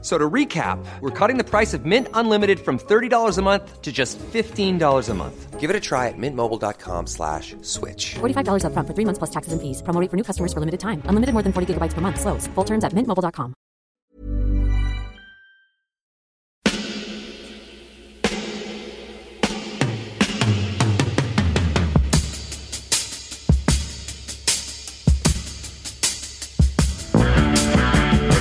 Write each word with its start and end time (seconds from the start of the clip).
So 0.00 0.16
to 0.16 0.30
recap, 0.30 0.78
we're 1.00 1.10
cutting 1.10 1.38
the 1.38 1.44
price 1.44 1.74
of 1.74 1.84
Mint 1.84 2.06
Unlimited 2.14 2.60
from 2.60 2.78
$30 2.78 3.36
a 3.36 3.42
month 3.42 3.82
to 3.82 3.90
just 3.90 4.16
$15 4.18 5.08
a 5.08 5.14
month. 5.14 5.58
Give 5.58 5.70
it 5.70 5.74
a 5.74 5.80
try 5.80 6.06
at 6.06 6.14
mintmobile.com 6.16 7.08
slash 7.08 7.56
switch. 7.62 8.14
$45 8.20 8.62
upfront 8.62 8.86
for 8.86 8.94
three 8.94 9.04
months 9.04 9.18
plus 9.18 9.30
taxes 9.30 9.52
and 9.52 9.60
fees. 9.60 9.82
Promo 9.82 10.00
for 10.08 10.16
new 10.16 10.22
customers 10.22 10.52
for 10.52 10.60
limited 10.60 10.78
time. 10.78 11.02
Unlimited 11.06 11.32
more 11.32 11.42
than 11.42 11.52
40 11.52 11.74
gigabytes 11.74 11.94
per 11.94 12.00
month. 12.00 12.20
Slows. 12.20 12.46
Full 12.54 12.64
terms 12.64 12.84
at 12.84 12.92
mintmobile.com. 12.92 13.54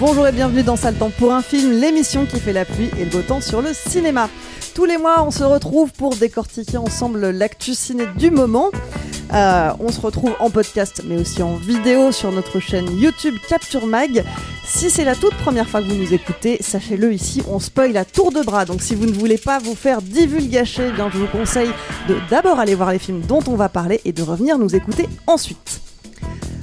Bonjour 0.00 0.26
et 0.26 0.32
bienvenue 0.32 0.62
dans 0.62 0.76
Sale 0.76 0.94
Temps 0.96 1.10
pour 1.16 1.32
un 1.32 1.42
film, 1.42 1.70
l'émission 1.70 2.26
qui 2.26 2.40
fait 2.40 2.52
la 2.52 2.64
pluie 2.64 2.90
et 2.98 3.04
le 3.04 3.10
beau 3.10 3.22
temps 3.22 3.40
sur 3.40 3.62
le 3.62 3.72
cinéma. 3.72 4.28
Tous 4.74 4.84
les 4.84 4.98
mois, 4.98 5.22
on 5.22 5.30
se 5.30 5.44
retrouve 5.44 5.92
pour 5.92 6.16
décortiquer 6.16 6.76
ensemble 6.76 7.30
l'actu 7.30 7.74
ciné 7.74 8.04
du 8.16 8.30
moment. 8.30 8.70
Euh, 9.32 9.70
on 9.80 9.92
se 9.92 10.00
retrouve 10.00 10.34
en 10.40 10.50
podcast, 10.50 11.02
mais 11.06 11.16
aussi 11.16 11.42
en 11.42 11.54
vidéo 11.54 12.10
sur 12.10 12.32
notre 12.32 12.58
chaîne 12.58 12.98
YouTube 12.98 13.34
Capture 13.48 13.86
Mag. 13.86 14.24
Si 14.64 14.90
c'est 14.90 15.04
la 15.04 15.14
toute 15.14 15.34
première 15.34 15.68
fois 15.68 15.80
que 15.80 15.86
vous 15.86 15.94
nous 15.94 16.12
écoutez, 16.12 16.58
sachez-le 16.60 17.12
ici, 17.12 17.42
on 17.48 17.60
spoil 17.60 17.96
à 17.96 18.04
tour 18.04 18.32
de 18.32 18.42
bras. 18.42 18.64
Donc 18.64 18.82
si 18.82 18.94
vous 18.94 19.06
ne 19.06 19.12
voulez 19.12 19.38
pas 19.38 19.58
vous 19.58 19.74
faire 19.74 20.02
divulgacher, 20.02 20.90
eh 20.92 21.10
je 21.12 21.18
vous 21.18 21.26
conseille 21.26 21.70
de 22.08 22.16
d'abord 22.30 22.58
aller 22.58 22.74
voir 22.74 22.92
les 22.92 22.98
films 22.98 23.20
dont 23.20 23.42
on 23.46 23.56
va 23.56 23.68
parler 23.68 24.00
et 24.04 24.12
de 24.12 24.22
revenir 24.22 24.58
nous 24.58 24.74
écouter 24.74 25.08
ensuite. 25.26 25.80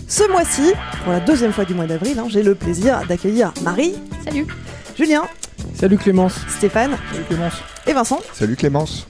Ce 0.09 0.29
mois-ci, 0.31 0.73
pour 1.03 1.13
la 1.13 1.19
deuxième 1.19 1.53
fois 1.53 1.65
du 1.65 1.73
mois 1.75 1.85
d'avril, 1.85 2.17
hein, 2.19 2.25
j'ai 2.29 2.41
le 2.43 2.55
plaisir 2.55 3.01
d'accueillir 3.07 3.53
Marie. 3.61 3.93
Salut. 4.25 4.47
Julien, 4.97 5.23
Salut 5.75 5.97
Clémence. 5.97 6.33
Stéphane 6.49 6.97
Salut 7.11 7.23
Clémence. 7.25 7.53
et 7.87 7.93
Vincent. 7.93 8.19
Salut 8.33 8.55
Clémence. 8.55 9.07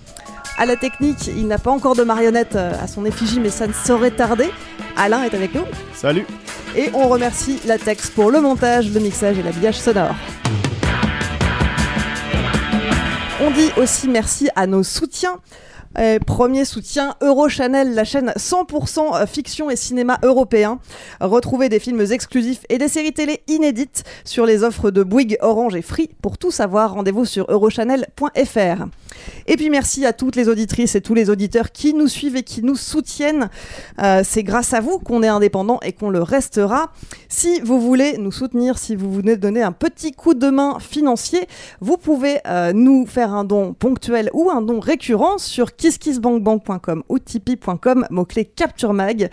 À 0.57 0.65
la 0.65 0.75
technique, 0.75 1.27
il 1.27 1.47
n'a 1.47 1.57
pas 1.57 1.71
encore 1.71 1.95
de 1.95 2.03
marionnette 2.03 2.55
euh, 2.57 2.73
à 2.83 2.87
son 2.87 3.05
effigie, 3.05 3.39
mais 3.39 3.49
ça 3.49 3.65
ne 3.65 3.71
saurait 3.73 4.11
tarder. 4.11 4.49
Alain 4.97 5.23
est 5.23 5.33
avec 5.33 5.55
nous. 5.55 5.63
Salut. 5.95 6.25
Et 6.75 6.89
on 6.93 7.07
remercie 7.07 7.59
Latex 7.65 8.09
pour 8.09 8.29
le 8.29 8.41
montage, 8.41 8.91
le 8.91 8.99
mixage 8.99 9.37
et 9.39 9.43
l'habillage 9.43 9.79
sonore. 9.79 10.13
On 13.41 13.51
dit 13.51 13.71
aussi 13.77 14.09
merci 14.09 14.49
à 14.55 14.67
nos 14.67 14.83
soutiens. 14.83 15.37
Euh, 15.97 16.19
premier 16.19 16.65
soutien 16.65 17.15
Eurochannel, 17.21 17.95
la 17.95 18.03
chaîne 18.03 18.31
100% 18.37 19.25
fiction 19.25 19.69
et 19.69 19.75
cinéma 19.75 20.19
européen. 20.23 20.79
Retrouvez 21.19 21.67
des 21.67 21.79
films 21.79 22.05
exclusifs 22.11 22.61
et 22.69 22.77
des 22.77 22.87
séries 22.87 23.13
télé 23.13 23.41
inédites 23.47 24.03
sur 24.23 24.45
les 24.45 24.63
offres 24.63 24.91
de 24.91 25.03
Bouygues, 25.03 25.37
Orange 25.41 25.75
et 25.75 25.81
Free. 25.81 26.09
Pour 26.21 26.37
tout 26.37 26.51
savoir, 26.51 26.93
rendez-vous 26.93 27.25
sur 27.25 27.45
eurochannel.fr. 27.49 28.85
Et 29.47 29.57
puis 29.57 29.69
merci 29.69 30.05
à 30.05 30.13
toutes 30.13 30.35
les 30.35 30.47
auditrices 30.47 30.95
et 30.95 31.01
tous 31.01 31.13
les 31.13 31.29
auditeurs 31.29 31.71
qui 31.71 31.93
nous 31.93 32.07
suivent 32.07 32.35
et 32.35 32.43
qui 32.43 32.61
nous 32.61 32.75
soutiennent. 32.75 33.49
Euh, 34.01 34.21
C'est 34.23 34.43
grâce 34.43 34.73
à 34.73 34.81
vous 34.81 34.99
qu'on 34.99 35.23
est 35.23 35.27
indépendant 35.27 35.79
et 35.81 35.93
qu'on 35.93 36.09
le 36.09 36.21
restera. 36.21 36.91
Si 37.27 37.59
vous 37.61 37.79
voulez 37.79 38.17
nous 38.17 38.31
soutenir, 38.31 38.77
si 38.77 38.95
vous 38.95 39.11
voulez 39.11 39.37
donner 39.37 39.63
un 39.63 39.71
petit 39.71 40.11
coup 40.11 40.33
de 40.33 40.49
main 40.49 40.77
financier, 40.79 41.47
vous 41.81 41.97
pouvez 41.97 42.37
euh, 42.47 42.73
nous 42.73 43.05
faire 43.05 43.33
un 43.33 43.43
don 43.43 43.73
ponctuel 43.73 44.29
ou 44.33 44.49
un 44.51 44.61
don 44.61 44.79
récurrent 44.79 45.37
sur 45.37 45.75
kisskissbankbank.com 45.79 47.03
ou 47.09 47.17
tipeee.com, 47.17 48.05
mot-clé 48.11 48.45
Capture 48.45 48.93
Mag. 48.93 49.29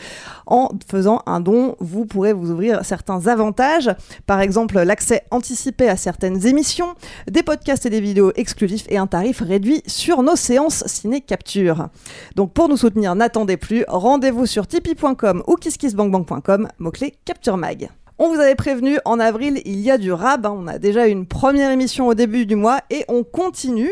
En 0.46 0.70
faisant 0.88 1.22
un 1.26 1.40
don, 1.40 1.76
vous 1.80 2.06
pourrez 2.06 2.32
vous 2.32 2.50
ouvrir 2.50 2.84
certains 2.84 3.26
avantages, 3.26 3.90
par 4.26 4.40
exemple 4.40 4.80
l'accès 4.80 5.24
anticipé 5.30 5.88
à 5.88 5.96
certaines 5.96 6.46
émissions, 6.46 6.94
des 7.30 7.42
podcasts 7.42 7.84
et 7.84 7.90
des 7.90 8.00
vidéos 8.00 8.32
exclusifs 8.36 8.86
et 8.88 8.96
un 8.96 9.06
tarif 9.06 9.40
réduit 9.40 9.82
sur 9.86 10.22
nos 10.22 10.36
séances 10.36 10.84
ciné 10.86 11.20
capture. 11.20 11.88
Donc 12.36 12.52
pour 12.52 12.68
nous 12.68 12.76
soutenir, 12.76 13.14
n'attendez 13.14 13.56
plus, 13.56 13.84
rendez-vous 13.88 14.46
sur 14.46 14.66
tipeee.com 14.66 15.42
ou 15.46 15.56
kisskissbankbank.com, 15.56 16.68
mot-clé 16.78 17.14
Capture 17.24 17.56
Mag. 17.56 17.90
On 18.18 18.28
vous 18.32 18.40
avait 18.40 18.54
prévenu, 18.54 18.98
en 19.04 19.20
avril, 19.20 19.60
il 19.66 19.78
y 19.80 19.90
a 19.90 19.98
du 19.98 20.10
rab. 20.10 20.46
hein. 20.46 20.54
On 20.56 20.66
a 20.68 20.78
déjà 20.78 21.06
une 21.06 21.26
première 21.26 21.70
émission 21.70 22.06
au 22.06 22.14
début 22.14 22.46
du 22.46 22.56
mois 22.56 22.80
et 22.88 23.04
on 23.08 23.22
continue 23.24 23.90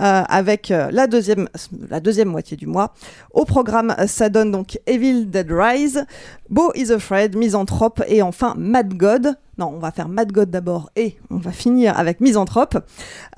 euh, 0.00 0.22
avec 0.28 0.70
euh, 0.70 0.88
la, 0.90 1.06
deuxième, 1.06 1.46
la 1.90 2.00
deuxième 2.00 2.28
moitié 2.28 2.56
du 2.56 2.66
mois. 2.66 2.94
Au 3.32 3.44
programme, 3.44 3.94
ça 4.06 4.30
donne 4.30 4.50
donc 4.50 4.78
Evil 4.86 5.26
Dead 5.26 5.48
Rise, 5.50 6.06
Beau 6.48 6.72
is 6.74 6.90
Afraid, 6.90 7.36
Misanthrope 7.36 8.02
et 8.08 8.22
enfin 8.22 8.54
Mad 8.56 8.94
God. 8.94 9.34
Non, 9.58 9.72
on 9.74 9.78
va 9.78 9.90
faire 9.90 10.08
Mad 10.08 10.32
God 10.32 10.50
d'abord 10.50 10.90
et 10.96 11.16
on 11.30 11.36
va 11.36 11.52
finir 11.52 11.98
avec 11.98 12.20
Misanthrope. 12.20 12.78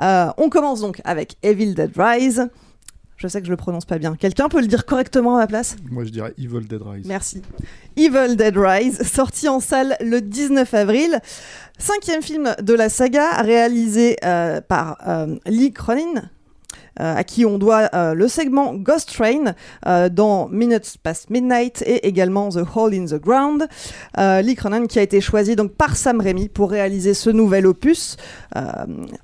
Euh, 0.00 0.28
on 0.36 0.48
commence 0.50 0.80
donc 0.80 1.00
avec 1.04 1.36
Evil 1.42 1.74
Dead 1.74 1.90
Rise. 1.96 2.48
Je 3.18 3.26
sais 3.26 3.40
que 3.40 3.46
je 3.46 3.50
le 3.50 3.56
prononce 3.56 3.84
pas 3.84 3.98
bien. 3.98 4.14
Quelqu'un 4.14 4.48
peut 4.48 4.60
le 4.60 4.68
dire 4.68 4.86
correctement 4.86 5.36
à 5.36 5.40
ma 5.40 5.46
place? 5.48 5.76
Moi 5.90 6.04
je 6.04 6.10
dirais 6.10 6.32
Evil 6.38 6.66
Dead 6.68 6.80
Rise. 6.80 7.04
Merci. 7.04 7.42
Evil 7.96 8.36
Dead 8.36 8.56
Rise, 8.56 9.02
sorti 9.02 9.48
en 9.48 9.58
salle 9.58 9.96
le 10.00 10.20
19 10.20 10.72
avril. 10.72 11.18
Cinquième 11.78 12.22
film 12.22 12.54
de 12.62 12.74
la 12.74 12.88
saga, 12.88 13.42
réalisé 13.42 14.16
euh, 14.24 14.60
par 14.60 14.98
euh, 15.08 15.36
Lee 15.46 15.72
Cronin. 15.72 16.30
Euh, 17.00 17.16
à 17.16 17.24
qui 17.24 17.46
on 17.46 17.58
doit 17.58 17.88
euh, 17.94 18.14
le 18.14 18.26
segment 18.28 18.74
Ghost 18.74 19.14
Train 19.14 19.54
euh, 19.86 20.08
dans 20.08 20.48
Minutes 20.48 20.96
Past 21.02 21.30
Midnight 21.30 21.82
et 21.86 22.08
également 22.08 22.48
The 22.48 22.64
Hole 22.74 22.94
in 22.94 23.06
the 23.06 23.20
Ground. 23.20 23.68
Lee 24.16 24.54
Cronin 24.54 24.86
qui 24.86 24.98
a 24.98 25.02
été 25.02 25.20
choisi 25.20 25.54
donc 25.54 25.72
par 25.72 25.96
Sam 25.96 26.20
Raimi 26.20 26.48
pour 26.48 26.70
réaliser 26.70 27.14
ce 27.14 27.30
nouvel 27.30 27.66
opus 27.66 28.16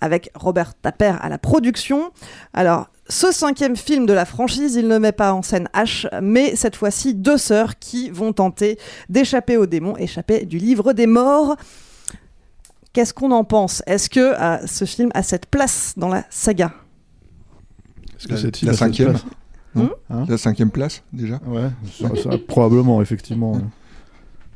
avec 0.00 0.30
Robert 0.34 0.74
Tapper 0.74 1.14
à 1.20 1.28
la 1.28 1.38
production. 1.38 2.10
Alors 2.52 2.88
ce 3.08 3.32
cinquième 3.32 3.76
film 3.76 4.06
de 4.06 4.12
la 4.12 4.24
franchise, 4.24 4.76
il 4.76 4.88
ne 4.88 4.98
met 4.98 5.12
pas 5.12 5.32
en 5.32 5.42
scène 5.42 5.68
H, 5.74 6.08
mais 6.22 6.56
cette 6.56 6.76
fois-ci 6.76 7.14
deux 7.14 7.38
sœurs 7.38 7.78
qui 7.78 8.10
vont 8.10 8.32
tenter 8.32 8.78
d'échapper 9.08 9.56
aux 9.56 9.66
démons, 9.66 9.96
échapper 9.96 10.44
du 10.44 10.58
livre 10.58 10.92
des 10.92 11.06
morts. 11.06 11.56
Qu'est-ce 12.92 13.12
qu'on 13.12 13.32
en 13.32 13.44
pense? 13.44 13.82
Est-ce 13.86 14.08
que 14.08 14.34
ce 14.66 14.84
film 14.84 15.10
a 15.14 15.22
cette 15.22 15.46
place 15.46 15.94
dans 15.96 16.08
la 16.08 16.24
saga? 16.30 16.72
Est-ce 18.24 18.28
que 18.28 18.66
La- 18.66 18.72
cette 18.72 18.74
cinquième. 18.74 19.14
Non 19.74 19.90
Hein 20.10 20.24
La 20.28 20.38
cinquième 20.38 20.70
place, 20.70 21.02
déjà 21.12 21.40
Ouais, 21.46 21.68
ça, 21.92 22.08
ça, 22.16 22.30
probablement, 22.46 23.02
effectivement. 23.02 23.60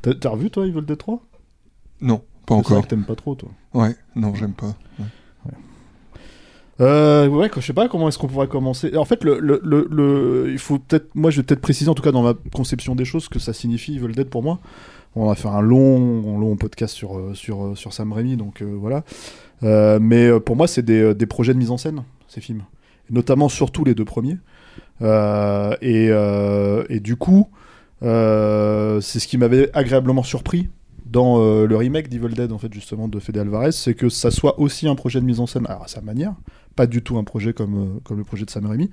T'as 0.01 0.13
t'as 0.13 0.29
revu 0.29 0.49
toi 0.49 0.65
Evil 0.65 0.81
Dead 0.85 0.97
3 0.97 1.21
Non, 2.01 2.19
pas 2.19 2.23
C'est 2.47 2.47
ça 2.47 2.53
encore. 2.73 2.83
que 2.83 2.87
t'aimes 2.87 3.03
pas 3.05 3.15
trop 3.15 3.35
toi. 3.35 3.49
Ouais, 3.73 3.95
non, 4.15 4.33
j'aime 4.33 4.53
pas. 4.53 4.75
Ouais. 4.97 5.05
Euh, 6.81 7.27
ouais, 7.27 7.51
je 7.53 7.59
sais 7.59 7.73
pas 7.73 7.89
comment 7.89 8.07
est-ce 8.07 8.17
qu'on 8.17 8.27
pourrait 8.27 8.47
commencer. 8.47 8.95
En 8.95 9.03
fait, 9.03 9.25
le, 9.25 9.37
le, 9.39 9.59
le, 9.65 9.85
le- 9.91 10.49
il 10.49 10.57
faut 10.59 10.79
peut-être, 10.79 11.13
moi, 11.13 11.29
je 11.29 11.37
vais 11.37 11.43
peut-être 11.43 11.59
préciser, 11.59 11.89
en 11.89 11.93
tout 11.95 12.03
cas 12.03 12.13
dans 12.13 12.23
ma 12.23 12.33
conception 12.53 12.95
des 12.95 13.03
choses, 13.03 13.25
ce 13.25 13.29
que 13.29 13.39
ça 13.39 13.51
signifie 13.51 13.95
Evil 13.97 14.13
Dead 14.13 14.29
pour 14.29 14.43
moi. 14.43 14.59
On 15.15 15.27
va 15.27 15.35
faire 15.35 15.51
un 15.51 15.61
long, 15.61 16.39
long 16.39 16.55
podcast 16.55 16.93
sur 16.95 17.17
euh, 17.17 17.33
sur 17.33 17.65
euh, 17.65 17.75
sur 17.75 17.91
Sam 17.93 18.13
Raimi, 18.13 18.37
donc 18.37 18.61
euh, 18.61 18.77
voilà. 18.79 19.03
Euh, 19.63 19.99
mais 20.01 20.39
pour 20.39 20.55
moi, 20.55 20.67
c'est 20.67 20.83
des, 20.83 21.13
des 21.15 21.25
projets 21.25 21.53
de 21.53 21.59
mise 21.59 21.71
en 21.71 21.77
scène 21.77 22.03
ces 22.29 22.39
films, 22.39 22.61
notamment 23.09 23.49
surtout 23.49 23.83
les 23.83 23.95
deux 23.95 24.05
premiers. 24.05 24.37
Euh, 25.01 25.75
et, 25.81 26.07
euh, 26.09 26.83
et 26.89 26.99
du 26.99 27.15
coup, 27.15 27.49
euh, 28.03 29.01
c'est 29.01 29.19
ce 29.19 29.27
qui 29.27 29.37
m'avait 29.37 29.69
agréablement 29.73 30.23
surpris 30.23 30.69
dans 31.05 31.39
le 31.39 31.75
remake 31.75 32.07
d'Evil 32.07 32.35
Dead, 32.35 32.51
en 32.51 32.59
fait, 32.59 32.71
justement, 32.71 33.07
de 33.07 33.19
Fede 33.19 33.39
Alvarez, 33.39 33.71
c'est 33.71 33.95
que 33.95 34.09
ça 34.09 34.29
soit 34.29 34.59
aussi 34.59 34.87
un 34.87 34.93
projet 34.93 35.19
de 35.19 35.25
mise 35.25 35.39
en 35.39 35.47
scène, 35.47 35.65
à 35.67 35.81
sa 35.87 36.01
manière, 36.01 36.35
pas 36.75 36.85
du 36.85 37.01
tout 37.01 37.17
un 37.17 37.23
projet 37.23 37.51
comme, 37.51 37.99
comme 38.03 38.19
le 38.19 38.23
projet 38.23 38.45
de 38.45 38.51
Sam 38.51 38.67
Raimi, 38.67 38.91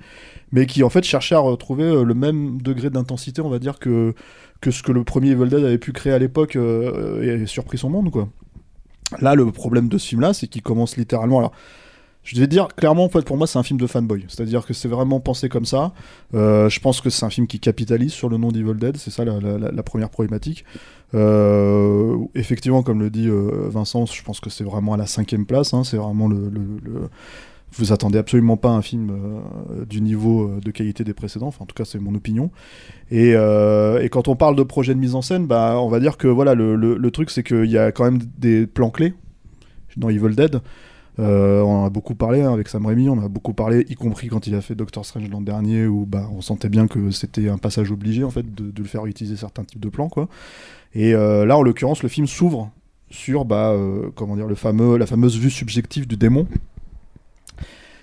mais 0.51 0.65
qui, 0.65 0.81
en 0.81 0.89
fait, 0.89 1.03
cherchait 1.03 1.35
à 1.35 1.39
retrouver 1.39 2.03
le 2.03 2.13
même 2.15 2.59
degré 2.59 2.89
d'intensité, 2.89 3.41
on 3.41 3.49
va 3.49 3.59
dire, 3.59 3.77
que, 3.77 4.15
que 4.61 4.71
ce 4.71 4.81
que 4.81 4.91
le 4.91 5.03
premier 5.03 5.29
Evil 5.29 5.47
Dead 5.47 5.63
avait 5.63 5.77
pu 5.77 5.91
créer 5.91 6.11
à 6.11 6.17
l'époque 6.17 6.55
et 6.55 7.45
surpris 7.45 7.77
son 7.77 7.91
monde, 7.91 8.09
quoi. 8.09 8.27
Là, 9.21 9.35
le 9.35 9.51
problème 9.51 9.87
de 9.87 9.99
ce 9.99 10.07
film-là, 10.07 10.33
c'est 10.33 10.47
qu'il 10.47 10.63
commence 10.63 10.97
littéralement. 10.97 11.37
Alors, 11.37 11.53
je 12.35 12.41
vais 12.41 12.47
dire 12.47 12.67
clairement, 12.67 13.05
en 13.05 13.09
fait, 13.09 13.21
pour 13.21 13.37
moi, 13.37 13.47
c'est 13.47 13.57
un 13.57 13.63
film 13.63 13.79
de 13.79 13.87
fanboy. 13.87 14.25
C'est-à-dire 14.27 14.65
que 14.65 14.73
c'est 14.73 14.89
vraiment 14.89 15.21
pensé 15.21 15.47
comme 15.47 15.63
ça. 15.63 15.93
Euh, 16.33 16.67
je 16.67 16.79
pense 16.81 16.99
que 16.99 17.09
c'est 17.09 17.25
un 17.25 17.29
film 17.29 17.47
qui 17.47 17.61
capitalise 17.61 18.11
sur 18.11 18.27
le 18.27 18.35
nom 18.35 18.51
d'Evil 18.51 18.75
Dead. 18.75 18.97
C'est 18.97 19.11
ça 19.11 19.23
la, 19.23 19.83
première 19.83 20.09
problématique. 20.09 20.65
Euh, 21.15 22.17
effectivement, 22.35 22.83
comme 22.83 22.99
le 22.99 23.09
dit 23.09 23.29
euh, 23.29 23.69
Vincent, 23.69 24.05
je 24.05 24.21
pense 24.23 24.41
que 24.41 24.49
c'est 24.49 24.65
vraiment 24.65 24.93
à 24.93 24.97
la 24.97 25.05
cinquième 25.05 25.45
place. 25.45 25.73
hein. 25.73 25.85
c'est 25.85 25.95
vraiment 25.95 26.27
le, 26.27 26.51
Vous 27.71 27.93
attendez 27.93 28.17
absolument 28.17 28.57
pas 28.57 28.71
un 28.71 28.81
film 28.81 29.09
du 29.89 30.01
niveau 30.01 30.51
de 30.61 30.71
qualité 30.71 31.05
des 31.05 31.13
précédents. 31.13 31.47
Enfin, 31.47 31.63
en 31.63 31.65
tout 31.65 31.75
cas, 31.75 31.85
c'est 31.85 31.99
mon 31.99 32.13
opinion. 32.13 32.51
Et, 33.09 33.35
quand 34.11 34.27
on 34.27 34.35
parle 34.35 34.57
de 34.57 34.63
projet 34.63 34.93
de 34.93 34.99
mise 34.99 35.15
en 35.15 35.21
scène, 35.21 35.47
bah, 35.47 35.79
on 35.79 35.87
va 35.87 36.01
dire 36.01 36.17
que 36.17 36.27
voilà, 36.27 36.55
le 36.55 37.09
truc, 37.09 37.29
c'est 37.29 37.43
qu'il 37.43 37.71
y 37.71 37.77
a 37.77 37.93
quand 37.93 38.03
même 38.03 38.19
des 38.37 38.67
plans 38.67 38.89
clés 38.89 39.13
dans 39.95 40.09
Evil 40.09 40.35
Dead. 40.35 40.59
Euh, 41.19 41.61
on 41.61 41.81
en 41.81 41.85
a 41.85 41.89
beaucoup 41.89 42.15
parlé 42.15 42.41
hein, 42.41 42.53
avec 42.53 42.67
Sam 42.67 42.85
Raimi, 42.85 43.09
on 43.09 43.23
a 43.23 43.27
beaucoup 43.27 43.53
parlé, 43.53 43.85
y 43.89 43.95
compris 43.95 44.27
quand 44.27 44.45
il 44.45 44.55
a 44.55 44.61
fait 44.61 44.75
Doctor 44.75 45.05
Strange 45.05 45.29
l'an 45.29 45.41
dernier, 45.41 45.87
où 45.87 46.05
bah, 46.05 46.29
on 46.31 46.41
sentait 46.41 46.69
bien 46.69 46.87
que 46.87 47.09
c'était 47.11 47.49
un 47.49 47.57
passage 47.57 47.91
obligé 47.91 48.23
en 48.23 48.29
fait 48.29 48.53
de, 48.53 48.71
le 48.75 48.87
faire 48.87 49.05
utiliser 49.05 49.35
certains 49.35 49.63
types 49.63 49.79
de 49.79 49.89
plans, 49.89 50.09
quoi. 50.09 50.27
Et 50.93 51.13
euh, 51.13 51.45
là, 51.45 51.57
en 51.57 51.63
l'occurrence, 51.63 52.03
le 52.03 52.09
film 52.09 52.27
s'ouvre 52.27 52.71
sur 53.09 53.45
bah, 53.45 53.71
euh, 53.71 54.09
comment 54.15 54.35
dire, 54.35 54.47
la 54.47 55.05
fameuse 55.05 55.37
vue 55.37 55.49
subjective 55.49 56.07
du 56.07 56.17
démon 56.17 56.47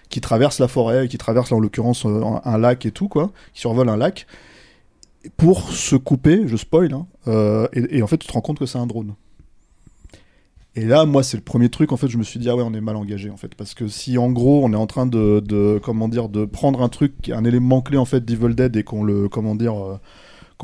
qui 0.09 0.21
traverse 0.21 0.59
la 0.59 0.69
forêt, 0.69 1.09
qui 1.09 1.19
traverse 1.19 1.51
en 1.51 1.59
l'occurrence 1.59 2.07
un, 2.07 2.59
lac 2.59 2.87
et 2.87 2.91
tout, 2.91 3.09
quoi, 3.09 3.33
qui 3.53 3.61
survole 3.61 3.89
un 3.89 3.97
lac, 3.97 4.27
pour 5.37 5.71
se 5.71 5.97
couper, 5.97 6.43
je 6.47 6.57
spoil, 6.57 6.93
hein, 6.93 7.07
et 7.73 8.01
en 8.03 8.07
fait, 8.07 8.19
tu 8.19 8.29
te 8.29 8.33
rends 8.33 8.43
compte 8.43 8.59
que 8.59 8.67
c'est 8.67 8.79
un 8.79 8.87
drone. 8.87 9.15
Et 10.76 10.85
là, 10.87 11.05
moi, 11.05 11.23
c'est 11.23 11.37
le 11.37 11.43
premier 11.43 11.69
truc, 11.69 11.93
en 11.93 11.97
fait, 11.97 12.09
je 12.09 12.19
me 12.19 12.25
suis 12.25 12.41
dit, 12.41 12.50
ah 12.50 12.56
ouais, 12.56 12.65
on 12.67 12.75
est 12.75 12.81
mal 12.81 12.97
engagé, 12.97 13.31
en 13.31 13.37
fait. 13.37 13.55
Parce 13.55 13.75
que 13.75 13.87
si, 13.87 14.19
en 14.19 14.31
gros, 14.32 14.65
on 14.65 14.73
est 14.73 14.76
en 14.76 14.88
train 14.88 15.06
de, 15.06 15.41
de 15.41 15.81
comment 15.82 16.09
dire, 16.09 16.29
de 16.29 16.44
prendre 16.47 16.82
un 16.82 16.88
truc, 16.88 17.31
un 17.31 17.44
élément 17.44 17.81
clé, 17.81 17.97
en 17.97 18.05
fait, 18.05 18.25
d'Evil 18.25 18.56
Dead, 18.56 18.75
et 18.76 18.82
qu'on 18.82 19.05
le, 19.05 19.29
comment 19.29 19.55
dire, 19.55 19.75
euh, 19.76 19.99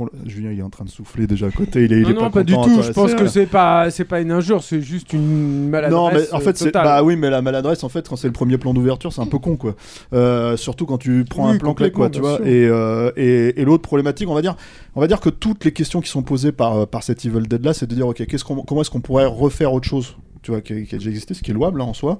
qu'on 0.04 0.08
Julien, 0.26 0.50
il 0.52 0.58
est 0.58 0.62
en 0.62 0.70
train 0.70 0.84
de 0.84 0.90
souffler 0.90 1.26
déjà 1.26 1.46
à 1.46 1.50
côté, 1.50 1.84
il 1.84 1.92
est, 1.92 1.96
il 1.98 2.02
non, 2.02 2.08
est 2.10 2.12
non, 2.14 2.20
pas, 2.20 2.30
pas, 2.30 2.42
du 2.44 2.54
tout. 2.54 2.82
Je 2.82 2.92
pense 2.92 3.10
c'est- 3.10 3.16
que 3.16 3.26
c'est 3.26 3.46
pas, 3.46 3.90
c'est 3.90 4.04
pas 4.04 4.20
une 4.20 4.32
injure, 4.32 4.62
c'est 4.62 4.80
juste 4.80 5.12
une 5.12 5.68
maladresse. 5.68 5.96
non, 5.98 6.10
mais 6.12 6.32
en 6.32 6.40
fait, 6.40 6.50
euh, 6.50 6.52
c'est 6.56 6.64
totale. 6.66 6.84
bah 6.84 7.02
oui, 7.02 7.16
mais 7.16 7.30
la 7.30 7.42
maladresse, 7.42 7.84
en 7.84 7.88
fait, 7.88 8.08
quand 8.08 8.16
c'est 8.16 8.26
le 8.28 8.32
premier 8.32 8.58
plan 8.58 8.74
d'ouverture, 8.74 9.12
c'est 9.12 9.20
un 9.20 9.26
peu 9.26 9.38
con, 9.38 9.56
quoi. 9.56 9.74
Euh, 10.12 10.56
surtout 10.56 10.86
quand 10.86 10.98
tu 10.98 11.24
prends 11.28 11.48
Oui, 11.50 11.56
un 11.56 11.58
plan 11.58 11.74
clé, 11.74 11.90
quoi, 11.92 12.10
tu 12.10 12.20
vois. 12.20 12.40
Et, 12.46 12.66
euh, 12.66 13.10
et, 13.16 13.60
et 13.60 13.64
l'autre 13.64 13.82
problématique, 13.82 14.28
on 14.28 14.34
va 14.34 14.42
dire, 14.42 14.56
on 14.94 15.00
va 15.00 15.06
dire 15.06 15.20
que 15.20 15.30
toutes 15.30 15.64
les 15.64 15.72
questions 15.72 16.00
qui 16.00 16.08
sont 16.10 16.22
posées 16.22 16.52
par 16.52 16.86
par 16.88 17.02
cet 17.02 17.24
Evil 17.24 17.46
Dead 17.48 17.64
là, 17.64 17.72
c'est 17.74 17.86
de 17.86 17.94
dire, 17.94 18.06
ok, 18.08 18.24
qu'est-ce 18.26 18.44
qu'on, 18.44 18.62
comment 18.62 18.80
est-ce 18.80 18.90
qu'on 18.90 19.00
pourrait 19.00 19.26
refaire 19.26 19.72
autre 19.72 19.86
chose, 19.88 20.16
tu 20.42 20.50
vois, 20.50 20.60
qui, 20.60 20.84
qui 20.86 20.94
a 20.94 20.98
déjà 20.98 21.10
existé, 21.10 21.34
ce 21.34 21.42
qui 21.42 21.50
est 21.50 21.54
louable 21.54 21.80
hein, 21.80 21.84
en 21.84 21.94
soi. 21.94 22.18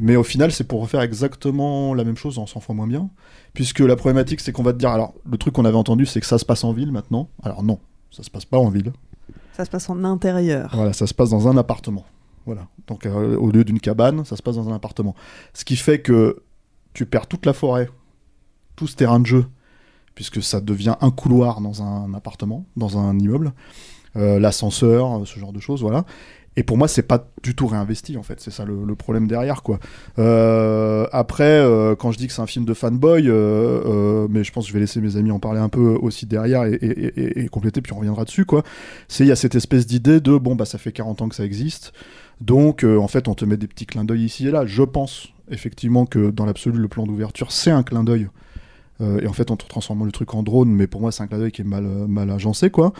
Mais 0.00 0.16
au 0.16 0.24
final, 0.24 0.50
c'est 0.50 0.64
pour 0.66 0.80
refaire 0.82 1.02
exactement 1.02 1.94
la 1.94 2.02
même 2.02 2.16
chose 2.16 2.38
en 2.40 2.46
100 2.46 2.58
fois 2.60 2.74
moins 2.74 2.88
bien. 2.88 3.08
Puisque 3.54 3.80
la 3.80 3.96
problématique, 3.96 4.40
c'est 4.40 4.52
qu'on 4.52 4.62
va 4.62 4.72
te 4.72 4.78
dire, 4.78 4.90
alors, 4.90 5.14
le 5.30 5.38
truc 5.38 5.54
qu'on 5.54 5.64
avait 5.64 5.76
entendu, 5.76 6.06
c'est 6.06 6.20
que 6.20 6.26
ça 6.26 6.38
se 6.38 6.44
passe 6.44 6.64
en 6.64 6.72
ville 6.72 6.92
maintenant. 6.92 7.28
Alors 7.42 7.62
non, 7.62 7.78
ça 8.10 8.22
se 8.22 8.30
passe 8.30 8.44
pas 8.44 8.58
en 8.58 8.68
ville. 8.68 8.92
Ça 9.56 9.64
se 9.64 9.70
passe 9.70 9.88
en 9.88 10.02
intérieur. 10.04 10.70
Voilà, 10.74 10.92
ça 10.92 11.06
se 11.06 11.14
passe 11.14 11.30
dans 11.30 11.46
un 11.48 11.56
appartement. 11.56 12.04
Voilà. 12.46 12.66
Donc 12.88 13.06
euh, 13.06 13.36
au 13.36 13.50
lieu 13.50 13.64
d'une 13.64 13.80
cabane, 13.80 14.24
ça 14.24 14.36
se 14.36 14.42
passe 14.42 14.56
dans 14.56 14.68
un 14.68 14.74
appartement. 14.74 15.14
Ce 15.54 15.64
qui 15.64 15.76
fait 15.76 16.00
que 16.00 16.42
tu 16.92 17.06
perds 17.06 17.28
toute 17.28 17.46
la 17.46 17.52
forêt, 17.52 17.88
tout 18.76 18.86
ce 18.88 18.96
terrain 18.96 19.20
de 19.20 19.26
jeu, 19.26 19.46
puisque 20.16 20.42
ça 20.42 20.60
devient 20.60 20.96
un 21.00 21.10
couloir 21.10 21.60
dans 21.60 21.82
un 21.82 22.12
appartement, 22.14 22.66
dans 22.76 22.98
un 22.98 23.18
immeuble, 23.18 23.52
Euh, 24.16 24.38
l'ascenseur, 24.38 25.26
ce 25.26 25.40
genre 25.40 25.52
de 25.52 25.58
choses, 25.58 25.80
voilà. 25.80 26.04
Et 26.56 26.62
pour 26.62 26.78
moi, 26.78 26.86
c'est 26.86 27.02
pas 27.02 27.28
du 27.42 27.54
tout 27.54 27.66
réinvesti 27.66 28.16
en 28.16 28.22
fait. 28.22 28.40
C'est 28.40 28.50
ça 28.50 28.64
le, 28.64 28.94
problème 28.94 29.26
derrière, 29.26 29.62
quoi. 29.62 29.80
Euh, 30.18 31.06
après, 31.12 31.44
euh, 31.44 31.96
quand 31.96 32.12
je 32.12 32.18
dis 32.18 32.28
que 32.28 32.32
c'est 32.32 32.42
un 32.42 32.46
film 32.46 32.64
de 32.64 32.74
fanboy, 32.74 33.24
euh, 33.26 34.28
mais 34.30 34.44
je 34.44 34.52
pense 34.52 34.64
que 34.64 34.68
je 34.68 34.74
vais 34.74 34.80
laisser 34.80 35.00
mes 35.00 35.16
amis 35.16 35.32
en 35.32 35.40
parler 35.40 35.60
un 35.60 35.68
peu 35.68 35.98
aussi 36.00 36.26
derrière 36.26 36.64
et, 36.64 36.74
et- 36.80 37.48
compléter, 37.48 37.80
puis 37.80 37.92
on 37.92 37.98
reviendra 37.98 38.24
dessus, 38.24 38.44
quoi. 38.44 38.62
C'est 39.08 39.24
il 39.24 39.28
y 39.28 39.32
a 39.32 39.36
cette 39.36 39.54
espèce 39.54 39.86
d'idée 39.86 40.20
de 40.20 40.36
bon 40.38 40.54
bah 40.54 40.64
ça 40.64 40.78
fait 40.78 40.92
40 40.92 41.22
ans 41.22 41.28
que 41.28 41.34
ça 41.34 41.44
existe, 41.44 41.92
donc 42.40 42.84
en 42.84 43.06
fait 43.08 43.28
on 43.28 43.34
te 43.34 43.44
met 43.44 43.56
des 43.56 43.66
petits 43.68 43.86
clins 43.86 44.04
d'œil 44.04 44.24
ici 44.24 44.48
et 44.48 44.50
là. 44.50 44.64
Je 44.66 44.82
pense 44.82 45.28
effectivement 45.50 46.06
que 46.06 46.30
dans 46.30 46.46
l'absolu 46.46 46.78
le 46.78 46.88
plan 46.88 47.06
d'ouverture 47.06 47.52
c'est 47.52 47.70
un 47.70 47.82
clin 47.82 48.02
d'œil. 48.04 48.28
Euh, 49.00 49.18
et 49.20 49.26
en 49.26 49.32
fait, 49.32 49.50
on 49.50 49.56
te 49.56 49.66
transforme 49.66 50.04
le 50.06 50.12
truc 50.12 50.34
en 50.34 50.42
drone, 50.44 50.70
mais 50.70 50.86
pour 50.86 51.00
moi, 51.00 51.10
c'est 51.10 51.22
un 51.22 51.26
clin 51.26 51.38
d'œil 51.38 51.50
qui 51.52 51.62
est 51.62 51.64
mal, 51.64 51.84
euh, 51.84 52.06
mal 52.06 52.30
agencé, 52.30 52.70
quoi. 52.70 52.92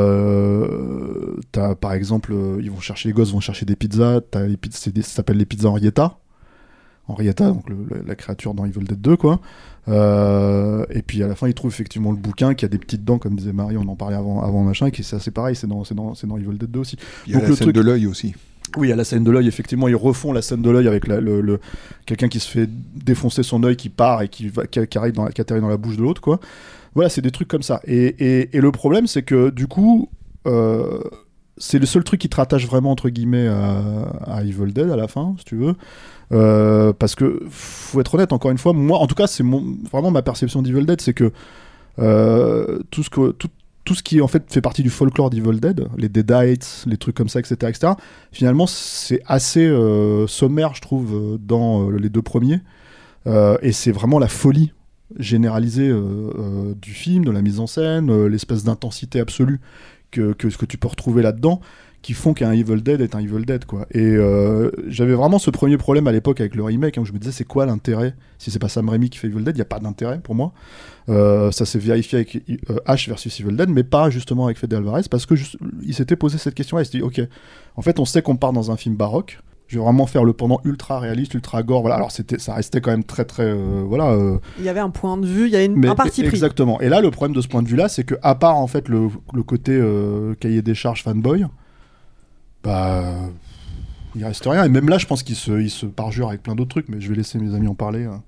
Euh, 0.00 1.36
t'as, 1.52 1.74
par 1.74 1.92
exemple, 1.92 2.34
ils 2.60 2.70
vont 2.70 2.80
chercher 2.80 3.08
les 3.08 3.12
gosses, 3.12 3.32
vont 3.32 3.40
chercher 3.40 3.66
des 3.66 3.76
pizzas. 3.76 4.20
T'as 4.30 4.42
les 4.46 4.56
pizzas, 4.56 4.90
des- 4.90 5.02
ça 5.02 5.08
s'appelle 5.16 5.36
les 5.38 5.46
pizzas 5.46 5.68
Henrietta. 5.68 6.18
Henrietta, 7.08 7.48
donc 7.50 7.68
le- 7.68 7.76
le- 7.90 8.04
la 8.06 8.14
créature 8.14 8.54
dans 8.54 8.64
Evil 8.64 8.84
Dead 8.84 9.00
2, 9.00 9.16
quoi. 9.16 9.40
Euh, 9.88 10.84
et 10.90 11.02
puis 11.02 11.22
à 11.24 11.26
la 11.26 11.34
fin, 11.34 11.48
ils 11.48 11.54
trouvent 11.54 11.72
effectivement 11.72 12.12
le 12.12 12.16
bouquin 12.18 12.54
qui 12.54 12.64
a 12.64 12.68
des 12.68 12.78
petites 12.78 13.04
dents, 13.04 13.18
comme 13.18 13.34
disait 13.34 13.52
Marie, 13.52 13.76
on 13.76 13.88
en 13.88 13.96
parlait 13.96 14.14
avant, 14.16 14.42
avant 14.42 14.62
machin, 14.62 14.86
et 14.86 14.90
qui 14.92 15.02
c'est 15.02 15.16
assez 15.16 15.32
pareil, 15.32 15.56
c'est 15.56 15.66
dans, 15.66 15.82
c'est 15.82 15.94
dans, 15.96 16.14
c'est 16.14 16.28
dans 16.28 16.36
Evil 16.36 16.56
Dead 16.56 16.70
2 16.70 16.78
aussi. 16.78 16.96
Il 17.26 17.32
y 17.32 17.34
a 17.34 17.38
la 17.42 17.48
scène 17.56 17.66
de 17.72 17.80
l'œil 17.80 18.06
aussi. 18.06 18.34
Oui, 18.76 18.92
à 18.92 18.96
la 18.96 19.04
scène 19.04 19.24
de 19.24 19.30
l'œil, 19.30 19.48
effectivement, 19.48 19.88
ils 19.88 19.96
refont 19.96 20.32
la 20.32 20.42
scène 20.42 20.62
de 20.62 20.70
l'œil 20.70 20.86
avec 20.86 21.06
le, 21.06 21.60
quelqu'un 22.06 22.28
qui 22.28 22.40
se 22.40 22.48
fait 22.48 22.68
défoncer 22.94 23.42
son 23.42 23.62
œil, 23.64 23.76
qui 23.76 23.88
part 23.88 24.22
et 24.22 24.28
qui, 24.28 24.48
va, 24.48 24.62
arrive 24.96 25.12
dans, 25.12 25.24
la- 25.24 25.30
atterrit 25.30 25.60
dans 25.60 25.68
la 25.68 25.76
bouche 25.76 25.96
de 25.96 26.02
l'autre, 26.02 26.20
quoi. 26.20 26.40
Voilà, 26.94 27.08
c'est 27.08 27.20
des 27.22 27.30
trucs 27.30 27.48
comme 27.48 27.62
ça. 27.62 27.80
Et, 27.86 28.48
le 28.52 28.72
problème, 28.72 29.06
c'est 29.06 29.22
que 29.22 29.50
du 29.50 29.66
coup, 29.66 30.08
euh, 30.46 31.00
c'est 31.56 31.78
le 31.78 31.86
seul 31.86 32.04
truc 32.04 32.20
qui 32.20 32.28
te 32.28 32.36
rattache 32.36 32.66
vraiment, 32.66 32.90
entre 32.90 33.08
guillemets, 33.08 33.48
à, 33.48 34.42
Evil 34.42 34.72
Dead 34.72 34.90
à 34.90 34.96
la 34.96 35.08
fin, 35.08 35.34
si 35.38 35.44
tu 35.44 35.56
veux. 35.56 35.74
Euh, 36.32 36.92
parce 36.92 37.14
que, 37.14 37.42
faut 37.50 38.00
être 38.00 38.14
honnête, 38.14 38.32
encore 38.32 38.50
une 38.50 38.58
fois, 38.58 38.72
moi, 38.72 38.98
en 38.98 39.06
tout 39.06 39.14
cas, 39.14 39.26
c'est 39.26 39.44
vraiment 39.44 40.10
ma 40.10 40.22
perception 40.22 40.62
d'Evil 40.62 40.86
Dead, 40.86 41.00
c'est 41.00 41.14
que 41.14 41.32
euh, 41.98 42.78
tout 42.90 43.02
ce 43.02 43.10
que. 43.10 43.32
Tout, 43.32 43.48
tout 43.90 43.96
ce 43.96 44.04
qui 44.04 44.20
en 44.20 44.28
fait 44.28 44.44
fait 44.52 44.60
partie 44.60 44.84
du 44.84 44.88
folklore 44.88 45.30
d'Evil 45.30 45.58
Dead, 45.58 45.88
les 45.96 46.08
Deadites, 46.08 46.84
les 46.86 46.96
trucs 46.96 47.16
comme 47.16 47.28
ça, 47.28 47.40
etc., 47.40 47.56
etc. 47.62 47.94
Finalement, 48.30 48.68
c'est 48.68 49.20
assez 49.26 49.66
euh, 49.66 50.28
sommaire, 50.28 50.76
je 50.76 50.80
trouve, 50.80 51.12
euh, 51.12 51.38
dans 51.40 51.90
euh, 51.90 51.96
les 51.96 52.08
deux 52.08 52.22
premiers, 52.22 52.60
et 53.26 53.72
c'est 53.72 53.90
vraiment 53.90 54.20
la 54.20 54.28
folie 54.28 54.72
généralisée 55.18 55.92
du 56.80 56.92
film, 56.92 57.24
de 57.24 57.30
la 57.32 57.42
mise 57.42 57.58
en 57.58 57.66
scène, 57.66 58.26
l'espèce 58.26 58.64
d'intensité 58.64 59.20
absolue 59.20 59.60
que, 60.10 60.32
que, 60.32 60.46
que 60.46 60.64
tu 60.64 60.78
peux 60.78 60.88
retrouver 60.88 61.22
là-dedans, 61.22 61.60
qui 62.02 62.14
font 62.14 62.32
qu'un 62.32 62.52
Evil 62.52 62.80
Dead 62.82 63.00
est 63.02 63.14
un 63.14 63.18
Evil 63.18 63.44
Dead, 63.44 63.66
quoi. 63.66 63.86
Et 63.90 64.00
euh, 64.00 64.70
j'avais 64.88 65.12
vraiment 65.12 65.38
ce 65.38 65.50
premier 65.50 65.76
problème 65.76 66.06
à 66.06 66.12
l'époque 66.12 66.40
avec 66.40 66.54
le 66.54 66.62
remake, 66.64 66.96
hein, 66.96 67.02
où 67.02 67.04
je 67.04 67.12
me 67.12 67.18
disais, 67.18 67.30
c'est 67.32 67.44
quoi 67.44 67.66
l'intérêt? 67.66 68.14
Si 68.38 68.50
c'est 68.50 68.58
pas 68.58 68.70
Sam 68.70 68.88
Raimi 68.88 69.10
qui 69.10 69.18
fait 69.18 69.26
Evil 69.26 69.42
Dead, 69.44 69.54
il 69.54 69.58
n'y 69.58 69.62
a 69.62 69.66
pas 69.66 69.80
d'intérêt 69.80 70.18
pour 70.20 70.34
moi. 70.34 70.52
Euh, 71.10 71.50
ça 71.50 71.66
s'est 71.66 71.78
vérifié 71.78 72.16
avec 72.20 72.36
euh, 72.70 72.76
H 72.86 73.06
versus 73.08 73.38
Evil 73.40 73.54
Dead, 73.54 73.68
mais 73.68 73.82
pas 73.82 74.08
justement 74.08 74.46
avec 74.46 74.56
Fede 74.56 74.72
Alvarez, 74.72 75.02
parce 75.10 75.26
que 75.26 75.36
juste- 75.36 75.58
il 75.82 75.92
s'était 75.94 76.16
posé 76.16 76.38
cette 76.38 76.54
question-là. 76.54 76.84
Il 76.84 76.86
s'est 76.86 76.98
dit, 76.98 77.02
ok, 77.02 77.20
en 77.76 77.82
fait, 77.82 77.98
on 78.00 78.06
sait 78.06 78.22
qu'on 78.22 78.36
part 78.36 78.54
dans 78.54 78.70
un 78.70 78.76
film 78.78 78.94
baroque. 78.96 79.38
Je 79.66 79.78
vais 79.78 79.84
vraiment 79.84 80.06
faire 80.06 80.24
le 80.24 80.32
pendant 80.32 80.60
ultra 80.64 80.98
réaliste, 81.00 81.34
ultra 81.34 81.62
gore. 81.62 81.82
Voilà. 81.82 81.96
Alors 81.96 82.10
c'était, 82.10 82.38
ça 82.38 82.54
restait 82.54 82.80
quand 82.80 82.90
même 82.90 83.04
très 83.04 83.24
très, 83.26 83.44
euh, 83.44 83.84
voilà. 83.86 84.18
Il 84.58 84.64
y 84.64 84.68
avait 84.68 84.80
un 84.80 84.90
point 84.90 85.16
de 85.18 85.26
vue, 85.26 85.46
il 85.46 85.52
y 85.52 85.56
a 85.56 85.62
une, 85.62 85.76
mais 85.76 85.86
un 85.86 85.94
parti 85.94 86.22
pris. 86.22 86.30
exactement. 86.30 86.80
Et 86.80 86.88
là, 86.88 87.00
le 87.02 87.10
problème 87.12 87.36
de 87.36 87.40
ce 87.40 87.46
point 87.46 87.62
de 87.62 87.68
vue-là, 87.68 87.88
c'est 87.88 88.02
que 88.04 88.16
à 88.22 88.34
part 88.34 88.56
en 88.56 88.66
fait 88.66 88.88
le, 88.88 89.08
le 89.32 89.42
côté 89.44 89.80
cahier 90.40 90.62
des 90.62 90.74
charges 90.74 91.04
fanboy, 91.04 91.46
bah 92.64 93.14
il 94.16 94.24
reste 94.24 94.44
rien. 94.46 94.64
Et 94.64 94.68
même 94.68 94.88
là, 94.88 94.98
je 94.98 95.06
pense 95.06 95.22
qu'il 95.22 95.36
se, 95.36 95.52
il 95.60 95.70
se 95.70 95.86
parjure 95.86 96.28
avec 96.28 96.42
plein 96.42 96.54
d'autres 96.54 96.70
trucs, 96.70 96.88
mais 96.88 97.00
je 97.00 97.08
vais 97.08 97.14
laisser 97.16 97.38
mes 97.38 97.54
amis 97.54 97.68
en 97.68 97.74
parler. 97.74 98.04
hein. 98.04 98.22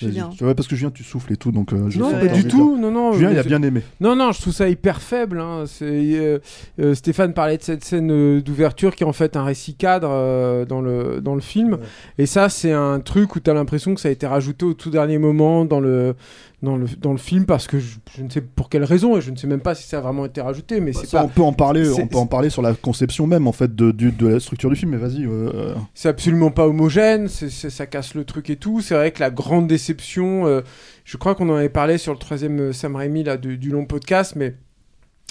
Julien. 0.00 0.30
Ouais, 0.42 0.54
parce 0.54 0.68
que 0.68 0.76
Julien, 0.76 0.92
tu 0.92 1.02
souffles 1.02 1.32
et 1.32 1.36
tout, 1.36 1.50
donc. 1.50 1.72
euh, 1.72 1.90
je 1.90 1.98
Non, 1.98 2.10
sais 2.10 2.28
pas 2.28 2.32
du 2.32 2.44
tout. 2.46 2.78
Non, 2.78 2.92
non. 2.92 3.12
Julien, 3.14 3.32
il 3.32 3.38
a 3.38 3.42
bien 3.42 3.60
aimé. 3.64 3.82
Non, 4.00 4.14
non, 4.14 4.30
je 4.30 4.40
trouve 4.40 4.52
ça 4.52 4.68
hyper 4.68 5.02
faible. 5.02 5.40
hein. 5.40 5.64
C'est, 5.66 5.84
euh, 5.84 6.38
euh, 6.78 6.94
Stéphane 6.94 7.34
parlait 7.34 7.56
de 7.58 7.62
cette 7.64 7.82
scène 7.84 8.40
d'ouverture 8.40 8.94
qui 8.94 9.02
est 9.02 9.06
en 9.06 9.12
fait 9.12 9.34
un 9.36 9.42
récit 9.42 9.74
cadre 9.74 10.08
euh, 10.12 10.64
dans, 10.64 10.80
le, 10.80 11.20
dans 11.20 11.34
le 11.34 11.40
film. 11.40 11.78
Et 12.16 12.26
ça, 12.26 12.48
c'est 12.48 12.70
un 12.70 13.00
truc 13.00 13.34
où 13.34 13.40
tu 13.40 13.50
as 13.50 13.54
l'impression 13.54 13.92
que 13.92 14.00
ça 14.00 14.08
a 14.08 14.12
été 14.12 14.24
rajouté 14.28 14.64
au 14.64 14.72
tout 14.74 14.90
dernier 14.90 15.18
moment 15.18 15.64
dans 15.64 15.80
le, 15.80 16.14
dans 16.60 16.76
le, 16.76 16.86
dans 17.00 17.12
le 17.12 17.18
film 17.18 17.46
parce 17.46 17.68
que 17.68 17.78
je, 17.78 17.98
je 18.16 18.22
ne 18.22 18.28
sais 18.28 18.40
pour 18.40 18.68
quelle 18.68 18.82
raison 18.82 19.16
et 19.16 19.20
je 19.20 19.30
ne 19.30 19.36
sais 19.36 19.46
même 19.46 19.60
pas 19.60 19.76
si 19.76 19.86
ça 19.86 19.98
a 19.98 20.00
vraiment 20.00 20.24
été 20.26 20.40
rajouté. 20.40 20.80
Mais 20.80 20.92
c'est 20.92 21.06
Ça, 21.06 21.18
pas. 21.18 21.24
on 21.24 21.28
peut 21.28 21.42
en 21.42 21.52
parler. 21.52 21.84
c'est- 21.84 22.02
On 22.02 22.06
peut 22.08 22.18
en 22.18 22.26
parler 22.26 22.50
sur 22.50 22.62
la 22.62 22.74
conception 22.74 23.26
même 23.28 23.46
en 23.46 23.52
fait 23.52 23.76
de, 23.76 23.92
du- 23.92 24.10
de 24.10 24.26
la 24.26 24.40
structure 24.40 24.68
du 24.70 24.74
film. 24.76 24.90
Mais 24.90 24.96
vas-y. 24.96 25.24
euh, 25.24 25.50
euh, 25.54 25.74
c'est 25.94 26.08
absolument 26.08 26.50
pas 26.50 26.66
homogène, 26.66 27.28
c'est, 27.28 27.48
c'est- 27.50 27.70
ça 27.70 27.86
casse 27.86 28.14
le 28.14 28.24
truc 28.24 28.50
et 28.50 28.56
tout. 28.56 28.80
C'est 28.80 28.94
vrai 28.94 29.12
que 29.12 29.20
la 29.20 29.30
grande 29.30 29.68
déception, 29.68 30.46
euh, 30.46 30.62
je 31.04 31.16
crois 31.16 31.34
qu'on 31.36 31.48
en 31.48 31.54
avait 31.56 31.68
parlé 31.68 31.96
sur 31.96 32.12
le 32.12 32.18
troisième 32.18 32.72
Sam 32.72 32.96
Raimi 32.96 33.22
là, 33.22 33.36
du, 33.36 33.56
du 33.56 33.70
long 33.70 33.86
podcast, 33.86 34.34
mais 34.34 34.54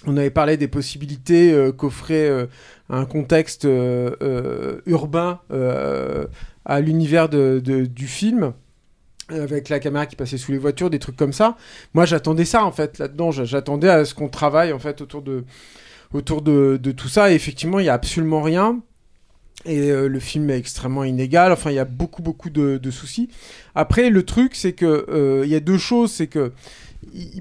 on 0.05 0.15
avait 0.15 0.29
parlé 0.29 0.55
des 0.57 0.67
possibilités 0.69 1.51
euh, 1.51 1.71
qu'offrait 1.73 2.29
euh, 2.29 2.45
un 2.89 3.03
contexte 3.05 3.65
euh, 3.65 4.79
urbain 4.85 5.39
à 6.65 6.79
l'univers 6.81 7.29
de- 7.29 7.61
de- 7.63 7.85
du 7.85 8.07
film. 8.07 8.53
Avec 9.29 9.67
la 9.69 9.79
caméra 9.79 10.05
qui 10.05 10.15
passait 10.15 10.37
sous 10.37 10.53
les 10.53 10.57
voitures, 10.57 10.89
des 10.89 10.99
trucs 10.99 11.17
comme 11.17 11.33
ça. 11.33 11.57
Moi, 11.93 12.05
j'attendais 12.05 12.45
ça 12.45 12.63
en 12.63 12.71
fait 12.71 12.97
là-dedans. 12.97 13.31
J'a- 13.31 13.43
J'attendais 13.43 13.89
à 13.89 14.05
ce 14.05 14.13
qu'on 14.13 14.29
travaille 14.29 14.71
en 14.71 14.79
fait 14.79 15.01
autour 15.01 15.21
de 15.21 15.43
autour 16.13 16.41
de, 16.41 16.79
de 16.81 16.91
tout 16.91 17.09
ça. 17.09 17.31
Et 17.31 17.35
effectivement, 17.35 17.79
il 17.79 17.85
y 17.85 17.89
a 17.89 17.93
absolument 17.93 18.41
rien. 18.41 18.79
Et 19.65 19.91
euh, 19.91 20.07
le 20.07 20.19
film 20.19 20.49
est 20.49 20.57
extrêmement 20.57 21.03
inégal. 21.03 21.51
Enfin, 21.51 21.71
il 21.71 21.75
y 21.75 21.79
a 21.79 21.85
beaucoup, 21.85 22.21
beaucoup 22.21 22.49
de, 22.49 22.77
de 22.77 22.91
soucis. 22.91 23.27
Après, 23.75 24.09
le 24.09 24.23
truc, 24.23 24.55
c'est 24.55 24.73
que 24.73 25.05
euh, 25.09 25.41
il 25.43 25.51
y 25.51 25.55
a 25.55 25.59
deux 25.59 25.77
choses. 25.77 26.11
C'est 26.11 26.27
que 26.27 26.53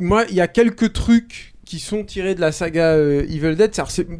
moi, 0.01 0.25
il 0.29 0.35
y 0.35 0.41
a 0.41 0.49
quelques 0.49 0.93
trucs 0.93 1.55
qui 1.65 1.79
sont 1.79 2.05
tirés 2.05 2.35
de 2.35 2.41
la 2.41 2.53
saga 2.53 2.95
euh, 2.95 3.23
Evil 3.29 3.55
Dead. 3.55 3.71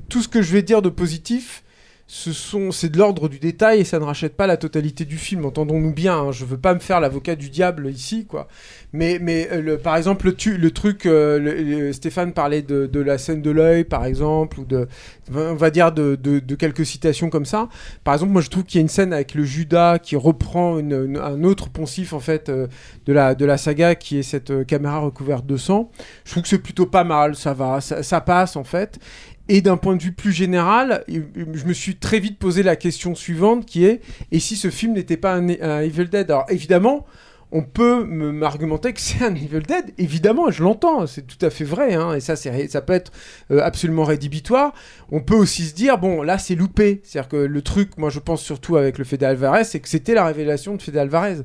Tout 0.09 0.23
ce 0.23 0.29
que 0.29 0.43
je 0.43 0.53
vais 0.53 0.63
dire 0.63 0.83
de 0.83 0.89
positif, 0.89 1.65
ce 2.09 2.33
sont, 2.33 2.71
c'est 2.71 2.89
de 2.89 2.99
l'ordre 2.99 3.29
du 3.29 3.41
détail 3.41 3.81
et 3.81 3.85
ça 3.85 3.99
ne 3.99 4.05
rachète 4.05 4.37
pas 4.37 4.47
la 4.47 4.57
totalité 4.57 5.05
du 5.05 5.19
film. 5.19 5.45
Entendons-nous 5.45 5.93
bien. 5.93 6.17
hein, 6.17 6.33
je 6.33 6.45
veux 6.45 6.57
pas 6.57 6.73
me 6.73 6.79
faire 6.79 7.01
l'avocat 7.01 7.35
du 7.35 7.51
diable 7.51 7.91
ici, 7.91 8.27
quoi. 8.27 8.47
Mais, 8.93 9.19
mais 9.21 9.49
euh, 9.51 9.61
le, 9.61 9.79
par 9.79 9.97
exemple, 9.97 10.27
le, 10.27 10.71
truc, 10.71 11.05
euh, 11.07 11.93
Stéphane 11.93 12.33
parlait 12.33 12.63
de, 12.63 13.01
la 13.01 13.19
scène 13.19 13.43
de 13.43 13.51
l'œil, 13.51 13.83
par 13.83 14.05
exemple, 14.05 14.61
ou 14.61 14.65
de, 14.65 14.87
on 15.35 15.55
va 15.55 15.71
dire 15.71 15.91
de, 15.91 16.17
quelques 16.55 16.87
citations 16.87 17.29
comme 17.29 17.45
ça. 17.45 17.69
Par 18.05 18.15
exemple, 18.15 18.33
moi 18.33 18.41
je 18.41 18.51
trouve 18.51 18.63
qu'il 18.63 18.79
y 18.79 18.81
a 18.81 18.83
une 18.83 18.89
scène 18.89 19.13
avec 19.13 19.35
le 19.35 19.43
Judas 19.43 19.99
qui 19.99 20.15
reprend 20.15 20.77
un 20.79 21.45
autre 21.45 21.71
poncif 21.71 22.13
en 22.13 22.21
fait 22.21 22.49
euh, 22.49 22.69
de 23.07 23.13
la 23.13 23.35
de 23.35 23.45
la 23.45 23.59
saga 23.59 23.95
qui 23.95 24.19
est 24.19 24.23
cette 24.23 24.65
caméra 24.67 25.01
recouverte 25.01 25.45
de 25.45 25.57
sang. 25.57 25.91
Je 26.25 26.31
trouve 26.31 26.45
que 26.45 26.49
c'est 26.49 26.59
plutôt 26.59 26.87
pas 26.87 27.05
mal, 27.05 27.35
ça 27.35 27.53
va, 27.53 27.81
ça 27.81 28.21
passe 28.21 28.57
en 28.57 28.65
fait. 28.65 29.01
Et 29.49 29.61
d'un 29.61 29.77
point 29.77 29.95
de 29.95 30.03
vue 30.03 30.13
plus 30.13 30.33
général, 30.33 31.05
je 31.09 31.65
me 31.65 31.73
suis 31.73 31.97
très 31.97 32.19
vite 32.19 32.39
posé 32.39 32.63
la 32.63 32.75
question 32.75 33.15
suivante 33.15 33.65
qui 33.65 33.85
est 33.85 34.01
et 34.33 34.41
si 34.41 34.57
ce 34.57 34.71
film 34.71 34.95
n'était 34.95 35.17
pas 35.17 35.35
un, 35.35 35.49
Evil 35.81 36.07
Dead? 36.07 36.31
Alors 36.31 36.47
évidemment, 36.49 37.07
on 37.53 37.63
peut 37.63 38.05
me- 38.05 38.33
m'argumenter 38.33 38.93
que 38.93 39.01
c'est 39.01 39.25
un 39.25 39.35
Evil 39.35 39.61
Dead, 39.61 39.93
évidemment, 39.99 40.51
je 40.51 40.65
l'entends, 40.65 41.07
c'est 41.07 41.27
tout 41.27 41.45
à 41.47 41.51
fait 41.51 41.65
vrai, 41.65 41.95
hein, 41.95 42.15
et 42.15 42.21
ça, 42.21 42.35
ça 42.35 42.81
peut 42.83 42.93
être 42.93 43.13
euh, 43.53 43.61
absolument 43.63 44.03
rédhibitoire. 44.03 44.75
On 45.13 45.21
peut 45.21 45.37
aussi 45.37 45.63
se 45.63 45.75
dire, 45.75 45.99
bon, 45.99 46.23
là, 46.23 46.39
c'est 46.39 46.57
loupé. 46.57 47.01
C'est-à-dire 47.05 47.29
que 47.29 47.37
le 47.37 47.63
truc, 47.63 47.97
moi, 47.97 48.11
je 48.11 48.19
pense 48.19 48.43
surtout 48.43 48.77
avec 48.77 48.99
le 48.99 49.05
Fede 49.05 49.23
Alvarez, 49.23 49.63
c'est 49.63 49.79
que 49.79 49.89
c'était 49.89 50.15
la 50.15 50.25
révélation 50.25 50.75
de 50.75 50.83
Fede 50.83 50.97
Alvarez. 50.97 51.37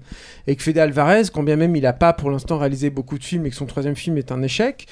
Et 0.47 0.55
que 0.55 0.63
Fede 0.63 0.79
Alvarez, 0.79 1.23
quand 1.31 1.43
bien 1.43 1.55
même 1.55 1.75
il 1.75 1.83
n'a 1.83 1.93
pas 1.93 2.13
pour 2.13 2.31
l'instant 2.31 2.57
réalisé 2.57 2.89
beaucoup 2.89 3.19
de 3.19 3.23
films 3.23 3.45
et 3.45 3.51
que 3.51 3.55
son 3.55 3.67
troisième 3.67 3.95
film 3.95 4.17
est 4.17 4.31
un 4.31 4.41
échec, 4.41 4.87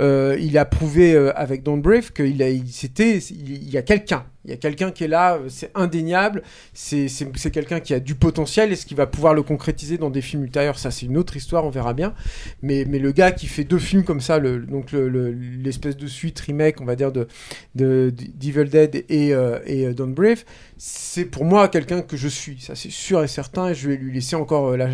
euh, 0.00 0.36
il 0.40 0.58
a 0.58 0.64
prouvé 0.64 1.14
euh, 1.14 1.32
avec 1.36 1.62
Don't 1.62 1.80
Breathe 1.80 2.10
qu'il 2.12 2.42
a, 2.42 2.46
c'était, 2.70 3.18
il, 3.18 3.70
y 3.70 3.76
a 3.78 3.82
quelqu'un. 3.82 4.24
Il 4.44 4.50
y 4.50 4.54
a 4.54 4.56
quelqu'un 4.58 4.90
qui 4.90 5.04
est 5.04 5.08
là, 5.08 5.36
euh, 5.36 5.48
c'est 5.48 5.70
indéniable, 5.74 6.42
c'est, 6.74 7.08
c'est, 7.08 7.50
quelqu'un 7.50 7.80
qui 7.80 7.94
a 7.94 8.00
du 8.00 8.14
potentiel 8.14 8.72
et 8.72 8.76
ce 8.76 8.84
qui 8.84 8.94
va 8.94 9.06
pouvoir 9.06 9.32
le 9.34 9.42
concrétiser 9.42 9.96
dans 9.96 10.10
des 10.10 10.20
films 10.20 10.42
ultérieurs, 10.44 10.78
ça 10.78 10.90
c'est 10.90 11.06
une 11.06 11.16
autre 11.16 11.36
histoire, 11.36 11.64
on 11.64 11.70
verra 11.70 11.94
bien. 11.94 12.12
Mais, 12.60 12.84
mais 12.86 12.98
le 12.98 13.12
gars 13.12 13.32
qui 13.32 13.46
fait 13.46 13.64
deux 13.64 13.78
films 13.78 14.04
comme 14.04 14.20
ça, 14.20 14.40
donc 14.40 14.92
le- 14.92 15.08
le- 15.08 15.30
l'espèce 15.32 15.96
de 15.96 16.06
suite 16.06 16.38
remake, 16.40 16.80
on 16.80 16.84
va 16.84 16.96
dire, 16.96 17.10
de, 17.12 17.26
de, 17.74 18.12
d'Evil 18.34 18.68
Dead 18.68 19.04
et, 19.08 19.32
euh, 19.32 19.60
et 19.64 19.86
euh, 19.86 19.94
Don't 19.94 20.12
Breathe, 20.12 20.44
c'est 20.76 21.24
pour 21.24 21.44
moi 21.44 21.68
quelqu'un 21.68 22.02
que 22.02 22.16
je 22.16 22.28
suis, 22.28 22.60
ça 22.60 22.74
c'est 22.74 22.90
sûr 22.90 23.22
et 23.22 23.28
certain, 23.28 23.68
et 23.70 23.74
je 23.74 23.88
vais 23.88 23.96
lui 23.96 24.12
laisser 24.12 24.36
encore 24.36 24.76
la- 24.76 24.90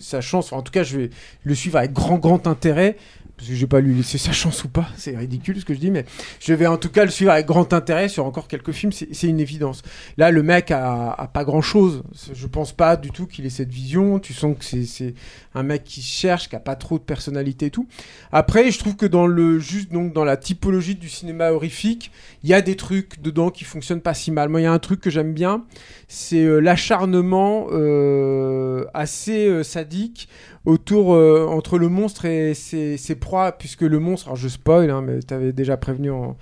sa 0.00 0.20
chance, 0.20 0.52
en 0.52 0.62
tout 0.62 0.72
cas 0.72 0.84
je 0.84 0.96
vais 0.98 1.10
le 1.44 1.54
suivre 1.54 1.76
avec 1.76 1.92
grand 1.92 2.16
grand 2.18 2.46
intérêt, 2.46 2.96
parce 3.38 3.48
que 3.48 3.54
je 3.54 3.60
vais 3.60 3.68
pas 3.68 3.80
lui 3.80 3.94
laisser 3.94 4.18
sa 4.18 4.32
chance 4.32 4.64
ou 4.64 4.68
pas, 4.68 4.88
c'est 4.96 5.16
ridicule 5.16 5.60
ce 5.60 5.64
que 5.64 5.72
je 5.72 5.78
dis, 5.78 5.92
mais 5.92 6.04
je 6.40 6.52
vais 6.52 6.66
en 6.66 6.76
tout 6.76 6.90
cas 6.90 7.04
le 7.04 7.10
suivre 7.10 7.30
avec 7.30 7.46
grand 7.46 7.72
intérêt 7.72 8.08
sur 8.08 8.26
encore 8.26 8.48
quelques 8.48 8.72
films, 8.72 8.92
c'est 8.92 9.28
une 9.28 9.38
évidence. 9.40 9.82
Là, 10.16 10.32
le 10.32 10.42
mec 10.42 10.72
a, 10.72 11.30
pas 11.32 11.44
grand 11.44 11.62
chose, 11.62 12.02
je 12.34 12.46
pense 12.48 12.72
pas 12.72 12.96
du 12.96 13.10
tout 13.12 13.26
qu'il 13.26 13.46
ait 13.46 13.50
cette 13.50 13.70
vision, 13.70 14.18
tu 14.18 14.34
sens 14.34 14.56
que 14.58 14.64
c'est- 14.64 15.14
un 15.54 15.62
mec 15.62 15.84
qui 15.84 16.02
cherche, 16.02 16.48
qui 16.48 16.56
a 16.56 16.60
pas 16.60 16.76
trop 16.76 16.98
de 16.98 17.02
personnalité 17.04 17.66
et 17.66 17.70
tout. 17.70 17.86
Après, 18.32 18.70
je 18.70 18.78
trouve 18.78 18.96
que 18.96 19.06
dans 19.06 19.26
le 19.26 19.58
juste 19.58 19.92
donc 19.92 20.12
dans 20.12 20.24
la 20.24 20.36
typologie 20.36 20.94
du 20.94 21.08
cinéma 21.08 21.50
horrifique, 21.52 22.10
il 22.42 22.50
y 22.50 22.54
a 22.54 22.60
des 22.60 22.76
trucs 22.76 23.20
dedans 23.22 23.50
qui 23.50 23.64
fonctionnent 23.64 24.00
pas 24.00 24.14
si 24.14 24.30
mal. 24.30 24.48
Moi, 24.48 24.60
il 24.60 24.64
y 24.64 24.66
a 24.66 24.72
un 24.72 24.78
truc 24.78 25.00
que 25.00 25.10
j'aime 25.10 25.32
bien, 25.32 25.64
c'est 26.06 26.44
euh, 26.44 26.60
l'acharnement 26.60 27.66
euh, 27.72 28.84
assez 28.94 29.46
euh, 29.46 29.62
sadique 29.62 30.28
autour 30.64 31.10
entre 31.10 31.78
le 31.78 31.88
monstre 31.88 32.26
et 32.26 32.52
ses, 32.52 32.98
ses 32.98 33.14
puisque 33.58 33.82
le 33.82 33.98
monstre, 33.98 34.28
alors 34.28 34.36
je 34.36 34.48
spoil, 34.48 34.90
hein, 34.90 35.02
mais 35.02 35.20
t'avais 35.20 35.52
déjà 35.52 35.76
prévenu 35.76 36.10
en, 36.10 36.36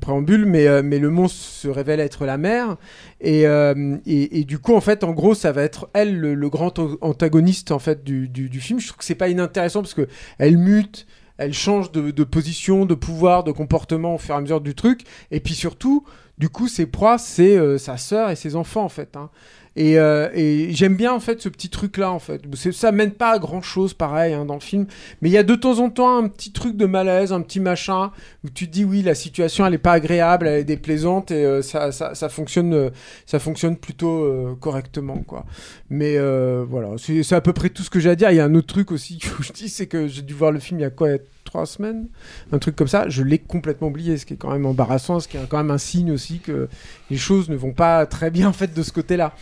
préambule, 0.00 0.46
mais, 0.46 0.66
euh, 0.66 0.82
mais 0.82 0.98
le 0.98 1.10
monstre 1.10 1.38
se 1.38 1.68
révèle 1.68 2.00
être 2.00 2.24
la 2.24 2.38
mère, 2.38 2.76
et, 3.20 3.46
euh, 3.46 3.96
et, 4.06 4.44
du 4.44 4.58
coup, 4.58 4.74
en 4.74 4.80
fait, 4.80 5.04
en 5.04 5.12
gros, 5.12 5.34
ça 5.34 5.52
va 5.52 5.62
être 5.62 5.90
elle 5.92 6.18
le, 6.18 6.48
grand 6.48 6.78
antagoniste 7.00 7.70
en 7.70 7.78
fait 7.78 8.04
du, 8.04 8.60
film. 8.60 8.80
Je 8.80 8.88
trouve 8.88 8.98
que 8.98 9.04
c'est 9.04 9.14
pas 9.14 9.28
inintéressant 9.28 9.82
parce 9.82 9.94
que 9.94 10.08
elle 10.38 10.58
mute. 10.58 11.06
Elle 11.36 11.52
change 11.52 11.90
de, 11.90 12.12
de 12.12 12.22
position, 12.22 12.86
de 12.86 12.94
pouvoir, 12.94 13.42
de 13.42 13.50
comportement 13.50 14.14
au 14.14 14.18
fur 14.18 14.36
et 14.36 14.38
à 14.38 14.40
mesure 14.40 14.60
du 14.60 14.76
truc. 14.76 15.00
Et 15.32 15.40
puis 15.40 15.54
surtout, 15.54 16.04
du 16.38 16.48
coup, 16.48 16.68
ses 16.68 16.86
proies, 16.86 17.18
c'est 17.18 17.56
euh, 17.56 17.78
sa 17.78 17.96
sœur 17.96 18.30
et 18.30 18.36
ses 18.36 18.56
enfants, 18.56 18.84
en 18.84 18.88
fait. 18.88 19.16
hein. 19.16 19.30
Et, 19.76 19.98
euh, 19.98 20.28
et 20.34 20.72
j'aime 20.72 20.96
bien, 20.96 21.12
en 21.12 21.20
fait, 21.20 21.40
ce 21.40 21.48
petit 21.48 21.68
truc-là, 21.68 22.10
en 22.12 22.18
fait. 22.18 22.42
Ça 22.72 22.92
mène 22.92 23.10
pas 23.10 23.32
à 23.32 23.38
grand-chose, 23.38 23.94
pareil, 23.94 24.32
hein, 24.32 24.44
dans 24.44 24.54
le 24.54 24.60
film. 24.60 24.86
Mais 25.20 25.28
il 25.28 25.32
y 25.32 25.38
a 25.38 25.42
de 25.42 25.54
temps 25.54 25.78
en 25.80 25.90
temps 25.90 26.16
un 26.16 26.28
petit 26.28 26.52
truc 26.52 26.76
de 26.76 26.86
malaise, 26.86 27.32
un 27.32 27.40
petit 27.40 27.60
machin, 27.60 28.12
où 28.44 28.50
tu 28.50 28.66
te 28.66 28.72
dis, 28.72 28.84
oui, 28.84 29.02
la 29.02 29.14
situation, 29.14 29.66
elle 29.66 29.74
est 29.74 29.78
pas 29.78 29.92
agréable, 29.92 30.46
elle 30.46 30.60
est 30.60 30.64
déplaisante, 30.64 31.30
et 31.30 31.44
euh, 31.44 31.62
ça, 31.62 31.90
ça, 31.92 32.28
fonctionne, 32.28 32.74
euh, 32.74 32.90
ça 33.26 33.38
fonctionne 33.38 33.76
plutôt 33.76 34.56
correctement, 34.60 35.18
quoi. 35.26 35.44
Mais 35.90 36.18
voilà, 36.64 36.90
c'est 36.98 37.32
à 37.32 37.40
peu 37.40 37.52
près 37.52 37.70
tout 37.70 37.82
ce 37.82 37.90
que 37.90 38.00
j'ai 38.00 38.10
à 38.10 38.16
dire. 38.16 38.30
Il 38.30 38.36
y 38.36 38.40
a 38.40 38.44
un 38.44 38.54
autre 38.54 38.68
truc 38.68 38.92
aussi 38.92 39.18
que 39.38 39.42
je 39.42 39.52
dis, 39.52 39.68
c'est 39.68 39.86
que 39.86 40.06
j'ai 40.06 40.22
dû 40.22 40.34
voir 40.34 40.52
le 40.52 40.60
film 40.60 40.80
il 40.80 40.82
y 40.82 40.86
a 40.86 40.90
quoi, 40.90 41.08
trois 41.54 41.66
semaines 41.66 42.08
Un 42.52 42.58
truc 42.58 42.74
comme 42.74 42.88
ça. 42.88 43.08
Je 43.08 43.22
l'ai 43.22 43.38
complètement 43.38 43.86
oublié, 43.88 44.16
ce 44.18 44.26
qui 44.26 44.34
est 44.34 44.36
quand 44.36 44.50
même 44.50 44.66
embarrassant, 44.66 45.20
ce 45.20 45.28
qui 45.28 45.36
est 45.36 45.48
quand 45.48 45.58
même 45.58 45.70
un 45.70 45.78
signe 45.78 46.10
aussi 46.10 46.40
que 46.40 46.68
les 47.10 47.16
choses 47.16 47.48
ne 47.48 47.54
vont 47.54 47.72
pas 47.72 48.06
très 48.06 48.30
bien, 48.32 48.48
en 48.48 48.52
fait, 48.52 48.74
de 48.74 48.82
ce 48.82 48.90
côté-là. 48.90 49.34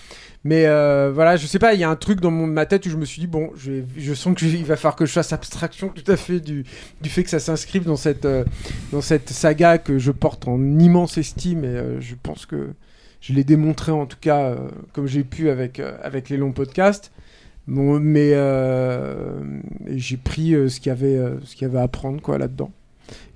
Mais 0.45 0.67
euh, 0.67 1.11
voilà, 1.15 1.37
je 1.37 1.47
sais 1.47 1.59
pas, 1.59 1.73
il 1.73 1.81
y 1.81 1.85
a 1.85 1.89
un 1.89 1.97
truc 1.97 2.21
dans 2.21 2.31
ma 2.31 2.67
tête 2.67 2.85
où 2.85 2.91
je 2.91 2.97
me 2.97 3.07
suis 3.07 3.21
dit, 3.21 3.27
bon, 3.27 3.51
je, 3.57 3.83
je 3.97 4.13
sens 4.13 4.37
qu'il 4.37 4.65
va 4.65 4.77
falloir 4.77 4.97
que 4.97 5.07
je 5.07 5.13
fasse 5.13 5.33
abstraction 5.33 5.89
tout 5.89 6.11
à 6.11 6.17
fait 6.17 6.41
du, 6.41 6.65
fait 7.05 7.23
que 7.23 7.31
ça 7.31 7.39
s'inscrive 7.39 7.85
dans 7.85 7.97
cette, 7.97 8.27
euh, 8.27 8.45
dans 8.93 9.01
cette 9.01 9.31
saga 9.31 9.79
que 9.79 9.99
je 9.99 10.11
porte 10.11 10.49
en 10.49 10.61
immense 10.79 11.17
estime 11.17 11.65
et 11.65 11.69
euh, 11.69 12.01
je 12.01 12.15
pense 12.21 12.45
que 12.45 12.71
je 13.21 13.33
l'ai 13.33 13.45
démontré 13.45 13.93
en 13.93 14.05
tout 14.05 14.17
cas 14.21 14.57
comme 14.93 15.07
j'ai 15.07 15.23
pu 15.23 15.49
avec, 15.49 15.81
avec 16.03 16.29
les 16.29 16.37
longs 16.37 16.51
podcasts. 16.51 17.13
Bon, 17.73 17.99
mais 18.01 18.33
euh, 18.35 19.41
j'ai 19.95 20.17
pris 20.19 20.55
euh, 20.55 20.69
ce 20.69 20.79
qu'il 20.79 20.91
y 20.91 20.93
avait, 20.93 21.17
euh, 21.17 21.37
ce 21.45 21.55
qu'il 21.57 21.67
y 21.67 21.71
avait 21.71 21.81
à 21.81 21.89
prendre 21.89 22.21
quoi 22.21 22.37
là-dedans. 22.39 22.71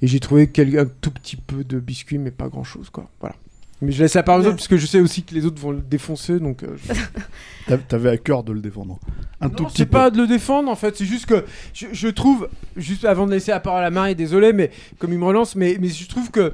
Et 0.03 0.07
j'ai 0.07 0.21
trouvé 0.21 0.43
un 0.79 0.85
tout 1.01 1.11
petit 1.11 1.37
peu 1.37 1.65
de 1.65 1.81
biscuit, 1.81 2.19
mais 2.19 2.31
pas 2.31 2.49
grand-chose 2.49 2.91
quoi. 2.91 3.09
Voilà. 3.21 3.35
Mais 3.83 3.93
je 3.93 4.03
laisse 4.03 4.15
la 4.15 4.23
parole 4.23 4.41
aux 4.43 4.45
autres 4.47 4.57
parce 4.57 4.69
que 4.69 4.77
je 4.79 4.87
sais 4.87 5.01
aussi 5.01 5.23
que 5.23 5.35
les 5.35 5.45
autres 5.45 5.61
vont 5.61 5.71
le 5.71 5.81
défoncer, 5.81 6.39
donc. 6.39 6.63
euh, 6.63 6.77
je- 6.77 7.77
T'avais 7.89 8.11
à 8.11 8.17
cœur 8.17 8.43
de 8.45 8.53
le 8.53 8.61
défendre. 8.61 8.99
Un 9.41 9.49
tout 9.51 9.65
petit 9.65 9.85
peu. 9.85 9.91
pas 9.91 10.11
de 10.11 10.19
le 10.19 10.27
défendre 10.27 10.71
en 10.71 10.77
fait, 10.77 10.97
c'est 10.97 11.05
juste 11.05 11.27
que 11.27 11.45
je, 11.75 11.87
je 11.93 12.09
trouve, 12.09 12.49
juste 12.77 13.05
avant 13.05 13.27
de 13.27 13.33
laisser 13.33 13.51
la 13.51 13.61
parole 13.61 13.85
à 13.85 13.91
Marie, 13.91 14.15
désolé, 14.15 14.53
mais 14.53 14.71
comme 14.99 15.13
il 15.13 15.19
me 15.19 15.25
relance, 15.25 15.57
mais, 15.57 15.77
mais 15.81 15.89
je 15.89 16.09
trouve 16.09 16.31
que 16.31 16.53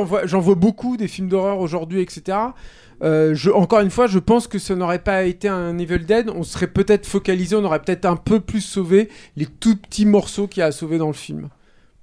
vois- 0.00 0.26
j'en 0.26 0.40
vois 0.40 0.54
beaucoup 0.54 0.96
des 0.96 1.08
films 1.08 1.28
d'horreur 1.28 1.58
aujourd'hui, 1.60 2.00
etc. 2.00 2.36
Euh, 3.02 3.36
encore 3.54 3.80
une 3.80 3.90
fois, 3.90 4.06
je 4.06 4.18
pense 4.18 4.48
que 4.48 4.58
ça 4.58 4.74
n'aurait 4.74 5.02
pas 5.02 5.24
été 5.24 5.48
un 5.48 5.76
Evil 5.78 6.04
Dead, 6.04 6.30
on 6.30 6.42
serait 6.42 6.66
peut-être 6.66 7.06
focalisé, 7.06 7.56
on 7.56 7.64
aurait 7.64 7.82
peut-être 7.82 8.06
un 8.06 8.16
peu 8.16 8.40
plus 8.40 8.60
sauvé 8.60 9.08
les 9.36 9.46
tout 9.46 9.76
petits 9.76 10.06
morceaux 10.06 10.46
qu'il 10.46 10.60
y 10.60 10.62
a 10.62 10.66
à 10.66 10.72
sauver 10.72 10.98
dans 10.98 11.08
le 11.08 11.12
film. 11.12 11.48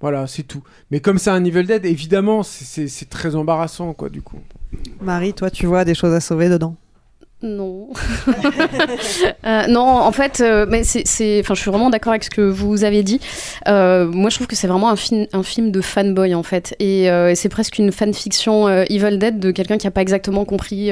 Voilà, 0.00 0.26
c'est 0.26 0.42
tout. 0.42 0.62
Mais 0.90 1.00
comme 1.00 1.18
c'est 1.18 1.30
un 1.30 1.44
Evil 1.44 1.64
Dead, 1.64 1.84
évidemment, 1.84 2.42
c'est 2.42 3.08
très 3.08 3.34
embarrassant, 3.34 3.94
quoi, 3.94 4.08
du 4.08 4.22
coup. 4.22 4.38
Marie, 5.00 5.32
toi, 5.32 5.50
tu 5.50 5.66
vois 5.66 5.84
des 5.84 5.94
choses 5.94 6.12
à 6.12 6.20
sauver 6.20 6.48
dedans 6.48 6.76
Non. 7.44 7.88
Euh, 9.46 9.66
non, 9.66 9.82
en 9.82 10.12
fait, 10.12 10.40
euh, 10.40 10.64
mais 10.68 10.84
c'est, 10.84 11.40
enfin, 11.40 11.54
je 11.54 11.60
suis 11.60 11.70
vraiment 11.70 11.90
d'accord 11.90 12.12
avec 12.12 12.24
ce 12.24 12.30
que 12.30 12.40
vous 12.40 12.84
avez 12.84 13.02
dit. 13.02 13.20
Euh, 13.68 14.06
moi, 14.06 14.30
je 14.30 14.36
trouve 14.36 14.46
que 14.46 14.56
c'est 14.56 14.66
vraiment 14.66 14.88
un, 14.88 14.96
film, 14.96 15.26
un 15.34 15.42
film 15.42 15.70
de 15.70 15.82
fanboy 15.82 16.34
en 16.34 16.42
fait, 16.42 16.74
et 16.80 17.08
c'est 17.34 17.50
presque 17.50 17.78
une 17.78 17.92
fanfiction 17.92 18.68
Evil 18.84 19.18
Dead 19.18 19.38
de 19.38 19.50
quelqu'un 19.50 19.76
qui 19.76 19.86
a 19.86 19.90
pas 19.90 20.00
exactement 20.00 20.44
compris. 20.44 20.90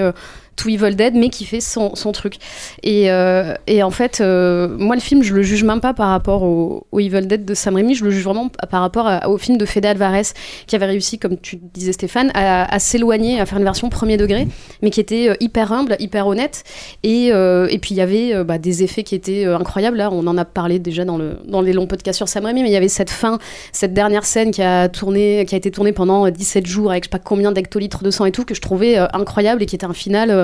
Tout 0.56 0.68
Evil 0.68 0.94
Dead, 0.94 1.14
mais 1.14 1.28
qui 1.28 1.44
fait 1.44 1.60
son, 1.60 1.94
son 1.94 2.12
truc. 2.12 2.36
Et, 2.82 3.10
euh, 3.10 3.54
et 3.66 3.82
en 3.82 3.90
fait, 3.90 4.20
euh, 4.20 4.68
moi, 4.68 4.94
le 4.94 5.00
film, 5.00 5.22
je 5.22 5.34
le 5.34 5.42
juge 5.42 5.64
même 5.64 5.80
pas 5.80 5.94
par 5.94 6.08
rapport 6.08 6.42
au, 6.42 6.86
Evil 6.98 7.26
Dead 7.26 7.44
de 7.44 7.54
Sam 7.54 7.76
Raimi, 7.76 7.94
je 7.94 8.04
le 8.04 8.10
juge 8.10 8.24
vraiment 8.24 8.48
par 8.48 8.80
rapport 8.80 9.10
au 9.26 9.38
film 9.38 9.58
de 9.58 9.66
Fede 9.66 9.86
Alvarez, 9.86 10.22
qui 10.66 10.76
avait 10.76 10.86
réussi, 10.86 11.18
comme 11.18 11.36
tu 11.38 11.56
disais 11.56 11.92
Stéphane, 11.92 12.30
à, 12.34 12.78
s'éloigner, 12.78 13.40
à 13.40 13.46
faire 13.46 13.58
une 13.58 13.64
version 13.64 13.88
premier 13.88 14.16
degré, 14.16 14.46
mais 14.82 14.90
qui 14.90 15.00
était 15.00 15.30
euh, 15.30 15.34
hyper 15.40 15.72
humble, 15.72 15.96
hyper 15.98 16.26
honnête. 16.26 16.64
Et, 17.02 17.28
et 17.28 17.78
puis 17.78 17.94
il 17.94 17.96
y 17.96 18.00
avait 18.00 18.44
bah, 18.44 18.58
des 18.58 18.82
effets 18.82 19.02
qui 19.02 19.14
étaient 19.14 19.44
incroyables. 19.46 19.96
Là, 19.96 20.10
on 20.12 20.26
en 20.26 20.36
a 20.38 20.44
parlé 20.44 20.78
déjà 20.78 21.04
dans, 21.04 21.16
le, 21.16 21.38
dans 21.46 21.60
les 21.60 21.72
longs 21.72 21.86
podcasts 21.86 22.16
sur 22.16 22.28
Sam 22.28 22.44
Raimi, 22.44 22.62
mais 22.62 22.68
il 22.68 22.72
y 22.72 22.76
avait 22.76 22.88
cette 22.88 23.10
fin, 23.10 23.38
cette 23.72 23.94
dernière 23.94 24.24
scène 24.24 24.50
qui 24.50 24.62
a, 24.62 24.88
tourné, 24.88 25.44
qui 25.46 25.54
a 25.54 25.58
été 25.58 25.70
tournée 25.70 25.92
pendant 25.92 26.26
euh, 26.26 26.30
17 26.30 26.66
jours 26.66 26.90
avec 26.90 27.04
je 27.04 27.08
sais 27.08 27.10
pas 27.10 27.18
combien 27.18 27.52
d'hectolitres 27.52 28.04
de 28.04 28.10
sang 28.10 28.26
et 28.26 28.32
tout, 28.32 28.44
que 28.44 28.54
je 28.54 28.60
trouvais 28.60 28.96
incroyable 28.96 29.62
et 29.62 29.66
qui 29.66 29.74
était 29.74 29.86
un 29.86 29.92
final. 29.92 30.41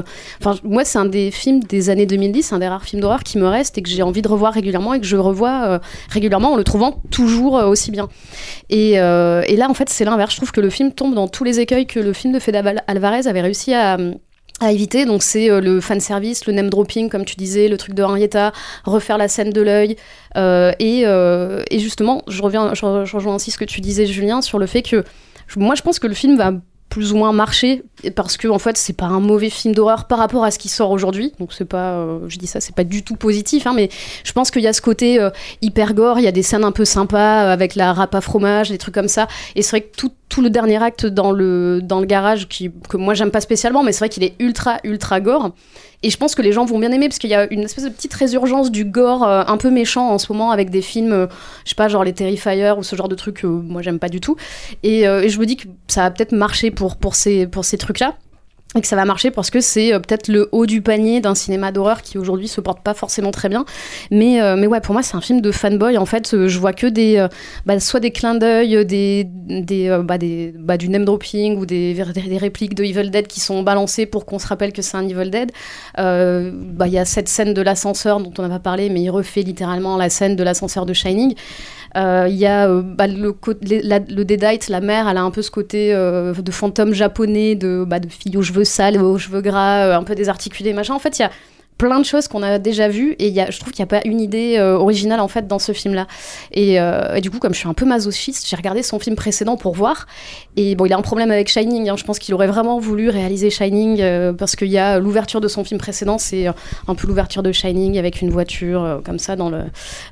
Moi, 0.65 0.85
c'est 0.85 0.99
un 0.99 1.05
des 1.05 1.31
films 1.31 1.61
des 1.61 1.91
années 1.91 2.07
2010, 2.07 2.53
un 2.53 2.59
des 2.59 2.69
rares 2.69 2.85
films 2.85 3.03
d'horreur 3.03 3.23
qui 3.23 3.39
me 3.39 3.47
reste 3.47 3.79
et 3.79 3.83
que 3.83 3.89
j'ai 3.89 4.03
envie 4.03 4.23
de 4.23 4.29
revoir 4.29 4.53
régulièrement 4.53 4.95
et 4.95 5.01
que 5.01 5.07
je 5.07 5.17
revois 5.17 5.63
euh, 5.67 5.79
régulièrement 6.11 6.53
en 6.53 6.57
le 6.57 6.65
trouvant 6.65 7.03
toujours 7.11 7.59
euh, 7.59 7.67
aussi 7.67 7.91
bien. 7.91 8.09
Et, 8.71 9.01
euh, 9.01 9.43
et 9.47 9.57
là, 9.57 9.69
en 9.69 9.75
fait, 9.75 9.89
c'est 9.89 10.05
l'inverse. 10.05 10.33
Je 10.33 10.37
trouve 10.37 10.53
que 10.53 10.61
le 10.61 10.71
film 10.71 10.93
tombe 10.93 11.15
dans 11.15 11.29
tous 11.29 11.45
les 11.45 11.61
écueils 11.61 11.87
que 11.87 12.01
le 12.01 12.13
film 12.13 12.33
de 12.33 12.39
Fede 12.39 12.57
Aval- 12.57 12.83
Alvarez 12.87 13.27
avait 13.27 13.41
réussi 13.41 13.75
à 13.75 13.99
éviter, 14.71 15.05
donc 15.05 15.23
c'est 15.23 15.49
le 15.61 15.81
fan 15.81 16.01
service, 16.01 16.47
le 16.47 16.53
name 16.53 16.69
dropping, 16.69 17.09
comme 17.09 17.25
tu 17.25 17.37
disais, 17.37 17.69
le 17.69 17.77
truc 17.77 17.95
de 17.95 18.03
Henrietta, 18.03 18.53
refaire 18.85 19.17
la 19.17 19.29
scène 19.29 19.51
de 19.51 19.61
l'œil, 19.61 19.95
et, 20.35 21.79
justement, 21.79 22.23
je 22.27 22.43
reviens, 22.43 22.75
je, 22.75 22.81
je 23.05 23.17
rejoins 23.17 23.37
aussi 23.37 23.53
ce 23.53 23.59
que 23.59 23.65
tu 23.65 23.81
disais, 23.81 24.05
Julien, 24.07 24.43
sur 24.43 24.59
le 24.59 24.67
fait 24.67 24.83
que 24.83 25.05
moi, 25.57 25.75
je 25.75 25.83
pense 25.83 25.99
que 25.99 26.07
le 26.07 26.15
film 26.15 26.37
va 26.37 26.53
plus 26.89 27.13
ou 27.13 27.17
moins 27.17 27.33
marcher 27.33 27.83
parce 28.15 28.37
que 28.37 28.49
en 28.49 28.59
fait 28.59 28.77
c'est 28.77 28.93
pas 28.93 29.07
un 29.07 29.21
mauvais 29.21 29.51
film 29.51 29.75
d'horreur 29.75 30.07
par 30.07 30.19
rapport 30.19 30.45
à 30.45 30.51
ce 30.51 30.59
qui 30.59 30.69
sort 30.69 30.91
aujourd'hui. 30.91 31.33
Donc 31.39 31.53
c'est 31.53 31.65
pas 31.65 31.93
euh, 31.93 32.21
je 32.29 32.39
dis 32.39 32.47
ça 32.47 32.61
c'est 32.61 32.75
pas 32.75 32.85
du 32.85 33.03
tout 33.03 33.17
positif 33.17 33.67
hein, 33.67 33.73
mais 33.75 33.89
je 34.25 34.33
pense 34.33 34.51
qu'il 34.51 34.63
y 34.63 34.67
a 34.67 34.73
ce 34.73 34.81
côté 34.81 35.21
euh, 35.21 35.31
hyper 35.63 35.95
gore 35.95 36.19
il 36.19 36.25
y 36.25 36.29
a 36.29 36.33
des 36.33 36.43
scènes 36.43 36.65
un 36.65 36.73
peu 36.73 36.85
sympas 36.85 37.45
euh, 37.45 37.53
avec 37.53 37.75
la 37.75 37.91
à 37.91 38.21
fromage 38.21 38.71
des 38.71 38.79
trucs 38.79 38.95
comme 38.95 39.09
ça. 39.09 39.27
Et 39.55 39.63
c'est 39.63 39.71
vrai 39.71 39.81
que 39.83 39.97
tout, 39.97 40.13
tout 40.29 40.43
le 40.43 40.51
dernier 40.51 40.83
acte 40.83 41.07
dans 41.07 41.33
le 41.33 41.81
dans 41.83 42.01
le 42.01 42.07
garage 42.07 42.49
qui 42.49 42.71
que 42.89 42.97
moi 42.97 43.15
j'aime 43.15 43.31
pas 43.31 43.41
spécialement 43.41 43.83
mais 43.83 43.93
c'est 43.93 44.01
vrai 44.01 44.09
qu'il 44.09 44.25
est 44.25 44.35
ultra 44.39 44.79
ultra 44.85 45.21
gore 45.21 45.53
et 46.03 46.11
je 46.11 46.17
pense 46.17 46.35
que 46.37 46.43
les 46.43 46.53
gens 46.53 46.65
vont 46.65 46.79
bien 46.79 46.93
aimer 46.93 47.09
parce 47.09 47.19
qu'il 47.19 47.31
y 47.31 47.35
a 47.35 47.53
une 47.53 47.63
espèce 47.63 47.85
de 47.85 47.89
petite 47.89 48.15
résurgence 48.15 48.71
du 48.71 48.85
gore 48.85 49.25
euh, 49.25 49.43
un 49.47 49.57
peu 49.57 49.71
méchant 49.71 50.11
en 50.11 50.19
ce 50.19 50.33
moment 50.33 50.53
avec 50.53 50.71
des 50.71 50.83
films, 50.83 51.13
euh, 51.13 51.27
je 51.65 51.71
sais 51.71 51.75
pas, 51.75 51.89
genre 51.89 52.05
les 52.05 52.13
Terrifier 52.13 52.73
ou 52.79 52.85
ce 52.85 52.95
genre 52.95 53.09
de 53.09 53.17
trucs 53.17 53.39
que 53.39 53.47
moi 53.49 53.83
j'aime 53.83 53.99
pas 53.99 54.09
du 54.09 54.21
tout. 54.21 54.37
Et, 54.85 55.09
euh, 55.09 55.23
et 55.23 55.29
je 55.29 55.41
me 55.41 55.47
dis 55.47 55.57
que 55.57 55.67
ça 55.89 56.03
va 56.03 56.11
peut-être 56.13 56.33
marcher 56.33 56.71
pour, 56.71 56.97
pour 56.97 57.17
ces, 57.17 57.49
pour 57.49 57.65
ces 57.65 57.79
trucs-là. 57.79 58.15
Et 58.75 58.83
que 58.83 58.87
ça 58.87 58.97
va 58.97 59.07
marcher 59.07 59.31
parce 59.31 59.49
que 59.49 59.63
c'est 59.63 59.95
euh, 59.95 59.99
peut-être 59.99 60.29
le 60.29 60.51
haut 60.53 60.67
du 60.67 60.83
panier 60.83 61.23
d'un 61.23 61.35
cinéma 61.35 61.73
d'horreur 61.73 62.03
qui 62.03 62.19
aujourd'hui 62.19 62.49
se 62.49 62.61
porte 62.61 62.83
pas 62.83 62.93
forcément 62.93 63.31
très 63.31 63.49
bien. 63.49 63.65
Mais, 64.11 64.43
euh, 64.43 64.57
mais 64.57 64.67
ouais, 64.67 64.83
pour 64.83 64.93
moi, 64.93 65.03
c'est 65.03 65.17
un 65.17 65.23
film 65.23 65.41
de 65.41 65.51
fanboy. 65.51 65.97
En 65.97 66.05
fait, 66.05 66.35
euh, 66.35 66.49
je 66.49 66.59
vois 66.59 66.75
que 66.75 66.87
des, 66.87 67.17
euh, 67.17 67.29
bah, 67.65 67.81
soit 67.81 67.99
des 67.99 68.11
clins 68.11 68.35
d'œil, 68.35 68.85
des, 68.85 69.25
des, 69.27 69.99
bah, 70.05 70.19
des, 70.19 70.53
bah, 70.59 70.77
du 70.77 70.91
name 70.91 71.07
dropping 71.07 71.57
ou 71.57 71.65
des, 71.65 71.95
des, 71.95 72.37
répliques 72.37 72.75
de 72.75 72.85
Evil 72.85 73.11
Dead 73.11 73.27
qui 73.27 73.41
sont 73.41 73.63
balancées 73.63 74.05
pour 74.05 74.27
qu'on 74.27 74.39
se 74.39 74.47
rappelle 74.47 74.75
que 74.75 74.83
c'est 74.83 74.99
un 74.99 75.09
Evil 75.09 75.31
Dead. 75.31 75.51
Bah, 75.97 76.87
Il 76.87 76.93
y 76.93 76.99
a 76.99 77.07
cette 77.07 77.29
scène 77.29 77.55
de 77.55 77.63
l'ascenseur 77.63 78.21
dont 78.21 78.35
on 78.37 78.43
n'a 78.43 78.51
pas 78.51 78.59
parlé, 78.59 78.91
mais 78.91 79.01
il 79.01 79.09
refait 79.11 79.43
littéralement 79.43 79.97
la 79.97 80.11
scène 80.11 80.37
de 80.37 80.43
l'ascenseur 80.43 80.85
de 80.85 80.93
Shining. 80.93 81.35
Euh, 81.97 82.27
Il 82.29 82.37
y 82.37 82.47
a 82.47 82.69
euh, 82.69 82.83
bah, 82.83 83.07
le, 83.07 83.35
la- 83.83 83.99
le 83.99 84.25
Deadite, 84.25 84.69
la 84.69 84.81
mère, 84.81 85.09
elle 85.09 85.17
a 85.17 85.23
un 85.23 85.31
peu 85.31 85.43
ce 85.43 85.51
côté 85.51 85.95
euh, 85.95 86.33
de 86.35 86.51
fantôme 86.53 86.93
japonais, 86.93 87.55
de, 87.55 87.85
bah, 87.87 87.99
de 88.01 88.09
fille 88.09 88.37
aux 88.37 88.43
cheveux 88.43 88.65
sales, 88.65 89.01
aux 89.03 89.19
cheveux 89.19 89.41
gras, 89.41 89.97
un 89.97 90.03
peu 90.05 90.15
désarticulés, 90.15 90.73
machin. 90.75 90.95
En 90.95 90.99
fait, 90.99 91.19
il 91.19 91.23
y 91.23 91.25
a 91.25 91.31
plein 91.79 92.01
de 92.01 92.05
choses 92.05 92.27
qu'on 92.29 92.43
a 92.43 92.59
déjà 92.59 92.89
vues 92.89 93.13
et 93.21 93.29
il 93.29 93.33
y 93.35 93.41
a, 93.41 93.51
je 93.51 93.59
trouve 93.61 93.73
qu'il 93.73 93.83
n'y 93.85 93.89
a 93.89 94.01
pas 94.01 94.07
une 94.07 94.21
idée 94.21 94.57
euh, 94.59 94.77
originale 94.77 95.21
en 95.21 95.29
fait 95.29 95.47
dans 95.47 95.61
ce 95.61 95.71
film 95.73 95.95
là 95.95 96.07
et, 96.53 96.81
euh, 96.81 97.15
et 97.15 97.21
du 97.21 97.31
coup 97.31 97.39
comme 97.39 97.55
je 97.55 97.59
suis 97.61 97.69
un 97.69 97.73
peu 97.75 97.85
masochiste 97.87 98.47
j'ai 98.49 98.57
regardé 98.57 98.83
son 98.83 98.99
film 98.99 99.15
précédent 99.17 99.57
pour 99.57 99.75
voir. 99.75 100.07
Et 100.57 100.75
bon 100.75 100.87
il 100.87 100.93
a 100.93 100.97
un 100.97 101.03
problème 101.03 101.31
avec 101.31 101.49
Shining 101.49 101.89
hein. 101.89 101.97
je 101.97 102.03
pense 102.05 102.19
qu'il 102.19 102.35
aurait 102.35 102.49
vraiment 102.49 102.81
voulu 102.81 103.09
réaliser 103.11 103.49
Shining 103.51 104.01
euh, 104.01 104.33
parce 104.33 104.57
qu'il 104.57 104.69
y 104.69 104.79
a 104.79 104.99
l'ouverture 104.99 105.41
de 105.41 105.47
son 105.49 105.63
film 105.65 105.79
précédent 105.79 106.19
c'est 106.19 106.47
un 106.47 106.95
peu 106.97 107.07
l'ouverture 107.07 107.43
de 107.45 107.53
Shining 107.53 107.97
avec 107.99 108.21
une 108.23 108.31
voiture 108.31 109.01
comme 109.05 109.19
ça 109.21 109.37
dans, 109.37 109.49
le, 109.49 109.61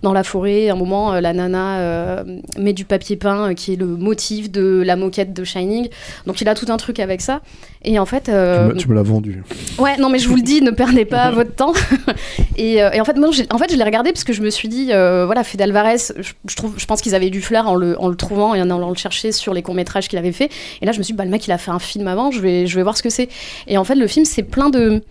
dans 0.02 0.12
la 0.12 0.22
forêt. 0.22 0.68
À 0.68 0.74
un 0.74 0.76
moment 0.76 1.14
la 1.20 1.32
nana 1.32 2.24
met 2.58 2.72
du 2.72 2.84
papier 2.84 3.16
peint 3.16 3.54
qui 3.54 3.72
est 3.72 3.76
le 3.76 3.86
motif 3.86 4.50
de 4.52 4.82
la 4.86 4.94
moquette 4.94 5.32
de 5.32 5.42
Shining. 5.44 5.88
Donc 6.26 6.40
il 6.40 6.48
a 6.48 6.54
tout 6.54 6.66
un 6.68 6.76
truc 6.76 7.00
avec 7.00 7.20
ça. 7.20 7.40
Et 7.82 7.98
en 7.98 8.06
fait 8.06 8.24
Tu 8.24 8.30
me- 8.30 8.88
me 8.88 8.94
l'as 8.94 9.02
vendu. 9.02 9.42
Ouais, 9.78 9.96
non, 9.98 10.08
mais 10.08 10.18
je 10.18 10.28
vous 10.28 10.36
le 10.36 10.42
dis, 10.42 10.60
ne 10.62 10.70
perdez 10.70 11.04
pas 11.04 11.30
votre 11.32 11.55
euh, 12.58 12.90
et 12.90 13.00
en 13.00 13.04
fait, 13.04 13.16
moi, 13.16 13.30
en 13.50 13.58
fait, 13.58 13.70
je 13.70 13.76
l'ai 13.76 13.84
regardé 13.84 14.12
parce 14.12 14.24
que 14.24 14.32
je 14.32 14.42
me 14.42 14.50
suis 14.50 14.68
dit, 14.68 14.92
euh, 14.92 15.26
voilà, 15.26 15.44
Fede 15.44 15.62
Alvarez, 15.62 15.96
je, 16.18 16.56
trouve, 16.56 16.74
je 16.76 16.86
pense 16.86 17.00
qu'ils 17.00 17.14
avaient 17.14 17.30
du 17.30 17.40
flair 17.40 17.68
en 17.68 17.74
le, 17.74 17.96
trouvant 18.16 18.54
et 18.54 18.60
en 18.60 18.70
allant 18.70 18.90
le 18.90 18.96
chercher 18.96 19.32
sur 19.32 19.54
les 19.54 19.62
courts 19.62 19.74
métrages 19.74 20.08
qu'il 20.08 20.18
avait 20.18 20.32
fait. 20.32 20.50
Et 20.82 20.86
là, 20.86 20.92
je 20.92 20.98
me 20.98 21.02
suis 21.02 21.12
dit, 21.12 21.16
bah, 21.16 21.24
le 21.24 21.30
mec, 21.30 21.46
il 21.46 21.52
a 21.52 21.58
fait 21.58 21.70
un 21.70 21.78
film 21.78 22.08
avant, 22.08 22.30
je 22.30 22.40
vais, 22.40 22.66
je 22.66 22.76
vais 22.76 22.82
voir 22.82 22.96
ce 22.96 23.02
que 23.02 23.10
c'est. 23.10 23.28
Et 23.66 23.78
en 23.78 23.84
fait, 23.84 23.94
le 23.94 24.06
film, 24.06 24.24
c'est 24.24 24.42
plein 24.42 24.70
de, 24.70 25.02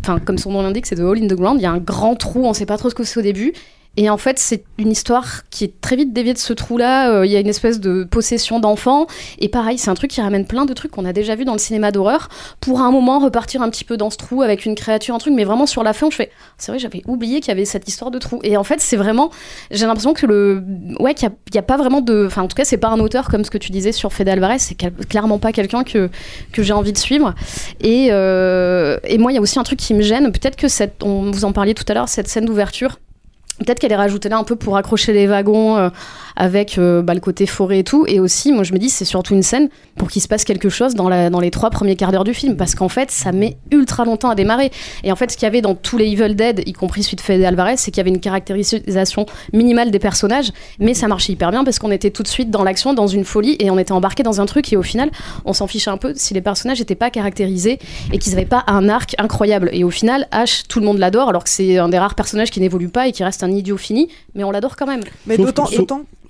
enfin, 0.00 0.18
comme 0.18 0.38
son 0.38 0.52
nom 0.52 0.62
l'indique, 0.62 0.86
c'est 0.86 0.96
de 0.96 1.04
Hole 1.04 1.22
in 1.22 1.26
the 1.26 1.34
Ground. 1.34 1.60
Il 1.60 1.62
y 1.62 1.66
a 1.66 1.72
un 1.72 1.78
grand 1.78 2.14
trou, 2.14 2.44
on 2.44 2.52
sait 2.52 2.66
pas 2.66 2.78
trop 2.78 2.90
ce 2.90 2.94
que 2.94 3.04
c'est 3.04 3.18
au 3.18 3.22
début. 3.22 3.52
Et 3.98 4.08
en 4.08 4.16
fait, 4.16 4.38
c'est 4.38 4.64
une 4.78 4.90
histoire 4.90 5.42
qui 5.50 5.64
est 5.64 5.80
très 5.82 5.96
vite 5.96 6.14
déviée 6.14 6.32
de 6.32 6.38
ce 6.38 6.54
trou-là. 6.54 7.10
Euh, 7.10 7.26
Il 7.26 7.32
y 7.32 7.36
a 7.36 7.40
une 7.40 7.48
espèce 7.48 7.78
de 7.78 8.04
possession 8.04 8.58
d'enfants. 8.58 9.06
Et 9.38 9.48
pareil, 9.48 9.76
c'est 9.76 9.90
un 9.90 9.94
truc 9.94 10.10
qui 10.10 10.22
ramène 10.22 10.46
plein 10.46 10.64
de 10.64 10.72
trucs 10.72 10.92
qu'on 10.92 11.04
a 11.04 11.12
déjà 11.12 11.34
vu 11.34 11.44
dans 11.44 11.52
le 11.52 11.58
cinéma 11.58 11.90
d'horreur. 11.92 12.30
Pour 12.60 12.80
un 12.80 12.90
moment, 12.90 13.18
repartir 13.18 13.60
un 13.60 13.68
petit 13.68 13.84
peu 13.84 13.98
dans 13.98 14.08
ce 14.08 14.16
trou 14.16 14.40
avec 14.40 14.64
une 14.64 14.74
créature, 14.74 15.14
un 15.14 15.18
truc. 15.18 15.34
Mais 15.34 15.44
vraiment, 15.44 15.66
sur 15.66 15.82
la 15.82 15.92
fin, 15.92 16.08
je 16.08 16.16
fais 16.16 16.30
C'est 16.56 16.72
vrai, 16.72 16.78
j'avais 16.78 17.02
oublié 17.06 17.40
qu'il 17.40 17.48
y 17.48 17.50
avait 17.50 17.66
cette 17.66 17.86
histoire 17.86 18.10
de 18.10 18.18
trou. 18.18 18.40
Et 18.44 18.56
en 18.56 18.64
fait, 18.64 18.80
c'est 18.80 18.96
vraiment. 18.96 19.30
J'ai 19.70 19.84
l'impression 19.84 20.14
que 20.14 20.24
le. 20.24 20.64
Ouais, 20.98 21.12
qu'il 21.12 21.30
n'y 21.52 21.58
a, 21.58 21.62
pas 21.62 21.76
vraiment 21.76 22.00
de. 22.00 22.24
Enfin, 22.26 22.42
en 22.42 22.48
tout 22.48 22.56
cas, 22.56 22.64
c'est 22.64 22.78
pas 22.78 22.88
un 22.88 22.98
auteur 22.98 23.28
comme 23.28 23.44
ce 23.44 23.50
que 23.50 23.58
tu 23.58 23.72
disais 23.72 23.92
sur 23.92 24.14
Fede 24.14 24.30
Alvarez. 24.30 24.58
C'est 24.58 24.76
clairement 25.06 25.38
pas 25.38 25.52
quelqu'un 25.52 25.84
que, 25.84 26.08
que 26.52 26.62
j'ai 26.62 26.72
envie 26.72 26.94
de 26.94 26.98
suivre. 26.98 27.34
Et, 27.82 28.08
euh, 28.10 28.96
et 29.04 29.18
moi, 29.18 29.32
il 29.32 29.34
y 29.34 29.38
a 29.38 29.42
aussi 29.42 29.58
un 29.58 29.64
truc 29.64 29.78
qui 29.78 29.92
me 29.92 30.00
gêne. 30.00 30.32
Peut-être 30.32 30.56
que 30.56 30.68
cette. 30.68 31.02
On, 31.02 31.30
vous 31.30 31.44
en 31.44 31.52
parliez 31.52 31.74
tout 31.74 31.84
à 31.88 31.92
l'heure, 31.92 32.08
cette 32.08 32.28
scène 32.28 32.46
d'ouverture. 32.46 32.96
Peut-être 33.62 33.78
qu'elle 33.78 33.92
est 33.92 33.96
rajoutée 33.96 34.28
là 34.28 34.38
un 34.38 34.44
peu 34.44 34.56
pour 34.56 34.76
accrocher 34.76 35.12
les 35.12 35.26
wagons 35.26 35.76
euh, 35.76 35.90
avec 36.36 36.78
euh, 36.78 37.02
bah, 37.02 37.14
le 37.14 37.20
côté 37.20 37.46
forêt 37.46 37.80
et 37.80 37.84
tout. 37.84 38.04
Et 38.06 38.20
aussi, 38.20 38.52
moi 38.52 38.64
je 38.64 38.72
me 38.72 38.78
dis, 38.78 38.88
c'est 38.88 39.04
surtout 39.04 39.34
une 39.34 39.42
scène 39.42 39.68
pour 39.96 40.08
qu'il 40.08 40.22
se 40.22 40.28
passe 40.28 40.44
quelque 40.44 40.68
chose 40.68 40.94
dans, 40.94 41.08
la, 41.08 41.30
dans 41.30 41.40
les 41.40 41.50
trois 41.50 41.70
premiers 41.70 41.96
quarts 41.96 42.12
d'heure 42.12 42.24
du 42.24 42.34
film. 42.34 42.56
Parce 42.56 42.74
qu'en 42.74 42.88
fait, 42.88 43.10
ça 43.10 43.32
met 43.32 43.56
ultra 43.70 44.04
longtemps 44.04 44.30
à 44.30 44.34
démarrer. 44.34 44.70
Et 45.04 45.12
en 45.12 45.16
fait, 45.16 45.30
ce 45.30 45.36
qu'il 45.36 45.44
y 45.44 45.48
avait 45.48 45.60
dans 45.60 45.74
tous 45.74 45.98
les 45.98 46.06
Evil 46.06 46.34
Dead, 46.34 46.62
y 46.66 46.72
compris 46.72 47.02
celui 47.02 47.16
de 47.16 47.20
Fede 47.20 47.42
Alvarez, 47.44 47.76
c'est 47.76 47.90
qu'il 47.90 47.98
y 47.98 48.00
avait 48.00 48.10
une 48.10 48.20
caractérisation 48.20 49.26
minimale 49.52 49.90
des 49.90 49.98
personnages. 49.98 50.52
Mais 50.78 50.94
ça 50.94 51.08
marchait 51.08 51.32
hyper 51.32 51.50
bien 51.50 51.64
parce 51.64 51.78
qu'on 51.78 51.90
était 51.90 52.10
tout 52.10 52.22
de 52.22 52.28
suite 52.28 52.50
dans 52.50 52.64
l'action, 52.64 52.94
dans 52.94 53.06
une 53.06 53.24
folie 53.24 53.56
et 53.58 53.70
on 53.70 53.78
était 53.78 53.92
embarqué 53.92 54.22
dans 54.22 54.40
un 54.40 54.46
truc. 54.46 54.72
Et 54.72 54.76
au 54.76 54.82
final, 54.82 55.10
on 55.44 55.52
s'en 55.52 55.66
fichait 55.66 55.90
un 55.90 55.96
peu 55.96 56.12
si 56.16 56.34
les 56.34 56.40
personnages 56.40 56.78
n'étaient 56.78 56.94
pas 56.94 57.10
caractérisés 57.10 57.78
et 58.12 58.18
qu'ils 58.18 58.32
n'avaient 58.34 58.46
pas 58.46 58.64
un 58.66 58.88
arc 58.88 59.14
incroyable. 59.18 59.70
Et 59.72 59.84
au 59.84 59.90
final, 59.90 60.26
Ash, 60.30 60.64
tout 60.68 60.80
le 60.80 60.86
monde 60.86 60.98
l'adore 60.98 61.28
alors 61.28 61.44
que 61.44 61.50
c'est 61.50 61.78
un 61.78 61.88
des 61.88 61.98
rares 61.98 62.14
personnages 62.14 62.50
qui 62.50 62.60
n'évolue 62.60 62.88
pas 62.88 63.08
et 63.08 63.12
qui 63.12 63.24
reste 63.24 63.42
un 63.42 63.50
idiot 63.50 63.76
fini. 63.76 64.08
Mais 64.34 64.44
on 64.44 64.50
l'adore 64.50 64.76
quand 64.76 64.86
même. 64.86 65.02
Mais 65.26 65.36
d'autant, 65.36 65.66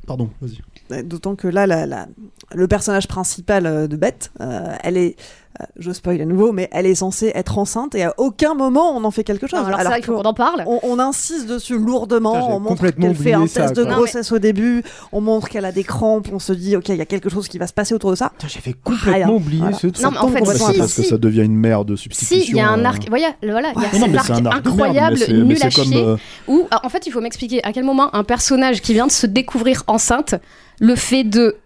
Pardon, 0.07 0.31
vas-y. 0.41 0.59
euh, 0.93 1.03
d'autant 1.03 1.37
que 1.37 1.47
là, 1.49 1.67
la- 1.67 2.07
le 2.55 2.69
personnage 2.69 3.07
principal 3.09 3.67
euh, 3.67 3.87
de 3.87 3.97
Beth, 3.97 4.33
euh, 4.41 4.75
elle 4.83 4.97
est, 4.97 5.17
euh, 5.61 5.65
je 5.77 5.93
spoil 5.93 6.21
à 6.21 6.25
nouveau, 6.25 6.53
mais 6.53 6.69
elle 6.73 6.87
est 6.87 6.95
censée 6.95 7.31
être 7.35 7.59
enceinte 7.59 7.95
et 7.95 8.05
à 8.05 8.15
aucun 8.19 8.55
moment 8.55 8.97
on 8.97 9.05
en 9.05 9.11
fait 9.11 9.23
quelque 9.25 9.47
chose. 9.47 9.61
Non, 9.61 9.67
alors 9.67 9.81
ça, 9.83 9.99
il 9.99 10.05
faut 10.05 10.15
qu'on 10.15 10.23
en 10.23 10.35
parle. 10.35 10.65
On, 10.67 10.81
on 10.83 10.99
insiste 10.99 11.47
dessus 11.47 11.79
lourdement, 11.79 12.55
on 12.57 12.61
montre 12.61 12.77
complètement 12.77 13.09
qu'elle 13.09 13.17
fait 13.17 13.33
un 13.35 13.41
oublié 13.41 13.53
ça, 13.55 13.63
test 13.69 13.77
de 13.77 13.85
grossesse 13.85 14.33
au 14.33 14.39
début, 14.39 14.83
on 15.13 15.21
montre 15.21 15.49
qu'elle 15.49 15.65
a 15.65 15.73
des 15.73 15.85
crampes, 15.85 16.29
on 16.33 16.39
se 16.39 16.53
dit 16.53 16.77
ok, 16.77 16.89
il 16.89 16.97
y 16.97 17.01
a 17.01 17.07
quelque 17.07 17.29
chose 17.29 17.49
qui 17.49 17.59
va 17.59 17.67
se 17.67 17.73
passer 17.73 17.95
autour 17.95 18.11
de 18.11 18.17
ça. 18.17 18.33
J'avais 18.49 18.75
complètement 18.83 19.35
oublié 19.37 19.61
Voilà. 19.61 19.77
ce 19.77 19.87
truc. 19.89 20.03
Non, 20.05 20.11
mais 20.13 20.19
en 20.19 20.29
fait, 20.29 20.45
C'est 20.47 20.57
si, 20.73 20.79
parce 20.79 20.95
que 20.95 21.03
si. 21.03 21.09
ça 21.09 21.19
devient 21.19 21.43
une 21.45 21.57
mère 21.57 21.85
de 21.85 21.97
Si, 21.97 22.05
substitution. 22.05 22.53
il 22.53 22.57
y 22.57 22.61
a 22.61 22.69
un 22.71 22.81
euh, 22.81 22.85
arc. 22.85 23.09
Voilà, 23.09 23.33
voilà, 23.43 23.73
il 23.77 23.83
y 23.83 23.85
a 23.85 23.99
Non, 23.99 24.07
cet 24.07 24.11
c'est 24.13 24.17
arc 24.19 24.31
un 24.31 24.47
arc 24.47 24.63
de 24.63 24.69
merde, 24.71 24.81
incroyable, 24.81 25.19
c'est- 25.19 25.33
nul 25.33 25.57
à 25.63 25.71
c'est 25.71 25.75
comme, 25.75 25.85
chier. 25.93 26.03
euh, 26.03 26.17
Où, 26.49 26.67
ah, 26.71 26.81
en 26.85 26.89
fait, 26.89 27.07
il 27.07 27.11
faut 27.13 27.21
m'expliquer 27.21 27.63
à 27.65 27.73
quel 27.73 27.85
moment 27.85 28.15
un 28.15 28.25
personnage 28.25 28.81
qui 28.81 28.95
vient 28.95 29.07
de 29.07 29.13
se 29.13 29.27
découvrir 29.27 29.83
enceinte, 29.87 30.35
le 30.81 30.97
fait 30.97 31.25
de 31.25 31.57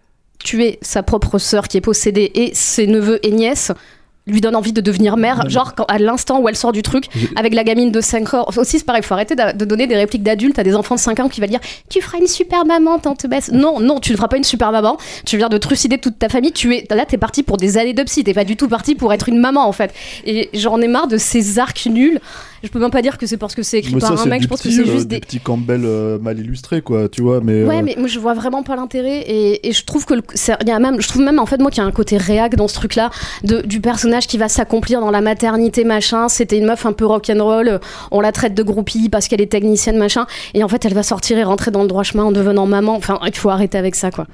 tuer 0.46 0.78
sa 0.80 1.02
propre 1.02 1.38
sœur 1.38 1.66
qui 1.66 1.76
est 1.76 1.80
possédée 1.80 2.30
et 2.34 2.54
ses 2.54 2.86
neveux 2.86 3.18
et 3.26 3.32
nièces 3.32 3.72
lui 4.26 4.40
donne 4.40 4.56
envie 4.56 4.72
de 4.72 4.80
devenir 4.80 5.16
mère, 5.16 5.48
genre 5.48 5.74
quand, 5.74 5.84
à 5.84 5.98
l'instant 5.98 6.40
où 6.40 6.48
elle 6.48 6.56
sort 6.56 6.72
du 6.72 6.82
truc 6.82 7.06
avec 7.36 7.54
la 7.54 7.62
gamine 7.62 7.92
de 7.92 8.00
5 8.00 8.34
ans. 8.34 8.46
Aussi, 8.56 8.78
c'est 8.78 8.84
pareil, 8.84 9.02
faut 9.02 9.14
arrêter 9.14 9.36
de 9.36 9.64
donner 9.64 9.86
des 9.86 9.96
répliques 9.96 10.24
d'adultes 10.24 10.58
à 10.58 10.64
des 10.64 10.74
enfants 10.74 10.96
de 10.96 11.00
5 11.00 11.20
ans 11.20 11.28
qui 11.28 11.40
va 11.40 11.46
dire 11.46 11.60
Tu 11.88 12.00
feras 12.00 12.18
une 12.18 12.26
super 12.26 12.64
maman, 12.64 12.98
tante 12.98 13.26
Bess. 13.26 13.52
Non, 13.52 13.78
non, 13.78 14.00
tu 14.00 14.12
ne 14.12 14.16
feras 14.16 14.28
pas 14.28 14.36
une 14.36 14.44
super 14.44 14.72
maman. 14.72 14.96
Tu 15.24 15.36
viens 15.36 15.48
de 15.48 15.58
trucider 15.58 15.98
toute 15.98 16.18
ta 16.18 16.28
famille. 16.28 16.52
Tu 16.52 16.74
es, 16.74 16.86
là, 16.90 17.06
t'es 17.06 17.18
parti 17.18 17.44
pour 17.44 17.56
des 17.56 17.78
années 17.78 17.94
de 17.94 18.02
psy. 18.02 18.24
T'es 18.24 18.34
pas 18.34 18.44
du 18.44 18.56
tout 18.56 18.68
parti 18.68 18.96
pour 18.96 19.12
être 19.12 19.28
une 19.28 19.38
maman, 19.38 19.66
en 19.66 19.72
fait. 19.72 19.94
Et 20.24 20.50
j'en 20.54 20.80
ai 20.80 20.88
marre 20.88 21.06
de 21.06 21.18
ces 21.18 21.60
arcs 21.60 21.86
nuls. 21.86 22.20
Je 22.62 22.68
peux 22.68 22.78
même 22.78 22.90
pas 22.90 23.02
dire 23.02 23.18
que 23.18 23.26
c'est 23.26 23.36
parce 23.36 23.54
que 23.54 23.62
c'est 23.62 23.78
écrit 23.78 23.94
mais 23.94 24.00
par 24.00 24.16
ça, 24.16 24.22
un 24.24 24.26
mec. 24.26 24.42
Je 24.42 24.48
pense 24.48 24.62
que 24.62 24.70
c'est 24.70 24.80
euh, 24.80 24.84
juste 24.84 25.08
des 25.08 25.16
des. 25.16 25.20
petits 25.20 25.40
Campbell 25.40 25.82
euh, 25.84 26.18
mal 26.18 26.38
illustrés, 26.38 26.82
quoi, 26.82 27.08
tu 27.08 27.22
vois. 27.22 27.40
Mais, 27.42 27.64
Ouais, 27.64 27.78
euh, 27.78 27.82
mais 27.84 27.94
moi 27.98 28.08
je 28.08 28.18
vois 28.18 28.34
vraiment 28.34 28.62
pas 28.62 28.76
l'intérêt 28.76 29.20
et, 29.20 29.68
et 29.68 29.72
je 29.72 29.84
trouve 29.84 30.04
que 30.06 30.14
le- 30.14 30.22
y 30.66 30.70
a 30.70 30.78
même, 30.78 31.00
je 31.00 31.08
trouve 31.08 31.22
même 31.22 31.38
en 31.38 31.46
fait 31.46 31.58
moi 31.60 31.70
qu'il 31.70 31.82
y 31.82 31.84
a 31.84 31.88
un 31.88 31.92
côté 31.92 32.16
réac 32.16 32.56
dans 32.56 32.68
ce 32.68 32.74
truc-là 32.74 33.10
de 33.44 33.60
du 33.62 33.80
personnage 33.80 34.26
qui 34.26 34.38
va 34.38 34.48
s'accomplir 34.48 35.00
dans 35.00 35.10
la 35.10 35.20
maternité 35.20 35.84
machin. 35.84 36.28
C'était 36.28 36.58
une 36.58 36.66
meuf 36.66 36.86
un 36.86 36.92
peu 36.92 37.06
rock'n'roll, 37.06 37.68
euh, 37.68 37.78
on 38.10 38.20
la 38.20 38.32
traite 38.32 38.54
de 38.54 38.62
groupie 38.62 39.08
parce 39.08 39.28
qu'elle 39.28 39.40
est 39.40 39.50
technicienne 39.52 39.98
machin 39.98 40.26
et 40.54 40.62
en 40.64 40.68
fait 40.68 40.84
elle 40.84 40.94
va 40.94 41.02
sortir 41.02 41.38
et 41.38 41.44
rentrer 41.44 41.70
dans 41.70 41.82
le 41.82 41.88
droit 41.88 42.02
chemin 42.02 42.24
en 42.24 42.32
devenant 42.32 42.66
maman. 42.66 42.94
Enfin, 42.96 43.18
il 43.26 43.36
faut 43.36 43.50
arrêter 43.50 43.78
avec 43.78 43.94
ça 43.94 44.10
quoi. 44.10 44.26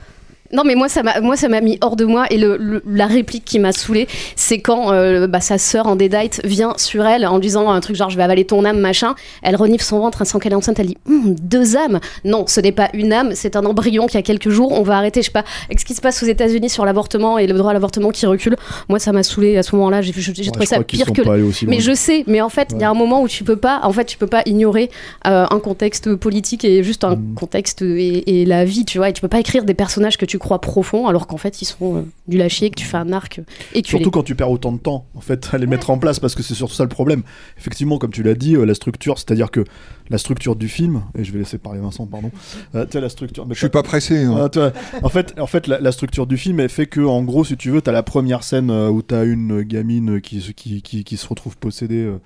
Non, 0.52 0.62
mais 0.64 0.74
moi, 0.74 0.88
ça 0.88 1.02
m'a, 1.02 1.20
moi, 1.20 1.36
ça 1.36 1.48
m'a 1.48 1.60
mis 1.60 1.78
hors 1.80 1.96
de 1.96 2.04
moi. 2.04 2.26
Et 2.30 2.36
le, 2.38 2.56
le- 2.56 2.82
la 2.86 3.06
réplique 3.06 3.44
qui 3.44 3.58
m'a 3.58 3.72
saoulée, 3.72 4.06
c'est 4.36 4.60
quand 4.60 4.92
euh, 4.92 5.26
bah, 5.26 5.40
sa 5.40 5.58
sœur 5.58 5.86
en 5.86 5.96
dédite 5.96 6.40
vient 6.44 6.74
sur 6.76 7.06
elle 7.06 7.26
en 7.26 7.38
disant 7.38 7.70
un 7.70 7.80
truc 7.80 7.96
genre 7.96 8.10
je 8.10 8.16
vais 8.16 8.22
avaler 8.22 8.44
ton 8.44 8.64
âme, 8.64 8.78
machin. 8.78 9.14
Elle 9.42 9.56
renifle 9.56 9.84
son 9.84 9.98
ventre, 10.00 10.26
sans 10.26 10.38
qu'elle 10.38 10.52
est 10.52 10.56
enceinte. 10.56 10.78
Elle 10.78 10.86
dit 10.88 10.98
Hum, 11.08 11.34
deux 11.40 11.76
âmes. 11.76 12.00
Non, 12.24 12.44
ce 12.46 12.60
n'est 12.60 12.72
pas 12.72 12.90
une 12.94 13.12
âme, 13.12 13.30
c'est 13.34 13.56
un 13.56 13.64
embryon 13.64 14.06
qui 14.06 14.16
a 14.16 14.22
quelques 14.22 14.50
jours. 14.50 14.72
On 14.72 14.82
va 14.82 14.96
arrêter, 14.98 15.20
je 15.22 15.26
sais 15.26 15.32
pas, 15.32 15.44
avec 15.66 15.80
ce 15.80 15.84
qui 15.84 15.94
se 15.94 16.00
passe 16.00 16.22
aux 16.22 16.26
États-Unis 16.26 16.68
sur 16.70 16.84
l'avortement 16.84 17.38
et 17.38 17.46
le 17.46 17.54
droit 17.54 17.70
à 17.70 17.74
l'avortement 17.74 18.10
qui 18.10 18.26
recule. 18.26 18.56
Moi, 18.88 18.98
ça 18.98 19.12
m'a 19.12 19.22
saoulé 19.22 19.56
à 19.56 19.62
ce 19.62 19.74
moment-là. 19.76 20.02
J'ai, 20.02 20.12
j'ai 20.12 20.50
trouvé 20.50 20.66
ça 20.66 20.82
pire 20.82 21.12
que. 21.12 21.22
aussi 21.42 21.66
Mais 21.66 21.80
je 21.80 21.94
sais, 21.94 22.24
mais 22.26 22.40
en 22.40 22.48
fait, 22.48 22.68
il 22.74 22.80
y 22.80 22.84
a 22.84 22.90
un 22.90 22.94
moment 22.94 23.22
où 23.22 23.28
tu 23.28 23.44
peux 23.44 23.56
pas, 23.56 23.80
en 23.84 23.92
fait, 23.92 24.04
tu 24.04 24.18
peux 24.18 24.26
pas 24.26 24.42
ignorer 24.46 24.90
euh, 25.26 25.46
un 25.50 25.58
contexte 25.60 26.14
politique 26.14 26.64
et 26.64 26.82
juste 26.82 27.04
un 27.04 27.12
Mm. 27.16 27.34
contexte 27.34 27.82
et, 27.82 28.40
et 28.40 28.44
la 28.46 28.64
vie, 28.64 28.84
tu 28.84 28.98
vois. 28.98 29.08
Et 29.10 29.12
tu 29.12 29.20
peux 29.20 29.28
pas 29.28 29.38
écrire 29.40 29.64
des 29.64 29.74
personnages 29.74 30.16
que 30.16 30.24
tu 30.24 30.38
crois 30.42 30.60
profonds 30.60 31.06
alors 31.06 31.26
qu'en 31.26 31.36
fait, 31.38 31.62
ils 31.62 31.64
sont 31.64 31.96
euh, 31.96 32.02
du 32.28 32.36
lâcher, 32.36 32.68
que 32.70 32.74
tu 32.76 32.84
fais 32.84 32.96
un 32.98 33.12
arc 33.12 33.40
éculé. 33.74 33.88
Surtout 33.98 34.10
quand 34.10 34.22
tu 34.22 34.34
perds 34.34 34.50
autant 34.50 34.72
de 34.72 34.78
temps, 34.78 35.06
en 35.14 35.20
fait, 35.20 35.48
à 35.52 35.58
les 35.58 35.66
mettre 35.66 35.90
en 35.90 35.98
place, 35.98 36.18
parce 36.20 36.34
que 36.34 36.42
c'est 36.42 36.54
surtout 36.54 36.74
ça 36.74 36.82
le 36.82 36.88
problème. 36.88 37.22
Effectivement, 37.58 37.98
comme 37.98 38.10
tu 38.10 38.22
l'as 38.22 38.34
dit, 38.34 38.54
euh, 38.56 38.64
la 38.64 38.74
structure, 38.74 39.18
c'est-à-dire 39.18 39.50
que 39.50 39.64
la 40.10 40.18
structure 40.18 40.56
du 40.56 40.68
film, 40.68 41.02
et 41.16 41.24
je 41.24 41.32
vais 41.32 41.38
laisser 41.38 41.58
parler 41.58 41.80
Vincent, 41.80 42.06
pardon. 42.06 42.30
Euh, 42.74 42.84
tu 42.90 43.00
la 43.00 43.08
structure. 43.08 43.46
Je 43.48 43.54
suis 43.54 43.68
pas 43.68 43.82
pressé. 43.82 44.24
hein. 44.24 44.50
Ah, 44.56 44.70
en 45.02 45.08
fait, 45.08 45.34
en 45.40 45.46
fait 45.46 45.66
la, 45.66 45.78
la 45.80 45.92
structure 45.92 46.26
du 46.26 46.36
film, 46.36 46.60
elle 46.60 46.68
fait 46.68 46.86
que, 46.86 47.00
en 47.00 47.22
gros, 47.22 47.44
si 47.44 47.56
tu 47.56 47.70
veux, 47.70 47.80
t'as 47.80 47.92
la 47.92 48.02
première 48.02 48.42
scène 48.42 48.70
euh, 48.70 48.90
où 48.90 49.00
t'as 49.02 49.24
une 49.24 49.62
gamine 49.62 50.20
qui, 50.20 50.40
se- 50.40 50.50
qui, 50.52 50.82
qui, 50.82 51.04
qui 51.04 51.16
se 51.16 51.26
retrouve 51.26 51.56
possédée 51.56 52.04
euh, 52.04 52.18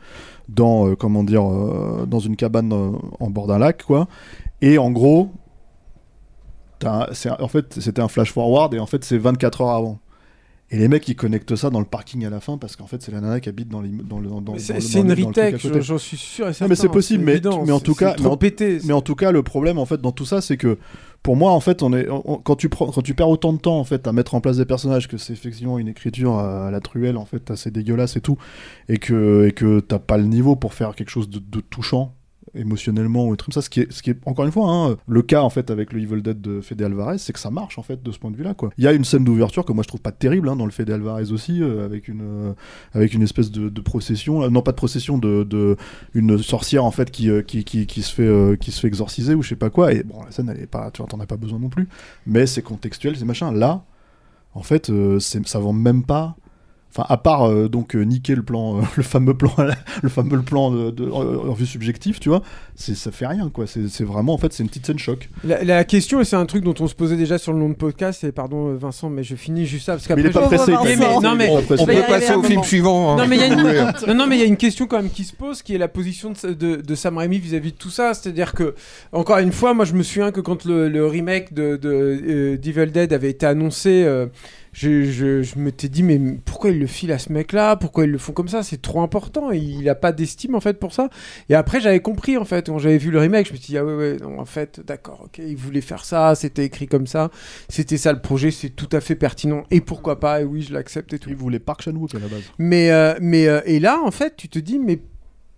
dans, 0.49 0.89
euh, 0.89 0.95
comment 0.97 1.23
dire, 1.23 1.45
euh, 1.49 2.07
dans 2.07 2.19
une 2.21 2.35
cabane 2.37 2.73
euh, 2.73 2.91
en 3.21 3.31
bord 3.31 3.47
d'un 3.47 3.59
lac, 3.59 3.83
quoi. 3.85 4.09
Et 4.63 4.79
en 4.79 4.91
gros, 4.91 5.31
un- 6.85 7.07
en 7.41 7.49
fait, 7.49 7.77
c'était 7.81 8.03
un 8.03 8.09
flash 8.09 8.33
forward, 8.33 8.75
et 8.75 8.79
en 8.79 8.87
fait, 8.87 9.05
c'est 9.05 9.19
24 9.19 9.61
heures 9.63 9.71
avant. 9.71 9.99
Et 10.73 10.79
les 10.79 10.89
mecs, 10.89 11.07
ils 11.07 11.15
connectent 11.15 11.55
ça 11.55 11.71
dans 11.71 11.79
le 11.79 11.85
parking 11.87 12.27
à 12.27 12.31
la 12.31 12.41
fin 12.41 12.59
parce 12.59 12.75
qu'en 12.75 12.89
fait, 12.89 13.01
c'est 13.01 13.13
la 13.13 13.21
nana 13.21 13.39
qui 13.39 13.49
habite 13.49 13.69
dans, 13.69 13.83
dans 13.83 14.19
le. 14.19 14.29
Dans, 14.41 14.59
c'est- 14.59 14.81
une 14.99 15.13
retech, 15.13 15.81
j'en 15.81 15.97
suis 15.97 16.17
sûr 16.17 16.47
et 16.47 16.49
Non, 16.49 16.53
certain, 16.55 16.69
mais 16.69 16.75
c'est 16.75 16.89
possible, 16.89 17.23
mais, 17.23 17.33
évident, 17.35 17.63
mais 17.65 17.71
en 17.71 17.79
tout 17.79 17.95
cas, 17.95 18.17
mais 18.19 18.27
en- 18.27 18.37
pété, 18.37 18.81
mais 18.85 18.93
en 18.93 19.01
tout 19.01 19.15
cas, 19.15 19.31
le 19.31 19.45
problème 19.45 19.79
en 19.79 19.87
fait 19.87 20.01
dans 20.01 20.11
tout 20.11 20.25
ça, 20.27 20.41
c'est 20.41 20.57
que 20.57 20.77
pour 21.23 21.37
moi, 21.37 21.53
en 21.53 21.61
fait, 21.61 21.85
on 21.85 21.93
est 21.93 22.09
on- 22.11 22.39
quand 22.39 22.57
tu 22.57 22.69
prends, 22.69 22.87
quand 22.91 23.01
tu 23.03 23.15
perds 23.15 23.29
autant 23.29 23.53
de 23.53 23.59
temps 23.61 23.79
en 23.79 23.85
fait 23.85 24.09
à 24.09 24.13
mettre 24.13 24.35
en 24.35 24.41
place 24.41 24.57
des 24.57 24.65
personnages, 24.65 25.07
que 25.07 25.19
c'est 25.19 25.35
effectivement 25.35 25.79
une 25.79 25.87
écriture 25.87 26.37
à, 26.37 26.69
la 26.73 26.81
truelle 26.81 27.17
en 27.17 27.27
fait 27.27 27.49
assez 27.53 27.71
dégueulasse 27.71 28.17
et 28.17 28.21
tout, 28.21 28.37
et 28.89 28.99
que 28.99 29.47
et 29.47 29.53
que 29.53 29.79
t'as 29.79 30.01
pas 30.01 30.17
le 30.19 30.25
niveau 30.25 30.57
pour 30.57 30.75
faire 30.75 30.97
quelque 30.97 31.11
chose 31.11 31.31
de, 31.31 31.39
de 31.39 31.61
touchant 31.61 32.13
émotionnellement 32.57 33.27
ou 33.27 33.37
trucs 33.37 33.53
comme 33.53 33.63
ça. 33.63 33.67
Ce 33.67 33.71
qui 34.03 34.11
est 34.11 34.19
encore 34.27 34.45
une 34.45 34.53
fois 34.53 34.71
hein, 34.71 34.97
le 35.07 35.23
cas 35.23 35.43
en 35.43 35.51
fait 35.51 35.71
avec 35.71 35.93
le 35.93 36.01
Evil 36.01 36.23
Dead 36.23 36.41
de 36.41 36.61
Fede 36.61 36.83
Alvarez 36.83 37.19
c'est 37.19 37.33
que 37.33 37.39
ça 37.39 37.51
marche 37.51 37.79
en 37.79 37.83
fait 37.83 38.03
de 38.03 38.11
ce 38.11 38.19
point 38.19 38.31
de 38.31 38.37
vue 38.37 38.45
là 38.45 38.55
quoi. 38.55 38.71
Il 38.79 38.85
y 38.85 38.87
a 38.87 38.93
une 38.93 39.05
scène 39.05 39.25
d'ouverture 39.25 39.65
que 39.65 39.73
moi 39.73 39.83
je 39.83 39.89
trouve 39.89 40.01
pas 40.01 40.13
terrible 40.13 40.49
hein, 40.49 40.57
dans 40.57 40.65
le 40.65 40.73
Fede 40.73 40.91
Alvarez 40.91 41.33
aussi 41.33 41.63
euh, 41.63 41.85
avec 41.85 42.09
une 42.09 42.23
euh, 42.23 42.53
avec 42.93 43.15
une 43.15 43.23
espèce 43.23 43.51
de, 43.51 43.81
procession 43.81 44.43
euh, 44.43 44.49
non 44.49 44.63
pas 44.63 44.73
de 44.73 44.77
procession 44.77 45.19
de, 45.19 45.77
une 46.15 46.39
sorcière 46.39 46.85
en 46.85 46.91
fait 46.91 47.11
qui, 47.11 47.27
se 47.27 48.15
fait 48.15 48.59
qui 48.59 48.73
se 48.73 48.81
fait 48.81 48.89
exorciser 48.89 49.35
ou 49.35 49.43
je 49.43 49.51
sais 49.51 49.57
pas 49.57 49.71
quoi. 49.71 49.93
Et 49.93 50.03
bon 50.03 50.23
la 50.25 50.31
scène 50.31 50.49
elle 50.49 50.63
est 50.63 50.67
pas 50.67 50.91
tu 50.91 51.03
vois 51.03 51.09
t'en 51.09 51.21
as 51.21 51.27
pas 51.27 51.37
besoin 51.37 51.59
non 51.59 51.69
plus. 51.69 51.89
Mais 52.27 52.47
c'est 52.47 52.63
contextuel 52.63 53.17
c'est 53.17 53.25
machin. 53.25 53.53
Là 53.53 53.85
en 54.55 54.63
fait 54.63 54.91
ça 55.19 55.59
vend 55.59 55.73
même 55.73 56.05
pas 56.05 56.37
Enfin, 56.99 57.07
à 57.13 57.19
part 57.19 57.45
euh, 57.51 57.69
donc 57.69 57.95
euh, 57.95 58.03
niquer 58.05 58.35
le 58.35 58.43
plan, 58.43 58.79
euh, 58.79 58.83
le 58.97 59.03
fameux 59.03 59.35
plan, 59.35 59.53
le 60.03 60.09
fameux 60.09 60.41
plan 60.41 60.71
de, 60.71 60.91
de- 60.91 61.11
en, 61.11 61.49
en 61.49 61.53
vue 61.53 61.67
subjective, 61.67 62.19
tu 62.21 62.31
vois, 62.31 62.41
c'est 62.75 62.95
ça 62.95 63.11
fait 63.11 63.27
rien 63.27 63.51
quoi. 63.51 63.67
C'est 63.67 64.03
vraiment 64.05 64.33
en 64.33 64.39
fait 64.39 64.53
c'est 64.55 64.63
une 64.63 64.69
petite 64.71 64.87
scène 64.87 64.99
choc. 64.99 65.29
La, 65.45 65.63
la 65.63 65.85
question, 65.85 66.21
et 66.23 66.25
c'est 66.25 66.37
un 66.37 66.47
truc 66.47 66.65
dont 66.65 66.75
on 66.81 66.87
se 66.87 66.95
posait 66.95 67.17
déjà 67.17 67.37
sur 67.37 67.53
le 67.53 67.59
nom 67.59 67.69
de 67.69 67.75
podcast, 67.75 68.25
et 68.25 68.33
pardon 68.33 68.71
euh, 68.71 68.77
Vincent, 68.77 69.11
mais 69.11 69.23
je 69.25 69.35
finis 69.37 69.67
juste 69.67 69.85
ça 69.87 69.93
parce 69.93 70.07
qu'après. 70.07 70.23
Il 70.23 70.29
est 70.29 70.33
pas 70.33 70.43
je- 70.43 70.47
pressé, 70.47 70.73
Mais- 70.85 70.95
Vincent. 70.97 71.21
mais- 71.21 71.29
non, 71.29 71.35
mais 71.37 71.49
On 71.51 71.87
peut 71.87 72.03
passer 72.09 72.35
au 72.35 72.43
film 72.43 72.63
suivant, 72.65 73.13
hein, 73.13 73.17
Non, 73.23 73.27
mais 73.29 73.37
il 73.37 73.41
y 73.41 73.45
a 73.45 73.47
une... 73.49 73.61
voulez. 73.61 73.85
non, 74.09 74.15
non, 74.15 74.27
mais 74.27 74.37
il 74.37 74.41
y 74.41 74.45
a 74.45 74.47
une 74.47 74.57
question 74.57 74.87
quand 74.87 74.97
même 75.03 75.11
qui 75.11 75.25
se 75.25 75.35
pose, 75.35 75.61
qui 75.63 75.75
est 75.75 75.79
la 75.79 75.89
position 75.89 76.33
de, 76.45 76.53
de, 76.55 76.77
de 76.77 76.95
Sam 76.95 77.19
Raimi 77.19 77.39
vis-à-vis 77.39 77.73
de 77.73 77.77
tout 77.77 77.91
ça. 77.91 78.15
C'est-à-dire 78.15 78.55
que, 78.55 78.75
encore 79.13 79.37
une 79.39 79.53
fois, 79.53 79.75
moi 79.75 79.85
je 79.85 79.93
me 79.93 80.03
souviens 80.03 80.31
que 80.33 80.41
quand 80.41 80.65
le, 80.65 80.89
le 80.89 81.07
remake 81.07 81.53
de, 81.53 81.77
de 81.77 81.89
euh, 81.91 82.57
d'Evil 82.57 82.91
Dead 82.91 83.13
avait 83.13 83.31
été 83.31 83.45
annoncé. 83.45 84.05
Je, 84.79 85.05
je, 85.05 85.43
je 85.43 85.59
m'étais 85.59 85.89
dit 85.89 86.03
mais 86.03 86.21
pourquoi 86.45 86.69
ils 86.69 86.79
le 86.79 86.87
filent 86.87 87.13
à 87.13 87.19
ce 87.19 87.33
mec 87.33 87.53
là 87.53 87.77
pourquoi 87.77 88.05
ils 88.05 88.11
le 88.11 88.19
font 88.19 88.33
comme 88.33 88.49
ça? 88.49 88.63
C'est 88.63 88.83
trop 88.83 89.01
important. 89.01 89.51
Il 89.51 89.89
a 89.89 89.95
pas 89.95 90.13
d'estime 90.13 90.55
en 90.55 90.61
fait 90.61 90.79
pour 90.79 90.93
ça. 90.93 91.09
Et 91.49 91.55
après 91.55 91.81
j'avais 91.81 92.01
compris 92.01 92.37
en 92.37 92.45
fait 92.45 92.67
quand 92.67 92.79
j'avais 92.79 92.99
vu 92.99 93.11
le 93.11 93.19
remake 93.19 93.47
je 93.47 93.53
me 93.53 93.57
suis 93.57 93.69
dit 93.73 93.79
ah 93.79 93.85
ouais 93.87 93.95
ouais 93.95 94.17
non, 94.21 94.39
en 94.39 94.45
fait 94.45 94.81
d'accord 94.85 95.23
ok 95.25 95.39
il 95.39 95.57
voulait 95.57 95.81
faire 95.81 96.05
ça 96.05 96.35
c'était 96.35 96.65
écrit 96.67 96.87
comme 96.87 97.07
ça. 97.07 97.31
C'était 97.71 97.97
ça 97.97 98.13
le 98.13 98.21
projet 98.21 98.51
c'est 98.51 98.69
tout 98.69 98.91
à 98.93 99.01
fait 99.01 99.15
pertinent. 99.17 99.65
Et 99.71 99.81
pourquoi 99.81 100.21
pas? 100.21 100.43
Et 100.43 100.45
oui 100.45 100.61
je 100.61 100.75
l'accepte 100.75 101.15
et 101.15 101.19
tout. 101.19 101.31
Il 101.31 101.37
voulait 101.37 101.59
Park 101.59 101.81
Chan-wook 101.83 102.15
à 102.15 102.19
la 102.19 102.27
base. 102.29 102.43
mais, 102.59 102.91
euh, 102.91 103.15
mais 103.23 103.49
euh, 103.49 103.61
et 103.65 103.81
là, 103.81 103.99
en 104.05 104.11
fait, 104.11 104.35
tu 104.37 104.49
te 104.49 104.59
dis, 104.59 104.79
mais 104.79 104.99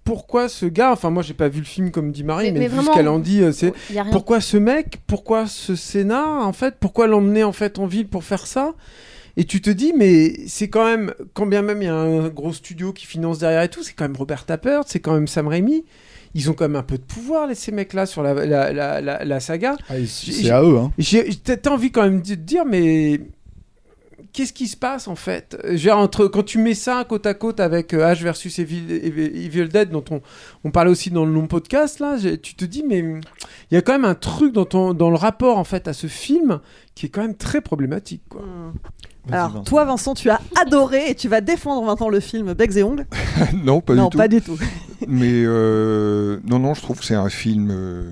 pourquoi 0.05 0.49
ce 0.49 0.65
gars? 0.67 0.93
Enfin, 0.93 1.11
moi, 1.11 1.23
j'ai 1.23 1.35
pas 1.35 1.49
vu 1.49 1.59
le 1.59 1.67
film 1.67 1.91
comme 1.91 2.13
dit 2.13 2.25
Marie, 2.25 2.47
Mais- 2.47 2.53
mais, 2.53 2.59
mais 2.61 2.69
vu 2.69 2.83
ce 2.83 2.91
qu'elle 2.93 3.09
en 3.09 3.19
dit, 3.19 3.43
euh, 3.43 3.53
c'est 3.53 3.73
y 3.91 3.99
a 3.99 4.05
rien. 4.05 4.13
pourquoi 4.13 4.41
ce 4.41 4.57
mec? 4.57 5.01
Pourquoi 5.07 5.47
ce 5.47 5.75
scénar 5.75 6.47
En 6.47 6.53
fait, 6.53 6.77
pourquoi 6.81 7.07
l'emmener 7.09 7.45
en 7.45 7.53
fait 7.53 7.79
en 7.79 7.87
ville 7.87 8.09
pour 8.09 8.25
faire 8.25 8.47
ça? 8.47 8.75
Et 9.39 9.45
tu 9.45 9.61
te 9.61 9.71
dis, 9.71 9.93
mais 9.97 10.35
c'est 10.49 10.69
quand 10.69 10.85
même, 10.85 11.15
quand 11.33 11.47
bien 11.47 11.63
même 11.63 11.81
il 11.81 11.85
y 11.85 11.89
a 11.89 11.95
un 11.95 12.29
gros 12.29 12.53
studio 12.53 12.93
qui 12.93 13.07
finance 13.07 13.39
derrière 13.39 13.63
et 13.63 13.69
tout, 13.69 13.85
c'est 13.85 13.93
quand 13.93 14.05
même 14.05 14.17
Robert 14.17 14.45
Tappert, 14.45 14.83
c'est 14.87 14.99
quand 14.99 15.15
même 15.15 15.29
Sam 15.29 15.47
Raimi. 15.47 15.85
Ils 16.35 16.51
ont 16.51 16.55
quand 16.55 16.65
même 16.65 16.75
un 16.75 16.83
peu 16.83 16.99
de 16.99 17.05
pouvoir, 17.05 17.47
les, 17.47 17.55
ces 17.55 17.71
mecs-là, 17.71 18.07
sur 18.07 18.25
la, 18.25 18.35
la, 18.35 18.73
la, 18.73 19.01
la, 19.01 19.25
la 19.25 19.41
saga. 19.41 19.77
Ah, 19.89 19.95
c'est 20.09 20.51
à 20.51 20.61
eux, 20.63 20.77
hein. 20.77 20.91
t'as 21.45 21.71
envie 21.71 21.93
quand 21.93 22.03
même 22.03 22.21
de 22.21 22.35
te 22.35 22.35
dire, 22.35 22.65
mais 22.65 23.21
qu'est-ce 24.33 24.53
qui 24.53 24.69
se 24.69 24.77
passe 24.77 25.09
en 25.09 25.15
fait? 25.15 25.57
Genre, 25.75 25.99
entre, 25.99 26.27
Quand 26.27 26.43
tu 26.43 26.59
mets 26.59 26.75
ça 26.75 27.05
côte 27.09 27.27
à 27.27 27.35
côte 27.35 27.61
avec 27.61 27.95
euh, 27.95 28.13
H 28.13 28.23
versus 28.23 28.59
Evil, 28.59 29.69
Dead, 29.69 29.91
dont 29.91 30.05
on, 30.11 30.21
on 30.65 30.71
parlait 30.71 30.91
aussi 30.91 31.11
dans 31.11 31.25
le 31.25 31.33
long 31.33 31.47
podcast, 31.47 32.01
là, 32.01 32.17
tu 32.43 32.55
te 32.55 32.65
dis, 32.65 32.83
mais 32.87 32.99
il 33.01 33.75
y 33.75 33.77
a 33.77 33.83
quand 33.83 33.93
même 33.93 34.05
un 34.05 34.15
truc 34.15 34.53
dans, 34.53 34.65
ton, 34.65 34.95
dans 34.95 35.11
le 35.11 35.17
rapport 35.17 35.59
en 35.59 35.65
fait 35.65 35.89
à 35.89 35.93
ce 35.93 36.07
film 36.07 36.61
qui 36.95 37.07
est 37.07 37.09
quand 37.09 37.23
même 37.23 37.37
très 37.37 37.61
problématique. 37.61 38.23
Quoi. 38.29 38.43
Alors, 39.31 39.63
toi, 39.63 39.85
Vincent, 39.85 40.15
tu 40.15 40.31
as 40.31 40.41
adoré 40.59 41.11
et 41.11 41.15
tu 41.15 41.29
vas 41.29 41.41
défendre 41.43 41.85
maintenant 41.85 42.09
le 42.09 42.21
film 42.21 42.55
Becs 42.55 42.77
et 42.77 42.83
Ongles. 42.83 43.07
non, 43.63 43.81
pas 43.83 43.95
non, 43.95 44.05
du 44.07 44.11
tout. 44.11 44.17
pas 44.19 44.29
du 44.29 44.41
tout. 44.41 44.59
Mais 45.07 45.43
euh, 45.45 46.39
non, 46.45 46.59
non, 46.59 46.75
je 46.75 46.81
trouve 46.81 46.99
que 46.99 47.05
c'est 47.05 47.15
un 47.15 47.29
film. 47.29 47.69
euh, 47.71 48.11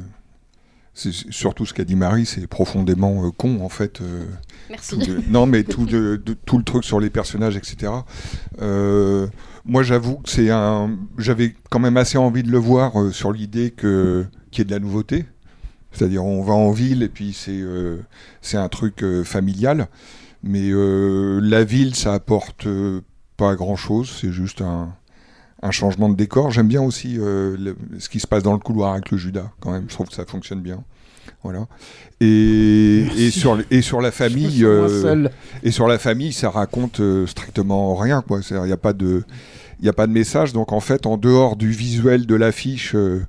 c'est 0.99 1.13
surtout 1.13 1.67
ce 1.67 1.75
qu'a 1.75 1.85
dit 1.85 1.95
Marie, 1.95 2.25
c'est 2.25 2.47
profondément 2.47 3.27
euh, 3.27 3.31
con 3.31 3.61
en 3.61 3.69
fait. 3.69 4.01
euh, 4.01 4.25
Merci. 4.71 4.99
tout 4.99 5.13
non, 5.29 5.45
mais 5.47 5.63
tout, 5.63 5.85
de- 5.85 6.17
de- 6.25 6.33
tout 6.33 6.57
le 6.57 6.65
truc 6.65 6.85
sur 6.85 6.99
les 7.01 7.11
personnages, 7.11 7.55
etc. 7.57 7.93
Euh, 8.63 9.27
moi, 9.67 9.83
j'avoue 9.83 10.17
que 10.17 10.31
c'est 10.31 10.49
un. 10.51 10.97
J'avais 11.19 11.55
quand 11.71 11.79
même 11.81 11.97
assez 11.99 12.17
envie 12.19 12.43
de 12.43 12.51
le 12.51 12.59
voir 12.59 13.13
sur 13.13 13.31
l'idée 13.33 13.71
que 13.73 14.25
qu'il 14.51 14.61
y 14.61 14.63
ait 14.63 14.65
de 14.65 14.71
la 14.73 14.79
nouveauté. 14.81 15.27
C'est-à-dire, 15.93 16.25
on 16.25 16.43
va 16.43 16.55
en 16.55 16.71
ville 16.71 17.03
et 17.03 17.09
puis 17.09 17.33
c'est 17.33 17.63
c'est 18.41 18.57
un 18.57 18.69
truc 18.69 19.05
familial. 19.25 19.89
Mais 20.43 20.71
la 20.73 21.65
ville, 21.65 21.95
ça 21.95 22.15
apporte 22.15 22.67
pas 23.37 23.55
grand-chose. 23.55 24.17
C'est 24.21 24.33
juste 24.33 24.61
un, 24.63 24.95
un 25.63 25.71
changement 25.71 26.09
de 26.09 26.15
décor. 26.17 26.51
J'aime 26.51 26.69
bien 26.69 26.83
aussi 26.83 27.17
euh, 27.19 27.57
le- 27.59 27.77
ce 27.99 28.09
qui 28.09 28.21
se 28.21 28.27
passe 28.27 28.43
dans 28.43 28.53
le 28.53 28.59
couloir 28.59 28.93
avec 28.93 29.11
le 29.11 29.17
Judas, 29.19 29.51
quand 29.61 29.71
même. 29.73 29.85
Je 29.89 29.95
trouve 29.95 30.09
que 30.09 30.15
ça 30.15 30.25
fonctionne 30.27 30.61
bien. 30.61 30.85
Voilà. 31.43 31.67
Et, 32.21 33.07
et, 33.19 33.31
sur, 33.31 33.59
et 33.71 33.83
sur 33.83 34.01
la 34.01 34.11
famille, 34.11 34.65
euh, 34.65 35.29
et 35.63 35.71
sur 35.71 35.87
la 35.89 35.99
famille, 35.99 36.33
ça 36.33 36.51
raconte 36.51 37.01
euh, 37.01 37.27
strictement 37.27 37.95
rien, 37.95 38.23
quoi. 38.23 38.41
Il 38.51 38.61
n'y 38.63 38.73
a 38.73 38.77
pas 38.77 38.93
de, 38.93 39.23
il 39.81 39.89
a 39.89 39.93
pas 39.93 40.07
de 40.07 40.13
message. 40.13 40.53
Donc 40.53 40.73
en 40.73 40.81
fait, 40.81 41.07
en 41.07 41.17
dehors 41.17 41.57
du 41.57 41.71
visuel 41.71 42.27
de 42.27 42.35
l'affiche 42.35 42.95
euh, 42.95 43.23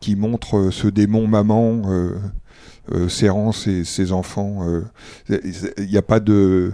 qui 0.00 0.16
montre 0.16 0.56
euh, 0.58 0.70
ce 0.70 0.86
démon 0.88 1.26
maman 1.26 1.82
serrant 3.08 3.52
ses, 3.52 3.84
ses 3.84 4.12
enfants, 4.12 4.66
euh, 4.66 4.82
il 5.78 5.86
n'y 5.86 5.96
a 5.96 6.02
pas 6.02 6.20
de, 6.20 6.72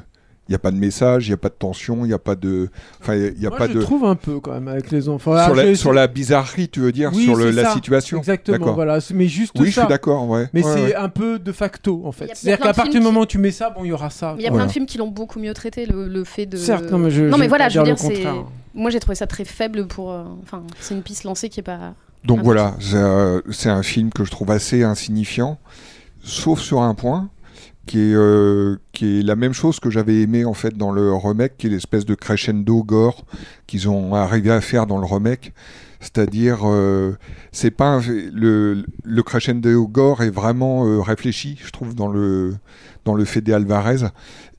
il 0.49 0.53
y 0.53 0.55
a 0.55 0.59
pas 0.59 0.71
de 0.71 0.77
message, 0.77 1.27
il 1.27 1.31
n'y 1.31 1.35
a 1.35 1.39
pas 1.39 1.49
de 1.51 1.55
tension, 1.55 2.05
il 2.05 2.09
n'y 2.09 2.15
a 2.15 2.19
pas 2.19 2.35
de, 2.35 2.71
enfin, 3.01 3.15
il 3.15 3.39
y 3.41 3.47
a 3.47 3.51
Moi, 3.51 3.59
pas 3.59 3.69
je 3.69 3.75
de. 3.75 3.81
trouve 3.83 4.05
un 4.05 4.15
peu 4.15 4.41
quand 4.41 4.53
même 4.53 4.69
avec 4.69 4.91
les 4.91 5.09
enfants. 5.09 5.33
sur, 5.33 5.53
Ah, 5.53 5.55
la, 5.55 5.67
je- 5.71 5.75
sur 5.75 5.93
la 5.93 6.07
bizarrerie, 6.07 6.69
tu 6.69 6.81
veux 6.81 6.93
dire, 6.93 7.11
Oui, 7.15 7.25
sur 7.25 7.37
le- 7.37 7.51
la 7.51 7.65
ça. 7.65 7.73
situation. 7.75 8.19
Exactement, 8.19 8.73
voilà. 8.73 8.99
Mais 9.13 9.29
juste 9.29 9.53
Oui, 9.59 9.67
je 9.67 9.79
suis 9.79 9.89
d'accord, 9.89 10.27
ouais. 10.29 10.49
Mais 10.55 10.65
Ouais, 10.65 10.73
c'est 10.75 10.83
ouais. 10.87 10.95
un 10.95 11.09
peu 11.11 11.39
de 11.39 11.53
facto 11.53 12.03
en 12.05 12.13
fait. 12.13 12.31
C'est-à-dire 12.35 12.59
qu'à 12.65 12.73
partir 12.73 12.93
du 12.95 12.99
qui- 12.99 13.05
moment 13.05 13.21
où 13.21 13.27
tu 13.27 13.39
mets 13.39 13.51
ça, 13.51 13.71
bon, 13.71 13.85
il 13.85 13.89
y 13.89 13.93
aura 13.93 14.11
ça. 14.11 14.35
Il 14.39 14.45
y 14.45 14.49
a 14.49 14.51
plein 14.51 14.67
de 14.67 14.73
films 14.73 14.87
qui 14.87 14.97
l'ont 14.99 15.09
beaucoup 15.09 15.39
mieux 15.39 15.53
traité, 15.55 15.85
le, 15.87 16.09
le 16.09 16.25
fait 16.25 16.47
de. 16.47 16.57
Certes, 16.57 16.91
non, 16.91 16.99
mais 16.99 17.11
je- 17.11 17.25
non, 17.25 17.37
mais 17.39 17.49
voilà, 17.49 17.69
je 17.69 17.79
veux 17.79 17.85
dire 17.85 17.99
c'est. 17.99 18.25
Moi, 18.75 18.91
j'ai 18.91 19.01
trouvé 19.01 19.17
ça 19.17 19.27
très 19.27 19.45
faible 19.45 19.87
pour. 19.87 20.13
euh, 20.13 20.23
Enfin, 20.43 20.63
c'est 20.81 20.95
une 20.95 21.03
piste 21.03 21.25
lancée 21.25 21.49
qui 21.49 21.61
est 21.61 21.63
pas. 21.65 21.95
Donc 22.25 22.41
voilà, 22.43 22.75
euh, 22.95 23.41
c'est 23.51 23.69
un 23.71 23.83
film 23.83 24.11
que 24.11 24.25
je 24.25 24.31
trouve 24.31 24.51
assez 24.51 24.83
insignifiant, 24.83 25.59
sauf 26.23 26.61
sur 26.61 26.81
un 26.83 26.95
point, 26.95 27.29
qui 27.89 27.99
est, 27.99 28.15
euh, 28.15 28.77
qui 28.93 29.21
est 29.21 29.23
la 29.23 29.35
même 29.35 29.55
chose 29.55 29.81
que 29.81 29.89
j'avais 29.89 30.21
aimé 30.21 30.45
en 30.45 30.53
fait 30.53 30.77
dans 30.77 30.93
le 30.93 31.13
remake, 31.15 31.57
qui 31.57 31.67
est 31.67 31.71
l'espèce 31.71 32.05
de 32.05 32.15
crescendo 32.15 32.85
gore 32.85 33.25
qu'ils 33.67 33.89
ont 33.89 34.15
arrivé 34.15 34.51
à 34.51 34.61
faire 34.61 34.87
dans 34.87 34.99
le 34.99 35.07
remake. 35.07 35.53
C'est-à-dire, 35.99 36.61
euh, 36.65 37.17
c'est 37.51 37.73
pas 37.73 38.01
le, 38.07 38.85
le 39.03 39.23
crescendo 39.23 39.89
gore 39.89 40.23
est 40.23 40.31
vraiment 40.31 40.87
euh, 40.87 41.01
réfléchi, 41.01 41.59
je 41.65 41.71
trouve, 41.71 41.95
dans 41.95 42.09
le 42.09 42.55
dans 43.05 43.15
le 43.15 43.25
Alvarez, 43.55 44.05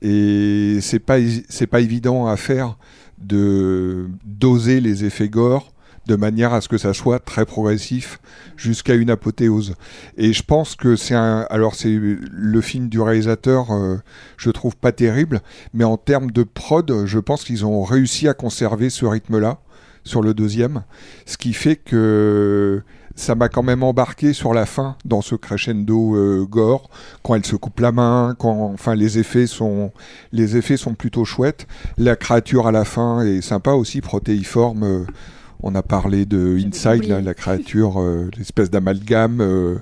et 0.02 0.78
c'est 0.82 0.98
pas 0.98 1.18
c'est 1.48 1.68
pas 1.68 1.80
évident 1.80 2.26
à 2.26 2.36
faire 2.36 2.76
de 3.18 4.08
doser 4.24 4.80
les 4.80 5.04
effets 5.04 5.28
gore 5.28 5.69
de 6.06 6.16
manière 6.16 6.52
à 6.52 6.60
ce 6.60 6.68
que 6.68 6.78
ça 6.78 6.94
soit 6.94 7.18
très 7.18 7.44
progressif 7.44 8.20
jusqu'à 8.56 8.94
une 8.94 9.10
apothéose. 9.10 9.74
Et 10.16 10.32
je 10.32 10.42
pense 10.42 10.74
que 10.74 10.96
c'est 10.96 11.14
un. 11.14 11.46
Alors, 11.50 11.74
c'est 11.74 11.98
le 11.98 12.60
film 12.60 12.88
du 12.88 13.00
réalisateur, 13.00 13.70
euh, 13.70 13.98
je 14.36 14.50
trouve 14.50 14.76
pas 14.76 14.92
terrible, 14.92 15.40
mais 15.74 15.84
en 15.84 15.96
termes 15.96 16.30
de 16.30 16.42
prod, 16.42 17.04
je 17.06 17.18
pense 17.18 17.44
qu'ils 17.44 17.64
ont 17.64 17.82
réussi 17.84 18.28
à 18.28 18.34
conserver 18.34 18.90
ce 18.90 19.06
rythme-là 19.06 19.58
sur 20.04 20.22
le 20.22 20.34
deuxième, 20.34 20.82
ce 21.26 21.36
qui 21.36 21.52
fait 21.52 21.76
que 21.76 22.82
ça 23.16 23.34
m'a 23.34 23.48
quand 23.48 23.62
même 23.62 23.82
embarqué 23.82 24.32
sur 24.32 24.54
la 24.54 24.64
fin 24.66 24.96
dans 25.04 25.20
ce 25.20 25.34
crescendo 25.34 26.16
euh, 26.16 26.46
gore 26.48 26.88
quand 27.22 27.34
elle 27.34 27.44
se 27.44 27.56
coupe 27.56 27.80
la 27.80 27.92
main 27.92 28.34
quand 28.38 28.70
enfin 28.72 28.94
les 28.94 29.18
effets 29.18 29.46
sont 29.46 29.92
les 30.32 30.56
effets 30.56 30.78
sont 30.78 30.94
plutôt 30.94 31.24
chouettes 31.26 31.66
la 31.98 32.16
créature 32.16 32.66
à 32.66 32.72
la 32.72 32.84
fin 32.84 33.20
est 33.22 33.42
sympa 33.42 33.72
aussi 33.72 34.00
protéiforme 34.00 34.84
euh, 34.84 35.04
on 35.62 35.74
a 35.74 35.82
parlé 35.82 36.26
de 36.26 36.58
Inside, 36.58 37.04
là, 37.04 37.20
la 37.20 37.34
créature, 37.34 38.00
euh, 38.00 38.30
l'espèce 38.36 38.70
d'amalgame 38.70 39.40
euh, 39.40 39.76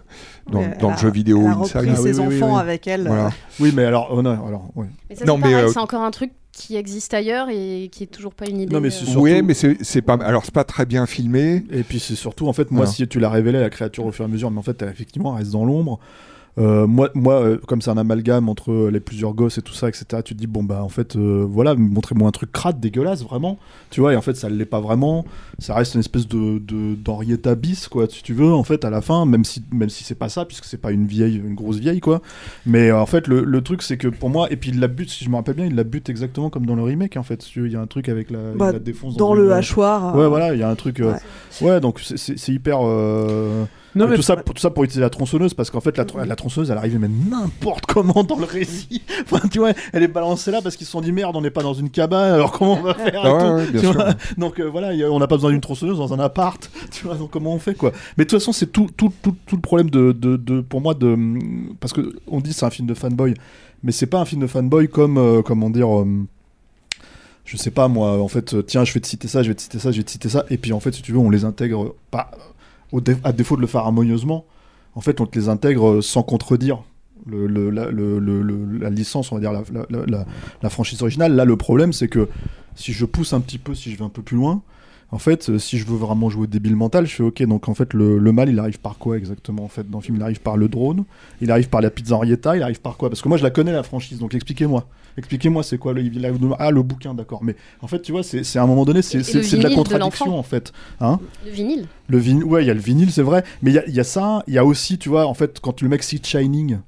dans, 0.50 0.90
le 0.90 0.96
jeu 0.96 1.10
vidéo 1.10 1.42
elle 1.42 1.48
a 1.48 1.54
repris 1.54 1.90
Inside. 1.90 2.02
ses 2.14 2.20
enfants 2.20 2.56
avec 2.56 2.86
elle. 2.86 3.06
Voilà. 3.06 3.30
Oui, 3.60 3.72
mais 3.74 3.84
alors, 3.84 4.08
oh 4.12 4.22
non, 4.22 4.30
alors, 4.46 4.70
ouais. 4.76 4.86
Mais 5.08 5.16
ça, 5.16 5.24
Non, 5.24 5.38
c'est 5.40 5.48
mais, 5.48 5.54
euh, 5.54 5.68
c'est 5.68 5.78
encore 5.78 6.02
un 6.02 6.10
truc 6.10 6.32
qui 6.52 6.76
existe 6.76 7.14
ailleurs 7.14 7.48
et 7.50 7.88
qui 7.92 8.02
est 8.02 8.08
toujours 8.08 8.34
pas 8.34 8.46
une 8.46 8.60
idée. 8.60 8.74
Non, 8.74 8.80
mais 8.80 8.88
euh, 8.88 8.90
c'est 8.90 9.04
surtout- 9.04 9.20
Oui, 9.20 9.42
mais 9.42 9.54
c'est 9.54 9.76
c'est 9.82 10.02
pas. 10.02 10.14
Alors 10.14 10.44
c'est 10.44 10.54
pas 10.54 10.64
très 10.64 10.86
bien 10.86 11.06
filmé. 11.06 11.64
Et 11.70 11.82
puis 11.84 12.00
c'est 12.00 12.16
surtout, 12.16 12.48
en 12.48 12.52
fait, 12.52 12.70
moi, 12.70 12.80
Voilà. 12.80 12.92
si 12.92 13.06
tu 13.06 13.20
l'as 13.20 13.30
révélé, 13.30 13.60
la 13.60 13.70
créature 13.70 14.04
au 14.06 14.12
fur 14.12 14.24
et 14.24 14.28
à 14.28 14.30
mesure, 14.30 14.50
mais 14.50 14.58
en 14.58 14.62
fait, 14.62 14.82
elle, 14.82 14.88
effectivement, 14.88 15.34
elle 15.34 15.42
reste 15.42 15.52
dans 15.52 15.64
l'ombre. 15.64 16.00
Euh, 16.58 16.86
moi, 16.86 17.10
moi 17.14 17.34
euh, 17.34 17.58
comme 17.66 17.80
c'est 17.80 17.90
un 17.90 17.96
amalgame 17.96 18.48
entre 18.48 18.72
euh, 18.72 18.90
les 18.90 19.00
plusieurs 19.00 19.32
gosses 19.34 19.58
et 19.58 19.62
tout 19.62 19.74
ça, 19.74 19.88
etc., 19.88 20.06
tu 20.24 20.34
te 20.34 20.38
dis, 20.38 20.46
bon, 20.46 20.64
bah, 20.64 20.82
en 20.82 20.88
fait, 20.88 21.14
euh, 21.16 21.46
voilà, 21.48 21.74
montrez-moi 21.74 22.26
un 22.28 22.32
truc 22.32 22.50
crade, 22.52 22.80
dégueulasse, 22.80 23.22
vraiment. 23.22 23.58
Tu 23.90 24.00
vois, 24.00 24.12
et 24.12 24.16
en 24.16 24.20
fait, 24.22 24.34
ça 24.34 24.48
l'est 24.48 24.64
pas 24.64 24.80
vraiment. 24.80 25.24
Ça 25.58 25.74
reste 25.74 25.94
une 25.94 26.00
espèce 26.00 26.26
de, 26.26 26.58
d'Henrietta 26.96 27.54
bis, 27.54 27.88
quoi, 27.88 28.06
si 28.08 28.22
tu 28.22 28.34
veux, 28.34 28.52
en 28.52 28.64
fait, 28.64 28.84
à 28.84 28.90
la 28.90 29.00
fin, 29.00 29.24
même 29.24 29.44
si, 29.44 29.62
même 29.72 29.88
si 29.88 30.04
c'est 30.04 30.14
pas 30.16 30.28
ça, 30.28 30.44
puisque 30.44 30.64
c'est 30.64 30.80
pas 30.80 30.90
une 30.92 31.06
vieille, 31.06 31.36
une 31.36 31.54
grosse 31.54 31.78
vieille, 31.78 32.00
quoi. 32.00 32.22
Mais 32.66 32.90
en 32.92 33.06
fait, 33.06 33.28
le, 33.28 33.44
le 33.44 33.62
truc, 33.62 33.82
c'est 33.82 33.96
que 33.96 34.08
pour 34.08 34.30
moi, 34.30 34.50
et 34.50 34.56
puis 34.56 34.70
il 34.70 34.80
la 34.80 34.88
bute, 34.88 35.10
si 35.10 35.24
je 35.24 35.30
me 35.30 35.36
rappelle 35.36 35.54
bien, 35.56 35.66
il 35.66 35.74
la 35.74 35.84
bute 35.84 36.08
exactement 36.08 36.50
comme 36.50 36.66
dans 36.66 36.74
le 36.76 36.82
remake, 36.82 37.16
en 37.16 37.22
fait. 37.22 37.44
Il 37.56 37.72
y 37.72 37.76
a 37.76 37.80
un 37.80 37.86
truc 37.86 38.08
avec 38.08 38.30
la, 38.30 38.38
Bah, 38.56 38.72
la 38.72 38.78
défonce 38.78 39.16
dans 39.16 39.34
le 39.34 39.52
hachoir, 39.52 40.14
Ouais, 40.16 40.26
voilà, 40.28 40.54
il 40.54 40.60
y 40.60 40.62
a 40.62 40.68
un 40.68 40.74
truc. 40.74 41.00
euh, 41.00 41.14
Ouais, 41.60 41.80
donc 41.80 42.00
c'est 42.00 42.52
hyper. 42.52 42.80
Non, 43.94 44.06
et 44.06 44.10
mais- 44.10 44.16
tout, 44.16 44.22
ça, 44.22 44.36
pour, 44.36 44.54
tout 44.54 44.60
ça 44.60 44.70
pour 44.70 44.84
utiliser 44.84 45.00
la 45.00 45.10
tronçonneuse, 45.10 45.54
parce 45.54 45.70
qu'en 45.70 45.80
fait, 45.80 45.96
la, 45.96 46.04
tr- 46.04 46.24
la 46.24 46.36
tronçonneuse, 46.36 46.70
elle 46.70 46.76
arrivait 46.78 46.98
mais 46.98 47.08
n'importe 47.08 47.86
comment 47.86 48.22
dans 48.22 48.36
le 48.36 48.44
récit. 48.44 49.02
Enfin, 49.24 49.46
tu 49.48 49.58
vois, 49.58 49.72
elle 49.92 50.02
est 50.02 50.08
balancée 50.08 50.50
là 50.50 50.60
parce 50.62 50.76
qu'ils 50.76 50.86
se 50.86 50.92
sont 50.92 51.00
dit 51.00 51.10
merde, 51.12 51.34
on 51.36 51.40
n'est 51.40 51.50
pas 51.50 51.62
dans 51.62 51.74
une 51.74 51.90
cabane, 51.90 52.32
alors 52.34 52.52
comment 52.52 52.74
on 52.74 52.82
va 52.82 52.94
faire 52.94 53.20
Ah 53.24 53.28
et 53.28 53.32
ouais, 53.32 53.38
tout, 53.40 53.54
ouais, 53.54 53.66
bien 53.72 53.80
tu 53.80 53.86
sûr, 53.86 53.94
vois. 53.94 54.08
ouais. 54.08 54.14
Donc 54.36 54.60
euh, 54.60 54.64
voilà, 54.64 54.88
a- 54.88 55.10
on 55.10 55.18
n'a 55.18 55.26
pas 55.26 55.36
besoin 55.36 55.50
d'une 55.50 55.60
tronçonneuse 55.60 55.98
dans 55.98 56.12
un 56.14 56.18
appart, 56.20 56.70
tu 56.90 57.04
vois, 57.06 57.14
donc 57.16 57.30
comment 57.30 57.52
on 57.54 57.58
fait 57.58 57.74
quoi 57.74 57.92
Mais 58.16 58.24
de 58.24 58.30
toute 58.30 58.38
façon, 58.38 58.52
c'est 58.52 58.70
tout, 58.72 58.88
tout, 58.96 59.12
tout, 59.22 59.34
tout 59.46 59.56
le 59.56 59.62
problème 59.62 59.90
de, 59.90 60.12
de, 60.12 60.36
de- 60.36 60.60
pour 60.60 60.80
moi, 60.80 60.94
de, 60.94 61.16
parce 61.80 61.92
que 61.92 62.14
on 62.26 62.40
dit 62.40 62.52
c'est 62.52 62.66
un 62.66 62.70
film 62.70 62.86
de 62.88 62.94
fanboy, 62.94 63.34
mais 63.82 63.92
c'est 63.92 64.06
pas 64.06 64.20
un 64.20 64.24
film 64.24 64.42
de 64.42 64.46
fanboy 64.46 64.88
comme, 64.88 65.18
euh, 65.18 65.42
comment 65.42 65.70
dire. 65.70 66.00
euh, 66.00 66.06
je 67.44 67.56
sais 67.56 67.70
pas 67.70 67.88
moi, 67.88 68.20
en 68.22 68.28
fait, 68.28 68.52
euh, 68.54 68.62
tiens, 68.62 68.84
je 68.84 68.92
vais 68.92 69.00
te 69.00 69.06
citer 69.06 69.26
ça, 69.28 69.42
je 69.42 69.48
vais 69.48 69.54
te 69.54 69.62
citer 69.62 69.78
ça, 69.78 69.90
je 69.90 69.96
vais 69.96 70.02
te 70.04 70.10
citer 70.10 70.28
ça, 70.28 70.44
et 70.50 70.58
puis 70.58 70.72
en 70.74 70.80
fait, 70.80 70.92
si 70.92 71.00
tu 71.02 71.12
veux, 71.12 71.18
on 71.18 71.30
les 71.30 71.44
intègre 71.46 71.94
pas 72.10 72.30
à 73.24 73.32
défaut 73.32 73.56
de 73.56 73.60
le 73.60 73.66
faire 73.66 73.82
harmonieusement, 73.82 74.44
en 74.94 75.00
fait, 75.00 75.20
on 75.20 75.26
te 75.26 75.38
les 75.38 75.48
intègre 75.48 75.88
euh, 75.88 76.02
sans 76.02 76.22
contredire 76.22 76.82
la, 77.26 78.90
licence, 78.90 79.32
on 79.32 79.38
va 79.38 79.40
dire 79.40 79.52
la 80.62 80.70
franchise 80.70 81.02
originale. 81.02 81.34
Là, 81.34 81.44
le 81.44 81.56
problème, 81.56 81.92
c'est 81.92 82.08
que 82.08 82.28
si 82.74 82.92
je 82.92 83.04
pousse 83.04 83.32
un 83.32 83.40
petit 83.40 83.58
peu, 83.58 83.74
si 83.74 83.90
je 83.90 83.98
vais 83.98 84.04
un 84.04 84.08
peu 84.08 84.22
plus 84.22 84.36
loin, 84.36 84.62
en 85.10 85.18
fait, 85.18 85.48
euh, 85.48 85.58
si 85.58 85.78
je 85.78 85.86
veux 85.86 85.96
vraiment 85.96 86.28
jouer 86.28 86.46
débile 86.46 86.76
mental, 86.76 87.06
je 87.06 87.14
fais 87.14 87.22
ok. 87.22 87.42
Donc 87.44 87.68
en 87.68 87.74
fait, 87.74 87.94
le, 87.94 88.18
le 88.18 88.32
mal, 88.32 88.48
il 88.50 88.58
arrive 88.58 88.78
par 88.78 88.98
quoi 88.98 89.16
exactement 89.16 89.64
En 89.64 89.68
fait, 89.68 89.88
dans 89.88 89.98
le 89.98 90.04
film, 90.04 90.16
il 90.16 90.22
arrive 90.22 90.40
par 90.40 90.56
le 90.56 90.68
drone, 90.68 91.04
il 91.40 91.50
arrive 91.50 91.68
par 91.68 91.80
la 91.80 91.90
pizza 91.90 92.14
Henrietta, 92.16 92.56
il 92.56 92.62
arrive 92.62 92.80
par 92.80 92.96
quoi? 92.96 93.08
Parce 93.08 93.22
que 93.22 93.28
moi, 93.28 93.38
je 93.38 93.42
la 93.42 93.50
connais 93.50 93.72
la 93.72 93.82
franchise. 93.82 94.18
Donc 94.18 94.34
expliquez-moi. 94.34 94.86
Expliquez-moi, 95.16 95.62
c'est 95.64 95.78
quoi 95.78 95.94
le 95.94 96.02
Ah, 96.58 96.70
le 96.70 96.82
bouquin, 96.82 97.12
d'accord. 97.14 97.42
Mais 97.42 97.56
en 97.82 97.88
fait, 97.88 98.00
tu 98.02 98.12
vois, 98.12 98.22
c'est 98.22 98.56
à 98.56 98.62
un 98.62 98.66
moment 98.66 98.84
donné, 98.84 99.02
c'est 99.02 99.18
de 99.18 99.62
la 99.62 99.70
de 99.70 99.74
contradiction 99.74 100.38
en 100.38 100.42
fait. 100.42 100.72
Hein 101.00 101.18
Le 101.44 101.50
vinyle. 101.50 101.86
le 102.06 102.18
vinyle, 102.18 102.44
ouais, 102.44 102.62
il 102.62 102.66
y 102.68 102.70
a 102.70 102.74
le 102.74 102.80
vinyle, 102.80 103.10
c'est 103.10 103.22
vrai. 103.22 103.42
Mais 103.62 103.70
il 103.70 103.74
y 103.74 103.78
a, 103.78 103.86
il 103.88 103.94
y 103.94 104.00
a 104.00 104.04
ça, 104.04 104.44
il 104.46 104.54
y 104.54 104.58
a 104.58 104.64
aussi, 104.64 104.96
tu 104.98 105.08
vois, 105.08 105.26
en 105.26 105.34
fait, 105.34 105.58
quand 105.60 105.80
le 105.82 105.88
mec 105.88 106.02
cite 106.04 106.26
Shining, 106.26 106.78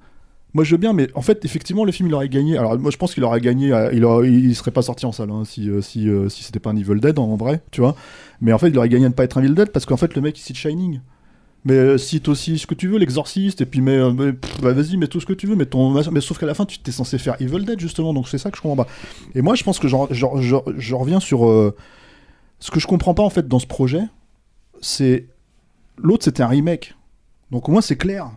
moi 0.54 0.64
je 0.64 0.72
veux 0.72 0.78
bien, 0.78 0.92
mais 0.92 1.08
en 1.14 1.22
fait, 1.22 1.44
effectivement, 1.44 1.84
le 1.84 1.92
film 1.92 2.08
il 2.08 2.14
aurait 2.14 2.28
gagné. 2.28 2.58
Alors, 2.58 2.78
moi 2.78 2.90
je 2.90 2.96
pense 2.96 3.14
qu'il 3.14 3.24
aurait 3.24 3.40
gagné, 3.40 3.72
euh, 3.72 3.90
il, 3.92 4.04
aurait- 4.04 4.28
serait 4.54 4.70
pas 4.70 4.82
sorti 4.82 5.06
en 5.06 5.12
salle 5.12 5.30
hein, 5.30 5.44
si, 5.44 5.68
euh, 5.68 5.80
si, 5.80 6.08
euh, 6.08 6.28
si 6.28 6.42
c'était 6.42 6.60
pas 6.60 6.70
un 6.70 6.76
Evil 6.76 7.00
Dead 7.00 7.18
en, 7.18 7.36
vrai, 7.36 7.62
tu 7.70 7.80
vois. 7.80 7.94
Mais 8.40 8.52
en 8.52 8.58
fait, 8.58 8.68
il 8.68 8.78
aurait 8.78 8.88
gagné 8.88 9.06
à 9.06 9.08
ne 9.08 9.14
pas 9.14 9.24
être 9.24 9.38
un 9.38 9.42
Evil 9.42 9.54
Dead 9.54 9.70
parce 9.70 9.86
qu'en 9.86 9.96
fait, 9.96 10.14
le 10.14 10.20
mec 10.22 10.38
il 10.38 10.42
cite 10.42 10.56
Shining. 10.56 11.00
Mais 11.66 11.98
cite 11.98 12.28
aussi 12.28 12.58
ce 12.58 12.66
que 12.66 12.74
tu 12.74 12.88
veux, 12.88 12.96
l'exorciste, 12.98 13.60
et 13.60 13.66
puis 13.66 13.82
mais, 13.82 13.98
bah, 14.62 14.72
vas-y, 14.72 14.96
mets 14.96 15.08
tout 15.08 15.20
ce 15.20 15.26
que 15.26 15.34
tu 15.34 15.46
veux, 15.46 15.56
mais, 15.56 15.66
ton, 15.66 15.92
mais 16.10 16.22
sauf 16.22 16.38
qu'à 16.38 16.46
la 16.46 16.54
fin, 16.54 16.64
tu 16.64 16.78
t'es 16.78 16.90
censé 16.90 17.18
faire 17.18 17.36
Evil 17.38 17.66
Dead 17.66 17.78
justement, 17.78 18.14
donc 18.14 18.28
c'est 18.28 18.38
ça 18.38 18.50
que 18.50 18.56
je 18.56 18.62
comprends 18.62 18.82
pas. 18.82 18.90
Et 19.34 19.42
moi, 19.42 19.54
je 19.54 19.62
pense 19.62 19.78
que 19.78 19.86
je 19.86 20.94
reviens 20.94 21.20
sur 21.20 21.72
ce 22.60 22.70
que 22.70 22.78
je 22.78 22.86
comprends 22.86 23.14
pas 23.14 23.22
en 23.22 23.30
fait 23.30 23.48
dans 23.48 23.58
ce 23.58 23.66
projet, 23.66 24.02
c'est 24.80 25.26
l'autre 25.96 26.24
c'était 26.24 26.42
un 26.42 26.48
remake, 26.48 26.94
donc 27.50 27.68
au 27.68 27.72
moins 27.72 27.80
c'est 27.80 27.96
clair. 27.96 28.30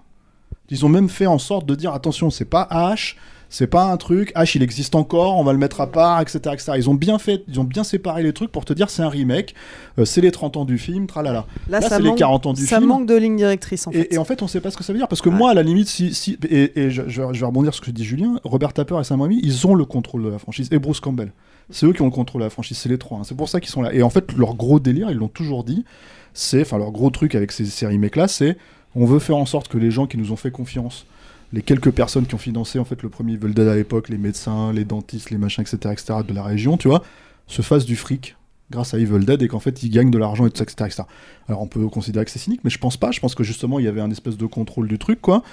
Ils 0.69 0.85
ont 0.85 0.89
même 0.89 1.09
fait 1.09 1.27
en 1.27 1.37
sorte 1.39 1.65
de 1.65 1.75
dire 1.75 1.93
attention, 1.93 2.29
c'est 2.29 2.45
pas 2.45 2.67
H, 2.71 3.15
c'est 3.49 3.67
pas 3.67 3.83
un 3.91 3.97
truc, 3.97 4.33
H 4.35 4.53
il 4.55 4.63
existe 4.63 4.95
encore, 4.95 5.37
on 5.37 5.43
va 5.43 5.51
le 5.53 5.59
mettre 5.59 5.81
à 5.81 5.91
part, 5.91 6.21
etc., 6.21 6.39
etc. 6.53 6.71
Ils 6.77 6.89
ont 6.89 6.95
bien 6.95 7.19
fait, 7.19 7.43
ils 7.47 7.59
ont 7.59 7.63
bien 7.65 7.83
séparé 7.83 8.23
les 8.23 8.33
trucs 8.33 8.51
pour 8.51 8.65
te 8.65 8.73
dire 8.73 8.89
c'est 8.89 9.03
un 9.03 9.09
remake, 9.09 9.53
euh, 9.99 10.05
c'est 10.05 10.21
les 10.21 10.31
30 10.31 10.57
ans 10.57 10.65
du 10.65 10.79
film, 10.79 11.05
tralala. 11.05 11.45
Là, 11.69 11.79
ça 11.81 11.89
c'est 11.89 11.99
les 12.01 12.09
manque- 12.09 12.17
40 12.17 12.45
ans 12.47 12.53
du 12.53 12.65
ça 12.65 12.77
film. 12.77 12.87
manque 12.89 13.05
de 13.05 13.13
ligne 13.15 13.35
directrice 13.35 13.85
en 13.85 13.91
fait. 13.91 13.99
Et, 14.11 14.15
et 14.15 14.17
en 14.17 14.25
fait, 14.25 14.41
on 14.41 14.47
sait 14.47 14.61
pas 14.61 14.71
ce 14.71 14.77
que 14.77 14.83
ça 14.83 14.91
veut 14.93 14.97
dire. 14.99 15.07
Parce 15.07 15.21
que 15.21 15.29
moi, 15.29 15.51
à 15.51 15.53
la 15.53 15.61
limite, 15.61 15.87
si. 15.87 16.13
si 16.15 16.39
et 16.49 16.79
et 16.79 16.89
je, 16.89 17.03
je 17.07 17.21
vais 17.21 17.27
je 17.33 17.39
vais 17.41 17.45
rebondir 17.45 17.73
sur 17.75 17.83
ce 17.83 17.89
que 17.91 17.95
dit 17.95 18.03
Julien, 18.05 18.39
Robert 18.43 18.73
Tapper 18.73 18.97
et 18.99 19.03
Sam 19.03 19.21
Raimi, 19.21 19.39
ils 19.43 19.67
ont 19.67 19.75
le 19.75 19.85
contrôle 19.85 20.23
de 20.23 20.29
la 20.29 20.39
franchise. 20.39 20.69
Et 20.71 20.79
Bruce 20.79 20.99
Campbell. 21.01 21.31
C'est 21.69 21.85
eux 21.85 21.93
qui 21.93 22.01
ont 22.01 22.05
le 22.05 22.11
contrôle 22.11 22.41
de 22.41 22.45
la 22.45 22.49
franchise, 22.49 22.77
c'est 22.77 22.89
les 22.89 22.97
trois. 22.97 23.19
hein. 23.19 23.23
C'est 23.23 23.37
pour 23.37 23.47
ça 23.49 23.59
qu'ils 23.59 23.69
sont 23.69 23.81
là. 23.83 23.93
Et 23.93 24.01
en 24.01 24.09
fait, 24.09 24.31
leur 24.33 24.55
gros 24.55 24.79
délire, 24.79 25.11
ils 25.11 25.17
l'ont 25.17 25.27
toujours 25.27 25.63
dit, 25.63 25.85
c'est. 26.33 26.61
Enfin, 26.61 26.77
leur 26.79 26.91
gros 26.91 27.09
truc 27.11 27.35
avec 27.35 27.51
ces, 27.51 27.65
ces 27.65 27.85
remakes-là, 27.85 28.27
c'est. 28.27 28.57
On 28.95 29.05
veut 29.05 29.19
faire 29.19 29.37
en 29.37 29.45
sorte 29.45 29.67
que 29.67 29.77
les 29.77 29.91
gens 29.91 30.07
qui 30.07 30.17
nous 30.17 30.31
ont 30.31 30.35
fait 30.35 30.51
confiance, 30.51 31.05
les 31.51 31.61
quelques 31.61 31.91
personnes 31.91 32.25
qui 32.25 32.35
ont 32.35 32.39
financé 32.39 32.79
en 32.79 32.85
fait 32.85 33.01
le 33.01 33.09
premier 33.09 33.33
Evil 33.33 33.53
Dead 33.53 33.67
à 33.67 33.75
l'époque, 33.75 34.09
les 34.09 34.17
médecins, 34.17 34.73
les 34.73 34.85
dentistes, 34.85 35.29
les 35.29 35.37
machins, 35.37 35.63
etc., 35.63 35.77
etc., 35.91 36.19
de 36.27 36.33
la 36.33 36.43
région, 36.43 36.77
tu 36.77 36.87
vois, 36.87 37.03
se 37.47 37.61
fassent 37.61 37.85
du 37.85 37.95
fric 37.95 38.35
grâce 38.71 38.93
à 38.93 38.99
Evil 38.99 39.25
Dead 39.25 39.41
et 39.41 39.47
qu'en 39.47 39.59
fait 39.59 39.83
ils 39.83 39.89
gagnent 39.89 40.11
de 40.11 40.17
l'argent 40.17 40.45
et 40.45 40.49
tout 40.49 40.57
ça, 40.57 40.63
etc., 40.63 40.85
etc. 40.85 41.03
Alors 41.47 41.61
on 41.61 41.67
peut 41.67 41.87
considérer 41.87 42.25
que 42.25 42.31
c'est 42.31 42.39
cynique, 42.39 42.61
mais 42.63 42.69
je 42.69 42.79
pense 42.79 42.97
pas. 42.97 43.11
Je 43.11 43.19
pense 43.19 43.35
que 43.35 43.43
justement 43.43 43.79
il 43.79 43.85
y 43.85 43.87
avait 43.87 44.01
un 44.01 44.11
espèce 44.11 44.37
de 44.37 44.45
contrôle 44.45 44.87
du 44.87 44.97
truc, 44.97 45.21
quoi. 45.21 45.43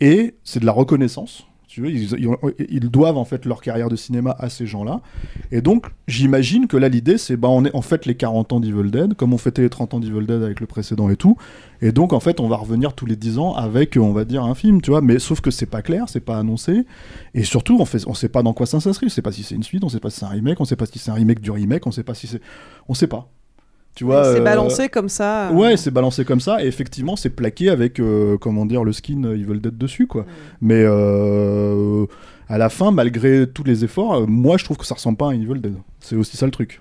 Et 0.00 0.34
c'est 0.44 0.60
de 0.60 0.66
la 0.66 0.72
reconnaissance. 0.72 1.46
Tu 1.68 1.88
ils 1.90 2.90
doivent 2.90 3.16
en 3.16 3.24
fait 3.24 3.44
leur 3.44 3.60
carrière 3.60 3.88
de 3.88 3.96
cinéma 3.96 4.36
à 4.38 4.48
ces 4.48 4.66
gens-là. 4.66 5.00
Et 5.50 5.60
donc 5.60 5.86
j'imagine 6.06 6.68
que 6.68 6.76
là 6.76 6.88
l'idée 6.88 7.18
c'est 7.18 7.36
bah 7.36 7.48
on 7.48 7.64
est 7.64 7.74
en 7.74 7.82
fait 7.82 8.06
les 8.06 8.14
40 8.14 8.52
ans 8.52 8.60
d'Evil 8.60 8.90
Dead, 8.90 9.14
comme 9.14 9.34
on 9.34 9.38
fêtait 9.38 9.62
les 9.62 9.70
30 9.70 9.94
ans 9.94 10.00
d'Evil 10.00 10.26
Dead 10.26 10.42
avec 10.42 10.60
le 10.60 10.66
précédent 10.66 11.10
et 11.10 11.16
tout. 11.16 11.36
Et 11.82 11.90
donc 11.90 12.12
en 12.12 12.20
fait 12.20 12.38
on 12.38 12.48
va 12.48 12.56
revenir 12.56 12.94
tous 12.94 13.06
les 13.06 13.16
10 13.16 13.38
ans 13.38 13.54
avec 13.54 13.96
on 13.96 14.12
va 14.12 14.24
dire 14.24 14.44
un 14.44 14.54
film, 14.54 14.80
tu 14.80 14.90
vois. 14.90 15.00
Mais 15.00 15.18
sauf 15.18 15.40
que 15.40 15.50
c'est 15.50 15.66
pas 15.66 15.82
clair, 15.82 16.08
c'est 16.08 16.20
pas 16.20 16.38
annoncé. 16.38 16.84
Et 17.34 17.42
surtout 17.42 17.78
on 17.80 17.84
fait, 17.84 18.06
on 18.06 18.14
sait 18.14 18.28
pas 18.28 18.42
dans 18.42 18.52
quoi 18.52 18.66
ça 18.66 18.80
s'inscrit. 18.80 19.06
On 19.06 19.10
sait 19.10 19.22
pas 19.22 19.32
si 19.32 19.42
c'est 19.42 19.56
une 19.56 19.64
suite, 19.64 19.82
on 19.82 19.88
sait 19.88 20.00
pas 20.00 20.10
si 20.10 20.20
c'est 20.20 20.26
un 20.26 20.30
remake, 20.30 20.60
on 20.60 20.64
sait 20.64 20.76
pas 20.76 20.86
si 20.86 20.98
c'est 20.98 21.10
un 21.10 21.14
remake 21.14 21.40
du 21.40 21.50
remake, 21.50 21.86
on 21.86 21.90
sait 21.90 22.04
pas 22.04 22.14
si 22.14 22.26
c'est, 22.26 22.40
on 22.88 22.94
sait 22.94 23.08
pas. 23.08 23.28
Tu 23.96 24.04
vois, 24.04 24.22
c'est 24.24 24.40
euh, 24.40 24.44
balancé 24.44 24.88
comme 24.88 25.08
ça. 25.08 25.48
euh, 25.48 25.52
Ouais, 25.54 25.76
c'est 25.76 25.90
balancé 25.90 26.24
comme 26.24 26.38
ça, 26.40 26.62
et 26.62 26.66
effectivement, 26.68 27.16
c'est 27.16 27.30
plaqué 27.30 27.70
avec, 27.70 27.98
euh, 27.98 28.36
comment 28.38 28.64
dire, 28.66 28.84
le 28.84 28.92
skin 28.92 29.24
Evil 29.24 29.58
Dead 29.60 29.76
dessus, 29.76 30.06
quoi. 30.06 30.24
Mais 30.60 30.84
euh, 30.84 32.06
à 32.48 32.58
la 32.58 32.68
fin, 32.68 32.90
malgré 32.92 33.46
tous 33.48 33.64
les 33.64 33.84
efforts, 33.84 34.28
moi, 34.28 34.56
je 34.58 34.64
trouve 34.64 34.76
que 34.76 34.86
ça 34.86 34.94
ressemble 34.94 35.16
pas 35.18 35.26
à 35.26 35.30
un 35.30 35.34
Evil 35.40 35.60
Dead. 35.60 35.74
C'est 36.00 36.14
aussi 36.14 36.36
ça 36.36 36.46
le 36.46 36.52
truc. 36.52 36.80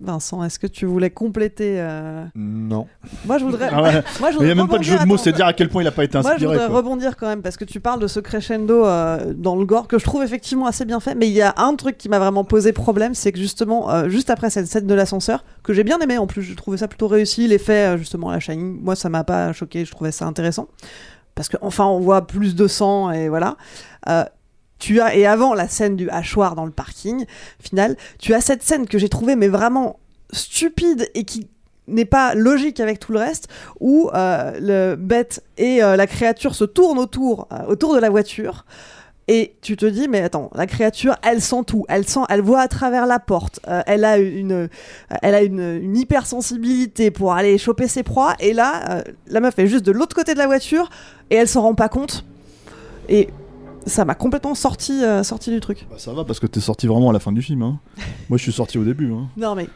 Vincent, 0.00 0.42
est-ce 0.42 0.58
que 0.58 0.66
tu 0.66 0.86
voulais 0.86 1.10
compléter 1.10 1.76
euh, 1.78 2.24
Non. 2.34 2.86
Moi, 3.26 3.38
je 3.38 3.44
voudrais. 3.44 3.68
Ah 3.72 3.80
ouais. 3.80 4.02
Moi, 4.20 4.32
je 4.32 4.38
Mais 4.38 4.42
il 4.42 4.46
n'y 4.46 4.50
a 4.50 4.54
même 4.56 4.68
pas 4.68 4.78
de 4.78 4.82
jeu 4.82 4.98
de 4.98 5.04
mots, 5.04 5.16
c'est 5.16 5.32
dire 5.32 5.46
à 5.46 5.52
quel 5.52 5.68
point 5.68 5.82
il 5.82 5.86
a 5.86 5.92
pas 5.92 6.02
été 6.02 6.18
Moi, 6.18 6.30
je 6.30 6.34
inspiré. 6.34 6.52
voudrais 6.52 6.66
quoi. 6.66 6.76
rebondir 6.76 7.16
quand 7.16 7.28
même 7.28 7.42
parce 7.42 7.56
que 7.56 7.64
tu 7.64 7.78
parles 7.78 8.00
de 8.00 8.08
ce 8.08 8.18
crescendo 8.18 8.84
euh, 8.84 9.32
dans 9.34 9.54
le 9.54 9.64
gore 9.64 9.86
que 9.86 9.98
je 9.98 10.04
trouve 10.04 10.24
effectivement 10.24 10.66
assez 10.66 10.84
bien 10.84 10.98
fait. 10.98 11.14
Mais 11.14 11.28
il 11.28 11.32
y 11.32 11.42
a 11.42 11.54
un 11.58 11.74
truc 11.76 11.96
qui 11.96 12.08
m'a 12.08 12.18
vraiment 12.18 12.44
posé 12.44 12.72
problème, 12.72 13.14
c'est 13.14 13.30
que 13.30 13.38
justement, 13.38 13.90
euh, 13.90 14.08
juste 14.08 14.30
après 14.30 14.50
cette 14.50 14.66
scène 14.66 14.86
de 14.86 14.94
l'ascenseur, 14.94 15.44
que 15.62 15.72
j'ai 15.72 15.84
bien 15.84 15.98
aimé 16.00 16.18
en 16.18 16.26
plus, 16.26 16.42
je 16.42 16.54
trouvais 16.54 16.76
ça 16.78 16.88
plutôt 16.88 17.06
réussi, 17.08 17.46
l'effet 17.46 17.96
justement 17.96 18.30
à 18.30 18.32
la 18.34 18.40
Shining, 18.40 18.80
moi 18.82 18.96
ça 18.96 19.08
m'a 19.08 19.22
pas 19.22 19.52
choqué, 19.52 19.84
je 19.84 19.92
trouvais 19.92 20.12
ça 20.12 20.26
intéressant. 20.26 20.68
parce 21.34 21.48
que 21.48 21.56
enfin 21.62 21.86
on 21.86 22.00
voit 22.00 22.26
plus 22.26 22.54
de 22.54 22.66
sang 22.66 23.10
et 23.10 23.28
voilà. 23.28 23.56
Euh, 24.08 24.24
tu 24.84 25.00
as 25.00 25.14
et 25.14 25.24
avant 25.24 25.54
la 25.54 25.66
scène 25.66 25.96
du 25.96 26.10
hachoir 26.10 26.54
dans 26.54 26.66
le 26.66 26.70
parking 26.70 27.24
final, 27.58 27.96
tu 28.18 28.34
as 28.34 28.42
cette 28.42 28.62
scène 28.62 28.86
que 28.86 28.98
j'ai 28.98 29.08
trouvée 29.08 29.34
mais 29.34 29.48
vraiment 29.48 29.98
stupide 30.30 31.08
et 31.14 31.24
qui 31.24 31.48
n'est 31.88 32.04
pas 32.04 32.34
logique 32.34 32.80
avec 32.80 32.98
tout 32.98 33.12
le 33.12 33.18
reste, 33.18 33.48
où 33.80 34.10
euh, 34.12 34.52
le 34.60 34.96
bête 34.96 35.42
et 35.56 35.82
euh, 35.82 35.96
la 35.96 36.06
créature 36.06 36.54
se 36.54 36.64
tournent 36.64 36.98
autour, 36.98 37.48
euh, 37.50 37.64
autour 37.66 37.94
de 37.94 37.98
la 37.98 38.10
voiture. 38.10 38.66
Et 39.26 39.54
tu 39.62 39.78
te 39.78 39.86
dis, 39.86 40.06
mais 40.06 40.20
attends, 40.20 40.50
la 40.54 40.66
créature, 40.66 41.16
elle 41.22 41.40
sent 41.40 41.62
tout. 41.66 41.86
Elle 41.88 42.06
sent, 42.06 42.20
elle 42.28 42.42
voit 42.42 42.60
à 42.60 42.68
travers 42.68 43.06
la 43.06 43.18
porte. 43.18 43.60
Elle 43.86 44.04
a 44.04 44.18
une, 44.18 44.68
elle 45.22 45.34
a 45.34 45.40
une, 45.40 45.96
hypersensibilité 45.96 47.10
pour 47.10 47.32
aller 47.32 47.56
choper 47.56 47.88
ses 47.88 48.02
proies. 48.02 48.34
Et 48.38 48.52
là, 48.52 49.02
la 49.28 49.40
meuf 49.40 49.58
est 49.58 49.66
juste 49.66 49.86
de 49.86 49.92
l'autre 49.92 50.14
côté 50.14 50.34
de 50.34 50.38
la 50.38 50.46
voiture 50.46 50.90
et 51.30 51.36
elle 51.36 51.48
s'en 51.48 51.62
rend 51.62 51.74
pas 51.74 51.88
compte. 51.88 52.26
Et 53.08 53.30
ça 53.86 54.04
m'a 54.04 54.14
complètement 54.14 54.54
sorti, 54.54 55.02
euh, 55.04 55.22
sorti 55.22 55.50
du 55.50 55.60
truc. 55.60 55.86
Bah, 55.90 55.96
ça 55.98 56.12
va 56.12 56.24
parce 56.24 56.40
que 56.40 56.46
t'es 56.46 56.60
sorti 56.60 56.86
vraiment 56.86 57.10
à 57.10 57.12
la 57.12 57.20
fin 57.20 57.32
du 57.32 57.42
film. 57.42 57.62
hein. 57.62 57.78
Moi, 58.28 58.38
je 58.38 58.42
suis 58.42 58.52
sorti 58.52 58.78
au 58.78 58.84
début. 58.84 59.12
hein. 59.12 59.28
Non 59.36 59.54
mais. 59.54 59.68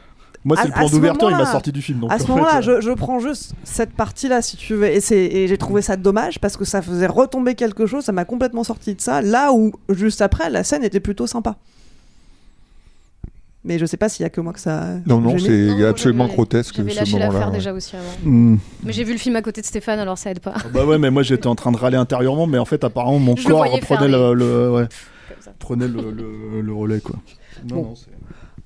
Moi, 0.45 0.57
c'est 0.57 0.69
le 0.69 0.73
plan 0.73 0.89
d'ouverture, 0.89 1.31
il 1.31 1.37
m'a 1.37 1.47
sorti 1.53 1.73
du 1.73 1.83
film. 1.83 1.99
Donc, 1.99 2.13
à 2.13 2.19
ce 2.19 2.29
moment-là, 2.29 2.59
euh, 2.59 2.63
je, 2.63 2.81
je 2.81 2.93
prends 2.93 3.19
juste 3.19 3.55
cette 3.65 3.91
partie-là, 3.93 4.41
si 4.41 4.57
tu 4.57 4.75
veux, 4.77 4.87
et 4.87 5.49
j'ai 5.49 5.59
trouvé 5.59 5.83
ça 5.83 5.97
dommage 5.97 6.39
parce 6.39 6.57
que 6.57 6.65
ça 6.65 6.81
faisait 6.81 7.09
retomber 7.09 7.57
quelque 7.57 7.87
chose, 7.87 8.05
ça 8.05 8.13
m'a 8.13 8.25
complètement 8.25 8.63
sorti 8.63 8.95
de 8.95 9.01
ça. 9.01 9.21
Là 9.21 9.53
où, 9.53 9.73
juste 9.89 10.23
après, 10.23 10.49
la 10.49 10.63
scène 10.63 10.85
était 10.85 11.01
plutôt 11.01 11.27
sympa. 11.27 11.57
Mais 13.69 13.79
je 13.79 13.85
sais 13.85 13.99
pas 13.99 14.09
s'il 14.09 14.23
y 14.23 14.27
a 14.27 14.31
que 14.31 14.41
moi 14.41 14.55
que 14.55 14.61
ça. 14.61 14.95
Non, 15.07 15.21
non, 15.21 15.39
c'est 15.39 15.85
absolument 15.85 16.27
grotesque 16.27 16.75
J'avais 16.77 16.91
ce 16.93 16.97
lâché 16.97 17.19
l'affaire 17.19 17.33
moment-là. 17.35 17.51
déjà 17.53 17.73
aussi 17.75 17.95
avant. 17.97 18.07
Hmm. 18.25 18.57
Mais 18.83 18.93
j'ai 18.95 19.05
vu 19.05 19.13
le 19.13 19.19
film 19.19 19.37
à 19.37 19.43
côté 19.43 19.61
de 19.61 19.67
Stéphane, 19.67 19.99
alors 19.99 20.17
ça 20.17 20.31
aide 20.31 20.41
pas. 20.41 20.55
Bah 20.73 20.87
ouais, 20.87 20.99
mais 20.99 21.11
moi 21.11 21.23
j'étais 21.23 21.47
en 21.49 21.55
train 21.55 21.71
de 21.71 21.77
râler 21.77 21.99
intérieurement, 21.99 22.47
mais 22.47 22.57
en 22.59 22.65
fait, 22.65 22.83
apparemment, 22.83 23.19
mon 23.19 23.37
Je 23.37 23.47
corps 23.47 23.67
faire 23.83 24.09
le, 24.09 24.33
le- 24.33 24.73
ouais, 24.73 24.89
prenait 25.59 25.87
le, 25.87 26.11
le- 26.11 26.63
le 26.63 26.73
relais, 26.73 27.01
quoi. 27.01 27.17
Non, 27.69 27.77
Bon. 27.77 27.83
non, 27.91 27.95
c'est- 27.95 28.07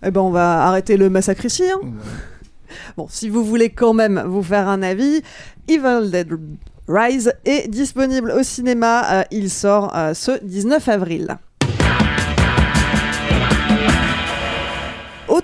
Eh 0.06 0.10
ben, 0.12 0.20
on 0.20 0.30
va 0.30 0.62
arrêter 0.68 0.96
le 0.96 1.10
massacre 1.10 1.44
ici. 1.46 1.64
hein. 1.64 1.80
Bon, 2.96 3.06
si 3.10 3.28
vous 3.28 3.44
voulez 3.44 3.70
quand 3.70 3.92
même 3.94 4.22
vous 4.26 4.42
faire 4.42 4.68
un 4.68 4.82
avis, 4.82 5.20
Evil 5.68 6.10
Dead 6.10 6.28
Rise 6.88 7.32
est 7.44 7.68
disponible 7.68 8.30
au 8.38 8.42
cinéma. 8.42 9.20
Euh, 9.20 9.22
il 9.30 9.50
sort 9.50 9.92
euh, 9.96 10.14
ce 10.14 10.42
19 10.44 10.88
avril. 10.88 11.36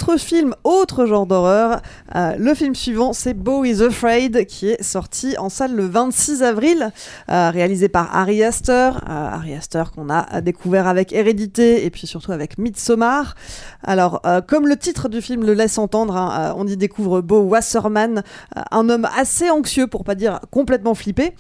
Autre 0.09 0.21
film, 0.21 0.55
autre 0.65 1.05
genre 1.05 1.27
d'horreur. 1.27 1.83
Euh, 2.17 2.35
le 2.39 2.55
film 2.55 2.75
suivant, 2.75 3.13
c'est 3.13 3.35
Beau 3.35 3.63
is 3.67 3.83
Afraid, 3.83 4.47
qui 4.47 4.71
est 4.71 4.83
sorti 4.83 5.37
en 5.37 5.51
salle 5.51 5.75
le 5.75 5.85
26 5.85 6.43
avril, 6.43 6.93
euh, 7.31 7.51
réalisé 7.51 7.91
par 7.91 8.17
Ari 8.17 8.43
Aster. 8.43 8.73
Euh, 8.73 9.35
Ari 9.35 9.53
Aster 9.53 9.83
qu'on 9.95 10.09
a 10.09 10.41
découvert 10.41 10.87
avec 10.87 11.13
Hérédité 11.13 11.85
et 11.85 11.91
puis 11.91 12.07
surtout 12.07 12.33
avec 12.33 12.57
Midsommar. 12.57 13.35
Alors, 13.83 14.23
euh, 14.25 14.41
comme 14.41 14.67
le 14.67 14.79
titre 14.79 15.11
du 15.11 15.21
film 15.21 15.45
le 15.45 15.53
laisse 15.53 15.77
entendre, 15.77 16.17
hein, 16.17 16.55
on 16.57 16.67
y 16.67 16.79
découvre 16.79 17.21
Beau 17.21 17.43
Wasserman, 17.43 18.23
un 18.71 18.89
homme 18.89 19.07
assez 19.15 19.51
anxieux, 19.51 19.89
pour 19.89 20.05
pas 20.05 20.15
dire 20.15 20.41
complètement 20.51 20.95
flippé. 20.95 21.35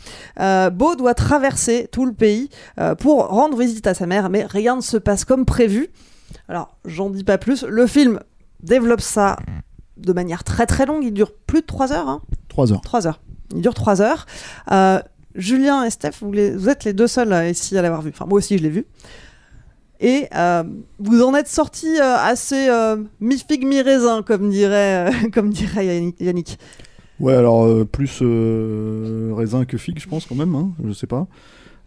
Beau 0.72 0.94
doit 0.94 1.14
traverser 1.14 1.88
tout 1.90 2.04
le 2.04 2.12
pays 2.12 2.50
pour 2.98 3.28
rendre 3.28 3.57
visite 3.57 3.87
à 3.87 3.94
sa 3.94 4.04
mère, 4.04 4.28
mais 4.28 4.44
rien 4.44 4.76
ne 4.76 4.83
se 4.83 4.98
passe 4.98 5.24
comme 5.24 5.46
prévu. 5.46 5.88
Alors, 6.50 6.76
j'en 6.85 7.09
dis 7.09 7.24
pas 7.24 7.38
plus. 7.38 7.64
Le 7.64 7.87
film 7.87 8.20
développe 8.62 9.00
ça 9.00 9.36
de 9.96 10.12
manière 10.12 10.44
très 10.44 10.66
très 10.66 10.86
longue. 10.86 11.02
Il 11.04 11.12
dure 11.12 11.32
plus 11.46 11.60
de 11.60 11.66
3 11.66 11.92
heures. 11.92 12.08
Hein 12.08 12.22
3 12.48 12.72
heures. 12.72 12.80
3 12.80 13.06
heures. 13.06 13.20
Il 13.54 13.60
dure 13.62 13.74
3 13.74 14.00
heures. 14.02 14.26
Euh, 14.72 15.00
Julien 15.34 15.84
et 15.84 15.90
Steph, 15.90 16.12
vous, 16.20 16.32
les- 16.32 16.50
vous 16.56 16.68
êtes 16.68 16.84
les 16.84 16.92
deux 16.92 17.06
seuls 17.06 17.32
euh, 17.32 17.48
ici 17.48 17.76
à 17.78 17.82
l'avoir 17.82 18.02
vu. 18.02 18.10
Enfin, 18.10 18.26
moi 18.26 18.38
aussi, 18.38 18.58
je 18.58 18.62
l'ai 18.62 18.70
vu. 18.70 18.86
Et 20.00 20.26
euh, 20.36 20.62
vous 21.00 21.22
en 21.22 21.34
êtes 21.34 21.48
sortis 21.48 21.98
euh, 22.00 22.16
assez 22.16 22.68
mi-figue, 23.20 23.66
mi-raisin, 23.66 24.22
comme 24.22 24.48
dirait, 24.50 25.10
comme 25.32 25.50
dirait 25.50 26.12
Yannick. 26.20 26.58
Ouais, 27.18 27.34
alors 27.34 27.66
plus 27.86 28.22
raisin 29.34 29.64
que 29.64 29.76
figue, 29.76 29.98
je 29.98 30.06
pense 30.08 30.24
quand 30.26 30.36
même. 30.36 30.54
Hein, 30.54 30.70
je 30.86 30.92
sais 30.92 31.08
pas. 31.08 31.26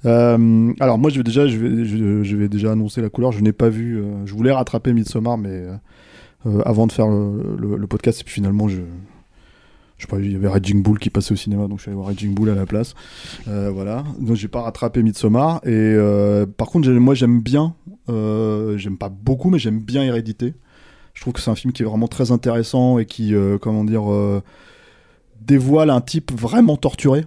Euh, 0.05 0.73
alors 0.79 0.97
moi, 0.97 1.09
je 1.09 1.17
vais 1.17 1.23
déjà, 1.23 1.47
je 1.47 1.57
vais, 1.57 1.85
je, 1.85 2.23
je 2.23 2.35
vais 2.35 2.49
déjà 2.49 2.71
annoncer 2.73 3.01
la 3.01 3.09
couleur. 3.09 3.31
Je 3.31 3.39
n'ai 3.41 3.53
pas 3.53 3.69
vu. 3.69 3.97
euh, 3.99 4.25
je 4.25 4.33
voulais 4.33 4.51
rattraper 4.51 4.91
Midsommar, 4.93 5.37
mais 5.37 5.49
euh, 5.49 5.75
avant 6.65 6.87
de 6.87 6.91
faire 6.91 7.07
le, 7.07 7.85
podcast, 7.87 8.21
et 8.21 8.23
puis 8.23 8.33
finalement, 8.33 8.67
je, 8.67 8.81
je 9.97 10.07
sais 10.07 10.09
pas, 10.09 10.19
il 10.19 10.31
y 10.31 10.35
avait 10.35 10.47
Raging 10.47 10.81
Bull 10.81 10.97
qui 10.97 11.11
passait 11.11 11.31
au 11.33 11.35
cinéma, 11.35 11.67
donc 11.67 11.77
je 11.77 11.83
suis 11.83 11.89
allé 11.89 11.95
voir 11.95 12.07
Raging 12.07 12.33
Bull 12.33 12.49
à 12.49 12.55
la 12.55 12.65
place. 12.65 12.95
Euh, 13.47 13.69
voilà. 13.71 14.03
Donc 14.19 14.35
j'ai 14.35 14.47
pas 14.47 14.61
rattrapé 14.61 15.03
Midsommar. 15.03 15.57
Et 15.63 15.69
euh, 15.69 16.47
par 16.47 16.69
contre, 16.69 16.89
moi, 16.89 17.13
j'aime 17.13 17.39
bien. 17.39 17.75
euh, 18.09 18.77
j'aime 18.77 18.97
pas 18.97 19.09
beaucoup, 19.09 19.51
mais 19.51 19.59
j'aime 19.59 19.79
bien 19.79 20.01
Hérédité. 20.03 20.55
Je 21.13 21.21
trouve 21.21 21.33
que 21.33 21.39
c'est 21.39 21.51
un 21.51 21.55
film 21.55 21.71
qui 21.71 21.83
est 21.83 21.85
vraiment 21.85 22.07
très 22.07 22.31
intéressant 22.31 22.97
et 22.97 23.05
qui, 23.05 23.35
euh, 23.35 23.59
comment 23.59 23.83
dire. 23.83 24.11
euh, 24.11 24.41
dévoile 25.41 25.91
un 25.91 26.01
type 26.01 26.31
vraiment 26.31 26.77
torturé. 26.77 27.25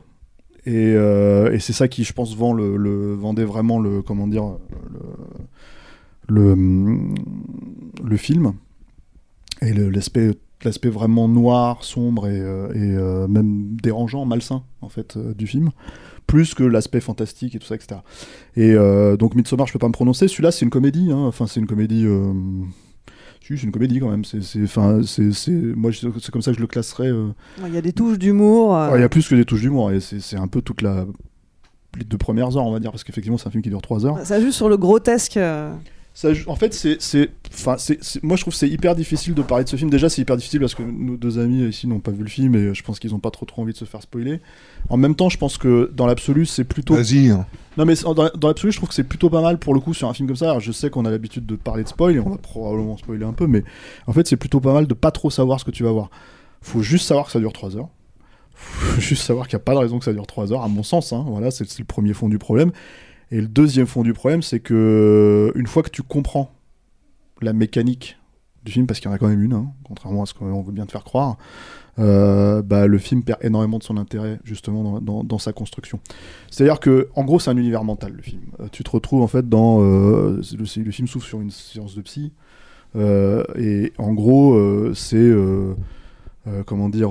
Et, 0.67 0.95
euh, 0.95 1.57
c'est 1.61 1.73
ça 1.73 1.87
qui, 1.87 2.03
je 2.03 2.13
pense, 2.13 2.35
vend 2.35 2.53
le, 2.53 3.15
vendait 3.15 3.45
vraiment 3.45 3.79
le, 3.79 4.03
comment 4.03 4.27
dire, 4.27 4.57
le, 6.27 6.57
le 8.03 8.17
film. 8.17 8.55
Et 9.63 9.73
l'aspect, 9.73 10.31
l'aspect 10.65 10.89
vraiment 10.89 11.29
noir, 11.29 11.85
sombre 11.85 12.27
et, 12.27 12.41
euh, 12.41 12.69
et, 12.75 12.97
euh, 12.97 13.27
même 13.29 13.77
dérangeant, 13.83 14.25
malsain, 14.25 14.63
en 14.83 14.89
fait, 14.89 15.17
euh, 15.17 15.35
du 15.35 15.47
film. 15.47 15.71
Plus 16.27 16.55
que 16.55 16.65
l'aspect 16.65 17.01
fantastique 17.01 17.55
et 17.55 17.59
tout 17.59 17.67
ça, 17.67 17.75
etc. 17.75 18.01
Et 18.57 18.75
donc, 19.19 19.35
Midsommar, 19.35 19.67
je 19.67 19.73
peux 19.75 19.79
pas 19.79 19.89
me 19.89 19.93
prononcer. 19.93 20.27
Celui-là, 20.27 20.51
c'est 20.53 20.65
une 20.65 20.71
comédie. 20.71 21.11
hein. 21.13 21.19
Enfin, 21.27 21.47
c'est 21.47 21.61
une 21.61 21.67
comédie. 21.67 22.07
si, 23.43 23.59
c'est 23.59 23.65
une 23.65 23.73
comédie 23.73 24.01
quand 24.01 24.09
même. 24.11 24.25
C'est, 24.25 24.39
enfin, 24.63 25.03
c'est, 25.07 25.33
c'est, 25.33 25.51
moi, 25.51 25.91
c'est 25.93 26.31
comme 26.31 26.41
ça 26.41 26.51
que 26.53 26.57
je 26.57 26.63
le 26.63 26.67
classerais. 26.67 27.11
Il 27.67 27.75
y 27.75 27.77
a 27.77 27.83
des 27.83 27.93
touches 27.93 28.19
d'humour. 28.19 28.71
Ouais, 28.71 28.99
Il 28.99 29.01
y 29.03 29.05
a 29.05 29.09
plus 29.11 29.29
que 29.29 29.35
des 29.35 29.45
touches 29.45 29.61
d'humour, 29.61 29.93
et 29.93 30.01
c'est 30.01 30.19
c'est 30.21 30.37
un 30.39 30.49
peu 30.49 30.63
toute 30.63 30.81
la. 30.81 31.05
les 31.99 32.05
deux 32.05 32.17
premières 32.17 32.57
heures, 32.57 32.65
on 32.65 32.73
va 32.73 32.81
dire, 32.81 32.91
parce 32.91 33.05
qu'effectivement, 33.05 33.37
c'est 33.37 33.47
un 33.49 33.51
film 33.51 33.63
qui 33.63 33.69
dure 33.69 33.83
trois 33.83 34.07
heures. 34.07 34.19
Ça 34.25 34.41
joue 34.41 34.51
sur 34.51 34.71
le 34.71 34.79
grotesque. 34.79 35.39
Ça, 36.17 36.29
en 36.47 36.55
fait, 36.55 36.73
c'est, 36.73 37.03
c'est, 37.03 37.29
enfin, 37.53 37.75
moi, 38.23 38.37
je 38.37 38.43
trouve 38.43 38.55
que 38.55 38.59
c'est 38.59 38.69
hyper 38.69 38.95
difficile 38.95 39.35
de 39.35 39.43
parler 39.43 39.65
de 39.65 39.69
ce 39.69 39.75
film. 39.75 39.91
Déjà, 39.91 40.09
c'est 40.09 40.23
hyper 40.23 40.37
difficile 40.37 40.61
parce 40.61 40.77
que 40.77 40.85
nos 40.85 41.17
deux 41.17 41.41
amis 41.41 41.65
ici 41.69 41.89
n'ont 41.89 41.99
pas 41.99 42.13
vu 42.13 42.23
le 42.23 42.29
film 42.29 42.55
et 42.55 42.73
je 42.73 42.83
pense 42.85 43.01
qu'ils 43.01 43.11
n'ont 43.11 43.19
pas 43.19 43.33
trop 43.33 43.45
trop 43.47 43.63
envie 43.63 43.73
de 43.73 43.79
se 43.79 43.85
faire 43.85 44.01
spoiler. 44.01 44.41
En 44.91 44.97
même 44.97 45.17
temps, 45.17 45.29
je 45.29 45.39
pense 45.39 45.59
que 45.59 45.91
dans 45.93 46.07
l'absolu, 46.07 46.47
c'est 46.47 46.63
plutôt. 46.63 46.95
Vas-y. 46.95 47.31
hein. 47.31 47.47
Non, 47.77 47.85
mais 47.85 47.95
dans, 47.97 48.15
dans 48.15 48.47
l'absolu, 48.49 48.71
je 48.71 48.77
trouve 48.77 48.91
que 48.91 48.95
c'est 48.95 49.03
plutôt 49.03 49.29
pas 49.29 49.43
mal 49.43 49.59
pour 49.59 49.75
le 49.75 49.81
coup 49.81 49.93
sur 49.93 50.09
un 50.09 50.15
film 50.15 50.29
comme 50.29 50.37
ça. 50.37 50.51
Alors, 50.51 50.61
je 50.61 50.71
sais 50.71 50.89
qu'on 50.89 51.05
a 51.05 51.11
l'habitude 51.11 51.47
de 51.47 51.57
parler 51.57 51.83
de 51.83 51.89
spoil 51.89 52.15
et 52.15 52.21
on 52.21 52.31
va 52.31 52.37
probablement 52.39 52.97
spoiler 52.97 53.25
un 53.25 53.33
peu, 53.33 53.49
mais 53.49 53.65
en 54.07 54.13
fait, 54.13 54.29
c'est 54.29 54.37
plutôt 54.37 54.61
pas 54.61 54.73
mal 54.73 54.87
de 54.87 54.95
pas 54.95 55.11
trop 55.11 55.31
savoir 55.31 55.59
ce 55.59 55.65
que 55.65 55.73
tu 55.73 55.83
vas 55.83 55.91
voir. 55.91 56.11
Faut 56.63 56.81
juste 56.81 57.09
savoir 57.09 57.27
que 57.27 57.33
ça 57.33 57.41
dure 57.41 57.53
3 57.53 57.77
heures. 57.77 57.89
Faut 58.55 59.01
juste 59.01 59.23
savoir 59.25 59.49
qu'il 59.49 59.57
n'y 59.57 59.63
a 59.63 59.65
pas 59.65 59.73
de 59.75 59.79
raison 59.79 59.99
que 59.99 60.05
ça 60.05 60.13
dure 60.13 60.29
3 60.29 60.53
heures, 60.53 60.63
à 60.63 60.69
mon 60.69 60.85
sens. 60.85 61.13
hein. 61.13 61.25
Voilà, 61.27 61.51
c'est 61.51 61.67
le 61.77 61.85
premier 61.85 62.13
fond 62.15 62.29
du 62.29 62.39
problème. 62.39 62.71
Et 63.31 63.41
le 63.41 63.49
deuxième 63.49 63.87
fond 63.87 64.03
du 64.03 64.13
problème, 64.13 64.43
c'est 64.43 64.61
que 64.61 65.53
une 65.55 65.67
fois 65.67 65.83
que 65.83 65.91
tu 65.91 66.03
comprends 66.03 66.53
la 67.41 67.53
mécanique 67.53 68.19
du 68.65 68.73
film, 68.73 68.87
parce 68.87 69.01
qu'il 69.01 69.11
y 69.11 69.13
en 69.13 69.15
a 69.15 69.19
quand 69.19 69.29
même 69.29 69.43
une, 69.43 69.53
hein, 69.53 69.73
contrairement 69.85 70.23
à 70.23 70.27
ce 70.27 70.35
qu'on 70.35 70.63
veut 70.63 70.73
bien 70.73 70.87
te 70.87 70.93
faire 70.93 71.05
croire, 71.05 71.37
euh, 71.99 72.63
bah, 72.63 72.87
le 72.87 72.99
film 72.99 73.23
perd 73.23 73.45
énormément 73.45 73.79
de 73.79 73.85
son 73.85 73.97
intérêt 73.97 74.41
justement 74.45 75.01
dans, 75.01 75.39
sa 75.39 75.53
construction. 75.53 76.01
C'est-à-dire 76.51 76.81
que, 76.81 77.09
en 77.15 77.25
gros, 77.25 77.39
c'est 77.39 77.51
un 77.51 77.57
univers 77.57 77.85
mental 77.85 78.13
le 78.13 78.23
film. 78.23 78.43
Euh, 78.61 78.67
tu 78.73 78.83
te 78.83 78.91
retrouves 78.91 79.23
en 79.23 79.27
fait 79.27 79.49
dans 79.49 79.81
euh, 79.83 80.41
le, 80.57 80.83
le 80.83 80.91
film 80.91 81.07
s'ouvre 81.07 81.25
sur 81.25 81.41
une 81.41 81.51
séance 81.51 81.95
de 81.95 82.03
psy 82.03 82.33
et 82.97 83.93
en 83.99 84.13
gros, 84.13 84.95
c'est 84.95 85.33
comment 86.65 86.89
dire, 86.89 87.11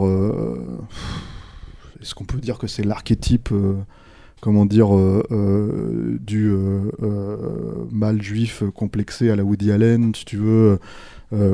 est-ce 2.01 2.15
qu'on 2.15 2.23
peut 2.23 2.39
dire 2.39 2.57
que 2.57 2.67
c'est 2.67 2.85
l'archétype 2.85 3.49
comment 4.43 4.65
dire, 4.65 4.93
euh, 4.93 5.23
euh, 5.31 6.17
du 6.19 6.51
euh, 6.51 6.81
mâle 7.93 8.21
juif 8.21 8.61
complexé 8.75 9.29
à 9.29 9.37
la 9.37 9.43
Woody 9.45 9.71
Allen, 9.71 10.13
si 10.13 10.25
tu 10.25 10.35
veux, 10.35 10.79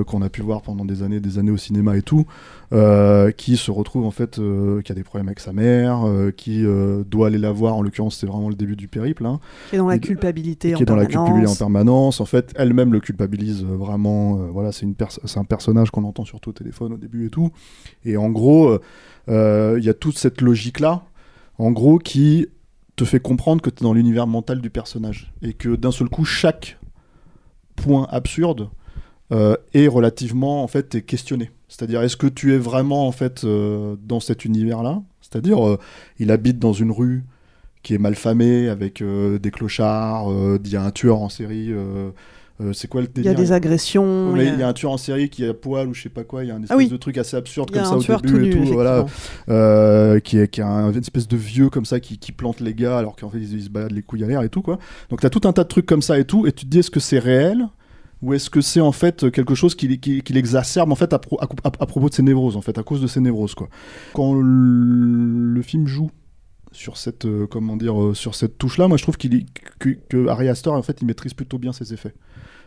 qu'on 0.07 0.21
a 0.21 0.27
pu 0.27 0.41
voir 0.41 0.61
pendant 0.61 0.83
des 0.83 1.03
années, 1.03 1.21
des 1.21 1.37
années 1.39 1.51
au 1.51 1.57
cinéma 1.57 1.95
et 1.95 2.01
tout, 2.01 2.25
qui 3.37 3.55
se 3.55 3.71
retrouve 3.71 4.05
en 4.05 4.11
fait, 4.11 4.37
qui 4.83 4.91
a 4.91 4.95
des 4.95 5.03
problèmes 5.03 5.27
avec 5.29 5.39
sa 5.39 5.53
mère, 5.53 6.03
qui 6.35 6.65
doit 7.09 7.27
aller 7.27 7.37
la 7.37 7.53
voir. 7.53 7.75
En 7.77 7.81
l'occurrence, 7.81 8.17
c'est 8.17 8.25
vraiment 8.27 8.49
le 8.49 8.55
début 8.55 8.75
du 8.75 8.89
périple. 8.89 9.25
hein. 9.25 9.39
Qui 9.69 9.75
est 9.75 9.79
dans 9.79 9.87
la 9.87 9.97
culpabilité 9.99 10.73
qui 10.73 10.75
en 10.75 10.79
est 10.81 10.85
dans 10.85 10.95
la 10.97 11.05
permanence. 11.05 11.27
culpabilité 11.29 11.51
en 11.53 11.65
permanence. 11.65 12.19
En 12.19 12.25
fait, 12.25 12.51
elle-même 12.57 12.91
le 12.91 12.99
culpabilise 12.99 13.63
vraiment. 13.63 14.33
voilà, 14.51 14.73
c'est 14.73 14.85
pers- 14.87 15.17
un 15.37 15.43
personnage 15.45 15.91
qu'on 15.91 16.03
entend 16.03 16.25
surtout 16.25 16.49
au 16.49 16.53
téléphone 16.53 16.91
au 16.91 16.97
début 16.97 17.27
et 17.27 17.29
tout. 17.29 17.49
Et 18.03 18.17
en 18.17 18.29
gros, 18.31 18.77
il 19.29 19.79
y 19.81 19.89
a 19.89 19.93
toute 19.93 20.17
cette 20.17 20.41
logique-là, 20.41 21.03
en 21.57 21.71
gros, 21.71 21.99
qui 21.99 22.47
te 22.99 23.05
fait 23.05 23.21
comprendre 23.21 23.61
que 23.61 23.69
tu 23.69 23.81
es 23.81 23.83
dans 23.83 23.93
l'univers 23.93 24.27
mental 24.27 24.59
du 24.59 24.69
personnage 24.69 25.31
et 25.41 25.53
que 25.53 25.77
d'un 25.77 25.91
seul 25.91 26.09
coup, 26.09 26.25
chaque 26.25 26.77
point 27.77 28.05
absurde 28.11 28.69
euh, 29.31 29.55
est 29.73 29.87
relativement 29.87 30.63
en 30.63 30.67
fait 30.67 30.95
est 30.95 31.03
questionné. 31.03 31.49
C'est-à-dire, 31.69 32.01
est-ce 32.01 32.17
que 32.17 32.27
tu 32.27 32.53
es 32.53 32.57
vraiment 32.57 33.07
en 33.07 33.13
fait 33.13 33.45
euh, 33.45 33.95
dans 34.03 34.19
cet 34.19 34.43
univers-là? 34.43 35.01
C'est-à-dire, 35.21 35.65
euh, 35.65 35.79
il 36.17 36.29
habite 36.29 36.59
dans 36.59 36.73
une 36.73 36.91
rue 36.91 37.23
qui 37.83 37.93
est 37.93 37.99
malfamé 37.99 38.67
avec 38.67 39.01
des 39.01 39.51
clochards. 39.51 40.29
Il 40.61 40.69
y 40.69 40.75
a 40.75 40.83
un 40.83 40.91
tueur 40.91 41.21
en 41.21 41.29
série. 41.29 41.71
Euh, 42.61 42.73
c'est 42.73 42.87
quoi 42.89 43.01
le 43.01 43.07
Il 43.15 43.23
y 43.23 43.27
a 43.29 43.33
des 43.33 43.51
agressions. 43.51 44.35
il 44.35 44.43
y 44.43 44.47
a- 44.47 44.55
y 44.55 44.63
a 44.63 44.67
un 44.67 44.73
tueur 44.73 44.91
en 44.91 44.97
série 44.97 45.29
qui 45.29 45.43
est 45.45 45.49
à 45.49 45.53
poil 45.53 45.87
ou 45.87 45.93
je 45.93 46.01
sais 46.03 46.09
pas 46.09 46.23
quoi, 46.23 46.43
il 46.43 46.47
y 46.47 46.51
a 46.51 46.55
un 46.55 46.57
espèce 46.61 46.71
Ah 46.71 46.77
oui. 46.77 46.87
de 46.89 46.97
truc 46.97 47.17
assez 47.17 47.37
absurde 47.37 47.69
a 47.73 47.79
comme 47.83 48.01
ça 48.01 48.15
au 48.15 48.19
début 48.21 48.27
tout 48.27 48.37
et 48.37 48.39
nu, 48.41 48.49
tout, 48.67 48.73
voilà, 48.73 49.05
effectivement. 49.05 49.55
euh, 49.55 50.19
qui 50.19 50.37
est, 50.39 50.47
qui 50.49 50.61
un, 50.61 50.91
une 50.91 50.97
espèce 50.99 51.27
de 51.27 51.37
vieux 51.37 51.69
comme 51.69 51.85
ça 51.85 51.99
qui, 51.99 52.17
qui 52.17 52.31
plante 52.31 52.59
les 52.59 52.73
gars 52.73 52.97
alors 52.97 53.15
qu'en 53.15 53.29
fait 53.29 53.37
ils, 53.39 53.53
ils 53.53 53.63
se 53.63 53.69
baladent 53.69 53.91
les 53.93 54.01
couilles 54.01 54.23
à 54.23 54.27
l'air 54.27 54.41
et 54.41 54.49
tout 54.49 54.61
quoi. 54.61 54.77
Donc 55.09 55.21
t'as 55.21 55.29
tout 55.29 55.47
un 55.47 55.53
tas 55.53 55.63
de 55.63 55.69
trucs 55.69 55.85
comme 55.85 56.01
ça 56.01 56.19
et 56.19 56.25
tout, 56.25 56.45
et 56.47 56.51
tu 56.51 56.65
te 56.65 56.69
dis 56.69 56.79
est-ce 56.79 56.91
que 56.91 56.99
c'est 56.99 57.19
réel 57.19 57.65
ou 58.21 58.33
est-ce 58.33 58.49
que 58.49 58.59
c'est 58.59 58.81
en 58.81 58.91
fait 58.91 59.31
quelque 59.31 59.55
chose 59.55 59.75
qui, 59.75 59.97
qui, 59.97 60.21
qui 60.21 60.33
l'exacerbe 60.33 60.91
en 60.91 60.95
fait 60.95 61.13
à, 61.13 61.19
pro- 61.19 61.39
à, 61.39 61.45
à- 61.63 61.67
à 61.67 61.85
propos 61.85 62.09
de 62.09 62.13
ses 62.13 62.23
névroses 62.23 62.57
en 62.57 62.61
fait, 62.61 62.77
à 62.77 62.83
cause 62.83 63.01
de 63.01 63.07
ses 63.07 63.21
névroses 63.21 63.55
quoi. 63.55 63.69
Quand 64.13 64.33
le, 64.33 64.41
le 65.53 65.61
film 65.61 65.87
joue 65.87 66.09
sur 66.71 66.97
cette 66.97 67.25
euh, 67.25 67.47
comment 67.47 67.77
dire 67.77 67.99
euh, 67.99 68.13
sur 68.13 68.35
cette 68.35 68.57
touche 68.57 68.77
là 68.77 68.87
moi 68.87 68.97
je 68.97 69.03
trouve 69.03 69.17
qu'il 69.17 69.45
que, 69.79 70.27
Aster 70.27 70.69
en 70.69 70.81
fait 70.81 70.97
il 71.01 71.05
maîtrise 71.07 71.33
plutôt 71.33 71.57
bien 71.57 71.73
ses 71.73 71.93
effets 71.93 72.13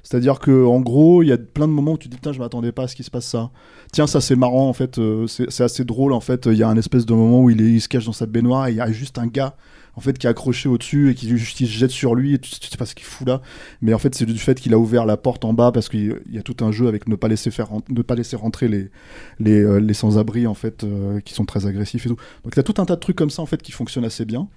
c'est-à-dire 0.03 0.41
que 0.41 0.67
en 0.67 0.81
gros, 0.81 1.23
il 1.23 1.29
y 1.29 1.33
a 1.33 1.39
plein 1.39 1.69
de 1.69 1.73
moments 1.73 1.93
où 1.93 1.99
tu 1.99 2.09
te 2.09 2.15
dis 2.15 2.21
tiens, 2.21 2.33
je 2.33 2.41
m'attendais 2.41 2.73
pas 2.73 2.83
à 2.85 2.89
ce 2.89 2.97
qu'il 2.97 3.05
se 3.05 3.11
passe 3.11 3.27
ça. 3.27 3.51
Tiens, 3.93 4.07
ça 4.07 4.21
c'est 4.21 4.35
marrant 4.35 4.69
en 4.69 4.73
fait, 4.73 4.99
euh, 4.99 5.27
c'est 5.29 5.49
c'est 5.51 5.63
assez 5.63 5.85
drôle 5.85 6.13
en 6.13 6.21
fait. 6.21 6.47
Il 6.47 6.55
y 6.55 6.63
a 6.63 6.69
un 6.69 6.77
espèce 6.77 7.07
de 7.07 7.15
moment 7.15 7.41
où 7.41 7.51
il, 7.51 7.61
il 7.61 7.81
se 7.81 7.89
cache 7.89 8.07
dans 8.07 8.13
sa 8.13 8.27
baignoire 8.27 8.67
et 8.67 8.73
il 8.73 8.77
y 8.77 8.81
a 8.81 8.91
juste 8.91 9.19
un 9.19 9.29
gars 9.29 9.55
en 9.95 10.01
fait 10.01 10.19
qui 10.19 10.27
est 10.27 10.31
accroché 10.31 10.69
au-dessus 10.69 11.11
et 11.11 11.15
qui 11.15 11.29
il 11.29 11.39
se 11.41 11.65
jette 11.65 11.91
sur 11.91 12.15
lui 12.15 12.35
et 12.35 12.39
tu, 12.39 12.51
sais 12.51 12.77
pas 12.79 12.87
ce 12.87 12.95
qu'il 12.95 13.05
fout 13.05 13.27
là. 13.27 13.43
Mais 13.81 13.93
en 13.95 13.99
fait, 13.99 14.15
c'est 14.15 14.25
du 14.25 14.39
fait 14.39 14.59
qu'il 14.59 14.73
a 14.75 14.79
ouvert 14.79 15.05
la 15.05 15.17
porte 15.17 15.45
en 15.45 15.53
bas 15.53 15.73
parce 15.73 15.89
qu'il 15.89 16.21
il 16.27 16.35
y 16.35 16.39
a 16.39 16.43
tout 16.43 16.65
un 16.65 16.73
jeu 16.73 16.89
avec 16.89 17.09
ne 17.09 17.17
pas 17.17 17.29
laisser 17.29 17.51
faire 17.51 17.69
ne 17.89 18.03
pas 18.03 18.15
laisser 18.15 18.37
rentrer 18.37 18.69
les 18.69 18.91
les, 19.39 19.61
euh, 19.61 19.79
les 19.79 19.95
sans-abri 19.95 20.47
en 20.47 20.55
fait 20.55 20.85
euh, 20.85 21.21
qui 21.21 21.35
sont 21.35 21.45
très 21.45 21.67
agressifs 21.67 22.07
et 22.07 22.09
tout. 22.09 22.17
Donc 22.45 22.55
t'as 22.55 22.63
tout 22.63 22.81
un 22.81 22.87
tas 22.87 22.95
de 22.95 23.01
trucs 23.01 23.17
comme 23.17 23.31
ça 23.31 23.43
en 23.43 23.47
fait 23.47 23.63
qui 23.63 23.73
fonctionnent 23.73 24.05
assez 24.05 24.25
bien. 24.25 24.49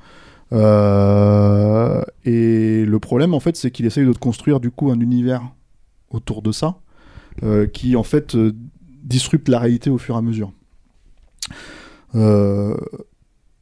Euh, 0.54 2.04
et 2.24 2.86
le 2.86 3.00
problème, 3.00 3.34
en 3.34 3.40
fait, 3.40 3.56
c'est 3.58 3.72
qu'il 3.72 3.86
essaye 3.88 4.06
de 4.06 4.12
construire 4.12 4.60
du 4.60 4.70
coup 4.70 4.92
un 4.92 5.00
univers 5.00 5.42
autour 6.12 6.44
de 6.44 6.52
ça, 6.52 6.78
qui 7.74 7.96
en 7.96 8.04
fait 8.04 8.38
disrupte 9.04 9.50
la 9.50 9.60
réalité 9.60 9.90
au 9.90 9.98
fur 9.98 10.16
et 10.16 10.18
à 10.20 10.22
mesure. 10.22 10.52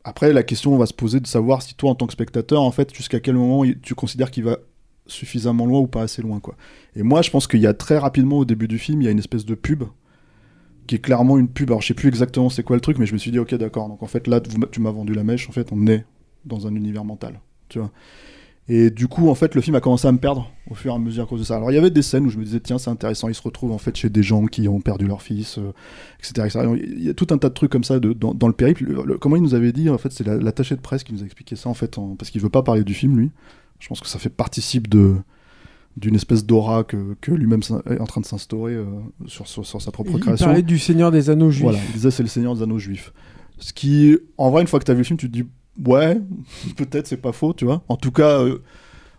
Après, 0.03 0.33
la 0.33 0.43
question 0.43 0.77
va 0.77 0.85
se 0.85 0.93
poser 0.93 1.19
de 1.19 1.27
savoir 1.27 1.61
si 1.61 1.75
toi, 1.75 1.91
en 1.91 1.95
tant 1.95 2.07
que 2.07 2.13
spectateur, 2.13 2.61
en 2.61 2.71
fait, 2.71 2.93
jusqu'à 2.93 3.19
quel 3.19 3.35
moment 3.35 3.63
tu 3.81 3.95
considères 3.95 4.31
qu'il 4.31 4.43
va 4.43 4.57
suffisamment 5.05 5.65
loin 5.65 5.79
ou 5.79 5.87
pas 5.87 6.01
assez 6.01 6.21
loin, 6.21 6.39
quoi. 6.39 6.55
Et 6.95 7.03
moi, 7.03 7.21
je 7.21 7.29
pense 7.29 7.47
qu'il 7.47 7.61
y 7.61 7.67
a 7.67 7.73
très 7.73 7.97
rapidement 7.97 8.39
au 8.39 8.45
début 8.45 8.67
du 8.67 8.79
film, 8.79 9.01
il 9.01 9.05
y 9.05 9.07
a 9.07 9.11
une 9.11 9.19
espèce 9.19 9.45
de 9.45 9.55
pub 9.55 9.83
qui 10.87 10.95
est 10.95 10.99
clairement 10.99 11.37
une 11.37 11.47
pub. 11.47 11.69
Alors, 11.69 11.81
je 11.81 11.87
sais 11.87 11.93
plus 11.93 12.09
exactement 12.09 12.49
c'est 12.49 12.63
quoi 12.63 12.75
le 12.75 12.81
truc, 12.81 12.97
mais 12.97 13.05
je 13.05 13.13
me 13.13 13.17
suis 13.17 13.31
dit, 13.31 13.39
ok, 13.39 13.55
d'accord. 13.55 13.87
Donc, 13.87 14.03
en 14.03 14.07
fait, 14.07 14.27
là, 14.27 14.41
tu 14.41 14.81
m'as 14.81 14.91
vendu 14.91 15.13
la 15.13 15.23
mèche. 15.23 15.47
En 15.47 15.53
fait, 15.53 15.69
on 15.71 15.87
est 15.87 16.05
dans 16.43 16.67
un 16.67 16.75
univers 16.75 17.05
mental, 17.05 17.39
tu 17.69 17.79
vois. 17.79 17.91
Et 18.69 18.89
du 18.91 19.09
coup, 19.09 19.27
en 19.29 19.35
fait, 19.35 19.55
le 19.55 19.61
film 19.61 19.75
a 19.75 19.81
commencé 19.81 20.07
à 20.07 20.11
me 20.13 20.17
perdre 20.17 20.49
au 20.69 20.73
fur 20.73 20.93
et 20.93 20.95
à 20.95 20.97
mesure 20.97 21.23
à 21.23 21.25
cause 21.27 21.41
de 21.41 21.45
ça. 21.45 21.57
Alors, 21.57 21.69
il 21.71 21.75
y 21.75 21.77
avait 21.77 21.91
des 21.91 22.01
scènes 22.01 22.25
où 22.25 22.29
je 22.29 22.37
me 22.37 22.45
disais, 22.45 22.61
tiens, 22.61 22.77
c'est 22.77 22.89
intéressant, 22.89 23.27
ils 23.27 23.35
se 23.35 23.41
retrouvent 23.41 23.73
en 23.73 23.77
fait 23.77 23.93
chez 23.97 24.09
des 24.09 24.23
gens 24.23 24.45
qui 24.45 24.69
ont 24.69 24.79
perdu 24.79 25.05
leur 25.05 25.21
fils, 25.21 25.57
euh, 25.57 25.73
etc., 26.19 26.47
etc. 26.47 26.81
Il 26.81 27.03
y 27.03 27.09
a 27.09 27.13
tout 27.13 27.27
un 27.31 27.37
tas 27.37 27.49
de 27.49 27.53
trucs 27.53 27.71
comme 27.71 27.83
ça 27.83 27.99
de- 27.99 28.13
dans, 28.13 28.33
dans 28.33 28.47
le 28.47 28.53
périple. 28.53 28.85
Le- 28.85 29.03
le- 29.03 29.17
comment 29.17 29.35
il 29.35 29.41
nous 29.41 29.53
avait 29.53 29.73
dit, 29.73 29.89
en 29.89 29.97
fait, 29.97 30.13
c'est 30.13 30.25
la- 30.25 30.37
l'attaché 30.37 30.75
de 30.75 30.81
presse 30.81 31.03
qui 31.03 31.11
nous 31.13 31.23
a 31.23 31.25
expliqué 31.25 31.57
ça, 31.57 31.67
en 31.67 31.73
fait, 31.73 31.97
en- 31.97 32.15
parce 32.15 32.31
qu'il 32.31 32.39
veut 32.41 32.47
pas 32.49 32.63
parler 32.63 32.85
du 32.85 32.93
film, 32.93 33.17
lui. 33.17 33.31
Je 33.79 33.89
pense 33.89 33.99
que 33.99 34.07
ça 34.07 34.17
fait 34.19 34.29
participe 34.29 34.87
de 34.87 35.15
d'une 35.95 36.15
espèce 36.15 36.43
d'aura 36.43 36.83
que, 36.83 37.15
que 37.21 37.31
lui-même 37.31 37.59
est 37.87 37.99
en 37.99 38.05
train 38.07 38.19
de 38.19 38.25
s'instaurer 38.25 38.73
euh, 38.73 38.85
sur, 39.27 39.45
sur, 39.47 39.63
sur 39.63 39.79
sa 39.79 39.91
propre 39.91 40.09
Il 40.15 40.19
création. 40.21 40.47
parlait 40.47 40.63
du 40.63 40.79
Seigneur 40.79 41.11
des 41.11 41.29
Anneaux 41.29 41.51
juifs. 41.51 41.61
Voilà, 41.63 41.77
il 41.89 41.93
disait 41.93 42.09
c'est 42.09 42.23
le 42.23 42.29
Seigneur 42.29 42.55
des 42.55 42.63
Anneaux 42.63 42.79
juifs. 42.79 43.13
Ce 43.59 43.73
qui, 43.73 44.17
en 44.39 44.49
vrai, 44.49 44.61
une 44.63 44.67
fois 44.67 44.79
que 44.79 44.85
tu 44.85 44.91
as 44.91 44.95
vu 44.95 45.01
le 45.01 45.03
film, 45.03 45.19
tu 45.19 45.27
te 45.27 45.31
dis 45.33 45.45
ouais, 45.85 46.21
peut-être 46.77 47.07
c'est 47.07 47.17
pas 47.17 47.31
faux, 47.31 47.53
tu 47.53 47.65
vois. 47.65 47.83
En 47.87 47.95
tout 47.95 48.11
cas, 48.11 48.41
euh, 48.41 48.61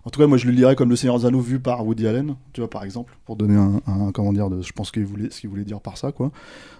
en 0.05 0.11
tout 0.11 0.21
cas, 0.21 0.27
moi 0.27 0.39
je 0.39 0.47
le 0.47 0.53
lirais 0.53 0.77
comme 0.77 0.91
le 0.91 0.97
Seigneur 0.97 1.19
des 1.19 1.27
Anneaux 1.27 1.41
vu 1.41 1.61
par 1.61 1.87
Woody 1.87 2.07
Allen, 2.07 2.37
tu 2.53 2.61
vois, 2.61 2.71
par 2.71 2.85
exemple, 2.85 3.17
pour 3.25 3.37
donner 3.37 3.57
un, 3.57 4.13
comment 4.13 4.33
dire, 4.33 4.49
je 4.63 4.73
pense 4.73 4.91
qu'il 4.91 5.07
ce 5.31 5.41
qu'il 5.41 5.51
voulait 5.51 5.65
dire 5.65 5.81
par 5.81 5.97
ça, 5.97 6.13
quoi. 6.13 6.31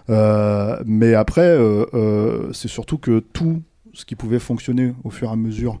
Euh, 0.09 0.81
mais 0.85 1.13
après, 1.13 1.47
euh, 1.47 2.51
c'est 2.53 2.67
surtout 2.67 2.97
que 2.97 3.19
tout 3.19 3.61
ce 3.93 4.05
qui 4.05 4.15
pouvait 4.15 4.39
fonctionner 4.39 4.93
au 5.03 5.09
fur 5.09 5.29
et 5.29 5.31
à 5.31 5.35
mesure 5.35 5.79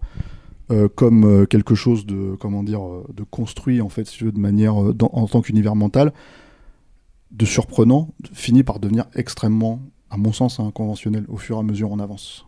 comme 0.95 1.45
quelque 1.45 1.75
chose 1.75 2.07
de 2.07 2.35
comment 2.39 2.63
dire 2.63 2.81
de 3.13 3.21
construit 3.21 3.81
en 3.81 3.89
fait 3.89 4.05
si 4.05 4.17
tu 4.17 4.23
veux, 4.23 4.31
de 4.31 4.39
manière 4.39 4.75
en 4.75 5.27
tant 5.27 5.41
qu'univers 5.41 5.75
mental 5.75 6.11
de 7.29 7.45
surprenant 7.45 8.09
finit 8.33 8.63
par 8.63 8.79
devenir 8.79 9.05
extrêmement 9.13 9.79
à 10.09 10.17
mon 10.17 10.33
sens 10.33 10.59
hein, 10.59 10.71
conventionnel 10.73 11.25
au 11.27 11.37
fur 11.37 11.57
et 11.57 11.59
à 11.59 11.63
mesure 11.63 11.91
on 11.91 11.99
avance 11.99 12.47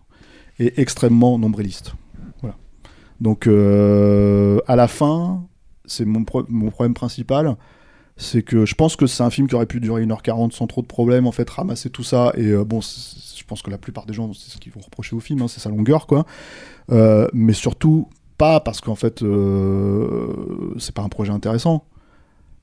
et 0.60 0.80
extrêmement 0.80 1.38
nombriliste. 1.38 1.94
Voilà. 2.42 2.56
Donc 3.22 3.48
euh, 3.48 4.60
à 4.68 4.76
la 4.76 4.88
fin 4.88 5.44
c'est 5.86 6.06
mon, 6.06 6.26
mon 6.50 6.70
problème 6.70 6.94
principal 6.94 7.56
c'est 8.18 8.42
que 8.42 8.66
je 8.66 8.74
pense 8.74 8.96
que 8.96 9.06
c'est 9.06 9.24
un 9.24 9.30
film 9.30 9.48
qui 9.48 9.56
aurait 9.56 9.68
pu 9.68 9.80
durer 9.80 10.04
1h40 10.06 10.52
sans 10.52 10.68
trop 10.68 10.82
de 10.82 10.88
problèmes 10.88 11.28
en 11.28 11.32
fait 11.32 11.50
ramasser 11.50 11.90
tout 11.90 12.04
ça 12.04 12.34
et 12.36 12.48
euh, 12.48 12.66
bon 12.66 12.82
je 12.82 13.44
pense 13.44 13.62
que 13.62 13.70
la 13.70 13.78
plupart 13.78 14.06
des 14.06 14.14
gens 14.14 14.34
c'est 14.34 14.52
ce 14.52 14.58
qu'ils 14.58 14.72
vont 14.72 14.82
reprocher 14.82 15.16
au 15.16 15.20
film 15.20 15.42
hein, 15.42 15.48
c'est 15.48 15.60
sa 15.60 15.70
longueur 15.70 16.08
quoi. 16.08 16.26
Euh, 16.92 17.28
mais 17.34 17.54
surtout 17.54 18.10
pas 18.38 18.60
parce 18.60 18.82
qu'en 18.82 18.96
fait 18.96 19.24
c'est 20.80 20.94
pas 20.94 21.04
un 21.04 21.10
projet 21.10 21.32
intéressant 21.32 21.86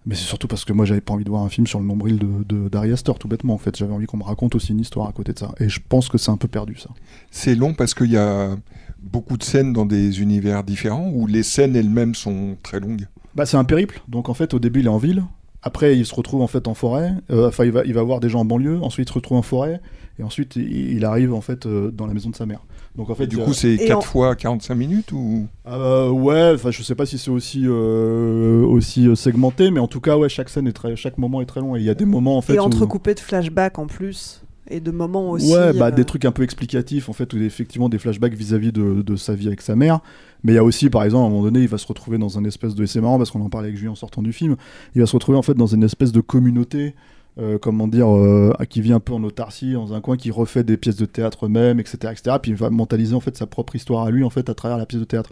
mais 0.06 0.14
c'est 0.14 0.24
surtout 0.24 0.48
parce 0.48 0.64
que 0.64 0.72
moi 0.72 0.84
j'avais 0.84 1.00
pas 1.00 1.14
envie 1.14 1.24
de 1.24 1.30
voir 1.30 1.42
un 1.42 1.48
film 1.48 1.66
sur 1.66 1.80
le 1.80 1.86
nombril 1.86 2.18
de, 2.18 2.68
de 2.68 2.92
Aster 2.92 3.12
tout 3.18 3.28
bêtement 3.28 3.54
en 3.54 3.58
fait 3.58 3.76
j'avais 3.76 3.92
envie 3.92 4.06
qu'on 4.06 4.18
me 4.18 4.24
raconte 4.24 4.54
aussi 4.54 4.72
une 4.72 4.80
histoire 4.80 5.08
à 5.08 5.12
côté 5.12 5.32
de 5.32 5.38
ça 5.38 5.54
et 5.58 5.68
je 5.68 5.80
pense 5.88 6.08
que 6.08 6.18
c'est 6.18 6.30
un 6.30 6.36
peu 6.36 6.48
perdu 6.48 6.76
ça 6.76 6.90
C'est 7.30 7.54
long 7.54 7.74
parce 7.74 7.94
qu'il 7.94 8.10
y 8.10 8.16
a 8.16 8.56
beaucoup 9.04 9.36
de 9.36 9.42
scènes 9.42 9.72
dans 9.72 9.86
des 9.86 10.20
univers 10.20 10.64
différents 10.64 11.10
où 11.14 11.26
les 11.26 11.42
scènes 11.42 11.76
elles-mêmes 11.76 12.14
sont 12.14 12.56
très 12.62 12.80
longues. 12.80 13.06
Bah, 13.34 13.46
c'est 13.46 13.56
un 13.56 13.64
périple. 13.64 14.00
Donc 14.08 14.28
en 14.28 14.34
fait, 14.34 14.54
au 14.54 14.58
début, 14.58 14.80
il 14.80 14.86
est 14.86 14.90
en 14.90 14.98
ville. 14.98 15.24
Après, 15.62 15.96
il 15.96 16.04
se 16.04 16.14
retrouve 16.14 16.42
en 16.42 16.46
fait 16.46 16.68
en 16.68 16.74
forêt. 16.74 17.12
Euh, 17.30 17.48
Enfin, 17.48 17.64
il 17.64 17.72
va, 17.72 17.84
il 17.84 17.94
va 17.94 18.02
voir 18.02 18.20
des 18.20 18.28
gens 18.28 18.40
en 18.40 18.44
banlieue. 18.44 18.80
Ensuite, 18.82 19.08
il 19.08 19.10
se 19.10 19.14
retrouve 19.14 19.38
en 19.38 19.42
forêt. 19.42 19.80
Et 20.18 20.22
ensuite, 20.22 20.56
il, 20.56 20.92
il 20.92 21.04
arrive 21.04 21.32
en 21.34 21.40
fait 21.40 21.66
euh, 21.66 21.90
dans 21.90 22.06
la 22.06 22.14
maison 22.14 22.30
de 22.30 22.36
sa 22.36 22.46
mère. 22.46 22.60
Donc 22.96 23.10
en 23.10 23.14
fait, 23.14 23.26
du 23.26 23.40
euh, 23.40 23.44
coup, 23.44 23.52
c'est 23.52 23.74
Et 23.74 23.86
4 23.86 23.98
en- 23.98 24.00
fois 24.02 24.36
45 24.36 24.74
minutes 24.74 25.12
ou? 25.12 25.46
Euh, 25.66 26.10
ouais. 26.10 26.52
Enfin, 26.54 26.70
je 26.70 26.82
sais 26.82 26.94
pas 26.94 27.06
si 27.06 27.18
c'est 27.18 27.30
aussi 27.30 27.62
euh, 27.64 28.64
aussi 28.64 29.08
euh, 29.08 29.14
segmenté, 29.16 29.70
mais 29.70 29.80
en 29.80 29.88
tout 29.88 30.00
cas, 30.00 30.16
ouais, 30.16 30.28
chaque 30.28 30.48
scène 30.48 30.68
est 30.68 30.72
très, 30.72 30.94
chaque 30.94 31.18
moment 31.18 31.40
est 31.40 31.46
très 31.46 31.60
long. 31.60 31.74
Et 31.74 31.80
il 31.80 31.84
y 31.84 31.90
a 31.90 31.94
des 31.94 32.04
moments 32.04 32.36
en 32.36 32.42
fait 32.42 32.54
et 32.54 32.58
où- 32.58 32.62
entrecoupé 32.62 33.14
de 33.14 33.20
flashbacks 33.20 33.78
en 33.78 33.86
plus. 33.86 34.42
Et 34.70 34.80
de 34.80 34.90
moments 34.90 35.30
aussi. 35.30 35.52
Ouais, 35.52 35.74
bah, 35.74 35.88
euh, 35.88 35.90
des 35.90 36.06
trucs 36.06 36.24
un 36.24 36.32
peu 36.32 36.42
explicatifs, 36.42 37.10
en 37.10 37.12
fait, 37.12 37.30
où 37.34 37.36
effectivement 37.36 37.90
des 37.90 37.98
flashbacks 37.98 38.32
vis-à-vis 38.32 38.72
de, 38.72 39.02
de 39.02 39.16
sa 39.16 39.34
vie 39.34 39.46
avec 39.48 39.60
sa 39.60 39.76
mère. 39.76 40.00
Mais 40.42 40.52
il 40.52 40.54
y 40.54 40.58
a 40.58 40.64
aussi, 40.64 40.88
par 40.88 41.02
exemple, 41.04 41.24
à 41.24 41.26
un 41.26 41.30
moment 41.30 41.42
donné, 41.42 41.60
il 41.60 41.68
va 41.68 41.76
se 41.76 41.86
retrouver 41.86 42.16
dans 42.16 42.38
un 42.38 42.44
espèce 42.44 42.74
de. 42.74 42.82
et 42.84 42.86
C'est 42.86 43.00
marrant 43.02 43.18
parce 43.18 43.30
qu'on 43.30 43.42
en 43.42 43.50
parlait 43.50 43.68
avec 43.68 43.78
Julien 43.78 43.92
en 43.92 43.96
sortant 43.96 44.22
du 44.22 44.32
film. 44.32 44.56
Il 44.94 45.02
va 45.02 45.06
se 45.06 45.12
retrouver 45.12 45.36
en 45.36 45.42
fait 45.42 45.52
dans 45.54 45.66
une 45.66 45.82
espèce 45.82 46.12
de 46.12 46.20
communauté. 46.22 46.94
Euh, 47.36 47.58
comment 47.58 47.88
dire, 47.88 48.14
euh, 48.14 48.52
qui 48.70 48.80
vit 48.80 48.92
un 48.92 49.00
peu 49.00 49.12
en 49.12 49.24
autarcie, 49.24 49.72
dans 49.72 49.92
un 49.92 50.00
coin, 50.00 50.16
qui 50.16 50.30
refait 50.30 50.62
des 50.62 50.76
pièces 50.76 50.96
de 50.96 51.04
théâtre 51.04 51.48
même, 51.48 51.80
etc., 51.80 51.96
etc. 52.12 52.36
Puis 52.40 52.52
il 52.52 52.56
va 52.56 52.70
mentaliser 52.70 53.14
en 53.14 53.20
fait 53.20 53.36
sa 53.36 53.46
propre 53.46 53.74
histoire 53.74 54.04
à 54.04 54.10
lui, 54.10 54.22
en 54.22 54.30
fait, 54.30 54.48
à 54.48 54.54
travers 54.54 54.78
la 54.78 54.86
pièce 54.86 55.00
de 55.00 55.06
théâtre. 55.06 55.30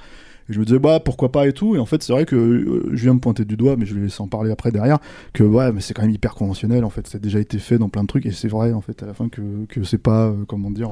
Et 0.49 0.53
je 0.53 0.59
me 0.59 0.65
disais, 0.65 0.81
bah 0.81 0.99
pourquoi 0.99 1.31
pas 1.31 1.47
et 1.47 1.53
tout. 1.53 1.77
Et 1.77 1.79
en 1.79 1.87
fait, 1.87 2.03
c'est 2.03 2.13
vrai 2.13 2.27
que 2.27 2.35
euh, 2.35 2.97
Julien 2.97 3.15
me 3.15 3.21
pointait 3.21 3.45
du 3.45 3.57
doigt, 3.57 3.77
mais 3.77 3.87
je 3.87 3.95
vais 3.95 4.01
laisser 4.01 4.21
en 4.21 4.27
parler 4.27 4.51
après 4.51 4.73
derrière, 4.73 4.99
que 5.33 5.45
ouais, 5.45 5.71
mais 5.71 5.81
c'est 5.81 5.95
quand 5.95 6.03
même 6.03 6.11
hyper 6.11 6.35
conventionnel, 6.35 6.85
en 6.85 6.91
fait. 6.91 7.07
Ça 7.07 7.19
a 7.19 7.21
déjà 7.21 7.39
été 7.39 7.61
fait 7.61 7.79
dans 7.79 7.89
plein 7.89 8.03
de 8.03 8.09
trucs, 8.09 8.27
et 8.27 8.33
c'est 8.33 8.49
vrai, 8.49 8.73
en 8.73 8.81
fait, 8.81 9.01
à 9.05 9.07
la 9.07 9.15
fin, 9.15 9.29
que, 9.29 9.65
que 9.69 9.85
c'est 9.85 9.99
pas, 9.99 10.35
comment 10.49 10.73
dire. 10.73 10.91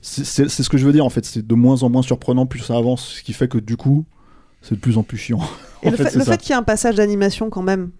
c'est 0.00 0.48
ce 0.48 0.68
que 0.68 0.76
je 0.76 0.86
veux 0.86 0.92
dire, 0.92 1.04
en 1.04 1.10
fait. 1.10 1.24
C'est 1.24 1.46
de 1.46 1.54
moins 1.54 1.84
en 1.84 1.88
moins 1.88 2.02
surprenant 2.02 2.46
plus 2.46 2.60
ça 2.60 2.76
avance, 2.76 3.14
ce 3.18 3.22
qui 3.22 3.32
fait 3.32 3.46
que 3.46 3.58
du 3.58 3.76
coup, 3.76 4.04
c'est 4.60 4.74
de 4.74 4.80
plus 4.80 4.98
en 4.98 5.04
plus 5.04 5.18
chiant. 5.18 5.40
Et 5.84 5.88
en 5.88 5.90
le 5.92 5.96
fait, 5.96 6.10
fait, 6.10 6.36
qu'il 6.38 6.50
y 6.50 6.52
ait 6.52 6.58
un 6.58 6.64
passage 6.64 6.96
d'animation 6.96 7.48
quand 7.48 7.62
même. 7.62 7.90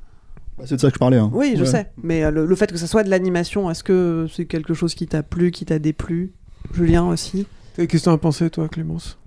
Bah, 0.59 0.65
c'est 0.67 0.77
de 0.77 0.81
ça 0.81 0.89
que 0.89 0.95
je 0.95 0.99
parlais. 0.99 1.19
hein. 1.19 1.31
Oui, 1.33 1.55
je 1.57 1.63
Ouais. 1.63 1.67
sais. 1.67 1.91
Mais 2.03 2.23
euh, 2.25 2.31
le, 2.31 2.47
le 2.47 2.57
fait 2.57 2.71
que 2.71 2.79
ça 2.79 2.87
soit 2.87 3.03
de 3.03 3.11
l'animation, 3.11 3.71
est-ce 3.71 3.83
que 3.85 4.27
c'est 4.33 4.47
quelque 4.47 4.75
chose 4.75 4.95
qui 4.95 5.07
t'a 5.07 5.23
plu, 5.23 5.51
qui 5.51 5.65
t'a 5.65 5.79
déplu 5.79 6.33
Julien 6.73 7.05
aussi? 7.09 7.47
Qu'est-ce 7.77 7.87
que 7.87 7.99
t'en 8.05 8.13
as 8.15 8.19
pensé, 8.19 8.49
toi, 8.51 8.69
Clémence? 8.69 9.19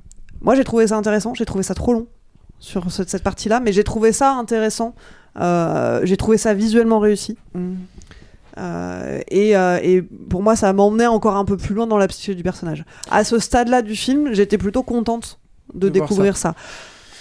Moi, 0.42 0.56
j'ai 0.56 0.64
trouvé 0.64 0.88
ça 0.88 0.98
intéressant. 0.98 1.34
J'ai 1.34 1.46
trouvé 1.46 1.64
ça 1.64 1.74
trop 1.74 1.94
long 1.94 2.08
sur 2.60 2.90
cette, 2.92 3.10
cette 3.10 3.24
partie-là, 3.24 3.60
mais 3.60 3.72
j'ai 3.74 3.84
trouvé 3.84 4.12
ça 4.14 4.34
intéressant. 4.34 4.96
Euh, 5.40 6.00
j'ai 6.04 6.16
trouvé 6.18 6.38
ça 6.38 6.54
visuellement 6.54 7.00
réussi. 7.00 7.38
Euh, 8.58 9.20
et, 9.28 9.56
euh, 9.56 9.80
et 9.84 10.02
pour 10.02 10.42
moi, 10.42 10.56
ça 10.56 10.74
m'emmenait 10.74 11.06
encore 11.08 11.36
un 11.36 11.46
peu 11.46 11.58
plus 11.58 11.76
loin 11.76 11.86
dans 11.86 11.98
la 11.98 12.08
psyché 12.08 12.34
du 12.34 12.42
personnage. 12.44 12.86
À 13.12 13.24
ce 13.24 13.38
stade-là 13.38 13.82
du 13.84 13.96
film, 13.96 14.34
j'étais 14.34 14.58
plutôt 14.58 14.82
contente 14.82 15.40
de, 15.76 15.90
découvrir 15.90 16.38
ça. 16.38 16.56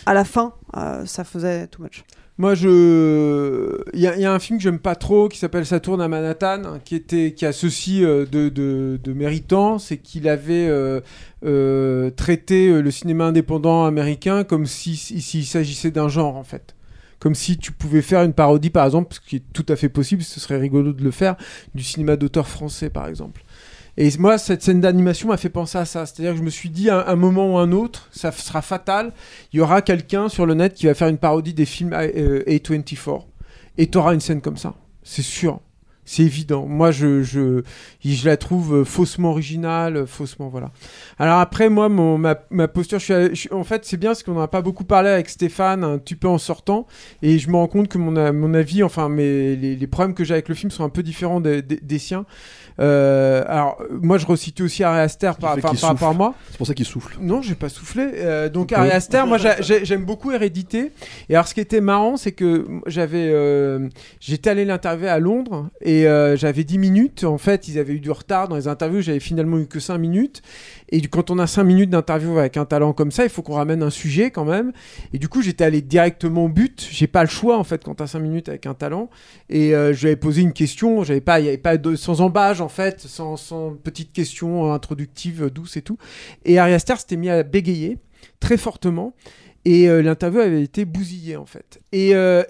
À 0.07 0.15
la 0.15 0.25
fin, 0.25 0.55
euh, 0.77 1.05
ça 1.05 1.25
faisait 1.25 1.67
too 1.67 1.83
much. 1.83 2.05
Moi, 2.39 2.55
je. 2.55 3.81
Il 3.95 4.01
y, 4.01 4.07
a- 4.07 4.33
un 4.33 4.39
film 4.39 4.59
que 4.59 4.63
j'aime 4.63 4.79
pas 4.79 4.95
trop 4.95 5.29
qui 5.29 5.39
s'appelle 5.39 5.65
Saturne 5.65 6.03
à 6.03 6.09
Manhattan, 6.09 6.81
qui, 6.85 6.95
était, 6.95 7.33
qui 7.33 7.47
a 7.47 7.53
ceci 7.53 8.05
euh, 8.05 8.27
de, 8.27 8.51
de, 8.51 9.01
de 9.03 9.13
méritant, 9.15 9.79
c'est 9.79 9.97
qu'il 9.97 10.29
avait 10.29 10.67
euh, 10.69 11.01
euh, 11.47 12.11
traité 12.11 12.83
le 12.83 12.91
cinéma 12.91 13.25
indépendant 13.27 13.87
américain 13.87 14.45
comme 14.45 14.67
si- 14.67 14.97
si- 14.97 15.23
s'il 15.23 15.47
s'agissait 15.47 15.91
d'un 15.91 16.09
genre, 16.09 16.37
en 16.37 16.45
fait. 16.45 16.75
Comme 17.19 17.35
si 17.35 17.57
tu 17.57 17.73
pouvais 17.73 18.03
faire 18.03 18.23
une 18.23 18.35
parodie, 18.35 18.69
par 18.69 18.85
exemple, 18.85 19.15
ce 19.15 19.21
qui 19.21 19.37
est 19.37 19.43
tout 19.55 19.65
à 19.71 19.77
fait 19.77 19.89
possible, 19.89 20.23
ce 20.23 20.39
serait 20.39 20.59
rigolo 20.59 20.93
de 20.93 21.03
le 21.03 21.11
faire, 21.11 21.37
du 21.75 21.83
cinéma 21.83 22.17
d'auteur 22.17 22.47
français, 22.47 22.91
par 22.91 23.07
exemple. 23.09 23.43
Et 23.99 24.11
moi, 24.19 24.37
cette 24.37 24.63
scène 24.63 24.81
d'animation 24.81 25.29
m'a 25.29 25.37
fait 25.37 25.49
penser 25.49 25.79
à 25.79 25.85
ça. 25.85 26.05
C'est-à-dire 26.05 26.33
que 26.33 26.39
je 26.39 26.43
me 26.43 26.51
suis 26.51 26.69
dit, 26.69 26.91
à 26.91 27.09
un 27.09 27.17
moment 27.17 27.55
ou 27.55 27.59
un 27.59 27.73
autre, 27.73 28.09
ça 28.13 28.31
sera 28.31 28.61
fatal. 28.61 29.13
Il 29.53 29.59
y 29.59 29.61
aura 29.61 29.81
quelqu'un 29.81 30.29
sur 30.29 30.45
le 30.45 30.55
net 30.55 30.75
qui 30.75 30.87
va 30.87 30.95
faire 30.95 31.09
une 31.09 31.19
parodie 31.19 31.55
des 31.55 31.65
films 31.65 31.93
euh, 31.95 32.43
A24. 32.47 33.23
Et 33.79 33.89
tu 33.89 33.99
auras 33.99 34.15
une 34.15 34.21
scène 34.21 34.41
comme 34.41 34.57
ça. 34.57 34.75
C'est 35.03 35.23
sûr. 35.23 35.61
C'est 36.09 36.23
évident. 36.23 36.67
Moi, 36.67 36.93
je, 36.93 37.25
je, 37.25 37.63
la 38.25 38.37
trouve 38.37 38.77
euh, 38.77 38.85
faussement 38.85 39.31
originale, 39.31 39.97
euh, 39.97 40.07
faussement, 40.07 40.49
voilà. 40.49 40.71
Alors 41.19 41.41
après, 41.41 41.69
moi, 41.69 41.89
mon, 41.89 42.17
ma, 42.17 42.37
ma 42.51 42.69
posture, 42.69 43.01
en 43.51 43.65
fait, 43.65 43.85
c'est 43.85 43.97
bien 43.97 44.11
parce 44.11 44.23
qu'on 44.23 44.35
n'en 44.35 44.43
a 44.43 44.49
pas 44.49 44.63
beaucoup 44.63 44.85
parlé 44.85 45.11
avec 45.11 45.29
Stéphane 45.29 45.83
un 45.83 45.99
petit 45.99 46.15
peu 46.15 46.29
en 46.29 46.39
sortant, 46.39 46.87
et 47.23 47.41
je 47.41 47.51
me 47.51 47.57
rends 47.57 47.67
compte 47.67 47.89
que 47.89 47.99
mon, 47.99 48.33
mon 48.33 48.55
avis, 48.55 48.85
enfin, 48.85 49.09
mes, 49.09 49.57
les, 49.57 49.87
problèmes 49.89 50.15
que 50.15 50.23
j'ai 50.23 50.35
avec 50.35 50.49
le 50.49 50.55
film 50.55 50.71
sont 50.71 50.85
un 50.85 50.91
peu 50.91 51.03
différents 51.03 51.41
des 51.41 51.99
siens. 51.99 52.25
Euh, 52.79 53.43
alors, 53.49 53.81
moi, 54.03 54.19
je 54.19 54.27
resitue 54.27 54.63
aussi 54.65 54.85
Ari 54.85 55.01
Aster 55.01 55.33
par, 55.41 55.57
par, 55.57 55.73
par 55.73 55.73
rapport 55.73 56.09
à 56.09 56.13
souffle. 56.13 56.17
moi. 56.19 56.35
C'est 56.51 56.59
pour 56.59 56.67
ça 56.67 56.75
qu'il 56.75 56.85
souffle. 56.85 57.17
Non, 57.21 57.41
j'ai 57.43 57.55
pas 57.55 57.69
soufflé. 57.69 58.07
Euh, 58.17 58.49
donc 58.49 58.73
Ari 58.73 58.89
peu. 58.91 58.95
Aster, 58.95 59.23
moi 59.27 59.39
j'a- 59.39 59.61
j'ai- 59.63 59.85
j'aime 59.85 60.05
beaucoup 60.05 60.33
Hérédité. 60.33 60.93
Et 61.29 61.35
alors 61.35 61.49
ce 61.49 61.55
qui 61.55 61.61
était 61.61 61.81
marrant, 61.81 62.17
c'est 62.17 62.33
que 62.33 62.67
j'avais, 62.87 63.31
euh, 63.33 63.89
j'étais 64.21 64.51
allé 64.51 64.65
l'interviewer 64.65 65.09
à 65.09 65.19
Londres 65.19 65.69
et 65.81 66.07
euh, 66.07 66.37
j'avais 66.37 66.65
10 66.65 66.79
minutes. 66.79 67.25
En 67.25 67.39
fait, 67.39 67.69
ils 67.69 67.79
avaient 67.79 67.95
eu 67.95 68.01
du 68.01 68.11
retard 68.11 68.49
dans 68.49 68.57
les 68.57 68.69
interviews. 68.69 69.01
J'avais 69.01 69.21
finalement 69.21 69.59
eu 69.59 69.67
que 69.67 69.81
5 69.81 69.99
minutes. 69.99 70.43
Et 70.91 71.01
quand 71.03 71.31
on 71.31 71.39
a 71.39 71.47
5 71.47 71.65
minutes 71.65 71.91
d'interview 71.91 72.39
avec 72.39 72.57
un 72.57 72.65
talent 72.65 72.93
comme 72.93 73.11
ça, 73.11 73.25
il 73.25 73.31
faut 73.31 73.43
qu'on 73.43 73.55
ramène 73.55 73.83
un 73.83 73.91
sujet 73.91 74.31
quand 74.31 74.45
même. 74.45 74.73
Et 75.13 75.19
du 75.19 75.29
coup, 75.29 75.43
j'étais 75.43 75.65
allé 75.65 75.83
directement 75.83 76.45
au 76.45 76.49
but. 76.49 76.87
J'ai 76.91 77.07
pas 77.07 77.23
le 77.23 77.29
choix 77.29 77.59
en 77.59 77.65
fait 77.65 77.83
quand 77.83 77.97
t'as 77.97 78.07
5 78.07 78.21
minutes 78.21 78.49
avec 78.49 78.67
un 78.67 78.75
talent. 78.75 79.11
Et 79.49 79.75
euh, 79.75 79.93
je 79.93 80.01
lui 80.01 80.07
avais 80.09 80.17
posé 80.17 80.43
une 80.43 80.53
question. 80.53 81.03
J'avais 81.05 81.21
pas, 81.21 81.41
il 81.41 81.47
y 81.47 81.49
avait 81.49 81.59
pas 81.59 81.77
sans 81.97 82.21
embâche 82.21 82.61
en 82.61 82.69
fait, 82.69 83.01
sans, 83.01 83.37
sans 83.37 83.73
petite 83.75 84.13
question 84.13 84.73
introductive 84.73 85.45
euh, 85.45 85.51
douce 85.51 85.77
et 85.77 85.83
tout. 85.83 85.99
Et 86.45 86.59
Ari 86.59 86.73
Aster 86.73 86.97
s'était 86.97 87.17
mis 87.17 87.31
à 87.31 87.43
bégayer 87.43 87.99
très 88.41 88.57
fortement. 88.57 89.15
Et 89.67 89.89
euh, 89.89 90.01
l'interview 90.01 90.39
avait 90.39 90.63
été 90.63 90.85
bousillée 90.85 91.37
en 91.37 91.45
fait. 91.45 91.81
Et, 91.91 92.15
euh, 92.15 92.45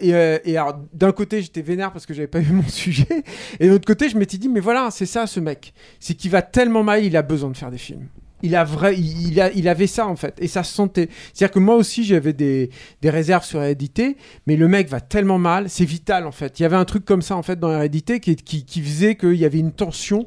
d'un 0.93 1.13
côté 1.13 1.41
j'étais 1.41 1.63
vénère 1.63 1.91
parce 1.91 2.05
que 2.05 2.13
j'avais 2.13 2.29
pas 2.29 2.41
vu 2.41 2.53
mon 2.53 2.69
sujet, 2.69 3.25
et 3.59 3.67
de 3.67 3.73
l'autre 3.73 3.87
côté 3.87 4.11
je 4.11 4.19
m'étais 4.19 4.37
dit 4.37 4.51
mais 4.51 4.61
voilà 4.61 4.91
c'est 4.91 5.07
ça 5.07 5.27
ce 5.27 5.41
mec, 5.41 5.73
c'est 5.99 6.13
qu'il 6.13 6.31
va 6.31 6.43
tellement 6.43 6.83
mal 6.83 7.03
il 7.03 7.17
a 7.17 7.23
besoin 7.23 7.49
de 7.49 7.57
faire 7.57 7.71
des 7.71 7.79
films. 7.79 8.07
Il 8.43 8.55
a 8.55 8.65
vrai, 8.65 8.97
il, 8.99 9.41
a, 9.41 9.51
il 9.53 9.67
avait 9.67 9.87
ça 9.87 10.07
en 10.07 10.17
fait, 10.17 10.35
et 10.39 10.47
ça 10.47 10.63
se 10.63 10.75
sentait. 10.75 11.09
C'est-à-dire 11.33 11.55
que 11.55 11.59
moi 11.59 11.75
aussi 11.77 12.05
j'avais 12.05 12.35
des, 12.35 12.71
des 13.01 13.11
réserves 13.11 13.45
sur 13.45 13.63
Hérédité, 13.63 14.17
mais 14.47 14.57
le 14.57 14.69
mec 14.69 14.89
va 14.89 15.01
tellement 15.01 15.39
mal, 15.39 15.71
c'est 15.71 15.87
vital 15.87 16.27
en 16.27 16.33
fait. 16.33 16.61
Il 16.61 16.63
y 16.63 16.67
avait 16.67 16.77
un 16.77 16.85
truc 16.85 17.05
comme 17.05 17.23
ça 17.23 17.37
en 17.37 17.43
fait 17.43 17.59
dans 17.59 17.73
Hérédité 17.73 18.21
qui, 18.21 18.37
qui, 18.37 18.65
qui 18.65 18.83
faisait 18.83 19.15
qu'il 19.15 19.37
y 19.37 19.45
avait 19.47 19.59
une 19.59 19.73
tension 19.73 20.27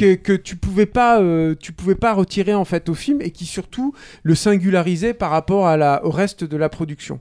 que, 0.00 0.14
que 0.14 0.32
tu 0.32 0.56
pouvais 0.56 0.86
pas 0.86 1.20
euh, 1.20 1.54
tu 1.58 1.72
pouvais 1.72 1.94
pas 1.94 2.12
retirer 2.12 2.54
en 2.54 2.64
fait 2.64 2.88
au 2.88 2.94
film 2.94 3.20
et 3.22 3.30
qui 3.30 3.46
surtout 3.46 3.94
le 4.24 4.34
singularisait 4.34 5.14
par 5.14 5.30
rapport 5.30 5.66
à 5.68 5.76
la, 5.76 6.04
au 6.04 6.10
reste 6.10 6.44
de 6.44 6.56
la 6.56 6.68
production. 6.68 7.20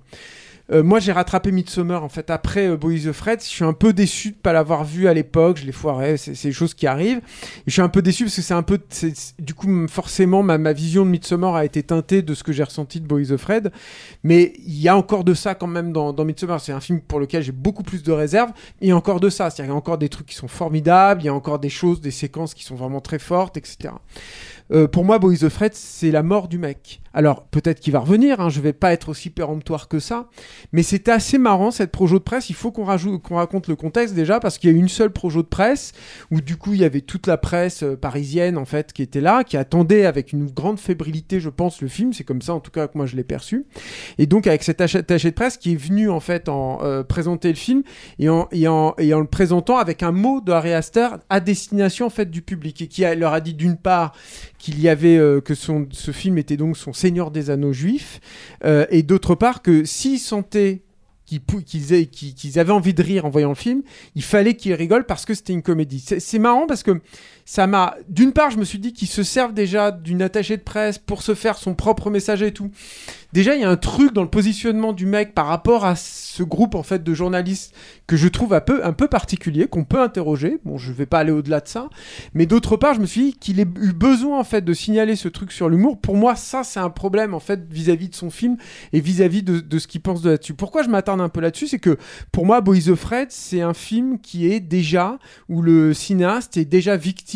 Euh, 0.74 0.82
moi, 0.82 0.99
j'ai 0.99 1.11
rattrapé 1.11 1.51
Midsommar 1.51 2.03
en 2.03 2.09
fait 2.09 2.32
après 2.32 2.67
euh, 2.67 2.78
Boys 2.78 3.07
of 3.07 3.15
Fred. 3.15 3.41
Je 3.41 3.45
suis 3.45 3.63
un 3.63 3.74
peu 3.74 3.93
déçu 3.93 4.32
de 4.32 4.36
pas 4.36 4.53
l'avoir 4.53 4.84
vu 4.84 5.07
à 5.07 5.13
l'époque. 5.13 5.57
Je 5.57 5.65
l'ai 5.65 5.71
foiré. 5.71 6.17
C'est 6.17 6.32
des 6.32 6.51
choses 6.51 6.74
qui 6.74 6.88
arrivent. 6.88 7.21
Je 7.67 7.74
suis 7.74 7.82
un 7.82 7.89
peu 7.89 8.01
déçu 8.01 8.24
parce 8.24 8.36
que 8.36 8.41
c'est 8.41 8.53
un 8.55 8.63
peu, 8.63 8.80
du 9.39 9.53
coup, 9.53 9.88
forcément, 9.88 10.41
ma, 10.41 10.57
ma 10.57 10.74
vision 10.74 11.05
de 11.05 11.11
Midsommar 11.11 11.55
a 11.55 11.65
été 11.65 11.84
teintée 11.84 12.24
de 12.24 12.34
ce 12.34 12.43
que 12.43 12.51
j'ai 12.51 12.63
ressenti 12.63 12.99
de 12.99 13.07
Boys 13.07 13.32
of 13.32 13.41
Fred. 13.41 13.71
Mais 14.24 14.53
il 14.65 14.80
y 14.80 14.88
a 14.88 14.97
encore 14.97 15.24
de 15.24 15.36
ça 15.36 15.53
quand 15.53 15.67
même 15.67 15.93
dans, 15.93 16.11
dans 16.11 16.26
Midsommar. 16.26 16.59
C'est 16.59 16.71
un 16.71 16.82
film 16.82 17.01
pour 17.01 17.19
lequel 17.19 17.43
j'ai 17.43 17.51
beaucoup 17.51 17.84
plus 17.84 18.01
de 18.01 18.11
réserves. 18.11 18.51
Il 18.82 18.88
y 18.88 18.91
a 18.91 18.97
encore 18.97 19.19
de 19.19 19.30
ça. 19.30 19.49
C'est-à-dire 19.49 19.65
qu'il 19.65 19.74
y 19.74 19.76
a 19.76 19.78
encore 19.78 19.99
des 19.99 20.09
trucs 20.09 20.28
qui 20.28 20.36
sont 20.36 20.47
formidables. 20.47 21.21
Il 21.21 21.26
y 21.26 21.30
a 21.30 21.34
encore 21.34 21.59
des 21.59 21.69
choses, 21.69 22.01
des 22.01 22.11
séquences 22.11 22.55
qui 22.55 22.63
sont 22.63 22.76
vraiment 22.76 23.01
très 23.01 23.19
fortes, 23.19 23.57
etc. 23.57 23.93
Euh, 24.74 24.88
pour 24.88 25.05
moi, 25.05 25.19
Boys 25.19 25.43
of 25.43 25.53
Fred, 25.53 25.74
c'est 25.76 26.11
la 26.11 26.24
mort 26.24 26.47
du 26.47 26.57
mec. 26.57 27.01
Alors, 27.13 27.43
peut-être 27.45 27.80
qu'il 27.80 27.93
va 27.93 27.99
revenir, 27.99 28.39
hein, 28.39 28.49
je 28.49 28.59
vais 28.59 28.74
pas 28.74 28.91
être 28.91 29.09
aussi 29.09 29.30
péremptoire 29.30 29.88
que 29.88 29.99
ça, 29.99 30.30
mais 30.71 30.82
c'était 30.82 31.11
assez 31.11 31.38
marrant 31.38 31.69
cette 31.69 31.91
projo 31.91 32.17
de 32.17 32.24
presse. 32.24 32.49
Il 32.49 32.55
faut 32.55 32.71
qu'on 32.71 32.84
qu'on 33.19 33.36
raconte 33.36 33.67
le 33.67 33.76
contexte 33.76 34.15
déjà, 34.15 34.39
parce 34.39 34.57
qu'il 34.57 34.71
y 34.71 34.74
a 34.74 34.76
eu 34.76 34.80
une 34.80 34.89
seule 34.89 35.11
projo 35.11 35.43
de 35.43 35.47
presse, 35.47 35.93
où 36.32 36.41
du 36.41 36.57
coup, 36.57 36.74
il 36.74 36.82
y 36.82 36.86
avait 36.86 37.01
toute 37.01 37.28
la 37.28 37.38
presse 37.38 37.84
euh, 37.84 37.95
parisienne, 37.95 38.57
en 38.57 38.65
fait, 38.65 38.93
qui 38.93 39.03
était 39.03 39.21
là, 39.21 39.43
qui 39.43 39.57
attendait 39.57 40.05
avec 40.05 40.34
une 40.34 40.47
grande 40.47 40.80
fébrilité, 40.80 41.39
je 41.39 41.49
pense, 41.49 41.82
le 41.82 41.88
film. 41.88 42.13
C'est 42.13 42.24
comme 42.24 42.41
ça, 42.41 42.55
en 42.55 42.59
tout 42.59 42.71
cas, 42.71 42.88
que 42.88 42.97
moi, 42.97 43.05
je 43.05 43.15
l'ai 43.15 43.24
perçu. 43.24 43.65
Et 44.17 44.26
donc, 44.26 44.47
avec 44.47 44.63
cet 44.63 44.82
attaché 44.82 44.97
attaché 44.99 45.30
de 45.30 45.36
presse 45.36 45.57
qui 45.57 45.74
est 45.74 45.76
venu, 45.76 46.09
en 46.09 46.19
fait, 46.19 46.49
en 46.49 46.80
euh, 46.82 47.03
présenter 47.03 47.49
le 47.49 47.55
film, 47.55 47.84
et 48.17 48.28
en, 48.28 48.47
le 48.97 49.26
présentant 49.26 49.78
avec 49.78 50.01
un 50.01 50.11
mot 50.11 50.41
de 50.41 50.51
Harry 50.51 50.74
Aster 50.74 51.09
à 51.30 51.39
destination, 51.39 52.07
en 52.07 52.09
fait, 52.09 52.32
du 52.32 52.41
public, 52.41 52.82
et 52.82 52.88
qui 52.88 53.03
leur 53.15 53.34
a 53.34 53.39
dit, 53.39 53.53
d'une 53.53 53.78
part, 53.78 54.13
qu'il 54.64 54.80
y 54.80 54.88
avait 54.88 55.18
euh, 55.18 55.41
que 55.41 55.55
son, 55.55 55.88
ce 55.91 56.11
film 56.11 56.38
était 56.38 56.55
donc 56.55 56.78
son 56.78 56.93
Seigneur 56.93 57.32
des 57.32 57.49
Anneaux 57.49 57.74
juif, 57.74 58.22
euh, 58.64 58.86
et 58.91 59.03
d'autre 59.03 59.36
part 59.36 59.61
que 59.61 59.84
s'ils 59.84 60.20
sentaient 60.20 60.84
qu'ils 61.26 62.59
avaient 62.59 62.72
envie 62.72 62.93
de 62.93 63.03
rire 63.03 63.26
en 63.26 63.30
voyant 63.30 63.49
le 63.49 63.55
film, 63.55 63.82
il 64.16 64.24
fallait 64.24 64.53
qu'ils 64.55 64.74
rigolent 64.74 65.05
parce 65.05 65.26
que 65.26 65.34
c'était 65.34 65.51
une 65.51 65.64
comédie. 65.64 65.99
C'est 65.99 66.39
marrant 66.39 66.66
parce 66.66 66.82
que 66.82 67.01
ça 67.46 67.68
m'a. 67.68 67.96
D'une 68.10 68.32
part, 68.32 68.52
je 68.52 68.58
me 68.58 68.64
suis 68.64 68.80
dit 68.80 68.94
qu'ils 68.94 69.08
se 69.08 69.24
servent 69.24 69.54
déjà 69.54 69.91
d'une 69.91 70.22
attachée 70.22 70.58
de 70.58 70.62
presse 70.62 70.98
pour 70.98 71.22
se 71.22 71.36
faire 71.36 71.58
son 71.58 71.76
propre 71.76 72.10
message 72.10 72.41
et 72.41 72.54
tout. 72.54 72.72
Déjà, 73.34 73.56
il 73.56 73.62
y 73.62 73.64
a 73.64 73.70
un 73.70 73.78
truc 73.78 74.14
dans 74.14 74.22
le 74.22 74.30
positionnement 74.30 74.94
du 74.94 75.08
mec 75.08 75.34
par 75.34 75.48
rapport 75.48 75.86
à 75.86 75.96
ce 75.96 76.44
groupe 76.44 76.76
en 76.76 76.84
fait 76.84 77.04
de 77.04 77.14
journalistes 77.16 77.76
que 78.06 78.16
je 78.16 78.28
trouve 78.28 78.54
un 78.54 78.62
peu, 78.62 78.86
un 78.86 78.94
peu 78.94 79.08
particulier, 79.08 79.66
qu'on 79.66 79.86
peut 79.86 80.00
interroger. 80.00 80.60
Bon, 80.66 80.78
je 80.78 80.91
vais 80.91 81.08
pas 81.08 81.20
aller 81.20 81.32
au-delà 81.32 81.60
de 81.60 81.68
ça, 81.68 81.89
mais 82.36 82.46
d'autre 82.46 82.78
part, 82.78 82.94
je 82.94 83.00
me 83.00 83.08
suis 83.08 83.22
dit 83.22 83.34
qu'il 83.34 83.60
ait 83.60 83.68
eu 83.82 83.91
besoin 83.91 84.39
en 84.39 84.44
fait 84.44 84.62
de 84.62 84.74
signaler 84.74 85.16
ce 85.16 85.28
truc 85.30 85.52
sur 85.52 85.68
l'humour. 85.68 86.00
Pour 86.00 86.16
moi, 86.16 86.36
ça, 86.36 86.64
c'est 86.64 86.80
un 86.80 86.91
problème 86.91 87.34
en 87.34 87.39
fait 87.39 87.62
vis-à-vis 87.72 88.10
de 88.10 88.16
son 88.16 88.30
film 88.30 88.56
et 88.94 89.00
vis-à-vis 89.00 89.41
de, 89.41 89.60
de 89.60 89.80
ce 89.80 89.88
qu'il 89.88 90.02
pense 90.02 90.22
de 90.22 90.30
là-dessus. 90.30 90.54
Pourquoi 90.54 90.84
je 90.84 90.89
m'attarde 90.89 91.20
un 91.20 91.30
peu 91.30 91.41
là-dessus, 91.41 91.68
c'est 91.68 91.80
que 91.80 91.98
pour 92.32 92.46
moi, 92.46 92.62
Boys 92.62 92.89
of 92.89 93.00
Fred, 93.00 93.30
c'est 93.32 93.62
un 93.62 93.74
film 93.74 94.20
qui 94.20 94.48
est 94.52 94.60
déjà 94.60 95.18
où 95.50 95.64
le 95.64 95.96
cinéaste 95.96 96.58
est 96.58 96.66
déjà 96.66 96.98
victime 96.98 97.33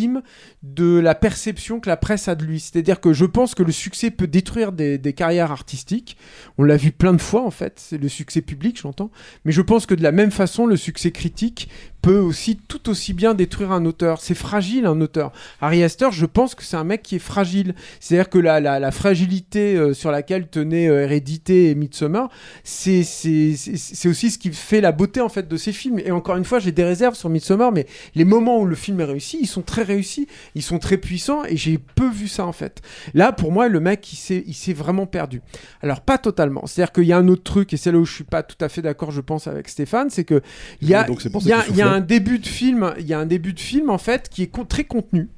de 0.63 0.99
la 0.99 1.15
perception 1.15 1.79
que 1.79 1.89
la 1.89 1.97
presse 1.97 2.27
a 2.27 2.35
de 2.35 2.43
lui. 2.43 2.59
C'est-à-dire 2.59 2.99
que 2.99 3.13
je 3.13 3.25
pense 3.25 3.55
que 3.55 3.63
le 3.63 3.71
succès 3.71 4.11
peut 4.11 4.27
détruire 4.27 4.71
des, 4.71 4.97
des 4.97 5.13
carrières 5.13 5.51
artistiques. 5.51 6.17
On 6.57 6.63
l'a 6.63 6.77
vu 6.77 6.91
plein 6.91 7.13
de 7.13 7.21
fois 7.21 7.43
en 7.43 7.51
fait, 7.51 7.79
c'est 7.79 7.97
le 7.97 8.09
succès 8.09 8.41
public, 8.41 8.79
j'entends. 8.81 9.11
Mais 9.45 9.51
je 9.51 9.61
pense 9.61 9.85
que 9.85 9.95
de 9.95 10.03
la 10.03 10.11
même 10.11 10.31
façon, 10.31 10.65
le 10.65 10.77
succès 10.77 11.11
critique 11.11 11.69
peut 12.07 12.19
aussi 12.19 12.55
tout 12.55 12.89
aussi 12.89 13.11
bien 13.13 13.33
détruire 13.33 13.73
un 13.73 13.83
auteur. 13.85 14.21
C'est 14.21 14.33
fragile 14.33 14.85
un 14.85 15.01
auteur. 15.01 15.33
Harry 15.59 15.83
Astor, 15.83 16.13
je 16.13 16.25
pense 16.25 16.55
que 16.55 16.63
c'est 16.63 16.77
un 16.77 16.85
mec 16.85 17.01
qui 17.03 17.15
est 17.17 17.19
fragile. 17.19 17.75
C'est-à-dire 17.99 18.29
que 18.29 18.37
la, 18.37 18.61
la, 18.61 18.79
la 18.79 18.91
fragilité 18.91 19.75
euh, 19.75 19.93
sur 19.93 20.09
laquelle 20.11 20.47
tenait 20.47 20.87
euh, 20.87 21.03
Hérédité 21.03 21.69
et 21.69 21.75
Midsommar, 21.75 22.29
c'est 22.63 23.01
aussi 23.01 24.31
ce 24.31 24.37
qui 24.37 24.51
fait 24.53 24.79
la 24.79 24.91
beauté 24.93 25.19
en 25.19 25.27
fait 25.27 25.47
de 25.49 25.57
ces 25.57 25.73
films. 25.73 25.99
Et 25.99 26.11
encore 26.11 26.37
une 26.37 26.45
fois, 26.45 26.59
j'ai 26.59 26.71
des 26.71 26.85
réserves 26.85 27.15
sur 27.15 27.29
Midsommar, 27.29 27.71
mais 27.73 27.85
les 28.15 28.23
moments 28.25 28.59
où 28.61 28.65
le 28.65 28.75
film 28.75 29.01
est 29.01 29.05
réussi, 29.05 29.39
ils 29.41 29.47
sont 29.47 29.61
très 29.61 29.83
réussis, 29.83 30.27
ils 30.55 30.63
sont 30.63 30.79
très 30.79 30.97
puissants, 30.97 31.43
et 31.45 31.57
j'ai 31.57 31.77
peu 31.77 32.09
vu 32.09 32.27
ça 32.29 32.45
en 32.45 32.53
fait. 32.53 32.81
Là, 33.15 33.31
pour 33.33 33.51
moi, 33.51 33.67
le 33.67 33.79
mec, 33.81 34.07
il 34.13 34.53
s'est 34.53 34.73
vraiment 34.73 35.07
perdu. 35.07 35.41
Alors 35.81 36.01
pas 36.01 36.17
totalement. 36.17 36.65
C'est-à-dire 36.67 36.93
qu'il 36.93 37.03
y 37.05 37.11
a 37.13 37.17
un 37.17 37.27
autre 37.27 37.43
truc, 37.43 37.73
et 37.73 37.77
c'est 37.77 37.91
là 37.91 37.97
où 37.97 38.05
je 38.05 38.13
suis 38.13 38.23
pas 38.23 38.43
tout 38.43 38.63
à 38.63 38.69
fait 38.69 38.81
d'accord, 38.81 39.11
je 39.11 39.21
pense, 39.21 39.47
avec 39.47 39.67
Stéphane, 39.67 40.09
c'est 40.09 40.23
que 40.23 40.41
il 40.81 40.87
y 40.89 40.93
a, 40.93 41.03
Donc 41.03 41.19
y 41.47 41.51
a- 41.51 41.57
y 41.57 41.61
soufflait. 41.67 41.83
Un 41.97 42.01
début 42.01 42.39
de 42.39 42.47
film, 42.47 42.93
il 42.99 43.07
y 43.07 43.13
a 43.13 43.19
un 43.19 43.25
début 43.25 43.53
de 43.53 43.59
film 43.59 43.89
en 43.89 43.97
fait 43.97 44.29
qui 44.29 44.43
est 44.43 44.67
très 44.67 44.83
contenu. 44.83 45.29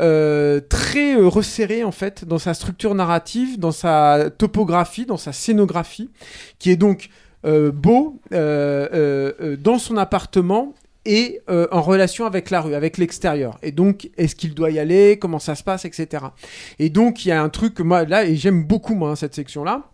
euh, 0.00 0.60
très 0.60 1.16
euh, 1.16 1.28
resserré 1.28 1.84
en 1.84 1.90
fait 1.90 2.24
dans 2.24 2.38
sa 2.38 2.54
structure 2.54 2.94
narrative, 2.94 3.58
dans 3.58 3.72
sa 3.72 4.30
topographie, 4.38 5.04
dans 5.04 5.18
sa 5.18 5.32
scénographie, 5.32 6.10
qui 6.58 6.70
est 6.70 6.76
donc 6.76 7.10
euh, 7.44 7.70
beau 7.72 8.20
dans 8.30 9.78
son 9.78 9.96
appartement 9.96 10.74
et 11.06 11.40
en 11.48 11.82
relation 11.82 12.24
avec 12.26 12.50
la 12.50 12.60
rue, 12.60 12.74
avec 12.74 12.98
l'extérieur. 12.98 13.58
Et 13.62 13.72
donc, 13.72 14.10
est-ce 14.16 14.36
qu'il 14.36 14.54
doit 14.54 14.70
y 14.70 14.78
aller 14.78 15.18
Comment 15.18 15.38
ça 15.38 15.54
se 15.54 15.64
passe, 15.64 15.84
etc. 15.84 16.24
Et 16.78 16.90
donc, 16.90 17.24
il 17.24 17.28
y 17.28 17.32
a 17.32 17.42
un 17.42 17.48
truc 17.48 17.74
que 17.74 17.82
moi 17.82 18.04
là 18.04 18.24
et 18.24 18.36
j'aime 18.36 18.64
beaucoup 18.64 18.94
moi 18.94 19.10
hein, 19.10 19.16
cette 19.16 19.34
section 19.34 19.64
là, 19.64 19.90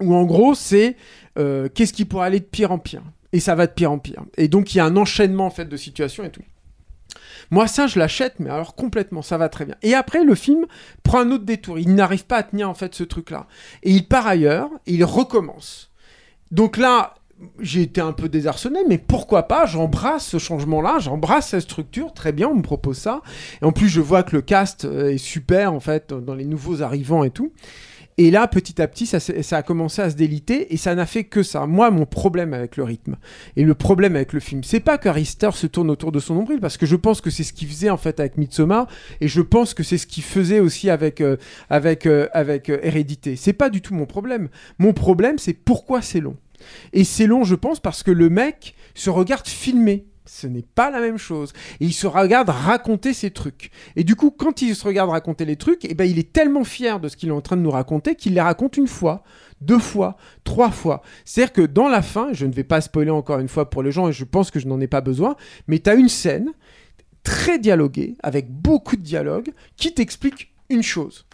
où 0.00 0.14
en 0.14 0.24
gros 0.24 0.54
c'est 0.54 0.96
qu'est-ce 1.36 1.92
qui 1.92 2.04
pourrait 2.04 2.28
aller 2.28 2.40
de 2.40 2.50
pire 2.56 2.72
en 2.72 2.78
pire 2.78 3.02
et 3.32 3.40
ça 3.40 3.54
va 3.54 3.66
de 3.66 3.72
pire 3.72 3.92
en 3.92 3.98
pire. 3.98 4.24
Et 4.36 4.48
donc 4.48 4.74
il 4.74 4.78
y 4.78 4.80
a 4.80 4.84
un 4.84 4.96
enchaînement 4.96 5.46
en 5.46 5.50
fait 5.50 5.66
de 5.66 5.76
situations 5.76 6.24
et 6.24 6.30
tout. 6.30 6.42
Moi, 7.50 7.68
ça, 7.68 7.86
je 7.86 7.98
l'achète, 7.98 8.34
mais 8.40 8.50
alors 8.50 8.74
complètement, 8.74 9.22
ça 9.22 9.38
va 9.38 9.48
très 9.48 9.64
bien. 9.64 9.76
Et 9.82 9.94
après, 9.94 10.24
le 10.24 10.34
film 10.34 10.66
prend 11.02 11.20
un 11.20 11.30
autre 11.30 11.44
détour. 11.44 11.78
Il 11.78 11.94
n'arrive 11.94 12.26
pas 12.26 12.38
à 12.38 12.42
tenir 12.42 12.68
en 12.68 12.74
fait 12.74 12.94
ce 12.94 13.04
truc-là. 13.04 13.46
Et 13.82 13.92
il 13.92 14.06
part 14.06 14.26
ailleurs, 14.26 14.68
et 14.86 14.94
il 14.94 15.04
recommence. 15.04 15.92
Donc 16.50 16.76
là, 16.76 17.14
j'ai 17.60 17.82
été 17.82 18.00
un 18.00 18.12
peu 18.12 18.28
désarçonné, 18.28 18.80
mais 18.88 18.98
pourquoi 18.98 19.44
pas 19.44 19.66
J'embrasse 19.66 20.26
ce 20.26 20.38
changement-là, 20.38 20.98
j'embrasse 20.98 21.48
cette 21.48 21.62
structure, 21.62 22.14
très 22.14 22.32
bien, 22.32 22.48
on 22.48 22.54
me 22.54 22.62
propose 22.62 22.96
ça. 22.96 23.20
Et 23.60 23.64
en 23.64 23.72
plus, 23.72 23.88
je 23.88 24.00
vois 24.00 24.22
que 24.22 24.34
le 24.34 24.42
cast 24.42 24.84
euh, 24.84 25.12
est 25.12 25.18
super, 25.18 25.72
en 25.72 25.80
fait, 25.80 26.12
dans 26.12 26.34
les 26.34 26.46
nouveaux 26.46 26.82
arrivants 26.82 27.24
et 27.24 27.30
tout. 27.30 27.52
Et 28.18 28.30
là, 28.30 28.48
petit 28.48 28.80
à 28.80 28.88
petit, 28.88 29.06
ça, 29.06 29.56
a 29.56 29.62
commencé 29.62 30.00
à 30.00 30.08
se 30.08 30.16
déliter 30.16 30.72
et 30.72 30.78
ça 30.78 30.94
n'a 30.94 31.04
fait 31.04 31.24
que 31.24 31.42
ça. 31.42 31.66
Moi, 31.66 31.90
mon 31.90 32.06
problème 32.06 32.54
avec 32.54 32.78
le 32.78 32.84
rythme 32.84 33.16
et 33.56 33.62
le 33.62 33.74
problème 33.74 34.16
avec 34.16 34.32
le 34.32 34.40
film, 34.40 34.64
c'est 34.64 34.80
pas 34.80 34.96
que 34.96 35.08
Arister 35.10 35.50
se 35.52 35.66
tourne 35.66 35.90
autour 35.90 36.12
de 36.12 36.18
son 36.18 36.34
nombril 36.34 36.58
parce 36.58 36.78
que 36.78 36.86
je 36.86 36.96
pense 36.96 37.20
que 37.20 37.28
c'est 37.28 37.44
ce 37.44 37.52
qu'il 37.52 37.68
faisait 37.68 37.90
en 37.90 37.98
fait 37.98 38.18
avec 38.18 38.38
Midsommar 38.38 38.86
et 39.20 39.28
je 39.28 39.42
pense 39.42 39.74
que 39.74 39.82
c'est 39.82 39.98
ce 39.98 40.06
qu'il 40.06 40.22
faisait 40.22 40.60
aussi 40.60 40.88
avec 40.88 41.20
euh, 41.20 41.36
avec 41.68 42.06
euh, 42.06 42.28
avec 42.32 42.70
euh, 42.70 42.78
Hérédité. 42.82 43.36
C'est 43.36 43.52
pas 43.52 43.68
du 43.68 43.82
tout 43.82 43.94
mon 43.94 44.06
problème. 44.06 44.48
Mon 44.78 44.94
problème, 44.94 45.38
c'est 45.38 45.52
pourquoi 45.52 46.00
c'est 46.00 46.20
long. 46.20 46.36
Et 46.94 47.04
c'est 47.04 47.26
long, 47.26 47.44
je 47.44 47.54
pense, 47.54 47.80
parce 47.80 48.02
que 48.02 48.10
le 48.10 48.30
mec 48.30 48.74
se 48.94 49.10
regarde 49.10 49.46
filmer. 49.46 50.06
Ce 50.26 50.46
n'est 50.46 50.64
pas 50.74 50.90
la 50.90 51.00
même 51.00 51.18
chose. 51.18 51.52
Et 51.80 51.86
il 51.86 51.92
se 51.92 52.06
regarde 52.06 52.48
raconter 52.48 53.14
ses 53.14 53.30
trucs. 53.30 53.70
Et 53.94 54.04
du 54.04 54.16
coup, 54.16 54.30
quand 54.30 54.60
il 54.60 54.74
se 54.74 54.84
regarde 54.84 55.10
raconter 55.10 55.44
les 55.44 55.56
trucs, 55.56 55.84
eh 55.84 55.94
ben, 55.94 56.04
il 56.04 56.18
est 56.18 56.32
tellement 56.32 56.64
fier 56.64 57.00
de 57.00 57.08
ce 57.08 57.16
qu'il 57.16 57.28
est 57.28 57.32
en 57.32 57.40
train 57.40 57.56
de 57.56 57.62
nous 57.62 57.70
raconter 57.70 58.16
qu'il 58.16 58.34
les 58.34 58.40
raconte 58.40 58.76
une 58.76 58.88
fois, 58.88 59.22
deux 59.60 59.78
fois, 59.78 60.16
trois 60.44 60.70
fois. 60.70 61.02
C'est-à-dire 61.24 61.52
que 61.52 61.62
dans 61.62 61.88
la 61.88 62.02
fin, 62.02 62.32
je 62.32 62.46
ne 62.46 62.52
vais 62.52 62.64
pas 62.64 62.80
spoiler 62.80 63.10
encore 63.10 63.38
une 63.38 63.48
fois 63.48 63.70
pour 63.70 63.82
les 63.82 63.92
gens, 63.92 64.08
et 64.08 64.12
je 64.12 64.24
pense 64.24 64.50
que 64.50 64.58
je 64.58 64.66
n'en 64.66 64.80
ai 64.80 64.88
pas 64.88 65.00
besoin, 65.00 65.36
mais 65.68 65.78
tu 65.78 65.90
as 65.90 65.94
une 65.94 66.08
scène 66.08 66.52
très 67.22 67.58
dialoguée, 67.58 68.16
avec 68.22 68.50
beaucoup 68.50 68.96
de 68.96 69.02
dialogue, 69.02 69.50
qui 69.76 69.94
t'explique 69.94 70.52
une 70.70 70.82
chose. 70.82 71.26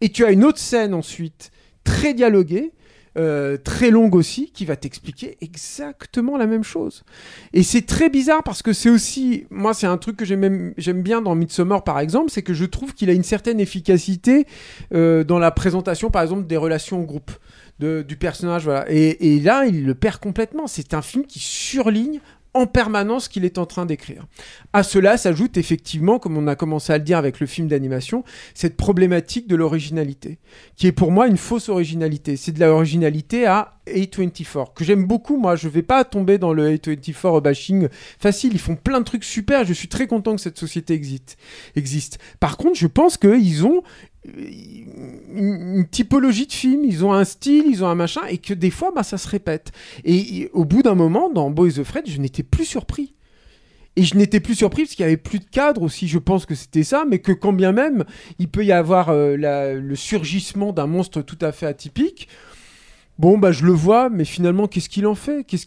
Et 0.00 0.08
tu 0.10 0.24
as 0.24 0.30
une 0.30 0.44
autre 0.44 0.58
scène 0.58 0.94
ensuite, 0.94 1.50
très 1.84 2.14
dialoguée, 2.14 2.72
euh, 3.18 3.56
très 3.56 3.90
longue 3.90 4.14
aussi, 4.14 4.50
qui 4.52 4.64
va 4.64 4.76
t'expliquer 4.76 5.36
exactement 5.40 6.36
la 6.36 6.46
même 6.46 6.62
chose. 6.64 7.02
Et 7.52 7.62
c'est 7.62 7.82
très 7.82 8.08
bizarre 8.08 8.42
parce 8.42 8.62
que 8.62 8.72
c'est 8.72 8.90
aussi, 8.90 9.46
moi 9.50 9.74
c'est 9.74 9.86
un 9.86 9.96
truc 9.98 10.16
que 10.16 10.24
j'aime 10.24 11.02
bien 11.02 11.20
dans 11.22 11.34
Midsommar 11.34 11.82
par 11.84 11.98
exemple, 12.00 12.30
c'est 12.30 12.42
que 12.42 12.54
je 12.54 12.64
trouve 12.64 12.94
qu'il 12.94 13.10
a 13.10 13.12
une 13.12 13.24
certaine 13.24 13.60
efficacité 13.60 14.46
euh, 14.94 15.24
dans 15.24 15.38
la 15.38 15.50
présentation 15.50 16.10
par 16.10 16.22
exemple 16.22 16.46
des 16.46 16.56
relations 16.56 17.00
au 17.00 17.04
groupe. 17.04 17.32
de- 17.80 18.04
du 18.06 18.16
personnage, 18.16 18.64
voilà. 18.64 18.84
Et, 18.90 19.34
et 19.36 19.40
là, 19.40 19.64
il 19.64 19.86
le 19.86 19.94
perd 19.94 20.18
complètement. 20.20 20.66
C'est 20.66 20.92
un 20.92 21.00
film 21.00 21.24
qui 21.24 21.38
surligne 21.38 22.20
en 22.54 22.66
permanence 22.66 23.24
ce 23.24 23.28
qu'il 23.28 23.44
est 23.44 23.58
en 23.58 23.66
train 23.66 23.86
d'écrire. 23.86 24.26
À 24.72 24.82
cela 24.82 25.16
s'ajoute 25.16 25.56
effectivement, 25.56 26.18
comme 26.18 26.36
on 26.36 26.46
a 26.46 26.56
commencé 26.56 26.92
à 26.92 26.98
le 26.98 27.04
dire 27.04 27.18
avec 27.18 27.40
le 27.40 27.46
film 27.46 27.68
d'animation, 27.68 28.24
cette 28.54 28.76
problématique 28.76 29.46
de 29.48 29.56
l'originalité, 29.56 30.38
qui 30.76 30.86
est 30.86 30.92
pour 30.92 31.12
moi 31.12 31.26
une 31.28 31.36
fausse 31.36 31.68
originalité. 31.68 32.36
C'est 32.36 32.52
de 32.52 32.60
l'originalité 32.60 33.46
à 33.46 33.79
A24, 33.94 34.74
que 34.74 34.84
j'aime 34.84 35.04
beaucoup, 35.04 35.36
moi. 35.36 35.56
Je 35.56 35.68
vais 35.68 35.82
pas 35.82 36.04
tomber 36.04 36.38
dans 36.38 36.52
le 36.52 36.76
A24 36.76 37.40
bashing 37.40 37.88
facile. 38.18 38.52
Ils 38.52 38.60
font 38.60 38.76
plein 38.76 39.00
de 39.00 39.04
trucs 39.04 39.24
super. 39.24 39.64
Je 39.64 39.72
suis 39.72 39.88
très 39.88 40.06
content 40.06 40.34
que 40.34 40.40
cette 40.40 40.58
société 40.58 40.94
existe. 40.94 41.36
existe. 41.76 42.18
Par 42.38 42.56
contre, 42.56 42.78
je 42.78 42.86
pense 42.86 43.16
qu'ils 43.16 43.66
ont 43.66 43.82
une, 44.24 45.76
une 45.76 45.88
typologie 45.88 46.46
de 46.46 46.52
film, 46.52 46.84
ils 46.84 47.04
ont 47.04 47.12
un 47.12 47.24
style, 47.24 47.64
ils 47.66 47.82
ont 47.84 47.88
un 47.88 47.94
machin, 47.94 48.22
et 48.28 48.38
que 48.38 48.54
des 48.54 48.70
fois, 48.70 48.92
bah, 48.94 49.02
ça 49.02 49.18
se 49.18 49.28
répète. 49.28 49.72
Et, 50.04 50.50
au 50.52 50.64
bout 50.64 50.82
d'un 50.82 50.94
moment, 50.94 51.30
dans 51.30 51.50
Boys 51.50 51.78
of 51.78 51.86
Fred, 51.86 52.08
je 52.08 52.18
n'étais 52.20 52.42
plus 52.42 52.64
surpris. 52.64 53.14
Et 53.96 54.04
je 54.04 54.16
n'étais 54.16 54.40
plus 54.40 54.54
surpris 54.54 54.84
parce 54.84 54.94
qu'il 54.94 55.02
y 55.02 55.06
avait 55.06 55.16
plus 55.16 55.40
de 55.40 55.44
cadre 55.44 55.82
aussi, 55.82 56.06
je 56.06 56.18
pense 56.18 56.46
que 56.46 56.54
c'était 56.54 56.84
ça, 56.84 57.04
mais 57.08 57.18
que 57.18 57.32
quand 57.32 57.52
bien 57.52 57.72
même 57.72 58.04
il 58.38 58.48
peut 58.48 58.64
y 58.64 58.70
avoir 58.70 59.08
euh, 59.08 59.36
le 59.36 59.96
surgissement 59.96 60.72
d'un 60.72 60.86
monstre 60.86 61.22
tout 61.22 61.38
à 61.40 61.50
fait 61.50 61.66
atypique, 61.66 62.28
bon 63.20 63.36
bah 63.38 63.52
je 63.52 63.64
le 63.66 63.72
vois, 63.72 64.08
mais 64.08 64.24
finalement 64.24 64.66
qu'est-ce 64.66 64.88
qu'il 64.88 65.06
en 65.06 65.14
fait? 65.14 65.44
Qu'est-ce 65.44 65.66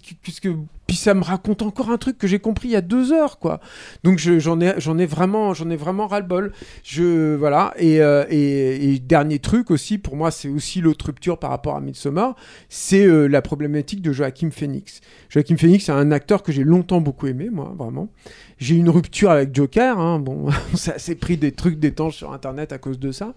puis 0.85 0.97
ça 0.97 1.13
me 1.13 1.23
raconte 1.23 1.61
encore 1.61 1.91
un 1.91 1.97
truc 1.97 2.17
que 2.17 2.27
j'ai 2.27 2.39
compris 2.39 2.67
il 2.67 2.71
y 2.71 2.75
a 2.75 2.81
deux 2.81 3.13
heures 3.13 3.39
quoi. 3.39 3.61
Donc 4.03 4.19
je- 4.19 4.37
j'en 4.39 4.59
ai 4.59 4.73
j'en 4.79 4.97
ai 4.97 5.05
vraiment 5.05 5.53
j'en 5.53 5.69
ai 5.69 5.77
vraiment 5.77 6.07
ras 6.07 6.19
le 6.19 6.25
bol. 6.25 6.51
Je 6.83 7.35
voilà 7.35 7.73
et, 7.77 8.01
euh, 8.01 8.25
et, 8.29 8.91
et 8.93 8.99
dernier 8.99 9.39
truc 9.39 9.71
aussi 9.71 9.97
pour 9.97 10.17
moi 10.17 10.29
c'est 10.29 10.49
aussi 10.49 10.81
l'autre 10.81 11.05
rupture 11.05 11.37
par 11.39 11.51
rapport 11.51 11.75
à 11.77 11.79
Midsommar, 11.81 12.35
c'est 12.67 13.05
euh, 13.05 13.27
la 13.27 13.41
problématique 13.41 14.01
de 14.01 14.11
Joachim 14.11 14.49
Phoenix. 14.51 14.99
Joachim 15.29 15.55
Phoenix 15.57 15.85
c'est 15.85 15.93
un 15.93 16.11
acteur 16.11 16.43
que 16.43 16.51
j'ai 16.51 16.63
longtemps 16.65 16.99
beaucoup 17.01 17.27
aimé 17.27 17.49
moi 17.51 17.73
vraiment. 17.77 18.09
J'ai 18.57 18.75
une 18.75 18.89
rupture 18.89 19.31
avec 19.31 19.55
Joker, 19.55 19.99
hein, 19.99 20.19
bon, 20.19 20.47
on 20.73 20.75
s'est 20.77 21.15
pris 21.15 21.37
des 21.37 21.53
trucs 21.53 21.79
d'étanche 21.79 22.17
sur 22.17 22.33
internet 22.33 22.73
à 22.73 22.77
cause 22.77 22.99
de 22.99 23.11
ça. 23.13 23.35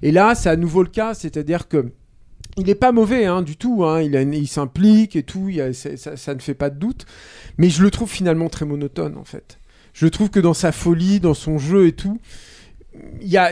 Et 0.00 0.12
là 0.12 0.34
c'est 0.34 0.48
à 0.48 0.56
nouveau 0.56 0.82
le 0.82 0.88
cas, 0.88 1.12
c'est-à-dire 1.12 1.68
que 1.68 1.92
il 2.56 2.70
est 2.70 2.74
pas 2.74 2.92
mauvais 2.92 3.26
hein, 3.26 3.42
du 3.42 3.56
tout, 3.56 3.84
hein. 3.84 4.00
il, 4.02 4.48
s'implique 4.48 5.16
et 5.16 5.22
tout, 5.22 5.50
ça, 5.72 6.34
ne 6.34 6.40
fait 6.40 6.54
pas 6.54 6.70
de 6.70 6.78
doute, 6.78 7.06
mais 7.58 7.70
je 7.70 7.82
le 7.82 7.90
trouve 7.90 8.10
finalement 8.10 8.48
très 8.48 8.64
monotone 8.64 9.16
en 9.16 9.24
fait. 9.24 9.58
Je 9.92 10.06
trouve 10.06 10.30
que 10.30 10.40
dans 10.40 10.54
sa 10.54 10.72
folie, 10.72 11.20
dans 11.20 11.34
son 11.34 11.58
jeu 11.58 11.86
et 11.86 11.92
tout, 11.92 12.20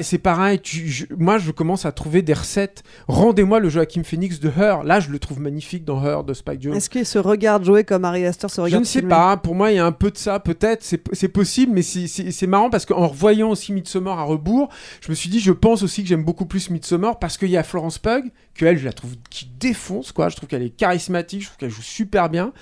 c'est 0.03 0.19
pareil, 0.19 0.61
tu- 0.61 0.89
je- 0.89 1.07
moi 1.19 1.39
je 1.39 1.51
commence 1.51 1.85
à 1.87 1.93
trouver 1.93 2.23
des 2.23 2.33
recettes. 2.35 2.83
Rendez-moi 3.09 3.61
le 3.61 3.69
Joachim 3.69 4.03
Phoenix 4.05 4.41
de 4.41 4.49
Her, 4.49 4.85
là 4.85 5.01
je 5.01 5.11
le 5.11 5.19
trouve 5.19 5.41
magnifique 5.41 5.85
dans 5.85 6.05
Her 6.05 6.25
de 6.25 6.35
Spike 6.35 6.63
Jones. 6.63 6.75
Est-ce 6.75 6.89
qu'il 6.91 7.05
se 7.07 7.19
regarde 7.19 7.65
jouer 7.65 7.85
comme 7.85 8.05
Harry 8.05 8.25
Astor 8.27 8.51
se 8.51 8.57
Je 8.57 8.61
regarde 8.63 8.83
ne 8.83 8.87
sais 8.87 9.03
pas, 9.03 9.37
pour 9.37 9.55
moi 9.55 9.71
il 9.73 9.77
y 9.77 9.79
a 9.79 9.87
un 9.87 9.93
peu 9.93 10.11
de 10.11 10.17
ça, 10.19 10.39
peut-être, 10.41 10.83
c'est 10.85 11.29
possible, 11.29 11.73
mais 11.75 11.83
c'est- 11.83 12.47
marrant 12.47 12.71
parce 12.71 12.87
qu'en 12.87 13.07
revoyant 13.09 13.51
aussi 13.51 13.73
Midsommar 13.73 14.19
à 14.19 14.23
rebours, 14.25 14.69
je 15.01 15.11
me 15.11 15.15
suis 15.15 15.31
dit, 15.31 15.41
je 15.41 15.53
pense 15.53 15.83
aussi 15.83 16.03
que 16.03 16.09
j'aime 16.09 16.25
beaucoup 16.25 16.47
plus 16.47 16.71
Midsommar 16.71 17.19
parce 17.19 17.39
qu'il 17.39 17.49
y 17.51 17.57
a 17.57 17.63
Florence 17.63 17.99
Pugh, 17.99 18.25
que 18.55 18.65
elle, 18.67 18.79
je 18.79 18.85
la 18.85 18.93
trouve 18.93 19.15
qui 19.31 19.49
défonce, 19.59 20.13
quoi. 20.13 20.29
Je 20.29 20.37
trouve 20.37 20.49
qu'elle 20.49 20.63
est 20.63 20.77
charismatique, 20.77 21.41
je 21.41 21.47
trouve 21.47 21.57
qu'elle 21.59 21.71
joue 21.71 21.83
super 21.83 22.29
bien, 22.29 22.53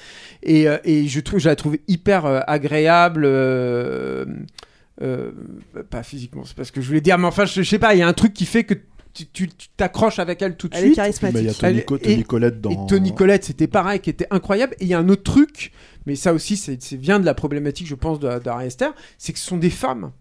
et, 0.42 0.68
euh, 0.68 0.78
et 0.84 1.06
je, 1.08 1.20
trouve, 1.20 1.38
je 1.40 1.48
la 1.48 1.56
trouve 1.56 1.76
hyper 1.88 2.24
euh, 2.26 2.40
agréable. 2.46 3.24
euh, 3.26 4.24
euh, 5.00 5.32
pas 5.90 6.02
physiquement, 6.02 6.44
c'est 6.44 6.56
pas 6.56 6.64
ce 6.64 6.72
que 6.72 6.80
je 6.80 6.86
voulais 6.88 7.00
dire, 7.00 7.16
mais 7.18 7.26
enfin, 7.26 7.44
je, 7.46 7.62
je 7.62 7.68
sais 7.68 7.78
pas, 7.78 7.94
il 7.94 7.98
y 7.98 8.02
a 8.02 8.08
un 8.08 8.12
truc 8.12 8.34
qui 8.34 8.44
fait 8.46 8.64
que 8.64 8.74
tu 9.14 9.46
t'accroches 9.76 10.18
avec 10.18 10.40
elle 10.40 10.56
tout 10.56 10.68
de 10.68 10.74
Elle 10.74 10.84
est 10.84 10.86
suite. 10.86 10.96
charismatique. 10.96 11.34
Bah, 11.34 11.40
il 11.40 11.46
y 11.46 11.50
a 11.50 11.54
Tony, 11.54 11.78
Elle- 11.78 11.84
Co- 11.84 11.96
et- 11.98 12.00
Tony 12.00 12.24
Collette 12.24 12.60
dans. 12.62 12.70
et 12.70 12.76
Tony 12.88 13.14
Collette, 13.14 13.44
c'était 13.44 13.66
pareil, 13.66 14.00
qui 14.00 14.08
était 14.10 14.26
incroyable. 14.30 14.74
Et 14.80 14.84
il 14.84 14.88
y 14.88 14.94
a 14.94 14.98
un 14.98 15.08
autre 15.10 15.22
truc, 15.22 15.72
mais 16.06 16.14
ça 16.16 16.32
aussi, 16.32 16.56
c'est 16.56 16.82
c'est- 16.82 16.96
vient 16.96 17.20
de 17.20 17.26
la 17.26 17.34
problématique, 17.34 17.86
je 17.86 17.94
pense, 17.94 18.20
de, 18.20 18.38
d'Ari 18.38 18.66
Aster, 18.66 18.88
c'est 19.18 19.32
que 19.34 19.38
ce 19.38 19.44
sont 19.46 19.58
des 19.58 19.68
femmes. 19.70 20.12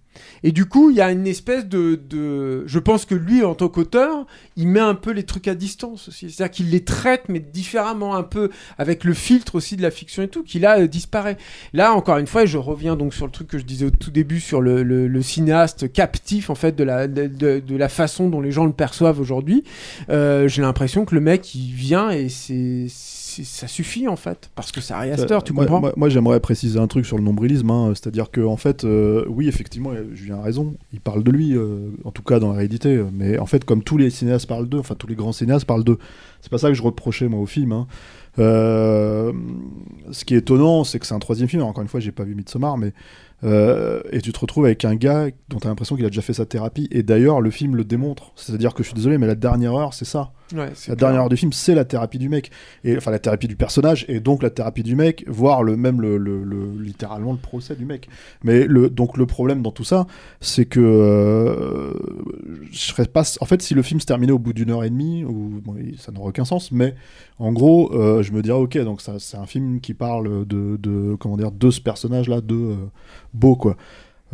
Et 0.43 0.51
du 0.51 0.65
coup, 0.65 0.89
il 0.89 0.97
y 0.97 1.01
a 1.01 1.11
une 1.11 1.27
espèce 1.27 1.65
de, 1.67 2.63
Je 2.65 2.79
pense 2.79 3.05
que 3.05 3.15
lui, 3.15 3.43
en 3.43 3.55
tant 3.55 3.69
qu'auteur, 3.69 4.25
il 4.57 4.67
met 4.67 4.79
un 4.79 4.95
peu 4.95 5.11
les 5.11 5.23
trucs 5.23 5.47
à 5.47 5.55
distance 5.55 6.07
aussi. 6.07 6.29
C'est-à-dire 6.29 6.51
qu'il 6.51 6.69
les 6.69 6.83
traite, 6.83 7.23
mais 7.29 7.39
différemment, 7.39 8.15
un 8.15 8.23
peu, 8.23 8.49
avec 8.77 9.03
le 9.03 9.13
filtre 9.13 9.55
aussi 9.55 9.75
de 9.75 9.81
la 9.81 9.91
fiction 9.91 10.23
et 10.23 10.27
tout, 10.27 10.43
qui 10.43 10.59
là 10.59 10.79
euh, 10.79 10.87
disparaît. 10.87 11.37
Là, 11.73 11.93
encore 11.93 12.17
une 12.17 12.27
fois, 12.27 12.45
je 12.45 12.57
reviens 12.57 12.95
donc 12.95 13.13
sur 13.13 13.25
le 13.25 13.31
truc 13.31 13.47
que 13.47 13.57
je 13.57 13.65
disais 13.65 13.85
au 13.85 13.91
tout 13.91 14.11
début, 14.11 14.39
sur 14.39 14.61
le, 14.61 15.21
cinéaste 15.21 15.91
captif, 15.91 16.49
en 16.49 16.55
fait, 16.55 16.75
de 16.75 16.83
la, 16.83 17.07
de 17.07 17.75
la 17.75 17.89
façon 17.89 18.29
dont 18.29 18.41
les 18.41 18.51
gens 18.51 18.65
le 18.65 18.73
perçoivent 18.73 19.19
aujourd'hui. 19.19 19.63
Euh, 20.09 20.47
J'ai 20.47 20.61
l'impression 20.61 21.05
que 21.05 21.15
le 21.15 21.21
mec, 21.21 21.53
il 21.55 21.71
vient 21.73 22.09
et 22.09 22.29
c'est. 22.29 22.87
Ça 23.43 23.67
suffit 23.67 24.07
en 24.07 24.15
fait, 24.15 24.49
parce 24.55 24.71
que 24.71 24.81
c'est 24.81 24.93
Ari 24.93 25.11
Aster, 25.11 25.39
tu 25.45 25.51
Euh, 25.51 25.55
moi, 25.55 25.65
comprends 25.65 25.79
moi- 25.81 25.93
moi, 25.95 26.09
j'aimerais 26.09 26.39
préciser 26.39 26.79
un 26.79 26.87
truc 26.87 27.05
sur 27.05 27.17
le 27.17 27.23
nombrilisme, 27.23 27.69
hein, 27.71 27.93
c'est-à-dire 27.95 28.29
que 28.31 28.41
en 28.41 28.57
fait, 28.57 28.83
euh, 28.83 29.25
oui, 29.29 29.47
effectivement, 29.47 29.91
euh, 29.91 30.13
Julien 30.13 30.37
a 30.39 30.41
raison, 30.41 30.75
il 30.93 30.99
parle 30.99 31.23
de 31.23 31.31
lui, 31.31 31.55
euh, 31.55 31.89
en 32.03 32.11
tout 32.11 32.23
cas 32.23 32.39
dans 32.39 32.51
la 32.51 32.57
réédité, 32.57 32.95
euh, 32.95 33.05
mais 33.13 33.39
en 33.39 33.45
fait, 33.45 33.63
comme 33.65 33.83
tous 33.83 33.97
les 33.97 34.09
cinéastes 34.09 34.47
parlent 34.47 34.67
d'eux, 34.69 34.79
enfin 34.79 34.95
tous 34.95 35.07
les 35.07 35.15
grands 35.15 35.31
cinéastes 35.31 35.65
parlent 35.65 35.83
d'eux, 35.83 35.97
c'est 36.41 36.51
pas 36.51 36.57
ça 36.57 36.67
que 36.69 36.73
je 36.73 36.83
reprochais 36.83 37.27
moi 37.27 37.39
au 37.39 37.45
film. 37.45 37.71
hein. 37.71 37.87
Euh, 38.39 39.33
ce 40.11 40.23
qui 40.25 40.35
est 40.35 40.37
étonnant, 40.39 40.83
c'est 40.83 40.99
que 40.99 41.05
c'est 41.05 41.13
un 41.13 41.19
troisième 41.19 41.49
film. 41.49 41.63
Encore 41.63 41.81
une 41.81 41.89
fois, 41.89 41.99
j'ai 41.99 42.11
pas 42.11 42.23
vu 42.23 42.33
Midsommar, 42.35 42.77
mais 42.77 42.93
euh, 43.43 44.01
et 44.11 44.21
tu 44.21 44.31
te 44.31 44.39
retrouves 44.39 44.65
avec 44.65 44.85
un 44.85 44.95
gars 44.95 45.27
dont 45.49 45.57
tu 45.59 45.67
as 45.67 45.69
l'impression 45.69 45.95
qu'il 45.95 46.05
a 46.05 46.09
déjà 46.09 46.21
fait 46.21 46.33
sa 46.33 46.45
thérapie. 46.45 46.87
Et 46.91 47.03
d'ailleurs, 47.03 47.41
le 47.41 47.49
film 47.51 47.75
le 47.75 47.83
démontre. 47.83 48.31
C'est-à-dire 48.35 48.73
que 48.73 48.83
je 48.83 48.87
suis 48.89 48.95
désolé, 48.95 49.17
mais 49.17 49.27
la 49.27 49.35
dernière 49.35 49.73
heure, 49.75 49.93
c'est 49.93 50.05
ça. 50.05 50.31
Ouais, 50.53 50.59
La 50.65 50.71
clair. 50.71 50.95
dernière 50.97 51.21
heure 51.21 51.29
du 51.29 51.37
film, 51.37 51.53
c'est 51.53 51.75
la 51.75 51.85
thérapie 51.85 52.17
du 52.19 52.27
mec. 52.29 52.51
Et, 52.83 52.97
enfin, 52.97 53.11
la 53.11 53.19
thérapie 53.19 53.47
du 53.47 53.55
personnage, 53.55 54.05
et 54.09 54.19
donc 54.19 54.43
la 54.43 54.49
thérapie 54.49 54.83
du 54.83 54.95
mec, 54.95 55.23
voire 55.27 55.63
le, 55.63 55.77
même 55.77 56.01
le, 56.01 56.17
le- 56.17 56.43
le- 56.43 56.71
littéralement 56.79 57.31
le 57.31 57.37
procès 57.37 57.75
du 57.75 57.85
mec. 57.85 58.09
Mais 58.43 58.65
le, 58.65 58.89
donc 58.89 59.17
le 59.17 59.25
problème 59.25 59.61
dans 59.61 59.71
tout 59.71 59.83
ça, 59.83 60.07
c'est 60.41 60.65
que 60.65 60.79
euh, 60.81 61.93
je 62.71 62.77
serais 62.79 63.05
pas. 63.05 63.23
En 63.39 63.45
fait, 63.45 63.61
si 63.61 63.73
le 63.73 63.81
film 63.81 63.99
se 63.99 64.05
terminait 64.05 64.31
au 64.31 64.39
bout 64.39 64.53
d'une 64.53 64.71
heure 64.71 64.83
et 64.83 64.89
demie, 64.89 65.23
ou, 65.23 65.61
bon, 65.63 65.75
ça 65.97 66.11
n'aurait 66.11 66.29
aucun 66.29 66.45
sens, 66.45 66.71
mais 66.71 66.95
en 67.39 67.51
gros, 67.53 67.93
euh, 67.93 68.21
je 68.23 68.31
me 68.31 68.41
dirais, 68.41 68.57
ok, 68.59 68.77
donc 68.79 69.01
ça, 69.01 69.19
c'est 69.19 69.37
un 69.37 69.45
film 69.45 69.79
qui 69.81 69.93
parle 69.93 70.45
de, 70.45 70.77
de 70.77 71.15
comment 71.19 71.37
dire, 71.37 71.51
de 71.51 71.71
ce 71.71 71.81
personnage-là, 71.81 72.41
de 72.41 72.55
euh, 72.55 72.75
Beau, 73.33 73.55
quoi. 73.55 73.77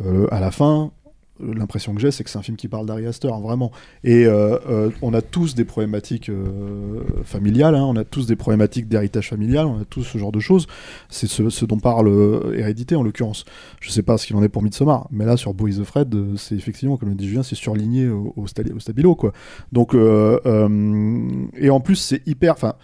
Euh, 0.06 0.28
à 0.30 0.40
la 0.40 0.52
fin, 0.52 0.92
l'impression 1.40 1.94
que 1.94 2.02
j'ai, 2.02 2.12
c'est 2.12 2.24
que 2.24 2.30
c'est 2.30 2.38
un 2.38 2.44
film 2.44 2.58
qui 2.58 2.68
parle 2.68 2.86
d'Ari 2.86 3.06
Aster, 3.06 3.30
hein, 3.30 3.40
vraiment. 3.40 3.72
Et 4.04 4.26
euh, 4.26 4.58
euh, 4.70 4.90
on 5.02 5.14
a 5.14 5.22
tous 5.22 5.56
des 5.56 5.66
problématiques 5.66 6.30
euh, 6.30 7.02
familiales, 7.24 7.76
hein, 7.76 7.84
on 7.84 7.96
a 7.96 8.04
tous 8.04 8.28
des 8.28 8.36
problématiques 8.36 8.88
d'héritage 8.88 9.30
familial, 9.30 9.66
on 9.66 9.82
a 9.82 9.86
tous 9.86 10.04
ce 10.04 10.18
genre 10.18 10.32
de 10.32 10.40
choses. 10.40 10.68
C'est 11.10 11.28
ce, 11.28 11.66
dont 11.66 11.80
parle 11.80 12.08
Hérédité, 12.56 12.96
en 12.96 13.04
l'occurrence. 13.04 13.46
Je 13.80 13.92
sais 13.92 14.04
pas 14.04 14.18
ce 14.18 14.28
qu'il 14.28 14.36
en 14.36 14.44
est 14.44 14.50
pour 14.50 14.64
Midsommar, 14.64 15.08
mais 15.12 15.26
là, 15.26 15.38
sur 15.38 15.54
Boys 15.54 15.80
of 15.80 15.88
Fred, 15.88 16.14
c'est 16.38 16.56
effectivement, 16.56 16.98
comme 16.98 17.10
le 17.10 17.16
dit 17.16 17.28
Julien, 17.28 17.44
c'est 17.44 17.56
surligné 17.56 18.08
au, 18.08 18.34
au, 18.36 18.48
stabilo, 18.48 19.16
quoi. 19.16 19.34
Donc, 19.72 19.94
et 19.96 21.70
en 21.70 21.80
plus, 21.80 21.96
c'est 21.96 22.26
hyper... 22.28 22.54
Enfin, 22.54 22.76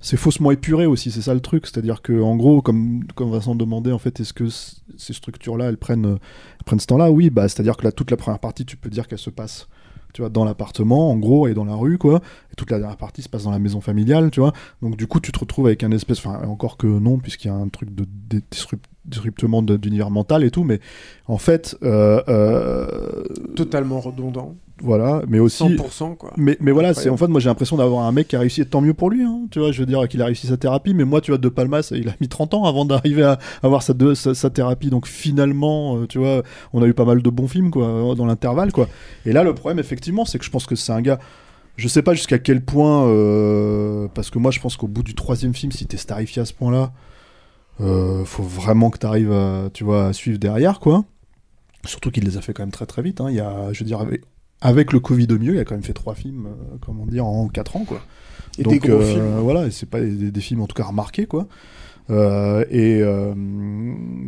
c'est 0.00 0.16
faussement 0.16 0.50
épuré 0.50 0.86
aussi, 0.86 1.10
c'est 1.10 1.22
ça 1.22 1.34
le 1.34 1.40
truc. 1.40 1.66
C'est-à-dire 1.66 2.02
que, 2.02 2.20
en 2.20 2.36
gros, 2.36 2.62
comme, 2.62 3.04
comme 3.14 3.30
Vincent 3.30 3.54
demandait, 3.54 3.92
en 3.92 3.98
fait, 3.98 4.20
est-ce 4.20 4.32
que 4.32 4.48
ces 4.48 5.12
structures-là, 5.12 5.66
elles 5.66 5.76
prennent, 5.76 6.18
prennent 6.64 6.80
ce 6.80 6.86
temps-là? 6.86 7.10
Oui, 7.10 7.30
bah, 7.30 7.48
c'est-à-dire 7.48 7.76
que 7.76 7.84
là, 7.84 7.92
toute 7.92 8.10
la 8.10 8.16
première 8.16 8.38
partie, 8.38 8.64
tu 8.64 8.76
peux 8.76 8.90
dire 8.90 9.08
qu'elle 9.08 9.18
se 9.18 9.30
passe, 9.30 9.68
tu 10.14 10.22
vois, 10.22 10.30
dans 10.30 10.44
l'appartement, 10.44 11.10
en 11.10 11.16
gros, 11.16 11.48
et 11.48 11.54
dans 11.54 11.64
la 11.64 11.74
rue, 11.74 11.98
quoi. 11.98 12.20
Et 12.52 12.54
toute 12.56 12.70
la 12.70 12.78
dernière 12.78 12.96
partie 12.96 13.22
se 13.22 13.28
passe 13.28 13.44
dans 13.44 13.50
la 13.50 13.58
maison 13.58 13.80
familiale, 13.80 14.30
tu 14.30 14.40
vois. 14.40 14.52
Donc, 14.82 14.96
du 14.96 15.06
coup, 15.06 15.20
tu 15.20 15.32
te 15.32 15.38
retrouves 15.38 15.66
avec 15.66 15.82
un 15.82 15.90
espèce, 15.90 16.24
enfin, 16.24 16.46
encore 16.46 16.76
que 16.76 16.86
non, 16.86 17.18
puisqu'il 17.18 17.48
y 17.48 17.50
a 17.50 17.54
un 17.54 17.68
truc 17.68 17.94
de 17.94 18.06
disruptement 19.08 19.62
d'univers 19.62 20.10
mental 20.10 20.44
et 20.44 20.50
tout, 20.50 20.64
mais 20.64 20.80
en 21.26 21.38
fait, 21.38 21.76
euh, 21.82 22.22
euh, 22.28 23.24
Totalement 23.56 24.00
redondant. 24.00 24.56
Voilà, 24.80 25.22
mais 25.28 25.38
aussi 25.38 25.64
100%, 25.64 26.16
quoi. 26.16 26.32
Mais, 26.36 26.56
mais 26.60 26.70
voilà, 26.72 26.94
c'est 26.94 27.08
en 27.10 27.16
fait, 27.16 27.26
moi 27.28 27.40
j'ai 27.40 27.48
l'impression 27.48 27.76
d'avoir 27.76 28.06
un 28.06 28.12
mec 28.12 28.28
qui 28.28 28.36
a 28.36 28.40
réussi, 28.40 28.64
tant 28.66 28.80
mieux 28.80 28.94
pour 28.94 29.10
lui, 29.10 29.22
hein, 29.22 29.46
tu 29.50 29.58
vois, 29.58 29.72
je 29.72 29.80
veux 29.80 29.86
dire 29.86 30.06
qu'il 30.08 30.22
a 30.22 30.26
réussi 30.26 30.46
sa 30.46 30.56
thérapie, 30.56 30.94
mais 30.94 31.04
moi, 31.04 31.20
tu 31.20 31.30
vois, 31.30 31.38
De 31.38 31.48
Palmas, 31.48 31.88
il 31.94 32.08
a 32.08 32.12
mis 32.20 32.28
30 32.28 32.54
ans 32.54 32.64
avant 32.64 32.84
d'arriver 32.84 33.22
à 33.24 33.38
avoir 33.62 33.82
sa, 33.82 33.94
de- 33.94 34.14
sa, 34.14 34.34
sa 34.34 34.50
thérapie, 34.50 34.90
donc 34.90 35.06
finalement, 35.06 35.96
euh, 35.98 36.06
tu 36.06 36.18
vois, 36.18 36.42
on 36.72 36.82
a 36.82 36.86
eu 36.86 36.94
pas 36.94 37.04
mal 37.04 37.22
de 37.22 37.30
bons 37.30 37.48
films, 37.48 37.70
quoi, 37.70 38.14
dans 38.16 38.26
l'intervalle, 38.26 38.72
quoi. 38.72 38.88
Et 39.26 39.32
là, 39.32 39.42
le 39.44 39.54
problème, 39.54 39.78
effectivement, 39.78 40.24
c'est 40.24 40.38
que 40.38 40.44
je 40.44 40.50
pense 40.50 40.66
que 40.66 40.76
c'est 40.76 40.92
un 40.92 41.00
gars. 41.02 41.18
Je 41.76 41.86
sais 41.86 42.02
pas 42.02 42.14
jusqu'à 42.14 42.38
quel 42.38 42.64
point, 42.64 43.06
euh, 43.06 44.08
parce 44.14 44.30
que 44.30 44.38
moi, 44.38 44.50
je 44.50 44.58
pense 44.60 44.76
qu'au 44.76 44.88
bout 44.88 45.02
du 45.04 45.14
troisième 45.14 45.54
film, 45.54 45.70
si 45.72 45.86
t'es 45.86 45.96
starifié 45.96 46.42
à 46.42 46.44
ce 46.44 46.52
point-là, 46.52 46.92
euh, 47.80 48.24
faut 48.24 48.42
vraiment 48.42 48.90
que 48.90 48.98
t'arrives 48.98 49.30
à, 49.32 49.70
tu 49.72 49.84
vois, 49.84 50.06
à 50.06 50.12
suivre 50.12 50.38
derrière, 50.38 50.80
quoi. 50.80 51.04
Surtout 51.84 52.10
qu'il 52.10 52.24
les 52.24 52.36
a 52.36 52.40
fait 52.40 52.52
quand 52.52 52.62
même 52.64 52.72
très 52.72 52.86
très 52.86 53.02
vite. 53.02 53.20
hein. 53.20 53.26
Il 53.30 53.36
y 53.36 53.40
a, 53.40 53.72
je 53.72 53.78
veux 53.78 53.84
dire, 53.86 54.04
avec, 54.60 54.92
le 54.92 55.00
Covid 55.00 55.26
au 55.30 55.38
mieux, 55.38 55.54
il 55.54 55.58
a 55.60 55.64
quand 55.64 55.74
même 55.74 55.84
fait 55.84 55.92
trois 55.92 56.14
films, 56.14 56.46
euh, 56.46 56.76
comment 56.80 57.06
dire, 57.06 57.24
en 57.26 57.48
quatre 57.48 57.76
ans, 57.76 57.84
quoi. 57.86 58.00
Et 58.58 58.62
Donc, 58.64 58.72
des 58.72 58.78
gros 58.80 59.00
euh, 59.00 59.04
films. 59.14 59.38
Voilà, 59.40 59.66
et 59.66 59.70
c'est 59.70 59.86
pas 59.88 60.00
des, 60.00 60.30
des 60.30 60.40
films 60.40 60.60
en 60.62 60.66
tout 60.66 60.74
cas 60.74 60.84
remarqués, 60.84 61.26
quoi. 61.26 61.46
Euh, 62.10 62.64
et 62.70 63.02
euh, 63.02 63.34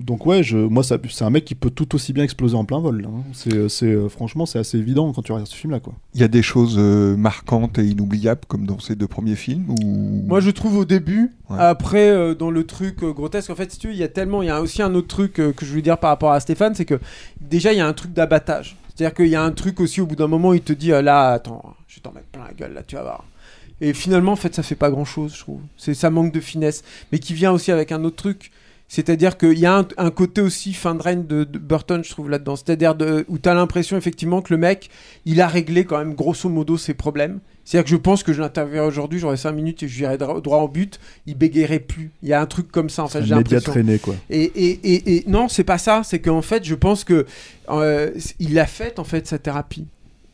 donc 0.04 0.26
ouais, 0.26 0.42
je, 0.42 0.58
moi 0.58 0.82
ça- 0.82 0.98
c'est 1.08 1.24
un 1.24 1.30
mec 1.30 1.46
qui 1.46 1.54
peut 1.54 1.70
tout 1.70 1.94
aussi 1.94 2.12
bien 2.12 2.22
exploser 2.24 2.54
en 2.54 2.66
plein 2.66 2.78
vol. 2.78 3.06
hein. 3.08 3.22
C'est, 3.32 3.70
c'est, 3.70 4.08
franchement, 4.10 4.44
c'est 4.44 4.58
assez 4.58 4.76
évident 4.76 5.10
quand 5.14 5.22
tu 5.22 5.32
regardes 5.32 5.48
ce 5.48 5.56
film-là, 5.56 5.80
quoi. 5.80 5.94
Il 6.14 6.20
y 6.20 6.24
a 6.24 6.28
des 6.28 6.42
choses 6.42 6.76
euh, 6.78 7.16
marquantes 7.16 7.78
et 7.78 7.86
inoubliables 7.86 8.42
comme 8.48 8.66
dans 8.66 8.78
ces 8.80 8.96
deux 8.96 9.08
premiers 9.08 9.34
films 9.34 9.70
ou... 9.70 10.24
Moi, 10.26 10.40
je 10.40 10.50
trouve 10.50 10.76
au 10.76 10.84
début. 10.84 11.32
Ouais. 11.48 11.56
Après, 11.58 12.10
euh, 12.10 12.34
dans 12.34 12.50
le 12.50 12.64
truc 12.64 13.02
euh, 13.02 13.12
grotesque, 13.14 13.48
en 13.48 13.54
fait, 13.54 13.72
si 13.72 13.78
tu 13.78 13.86
veux, 13.88 13.94
il 13.94 13.98
y 13.98 14.02
a 14.04 14.08
tellement. 14.08 14.42
Il 14.42 14.46
y 14.48 14.50
a 14.50 14.60
aussi 14.60 14.82
un 14.82 14.94
autre 14.94 15.08
truc 15.08 15.38
euh, 15.40 15.52
que 15.52 15.64
je 15.64 15.70
voulais 15.70 15.80
dire 15.82 15.96
par 15.96 16.10
rapport 16.10 16.32
à 16.32 16.40
Stéphane, 16.40 16.74
c'est 16.74 16.84
que 16.84 17.00
déjà, 17.40 17.72
il 17.72 17.78
y 17.78 17.80
a 17.80 17.86
un 17.86 17.94
truc 17.94 18.12
d'abattage. 18.12 18.76
C'est-à-dire 19.00 19.16
qu'il 19.16 19.28
y 19.28 19.34
a 19.34 19.42
un 19.42 19.52
truc 19.52 19.80
aussi, 19.80 20.02
au 20.02 20.06
bout 20.06 20.14
d'un 20.14 20.26
moment, 20.26 20.52
il 20.52 20.60
te 20.60 20.74
dit 20.74 20.92
euh, 20.92 21.00
là, 21.00 21.30
attends, 21.30 21.74
je 21.88 21.94
vais 21.94 22.00
t'en 22.02 22.12
mettre 22.12 22.26
plein 22.26 22.44
la 22.44 22.52
gueule, 22.52 22.74
là, 22.74 22.82
tu 22.82 22.96
vas 22.96 23.02
voir. 23.02 23.24
Et 23.80 23.94
finalement, 23.94 24.32
en 24.32 24.36
fait, 24.36 24.54
ça 24.54 24.62
fait 24.62 24.74
pas 24.74 24.90
grand-chose, 24.90 25.34
je 25.34 25.40
trouve. 25.40 25.62
C'est 25.78 25.94
ça 25.94 26.10
manque 26.10 26.34
de 26.34 26.40
finesse, 26.40 26.84
mais 27.10 27.18
qui 27.18 27.32
vient 27.32 27.50
aussi 27.50 27.72
avec 27.72 27.92
un 27.92 28.04
autre 28.04 28.16
truc. 28.16 28.50
C'est-à-dire 28.88 29.38
qu'il 29.38 29.58
y 29.58 29.64
a 29.64 29.86
un, 29.96 30.10
côté 30.10 30.42
aussi 30.42 30.74
fin 30.74 30.94
de 30.94 31.00
règne 31.00 31.24
de, 31.26 31.44
de 31.44 31.58
Burton, 31.58 32.04
je 32.04 32.10
trouve, 32.10 32.28
là-dedans. 32.28 32.56
C'est-à-dire 32.56 32.94
où 33.28 33.38
tu 33.38 33.48
as 33.48 33.54
l'impression, 33.54 33.96
effectivement, 33.96 34.42
que 34.42 34.52
le 34.52 34.58
mec, 34.58 34.90
il 35.24 35.40
a 35.40 35.48
réglé 35.48 35.86
quand 35.86 35.96
même, 35.96 36.12
grosso 36.12 36.50
modo, 36.50 36.76
ses 36.76 36.92
problèmes. 36.92 37.40
C'est-à-dire 37.70 37.84
que 37.84 37.90
je 37.90 37.96
pense 37.96 38.24
que 38.24 38.32
je 38.32 38.40
l'interviewerai 38.40 38.84
aujourd'hui, 38.84 39.20
j'aurai 39.20 39.36
5 39.36 39.52
minutes 39.52 39.84
et 39.84 39.88
je 39.88 39.94
dirai 39.96 40.18
droit 40.18 40.58
au 40.58 40.66
but, 40.66 40.98
il 41.26 41.36
bégayerait 41.36 41.78
plus. 41.78 42.10
Il 42.20 42.28
y 42.28 42.32
a 42.32 42.40
un 42.40 42.46
truc 42.46 42.68
comme 42.72 42.90
ça, 42.90 43.04
en 43.04 43.08
fait, 43.08 43.20
j'ai 43.26 43.34
l'impression. 43.52 43.70
traîné, 43.70 43.98
quoi. 44.00 44.16
Et, 44.28 44.42
et, 44.42 44.70
et, 44.92 45.16
et 45.18 45.24
non, 45.28 45.46
c'est 45.48 45.62
pas 45.62 45.78
ça. 45.78 46.02
C'est 46.04 46.18
qu'en 46.18 46.42
fait, 46.42 46.64
je 46.64 46.74
pense 46.74 47.04
que 47.04 47.26
euh, 47.68 48.10
il 48.40 48.58
a 48.58 48.66
fait 48.66 48.98
en 48.98 49.04
fait 49.04 49.28
sa 49.28 49.38
thérapie. 49.38 49.86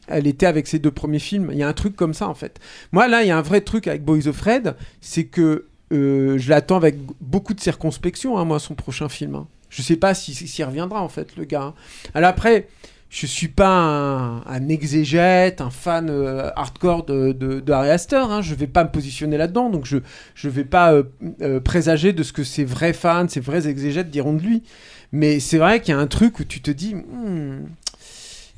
Elle 0.09 0.27
était 0.27 0.47
avec 0.47 0.67
ses 0.67 0.79
deux 0.79 0.91
premiers 0.91 1.19
films. 1.19 1.51
Il 1.53 1.59
y 1.59 1.63
a 1.63 1.69
un 1.69 1.75
truc 1.75 1.95
comme 1.95 2.15
ça 2.15 2.27
en 2.27 2.35
fait. 2.35 2.59
Moi 2.93 3.07
là, 3.07 3.23
il 3.23 3.29
y 3.29 3.31
a 3.31 3.37
un 3.37 3.43
vrai 3.43 3.61
truc 3.61 3.87
avec 3.87 4.03
Boys 4.03 4.29
of 4.29 4.41
Red, 4.41 4.75
c'est 5.03 5.25
que 5.25 5.67
euh, 5.93 6.39
je 6.39 6.49
l'attends 6.49 6.77
avec 6.77 6.97
beaucoup 7.21 7.53
de 7.53 7.61
circonspection. 7.61 8.39
Hein, 8.39 8.47
moi, 8.47 8.59
son 8.61 8.75
prochain 8.75 9.11
film. 9.11 9.35
hein. 9.35 9.47
Je 9.69 9.83
sais 9.83 9.97
pas 9.97 10.15
si- 10.15 10.33
s'il 10.35 10.65
reviendra 10.65 11.03
en 11.03 11.09
fait, 11.11 11.37
le 11.37 11.45
gars. 11.45 11.63
hein. 11.65 11.75
Alors 12.15 12.31
après. 12.31 12.67
Je 13.09 13.27
suis 13.27 13.49
pas 13.49 13.69
un, 13.69 14.43
un 14.47 14.69
exégète, 14.69 15.61
un 15.61 15.71
fan 15.71 16.09
euh, 16.11 16.51
hardcore 16.57 17.05
de, 17.07 17.33
de, 17.33 17.61
de 17.61 17.73
Harry 17.73 17.91
Astor. 17.91 18.31
Hein. 18.33 18.43
Je 18.43 18.55
vais 18.55 18.67
pas 18.67 18.85
me 18.85 18.91
positionner 18.91 19.37
là-dedans, 19.39 19.71
donc 19.71 19.87
je 19.87 19.99
je 20.35 20.49
vais 20.49 20.65
pas 20.65 20.93
euh, 20.93 21.05
euh, 21.41 21.61
présager 21.61 22.13
de 22.13 22.23
ce 22.23 22.33
que 22.33 22.43
ces 22.45 22.65
vrais 22.65 22.93
fans, 22.93 23.27
ces 23.29 23.41
vrais 23.41 23.69
exégètes 23.69 24.11
diront 24.11 24.33
de 24.35 24.43
lui. 24.43 24.63
Mais 25.13 25.39
c'est 25.41 25.59
vrai 25.59 25.81
qu'il 25.81 25.95
y 25.95 25.97
a 25.97 26.01
un 26.01 26.09
truc 26.09 26.41
où 26.41 26.45
tu 26.45 26.61
te 26.61 26.71
dis, 26.71 26.95
Hmm, 26.97 27.67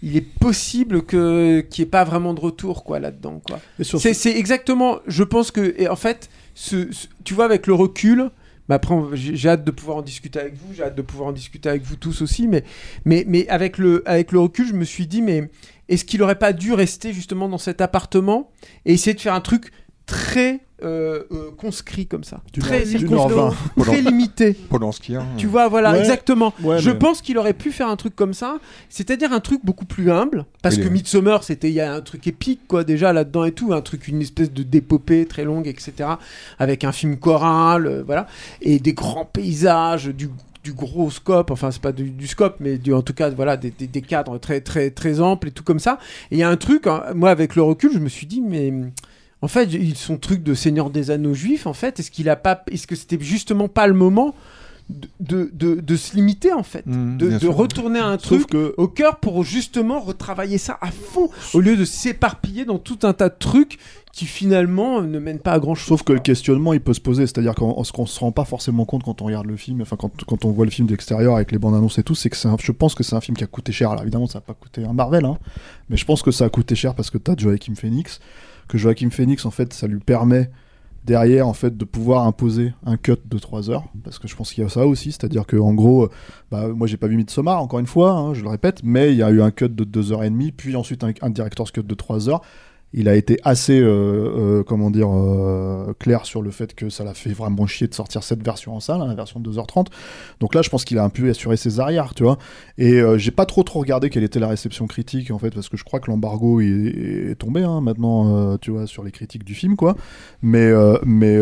il 0.02 0.16
est 0.16 0.22
possible 0.40 1.02
que 1.02 1.60
qu'il 1.60 1.84
n'y 1.84 1.88
ait 1.88 1.90
pas 1.90 2.04
vraiment 2.04 2.32
de 2.32 2.40
retour 2.40 2.84
quoi 2.84 3.00
là-dedans 3.00 3.40
quoi. 3.46 3.60
C'est 4.00 4.14
c'est 4.14 4.36
exactement, 4.36 4.98
je 5.06 5.24
pense 5.24 5.50
que 5.50 5.74
et 5.76 5.88
en 5.88 5.96
fait, 5.96 6.30
ce, 6.54 6.90
ce- 6.90 7.06
tu 7.22 7.34
vois 7.34 7.44
avec 7.44 7.66
le 7.66 7.74
recul. 7.74 8.30
Mais 8.68 8.74
après, 8.74 8.94
j'ai 9.14 9.48
hâte 9.48 9.64
de 9.64 9.70
pouvoir 9.70 9.98
en 9.98 10.02
discuter 10.02 10.38
avec 10.38 10.54
vous, 10.54 10.74
j'ai 10.74 10.82
hâte 10.82 10.94
de 10.94 11.02
pouvoir 11.02 11.30
en 11.30 11.32
discuter 11.32 11.68
avec 11.68 11.82
vous 11.82 11.96
tous 11.96 12.22
aussi, 12.22 12.48
mais, 12.48 12.64
mais, 13.04 13.24
mais 13.26 13.48
avec, 13.48 13.78
le, 13.78 14.02
avec 14.06 14.32
le 14.32 14.40
recul, 14.40 14.66
je 14.66 14.74
me 14.74 14.84
suis 14.84 15.06
dit, 15.06 15.22
mais 15.22 15.50
est-ce 15.88 16.04
qu'il 16.04 16.22
aurait 16.22 16.38
pas 16.38 16.52
dû 16.52 16.72
rester 16.72 17.12
justement 17.12 17.48
dans 17.48 17.58
cet 17.58 17.80
appartement 17.80 18.50
et 18.84 18.92
essayer 18.92 19.14
de 19.14 19.20
faire 19.20 19.34
un 19.34 19.40
truc 19.40 19.70
très 20.08 20.60
euh, 20.84 21.24
euh, 21.32 21.50
conscrit 21.56 22.06
comme 22.06 22.22
ça 22.22 22.40
Du 22.52 22.60
Très 22.60 22.84
Nord- 23.10 23.52
du 23.76 23.82
très 23.82 24.00
limité. 24.00 24.52
Polanski. 24.54 25.16
hein. 25.16 25.26
Tu 25.36 25.48
vois, 25.48 25.66
voilà, 25.66 25.90
Ouais. 25.90 25.98
exactement. 25.98 26.54
Ouais, 26.62 26.78
je 26.78 26.90
mais- 26.90 26.98
pense 26.98 27.20
qu'il 27.20 27.36
aurait 27.36 27.52
pu 27.52 27.72
faire 27.72 27.88
un 27.88 27.96
truc 27.96 28.14
comme 28.14 28.32
ça, 28.32 28.58
c'est-à-dire 28.88 29.32
un 29.32 29.40
truc 29.40 29.60
beaucoup 29.64 29.86
plus 29.86 30.08
humble, 30.12 30.44
parce 30.62 30.76
que 30.76 30.82
est- 30.86 30.90
Midsommar, 30.90 31.42
c'était 31.42 31.68
il 31.68 31.74
y 31.74 31.80
a 31.80 31.92
un 31.92 32.00
truc 32.00 32.28
épique 32.28 32.60
quoi 32.68 32.84
déjà 32.84 33.12
là-dedans 33.12 33.44
et 33.44 33.50
tout, 33.52 33.72
un 33.72 33.80
truc 33.80 34.06
une 34.06 34.22
espèce 34.22 34.52
de 34.52 34.62
d'épopée 34.62 35.26
très 35.26 35.42
longue, 35.42 35.66
etc. 35.66 36.10
Avec 36.60 36.84
un 36.84 36.92
film 36.92 37.16
choral, 37.16 37.86
euh, 37.88 38.02
voilà, 38.06 38.28
et 38.62 38.78
des 38.78 38.92
grands 38.92 39.24
paysages, 39.24 40.06
du 40.06 40.30
du 40.64 40.72
gros 40.74 41.10
scope, 41.10 41.50
enfin 41.50 41.70
c'est 41.70 41.80
pas 41.80 41.92
du, 41.92 42.10
du 42.10 42.26
scope, 42.26 42.56
mais 42.60 42.78
du, 42.78 42.92
en 42.92 43.00
tout 43.02 43.14
cas 43.14 43.30
voilà 43.30 43.56
des, 43.56 43.70
des- 43.70 43.86
des 43.86 44.02
cadres 44.02 44.38
très 44.38 44.60
très 44.60 44.90
très 44.90 45.18
amples 45.20 45.48
et 45.48 45.50
tout 45.50 45.64
comme 45.64 45.78
ça. 45.80 45.98
Et 46.30 46.36
il 46.36 46.38
y 46.38 46.42
a 46.44 46.48
un 46.50 46.56
truc, 46.56 46.86
hein, 46.86 47.02
moi 47.14 47.30
avec 47.30 47.56
le 47.56 47.62
recul, 47.62 47.90
je 47.92 47.98
me 47.98 48.08
suis 48.08 48.26
dit 48.26 48.42
mais 48.42 48.72
en 49.42 49.48
fait, 49.48 49.72
ils 49.72 49.96
sont 49.96 50.16
truc 50.16 50.42
de 50.42 50.54
Seigneur 50.54 50.90
des 50.90 51.10
Anneaux 51.10 51.34
juifs. 51.34 51.66
En 51.66 51.72
fait, 51.74 52.00
est-ce 52.00 52.10
qu'il 52.10 52.28
a 52.28 52.36
pas, 52.36 52.62
est-ce 52.70 52.86
que 52.86 52.96
c'était 52.96 53.18
justement 53.20 53.68
pas 53.68 53.86
le 53.86 53.94
moment 53.94 54.34
de, 55.20 55.50
de, 55.52 55.74
de- 55.82 55.96
se 55.96 56.16
limiter 56.16 56.50
en 56.54 56.62
fait, 56.62 56.86
Mmh, 56.86 57.18
de, 57.18 57.38
de 57.38 57.46
retourner 57.46 57.98
un 57.98 58.18
Sauf 58.18 58.46
truc 58.46 58.46
que- 58.46 58.74
au 58.78 58.88
cœur 58.88 59.16
pour 59.20 59.44
justement 59.44 60.00
retravailler 60.00 60.56
ça 60.56 60.78
à 60.80 60.90
fond, 60.90 61.28
au 61.52 61.60
lieu 61.60 61.76
de 61.76 61.84
s'éparpiller 61.84 62.64
dans 62.64 62.78
tout 62.78 62.98
un 63.02 63.12
tas 63.12 63.28
de 63.28 63.34
trucs 63.38 63.78
qui 64.14 64.24
finalement 64.24 65.02
ne 65.02 65.18
mènent 65.18 65.40
pas 65.40 65.52
à 65.52 65.58
grand 65.60 65.74
chose. 65.74 65.88
Sauf 65.88 66.02
que 66.04 66.14
le 66.14 66.20
questionnement, 66.20 66.72
il 66.72 66.80
peut 66.80 66.94
se 66.94 67.00
poser, 67.02 67.26
c'est-à-dire 67.26 67.54
qu'on 67.54 67.84
ce 67.84 67.92
qu'on 67.92 68.06
se 68.06 68.18
rend 68.18 68.32
pas 68.32 68.46
forcément 68.46 68.86
compte 68.86 69.02
quand 69.02 69.20
on 69.20 69.26
regarde 69.26 69.44
le 69.46 69.56
film, 69.58 69.82
enfin 69.82 69.96
quand, 69.96 70.24
quand 70.24 70.46
on 70.46 70.52
voit 70.52 70.64
le 70.64 70.70
film 70.70 70.88
d'extérieur 70.88 71.36
avec 71.36 71.52
les 71.52 71.58
bandes 71.58 71.74
annonces 71.74 71.98
et 71.98 72.02
tout, 72.02 72.14
c'est 72.14 72.30
que 72.30 72.48
un- 72.48 72.56
je 72.58 72.72
pense 72.72 72.94
que 72.94 73.02
c'est 73.04 73.14
un 73.14 73.20
film 73.20 73.36
qui 73.36 73.44
a 73.44 73.46
coûté 73.46 73.72
cher. 73.72 73.90
Alors 73.90 74.02
évidemment, 74.02 74.26
ça 74.26 74.38
n'a 74.38 74.42
pas 74.42 74.54
coûté 74.54 74.84
un 74.86 74.94
Marvel, 74.94 75.26
hein, 75.26 75.36
mais 75.90 75.98
je 75.98 76.06
pense 76.06 76.22
que 76.22 76.30
ça 76.30 76.46
a 76.46 76.48
coûté 76.48 76.74
cher 76.74 76.94
parce 76.94 77.10
que 77.10 77.18
tu 77.18 77.30
as 77.30 77.36
Joaquin 77.36 77.74
Phoenix, 77.74 78.20
que 78.68 78.78
Joaquin 78.78 79.10
Phoenix, 79.10 79.44
en 79.44 79.50
fait, 79.50 79.72
ça 79.72 79.86
lui 79.86 80.00
permet 80.00 80.50
derrière, 81.04 81.48
en 81.48 81.54
fait, 81.54 81.76
de 81.76 81.84
pouvoir 81.84 82.26
imposer 82.26 82.74
un 82.84 82.96
cut 82.96 83.16
de 83.24 83.38
3 83.38 83.70
heures, 83.70 83.84
parce 84.04 84.18
que 84.18 84.28
je 84.28 84.36
pense 84.36 84.52
qu'il 84.52 84.62
y 84.62 84.66
a 84.66 84.68
ça 84.68 84.86
aussi, 84.86 85.10
c'est-à-dire 85.10 85.46
que 85.46 85.56
en 85.56 85.72
gros, 85.72 86.04
euh, 86.04 86.10
bah, 86.50 86.68
moi 86.68 86.86
j'ai 86.86 86.98
pas 86.98 87.06
vu 87.06 87.16
Midsommar, 87.16 87.62
encore 87.62 87.78
une 87.78 87.86
fois, 87.86 88.12
hein, 88.12 88.34
je 88.34 88.42
le 88.42 88.48
répète, 88.48 88.82
mais 88.84 89.12
il 89.12 89.16
y 89.16 89.22
a 89.22 89.30
eu 89.30 89.40
un 89.40 89.50
cut 89.50 89.70
de 89.70 89.84
2h30, 89.84 90.52
puis 90.52 90.76
ensuite 90.76 91.02
un, 91.04 91.12
un 91.22 91.30
director's 91.30 91.70
cut 91.70 91.82
de 91.82 91.94
3 91.94 92.28
heures, 92.28 92.42
il 92.94 93.08
a 93.08 93.14
été 93.14 93.38
assez, 93.44 93.78
euh, 93.78 93.86
euh, 93.86 94.62
comment 94.64 94.90
dire, 94.90 95.08
euh, 95.12 95.92
clair 95.98 96.24
sur 96.24 96.40
le 96.40 96.50
fait 96.50 96.74
que 96.74 96.88
ça 96.88 97.04
l'a 97.04 97.12
fait 97.12 97.32
vraiment 97.32 97.66
chier 97.66 97.86
de 97.86 97.94
sortir 97.94 98.22
cette 98.22 98.42
version 98.42 98.74
en 98.74 98.80
salle, 98.80 99.02
hein, 99.02 99.06
la 99.06 99.14
version 99.14 99.40
de 99.40 99.50
2h30. 99.50 99.88
Donc 100.40 100.54
là, 100.54 100.62
je 100.62 100.70
pense 100.70 100.84
qu'il 100.86 100.98
a 100.98 101.04
un 101.04 101.10
peu 101.10 101.28
assuré 101.28 101.58
ses 101.58 101.80
arrières, 101.80 102.14
tu 102.14 102.22
vois. 102.22 102.38
Et 102.78 103.00
j'ai 103.16 103.30
pas 103.30 103.44
trop 103.44 103.62
trop 103.62 103.80
regardé 103.80 104.08
quelle 104.08 104.24
était 104.24 104.40
la 104.40 104.48
réception 104.48 104.86
critique, 104.86 105.30
en 105.30 105.38
fait, 105.38 105.50
parce 105.50 105.68
que 105.68 105.76
je 105.76 105.84
crois 105.84 106.00
que 106.00 106.10
l'embargo 106.10 106.60
est, 106.60 107.30
est 107.30 107.34
tombé 107.34 107.62
hein, 107.62 107.80
maintenant, 107.80 108.56
tu 108.58 108.70
vois, 108.70 108.86
sur 108.86 109.04
les 109.04 109.10
critiques 109.10 109.44
du 109.44 109.54
film, 109.54 109.76
quoi. 109.76 109.96
Mais, 110.42 110.72
mais, 111.04 111.36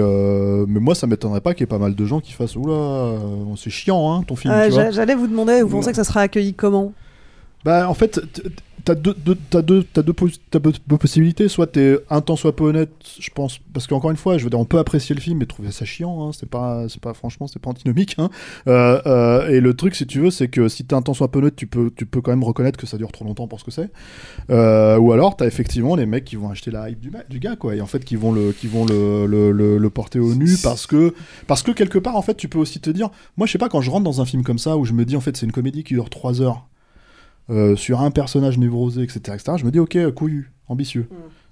mais 0.66 0.80
moi, 0.80 0.94
ça 0.94 1.06
m'étonnerait 1.06 1.40
pas 1.40 1.54
qu'il 1.54 1.62
y 1.62 1.64
ait 1.64 1.66
pas 1.66 1.78
mal 1.78 1.94
de 1.94 2.04
gens 2.04 2.20
qui 2.20 2.32
fassent, 2.32 2.56
oula, 2.56 3.18
c'est 3.56 3.70
chiant, 3.70 4.12
hein, 4.12 4.22
ton 4.24 4.36
film, 4.36 4.52
J'allais 4.90 5.14
vous 5.14 5.28
demander, 5.28 5.62
vous 5.62 5.68
pensez 5.68 5.90
que 5.90 5.96
ça 5.96 6.04
sera 6.04 6.22
accueilli 6.22 6.54
comment? 6.54 6.92
Bah, 7.66 7.90
en 7.90 7.94
fait, 7.94 8.20
t'as 8.84 8.94
deux, 8.94 9.12
deux, 9.12 9.36
t'as 9.50 9.60
deux, 9.60 9.84
deux, 9.96 10.12
possibilités. 10.98 11.48
Soit 11.48 11.66
t'es 11.66 11.98
un 12.10 12.20
temps 12.20 12.36
soit 12.36 12.54
peu 12.54 12.62
honnête, 12.62 12.90
je 13.18 13.28
pense, 13.30 13.58
parce 13.74 13.88
qu'encore 13.88 14.12
une 14.12 14.16
fois, 14.16 14.38
je 14.38 14.44
veux 14.44 14.50
dire, 14.50 14.60
on 14.60 14.64
peut 14.64 14.78
apprécier 14.78 15.16
le 15.16 15.20
film 15.20 15.42
et 15.42 15.46
trouver 15.46 15.72
ça 15.72 15.84
chiant. 15.84 16.28
Hein, 16.28 16.30
c'est 16.32 16.48
pas, 16.48 16.86
pas, 17.02 17.12
franchement, 17.12 17.48
c'est 17.48 17.58
pas 17.58 17.70
antinomique. 17.70 18.14
Hein. 18.18 18.30
Euh, 18.68 19.02
euh, 19.06 19.48
et 19.48 19.58
le 19.58 19.74
truc, 19.74 19.96
si 19.96 20.06
tu 20.06 20.20
veux, 20.20 20.30
c'est 20.30 20.46
que 20.46 20.68
si 20.68 20.84
t'es 20.84 20.94
un 20.94 21.02
temps 21.02 21.12
soit 21.12 21.32
peu 21.32 21.40
honnête, 21.40 21.56
tu 21.56 21.66
peux, 21.66 21.90
tu 21.96 22.06
peux 22.06 22.20
quand 22.20 22.30
même 22.30 22.44
reconnaître 22.44 22.78
que 22.78 22.86
ça 22.86 22.98
dure 22.98 23.10
trop 23.10 23.24
longtemps 23.24 23.48
pour 23.48 23.58
ce 23.58 23.64
que 23.64 23.72
c'est. 23.72 23.90
Euh, 24.50 24.96
ou 24.98 25.12
alors, 25.12 25.36
t'as 25.36 25.46
effectivement 25.46 25.96
les 25.96 26.06
mecs 26.06 26.24
qui 26.24 26.36
vont 26.36 26.50
acheter 26.50 26.70
la 26.70 26.88
hype 26.88 27.00
du, 27.28 27.40
gars, 27.40 27.56
quoi, 27.56 27.74
et 27.74 27.80
en 27.80 27.86
fait, 27.86 28.04
qui 28.04 28.14
vont 28.14 28.30
le, 28.30 28.52
qui 28.52 28.68
vont 28.68 28.86
le, 28.86 29.26
le 29.26 29.90
porter 29.90 30.20
au 30.20 30.36
nu 30.36 30.54
parce 30.62 30.86
que, 30.86 31.12
parce 31.48 31.64
que 31.64 31.72
quelque 31.72 31.98
part, 31.98 32.14
en 32.14 32.22
fait, 32.22 32.36
tu 32.36 32.46
peux 32.46 32.60
aussi 32.60 32.78
te 32.78 32.90
dire, 32.90 33.10
moi, 33.36 33.48
je 33.48 33.52
sais 33.52 33.58
pas, 33.58 33.68
quand 33.68 33.80
je 33.80 33.90
rentre 33.90 34.04
dans 34.04 34.20
un 34.20 34.26
film 34.26 34.44
comme 34.44 34.60
ça 34.60 34.76
où 34.76 34.84
je 34.84 34.92
me 34.92 35.04
dis, 35.04 35.16
en 35.16 35.20
fait, 35.20 35.36
c'est 35.36 35.46
une 35.46 35.52
comédie 35.52 35.82
qui 35.82 35.94
dure 35.94 36.08
3 36.08 36.40
heures. 36.40 36.68
Euh, 37.50 37.76
sur 37.76 38.00
un 38.00 38.10
personnage 38.10 38.58
névrosé, 38.58 39.02
etc., 39.02 39.20
etc., 39.34 39.52
je 39.56 39.64
me 39.64 39.70
dis, 39.70 39.78
ok, 39.78 40.10
couillu, 40.12 40.52
ambitieux, 40.68 41.08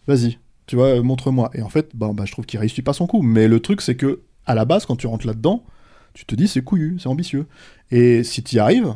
vas-y. 0.07 0.39
Tu 0.67 0.77
vois, 0.77 0.87
euh, 0.87 1.03
montre-moi. 1.03 1.51
Et 1.55 1.63
en 1.63 1.69
fait, 1.69 1.91
bah, 1.95 2.11
bah, 2.15 2.25
je 2.27 2.33
trouve 2.33 2.47
qu'il 2.47 2.59
réussit 2.59 2.85
pas 2.85 2.93
son 2.93 3.07
coup. 3.07 3.23
Mais 3.23 3.49
le 3.49 3.61
truc, 3.61 3.81
c'est 3.81 3.97
que 3.97 4.23
à 4.47 4.55
la 4.55 4.65
base, 4.65 4.87
quand 4.87 4.97
tu 4.97 5.07
rentres 5.07 5.27
là-dedans, 5.27 5.65
tu 6.15 6.25
te 6.25 6.35
dis 6.35 6.49
c'est 6.49 6.63
couillu, 6.63 6.99
c'est 6.99 7.09
ambitieux. 7.09 7.47
Et 7.91 8.23
si 8.25 8.43
tu 8.43 8.57
y 8.57 8.59
arrives, 8.59 8.95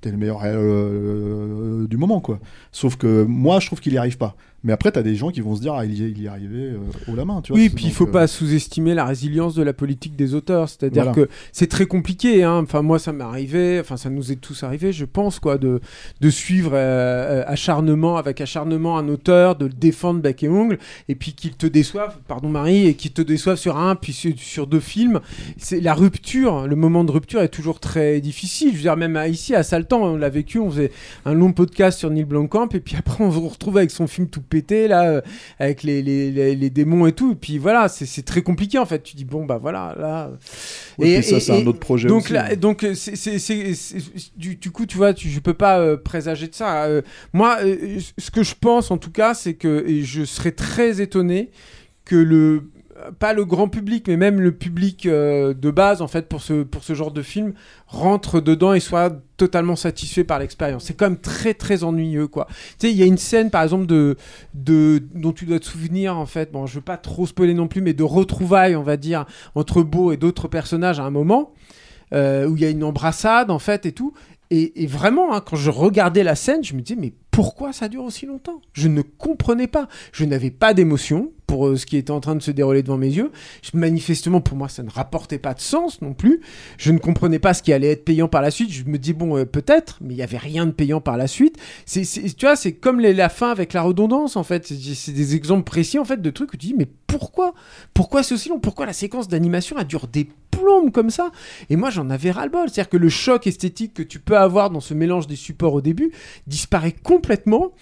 t'es 0.00 0.10
le 0.10 0.16
meilleur 0.16 0.40
euh, 0.44 1.86
du 1.88 1.96
moment, 1.96 2.20
quoi. 2.20 2.40
Sauf 2.70 2.96
que 2.96 3.24
moi, 3.24 3.60
je 3.60 3.66
trouve 3.66 3.80
qu'il 3.80 3.92
y 3.92 3.98
arrive 3.98 4.16
pas. 4.18 4.36
Mais 4.64 4.72
après, 4.72 4.92
t'as 4.92 5.02
des 5.02 5.16
gens 5.16 5.30
qui 5.30 5.40
vont 5.40 5.56
se 5.56 5.60
dire, 5.60 5.74
ah, 5.74 5.84
il 5.84 5.94
y 5.94 6.04
est, 6.04 6.10
il 6.10 6.20
y 6.20 6.26
est 6.26 6.28
arrivé 6.28 6.70
euh, 6.70 6.78
haut 7.08 7.16
la 7.16 7.24
main, 7.24 7.40
tu 7.42 7.52
vois. 7.52 7.60
Oui, 7.60 7.68
puis 7.68 7.86
il 7.86 7.92
faut 7.92 8.06
euh, 8.06 8.12
pas 8.12 8.26
sous-estimer 8.26 8.94
la 8.94 9.04
résilience 9.04 9.54
de 9.54 9.62
la 9.62 9.72
politique 9.72 10.14
des 10.14 10.34
auteurs. 10.34 10.68
C'est-à-dire 10.68 11.04
Voilà. 11.04 11.26
que 11.26 11.32
c'est 11.50 11.66
très 11.66 11.86
compliqué. 11.86 12.44
Hein. 12.44 12.60
Enfin, 12.62 12.82
moi, 12.82 12.98
ça 12.98 13.12
m'est 13.12 13.24
arrivé. 13.24 13.80
Enfin, 13.80 13.96
ça 13.96 14.08
nous 14.08 14.30
est 14.30 14.36
tous 14.36 14.62
arrivé, 14.62 14.92
je 14.92 15.04
pense, 15.04 15.40
quoi, 15.40 15.58
de, 15.58 15.80
de 16.20 16.30
suivre 16.30 16.72
euh, 16.74 17.42
euh, 17.42 17.44
acharnement 17.46 18.16
avec 18.16 18.40
acharnement 18.40 18.98
un 18.98 19.08
auteur, 19.08 19.56
de 19.56 19.66
le 19.66 19.72
défendre 19.72 20.20
bec 20.20 20.42
et 20.42 20.48
ongle, 20.48 20.78
et 21.08 21.14
puis 21.14 21.32
qu'il 21.32 21.52
te 21.52 21.66
déçoive, 21.66 22.16
pardon 22.28 22.48
Marie, 22.48 22.86
et 22.86 22.94
qu'il 22.94 23.12
te 23.12 23.22
déçoive 23.22 23.56
sur 23.56 23.76
un, 23.76 23.96
puis 23.96 24.12
sur, 24.12 24.66
deux 24.66 24.80
films. 24.80 25.20
C'est 25.56 25.80
la 25.80 25.94
rupture, 25.94 26.66
le 26.68 26.76
moment 26.76 27.04
de 27.04 27.10
rupture 27.10 27.40
est 27.42 27.48
toujours 27.48 27.80
très 27.80 28.20
difficile. 28.20 28.70
Je 28.70 28.76
veux 28.76 28.82
dire, 28.82 28.96
même 28.96 29.20
ici 29.28 29.54
à 29.54 29.62
Saltan, 29.62 30.02
on 30.02 30.16
l'a 30.16 30.28
vécu. 30.28 30.58
On 30.58 30.70
faisait 30.70 30.92
un 31.24 31.34
long 31.34 31.52
podcast 31.52 31.98
sur 31.98 32.10
Neil 32.10 32.24
Blomkamp, 32.24 32.68
et 32.74 32.80
puis 32.80 32.96
après, 32.98 33.24
on 33.24 33.32
se 33.32 33.38
retrouve 33.38 33.78
avec 33.78 33.90
son 33.90 34.06
film 34.06 34.28
tout 34.28 34.42
pété 34.52 34.86
là. 34.88 35.02
euh, 35.10 35.20
avec 35.58 35.82
les, 35.82 36.02
les, 36.02 36.30
les, 36.30 36.54
les 36.54 36.70
démons 36.70 37.06
et 37.06 37.12
tout. 37.12 37.32
Et 37.32 37.34
puis 37.34 37.58
voilà, 37.58 37.88
c'est 37.88 38.06
c'est 38.06 38.22
très 38.22 38.42
compliqué 38.42 38.78
en 38.78 38.86
fait. 38.86 39.02
Tu 39.02 39.16
dis, 39.16 39.24
bon, 39.24 39.44
bah 39.46 39.58
voilà, 39.60 39.94
là. 39.98 40.30
Puis 41.00 41.22
ça, 41.22 41.40
c'est 41.40 41.52
un 41.62 41.66
autre 41.66 41.78
projet 41.80 42.08
Donc, 42.08 42.24
aussi, 42.24 42.32
là, 42.34 42.48
hein. 42.52 42.56
donc 42.56 42.84
euh, 42.84 42.94
c'est- 42.94 44.30
du, 44.36 44.56
du 44.56 44.70
coup, 44.70 44.86
tu 44.86 44.96
vois, 44.96 45.14
tu, 45.14 45.28
je 45.28 45.40
peux 45.40 45.54
pas 45.54 45.78
euh, 45.80 45.96
présager 45.96 46.48
de 46.48 46.54
ça. 46.54 46.84
Euh, 46.84 47.02
moi, 47.32 47.58
euh, 47.64 47.98
ce 48.18 48.30
que 48.30 48.42
je 48.42 48.54
pense 48.60 48.90
en 48.90 48.98
tout 48.98 49.10
cas, 49.10 49.34
c'est 49.34 49.54
que 49.54 49.84
et 49.86 50.02
je 50.02 50.24
serais 50.24 50.52
très 50.52 51.00
étonné 51.00 51.50
que 52.04 52.16
le 52.16 52.64
pas 53.18 53.32
le 53.32 53.44
grand 53.44 53.68
public, 53.68 54.06
mais 54.08 54.16
même 54.16 54.40
le 54.40 54.52
public 54.52 55.06
euh, 55.06 55.54
de 55.54 55.70
base, 55.70 56.02
en 56.02 56.08
fait, 56.08 56.28
pour 56.28 56.42
ce, 56.42 56.62
pour 56.62 56.82
ce 56.84 56.94
genre 56.94 57.10
de 57.10 57.22
film, 57.22 57.54
rentre 57.86 58.40
dedans 58.40 58.72
et 58.74 58.80
soit 58.80 59.12
totalement 59.36 59.76
satisfait 59.76 60.24
par 60.24 60.38
l'expérience. 60.38 60.84
C'est 60.84 60.94
quand 60.94 61.06
même 61.06 61.18
très, 61.18 61.54
très 61.54 61.84
ennuyeux, 61.84 62.28
quoi. 62.28 62.46
Tu 62.78 62.86
sais, 62.86 62.90
il 62.92 62.96
y 62.96 63.02
a 63.02 63.06
une 63.06 63.18
scène, 63.18 63.50
par 63.50 63.62
exemple, 63.62 63.86
de, 63.86 64.16
de, 64.54 65.02
dont 65.14 65.32
tu 65.32 65.46
dois 65.46 65.58
te 65.58 65.66
souvenir, 65.66 66.16
en 66.16 66.26
fait, 66.26 66.52
bon, 66.52 66.66
je 66.66 66.76
veux 66.76 66.80
pas 66.80 66.96
trop 66.96 67.26
spoiler 67.26 67.54
non 67.54 67.68
plus, 67.68 67.80
mais 67.80 67.92
de 67.94 68.04
retrouvailles, 68.04 68.76
on 68.76 68.82
va 68.82 68.96
dire, 68.96 69.26
entre 69.54 69.82
Beau 69.82 70.12
et 70.12 70.16
d'autres 70.16 70.48
personnages 70.48 71.00
à 71.00 71.04
un 71.04 71.10
moment, 71.10 71.52
euh, 72.14 72.46
où 72.46 72.56
il 72.56 72.62
y 72.62 72.66
a 72.66 72.70
une 72.70 72.84
embrassade, 72.84 73.50
en 73.50 73.58
fait, 73.58 73.86
et 73.86 73.92
tout. 73.92 74.14
Et, 74.54 74.86
vraiment, 74.86 75.34
hein, 75.34 75.40
quand 75.40 75.56
je 75.56 75.70
regardais 75.70 76.22
la 76.22 76.34
scène, 76.34 76.62
je 76.62 76.74
me 76.74 76.82
disais, 76.82 77.00
mais 77.00 77.14
pourquoi 77.30 77.72
ça 77.72 77.88
dure 77.88 78.04
aussi 78.04 78.26
longtemps? 78.26 78.60
Je 78.74 78.86
ne 78.88 79.00
comprenais 79.00 79.66
pas. 79.66 79.88
Je 80.12 80.26
n'avais 80.26 80.50
pas 80.50 80.74
d'émotion 80.74 81.32
pour 81.52 81.66
euh, 81.68 81.76
ce 81.76 81.84
qui 81.84 81.98
était 81.98 82.12
en 82.12 82.20
train 82.20 82.34
de 82.34 82.40
se 82.40 82.50
dérouler 82.50 82.82
devant 82.82 82.96
mes 82.96 83.10
yeux. 83.12 83.30
Manifestement, 83.74 84.40
pour 84.40 84.56
moi, 84.56 84.70
ça 84.70 84.82
ne 84.82 84.88
rapportait 84.88 85.38
pas 85.38 85.52
de 85.52 85.60
sens 85.60 86.00
non 86.00 86.14
plus. 86.14 86.40
Je 86.78 86.92
ne 86.92 86.98
comprenais 86.98 87.38
pas 87.38 87.52
ce 87.52 87.62
qui 87.62 87.74
allait 87.74 87.90
être 87.90 88.06
payant 88.06 88.26
par 88.26 88.40
la 88.40 88.50
suite. 88.50 88.70
Je 88.72 88.84
me 88.84 88.96
dis, 88.96 89.12
bon, 89.12 89.36
euh, 89.36 89.44
peut-être, 89.44 89.98
mais 90.00 90.14
il 90.14 90.16
n'y 90.16 90.22
avait 90.22 90.38
rien 90.38 90.64
de 90.64 90.70
payant 90.70 91.02
par 91.02 91.18
la 91.18 91.26
suite. 91.26 91.58
C'est, 91.84 92.04
tu 92.04 92.46
vois, 92.46 92.56
c'est 92.56 92.72
comme 92.72 93.00
les- 93.00 93.12
la 93.12 93.28
fin 93.28 93.50
avec 93.50 93.74
la 93.74 93.82
redondance, 93.82 94.36
en 94.36 94.44
fait. 94.44 94.66
C'est 94.66 95.12
des 95.12 95.34
exemples 95.34 95.64
précis, 95.64 95.98
en 95.98 96.06
fait, 96.06 96.22
de 96.22 96.30
trucs 96.30 96.54
où 96.54 96.56
tu 96.56 96.68
dis, 96.68 96.74
mais 96.74 96.86
pourquoi 97.18 97.54
Pourquoi 97.94 98.22
c'est 98.22 98.34
aussi 98.34 98.48
long 98.48 98.58
Pourquoi 98.58 98.86
la 98.86 98.92
séquence 98.92 99.28
d'animation, 99.28 99.76
elle 99.78 99.86
dure 99.86 100.06
des 100.08 100.28
plombes 100.50 100.90
comme 100.92 101.10
ça? 101.10 101.30
Et 101.70 101.76
moi, 101.76 101.90
j'en 101.90 102.08
avais 102.10 102.30
ras-le-bol. 102.30 102.68
C'est-à-dire 102.68 102.88
que 102.90 102.96
le 102.96 103.08
choc 103.08 103.46
esthétique 103.46 103.94
que 103.94 104.02
tu 104.02 104.18
peux 104.18 104.36
avoir 104.36 104.70
dans 104.70 104.80
ce 104.80 104.94
mélange 104.94 105.26
des 105.26 105.36
supports 105.36 105.74
au 105.74 105.80
début 105.80 106.12
disparaît 106.46 106.92
complètement. 106.92 107.72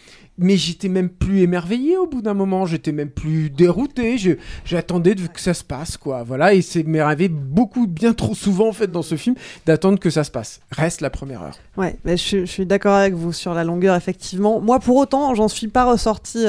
Mais 0.42 0.56
j'étais 0.56 0.88
même 0.88 1.10
plus 1.10 1.40
émerveillé 1.42 1.98
au 1.98 2.06
bout 2.06 2.22
d'un 2.22 2.32
moment, 2.32 2.64
j'étais 2.64 2.92
même 2.92 3.10
plus 3.10 3.50
dérouté, 3.50 4.16
j'attendais 4.64 5.14
que 5.14 5.38
ça 5.38 5.52
se 5.52 5.62
passe, 5.62 5.98
quoi. 5.98 6.22
Voilà, 6.22 6.54
et 6.54 6.62
c'est 6.62 6.82
m'est 6.82 7.28
beaucoup, 7.28 7.86
bien 7.86 8.14
trop 8.14 8.34
souvent, 8.34 8.68
en 8.68 8.72
fait, 8.72 8.90
dans 8.90 9.02
ce 9.02 9.16
film, 9.16 9.36
d'attendre 9.66 9.98
que 9.98 10.08
ça 10.08 10.24
se 10.24 10.30
passe. 10.30 10.60
Reste 10.70 11.02
la 11.02 11.10
première 11.10 11.42
heure. 11.42 11.58
Ouais, 11.76 11.96
je, 12.06 12.14
suis- 12.14 12.40
je 12.46 12.50
suis 12.50 12.64
d'accord 12.64 12.94
avec 12.94 13.12
vous 13.12 13.34
sur 13.34 13.52
la 13.52 13.64
longueur, 13.64 13.94
effectivement. 13.96 14.60
Moi, 14.60 14.78
pour 14.80 14.96
autant, 14.96 15.34
j'en 15.34 15.48
suis 15.48 15.68
pas 15.68 15.84
ressorti 15.84 16.46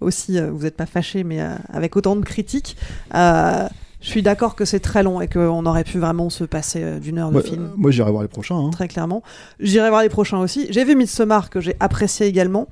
aussi, 0.00 0.38
euh, 0.38 0.50
vous 0.50 0.62
n'êtes 0.64 0.76
pas 0.76 0.86
fâché, 0.86 1.24
mais 1.24 1.40
euh, 1.40 1.54
avec 1.72 1.96
autant 1.96 2.16
de 2.16 2.24
critiques. 2.24 2.76
Euh, 3.14 3.66
je 4.00 4.08
suis 4.10 4.22
d'accord 4.22 4.54
que 4.54 4.64
c'est 4.64 4.78
très 4.80 5.02
long 5.02 5.20
et 5.20 5.26
qu'on 5.26 5.64
aurait 5.66 5.82
pu 5.82 5.98
vraiment 5.98 6.30
se 6.30 6.44
passer 6.44 7.00
d'une 7.00 7.18
heure 7.18 7.30
de 7.30 7.40
film. 7.40 7.64
euh, 7.64 7.74
moi, 7.76 7.90
j'irai 7.90 8.10
voir 8.10 8.22
les 8.22 8.28
prochains. 8.28 8.56
hein. 8.56 8.70
Très 8.70 8.88
clairement. 8.88 9.22
J'irai 9.58 9.88
voir 9.88 10.02
les 10.02 10.08
prochains 10.10 10.38
aussi. 10.38 10.66
J'ai 10.70 10.84
vu 10.84 10.94
Midsommar 10.94 11.50
que 11.50 11.60
j'ai 11.60 11.74
apprécié 11.80 12.26
également. 12.26 12.68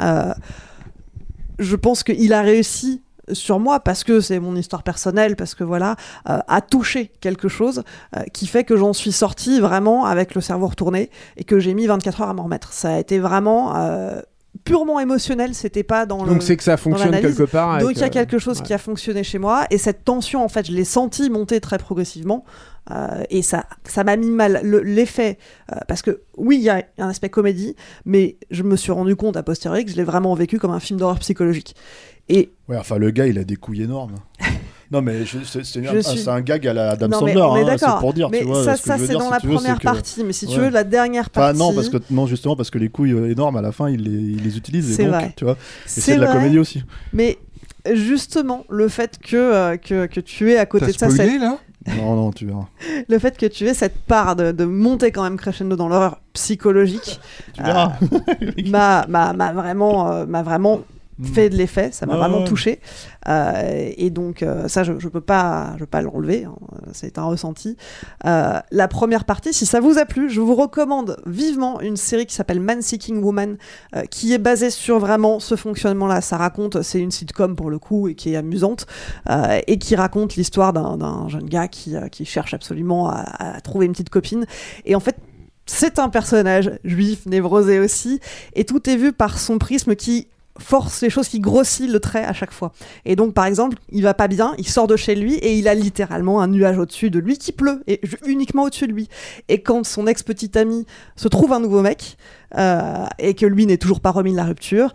Euh, 0.00 0.34
je 1.58 1.76
pense 1.76 2.02
qu'il 2.02 2.32
a 2.32 2.42
réussi 2.42 3.02
sur 3.32 3.58
moi 3.60 3.80
parce 3.80 4.04
que 4.04 4.20
c'est 4.20 4.38
mon 4.40 4.54
histoire 4.56 4.82
personnelle, 4.82 5.36
parce 5.36 5.54
que 5.54 5.64
voilà, 5.64 5.96
euh, 6.28 6.40
à 6.46 6.60
toucher 6.60 7.10
quelque 7.20 7.48
chose 7.48 7.82
qui 8.34 8.46
fait 8.46 8.64
que 8.64 8.76
j'en 8.76 8.92
suis 8.92 9.12
sortie 9.12 9.60
vraiment 9.60 10.04
avec 10.04 10.34
le 10.34 10.40
cerveau 10.42 10.66
retourné 10.66 11.08
et 11.38 11.44
que 11.44 11.58
j'ai 11.60 11.72
mis 11.72 11.86
24 11.86 12.20
heures 12.22 12.28
à 12.28 12.34
m'en 12.34 12.42
remettre. 12.42 12.72
Ça 12.74 12.94
a 12.94 12.98
été 12.98 13.18
vraiment 13.20 13.72
purement 14.64 14.98
émotionnel, 15.00 15.54
c'était 15.54 15.82
pas 15.82 16.06
dans 16.06 16.24
le. 16.24 16.30
Donc 16.30 16.42
c'est 16.42 16.56
que 16.56 16.62
ça 16.62 16.76
fonctionne 16.76 17.12
quelque 17.20 17.44
part. 17.44 17.78
Donc 17.78 17.92
il 17.92 17.98
y 17.98 18.02
a 18.02 18.06
euh, 18.06 18.10
quelque 18.10 18.38
chose 18.38 18.58
ouais. 18.58 18.64
qui 18.64 18.72
a 18.72 18.78
fonctionné 18.78 19.22
chez 19.22 19.38
moi 19.38 19.66
et 19.70 19.78
cette 19.78 20.04
tension 20.04 20.44
en 20.44 20.48
fait 20.48 20.66
je 20.66 20.72
l'ai 20.72 20.84
senti 20.84 21.30
monter 21.30 21.60
très 21.60 21.78
progressivement 21.78 22.44
euh, 22.90 23.22
et 23.30 23.42
ça 23.42 23.66
ça 23.84 24.04
m'a 24.04 24.16
mis 24.16 24.30
mal 24.30 24.60
Le- 24.62 24.82
l'effet 24.82 25.38
euh, 25.72 25.76
parce 25.88 26.02
que 26.02 26.22
oui 26.36 26.56
il 26.56 26.62
y 26.64 26.70
a 26.70 26.82
un 26.98 27.08
aspect 27.08 27.28
comédie 27.30 27.76
mais 28.04 28.36
je 28.50 28.62
me 28.62 28.76
suis 28.76 28.92
rendu 28.92 29.16
compte 29.16 29.36
a 29.36 29.42
posteriori 29.42 29.84
que 29.84 29.90
je 29.90 29.96
l'ai 29.96 30.04
vraiment 30.04 30.34
vécu 30.34 30.58
comme 30.58 30.70
un 30.72 30.80
film 30.80 30.98
d'horreur 30.98 31.18
psychologique 31.18 31.74
et 32.28 32.52
Ouais, 32.68 32.78
enfin, 32.78 32.96
le 32.96 33.10
gars, 33.10 33.26
il 33.26 33.38
a 33.38 33.44
des 33.44 33.56
couilles 33.56 33.82
énormes. 33.82 34.14
non, 34.94 35.02
mais 35.02 35.24
c'est 35.26 35.44
c'est 35.44 35.64
suis- 35.64 36.18
c'est 36.18 36.28
un 36.28 36.40
gag 36.40 36.66
à 36.66 36.72
la 36.72 36.90
Adam 36.92 37.08
non, 37.08 37.22
mais 37.24 37.34
Sandler, 37.34 37.42
hein, 37.62 37.76
c'est 37.78 37.80
d'accord. 37.84 37.98
pour 38.00 38.14
dire, 38.14 38.30
mais 38.30 38.38
tu 38.40 38.44
vois. 38.44 38.64
ça, 38.64 38.76
c'est 38.76 38.88
dans 38.88 38.98
si 38.98 39.08
la 39.08 39.14
veux, 39.14 39.40
c'est 39.42 39.48
première 39.48 39.78
que- 39.78 39.82
partie 39.84 40.24
mais 40.24 40.32
si 40.32 40.46
tu 40.46 40.54
Ouais. 40.58 40.64
veux 40.66 40.70
la 40.70 40.84
dernière 40.84 41.30
partie 41.30 41.58
non, 41.58 41.72
parce 41.74 41.88
que, 41.88 41.98
non, 42.10 42.26
justement, 42.26 42.56
parce 42.56 42.70
que 42.70 42.78
les 42.78 42.88
couilles 42.88 43.12
euh, 43.12 43.30
énormes, 43.30 43.56
à 43.56 43.62
la 43.62 43.72
fin, 43.72 43.88
il 43.90 44.02
les, 44.02 44.10
il 44.10 44.42
les 44.42 44.56
utilise, 44.56 44.90
et 44.90 44.94
C'est 44.94 45.04
donc, 45.04 45.14
vrai. 45.14 45.32
tu 45.36 45.44
vois. 45.44 45.54
Et 45.54 45.56
C'est 45.86 46.00
c'est 46.00 46.16
de 46.16 46.20
la 46.22 46.32
comédie 46.32 46.58
aussi. 46.58 46.82
mais 47.12 47.38
justement 47.92 48.64
le 48.70 48.88
fait 48.88 49.18
que 49.22 49.36
euh, 49.36 49.76
que, 49.76 50.06
que 50.06 50.20
tu 50.20 50.50
es 50.52 50.56
à 50.58 50.66
côté 50.66 50.86
de 50.86 50.92
ça 50.92 51.10
cette- 51.10 51.40
là? 51.40 51.58
Non, 51.98 52.16
non, 52.16 52.30
tu 52.32 52.46
verras. 52.46 52.66
le 53.08 53.18
fait 53.18 53.36
que 53.36 53.44
tu 53.44 53.66
aies 53.66 53.74
cette 53.74 53.98
part 54.06 54.36
de, 54.36 54.52
de 54.52 54.64
monter 54.64 55.10
quand 55.12 55.22
même 55.22 55.36
crescendo 55.36 55.76
dans 55.76 55.86
l'horreur 55.88 56.18
psychologique 56.32 57.20
euh, 57.60 57.86
m'a 58.70 59.04
m'a- 59.06 59.32
m'a 59.34 59.52
vraiment 59.52 60.10
euh, 60.10 60.24
m'a 60.26 60.42
vraiment 60.42 60.80
fait 61.22 61.48
de 61.48 61.56
l'effet 61.56 61.90
ça 61.92 62.06
m'a 62.06 62.16
vraiment 62.16 62.44
touché. 62.44 62.80
Euh, 63.28 63.90
et 63.96 64.10
donc 64.10 64.42
euh, 64.42 64.68
ça 64.68 64.82
je, 64.82 64.94
je 64.98 65.08
peux 65.08 65.20
pas 65.20 65.72
je 65.74 65.80
peux 65.80 65.86
pas 65.86 66.02
l'enlever 66.02 66.44
hein, 66.44 66.54
c'est 66.92 67.18
un 67.18 67.24
ressenti. 67.24 67.76
Euh, 68.26 68.58
la 68.70 68.88
première 68.88 69.24
partie 69.24 69.52
si 69.52 69.66
ça 69.66 69.80
vous 69.80 69.98
a 69.98 70.04
plu 70.04 70.28
je 70.28 70.40
vous 70.40 70.54
recommande 70.54 71.16
vivement 71.26 71.80
une 71.80 71.96
série 71.96 72.26
qui 72.26 72.34
s'appelle 72.34 72.60
Man 72.60 72.82
Seeking 72.82 73.22
Woman 73.22 73.56
qui 74.10 74.32
est 74.32 74.38
basée 74.38 74.70
sur 74.70 74.98
vraiment 74.98 75.40
ce 75.40 75.56
fonctionnement 75.56 76.06
là 76.06 76.20
ça 76.20 76.36
raconte 76.36 76.82
c'est 76.82 77.00
une 77.00 77.10
sitcom 77.10 77.54
pour 77.56 77.70
le 77.70 77.78
coup 77.78 78.08
et 78.08 78.14
qui 78.14 78.32
est 78.32 78.36
amusante 78.36 78.86
et 79.66 79.78
qui 79.78 79.96
raconte 79.96 80.36
l'histoire 80.36 80.72
d'un 80.72 81.28
jeune 81.28 81.48
gars 81.48 81.68
qui, 81.68 81.94
qui 82.10 82.24
cherche 82.24 82.54
absolument 82.54 83.08
à, 83.08 83.24
à 83.38 83.60
trouver 83.60 83.86
une 83.86 83.92
petite 83.92 84.10
copine. 84.10 84.46
Et 84.84 84.94
en 84.94 85.00
fait 85.00 85.16
c'est 85.66 85.98
un 85.98 86.08
personnage 86.08 86.72
juif 86.84 87.26
névrosé 87.26 87.78
aussi 87.78 88.20
et 88.54 88.64
tout 88.64 88.88
est 88.88 88.96
vu 88.96 89.12
par 89.12 89.38
son 89.38 89.58
prisme 89.58 89.96
qui 89.96 90.28
force 90.58 91.02
les 91.02 91.10
choses 91.10 91.28
qui 91.28 91.40
grossit 91.40 91.90
le 91.90 91.98
trait 91.98 92.24
à 92.24 92.32
chaque 92.32 92.52
fois. 92.52 92.72
Et 93.04 93.16
donc, 93.16 93.34
par 93.34 93.46
exemple, 93.46 93.76
il 93.90 94.02
va 94.02 94.14
pas 94.14 94.28
bien, 94.28 94.54
il 94.58 94.68
sort 94.68 94.86
de 94.86 94.96
chez 94.96 95.14
lui 95.14 95.34
et 95.34 95.58
il 95.58 95.66
a 95.66 95.74
littéralement 95.74 96.40
un 96.40 96.46
nuage 96.46 96.78
au-dessus 96.78 97.10
de 97.10 97.18
lui 97.18 97.38
qui 97.38 97.52
pleut, 97.52 97.82
et 97.86 98.00
uniquement 98.26 98.64
au-dessus 98.64 98.86
de 98.86 98.92
lui. 98.92 99.08
Et 99.48 99.62
quand 99.62 99.84
son 99.84 100.06
ex-petite 100.06 100.56
amie 100.56 100.86
se 101.16 101.28
trouve 101.28 101.52
un 101.52 101.60
nouveau 101.60 101.82
mec, 101.82 102.16
euh, 102.56 103.06
et 103.18 103.34
que 103.34 103.46
lui 103.46 103.66
n'est 103.66 103.78
toujours 103.78 104.00
pas 104.00 104.10
remis 104.10 104.32
de 104.32 104.36
la 104.36 104.44
rupture, 104.44 104.92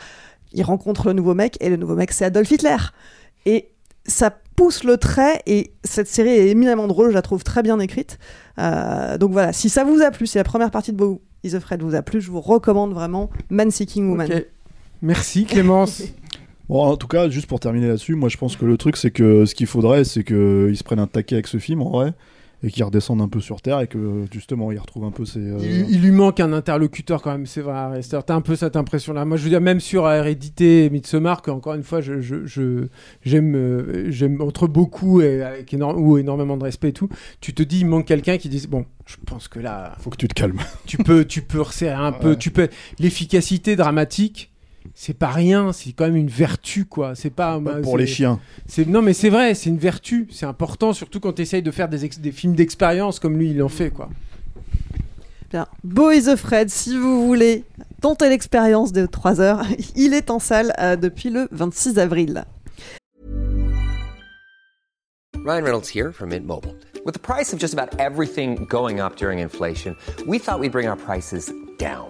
il 0.53 0.63
rencontre 0.63 1.07
le 1.07 1.13
nouveau 1.13 1.33
mec, 1.33 1.57
et 1.59 1.69
le 1.69 1.75
nouveau 1.75 1.95
mec, 1.95 2.11
c'est 2.11 2.25
Adolf 2.25 2.49
Hitler. 2.49 2.77
Et 3.45 3.69
ça 4.05 4.33
pousse 4.55 4.83
le 4.83 4.97
trait, 4.97 5.41
et 5.45 5.73
cette 5.83 6.07
série 6.07 6.29
est 6.29 6.47
éminemment 6.47 6.87
drôle, 6.87 7.09
je 7.09 7.15
la 7.15 7.21
trouve 7.21 7.43
très 7.43 7.63
bien 7.63 7.79
écrite. 7.79 8.17
Euh, 8.59 9.17
donc 9.17 9.31
voilà, 9.31 9.51
si 9.51 9.69
ça 9.69 9.83
vous 9.83 10.01
a 10.01 10.11
plu, 10.11 10.25
si 10.25 10.37
la 10.37 10.43
première 10.45 10.71
partie 10.71 10.93
de 10.93 10.97
Beau 10.97 11.21
Is 11.43 11.55
Afraid 11.55 11.81
vous 11.83 11.95
a 11.95 12.01
plu, 12.01 12.21
je 12.21 12.31
vous 12.31 12.41
recommande 12.41 12.93
vraiment 12.93 13.29
Man 13.49 13.71
Seeking 13.71 14.09
Woman. 14.09 14.43
Merci 15.01 15.45
Clémence. 15.45 16.03
Bon, 16.69 16.83
en 16.83 16.97
tout 16.97 17.07
cas, 17.07 17.29
juste 17.29 17.47
pour 17.47 17.59
terminer 17.59 17.87
là-dessus, 17.87 18.13
moi 18.13 18.29
je 18.29 18.37
pense 18.37 18.55
que 18.55 18.63
le 18.63 18.77
truc, 18.77 18.95
c'est 18.95 19.09
que 19.09 19.45
ce 19.45 19.55
qu'il 19.55 19.65
faudrait, 19.65 20.03
c'est 20.03 20.23
qu'ils 20.23 20.77
se 20.77 20.83
prennent 20.83 20.99
un 20.99 21.07
taquet 21.07 21.33
avec 21.33 21.47
ce 21.47 21.57
film, 21.57 21.81
en 21.81 21.89
vrai, 21.89 22.13
et 22.61 22.69
qu'ils 22.69 22.83
redescendent 22.83 23.21
un 23.23 23.27
peu 23.27 23.39
sur 23.39 23.59
Terre, 23.59 23.79
et 23.79 23.87
que 23.87 24.25
justement, 24.31 24.71
ils 24.71 24.77
retrouvent 24.77 25.05
un 25.05 25.09
peu 25.09 25.25
ces. 25.25 25.39
euh, 25.39 25.57
Il, 25.59 25.89
il 25.89 26.01
lui 26.03 26.11
manque 26.11 26.39
un 26.39 26.53
interlocuteur 26.53 27.23
quand 27.23 27.31
même, 27.31 27.47
c'est 27.47 27.61
vrai. 27.61 27.73
Arresteur. 27.73 28.23
T'as 28.23 28.35
un 28.35 28.41
peu 28.41 28.55
cette 28.55 28.75
impression-là. 28.75 29.25
Moi, 29.25 29.37
je 29.37 29.43
veux 29.45 29.49
dire, 29.49 29.61
même 29.61 29.79
sur 29.79 30.07
Hérédité 30.11 30.85
et 30.85 30.89
Midsommar, 30.91 31.41
que, 31.41 31.49
encore 31.49 31.73
une 31.73 31.81
fois, 31.81 32.01
je, 32.01 32.21
je, 32.21 32.45
je- 32.45 32.85
j'aime, 33.23 33.55
euh, 33.55 34.11
j'aime 34.11 34.39
entre 34.39 34.67
beaucoup 34.67 35.21
et 35.21 35.41
avec 35.41 35.73
énorme, 35.73 35.97
ou 35.99 36.19
énormément 36.19 36.55
de 36.55 36.65
respect 36.65 36.89
et 36.89 36.93
tout. 36.93 37.09
Tu 37.41 37.55
te 37.55 37.63
dis, 37.63 37.79
il 37.79 37.87
manque 37.87 38.05
quelqu'un 38.05 38.37
qui 38.37 38.47
dise, 38.47 38.67
bon, 38.67 38.85
je 39.07 39.15
pense 39.25 39.47
que 39.47 39.57
là, 39.59 39.95
Faut 40.01 40.11
que 40.11 40.17
tu 40.17 40.27
te 40.27 40.35
calmes. 40.35 40.59
tu 40.85 40.99
peux, 40.99 41.25
tu 41.25 41.41
peux 41.41 41.61
resserrer 41.61 41.95
un 41.95 42.11
peu. 42.11 42.35
Tu 42.35 42.51
peux 42.51 42.67
l'efficacité 42.99 43.75
dramatique. 43.75 44.48
C'est 44.95 45.17
pas 45.17 45.29
rien, 45.29 45.71
c'est 45.71 45.91
quand 45.93 46.05
même 46.05 46.15
une 46.15 46.27
vertu, 46.29 46.85
quoi. 46.85 47.15
C'est 47.15 47.29
pas, 47.29 47.59
bah, 47.59 47.77
pour 47.81 47.93
c'est- 47.93 47.97
les 47.99 48.07
chiens. 48.07 48.39
C'est 48.67 48.85
non, 48.87 49.01
mais 49.01 49.13
c'est 49.13 49.29
vrai, 49.29 49.53
c'est 49.53 49.69
une 49.69 49.77
vertu, 49.77 50.27
c'est 50.31 50.45
important, 50.45 50.93
surtout 50.93 51.19
quand 51.19 51.33
tu 51.33 51.41
essayes 51.41 51.61
de 51.63 51.71
faire 51.71 51.89
des, 51.89 52.05
ex- 52.05 52.19
des 52.19 52.31
films 52.31 52.53
d'expérience 52.55 53.19
comme 53.19 53.37
lui 53.37 53.51
il 53.51 53.61
en 53.63 53.69
fait, 53.69 53.89
quoi. 53.91 54.09
Bien. 55.51 55.67
Beau 55.83 56.11
is 56.11 56.35
Fred, 56.37 56.69
si 56.69 56.95
vous 56.97 57.25
voulez 57.25 57.63
tenter 58.01 58.29
l'expérience 58.29 58.91
de 58.91 59.05
3 59.07 59.41
heures, 59.41 59.63
il 59.95 60.13
est 60.13 60.29
en 60.29 60.37
salle 60.39 60.73
euh, 60.79 60.95
depuis 60.95 61.29
le 61.29 61.47
26 61.51 61.97
avril. 61.97 62.43
Ryan 65.45 65.63
Reynolds 65.63 65.87
here 65.95 66.11
from 66.11 66.29
Mint 66.29 66.45
Mobile. 66.45 66.75
With 67.05 67.13
the 67.13 67.19
price 67.19 67.53
of 67.53 67.59
just 67.59 67.73
about 67.73 67.97
everything 67.99 68.65
going 68.69 68.99
up 68.99 69.15
during 69.15 69.39
inflation, 69.39 69.95
we 70.27 70.37
thought 70.37 70.59
we'd 70.59 70.71
bring 70.73 70.87
our 70.87 70.97
prices 70.97 71.51
down. 71.79 72.09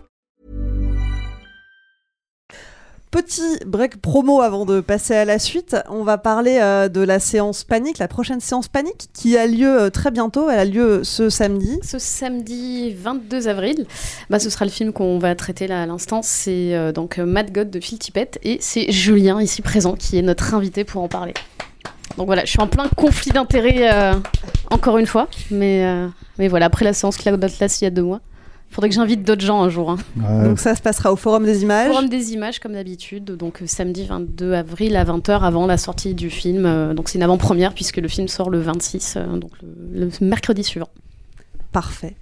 Petit 3.11 3.59
break 3.65 3.97
promo 3.97 4.39
avant 4.39 4.65
de 4.65 4.79
passer 4.79 5.13
à 5.13 5.25
la 5.25 5.37
suite. 5.37 5.75
On 5.89 6.05
va 6.05 6.17
parler 6.17 6.59
euh, 6.61 6.87
de 6.87 7.01
la 7.01 7.19
séance 7.19 7.65
panique, 7.65 7.97
la 7.97 8.07
prochaine 8.07 8.39
séance 8.39 8.69
panique 8.69 9.09
qui 9.11 9.37
a 9.37 9.47
lieu 9.47 9.81
euh, 9.81 9.89
très 9.89 10.11
bientôt. 10.11 10.49
Elle 10.49 10.59
a 10.59 10.63
lieu 10.63 11.03
ce 11.03 11.29
samedi. 11.29 11.77
Ce 11.83 11.99
samedi 11.99 12.93
22 12.93 13.49
avril, 13.49 13.85
bah, 14.29 14.39
ce 14.39 14.49
sera 14.49 14.63
le 14.63 14.71
film 14.71 14.93
qu'on 14.93 15.19
va 15.19 15.35
traiter 15.35 15.67
là 15.67 15.81
à 15.81 15.85
l'instant. 15.85 16.21
C'est 16.21 16.73
euh, 16.73 16.93
donc 16.93 17.17
Mad 17.17 17.51
God 17.51 17.69
de 17.69 17.81
Phil 17.81 17.99
Tippett 17.99 18.39
et 18.43 18.59
c'est 18.61 18.89
Julien 18.93 19.41
ici 19.41 19.61
présent 19.61 19.95
qui 19.95 20.17
est 20.17 20.21
notre 20.21 20.53
invité 20.53 20.85
pour 20.85 21.03
en 21.03 21.09
parler. 21.09 21.33
Donc 22.15 22.27
voilà, 22.27 22.45
je 22.45 22.51
suis 22.51 22.61
en 22.61 22.67
plein 22.67 22.87
conflit 22.95 23.31
d'intérêts 23.31 23.89
encore 24.69 24.97
une 24.97 25.05
fois, 25.05 25.27
mais, 25.49 25.85
mais 26.37 26.49
voilà, 26.49 26.65
après 26.65 26.83
la 26.83 26.93
séance 26.93 27.15
Cloud 27.15 27.41
Atlas 27.41 27.79
il 27.79 27.85
y 27.85 27.87
a 27.87 27.89
deux 27.89 28.03
mois. 28.03 28.19
Faudrait 28.71 28.87
que 28.89 28.95
j'invite 28.95 29.23
d'autres 29.23 29.41
gens 29.45 29.61
un 29.61 29.69
jour. 29.69 29.91
hein. 29.91 29.97
Donc 30.45 30.57
ça 30.59 30.75
se 30.75 30.81
passera 30.81 31.11
au 31.11 31.15
Forum 31.17 31.43
des 31.45 31.61
images. 31.63 31.91
Forum 31.91 32.07
des 32.09 32.31
images 32.33 32.59
comme 32.59 32.73
d'habitude, 32.73 33.25
donc 33.25 33.61
euh, 33.61 33.67
samedi 33.67 34.05
22 34.05 34.53
avril 34.53 34.95
à 34.95 35.03
20h 35.03 35.41
avant 35.41 35.67
la 35.67 35.77
sortie 35.77 36.13
du 36.13 36.29
film. 36.29 36.65
Euh, 36.65 36.93
donc 36.93 37.09
c'est 37.09 37.17
une 37.17 37.23
avant-première 37.23 37.73
puisque 37.73 37.97
le 37.97 38.07
film 38.07 38.27
sort 38.29 38.49
le 38.49 38.59
26, 38.61 39.15
euh, 39.17 39.37
donc 39.37 39.51
le, 39.61 40.05
le 40.05 40.25
mercredi 40.25 40.63
suivant. 40.63 40.89
Parfait. 41.73 42.15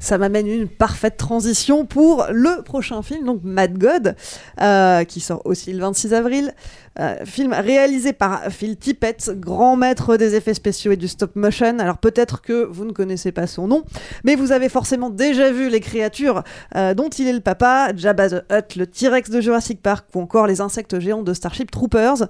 Ça 0.00 0.16
m'amène 0.16 0.46
une 0.46 0.66
parfaite 0.66 1.18
transition 1.18 1.84
pour 1.84 2.26
le 2.32 2.62
prochain 2.62 3.02
film, 3.02 3.26
donc 3.26 3.42
Mad 3.44 3.76
God, 3.76 4.16
euh, 4.62 5.04
qui 5.04 5.20
sort 5.20 5.42
aussi 5.44 5.74
le 5.74 5.80
26 5.80 6.14
avril. 6.14 6.54
Euh, 6.98 7.24
film 7.24 7.52
réalisé 7.52 8.12
par 8.12 8.50
Phil 8.50 8.76
Tippett, 8.76 9.30
grand 9.38 9.76
maître 9.76 10.16
des 10.16 10.34
effets 10.34 10.54
spéciaux 10.54 10.92
et 10.92 10.96
du 10.96 11.06
stop 11.06 11.36
motion. 11.36 11.78
Alors 11.78 11.98
peut-être 11.98 12.40
que 12.40 12.64
vous 12.64 12.84
ne 12.84 12.92
connaissez 12.92 13.30
pas 13.30 13.46
son 13.46 13.68
nom, 13.68 13.84
mais 14.24 14.34
vous 14.34 14.52
avez 14.52 14.68
forcément 14.68 15.10
déjà 15.10 15.52
vu 15.52 15.68
les 15.68 15.80
créatures 15.80 16.42
euh, 16.76 16.94
dont 16.94 17.08
il 17.10 17.28
est 17.28 17.32
le 17.32 17.40
papa, 17.40 17.92
Jabba 17.94 18.30
the 18.30 18.44
Hutt, 18.50 18.76
le 18.76 18.86
T-Rex 18.86 19.30
de 19.30 19.40
Jurassic 19.40 19.82
Park 19.82 20.06
ou 20.14 20.20
encore 20.20 20.46
les 20.46 20.60
insectes 20.60 20.98
géants 20.98 21.22
de 21.22 21.34
Starship 21.34 21.70
Troopers. 21.70 22.26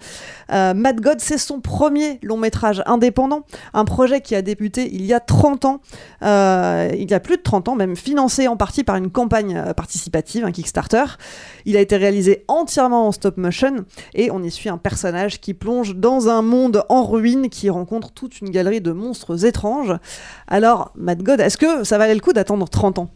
Mad 0.50 1.00
God, 1.00 1.20
c'est 1.20 1.38
son 1.38 1.60
premier 1.60 2.18
long 2.22 2.36
métrage 2.36 2.82
indépendant, 2.86 3.46
un 3.72 3.84
projet 3.84 4.20
qui 4.20 4.34
a 4.34 4.42
débuté 4.42 4.90
il 4.92 5.06
y 5.06 5.14
a 5.14 5.20
30 5.20 5.64
ans, 5.64 5.80
il 6.22 7.06
y 7.08 7.14
a 7.14 7.20
plus 7.20 7.36
de 7.36 7.42
30 7.42 7.59
même, 7.76 7.96
financé 7.96 8.48
en 8.48 8.56
partie 8.56 8.84
par 8.84 8.96
une 8.96 9.10
campagne 9.10 9.56
euh, 9.56 9.72
participative, 9.72 10.44
un 10.44 10.52
Kickstarter. 10.52 11.04
Il 11.64 11.76
a 11.76 11.80
été 11.80 11.96
réalisé 11.96 12.44
entièrement 12.48 13.08
en 13.08 13.12
stop 13.12 13.36
motion 13.36 13.84
et 14.14 14.30
on 14.30 14.42
y 14.42 14.50
suit 14.50 14.68
un 14.68 14.78
personnage 14.78 15.40
qui 15.40 15.54
plonge 15.54 15.96
dans 15.96 16.28
un 16.28 16.42
monde 16.42 16.84
en 16.88 17.04
ruine 17.04 17.48
qui 17.48 17.70
rencontre 17.70 18.10
toute 18.12 18.40
une 18.40 18.50
galerie 18.50 18.80
de 18.80 18.92
monstres 18.92 19.44
étranges. 19.44 19.94
Alors, 20.48 20.92
Mad 20.96 21.22
God, 21.22 21.40
est-ce 21.40 21.56
que 21.56 21.84
ça 21.84 21.98
valait 21.98 22.14
le 22.14 22.20
coup 22.20 22.32
d'attendre 22.32 22.68
30 22.68 22.98
ans? 22.98 23.10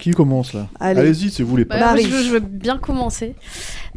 Qui 0.00 0.12
commence 0.12 0.54
là 0.54 0.66
Allez. 0.80 1.00
Allez-y, 1.00 1.30
c'est 1.30 1.42
vous 1.42 1.56
les 1.56 1.64
Bah, 1.64 1.78
pas. 1.78 1.92
moi, 1.92 2.00
je, 2.02 2.08
veux- 2.08 2.22
je 2.24 2.30
veux 2.30 2.40
bien 2.40 2.78
commencer. 2.78 3.34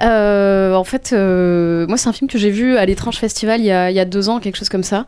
Euh, 0.02 0.74
en 0.74 0.84
fait, 0.84 1.12
euh, 1.14 1.86
moi, 1.88 1.98
c'est 1.98 2.10
un 2.10 2.14
film 2.14 2.30
que 2.30 2.38
j'ai 2.38 2.50
vu 2.50 2.78
à 2.78 2.86
l'étrange 2.86 3.18
festival 3.18 3.60
il 3.62 3.66
y, 3.68 3.72
a, 3.72 3.90
il 3.92 3.96
y 3.96 4.00
a 4.00 4.06
deux 4.06 4.28
ans, 4.30 4.40
quelque 4.40 4.58
chose 4.58 4.70
comme 4.70 4.84
ça. 4.84 5.06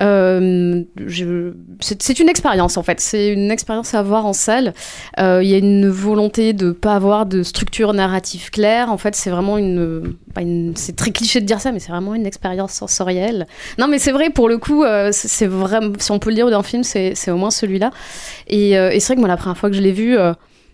Euh, 0.00 0.82
je- 1.06 1.52
c'est 1.80 2.00
c'est 2.02 2.20
une 2.20 2.28
expérience, 2.28 2.76
en 2.76 2.82
fait. 2.82 3.00
C'est 3.00 3.32
une 3.32 3.50
expérience 3.50 3.94
à 3.94 4.02
voir 4.02 4.26
en 4.26 4.32
salle. 4.32 4.74
Euh, 5.18 5.40
Il 5.42 5.48
y 5.48 5.54
a 5.54 5.58
une 5.58 5.88
volonté 5.88 6.52
de 6.52 6.72
pas 6.72 6.94
avoir 6.94 7.26
de 7.26 7.42
structure 7.42 7.92
narrative 7.94 8.50
claire. 8.50 8.90
En 8.92 8.98
fait, 8.98 9.14
c'est 9.16 9.30
vraiment 9.30 9.56
une, 9.58 10.14
c'est 10.76 10.94
très 10.94 11.10
cliché 11.10 11.40
de 11.40 11.46
dire 11.46 11.60
ça, 11.60 11.72
mais 11.72 11.80
c'est 11.80 11.90
vraiment 11.90 12.14
une 12.14 12.26
expérience 12.26 12.72
sensorielle. 12.72 13.46
Non, 13.78 13.88
mais 13.88 13.98
c'est 13.98 14.12
vrai 14.12 14.30
pour 14.30 14.48
le 14.48 14.58
coup, 14.58 14.84
euh, 14.84 15.08
c'est 15.12 15.28
c'est 15.28 15.46
vraiment, 15.46 15.92
si 15.98 16.10
on 16.10 16.18
peut 16.18 16.30
le 16.30 16.34
dire 16.36 16.50
d'un 16.50 16.62
film, 16.62 16.82
c'est 16.84 17.14
c'est 17.14 17.30
au 17.30 17.36
moins 17.36 17.50
celui-là. 17.50 17.90
Et, 18.48 18.76
euh, 18.78 18.90
et 18.90 19.00
c'est 19.00 19.08
vrai 19.08 19.14
que 19.16 19.20
moi, 19.20 19.28
la 19.28 19.36
première 19.36 19.56
fois 19.56 19.70
que 19.70 19.76
je 19.76 19.80
l'ai 19.80 19.92
vu. 19.92 20.16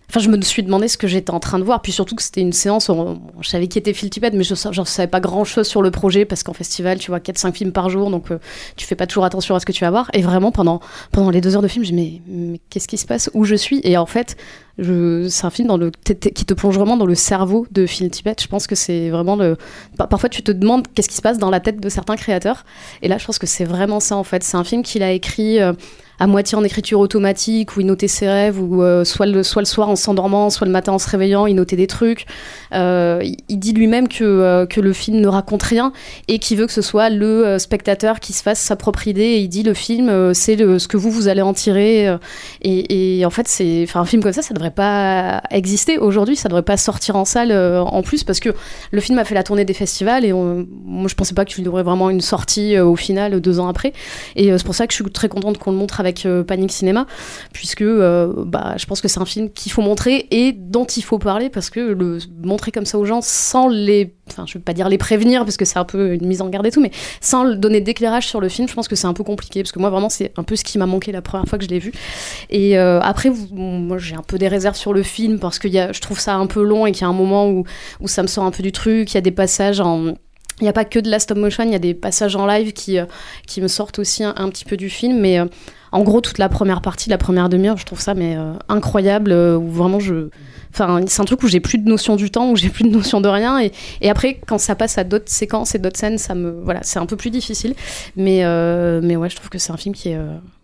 Enfin, 0.09 0.19
je 0.19 0.29
me 0.29 0.39
suis 0.41 0.63
demandé 0.63 0.87
ce 0.87 0.97
que 0.97 1.07
j'étais 1.07 1.31
en 1.31 1.39
train 1.39 1.59
de 1.59 1.63
voir. 1.63 1.81
Puis 1.81 1.91
surtout 1.91 2.15
que 2.15 2.23
c'était 2.23 2.41
une 2.41 2.53
séance 2.53 2.89
où 2.89 3.19
je 3.41 3.49
savais 3.49 3.67
qui 3.67 3.77
était 3.77 3.93
Phil 3.93 4.09
mais 4.33 4.43
je 4.43 4.53
ne 4.53 4.85
savais 4.85 5.07
pas 5.07 5.19
grand 5.19 5.43
chose 5.43 5.67
sur 5.67 5.81
le 5.81 5.91
projet 5.91 6.25
parce 6.25 6.43
qu'en 6.43 6.53
festival, 6.53 6.99
tu 6.99 7.11
vois 7.11 7.19
4-5 7.19 7.53
films 7.53 7.71
par 7.71 7.89
jour, 7.89 8.09
donc 8.09 8.31
euh, 8.31 8.39
tu 8.75 8.85
fais 8.85 8.95
pas 8.95 9.07
toujours 9.07 9.25
attention 9.25 9.55
à 9.55 9.59
ce 9.59 9.65
que 9.65 9.71
tu 9.71 9.83
vas 9.83 9.91
voir. 9.91 10.09
Et 10.13 10.21
vraiment, 10.21 10.51
pendant, 10.51 10.79
pendant 11.11 11.29
les 11.29 11.41
deux 11.41 11.55
heures 11.55 11.61
de 11.61 11.67
film, 11.67 11.83
je 11.83 11.91
me 11.91 11.95
mais, 11.95 12.21
mais 12.27 12.61
qu'est-ce 12.69 12.87
qui 12.87 12.97
se 12.97 13.05
passe? 13.05 13.29
Où 13.33 13.45
je 13.45 13.55
suis? 13.55 13.81
Et 13.83 13.97
en 13.97 14.05
fait, 14.05 14.37
c'est 14.77 15.45
un 15.45 15.49
film 15.49 15.67
dans 15.67 15.77
le, 15.77 15.91
qui 15.91 16.45
te 16.45 16.53
plonge 16.53 16.75
vraiment 16.75 16.97
dans 16.97 17.05
le 17.05 17.15
cerveau 17.15 17.65
de 17.71 17.85
Phil 17.85 18.09
Tippett. 18.09 18.41
Je 18.41 18.47
pense 18.47 18.67
que 18.67 18.75
c'est 18.75 19.09
vraiment 19.09 19.35
le. 19.35 19.57
par- 19.97 20.09
Parfois, 20.09 20.29
tu 20.29 20.43
te 20.43 20.51
demandes 20.51 20.87
qu'est-ce 20.93 21.09
qui 21.09 21.15
se 21.15 21.21
passe 21.21 21.37
dans 21.37 21.49
la 21.49 21.59
tête 21.59 21.81
de 21.81 21.89
certains 21.89 22.15
créateurs. 22.15 22.65
Et 23.01 23.07
là, 23.07 23.17
je 23.17 23.25
pense 23.25 23.39
que 23.39 23.47
c'est 23.47 23.65
vraiment 23.65 23.99
ça, 23.99 24.15
en 24.15 24.23
fait. 24.23 24.43
C'est 24.43 24.57
un 24.57 24.63
film 24.63 24.83
qu'il 24.83 25.03
a 25.03 25.11
écrit. 25.11 25.59
euh, 25.61 25.73
à 26.19 26.27
moitié 26.27 26.57
en 26.57 26.63
écriture 26.63 26.99
automatique, 26.99 27.75
où 27.75 27.81
il 27.81 27.87
notait 27.87 28.07
ses 28.07 28.27
rêves, 28.27 28.61
ou 28.61 28.81
euh, 28.81 29.03
soit, 29.03 29.25
le, 29.25 29.43
soir 29.43 29.89
en 29.89 29.95
s'endormant, 29.95 30.49
soit 30.49 30.65
le 30.65 30.71
matin 30.71 30.93
en 30.93 30.99
se 30.99 31.09
réveillant, 31.09 31.45
il 31.45 31.55
notait 31.55 31.75
des 31.75 31.87
trucs. 31.87 32.25
Euh, 32.73 33.21
il, 33.49 33.59
dit 33.59 33.73
lui-même 33.73 34.07
que, 34.07 34.65
le 34.75 34.93
film 34.93 35.19
ne 35.19 35.27
raconte 35.27 35.63
rien 35.63 35.93
et 36.27 36.39
qu'il 36.39 36.57
veut 36.57 36.67
que 36.67 36.73
ce 36.73 36.81
soit 36.81 37.09
le 37.09 37.57
spectateur 37.59 38.19
qui 38.19 38.33
se 38.33 38.43
fasse 38.43 38.59
sa 38.59 38.75
propre 38.75 39.07
idée. 39.07 39.23
Et 39.23 39.39
il 39.39 39.49
dit 39.49 39.63
le 39.63 39.73
film, 39.73 40.33
c'est 40.33 40.57
ce 40.57 40.87
que 40.87 40.97
vous, 40.97 41.11
vous 41.11 41.27
allez 41.27 41.41
en 41.41 41.53
tirer. 41.53 42.15
et, 42.61 43.23
en 43.25 43.29
fait, 43.29 43.47
c'est, 43.47 43.85
un 43.95 44.05
film 44.05 44.21
comme 44.21 44.33
ça, 44.33 44.41
ça 44.41 44.53
devrait 44.53 44.64
pas 44.71 45.41
exister 45.51 45.97
aujourd'hui, 45.97 46.35
ça 46.35 46.49
devrait 46.49 46.63
pas 46.63 46.77
sortir 46.77 47.15
en 47.15 47.25
salle 47.25 47.51
euh, 47.51 47.81
en 47.81 48.01
plus, 48.01 48.23
parce 48.23 48.39
que 48.39 48.49
le 48.91 49.01
film 49.01 49.19
a 49.19 49.25
fait 49.25 49.35
la 49.35 49.43
tournée 49.43 49.65
des 49.65 49.73
festivals 49.73 50.25
et 50.25 50.33
moi, 50.33 51.07
je 51.07 51.15
pensais 51.15 51.33
pas 51.33 51.45
qu'il 51.45 51.63
y 51.63 51.67
aurait 51.67 51.83
vraiment 51.83 52.09
une 52.09 52.21
sortie 52.21 52.75
euh, 52.75 52.85
au 52.85 52.95
final 52.95 53.39
deux 53.41 53.59
ans 53.59 53.67
après. 53.67 53.93
Et 54.35 54.51
euh, 54.51 54.57
c'est 54.57 54.65
pour 54.65 54.75
ça 54.75 54.87
que 54.87 54.93
je 54.93 55.01
suis 55.01 55.11
très 55.11 55.29
contente 55.29 55.57
qu'on 55.57 55.71
le 55.71 55.77
montre 55.77 55.99
avec 55.99 56.27
Panic 56.47 56.71
Cinéma, 56.71 57.05
puisque 57.53 57.83
bah, 57.83 58.75
je 58.77 58.85
pense 58.85 59.01
que 59.01 59.07
c'est 59.07 59.19
un 59.19 59.25
film 59.25 59.49
qu'il 59.49 59.71
faut 59.71 59.81
montrer 59.81 60.27
et 60.31 60.51
dont 60.51 60.85
il 60.85 61.03
faut 61.03 61.19
parler, 61.19 61.49
parce 61.49 61.69
que 61.69 61.79
le 61.79 62.19
montrer 62.43 62.71
comme 62.71 62.85
ça 62.85 62.97
aux 62.97 63.05
gens 63.05 63.21
sans 63.21 63.67
les, 63.67 64.13
enfin, 64.29 64.45
je 64.47 64.57
veux 64.57 64.63
pas 64.63 64.73
dire 64.73 64.89
les 64.89 64.97
prévenir, 64.97 65.43
parce 65.43 65.57
que 65.57 65.65
c'est 65.65 65.79
un 65.79 65.85
peu 65.85 66.13
une 66.13 66.27
mise 66.27 66.41
en 66.41 66.49
garde 66.49 66.65
et 66.65 66.71
tout, 66.71 66.81
mais 66.81 66.91
sans 67.21 67.55
donner 67.55 67.81
d'éclairage 67.81 68.27
sur 68.27 68.41
le 68.41 68.49
film, 68.49 68.67
je 68.67 68.73
pense 68.73 68.87
que 68.87 68.95
c'est 68.95 69.07
un 69.07 69.13
peu 69.13 69.23
compliqué, 69.23 69.61
parce 69.61 69.71
que 69.71 69.79
moi 69.79 69.89
vraiment 69.89 70.09
c'est 70.09 70.31
un 70.37 70.43
peu 70.43 70.55
ce 70.55 70.63
qui 70.63 70.77
m'a 70.77 70.85
manqué 70.85 71.11
la 71.11 71.21
première 71.21 71.47
fois 71.47 71.57
que 71.57 71.65
je 71.65 71.69
l'ai 71.69 71.79
vu. 71.79 71.91
Et 72.49 72.77
après, 72.77 73.31
moi 73.51 73.97
j'ai 73.97 74.15
un 74.15 74.23
peu 74.23 74.37
des 74.37 74.47
réserves 74.55 74.75
sur 74.75 74.93
le 74.93 75.03
film, 75.03 75.39
parce 75.39 75.59
que 75.59 75.67
y 75.67 75.79
a, 75.79 75.91
je 75.91 76.01
trouve 76.01 76.19
ça 76.19 76.35
un 76.35 76.47
peu 76.47 76.63
long 76.63 76.85
et 76.85 76.91
qu'il 76.91 77.01
y 77.01 77.05
a 77.05 77.07
un 77.07 77.13
moment 77.13 77.49
où, 77.49 77.65
ça 78.07 78.23
me 78.23 78.27
sort 78.27 78.43
un 78.43 78.51
peu 78.51 78.63
du 78.63 78.71
truc, 78.71 79.11
il 79.11 79.15
y 79.15 79.17
a 79.17 79.21
des 79.21 79.31
passages 79.31 79.79
en 79.79 80.15
il 80.61 80.63
n'y 80.63 80.69
a 80.69 80.73
pas 80.73 80.85
que 80.85 80.99
de 80.99 81.09
la 81.09 81.19
stop 81.19 81.37
motion, 81.37 81.63
il 81.63 81.71
y 81.71 81.75
a 81.75 81.79
des 81.79 81.93
passages 81.93 82.35
en 82.35 82.45
live 82.47 82.71
qui, 82.71 82.97
euh, 82.97 83.05
me 83.57 83.67
sortent 83.67 83.99
aussi 83.99 84.23
un, 84.23 84.49
petit 84.49 84.63
peu 84.63 84.77
du 84.77 84.89
film. 84.89 85.19
Mais 85.19 85.39
euh, 85.39 85.45
en 85.91 86.01
gros, 86.03 86.21
toute 86.21 86.37
la 86.37 86.47
première 86.47 86.81
partie, 86.81 87.09
la 87.09 87.17
première 87.17 87.49
demi-heure, 87.49 87.77
je 87.77 87.85
trouve 87.85 87.99
ça 87.99 88.13
mais 88.13 88.37
euh, 88.37 88.53
incroyable. 88.69 89.33
vraiment, 89.33 89.99
je. 89.99 90.29
C'est 90.71 91.21
un 91.21 91.25
truc 91.25 91.41
où 91.43 91.47
j'ai 91.47 91.61
plus 91.61 91.77
de 91.77 91.87
notion 91.87 92.17
du 92.17 92.29
temps, 92.29 92.51
où 92.51 92.57
j'ai 92.57 92.69
plus 92.69 92.83
de 92.83 92.89
notion 92.89 93.21
de 93.21 93.29
rien. 93.29 93.59
Et, 94.01 94.09
après, 94.09 94.41
quand 94.45 94.57
ça 94.57 94.75
passe 94.75 94.97
à 94.97 95.05
d'autres 95.05 95.29
séquences 95.29 95.73
et 95.73 95.79
d'autres 95.79 95.97
scènes, 95.97 96.17
me. 96.35 96.51
Voilà, 96.63 96.81
c'est 96.83 96.99
un 96.99 97.05
peu 97.05 97.15
plus 97.15 97.31
difficile. 97.31 97.75
Mais, 98.15 98.43
mais 99.01 99.15
ouais, 99.15 99.29
je 99.29 99.35
trouve 99.35 99.49
que 99.49 99.57
c'est 99.57 99.71
un 99.71 99.77
film 99.77 99.95
qui 99.95 100.09
est, 100.09 100.19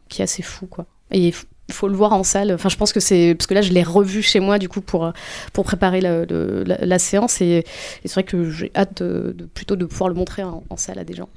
qui 0.09 0.21
est 0.21 0.23
assez 0.23 0.41
fou, 0.41 0.67
quoi. 0.67 0.85
Et 1.11 1.33
il 1.71 1.73
faut 1.73 1.87
le 1.87 1.95
voir 1.95 2.13
en 2.13 2.23
salle. 2.23 2.51
Enfin, 2.53 2.69
je 2.69 2.77
pense 2.77 2.93
que 2.93 2.99
c'est 2.99 3.35
parce 3.35 3.47
que 3.47 3.53
là, 3.53 3.61
je 3.61 3.71
l'ai 3.71 3.83
revu 3.83 4.21
chez 4.21 4.39
moi 4.39 4.59
du 4.59 4.69
coup 4.69 4.81
pour 4.81 5.11
pour 5.53 5.65
préparer 5.65 6.01
la, 6.01 6.25
la 6.25 6.99
séance 6.99 7.41
et, 7.41 7.65
c'est 8.03 8.13
vrai 8.13 8.23
que 8.23 8.49
j'ai 8.49 8.71
hâte 8.75 9.01
de, 9.01 9.47
plutôt 9.53 9.75
de 9.75 9.85
pouvoir 9.85 10.09
le 10.09 10.15
montrer 10.15 10.43
en, 10.43 10.63
salle 10.75 10.99
à 10.99 11.03
des 11.03 11.13
gens. 11.13 11.29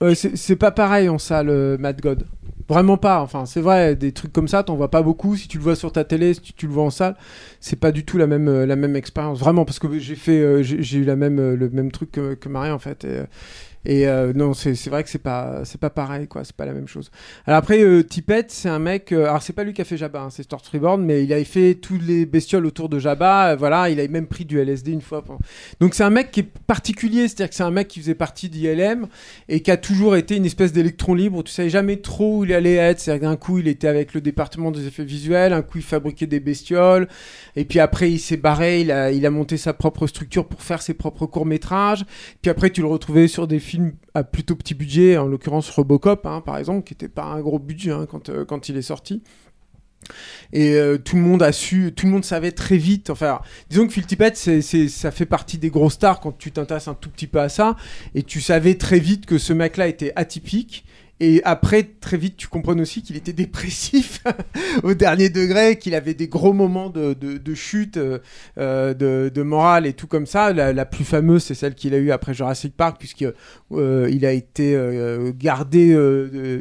Ouais, 0.00 0.14
c'est 0.14 0.56
pas 0.56 0.70
pareil 0.70 1.08
en 1.08 1.18
salle, 1.18 1.48
euh, 1.48 1.78
Mad 1.78 2.00
God. 2.00 2.26
Vraiment 2.68 2.96
pas. 2.96 3.20
Enfin, 3.20 3.46
c'est 3.46 3.60
vrai, 3.60 3.94
des 3.96 4.12
trucs 4.12 4.32
comme 4.32 4.48
ça, 4.48 4.62
t'en 4.62 4.74
vois 4.74 4.90
pas 4.90 5.02
beaucoup. 5.02 5.36
Si 5.36 5.48
tu 5.48 5.56
le 5.56 5.62
vois 5.62 5.76
sur 5.76 5.92
ta 5.92 6.04
télé, 6.04 6.34
si 6.34 6.52
tu, 6.52 6.66
le 6.66 6.72
vois 6.72 6.84
en 6.84 6.90
salle, 6.90 7.16
c'est 7.60 7.78
pas 7.78 7.92
du 7.92 8.04
tout 8.04 8.18
la 8.18 8.26
même, 8.26 8.48
euh, 8.48 8.66
la 8.66 8.76
même 8.76 8.96
expérience. 8.96 9.38
Vraiment, 9.38 9.64
parce 9.64 9.78
que 9.78 9.98
j'ai 9.98 10.16
fait, 10.16 10.40
euh, 10.40 10.62
j'ai 10.62 10.98
eu 10.98 11.04
la 11.04 11.16
même, 11.16 11.54
le 11.54 11.70
même 11.70 11.92
truc 11.92 12.12
que, 12.12 12.48
Marie 12.48 12.70
en 12.70 12.78
fait. 12.78 13.06
Et 13.88 14.08
euh, 14.08 14.32
non, 14.34 14.52
c'est 14.52 14.74
vrai 14.88 15.04
que 15.04 15.08
c'est 15.08 15.20
pas, 15.20 15.64
c'est 15.64 15.80
pas 15.80 15.90
pareil, 15.90 16.26
quoi. 16.26 16.42
C'est 16.42 16.56
pas 16.56 16.66
la 16.66 16.72
même 16.72 16.88
chose. 16.88 17.12
Alors 17.46 17.58
après, 17.58 17.80
euh, 17.82 18.02
Tippett, 18.02 18.50
c'est 18.50 18.68
un 18.68 18.80
mec. 18.80 19.12
euh, 19.12 19.26
alors 19.26 19.42
c'est 19.42 19.52
pas 19.52 19.62
lui 19.62 19.72
qui 19.72 19.80
a 19.80 19.84
fait 19.84 19.96
Jabba, 19.96 20.22
hein, 20.22 20.30
c'est 20.30 20.42
Star 20.42 20.60
Freeborn, 20.60 21.04
mais 21.04 21.22
il 21.22 21.32
avait 21.32 21.44
fait 21.44 21.76
tous 21.76 21.96
les 22.04 22.26
bestioles 22.26 22.66
autour 22.66 22.88
de 22.88 22.98
Jabba. 22.98 23.52
euh, 23.52 23.56
voilà, 23.56 23.88
il 23.88 24.00
avait 24.00 24.08
même 24.08 24.26
pris 24.26 24.44
du 24.44 24.58
LSD 24.58 24.90
une 24.90 25.00
fois. 25.02 25.22
Donc 25.78 25.94
c'est 25.94 26.02
un 26.02 26.10
mec 26.10 26.32
qui 26.32 26.40
est 26.40 26.48
particulier, 26.66 27.28
c'est-à-dire 27.28 27.48
que 27.50 27.54
c'est 27.54 27.62
un 27.62 27.70
mec 27.70 27.86
qui 27.86 28.00
faisait 28.00 28.16
partie 28.16 28.48
d'ILM 28.48 29.06
et 29.48 29.60
qui 29.60 29.70
a 29.70 29.76
toujours 29.76 30.16
été 30.16 30.34
une 30.36 30.46
espèce 30.46 30.72
d'électron 30.72 31.14
libre. 31.14 31.44
Tu 31.44 31.52
savais 31.52 31.70
jamais 31.70 31.98
trop 31.98 32.38
où 32.38 32.44
il 32.44 32.52
allait 32.52 32.74
être. 32.74 32.98
C'est-à-dire 32.98 33.28
qu'un 33.28 33.36
coup 33.36 33.58
il 33.58 33.68
était 33.68 33.86
avec 33.86 34.14
le 34.14 34.20
département 34.20 34.72
des 34.72 34.88
effets 34.88 35.04
visuels, 35.04 35.52
un 35.52 35.62
coup 35.62 35.78
il 35.78 35.84
fabriquait 35.84 36.26
des 36.26 36.40
bestioles, 36.40 37.06
et 37.54 37.64
puis 37.64 37.78
après 37.78 38.10
il 38.10 38.18
s'est 38.18 38.36
barré. 38.36 38.80
Il 38.80 38.90
a, 38.90 39.12
il 39.12 39.24
a 39.24 39.30
monté 39.30 39.56
sa 39.58 39.72
propre 39.72 40.08
structure 40.08 40.48
pour 40.48 40.60
faire 40.60 40.82
ses 40.82 40.94
propres 40.94 41.26
courts 41.26 41.46
métrages. 41.46 42.04
Puis 42.42 42.50
après 42.50 42.70
tu 42.70 42.80
le 42.80 42.88
retrouvais 42.88 43.28
sur 43.28 43.46
des 43.46 43.60
films 43.60 43.75
à 44.14 44.24
plutôt 44.24 44.56
petit 44.56 44.74
budget, 44.74 45.16
en 45.16 45.26
l'occurrence 45.26 45.70
Robocop 45.70 46.26
hein, 46.26 46.40
par 46.40 46.58
exemple, 46.58 46.84
qui 46.84 46.94
était 46.94 47.08
pas 47.08 47.24
un 47.24 47.40
gros 47.40 47.58
budget 47.58 47.92
hein, 47.92 48.06
quand, 48.08 48.28
euh, 48.28 48.44
quand 48.44 48.68
il 48.68 48.76
est 48.76 48.82
sorti. 48.82 49.22
Et 50.52 50.74
euh, 50.74 50.98
tout 50.98 51.16
le 51.16 51.22
monde 51.22 51.42
a 51.42 51.52
su, 51.52 51.92
tout 51.94 52.06
le 52.06 52.12
monde 52.12 52.24
savait 52.24 52.52
très 52.52 52.76
vite. 52.76 53.10
Enfin, 53.10 53.40
disons 53.70 53.86
que 53.86 53.92
Phil 53.92 54.06
Tippett, 54.06 54.36
ça 54.36 55.10
fait 55.10 55.26
partie 55.26 55.58
des 55.58 55.70
gros 55.70 55.90
stars 55.90 56.20
quand 56.20 56.36
tu 56.36 56.52
t'intéresses 56.52 56.88
un 56.88 56.94
tout 56.94 57.10
petit 57.10 57.26
peu 57.26 57.40
à 57.40 57.48
ça. 57.48 57.76
Et 58.14 58.22
tu 58.22 58.40
savais 58.40 58.74
très 58.76 58.98
vite 58.98 59.26
que 59.26 59.38
ce 59.38 59.52
mec-là 59.52 59.88
était 59.88 60.12
atypique. 60.16 60.84
Et 61.18 61.40
après, 61.44 61.82
très 61.82 62.18
vite, 62.18 62.36
tu 62.36 62.46
comprends 62.46 62.78
aussi 62.78 63.02
qu'il 63.02 63.16
était 63.16 63.32
dépressif 63.34 64.22
au 64.82 64.92
dernier 64.92 65.30
degré, 65.30 65.78
qu'il 65.78 65.94
avait 65.94 66.12
des 66.12 66.28
gros 66.28 66.52
moments 66.52 66.90
de, 66.90 67.14
de, 67.14 67.54
chute, 67.54 67.96
euh, 67.96 68.94
de, 68.94 69.42
morale 69.42 69.86
et 69.86 69.94
tout 69.94 70.06
comme 70.06 70.26
ça. 70.26 70.52
La, 70.52 70.84
plus 70.84 71.04
fameuse, 71.04 71.42
c'est 71.44 71.54
celle 71.54 71.74
qu'il 71.74 71.94
a 71.94 71.98
eue 71.98 72.10
après 72.10 72.34
Jurassic 72.34 72.76
Park, 72.76 72.96
puisque 72.98 73.24
euh, 73.72 74.20
a 74.26 74.32
été 74.32 74.74
euh, 74.74 75.32
gardé 75.34 75.94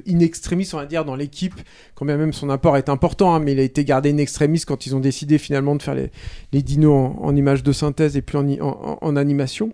in 0.08 0.20
extremis, 0.20 0.70
on 0.74 0.78
va 0.78 0.86
dire, 0.86 1.04
dans 1.04 1.16
l'équipe, 1.16 1.56
quand 1.94 2.06
bien 2.06 2.18
même 2.18 2.32
son 2.32 2.50
apport 2.50 2.78
est 2.78 2.88
important, 2.90 3.36
hein, 3.36 3.40
mais 3.40 3.52
il 3.52 3.60
a 3.60 3.64
été 3.64 3.84
gardé 3.84 4.12
in 4.12 4.18
extremis 4.18 4.62
quand 4.62 4.86
ils 4.86 4.96
ont 4.96 5.00
décidé 5.02 5.38
finalement 5.38 5.76
de 5.76 5.82
faire 5.82 5.96
les, 5.96 6.12
les 6.54 6.62
dinos 6.62 6.94
en, 6.94 7.26
en 7.26 7.36
images 7.36 7.64
de 7.64 7.72
synthèse 7.74 8.16
et 8.16 8.22
puis 8.22 8.38
en- 8.38 8.98
en 9.02 9.16
animation. 9.18 9.74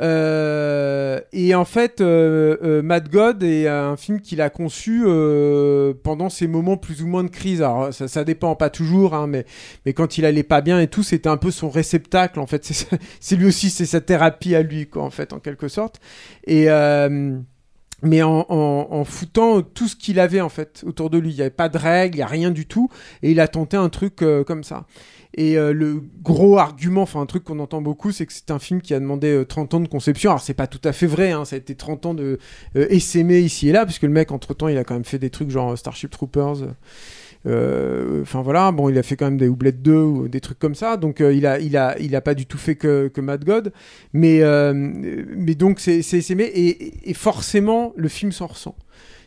Euh, 0.00 1.20
et 1.32 1.54
en 1.54 1.64
fait, 1.64 2.00
euh, 2.00 2.56
euh, 2.62 2.82
Mad 2.82 3.08
God 3.08 3.42
est 3.42 3.66
un 3.66 3.96
film 3.96 4.20
qu'il 4.20 4.40
a 4.40 4.50
conçu 4.50 5.02
euh, 5.04 5.92
pendant 6.02 6.28
ces 6.28 6.46
moments 6.46 6.76
plus 6.76 7.02
ou 7.02 7.06
moins 7.06 7.24
de 7.24 7.28
crise. 7.28 7.62
Alors 7.62 7.92
ça, 7.92 8.06
ça 8.06 8.24
dépend 8.24 8.54
pas 8.54 8.70
toujours, 8.70 9.14
hein, 9.14 9.26
mais 9.26 9.44
mais 9.86 9.92
quand 9.92 10.18
il 10.18 10.24
allait 10.24 10.42
pas 10.42 10.60
bien 10.60 10.80
et 10.80 10.86
tout, 10.86 11.02
c'était 11.02 11.28
un 11.28 11.36
peu 11.36 11.50
son 11.50 11.70
réceptacle. 11.70 12.38
En 12.38 12.46
fait, 12.46 12.64
c'est 13.20 13.36
lui 13.36 13.46
aussi, 13.46 13.70
c'est 13.70 13.86
sa 13.86 14.00
thérapie 14.00 14.54
à 14.54 14.62
lui, 14.62 14.86
quoi, 14.86 15.02
en 15.02 15.10
fait, 15.10 15.32
en 15.32 15.40
quelque 15.40 15.68
sorte. 15.68 16.00
Et 16.46 16.70
euh, 16.70 17.38
mais 18.02 18.22
en, 18.22 19.04
foutant 19.04 19.60
tout 19.60 19.88
ce 19.88 19.96
qu'il 19.96 20.20
avait 20.20 20.40
en 20.40 20.48
fait 20.48 20.84
autour 20.86 21.10
de 21.10 21.18
lui. 21.18 21.30
Il 21.30 21.34
n'y 21.34 21.40
avait 21.40 21.50
pas 21.50 21.68
de 21.68 21.78
règles, 21.78 22.14
il 22.14 22.18
n'y 22.18 22.22
a 22.22 22.28
rien 22.28 22.52
du 22.52 22.66
tout. 22.66 22.88
Et 23.24 23.32
il 23.32 23.40
a 23.40 23.48
tenté 23.48 23.76
un 23.76 23.88
truc 23.88 24.22
comme 24.46 24.62
ça. 24.62 24.86
Et 25.40 25.56
euh, 25.56 25.72
le 25.72 26.02
gros 26.22 26.58
argument, 26.58 27.02
enfin 27.02 27.20
un 27.20 27.26
truc 27.26 27.44
qu'on 27.44 27.60
entend 27.60 27.80
beaucoup, 27.80 28.10
c'est 28.10 28.26
que 28.26 28.32
c'est 28.32 28.50
un 28.50 28.58
film 28.58 28.80
qui 28.80 28.92
a 28.92 28.98
demandé 28.98 29.28
euh, 29.28 29.44
30 29.44 29.74
ans 29.74 29.80
de 29.80 29.86
conception. 29.88 30.30
Alors 30.32 30.40
c'est 30.42 30.52
pas 30.54 30.66
tout 30.66 30.80
à 30.82 30.92
fait 30.92 31.06
vrai, 31.06 31.30
hein, 31.30 31.44
ça 31.44 31.54
a 31.54 31.58
été 31.60 31.76
30 31.76 32.06
ans 32.06 32.14
de 32.14 32.38
euh, 32.76 32.86
essaimer 32.90 33.38
ici 33.38 33.68
et 33.68 33.72
là, 33.72 33.84
puisque 33.86 34.02
le 34.02 34.08
mec 34.08 34.32
entre-temps 34.32 34.66
il 34.68 34.76
a 34.78 34.82
quand 34.84 34.94
même 34.94 35.04
fait 35.04 35.18
des 35.20 35.30
trucs 35.30 35.50
genre 35.50 35.70
euh, 35.72 35.76
Starship 35.76 36.10
Troopers. 36.10 36.62
euh, 36.62 36.66
euh, 37.46 38.22
Enfin 38.22 38.42
voilà, 38.42 38.72
bon, 38.72 38.88
il 38.88 38.98
a 38.98 39.02
fait 39.02 39.16
quand 39.16 39.26
même 39.26 39.38
des 39.38 39.48
Houblettes 39.48 39.82
2 39.82 39.94
ou 39.94 40.28
des 40.28 40.40
trucs 40.40 40.58
comme 40.58 40.74
ça, 40.74 40.96
donc 40.96 41.20
euh, 41.20 41.32
il 41.32 41.46
a, 41.46 41.60
il 41.60 41.76
a, 41.76 41.96
il 42.00 42.16
a 42.16 42.20
pas 42.20 42.34
du 42.34 42.46
tout 42.46 42.58
fait 42.58 42.74
que, 42.76 43.08
que 43.08 43.20
Mad 43.20 43.44
God, 43.44 43.72
mais, 44.12 44.42
euh, 44.42 44.72
mais 44.74 45.54
donc 45.54 45.78
c'est, 45.80 45.98
essaimé 45.98 46.50
et 46.54 47.14
forcément 47.14 47.92
le 47.96 48.08
film 48.08 48.32
s'en 48.32 48.48
ressent. 48.48 48.74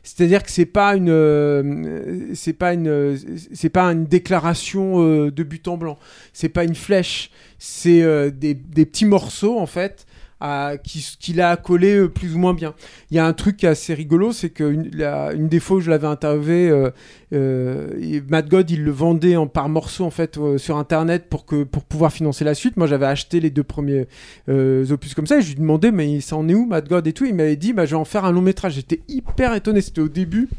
C'est-à-dire 0.03 0.43
que 0.43 0.49
c'est 0.49 0.65
pas 0.65 0.95
une, 0.95 1.09
euh, 1.09 2.33
c'est 2.33 2.53
pas 2.53 2.73
une, 2.73 3.17
c'est 3.53 3.69
pas 3.69 3.85
une 3.85 4.05
déclaration 4.05 5.03
euh, 5.03 5.31
de 5.31 5.43
but 5.43 5.67
en 5.67 5.77
blanc. 5.77 5.99
C'est 6.33 6.49
pas 6.49 6.63
une 6.63 6.75
flèche. 6.75 7.29
C'est 7.59 8.01
euh, 8.01 8.31
des 8.31 8.55
petits 8.55 9.05
morceaux 9.05 9.59
en 9.59 9.67
fait 9.67 10.07
à- 10.41 10.77
qui- 10.77 11.15
qu'il 11.19 11.39
a 11.39 11.55
collé 11.55 11.95
euh, 11.95 12.09
plus 12.09 12.35
ou 12.35 12.39
moins 12.39 12.53
bien. 12.53 12.73
Il 13.11 13.17
y 13.17 13.19
a 13.19 13.25
un 13.25 13.33
truc 13.33 13.57
qui 13.57 13.65
est 13.65 13.69
assez 13.69 13.93
rigolo, 13.93 14.33
c'est 14.33 14.49
qu'une 14.49 14.89
la- 14.93 15.31
une 15.33 15.47
des 15.47 15.59
fois 15.59 15.77
où 15.77 15.79
je 15.79 15.89
l'avais 15.89 16.07
interviewé, 16.07 16.69
euh, 16.69 16.89
euh, 17.33 18.19
God, 18.49 18.69
il 18.69 18.83
le 18.83 18.91
vendait 18.91 19.35
en 19.35 19.47
par 19.47 19.69
morceaux 19.69 20.03
en 20.05 20.09
fait 20.11 20.37
euh, 20.37 20.57
sur 20.57 20.77
internet 20.77 21.27
pour 21.29 21.45
que 21.45 21.63
pour 21.63 21.83
pouvoir 21.83 22.11
financer 22.11 22.43
la 22.43 22.55
suite. 22.55 22.75
Moi, 22.75 22.87
j'avais 22.87 23.05
acheté 23.05 23.39
les 23.39 23.49
deux 23.49 23.63
premiers 23.63 24.07
opus 24.47 25.13
comme 25.13 25.27
ça 25.27 25.37
et 25.37 25.41
je 25.41 25.49
lui 25.49 25.55
demandais 25.55 25.91
mais 25.91 26.19
ça 26.21 26.35
en 26.35 26.49
est 26.49 26.53
où 26.55 26.65
Mad 26.65 26.89
God 26.89 27.05
et 27.07 27.13
tout? 27.13 27.25
Il 27.25 27.35
m'avait 27.35 27.55
dit 27.55 27.73
bah 27.73 27.85
je 27.85 27.91
vais 27.91 27.97
en 28.01 28.05
faire 28.05 28.25
un 28.25 28.31
long 28.31 28.41
métrage. 28.41 28.73
J'étais 28.73 29.01
hyper 29.07 29.53
étonné. 29.53 29.81
C'était 29.81 30.01
au 30.01 30.09
début. 30.09 30.49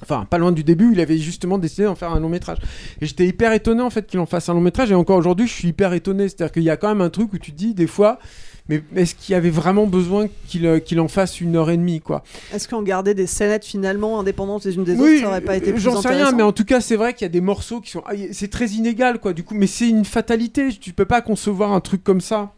Enfin, 0.00 0.26
pas 0.30 0.38
loin 0.38 0.52
du 0.52 0.62
début, 0.62 0.92
il 0.92 1.00
avait 1.00 1.18
justement 1.18 1.58
décidé 1.58 1.82
d'en 1.82 1.96
faire 1.96 2.12
un 2.12 2.20
long 2.20 2.28
métrage. 2.28 2.58
Et 3.00 3.06
j'étais 3.06 3.26
hyper 3.26 3.52
étonné 3.52 3.82
en 3.82 3.90
fait 3.90 4.06
qu'il 4.06 4.20
en 4.20 4.26
fasse 4.26 4.48
un 4.48 4.54
long 4.54 4.60
métrage. 4.60 4.92
Et 4.92 4.94
encore 4.94 5.16
aujourd'hui, 5.16 5.48
je 5.48 5.52
suis 5.52 5.68
hyper 5.68 5.92
étonné. 5.92 6.28
C'est-à-dire 6.28 6.52
qu'il 6.52 6.62
y 6.62 6.70
a 6.70 6.76
quand 6.76 6.88
même 6.88 7.00
un 7.00 7.10
truc 7.10 7.32
où 7.32 7.38
tu 7.38 7.50
dis 7.50 7.74
des 7.74 7.88
fois, 7.88 8.20
mais 8.68 8.82
est-ce 8.96 9.14
qu'il 9.14 9.32
y 9.32 9.36
avait 9.36 9.50
vraiment 9.50 9.86
besoin 9.86 10.26
qu'il 10.46 10.66
euh, 10.66 10.80
en 10.98 11.08
fasse 11.08 11.40
une 11.40 11.56
heure 11.56 11.70
et 11.70 11.76
demie, 11.76 12.00
quoi? 12.00 12.22
Est-ce 12.52 12.68
qu'on 12.68 12.82
gardait 12.82 13.14
des 13.14 13.26
scénettes 13.26 13.64
finalement 13.64 14.20
indépendantes 14.20 14.64
les 14.64 14.76
unes 14.76 14.84
des 14.84 14.94
Oui, 14.94 15.14
autres, 15.14 15.20
ça 15.22 15.28
aurait 15.28 15.40
pas 15.40 15.56
été 15.56 15.70
euh, 15.70 15.72
plus 15.72 15.80
J'en 15.80 16.00
sais 16.00 16.08
rien, 16.08 16.32
mais 16.32 16.42
en 16.42 16.52
tout 16.52 16.64
cas, 16.64 16.80
c'est 16.80 16.96
vrai 16.96 17.14
qu'il 17.14 17.24
y 17.24 17.26
a 17.26 17.30
des 17.30 17.40
morceaux 17.40 17.80
qui 17.80 17.90
sont. 17.90 18.02
ah, 18.06 18.12
C'est 18.32 18.50
très 18.50 18.68
inégal, 18.68 19.18
quoi, 19.20 19.32
du 19.32 19.42
coup, 19.42 19.54
mais 19.54 19.66
c'est 19.66 19.88
une 19.88 20.04
fatalité. 20.04 20.68
Tu 20.68 20.92
peux 20.92 21.06
pas 21.06 21.22
concevoir 21.22 21.72
un 21.72 21.80
truc 21.80 22.04
comme 22.04 22.20
ça 22.20 22.52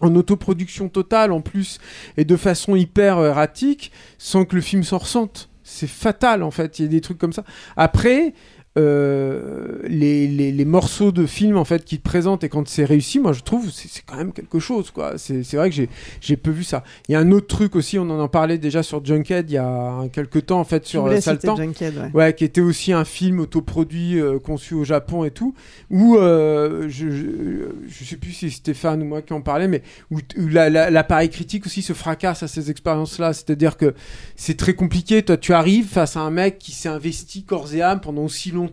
en 0.00 0.14
autoproduction 0.14 0.88
totale 0.90 1.32
en 1.32 1.40
plus 1.40 1.78
et 2.18 2.24
de 2.26 2.36
façon 2.36 2.76
hyper 2.76 3.18
euh, 3.18 3.30
erratique 3.30 3.92
sans 4.18 4.44
que 4.44 4.54
le 4.54 4.60
film 4.60 4.82
s'en 4.82 4.98
ressente. 4.98 5.48
C'est 5.64 5.88
fatal 5.88 6.42
en 6.42 6.50
fait, 6.50 6.78
il 6.78 6.82
y 6.82 6.84
a 6.84 6.88
des 6.88 7.00
trucs 7.00 7.18
comme 7.18 7.32
ça. 7.32 7.44
Après, 7.76 8.34
euh, 8.76 9.78
les, 9.88 10.26
les- 10.28 10.52
les 10.52 10.64
morceaux 10.64 11.12
de 11.12 11.26
film 11.26 11.56
en 11.56 11.64
fait 11.64 11.84
qui 11.84 11.98
te 11.98 12.02
présentent 12.02 12.44
et 12.44 12.48
quand 12.48 12.66
c'est 12.68 12.84
réussi, 12.84 13.18
moi 13.18 13.32
je 13.32 13.40
trouve 13.40 13.70
c'est 13.70 14.02
quand 14.04 14.16
même 14.16 14.32
quelque 14.32 14.58
chose 14.58 14.90
quoi. 14.90 15.14
C'est 15.18 15.42
vrai 15.54 15.70
que 15.70 15.76
j'ai 16.20 16.36
peu 16.36 16.50
vu 16.50 16.64
ça. 16.64 16.84
Il 17.08 17.12
y 17.12 17.14
a 17.14 17.20
un 17.20 17.30
autre 17.32 17.46
truc 17.46 17.74
aussi, 17.76 17.98
on 17.98 18.08
en 18.10 18.22
a 18.22 18.28
parlé 18.28 18.58
déjà 18.58 18.82
sur 18.82 19.04
Junkhead 19.04 19.50
il 19.50 19.54
y 19.54 19.58
a 19.58 20.02
quelques 20.12 20.46
temps 20.46 20.60
en 20.60 20.64
fait 20.64 20.84
sur 20.86 21.06
euh, 21.06 21.20
Saltan. 21.20 21.56
Junkhead, 21.56 21.94
ouais. 21.96 22.10
Ouais, 22.14 22.34
qui 22.34 22.44
était 22.44 22.60
aussi 22.60 22.92
un 22.92 23.04
film 23.04 23.40
autoproduit 23.40 24.20
euh, 24.20 24.38
conçu 24.38 24.74
au 24.74 24.84
Japon 24.84 25.24
et 25.24 25.30
tout, 25.30 25.54
où 25.90 26.16
euh, 26.16 26.86
je, 26.88 27.10
je, 27.10 27.24
je 27.88 28.04
sais 28.04 28.16
plus 28.16 28.32
si 28.32 28.50
c'est 28.50 28.56
Stéphane 28.56 29.02
ou 29.02 29.06
moi 29.06 29.22
qui 29.22 29.32
en 29.32 29.40
parlait, 29.40 29.68
mais 29.68 29.82
où, 30.10 30.18
où 30.38 30.48
la- 30.48 30.70
la- 30.70 30.90
l'appareil 30.90 31.30
critique 31.30 31.66
aussi 31.66 31.82
se 31.82 31.92
fracasse 31.92 32.42
à 32.42 32.48
ces 32.48 32.70
expériences-là. 32.70 33.32
C'est-à-dire 33.32 33.76
que 33.76 33.94
c'est 34.36 34.56
très 34.56 34.74
compliqué. 34.74 35.22
Toi, 35.22 35.36
tu 35.36 35.52
arrives 35.52 35.86
face 35.88 36.16
à 36.16 36.20
un 36.20 36.30
mec 36.30 36.58
qui 36.58 36.72
s'est 36.72 36.88
investi 36.88 37.42
corps 37.44 37.72
et 37.74 37.82
âme 37.82 38.00
pendant 38.00 38.22
aussi 38.24 38.50
longtemps, 38.50 38.65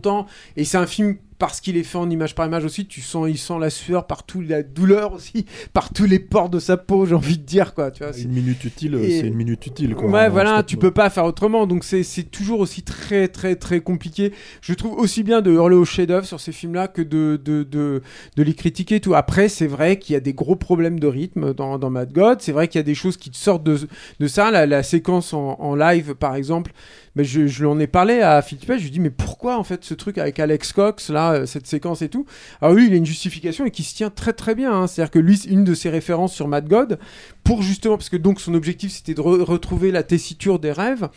et 0.56 0.66
c'est 0.66 0.78
un 0.78 0.88
film 0.88 1.18
parce 1.40 1.62
qu'il 1.62 1.78
est 1.78 1.84
fait 1.84 1.98
en 1.98 2.10
image 2.10 2.36
par 2.36 2.46
image 2.46 2.66
aussi, 2.66 2.86
tu 2.86 3.02
sens, 3.02 3.28
il 3.30 3.38
sent 3.38 3.60
la 3.60 3.70
sueur 3.70 4.08
partout, 4.08 4.42
la 4.42 4.64
douleur 4.64 5.14
aussi, 5.14 5.46
par 5.74 5.92
tous 5.94 6.06
les 6.06 6.20
pores 6.20 6.50
de 6.50 6.60
sa 6.60 6.78
peau, 6.78 7.06
j'ai 7.06 7.16
envie 7.16 7.38
de 7.38 7.44
dire 7.44 7.74
quoi. 7.74 7.92
Tu 7.92 8.04
vois, 8.04 8.14
c'est- 8.14 8.24
Une 8.24 8.32
minute 8.34 8.64
utile, 8.64 8.96
Et- 8.96 9.22
c'est 9.22 9.28
une 9.28 9.34
minute 9.36 9.66
utile. 9.66 9.96
Quoi, 9.96 10.10
Ouais, 10.10 10.28
en 10.28 10.30
voilà, 10.30 10.64
tu 10.64 10.78
peux 10.78 10.92
pas 10.92 11.10
faire 11.10 11.26
autrement. 11.26 11.66
Donc 11.68 11.84
c'est 11.84 12.04
toujours 12.32 12.60
aussi 12.60 12.84
très, 12.84 13.28
très, 13.28 13.56
très 13.56 13.80
compliqué. 13.82 14.34
Je 14.62 14.74
trouve 14.74 14.94
aussi 14.98 15.24
bien 15.24 15.42
de 15.42 15.52
hurler 15.52 15.76
au 15.76 15.86
chef-d'œuvre 15.86 16.26
sur 16.26 16.40
ces 16.40 16.52
films-là 16.52 16.88
que 16.88 17.02
de, 17.02 17.40
de, 17.44 17.64
de, 17.64 18.02
de 18.36 18.44
les 18.44 18.54
critiquer 18.54 19.00
tout. 19.00 19.16
Après, 19.16 19.50
c'est 19.50 19.68
vrai 19.68 19.98
qu'il 20.00 20.14
y 20.14 20.16
a 20.16 20.20
des 20.20 20.34
gros 20.34 20.56
problèmes 20.56 21.00
de 21.00 21.08
rythme 21.08 21.54
dans, 21.54 21.78
dans 21.80 21.90
Mad 21.90 22.12
God. 22.14 22.42
C'est 22.42 22.52
vrai 22.52 22.68
qu'il 22.68 22.80
y 22.80 22.82
a 22.82 22.84
des 22.84 22.96
choses 22.96 23.18
qui 23.18 23.30
te 23.30 23.38
sortent 23.38 23.64
de, 23.64 23.78
de 24.20 24.28
ça. 24.28 24.52
La, 24.52 24.66
la 24.66 24.84
séquence 24.84 25.34
en, 25.34 25.58
en 25.60 25.76
live, 25.76 26.16
par 26.16 26.36
exemple, 26.36 26.72
mais 27.16 27.24
je, 27.24 27.48
je 27.48 27.60
lui 27.62 27.68
en 27.68 27.80
ai 27.80 27.88
parlé 27.88 28.22
à 28.22 28.42
Philippe. 28.42 28.72
Je 28.78 28.84
lui 28.84 28.92
dis, 28.92 29.00
mais 29.00 29.10
pourquoi 29.10 29.58
en 29.58 29.64
fait 29.64 29.84
ce 29.84 29.94
truc 29.94 30.18
avec 30.18 30.40
Alex 30.40 30.74
Cox, 30.74 31.10
là, 31.10 31.33
euh, 31.34 31.46
cette 31.46 31.68
séquence 31.68 32.02
et 32.02 32.10
tout 32.10 32.26
Alors 32.62 32.74
lui, 32.76 32.88
il 32.88 32.94
a 32.94 32.96
une 32.96 33.06
justification 33.06 33.66
et 33.66 33.72
qui 33.72 33.84
se 33.84 33.96
tient 33.96 34.10
très 34.10 34.34
très 34.34 34.56
bien. 34.56 34.72
hein. 34.74 34.88
C'est-à-dire 34.88 35.12
que 35.12 35.20
lui, 35.20 35.40
une 35.48 35.64
de 35.64 35.74
ses 35.74 35.90
références 35.90 36.34
sur 36.34 36.48
Mad 36.48 36.68
God, 36.68 37.00
pour 37.44 37.62
justement, 37.62 37.98
parce 37.98 38.10
que 38.10 38.18
donc 38.18 38.40
son 38.40 38.54
objectif 38.54 38.92
c'était 38.92 39.14
de 39.14 39.22
re- 39.22 39.42
retrouver 39.42 39.92
la 39.92 40.04
tessiture 40.04 40.60
des 40.60 40.72
rêves. 40.72 41.10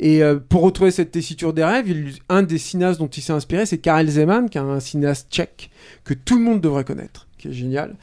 Et 0.00 0.22
euh, 0.22 0.38
pour 0.38 0.62
retrouver 0.62 0.90
cette 0.90 1.10
tessiture 1.10 1.52
des 1.52 1.64
rêves, 1.64 1.86
un 2.28 2.42
des 2.42 2.58
cinéastes 2.58 3.00
dont 3.00 3.08
il 3.08 3.22
s'est 3.22 3.32
inspiré, 3.32 3.66
c'est 3.66 3.78
Karel 3.78 4.08
Zeman, 4.08 4.48
qui 4.48 4.58
est 4.58 4.60
un 4.60 4.80
cinéaste 4.80 5.28
tchèque 5.30 5.70
que 6.04 6.14
tout 6.14 6.36
le 6.38 6.44
monde 6.44 6.60
devrait 6.60 6.84
connaître 6.84 7.26
qui 7.42 7.48
est 7.48 7.52
génial, 7.52 7.94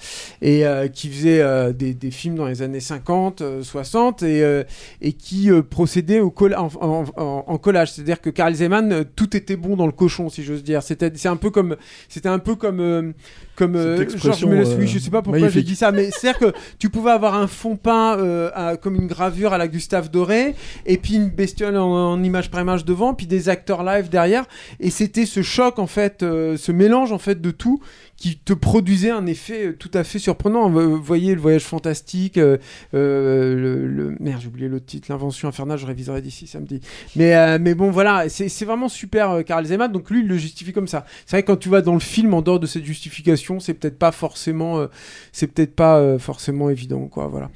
et 0.41 0.65
euh, 0.65 0.87
qui 0.87 1.09
faisait 1.09 1.41
euh, 1.41 1.71
des, 1.71 1.93
des 1.93 2.11
films 2.11 2.35
dans 2.35 2.45
les 2.45 2.61
années 2.61 2.79
50, 2.81 3.41
euh, 3.41 3.63
60, 3.63 4.21
et, 4.23 4.43
euh, 4.43 4.63
et 5.01 5.13
qui 5.13 5.49
procédait 5.69 6.19
au 6.19 6.29
colla- 6.29 6.61
en, 6.61 6.69
en- 6.81 7.05
en- 7.17 7.43
en 7.47 7.57
collage. 7.57 7.93
C'est-à-dire 7.93 8.19
que 8.21 8.29
Karl 8.29 8.53
Zeman, 8.53 9.05
tout 9.15 9.35
était 9.37 9.55
bon 9.55 9.75
dans 9.77 9.85
le 9.85 9.91
cochon, 9.93 10.29
si 10.29 10.43
j'ose 10.43 10.63
dire. 10.63 10.83
C'était, 10.83 11.11
c'est 11.15 11.29
un 11.29 11.37
peu 11.37 11.49
comme, 11.51 11.75
c'était 12.09 12.29
un 12.29 12.39
peu 12.39 12.55
comme, 12.55 13.13
comme 13.55 13.73
Cette 13.75 13.85
George 13.97 14.01
expression, 14.13 14.49
Méliès. 14.49 14.67
euh, 14.69 14.75
Oui, 14.77 14.87
je 14.87 14.99
sais 14.99 15.09
pas 15.09 15.21
pourquoi 15.21 15.47
j'ai 15.49 15.63
dit 15.63 15.75
ça, 15.75 15.91
mais 15.91 16.11
c'est-à-dire 16.11 16.39
que 16.39 16.57
tu 16.77 16.89
pouvais 16.89 17.11
avoir 17.11 17.35
un 17.35 17.47
fond 17.47 17.75
peint 17.77 18.17
à- 18.53 18.75
comme 18.77 18.95
une 18.95 19.07
gravure 19.07 19.53
à 19.53 19.57
la 19.57 19.67
Gustave 19.67 20.09
Doré, 20.09 20.55
et 20.85 20.97
puis 20.97 21.15
une 21.15 21.29
bestiole 21.29 21.77
en, 21.77 22.21
image 22.23 22.51
par 22.51 22.61
image 22.61 22.83
devant, 22.85 23.13
puis 23.13 23.25
des 23.27 23.47
acteurs 23.49 23.84
live 23.84 24.09
derrière, 24.09 24.45
et 24.80 24.89
c'était 24.89 25.26
ce 25.26 25.41
choc 25.41 25.80
en 25.80 25.88
fait, 25.88 26.18
ce 26.22 26.72
mélange 26.72 27.11
en 27.11 27.18
fait 27.18 27.39
de 27.41 27.51
tout 27.51 27.80
qui 28.19 28.37
te 28.37 28.51
produisait 28.51 29.11
un 29.11 29.25
effet 29.27 29.67
euh, 29.67 29.73
tout 29.73 29.89
à 29.93 30.03
fait 30.03 30.19
surprenant. 30.19 30.69
Vous 30.69 31.01
voyez 31.01 31.33
le 31.35 31.39
voyage 31.41 31.63
fantastique, 31.63 32.37
euh, 32.37 32.57
euh, 32.93 33.55
le, 33.55 33.87
le- 33.87 34.17
merde, 34.19 34.41
j'ai 34.41 34.47
oublié 34.49 34.67
le 34.67 34.81
titre, 34.81 35.07
l'invention 35.09 35.47
infernale, 35.47 35.77
je 35.77 35.85
réviserai 35.85 36.21
d'ici 36.21 36.45
samedi. 36.45 36.81
Mais, 37.15 37.33
euh, 37.35 37.57
mais 37.61 37.75
bon, 37.75 37.91
voilà, 37.91 38.27
c'est 38.27 38.65
vraiment 38.65 38.89
super, 38.89 39.31
euh, 39.31 39.41
Karl 39.43 39.65
Zeman. 39.65 39.89
Donc 39.91 40.09
lui, 40.09 40.19
il 40.19 40.27
le 40.27 40.37
justifie 40.37 40.73
comme 40.73 40.87
ça. 40.87 41.05
C'est 41.25 41.37
vrai 41.37 41.43
que 41.43 41.47
quand 41.47 41.57
tu 41.57 41.69
vas 41.69 41.81
dans 41.81 41.93
le 41.93 41.99
film, 42.01 42.33
en 42.33 42.41
dehors 42.41 42.59
de 42.59 42.67
cette 42.67 42.83
justification, 42.85 43.59
c'est 43.61 43.73
peut-être 43.73 43.97
pas 43.97 44.11
forcément, 44.11 44.79
euh, 44.79 44.87
c'est 45.31 45.47
peut-être 45.47 45.75
pas 45.75 45.97
euh, 45.99 46.19
forcément 46.19 46.69
évident, 46.69 47.07
quoi. 47.07 47.27
Voilà. 47.27 47.49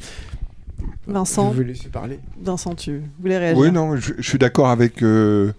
Vincent. 1.07 1.51
Je 1.53 1.61
vais 1.61 1.67
laisser 1.73 1.89
parler. 1.89 2.19
Vincent, 2.41 2.73
tu 2.75 3.01
voulais 3.19 3.37
réagir 3.37 3.57
Oui, 3.61 3.71
non, 3.71 3.97
je, 3.97 4.13
je 4.17 4.29
suis 4.29 4.37
d'accord 4.37 4.69
avec, 4.69 5.03
euh, 5.03 5.51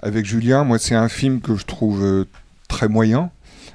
avec 0.00 0.26
Julien. 0.26 0.64
Moi, 0.64 0.78
c'est 0.78 0.94
un 0.94 1.08
film 1.08 1.40
que 1.40 1.56
je 1.56 1.64
trouve 1.64 2.02
euh, 2.04 2.24
très 2.68 2.88
moyen. 2.88 3.30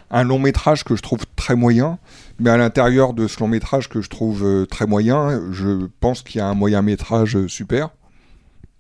Un 0.10 0.24
long 0.24 0.40
métrage 0.40 0.84
que 0.84 0.96
je 0.96 1.02
trouve 1.02 1.26
très 1.36 1.56
moyen. 1.56 2.00
Mais 2.40 2.50
à 2.50 2.58
l'intérieur 2.58 3.14
de 3.14 3.28
ce 3.28 3.40
long 3.40 3.48
métrage 3.48 3.90
que 3.90 4.02
je 4.02 4.10
trouve 4.10 4.46
euh, 4.46 4.66
très 4.66 4.86
moyen, 4.86 5.52
je 5.52 5.88
pense 6.00 6.22
qu'il 6.22 6.40
y 6.40 6.42
a 6.42 6.48
un 6.48 6.54
moyen 6.54 6.82
métrage 6.82 7.36
euh, 7.36 7.48
super. 7.48 7.90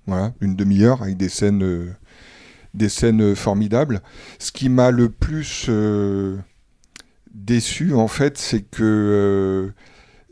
Voilà, 0.05 0.33
une 0.39 0.55
demi-heure 0.55 1.01
avec 1.01 1.17
des 1.17 1.27
scènes, 1.27 1.63
euh, 1.63 1.91
des 2.73 2.87
scènes 2.87 3.35
formidables. 3.35 4.01
Ce 4.39 4.51
qui 4.51 4.69
m'a 4.69 4.91
le 4.91 5.09
plus 5.09 5.69
déçu, 7.33 7.93
en 7.93 8.07
fait, 8.07 8.37
c'est 8.37 8.61
que 8.61 9.73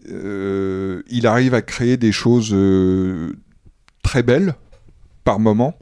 il 0.07 1.27
arrive 1.27 1.53
à 1.55 1.61
créer 1.61 1.97
des 1.97 2.13
choses 2.13 2.55
très 4.01 4.23
belles 4.23 4.55
par 5.25 5.39
moment 5.39 5.77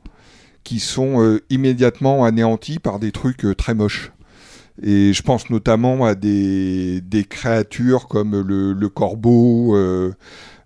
qui 0.64 0.80
sont 0.80 1.40
immédiatement 1.52 2.26
anéanties 2.26 2.80
par 2.80 2.98
des 2.98 3.11
trucs 3.11 3.45
très 3.57 3.76
moches. 3.76 4.11
Et 4.82 5.14
je 5.14 5.22
pense 5.22 5.50
notamment 5.50 6.06
à 6.06 6.16
des, 6.16 7.02
créatures 7.30 8.08
comme 8.08 8.41
le, 8.41 8.90
corbeau, 8.90 9.76
euh, 9.76 10.14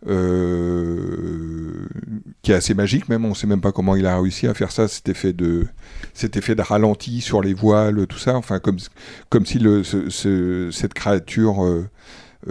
euh, 0.07 1.87
qui 2.41 2.51
est 2.51 2.55
assez 2.55 2.73
magique 2.73 3.09
même. 3.09 3.25
On 3.25 3.29
ne 3.29 3.35
sait 3.35 3.47
même 3.47 3.61
pas 3.61 3.71
comment 3.71 3.95
il 3.95 4.05
a 4.05 4.19
réussi 4.19 4.47
à 4.47 4.53
faire 4.53 4.71
ça, 4.71 4.87
cet 4.87 5.09
effet 5.09 5.33
de, 5.33 5.67
cet 6.13 6.37
effet 6.37 6.55
de 6.55 6.61
ralenti 6.61 7.19
sur 7.19 7.41
les 7.41 7.53
voiles, 7.53 8.07
tout 8.07 8.17
ça. 8.17 8.35
Enfin, 8.35 8.59
comme, 8.59 8.77
comme 9.29 9.45
si 9.45 9.61
cette 10.71 10.93
créature 10.93 11.65
euh, 11.65 11.89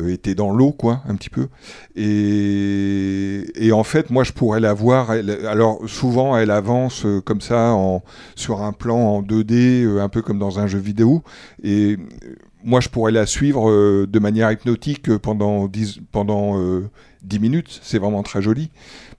était 0.09 0.35
dans 0.35 0.51
l'eau, 0.51 0.73
quoi, 0.73 1.03
un 1.09 1.15
petit 1.15 1.31
peu. 1.31 1.49
Et, 1.95 3.45
et 3.55 3.73
en 3.73 3.85
fait, 3.85 4.11
moi, 4.11 4.25
je 4.25 4.33
pourrais 4.33 4.61
la 4.61 4.75
voir. 4.75 5.11
alors, 5.11 5.81
souvent, 5.87 6.37
elle 6.37 6.51
avance 6.51 7.05
euh, 7.07 7.21
comme 7.21 7.41
ça, 7.41 7.73
en, 7.73 8.03
sur 8.35 8.63
un 8.63 8.73
plan 8.73 8.99
en 8.99 9.23
2D, 9.23 9.85
euh, 9.85 10.03
un 10.03 10.09
peu 10.09 10.23
comme 10.23 10.39
dans 10.39 10.59
un 10.59 10.67
jeu 10.67 10.79
vidéo. 10.79 11.23
Et 11.63 11.97
euh, 11.97 12.37
moi, 12.65 12.81
je 12.81 12.89
pourrais 12.89 13.13
la 13.13 13.27
suivre 13.27 13.71
euh, 13.71 14.07
de 14.09 14.19
manière 14.19 14.51
hypnotique 14.51 15.09
euh, 15.09 15.19
pendant 15.19 15.69
10, 15.69 16.01
pendant, 16.11 16.59
euh, 16.59 16.91
10 17.27 17.41
minutes. 17.41 17.81
C'est 17.83 17.99
vraiment 17.99 18.23
très 18.23 18.41
joli. 18.41 18.71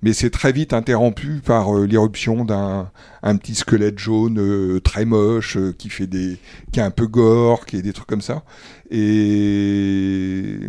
Mais 0.01 0.13
c'est 0.13 0.29
très 0.29 0.51
vite 0.51 0.73
interrompu 0.73 1.41
par 1.43 1.75
euh, 1.75 1.85
l'irruption 1.85 2.45
d'un 2.45 2.91
un 3.23 3.35
petit 3.35 3.55
squelette 3.55 3.99
jaune 3.99 4.39
euh, 4.39 4.79
très 4.79 5.05
moche 5.05 5.57
euh, 5.57 5.73
qui 5.77 5.89
fait 5.89 6.07
des 6.07 6.37
qui 6.71 6.79
est 6.79 6.83
un 6.83 6.91
peu 6.91 7.07
gore, 7.07 7.65
qui 7.65 7.77
est 7.77 7.81
des 7.81 7.93
trucs 7.93 8.07
comme 8.07 8.21
ça. 8.21 8.43
Et 8.89 10.59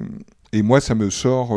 et 0.52 0.62
moi, 0.62 0.80
ça 0.80 0.94
me 0.94 1.10
sort 1.10 1.54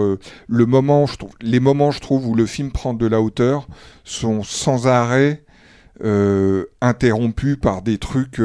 le 0.48 0.66
moment, 0.66 1.06
je 1.06 1.16
trouve, 1.16 1.32
les 1.42 1.62
moments, 1.62 1.92
je 1.92 2.02
trouve, 2.02 2.28
où 2.28 2.36
le 2.36 2.46
film 2.46 2.72
prend 2.72 2.94
de 2.94 3.08
la 3.08 3.22
hauteur 3.22 3.70
sont 4.04 4.44
sans 4.44 4.86
arrêt 4.86 5.46
interrompus 6.82 7.58
par 7.62 7.84
des 7.84 7.98
trucs 7.98 8.42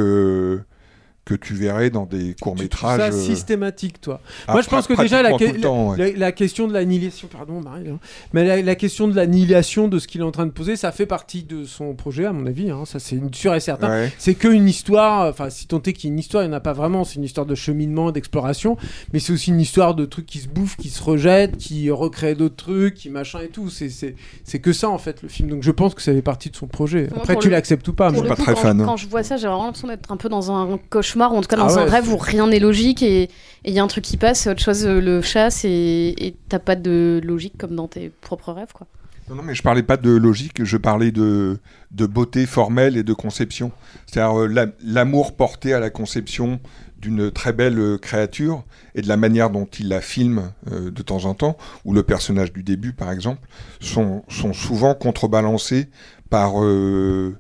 que 1.26 1.34
tu 1.34 1.54
verrais 1.54 1.90
dans 1.90 2.06
des 2.06 2.34
courts 2.40 2.56
Ça 2.56 2.62
métrages. 2.62 3.12
systématique, 3.14 4.00
toi? 4.00 4.20
Moi, 4.48 4.62
je 4.62 4.68
pense 4.68 4.86
que 4.86 4.94
déjà 4.94 5.22
la, 5.22 5.30
pratiquement 5.30 5.52
que- 5.52 5.56
tout 5.56 5.56
le 5.56 5.60
temps, 5.62 5.88
ouais. 5.90 6.12
la, 6.12 6.18
la 6.18 6.32
question 6.32 6.68
de 6.68 6.72
l'annihilation, 6.72 7.28
pardon, 7.30 7.60
Marie, 7.60 7.88
hein, 7.90 7.98
mais 8.32 8.44
la, 8.46 8.62
la 8.62 8.74
question 8.76 9.08
de 9.08 9.14
l'annihilation 9.16 9.88
de 9.88 9.98
ce 9.98 10.06
qu'il 10.06 10.20
est 10.20 10.24
en 10.24 10.30
train 10.30 10.46
de 10.46 10.52
poser, 10.52 10.76
ça 10.76 10.92
fait 10.92 11.04
partie 11.04 11.42
de 11.42 11.64
son 11.64 11.94
projet, 11.94 12.24
à 12.26 12.32
mon 12.32 12.46
avis. 12.46 12.70
hein, 12.70 12.84
ça, 12.86 12.98
c'est 13.00 13.20
sûr 13.34 13.54
et 13.54 13.60
certain. 13.60 13.90
Ouais. 13.90 14.12
C'est 14.18 14.34
qu'une 14.36 14.68
histoire. 14.68 15.28
Enfin, 15.28 15.50
si 15.50 15.66
tant 15.66 15.82
est 15.82 15.92
qu'il 15.92 16.08
y 16.08 16.12
ait 16.12 16.14
une 16.14 16.20
histoire, 16.20 16.44
il 16.44 16.46
n'y 16.48 16.54
en 16.54 16.56
a 16.56 16.60
pas 16.60 16.72
vraiment. 16.72 17.02
C'est 17.04 17.16
une 17.16 17.24
histoire 17.24 17.44
de 17.46 17.54
cheminement, 17.56 18.12
d'exploration, 18.12 18.76
mais 19.12 19.18
c'est 19.18 19.32
aussi 19.32 19.50
une 19.50 19.60
histoire 19.60 19.96
de 19.96 20.04
trucs 20.04 20.26
qui 20.26 20.38
se 20.38 20.48
bouffent, 20.48 20.76
qui 20.76 20.90
se 20.90 21.02
rejettent, 21.02 21.56
qui 21.56 21.90
recréent 21.90 22.36
d'autres 22.36 22.54
trucs, 22.56 22.94
qui 22.94 23.10
machin 23.10 23.40
et 23.40 23.48
tout. 23.48 23.68
C'est 23.68 23.88
c'est 23.88 24.14
c'est 24.44 24.60
que 24.60 24.72
ça 24.72 24.88
en 24.88 24.98
fait 24.98 25.22
le 25.22 25.28
film. 25.28 25.48
Donc 25.50 25.64
je 25.64 25.72
pense 25.72 25.92
que 25.94 26.02
ça 26.02 26.12
fait 26.12 26.22
partie 26.22 26.50
de 26.50 26.56
son 26.56 26.68
projet. 26.68 27.08
Après, 27.16 27.34
tu 27.36 27.48
le- 27.48 27.52
l'acceptes 27.54 27.88
ou 27.88 27.92
pas. 27.92 28.12
Mais- 28.12 28.20
le 28.20 28.28
coup, 28.32 28.44
quand, 28.44 28.84
Quand 28.84 28.96
je 28.96 29.08
vois 29.08 29.24
ça, 29.24 29.36
j'ai 29.36 29.48
vraiment 29.48 29.64
l'impression 29.66 29.88
d'être 29.88 30.12
un 30.12 30.16
peu 30.16 30.28
dans 30.28 30.52
un 30.52 30.78
cauchemar, 31.16 31.32
ou 31.34 31.38
en 31.38 31.40
tout 31.40 31.48
cas 31.48 31.56
dans 31.56 31.66
Ah 31.76 31.80
un 31.80 31.84
ouais, 31.84 31.90
rêve 31.90 32.12
où 32.12 32.16
rien 32.16 32.47
n'est 32.47 32.59
logique 32.59 33.02
et 33.02 33.28
il 33.64 33.72
y 33.72 33.78
a 33.78 33.82
un 33.82 33.86
truc 33.88 34.05
qui 34.05 34.16
passe, 34.16 34.47
autre 34.47 34.62
chose 34.62 34.86
euh, 34.86 35.01
le 35.01 35.22
chasse 35.22 35.64
et 35.64 36.36
t'as 36.48 36.59
pas 36.59 36.76
de 36.76 37.20
logique 37.24 37.55
comme 37.59 37.74
dans 37.74 37.88
tes 37.88 38.10
propres 38.20 38.52
rêves, 38.52 38.72
quoi. 38.72 38.86
Non, 39.28 39.34
non, 39.34 39.43
mais 39.43 39.56
je 39.56 39.62
parlais 39.62 39.82
pas 39.82 39.97
de 39.97 40.10
logique, 40.10 40.62
je 40.64 40.76
parlais 40.76 41.10
de, 41.10 41.59
de 41.90 42.06
beauté 42.06 42.47
formelle 42.47 42.97
et 42.97 43.02
de 43.02 43.12
conception. 43.12 43.72
C'est-à-dire 44.06 44.38
euh, 44.43 44.47
la- 44.47 44.66
l'amour 44.84 45.34
porté 45.34 45.74
à 45.74 45.80
la 45.80 45.90
conception 45.90 46.60
d'une 47.01 47.32
très 47.32 47.52
belle 47.52 47.76
euh, 47.80 47.98
créature 47.98 48.62
et 48.94 49.02
de 49.02 49.09
la 49.09 49.16
manière 49.16 49.51
dont 49.51 49.66
il 49.80 49.88
la 49.88 50.01
filme 50.01 50.52
euh, 50.70 50.93
de 50.93 51.02
temps 51.02 51.24
en 51.24 51.34
temps, 51.34 51.56
ou 51.84 51.93
le 51.93 52.05
personnage 52.05 52.52
du 52.52 52.62
début 52.62 52.93
par 52.93 53.10
exemple, 53.10 53.48
sont, 53.80 54.22
sont 54.28 54.52
souvent 54.52 54.94
contrebalancés 54.94 55.88
par, 56.30 56.62
euh, 56.62 57.36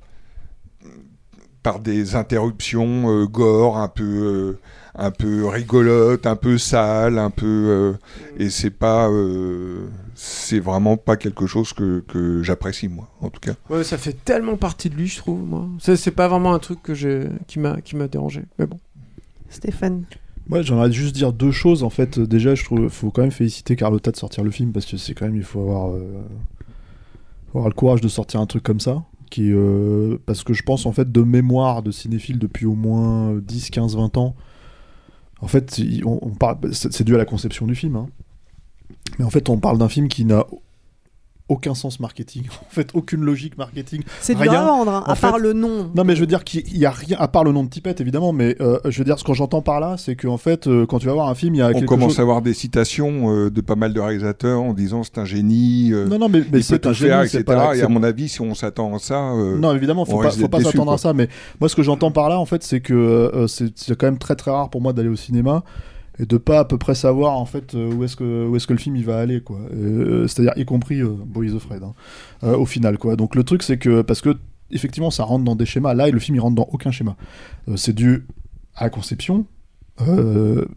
par 1.66 1.80
des 1.80 2.14
interruptions 2.14 3.10
euh, 3.10 3.26
gore 3.26 3.76
un 3.76 3.88
peu, 3.88 4.04
euh, 4.04 4.58
un 4.94 5.10
peu 5.10 5.46
rigolotes, 5.48 6.24
un 6.24 6.36
peu 6.36 6.58
sales, 6.58 7.18
un 7.18 7.30
peu. 7.30 7.44
euh, 7.44 7.92
et 8.38 8.50
c'est 8.50 8.70
pas. 8.70 9.08
euh, 9.10 9.88
c'est 10.14 10.60
vraiment 10.60 10.96
pas 10.96 11.16
quelque 11.16 11.48
chose 11.48 11.72
que, 11.72 12.04
que 12.06 12.40
j'apprécie, 12.44 12.86
moi, 12.86 13.08
en 13.20 13.30
tout 13.30 13.40
cas. 13.40 13.54
Ouais, 13.68 13.82
ça 13.82 13.98
fait 13.98 14.12
tellement 14.24 14.56
partie 14.56 14.90
de 14.90 14.94
lui, 14.94 15.08
je 15.08 15.18
trouve. 15.18 15.42
Moi, 15.44 15.66
c'est 15.80 16.12
pas 16.12 16.28
vraiment 16.28 16.54
un 16.54 16.60
truc 16.60 16.80
que 16.84 16.94
j'ai 16.94 17.26
qui 17.48 17.58
m'a 17.58 17.80
qui 17.80 17.96
m'a 17.96 18.06
dérangé. 18.06 18.44
Mais 18.60 18.66
bon. 18.66 18.78
Stéphane. 19.50 20.04
Moi, 20.48 20.62
j'aimerais 20.62 20.92
juste 20.92 21.16
dire 21.16 21.32
deux 21.32 21.50
choses. 21.50 21.82
En 21.82 21.90
fait, 21.90 22.20
déjà, 22.20 22.54
je 22.54 22.62
trouve, 22.62 22.88
faut 22.88 23.10
quand 23.10 23.22
même 23.22 23.32
féliciter 23.32 23.74
Carlotta 23.74 24.12
de 24.12 24.16
sortir 24.16 24.44
le 24.44 24.52
film 24.52 24.70
parce 24.70 24.86
que 24.86 24.96
c'est 24.98 25.14
quand 25.14 25.26
même, 25.26 25.34
il 25.34 25.42
faut 25.42 25.62
avoir, 25.62 25.90
euh, 25.90 26.22
faut 27.50 27.58
avoir 27.58 27.68
le 27.68 27.74
courage 27.74 28.00
de 28.02 28.06
sortir 28.08 28.38
un 28.40 28.46
truc 28.46 28.62
comme 28.62 28.78
ça. 28.78 29.02
Euh, 29.38 30.18
parce 30.26 30.44
que 30.44 30.54
je 30.54 30.62
pense 30.62 30.86
en 30.86 30.92
fait 30.92 31.10
de 31.10 31.22
mémoire 31.22 31.82
de 31.82 31.90
cinéphile 31.90 32.38
depuis 32.38 32.66
au 32.66 32.74
moins 32.74 33.34
10, 33.34 33.70
15, 33.70 33.96
20 33.96 34.16
ans. 34.16 34.34
En 35.40 35.48
fait, 35.48 35.80
c'est 36.72 37.04
dû 37.04 37.14
à 37.14 37.18
la 37.18 37.26
conception 37.26 37.66
du 37.66 37.74
film. 37.74 37.96
hein. 37.96 38.08
Mais 39.18 39.24
en 39.24 39.30
fait, 39.30 39.48
on 39.48 39.58
parle 39.58 39.78
d'un 39.78 39.88
film 39.88 40.08
qui 40.08 40.24
n'a 40.24 40.46
aucun 41.48 41.74
sens 41.74 42.00
marketing, 42.00 42.42
en 42.62 42.70
fait, 42.70 42.90
aucune 42.94 43.20
logique 43.20 43.56
marketing. 43.56 44.02
C'est 44.20 44.34
dur 44.34 44.50
rien. 44.50 44.62
à 44.62 44.66
vendre, 44.66 44.90
hein, 44.92 45.04
En 45.06 45.10
à 45.12 45.14
fait- 45.14 45.20
part 45.28 45.38
le 45.38 45.52
nom. 45.52 45.90
Non, 45.94 46.02
mais 46.02 46.16
je 46.16 46.20
veux 46.20 46.26
dire 46.26 46.42
qu'il 46.42 46.76
y 46.76 46.84
a 46.86 46.90
rien, 46.90 47.16
à 47.20 47.28
part 47.28 47.44
le 47.44 47.52
nom 47.52 47.62
de 47.62 47.68
Tipette, 47.68 48.00
évidemment, 48.00 48.32
mais 48.32 48.56
euh, 48.60 48.78
je 48.84 48.98
veux 48.98 49.04
dire, 49.04 49.16
ce 49.18 49.22
que 49.24 49.32
j'entends 49.32 49.62
par 49.62 49.78
là, 49.78 49.94
c'est 49.96 50.16
qu'en 50.16 50.38
fait, 50.38 50.66
euh, 50.66 50.86
quand 50.86 50.98
tu 50.98 51.06
vas 51.06 51.12
voir 51.12 51.28
un 51.28 51.34
film, 51.36 51.54
il 51.54 51.58
y 51.58 51.62
a 51.62 51.70
On 51.74 51.82
commence 51.82 52.10
chose... 52.12 52.18
à 52.18 52.22
avoir 52.22 52.42
des 52.42 52.52
citations 52.54 53.30
euh, 53.32 53.50
de 53.50 53.60
pas 53.60 53.76
mal 53.76 53.92
de 53.92 54.00
réalisateurs 54.00 54.60
en 54.60 54.72
disant 54.72 55.02
c'est 55.04 55.18
un 55.18 55.24
génie. 55.24 55.90
euh, 55.92 56.06
Non, 56.06 56.18
non, 56.18 56.28
mais- 56.28 56.42
mais 56.52 56.62
c'est 56.62 56.84
un 56.86 56.92
faire, 56.92 57.18
génie, 57.20 57.28
c'est 57.28 57.40
etc. 57.40 57.44
pas 57.44 57.74
Et 57.74 57.78
c'est- 57.78 57.84
à 57.84 57.88
mon 57.88 58.02
avis, 58.02 58.28
si 58.28 58.40
on 58.40 58.54
s'attend 58.54 58.94
à 58.94 58.98
ça. 58.98 59.30
euh, 59.32 59.56
Non, 59.58 59.74
évidemment, 59.74 60.04
faut 60.04 60.20
pas, 60.20 60.30
faut 60.30 60.48
pas 60.48 60.60
s'attendre 60.60 60.92
à 60.92 60.98
ça. 60.98 61.12
Mais 61.12 61.28
moi, 61.60 61.68
ce 61.68 61.76
que 61.76 61.82
j'entends 61.82 62.10
par 62.10 62.28
là, 62.28 62.38
en 62.40 62.46
fait, 62.46 62.62
c'est 62.64 62.80
que 62.80 62.92
euh, 62.94 63.46
c'est 63.46 63.70
quand 63.96 64.06
même 64.06 64.18
très 64.18 64.34
très 64.34 64.50
rare 64.50 64.68
pour 64.68 64.80
moi 64.80 64.92
d'aller 64.92 65.08
au 65.08 65.16
cinéma 65.16 65.62
et 66.18 66.26
de 66.26 66.36
pas 66.36 66.60
à 66.60 66.64
peu 66.64 66.78
près 66.78 66.94
savoir 66.94 67.34
en 67.34 67.46
fait 67.46 67.74
euh, 67.74 67.92
où 67.92 68.04
est-ce 68.04 68.16
que 68.16 68.46
où 68.46 68.56
est-ce 68.56 68.66
que 68.66 68.72
le 68.72 68.78
film 68.78 68.96
il 68.96 69.04
va 69.04 69.18
aller 69.18 69.40
quoi. 69.40 69.58
Euh, 69.72 70.26
C'est-à-dire 70.26 70.52
y 70.56 70.64
compris 70.64 71.00
euh, 71.00 71.10
Boys 71.10 71.52
of 71.52 71.62
Fred 71.62 71.82
hein, 71.82 71.94
au 72.52 72.66
final 72.66 72.98
quoi. 72.98 73.16
Donc 73.16 73.34
le 73.34 73.44
truc 73.44 73.62
c'est 73.62 73.78
que 73.78 74.02
parce 74.02 74.20
que 74.20 74.36
effectivement 74.70 75.10
ça 75.10 75.24
rentre 75.24 75.44
dans 75.44 75.56
des 75.56 75.66
schémas. 75.66 75.94
Là, 75.94 76.08
le 76.08 76.18
film 76.18 76.36
il 76.36 76.40
rentre 76.40 76.56
dans 76.56 76.68
aucun 76.72 76.90
schéma. 76.90 77.16
C'est 77.76 77.94
dû 77.94 78.26
à 78.74 78.84
la 78.84 78.90
conception 78.90 79.46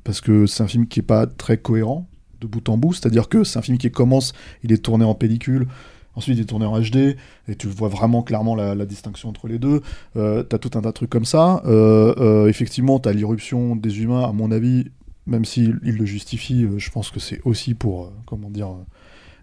parce 0.03 0.22
que 0.22 0.45
c'est 0.45 0.64
un 0.64 0.68
film 0.68 0.88
qui 0.88 0.99
est 0.99 1.03
pas 1.03 1.28
très 1.28 1.57
cohérent 1.57 2.07
de 2.41 2.48
bout 2.48 2.68
en 2.70 2.78
bout. 2.78 2.94
C'est-à-dire 2.94 3.30
que 3.30 3.44
c'est 3.44 3.60
un 3.60 3.61
film 3.61 3.78
qui 3.78 3.91
commence, 3.91 4.34
il 4.64 4.72
est 4.72 4.84
tourné 4.84 5.06
en 5.06 5.16
pellicule. 5.16 5.68
Ensuite, 6.16 6.38
il 6.38 6.41
est 6.41 6.45
tourné 6.45 6.66
en 6.66 6.78
HD, 6.80 7.16
et 7.48 7.56
tu 7.57 7.68
vois 7.68 7.88
vraiment 7.88 8.24
clairement 8.24 8.56
la, 8.56 8.76
la 8.76 8.86
distinction 8.86 9.30
entre 9.30 9.48
les 9.48 9.60
deux. 9.60 9.82
Euh, 10.18 10.44
t'as 10.44 10.57
tout 10.57 10.72
un 10.78 10.82
tas 10.82 10.90
de 10.90 10.94
trucs 10.94 11.10
comme 11.10 11.26
ça. 11.26 11.61
Euh, 11.66 12.14
euh, 12.18 12.48
effectivement, 12.48 12.99
t'as 12.99 13.14
l'irruption 13.14 13.76
des 13.76 14.02
humains, 14.02 14.24
à 14.24 14.34
mon 14.34 14.52
avis, 14.52 14.86
même 15.30 15.46
s'il 15.46 15.80
il 15.84 15.96
le 15.96 16.06
justifie, 16.06 16.66
euh, 16.66 16.78
je 16.78 16.90
pense 16.90 17.12
que 17.12 17.20
c'est 17.20 17.40
aussi 17.46 17.76
pour, 17.76 18.06
euh, 18.06 18.10
comment 18.26 18.50
dire, 18.50 18.70
euh, 18.70 18.84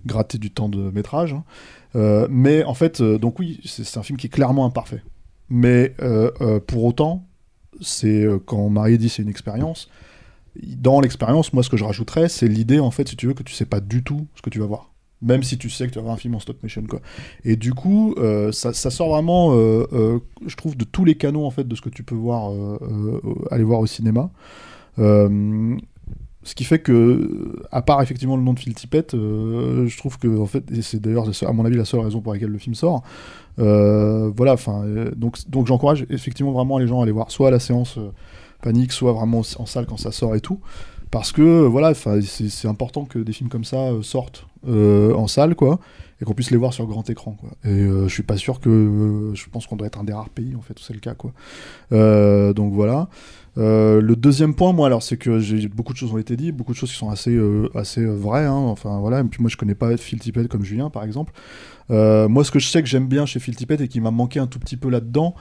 gratter 0.05 0.39
du 0.39 0.51
temps 0.51 0.69
de 0.69 0.91
métrage. 0.91 1.33
hein. 1.33 1.45
Mais 2.29 2.63
en 2.65 2.75
fait, 2.75 3.01
donc 3.01 3.39
oui, 3.39 3.59
c'est 3.65 3.97
un 3.97 4.03
film 4.03 4.19
qui 4.19 4.27
est 4.27 4.31
clairement 4.31 4.67
imparfait. 4.67 5.03
Mais 5.49 5.95
pour 6.67 6.85
autant, 6.85 7.27
c'est 7.81 8.27
quand 8.45 8.69
Marie 8.69 8.99
dit 8.99 9.09
c'est 9.09 9.23
une 9.23 9.31
expérience, 9.31 9.89
dans 10.63 11.01
l'expérience, 11.01 11.55
moi, 11.55 11.63
ce 11.63 11.71
que 11.71 11.79
je 11.79 11.85
rajouterais, 11.85 12.29
c'est 12.29 12.49
l'idée, 12.49 12.81
en 12.81 12.91
fait, 12.91 13.09
si 13.09 13.17
tu 13.17 13.27
veux, 13.27 13.33
que 13.33 13.43
tu 13.43 13.55
sais 13.55 13.65
pas 13.65 13.81
du 13.81 14.05
tout 14.05 14.27
ce 14.35 14.43
que 14.43 14.51
tu 14.51 14.61
vas 14.61 14.67
voir. 14.67 14.93
Même 15.23 15.43
si 15.43 15.57
tu 15.57 15.71
sais 15.71 15.87
que 15.87 15.93
tu 15.93 15.99
vas 15.99 16.03
voir 16.03 16.15
un 16.15 16.19
film 16.19 16.35
en 16.35 16.39
stop 16.39 16.63
motion, 16.63 16.83
quoi. 16.87 17.01
Et 17.45 17.57
du 17.57 17.73
coup, 17.73 18.15
ça, 18.53 18.73
sort 18.75 19.09
vraiment, 19.09 19.53
je 19.55 20.57
trouve, 20.57 20.77
de 20.77 20.85
tous 20.85 21.07
les 21.07 21.15
canons, 21.15 21.47
en 21.47 21.51
fait, 21.51 21.67
de 21.67 21.75
ce 21.75 21.81
que 21.81 21.89
tu 21.89 22.03
peux 22.03 22.15
voir, 22.15 22.53
aller 23.51 23.65
voir 23.65 23.81
au 23.81 23.87
cinéma. 23.87 24.31
Euh, 24.98 25.77
ce 26.43 26.55
qui 26.55 26.64
fait 26.64 26.78
que, 26.78 27.56
à 27.73 27.82
part 27.82 28.01
effectivement 28.02 28.36
le 28.36 28.43
nom 28.43 28.52
de 28.52 28.60
Phil 28.60 28.74
Tippett, 28.74 29.14
euh, 29.14 29.86
je 29.89 29.98
trouve 29.98 30.16
que, 30.18 30.28
en 30.39 30.47
fait, 30.47 30.64
c'est 30.81 31.01
d'ailleurs, 31.01 31.27
à 31.44 31.52
mon 31.52 31.64
avis, 31.64 31.77
la 31.77 31.85
seule 31.85 32.01
raison 32.01 32.20
pour 32.20 32.32
laquelle 32.32 32.51
le 32.51 32.59
film 32.59 32.74
sort. 32.74 33.02
euh, 33.59 34.31
voilà, 34.36 34.52
enfin, 34.52 34.85
donc, 35.16 35.39
donc 35.48 35.66
j'encourage 35.66 36.06
effectivement 36.09 36.52
vraiment 36.52 36.78
les 36.78 36.86
gens 36.86 37.01
à 37.01 37.02
aller 37.02 37.12
voir 37.12 37.31
soit 37.31 37.51
la 37.51 37.59
séance 37.59 37.98
panique, 38.62 38.93
soit 38.93 39.12
vraiment 39.12 39.43
en 39.59 39.66
salle 39.66 39.86
quand 39.86 39.97
ça 39.97 40.12
sort 40.12 40.36
et 40.36 40.40
tout. 40.40 40.60
Parce 41.10 41.32
que 41.32 41.66
voilà, 41.66 41.94
c'est 41.94 42.68
important 42.68 43.05
que 43.05 43.18
des 43.18 43.32
films 43.32 43.48
comme 43.48 43.64
ça 43.64 43.90
sortent 44.02 44.47
en 44.66 45.27
salle, 45.27 45.56
quoi, 45.56 45.81
et 46.20 46.24
qu'on 46.24 46.35
puisse 46.35 46.51
les 46.51 46.56
voir 46.56 46.73
sur 46.73 46.86
grand 46.86 47.09
écran, 47.10 47.36
quoi. 47.40 47.51
Et 47.64 47.68
euh, 47.70 48.09
je 48.09 48.12
suis 48.12 48.23
pas 48.23 48.36
sûr 48.36 48.60
que, 48.60 49.32
je 49.35 49.48
pense 49.51 49.66
qu'on 49.66 49.77
doit 49.77 49.86
être 49.86 49.98
un 49.98 50.05
des 50.05 50.12
rares 50.12 50.31
pays 50.31 50.55
en 50.55 50.60
fait 50.62 50.78
où 50.78 50.82
c'est 50.82 50.94
le 50.94 51.01
cas, 51.01 51.14
quoi. 51.14 51.32
Donc 51.90 52.73
voilà. 52.73 53.09
Euh, 53.59 54.01
le 54.01 54.16
deuxième 54.16 54.55
point, 54.55 54.73
moi, 54.73 54.87
alors, 54.87 55.03
c'est 55.03 55.16
que 55.16 55.39
j'ai 55.39 55.69
beaucoup 55.69 55.93
de 55.93 55.99
choses 55.99 56.12
ont 56.12 56.19
été 56.19 56.37
dites, 56.37 56.55
beaucoup 56.55 56.73
de 56.73 56.77
choses 56.77 56.91
qui 56.91 56.97
sont 56.97 57.11
assez, 57.11 57.35
euh, 57.35 57.70
assez 57.74 58.03
euh, 58.03 58.15
vraies. 58.15 58.45
hein. 58.45 58.53
Enfin 58.53 58.99
voilà. 59.01 59.20
Et 59.20 59.24
puis 59.24 59.41
moi, 59.41 59.49
je 59.51 59.57
connais 59.57 59.74
pas 59.74 59.97
Phil 59.97 60.19
Tippett 60.19 60.49
comme 60.49 60.62
Julien, 60.62 60.91
par 60.91 61.05
exemple. 61.05 61.33
Moi, 61.89 62.45
ce 62.45 62.51
que 62.51 62.59
je 62.59 62.66
sais 62.66 62.83
que 62.83 62.89
j'aime 62.89 63.07
bien 63.09 63.27
chez 63.27 63.39
Phil 63.41 63.57
Tippett 63.57 63.81
et 63.81 63.89
qui 63.89 64.01
m'a 64.01 64.11
manqué 64.11 64.41
un 64.41 64.47
tout 64.47 64.59
petit 64.59 64.77
peu 64.77 64.91
là-dedans, 64.91 65.35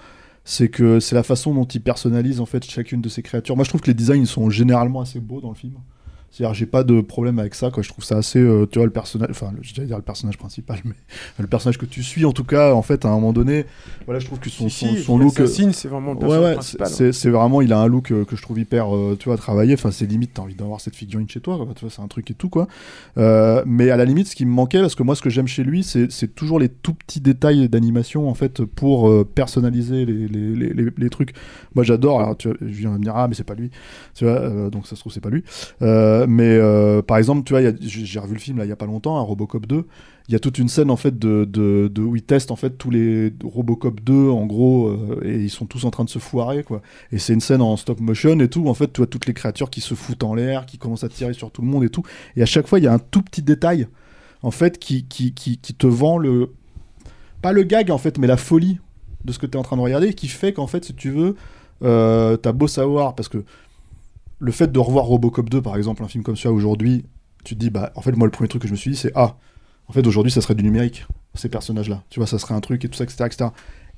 c'est 0.44 0.70
que 0.70 1.00
c'est 1.00 1.16
la 1.16 1.24
façon 1.24 1.54
dont 1.54 1.66
il 1.66 1.82
personnalise 1.82 2.40
en 2.40 2.46
fait 2.46 2.64
chacune 2.64 3.02
de 3.02 3.10
ses 3.10 3.24
créatures. 3.24 3.56
Moi, 3.56 3.66
je 3.66 3.70
trouve 3.70 3.82
que 3.82 3.88
les 3.88 3.96
designs 3.96 4.26
sont 4.26 4.50
généralement 4.50 5.02
assez 5.02 5.20
beaux 5.20 5.42
dans 5.42 5.50
le 5.50 5.56
film. 5.56 5.74
C'est-à-dire, 6.36 6.53
j'ai 6.53 6.66
pas 6.66 6.84
de 6.84 6.99
problème 6.99 7.40
avec 7.40 7.56
ça. 7.56 7.72
Quoi. 7.72 7.82
Je 7.82 7.88
trouve 7.88 8.03
ça 8.03 8.18
assez, 8.18 8.40
euh, 8.40 8.66
tu 8.70 8.78
vois, 8.78 8.86
le 8.86 8.91
personnage, 8.91 9.30
enfin, 9.30 9.53
je 9.62 9.74
vais 9.74 9.88
dire 9.88 9.95
le 9.95 10.03
personnage 10.03 10.38
principal, 10.38 10.80
mais 10.84 10.94
le 11.40 11.48
personnage 11.48 11.78
que 11.78 11.86
tu 11.86 12.03
suis, 12.03 12.26
en 12.26 12.34
tout 12.34 12.44
cas, 12.44 12.74
en 12.74 12.82
fait, 12.82 13.06
à 13.06 13.07
un 13.07 13.12
moment 13.12 13.32
donné, 13.32 13.66
voilà, 14.03 14.20
je 14.20 14.26
trouve 14.26 14.40
que 14.40 14.49
son, 14.49 14.68
Si, 14.68 14.86
son, 14.86 14.95
si, 14.95 15.03
son 15.03 15.18
look, 15.18 15.41
c'est 15.48 15.88
vraiment 15.88 16.12
le 16.12 16.18
ouais, 16.18 16.28
personnage 16.28 16.44
ouais, 16.44 16.53
principal, 16.56 17.14
c'est- 17.14 17.30
vraiment, 17.30 17.62
il 17.62 17.72
a 17.72 17.80
un 17.80 17.88
look 17.88 18.12
euh, 18.12 18.26
que 18.26 18.36
je 18.36 18.41
trouve 18.41 18.60
hyper, 18.60 18.94
euh, 18.94 19.16
tu 19.18 19.30
vois, 19.30 19.38
travaillé. 19.38 19.76
Enfin, 19.76 19.91
c'est 19.91 20.06
limite, 20.06 20.32
t'as 20.34 20.41
envie 20.41 20.56
d'avoir 20.56 20.82
cette 20.82 20.98
figurine 20.98 21.30
chez 21.30 21.40
toi, 21.40 21.56
quoi. 21.56 21.68
Tu 21.74 21.86
vois, 21.86 21.90
c'est 21.90 22.02
un 22.02 22.07
truc 22.10 22.30
et 22.30 22.34
tout, 22.34 22.49
quoi. 22.49 22.68
Euh, 23.18 23.64
mais 23.66 23.90
à 23.90 23.95
la 23.95 24.03
limite, 24.03 24.28
ce 24.28 24.36
qui 24.36 24.45
me 24.45 24.52
manquait, 24.52 24.82
parce 24.82 24.95
que 24.95 25.03
moi, 25.03 25.16
ce 25.16 25.22
que 25.22 25.30
j'aime 25.30 25.48
chez 25.48 25.64
lui, 25.64 25.84
c'est 25.84 26.12
c'est 26.12 26.36
toujours 26.36 26.60
les 26.60 26.68
tout 26.68 26.95
petits 26.95 27.22
détails 27.22 27.70
d'animation, 27.70 28.28
en 28.28 28.34
fait, 28.34 28.66
pour 28.66 29.10
euh, 29.10 29.24
personnaliser 29.24 30.06
les, 30.06 30.28
les, 30.28 30.74
les, 30.98 31.10
trucs. 31.10 31.34
Moi, 31.76 31.86
j'adore. 31.86 32.20
Alors, 32.20 32.36
tu 32.36 32.49
vois, 32.49 32.57
je 32.60 32.66
viens 32.66 32.91
de 32.91 32.98
me 32.98 33.03
dire, 33.03 33.16
ah, 33.16 33.30
mais 33.30 33.36
c'est 33.36 33.45
pas 33.45 33.56
lui. 33.56 33.72
Tu 34.16 34.26
vois, 34.26 34.70
donc 34.70 34.86
ça 34.86 34.98
se 34.98 34.99
trouve, 34.99 35.14
c'est 35.14 35.22
pas 35.22 35.30
lui. 35.30 35.45
Euh, 35.82 36.24
mais 36.27 36.57
euh, 36.57 37.02
par 37.02 37.18
exemple, 37.18 37.43
tu 37.43 37.53
vois, 37.53 37.61
j'ai 37.80 38.19
revu 38.19 38.34
le 38.34 38.39
film 38.39 38.57
là 38.57 38.65
il 38.65 38.69
y 38.69 38.72
a 38.72 38.76
pas 38.76 38.85
longtemps, 38.85 39.18
un 39.18 39.22
Robocop 39.22 39.65
2. 39.65 39.85
Il 40.27 40.31
y 40.31 40.35
a 40.35 40.39
toute 40.39 40.57
une 40.57 40.69
scène 40.69 40.89
en 40.89 40.95
fait 40.95 41.19
de, 41.19 41.91
où 41.99 42.15
ils 42.15 42.23
testent 42.23 42.52
en 42.52 42.56
fait 42.56 42.72
tous 42.72 42.89
les 42.89 43.31
Robocop 43.43 44.02
2 44.02 44.30
en 44.30 44.45
gros 44.45 44.88
euh, 44.88 45.22
et 45.23 45.35
ils 45.35 45.49
sont 45.49 45.65
tous 45.65 45.85
en 45.85 45.91
train 45.91 46.03
de 46.03 46.10
se 46.10 46.19
foirer 46.19 46.64
quoi. 46.64 46.81
Et 47.11 47.19
c'est 47.19 47.34
une 47.34 47.41
scène 47.41 47.61
en 47.61 47.77
stop 47.77 47.99
motion 47.99 48.39
et 48.39 48.47
tout. 48.47 48.68
En 48.68 48.73
fait, 48.73 48.91
tu 48.91 49.02
vois 49.02 49.07
toutes 49.07 49.27
les 49.27 49.34
créatures 49.34 49.69
qui 49.69 49.81
se 49.81 49.93
foutent 49.93 50.23
en 50.23 50.34
l'air, 50.34 50.65
qui 50.65 50.77
commencent 50.77 51.03
à 51.03 51.10
tirer 51.10 51.34
sur 51.34 51.52
tout 51.52 51.61
le 51.61 51.68
monde 51.68 51.84
et 51.84 51.89
tout. 51.89 52.03
Et 52.35 52.41
à 52.41 52.47
chaque 52.47 52.68
fois, 52.68 52.80
il 52.80 52.85
y 52.85 52.88
a 52.88 52.93
un 52.93 52.99
tout 52.99 53.22
petit 53.22 53.41
détail 53.41 53.88
en 54.41 54.52
fait 54.52 54.80
qui, 54.80 55.06
qui, 55.06 55.34
qui, 55.34 55.57
qui 55.57 55.73
te 55.73 55.88
vend 55.88 56.18
le 56.18 56.49
pas 57.41 57.52
le 57.52 57.64
gag 57.64 57.91
en 57.91 57.97
fait, 57.99 58.18
mais 58.18 58.27
la 58.27 58.38
folie 58.38 58.80
de 59.23 59.31
ce 59.31 59.39
que 59.39 59.45
tu 59.45 59.53
es 59.53 59.60
en 59.60 59.64
train 59.64 59.77
de 59.77 59.81
regarder, 59.81 60.14
qui 60.14 60.27
fait 60.27 60.53
qu'en 60.53 60.68
fait, 60.68 60.85
si 60.85 60.93
tu 60.93 61.11
veux, 61.11 61.35
euh, 61.84 62.38
t'as 62.38 62.53
beau 62.53 62.68
savoir 62.68 63.15
parce 63.15 63.27
que 63.27 63.43
le 64.40 64.52
fait 64.52 64.72
de 64.72 64.80
revoir 64.80 65.06
Robocop 65.06 65.49
2 65.49 65.62
par 65.62 65.78
exemple, 65.78 66.03
un 66.03 66.07
film 66.07 66.24
comme 66.24 66.38
ça 66.38 66.52
aujourd'hui, 66.52 67.06
tu 67.44 67.56
te 67.56 67.60
dis 67.60 67.70
bah 67.70 67.91
en 67.95 68.02
fait 68.02 68.12
moi 68.14 68.28
le 68.28 68.32
premier 68.32 68.48
truc 68.48 68.62
que 68.62 68.68
je 68.68 68.74
me 68.74 68.78
suis 68.78 68.91
dit 68.91 68.98
c'est 68.98 69.12
ah 69.16 69.38
en 69.88 69.94
fait 69.94 70.06
aujourd'hui 70.07 70.32
ça 70.32 70.41
serait 70.41 70.56
du 70.56 70.64
numérique 70.64 71.06
ces 71.36 71.49
personnages 71.49 71.90
là, 71.90 72.03
tu 72.10 72.20
vois 72.20 72.28
ça 72.28 72.40
serait 72.40 72.53
un 72.56 72.62
truc 72.62 72.84
et 72.86 72.90
tout 72.90 72.95
ça 72.95 73.03
etc 73.03 73.26
etc. 73.26 73.49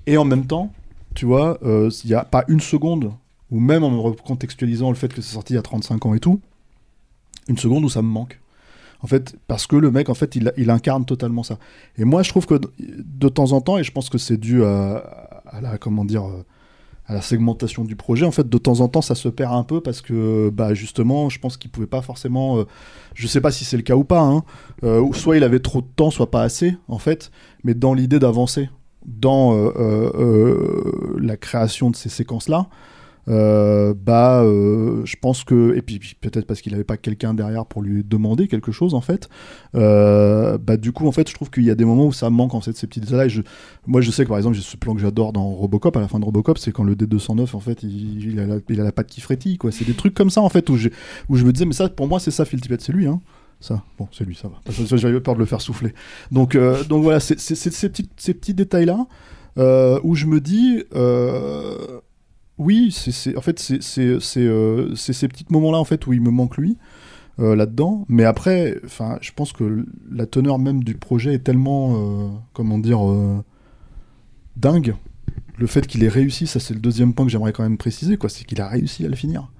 Et 0.06 0.18
en 0.18 0.26
même 0.26 0.48
temps, 0.48 0.72
tu 1.14 1.26
vois, 1.26 1.60
euh, 1.64 1.90
il 2.04 2.08
n'y 2.08 2.14
a 2.16 2.24
pas 2.24 2.46
une 2.48 2.60
seconde 2.62 3.12
ou 3.52 3.60
même 3.60 3.84
en 3.84 3.90
me 3.90 4.00
recontextualisant 4.00 4.90
le 4.90 4.96
fait 4.96 5.14
que 5.14 5.22
c'est 5.22 5.34
sorti 5.34 5.54
il 5.54 5.56
y 5.56 5.60
a 5.60 5.62
35 5.62 6.06
ans 6.06 6.14
et 6.14 6.20
tout, 6.20 6.42
une 7.48 7.58
seconde 7.58 7.84
où 7.84 7.90
ça 7.90 8.02
me 8.02 8.08
manque. 8.08 8.40
En 9.02 9.08
fait, 9.08 9.36
parce 9.48 9.68
que 9.68 9.76
le 9.76 9.92
mec, 9.92 10.10
en 10.10 10.16
fait, 10.16 10.36
il, 10.36 10.70
incarne 10.72 11.06
totalement 11.06 11.44
ça. 11.44 11.60
Et 11.98 12.04
moi, 12.04 12.24
je 12.24 12.30
trouve 12.30 12.48
que 12.48 12.56
de, 12.56 12.72
de 12.80 13.30
temps 13.30 13.52
en 13.52 13.62
temps, 13.62 13.78
et 13.78 13.84
je 13.84 13.92
pense 13.92 14.10
que 14.10 14.18
c'est 14.18 14.38
dû 14.38 14.64
à, 14.64 14.98
à 15.46 15.62
la, 15.62 15.78
comment 15.78 16.04
dire, 16.04 16.26
euh, 16.26 16.44
à 17.08 17.14
la 17.14 17.22
segmentation 17.22 17.86
du 17.86 17.96
projet, 17.96 18.26
en 18.26 18.32
fait, 18.32 18.48
de 18.50 18.58
temps 18.58 18.82
en 18.82 18.90
temps, 18.90 19.02
ça 19.02 19.16
se 19.16 19.30
perd 19.30 19.54
un 19.54 19.64
peu 19.64 19.80
parce 19.80 20.02
que, 20.02 20.50
bah, 20.50 20.74
justement, 20.74 21.30
je 21.30 21.40
pense 21.40 21.56
qu'il 21.56 21.72
pouvait 21.72 21.88
pas 21.88 22.02
forcément, 22.02 22.60
euh, 22.60 22.64
je 23.14 23.28
sais 23.28 23.40
pas 23.40 23.52
si 23.52 23.64
c'est 23.64 23.78
le 23.78 23.84
cas 23.84 23.96
ou 23.96 24.04
pas, 24.04 24.20
hein, 24.20 24.44
euh, 24.84 25.12
soit 25.14 25.38
il 25.38 25.44
avait 25.44 25.60
trop 25.60 25.82
de 25.82 25.88
temps, 25.96 26.12
soit 26.12 26.30
pas 26.30 26.44
assez, 26.44 26.76
en 26.90 27.00
fait, 27.00 27.32
mais 27.64 27.74
dans 27.74 27.94
l'idée 27.94 28.20
d'avancer 28.20 28.70
dans 29.06 29.56
euh, 29.56 31.16
la 31.18 31.38
création 31.38 31.90
de 31.90 31.96
ces 31.96 32.10
séquences-là, 32.10 32.68
euh, 33.30 33.94
bah, 33.94 34.42
euh, 34.44 35.02
je 35.06 35.16
pense 35.20 35.44
que, 35.44 35.76
et 35.76 35.82
puis, 35.82 36.00
peut-être 36.22 36.46
parce 36.46 36.62
qu'il 36.62 36.72
n'avait 36.72 36.84
pas 36.84 36.98
quelqu'un 36.98 37.34
derrière 37.34 37.66
pour 37.66 37.82
lui 37.82 38.04
demander 38.04 38.48
quelque 38.48 38.72
chose, 38.72 38.94
en 38.94 39.02
fait, 39.02 39.30
euh, 39.76 40.58
bah, 40.58 40.78
du 40.78 40.92
coup, 40.92 41.08
en 41.08 41.12
fait, 41.12 41.30
je 41.30 41.34
trouve 41.34 41.50
qu'il 41.50 41.64
y 41.64 41.72
a 41.72 41.76
des 41.76 41.86
moments 41.86 42.06
où 42.06 42.14
ça 42.14 42.30
manque, 42.30 42.54
en 42.54 42.62
fait, 42.62 42.76
ces 42.76 42.88
petits 42.88 43.02
détails. 43.02 43.30
Je, 43.30 43.42
moi, 43.86 44.02
je 44.02 44.12
sais 44.12 44.24
que, 44.24 44.30
par 44.30 44.38
exemple, 44.38 44.56
j'ai 44.56 44.62
ce 44.62 44.78
plan 44.78 44.94
que 44.94 45.02
j'adore 45.02 45.34
dans 45.34 45.48
Robocop, 45.50 45.96
à 45.98 46.00
la 46.00 46.08
fin 46.08 46.20
de 46.20 46.26
Robocop, 46.26 46.58
c'est 46.58 46.72
quand 46.72 46.84
le 46.84 46.96
D209, 46.96 47.56
en 47.56 47.60
fait, 47.60 47.84
il, 47.84 48.32
il 48.32 48.40
a, 48.40 48.84
la, 48.84 48.92
patte 48.92 49.08
qui 49.08 49.22
frétille, 49.22 49.58
quoi. 49.58 49.72
C'est 49.72 49.86
des 49.86 49.94
trucs 49.94 50.14
comme 50.14 50.30
ça, 50.30 50.42
en 50.42 50.50
fait, 50.50 50.70
où, 50.70 50.78
où 51.30 51.36
je 51.36 51.46
me 51.46 51.52
disais, 51.52 51.66
mais 51.66 51.74
ça, 51.74 51.90
pour 51.90 52.08
moi, 52.08 52.20
c'est 52.20 52.32
ça, 52.32 52.46
Phil 52.46 52.62
Tippett, 52.62 52.82
c'est 52.82 52.94
lui, 52.94 53.08
hein. 53.08 53.22
Ça, 53.60 53.84
bon, 53.98 54.08
c'est 54.12 54.24
lui, 54.24 54.36
ça 54.36 54.50
va. 54.50 54.98
J'avais 54.98 55.20
peur 55.20 55.34
de 55.34 55.40
le 55.40 55.46
faire 55.46 55.62
souffler. 55.62 55.92
Donc, 56.32 56.56
donc 56.90 57.02
voilà, 57.02 57.20
c'est 57.20 57.40
ces 57.40 57.90
petits, 57.90 58.08
ces 58.16 58.36
petits 58.36 58.54
détails-là 58.54 59.08
où 60.04 60.14
je 60.14 60.28
me 60.28 60.40
dis, 60.40 60.84
oui, 62.58 62.92
c'est 62.92 63.38
en 63.38 63.42
fait, 63.42 63.64
euh, 63.98 64.96
c'est 64.96 65.14
ces 65.14 65.28
petits 65.28 65.46
moments-là 65.50 65.78
en 65.78 65.84
fait 65.84 66.08
où 66.08 66.14
il 66.14 66.22
me 66.22 66.32
manque 66.32 66.58
lui 66.58 66.78
euh, 67.40 67.56
là-dedans. 67.56 68.06
Mais 68.10 68.24
après, 68.24 68.80
enfin, 68.84 69.20
je 69.22 69.32
pense 69.32 69.54
que 69.54 69.86
la 70.12 70.26
teneur 70.26 70.58
même 70.58 70.84
du 70.84 70.96
projet 70.96 71.36
est 71.36 71.44
tellement, 71.44 71.96
euh, 71.96 72.30
comment 72.54 72.80
dire, 72.80 73.00
dingue. 74.56 74.96
Le 75.58 75.68
fait 75.68 75.86
qu'il 75.86 76.04
ait 76.04 76.10
réussi, 76.10 76.48
ça 76.48 76.60
c'est 76.60 76.74
le 76.74 76.80
deuxième 76.80 77.14
point 77.14 77.26
que 77.26 77.32
j'aimerais 77.32 77.54
quand 77.54 77.64
même 77.64 77.78
préciser, 77.78 78.18
quoi, 78.18 78.30
c'est 78.30 78.44
qu'il 78.44 78.62
a 78.62 78.68
réussi 78.68 79.06
à 79.06 79.08
le 79.08 79.16
finir. 79.16 79.52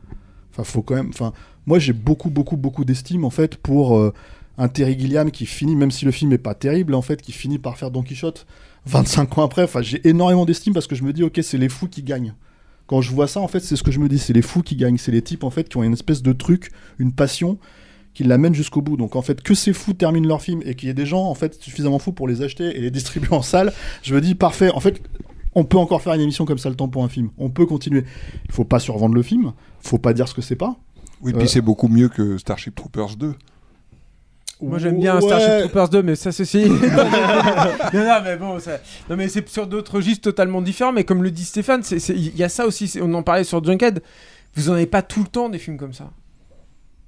Enfin, 0.52 0.64
faut 0.64 0.82
quand 0.82 0.96
même. 0.96 1.10
Enfin, 1.10 1.34
moi 1.66 1.80
j'ai 1.80 1.94
beaucoup, 1.94 2.30
beaucoup, 2.30 2.58
beaucoup 2.58 2.86
d'estime 2.86 3.26
en 3.26 3.30
fait 3.30 3.58
pour 3.58 4.12
un 4.58 4.68
Terry 4.70 4.98
Gilliam 4.98 5.30
qui 5.30 5.46
finit, 5.46 5.76
même 5.76 5.92
si 5.92 6.06
le 6.06 6.12
film 6.12 6.34
est 6.34 6.40
pas 6.40 6.56
terrible, 6.56 6.96
en 6.96 7.04
fait, 7.04 7.22
qui 7.22 7.32
finit 7.32 7.60
par 7.60 7.78
faire 7.78 7.92
Don 7.92 8.02
Quichotte 8.02 8.48
25 8.88 9.38
ans 9.38 9.44
après. 9.44 9.64
Enfin, 9.64 9.84
j'ai 9.84 10.08
énormément 10.08 10.46
d'estime 10.46 10.74
parce 10.74 10.88
que 10.88 10.96
je 10.96 11.04
me 11.04 11.14
dis, 11.14 11.24
ok, 11.24 11.40
c'est 11.44 11.60
les 11.60 11.70
fous 11.70 11.88
qui 11.88 12.02
gagnent. 12.02 12.34
Quand 12.88 13.02
je 13.02 13.12
vois 13.12 13.28
ça, 13.28 13.42
en 13.42 13.48
fait, 13.48 13.60
c'est 13.60 13.76
ce 13.76 13.84
que 13.84 13.92
je 13.92 14.00
me 14.00 14.08
dis, 14.08 14.18
c'est 14.18 14.34
les 14.34 14.42
fous 14.42 14.64
qui 14.64 14.76
gagnent, 14.76 14.98
c'est 14.98 15.12
les 15.12 15.22
types 15.22 15.44
en 15.44 15.50
fait 15.50 15.70
qui 15.70 15.78
ont 15.78 15.84
une 15.84 15.94
espèce 15.94 16.22
de 16.22 16.34
truc, 16.34 16.72
une 17.00 17.12
passion 17.12 17.60
qui 18.14 18.24
l'amène 18.24 18.56
jusqu'au 18.56 18.82
bout. 18.82 18.98
Donc 18.98 19.16
en 19.16 19.22
fait, 19.22 19.42
que 19.42 19.54
ces 19.54 19.74
fous 19.74 19.94
terminent 19.94 20.28
leur 20.28 20.42
film 20.42 20.62
et 20.66 20.74
qu'il 20.74 20.88
y 20.88 20.90
ait 20.90 20.96
des 20.96 21.06
gens 21.06 21.26
en 21.26 21.36
fait 21.36 21.54
suffisamment 21.62 22.00
fous 22.00 22.14
pour 22.14 22.28
les 22.28 22.42
acheter 22.42 22.76
et 22.76 22.82
les 22.82 22.92
distribuer 23.00 23.34
en 23.34 23.42
salle, 23.42 23.74
je 24.02 24.16
me 24.16 24.22
dis 24.22 24.36
parfait. 24.36 24.72
En 24.72 24.80
fait, 24.80 25.02
on 25.54 25.66
peut 25.66 25.78
encore 25.78 26.02
faire 26.02 26.14
une 26.14 26.22
émission 26.22 26.46
comme 26.46 26.58
ça 26.58 26.70
le 26.70 26.76
temps 26.76 26.88
pour 26.88 27.04
un 27.04 27.10
film. 27.10 27.30
On 27.38 27.50
peut 27.50 27.66
continuer. 27.66 28.06
Il 28.46 28.52
faut 28.52 28.64
pas 28.64 28.80
survendre 28.80 29.16
le 29.16 29.22
film. 29.22 29.54
Faut 29.80 29.98
pas 29.98 30.14
dire 30.14 30.28
ce 30.28 30.34
que 30.34 30.42
c'est 30.42 30.56
pas. 30.56 30.78
Oui, 31.22 31.34
puis 31.34 31.44
Euh, 31.44 31.48
c'est 31.48 31.62
beaucoup 31.62 31.88
mieux 31.88 32.10
que 32.10 32.38
Starship 32.38 32.76
Troopers 32.76 33.16
2. 33.18 33.34
Moi 34.62 34.80
j'aime 34.80 35.00
bien 35.00 35.16
Ouais. 35.16 35.22
Starship 35.22 35.60
Troopers 35.60 35.90
2, 35.90 36.04
mais 36.04 36.16
ça 36.16 36.32
ceci. 36.32 36.66
non, 36.70 36.78
non, 37.94 38.22
mais 38.24 38.38
bon, 38.38 38.60
ça... 38.60 38.80
non, 39.10 39.16
mais 39.16 39.28
c'est 39.28 39.48
sur 39.50 39.68
d'autres 39.68 39.96
registres 39.96 40.24
totalement 40.24 40.62
différents. 40.62 40.94
Mais 40.94 41.04
comme 41.04 41.24
le 41.24 41.32
dit 41.32 41.46
Stéphane, 41.46 41.84
il 41.92 42.36
y 42.36 42.44
a 42.44 42.50
ça 42.50 42.66
aussi. 42.66 42.98
On 43.02 43.14
en 43.14 43.24
parlait 43.24 43.44
sur 43.44 43.64
Junkhead. 43.64 44.02
Vous 44.56 44.70
en 44.70 44.74
avez 44.74 44.88
pas 44.88 45.04
tout 45.04 45.22
le 45.22 45.28
temps 45.28 45.50
des 45.50 45.60
films 45.60 45.78
comme 45.78 45.94
ça. 45.94 46.10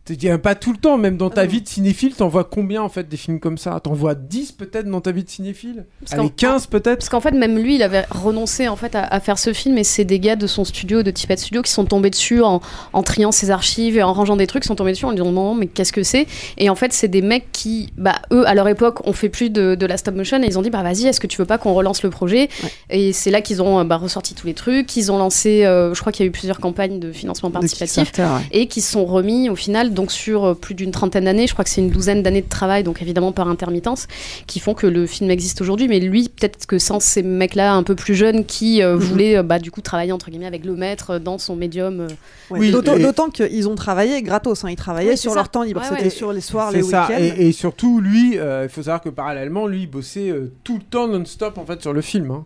Il 0.10 0.38
pas 0.40 0.56
tout 0.56 0.72
le 0.72 0.78
temps, 0.78 0.98
même 0.98 1.18
dans 1.18 1.30
ta 1.30 1.46
vie 1.46 1.62
de 1.62 1.68
cinéphile, 1.68 2.14
t'en 2.16 2.28
vois 2.28 2.44
combien 2.44 2.82
en 2.82 2.90
fait 2.90 3.08
des 3.08 3.18
films 3.18 3.40
comme 3.40 3.58
ça? 3.58 3.80
T'en 3.84 3.94
vois 3.94 4.16
10 4.16 4.54
peut-être 4.54 4.90
dans 4.90 5.02
ta 5.02 5.12
vie 5.12 5.24
de 5.24 5.30
cinéphile? 5.30 5.86
Allez, 6.12 6.24
qu'en- 6.30 6.30
15 6.30 6.68
peut-être? 6.68 7.00
Parce 7.00 7.10
qu'en 7.10 7.20
fait, 7.22 7.32
même 7.32 7.58
lui, 7.58 7.76
il 7.76 7.84
avait 7.84 8.06
renoncé 8.10 8.68
en 8.68 8.76
fait 8.76 8.96
à, 8.96 9.04
à 9.04 9.20
faire 9.20 9.38
ce 9.40 9.54
film, 9.54 9.78
et 9.78 9.84
c'est 9.84 10.06
des 10.06 10.20
gars 10.20 10.36
de 10.36 10.48
son 10.48 10.64
studio, 10.66 11.04
de 11.04 11.12
Tippett 11.12 11.40
Studio, 11.40 11.62
qui 11.62 11.72
sont 11.72 11.86
tombés 11.86 12.10
dessus 12.10 12.42
en, 12.42 12.62
en 12.94 13.04
triant 13.04 13.32
ses 13.32 13.52
archives 13.52 13.98
et 13.98 14.04
en 14.04 14.14
rangeant 14.14 14.36
des 14.38 14.48
trucs, 14.48 14.64
sont 14.66 14.76
tombés 14.76 14.92
dessus 14.92 15.06
en 15.06 15.12
disant 15.12 15.32
non, 15.32 15.56
mais 15.56 15.68
qu'est-ce 15.68 15.94
que 15.94 16.04
c'est? 16.04 16.28
Et 16.58 16.70
en 16.70 16.76
fait, 16.76 16.94
c'est 16.94 17.08
des 17.08 17.22
mecs 17.22 17.52
qui, 17.52 17.92
bah, 17.98 18.16
eux, 18.32 18.48
à 18.48 18.54
leur 18.56 18.68
époque, 18.68 19.06
ont 19.08 19.14
fait 19.14 19.30
plus 19.30 19.50
de, 19.50 19.76
de 19.76 19.86
la 19.86 19.98
stop 19.98 20.16
motion, 20.16 20.42
et 20.42 20.46
ils 20.48 20.58
ont 20.58 20.62
dit, 20.62 20.70
bah 20.70 20.84
vas-y, 20.84 21.06
est-ce 21.08 21.20
que 21.20 21.28
tu 21.28 21.38
veux 21.38 21.46
pas 21.46 21.58
qu'on 21.58 21.74
relance 21.74 22.04
le 22.04 22.10
projet? 22.10 22.50
Et 22.90 23.14
c'est 23.14 23.32
là 23.32 23.42
qu'ils 23.42 23.62
ont 23.62 23.80
euh, 23.80 23.84
bah, 23.84 23.98
ressorti 23.98 24.34
tous 24.36 24.48
les 24.48 24.54
trucs, 24.54 24.88
qu'ils 24.88 25.12
ont 25.12 25.18
lancé, 25.18 25.66
euh, 25.66 25.94
je 25.94 26.00
crois 26.00 26.12
qu'il 26.12 26.26
y 26.26 26.28
a 26.28 26.30
eu 26.30 26.32
plusieurs 26.32 26.60
campagnes 26.60 27.00
de 27.00 27.12
financement 27.12 27.52
participatif, 27.52 28.12
ouais. 28.18 28.26
et 28.52 28.68
qui 28.68 28.82
se 28.82 28.92
sont 28.92 29.06
remis 29.06 29.50
au 29.50 29.56
final 29.56 29.94
donc 30.00 30.12
sur 30.12 30.46
euh, 30.46 30.54
plus 30.54 30.76
d'une 30.76 30.92
trentaine 30.92 31.26
d'années, 31.26 31.46
je 31.48 31.54
crois 31.54 31.64
que 31.66 31.70
c'est 31.70 31.82
une 31.82 31.90
douzaine 31.90 32.24
d'années 32.24 32.42
de 32.42 32.48
travail, 32.50 32.84
donc 32.84 33.02
évidemment 33.02 33.32
par 33.34 33.48
intermittence, 33.50 34.08
qui 34.48 34.60
font 34.60 34.74
que 34.74 34.88
le 34.88 35.06
film 35.06 35.30
existe 35.30 35.60
aujourd'hui. 35.62 35.88
Mais 35.88 36.00
lui, 36.00 36.30
peut-être 36.30 36.66
que 36.66 36.80
sans 36.80 37.00
ces 37.02 37.22
mecs-là 37.22 37.74
un 37.74 37.84
peu 37.84 37.96
plus 37.96 38.16
jeunes 38.16 38.46
qui 38.46 38.82
euh, 38.82 38.96
Mhm. 38.96 39.00
voulaient 39.02 39.38
euh, 39.38 39.44
bah, 39.44 39.60
du 39.60 39.72
coup 39.72 39.82
travailler 39.82 40.12
entre 40.14 40.30
guillemets 40.32 40.46
avec 40.48 40.64
le 40.66 40.76
maître 40.76 41.20
dans 41.20 41.38
son 41.38 41.56
médium. 41.56 42.00
euh, 42.02 42.08
Ouais, 42.50 42.72
D'autant 42.72 42.98
d'autant 42.98 43.30
qu'ils 43.30 43.68
ont 43.68 43.76
travaillé 43.76 44.22
gratos, 44.24 44.64
hein, 44.64 44.70
ils 44.72 44.76
travaillaient 44.76 45.12
Oui, 45.12 45.18
sur 45.18 45.36
leur 45.36 45.50
temps 45.50 45.64
libre, 45.64 45.82
Ouais, 45.82 45.88
c'était 45.90 46.04
ouais. 46.06 46.10
sur 46.10 46.32
les 46.34 46.42
soirs, 46.42 46.72
les 46.72 46.82
week-ends. 46.82 47.08
Et, 47.20 47.48
et 47.48 47.52
surtout, 47.52 48.00
lui, 48.00 48.38
euh, 48.40 48.64
il 48.64 48.70
faut 48.70 48.82
savoir 48.84 49.02
que 49.02 49.10
parallèlement, 49.10 49.68
lui, 49.68 49.82
il 49.84 49.88
bossait 49.88 50.30
euh, 50.30 50.52
tout 50.64 50.78
le 50.78 50.84
temps 50.84 51.08
non-stop 51.08 51.58
en 51.58 51.66
fait 51.66 51.82
sur 51.82 51.94
le 51.94 52.02
film. 52.02 52.32
hein. 52.32 52.46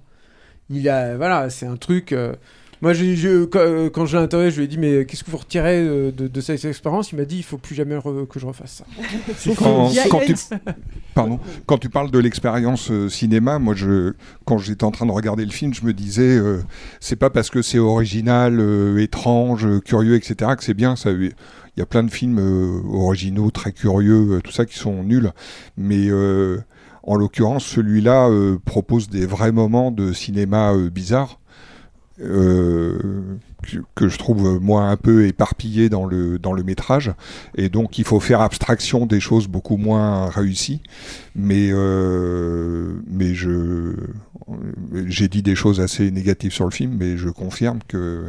Il 0.70 0.90
a, 0.90 1.16
voilà, 1.18 1.50
c'est 1.50 1.66
un 1.68 1.76
truc. 1.78 2.12
euh, 2.14 2.34
Moi, 2.84 2.92
je- 2.94 3.46
quand, 3.46 3.60
euh, 3.62 3.90
je 4.06 4.18
l'ai 4.18 4.24
interrogé, 4.24 4.52
je 4.52 4.58
lui 4.58 4.66
ai 4.66 4.68
dit 4.68 4.78
mais 4.78 5.06
qu'est-ce 5.06 5.24
que 5.24 5.32
vous 5.32 5.38
retirez 5.38 5.80
euh, 5.88 6.12
de, 6.12 6.28
de 6.28 6.42
cette 6.42 6.66
expérience? 6.66 7.14
Il 7.14 7.16
m'a 7.18 7.24
dit 7.24 7.38
il 7.38 7.44
faut 7.44 7.58
plus 7.58 7.76
jamais 7.76 7.96
re- 7.96 8.28
que 8.28 8.40
je 8.42 8.46
refasse 8.46 8.84
ça. 8.84 8.86
Quand, 10.10 10.20
tu, 10.20 10.36
pardon, 11.16 11.40
quand 11.66 11.78
tu 11.78 11.88
parles 11.90 12.12
de 12.12 12.20
l'expérience 12.20 12.92
euh, 12.92 13.08
cinéma, 13.08 13.58
moi, 13.58 13.74
je, 13.74 14.12
quand 14.44 14.58
j'étais 14.58 14.84
en 14.84 14.92
train 14.92 15.06
de 15.06 15.12
regarder 15.12 15.46
le 15.46 15.52
film, 15.52 15.74
je 15.74 15.86
me 15.86 15.94
disais, 15.94 16.38
euh, 16.38 16.60
c'est 17.00 17.16
pas 17.16 17.30
parce 17.30 17.50
que 17.50 17.62
c'est 17.62 17.80
original, 17.80 18.60
euh, 18.60 18.98
étrange, 19.02 19.66
curieux, 19.86 20.16
etc., 20.16 20.52
que 20.58 20.64
c'est 20.66 20.74
bien. 20.74 20.98
Ça, 20.98 21.12
il 21.12 21.32
y 21.78 21.82
a 21.82 21.86
plein 21.86 22.04
de 22.04 22.12
films 22.12 22.38
euh, 22.40 22.82
originaux, 22.94 23.50
très 23.50 23.72
curieux, 23.72 24.34
euh, 24.34 24.42
tout 24.42 24.52
ça, 24.52 24.66
qui 24.66 24.78
sont 24.78 25.04
nuls. 25.04 25.32
Mais 25.78 26.08
euh, 26.10 26.58
en 27.04 27.16
l'occurrence, 27.16 27.64
celui-là 27.66 28.28
euh, 28.30 28.58
propose 28.66 29.10
des 29.10 29.26
vrais 29.26 29.54
moments 29.54 29.90
de 29.90 30.12
cinéma 30.12 30.74
euh, 30.74 30.90
bizarre. 30.90 31.40
Euh, 32.22 33.00
que, 33.96 34.08
je 34.08 34.18
trouve 34.18 34.60
moi 34.62 34.84
un 34.84 34.98
peu 34.98 35.26
éparpillé 35.26 35.90
dans 35.90 36.06
le 36.06 36.38
dans 36.38 36.54
le 36.54 36.64
métrage. 36.64 37.14
Et 37.56 37.70
donc 37.70 37.98
il 37.98 38.06
faut 38.06 38.20
faire 38.20 38.42
abstraction 38.42 39.06
des 39.06 39.20
choses 39.20 39.48
beaucoup 39.48 39.78
moins 39.78 40.30
réussies. 40.30 40.82
Mais 41.36 41.70
euh, 41.72 42.94
mais 43.08 43.34
je 43.34 43.96
j'ai 45.06 45.28
dit 45.28 45.42
des 45.42 45.56
choses 45.56 45.80
assez 45.80 46.12
négatives 46.12 46.52
sur 46.52 46.66
le 46.66 46.72
film 46.72 46.98
mais 47.00 47.18
je 47.18 47.30
confirme 47.30 47.80
que 47.88 48.26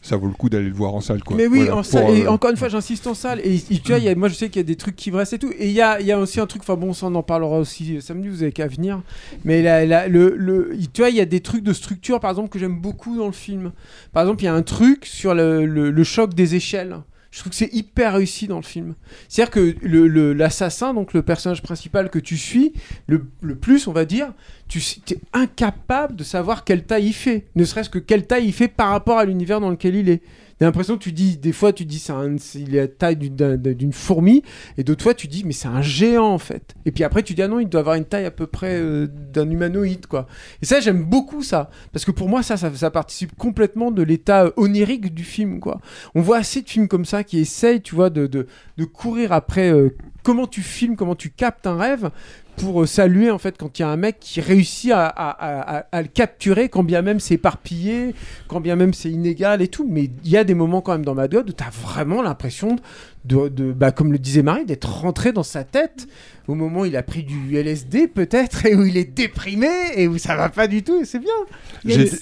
ça 0.00 0.16
vaut 0.16 0.26
le 0.28 0.32
coup 0.32 0.48
d'aller 0.48 0.68
le 0.68 0.74
voir 0.74 0.94
en 0.94 1.00
salle 1.00 1.22
quoi. 1.22 1.36
Mais 1.36 1.46
oui, 1.46 1.58
Voilà, 1.58 1.76
en 1.76 1.82
salle, 1.82 2.10
et 2.16 2.22
euh, 2.24 2.30
encore 2.30 2.50
une 2.50 2.56
fois, 2.56 2.68
j'insiste 2.68 3.06
en 3.06 3.14
salle. 3.14 3.40
Et, 3.44 3.56
et 3.56 3.60
tu 3.78 3.88
vois, 3.88 3.98
il 3.98 4.04
y 4.04 4.08
a- 4.08 4.14
moi 4.14 4.28
je 4.28 4.34
sais 4.34 4.48
qu'il 4.48 4.60
y 4.60 4.64
a 4.64 4.66
des 4.66 4.76
trucs 4.76 4.96
qui 4.96 5.10
me 5.10 5.16
restent 5.16 5.32
et 5.34 5.38
tout. 5.38 5.50
Et 5.58 5.66
il 5.66 5.72
y 5.72 5.80
a, 5.82 6.00
il 6.00 6.06
y 6.06 6.12
a 6.12 6.18
aussi 6.18 6.40
un 6.40 6.46
truc, 6.46 6.62
enfin 6.62 6.76
bon, 6.76 6.92
ça 6.92 7.06
on 7.06 7.14
en 7.14 7.22
parlera 7.22 7.58
aussi 7.58 7.96
euh, 7.96 8.00
samedi, 8.00 8.28
vous 8.28 8.42
avez 8.42 8.52
qu'à 8.52 8.66
venir. 8.68 9.02
Mais 9.44 9.62
le, 10.08 10.34
le, 10.36 10.70
il- 10.78 10.90
tu 10.90 11.00
vois, 11.02 11.10
il 11.10 11.16
y 11.16 11.20
a 11.20 11.24
des 11.26 11.40
trucs 11.40 11.62
de 11.64 11.72
structure, 11.72 12.20
par 12.20 12.30
exemple, 12.30 12.48
que 12.48 12.58
j'aime 12.58 12.78
beaucoup 12.80 13.16
dans 13.16 13.26
le 13.26 13.32
film. 13.32 13.72
Par 14.12 14.22
exemple, 14.22 14.42
il 14.42 14.46
y 14.46 14.48
a 14.48 14.54
un 14.54 14.62
truc 14.62 15.04
sur 15.04 15.34
le, 15.34 15.66
le- 15.66 15.90
le 15.90 16.04
choc 16.04 16.32
des 16.34 16.54
échelles. 16.54 16.98
Je 17.30 17.40
trouve 17.40 17.50
que 17.50 17.56
c'est 17.56 17.72
hyper 17.74 18.14
réussi 18.14 18.48
dans 18.48 18.56
le 18.56 18.62
film. 18.62 18.94
C'est-à-dire 19.28 19.50
que 19.50 20.32
l'assassin, 20.32 20.94
donc 20.94 21.12
le 21.12 21.22
personnage 21.22 21.62
principal 21.62 22.08
que 22.08 22.18
tu 22.18 22.38
suis, 22.38 22.72
le, 23.06 23.26
le 23.42 23.54
plus, 23.54 23.86
on 23.86 23.92
va 23.92 24.06
dire, 24.06 24.32
tu 24.66 24.78
es 25.10 25.18
incapable 25.34 26.16
de 26.16 26.24
savoir 26.24 26.64
quelle 26.64 26.84
taille 26.84 27.08
il 27.08 27.12
fait. 27.12 27.46
Ne 27.54 27.64
serait-ce 27.64 27.90
que 27.90 27.98
quelle 27.98 28.26
taille 28.26 28.46
il 28.46 28.52
fait 28.52 28.68
par 28.68 28.90
rapport 28.90 29.18
à 29.18 29.26
l'univers 29.26 29.60
dans 29.60 29.70
lequel 29.70 29.94
il 29.94 30.08
est. 30.08 30.22
T'as 30.58 30.66
l'impression 30.66 30.96
que 30.98 31.02
tu 31.02 31.12
dis, 31.12 31.36
des 31.36 31.52
fois 31.52 31.72
tu 31.72 31.84
dis 31.84 31.98
c'est 32.00 32.12
il 32.56 32.74
est 32.74 32.80
la 32.80 32.88
taille 32.88 33.16
d'une- 33.16 33.36
d'un- 33.36 33.56
d'une 33.56 33.92
fourmi, 33.92 34.42
et 34.76 34.82
d'autres 34.84 35.02
fois 35.04 35.14
tu 35.14 35.28
dis 35.28 35.44
mais 35.44 35.52
c'est 35.52 35.68
un 35.68 35.82
géant 35.82 36.32
en 36.32 36.38
fait. 36.38 36.74
Et 36.84 36.90
puis 36.90 37.04
après 37.04 37.22
tu 37.22 37.34
dis 37.34 37.42
ah 37.42 37.48
non 37.48 37.60
il 37.60 37.68
doit 37.68 37.80
avoir 37.80 37.94
une 37.94 38.04
taille 38.04 38.24
à 38.24 38.30
peu 38.32 38.46
près 38.48 38.74
euh, 38.80 39.06
d'un 39.06 39.48
humanoïde 39.48 40.06
quoi. 40.06 40.26
Et 40.60 40.66
ça 40.66 40.80
j'aime 40.80 41.04
beaucoup 41.04 41.42
ça, 41.42 41.70
parce 41.92 42.04
que 42.04 42.10
pour 42.10 42.28
moi 42.28 42.42
ça, 42.42 42.56
ça, 42.56 42.74
ça 42.74 42.90
participe 42.90 43.36
complètement 43.36 43.90
de 43.92 44.02
l'état 44.02 44.46
euh, 44.46 44.50
onirique 44.56 45.14
du 45.14 45.22
film 45.24 45.60
quoi. 45.60 45.80
On 46.16 46.20
voit 46.22 46.38
assez 46.38 46.62
de 46.62 46.68
films 46.68 46.88
comme 46.88 47.04
ça 47.04 47.22
qui 47.22 47.38
essayent 47.38 47.80
tu 47.80 47.94
vois 47.94 48.10
de, 48.10 48.26
de, 48.26 48.46
de 48.76 48.84
courir 48.84 49.32
après 49.32 49.70
euh, 49.72 49.94
comment 50.24 50.46
tu 50.48 50.62
filmes, 50.62 50.96
comment 50.96 51.14
tu 51.14 51.30
captes 51.30 51.66
un 51.68 51.76
rêve 51.76 52.10
pour 52.58 52.82
euh, 52.82 52.86
saluer 52.86 53.30
en 53.30 53.38
fait 53.38 53.56
quand 53.58 53.78
il 53.78 53.82
y 53.82 53.84
a 53.84 53.88
un 53.88 53.96
mec 53.96 54.16
qui 54.20 54.40
réussit 54.40 54.90
à, 54.92 55.06
à- 55.06 55.30
à- 55.30 55.78
à- 55.78 55.86
à 55.92 56.02
le 56.02 56.08
capturer 56.08 56.68
quand 56.68 56.82
bien 56.84 57.02
même 57.02 57.20
c'est 57.20 57.34
éparpillé, 57.34 58.14
quand 58.48 58.60
bien 58.60 58.76
même 58.76 58.92
c'est 58.94 59.10
inégal 59.10 59.62
et 59.62 59.68
tout. 59.68 59.86
Mais 59.88 60.10
il 60.24 60.30
y 60.30 60.36
a 60.36 60.44
des 60.44 60.54
moments 60.54 60.80
quand 60.80 60.92
même 60.92 61.04
dans 61.04 61.14
Mad 61.14 61.30
God 61.32 61.48
où 61.48 61.52
tu 61.52 61.64
as 61.64 61.70
vraiment 61.70 62.22
l'impression 62.22 62.76
de, 63.24 63.48
de- 63.48 63.72
bah, 63.72 63.92
comme 63.92 64.12
le 64.12 64.18
disait 64.18 64.42
Marie, 64.42 64.64
d'être 64.64 64.88
rentré 64.90 65.32
dans 65.32 65.42
sa 65.42 65.64
tête 65.64 66.06
au 66.46 66.54
moment 66.54 66.80
où 66.80 66.84
il 66.86 66.96
a 66.96 67.02
pris 67.02 67.22
du 67.22 67.56
LSD 67.56 68.08
peut-être 68.08 68.64
et 68.66 68.74
où 68.74 68.84
il 68.84 68.96
est 68.96 69.04
déprimé 69.12 69.68
et 69.96 70.08
où 70.08 70.18
ça 70.18 70.34
va 70.36 70.48
pas 70.48 70.66
du 70.66 70.82
tout 70.82 71.00
et 71.00 71.04
c'est 71.04 71.18
bien. 71.18 71.32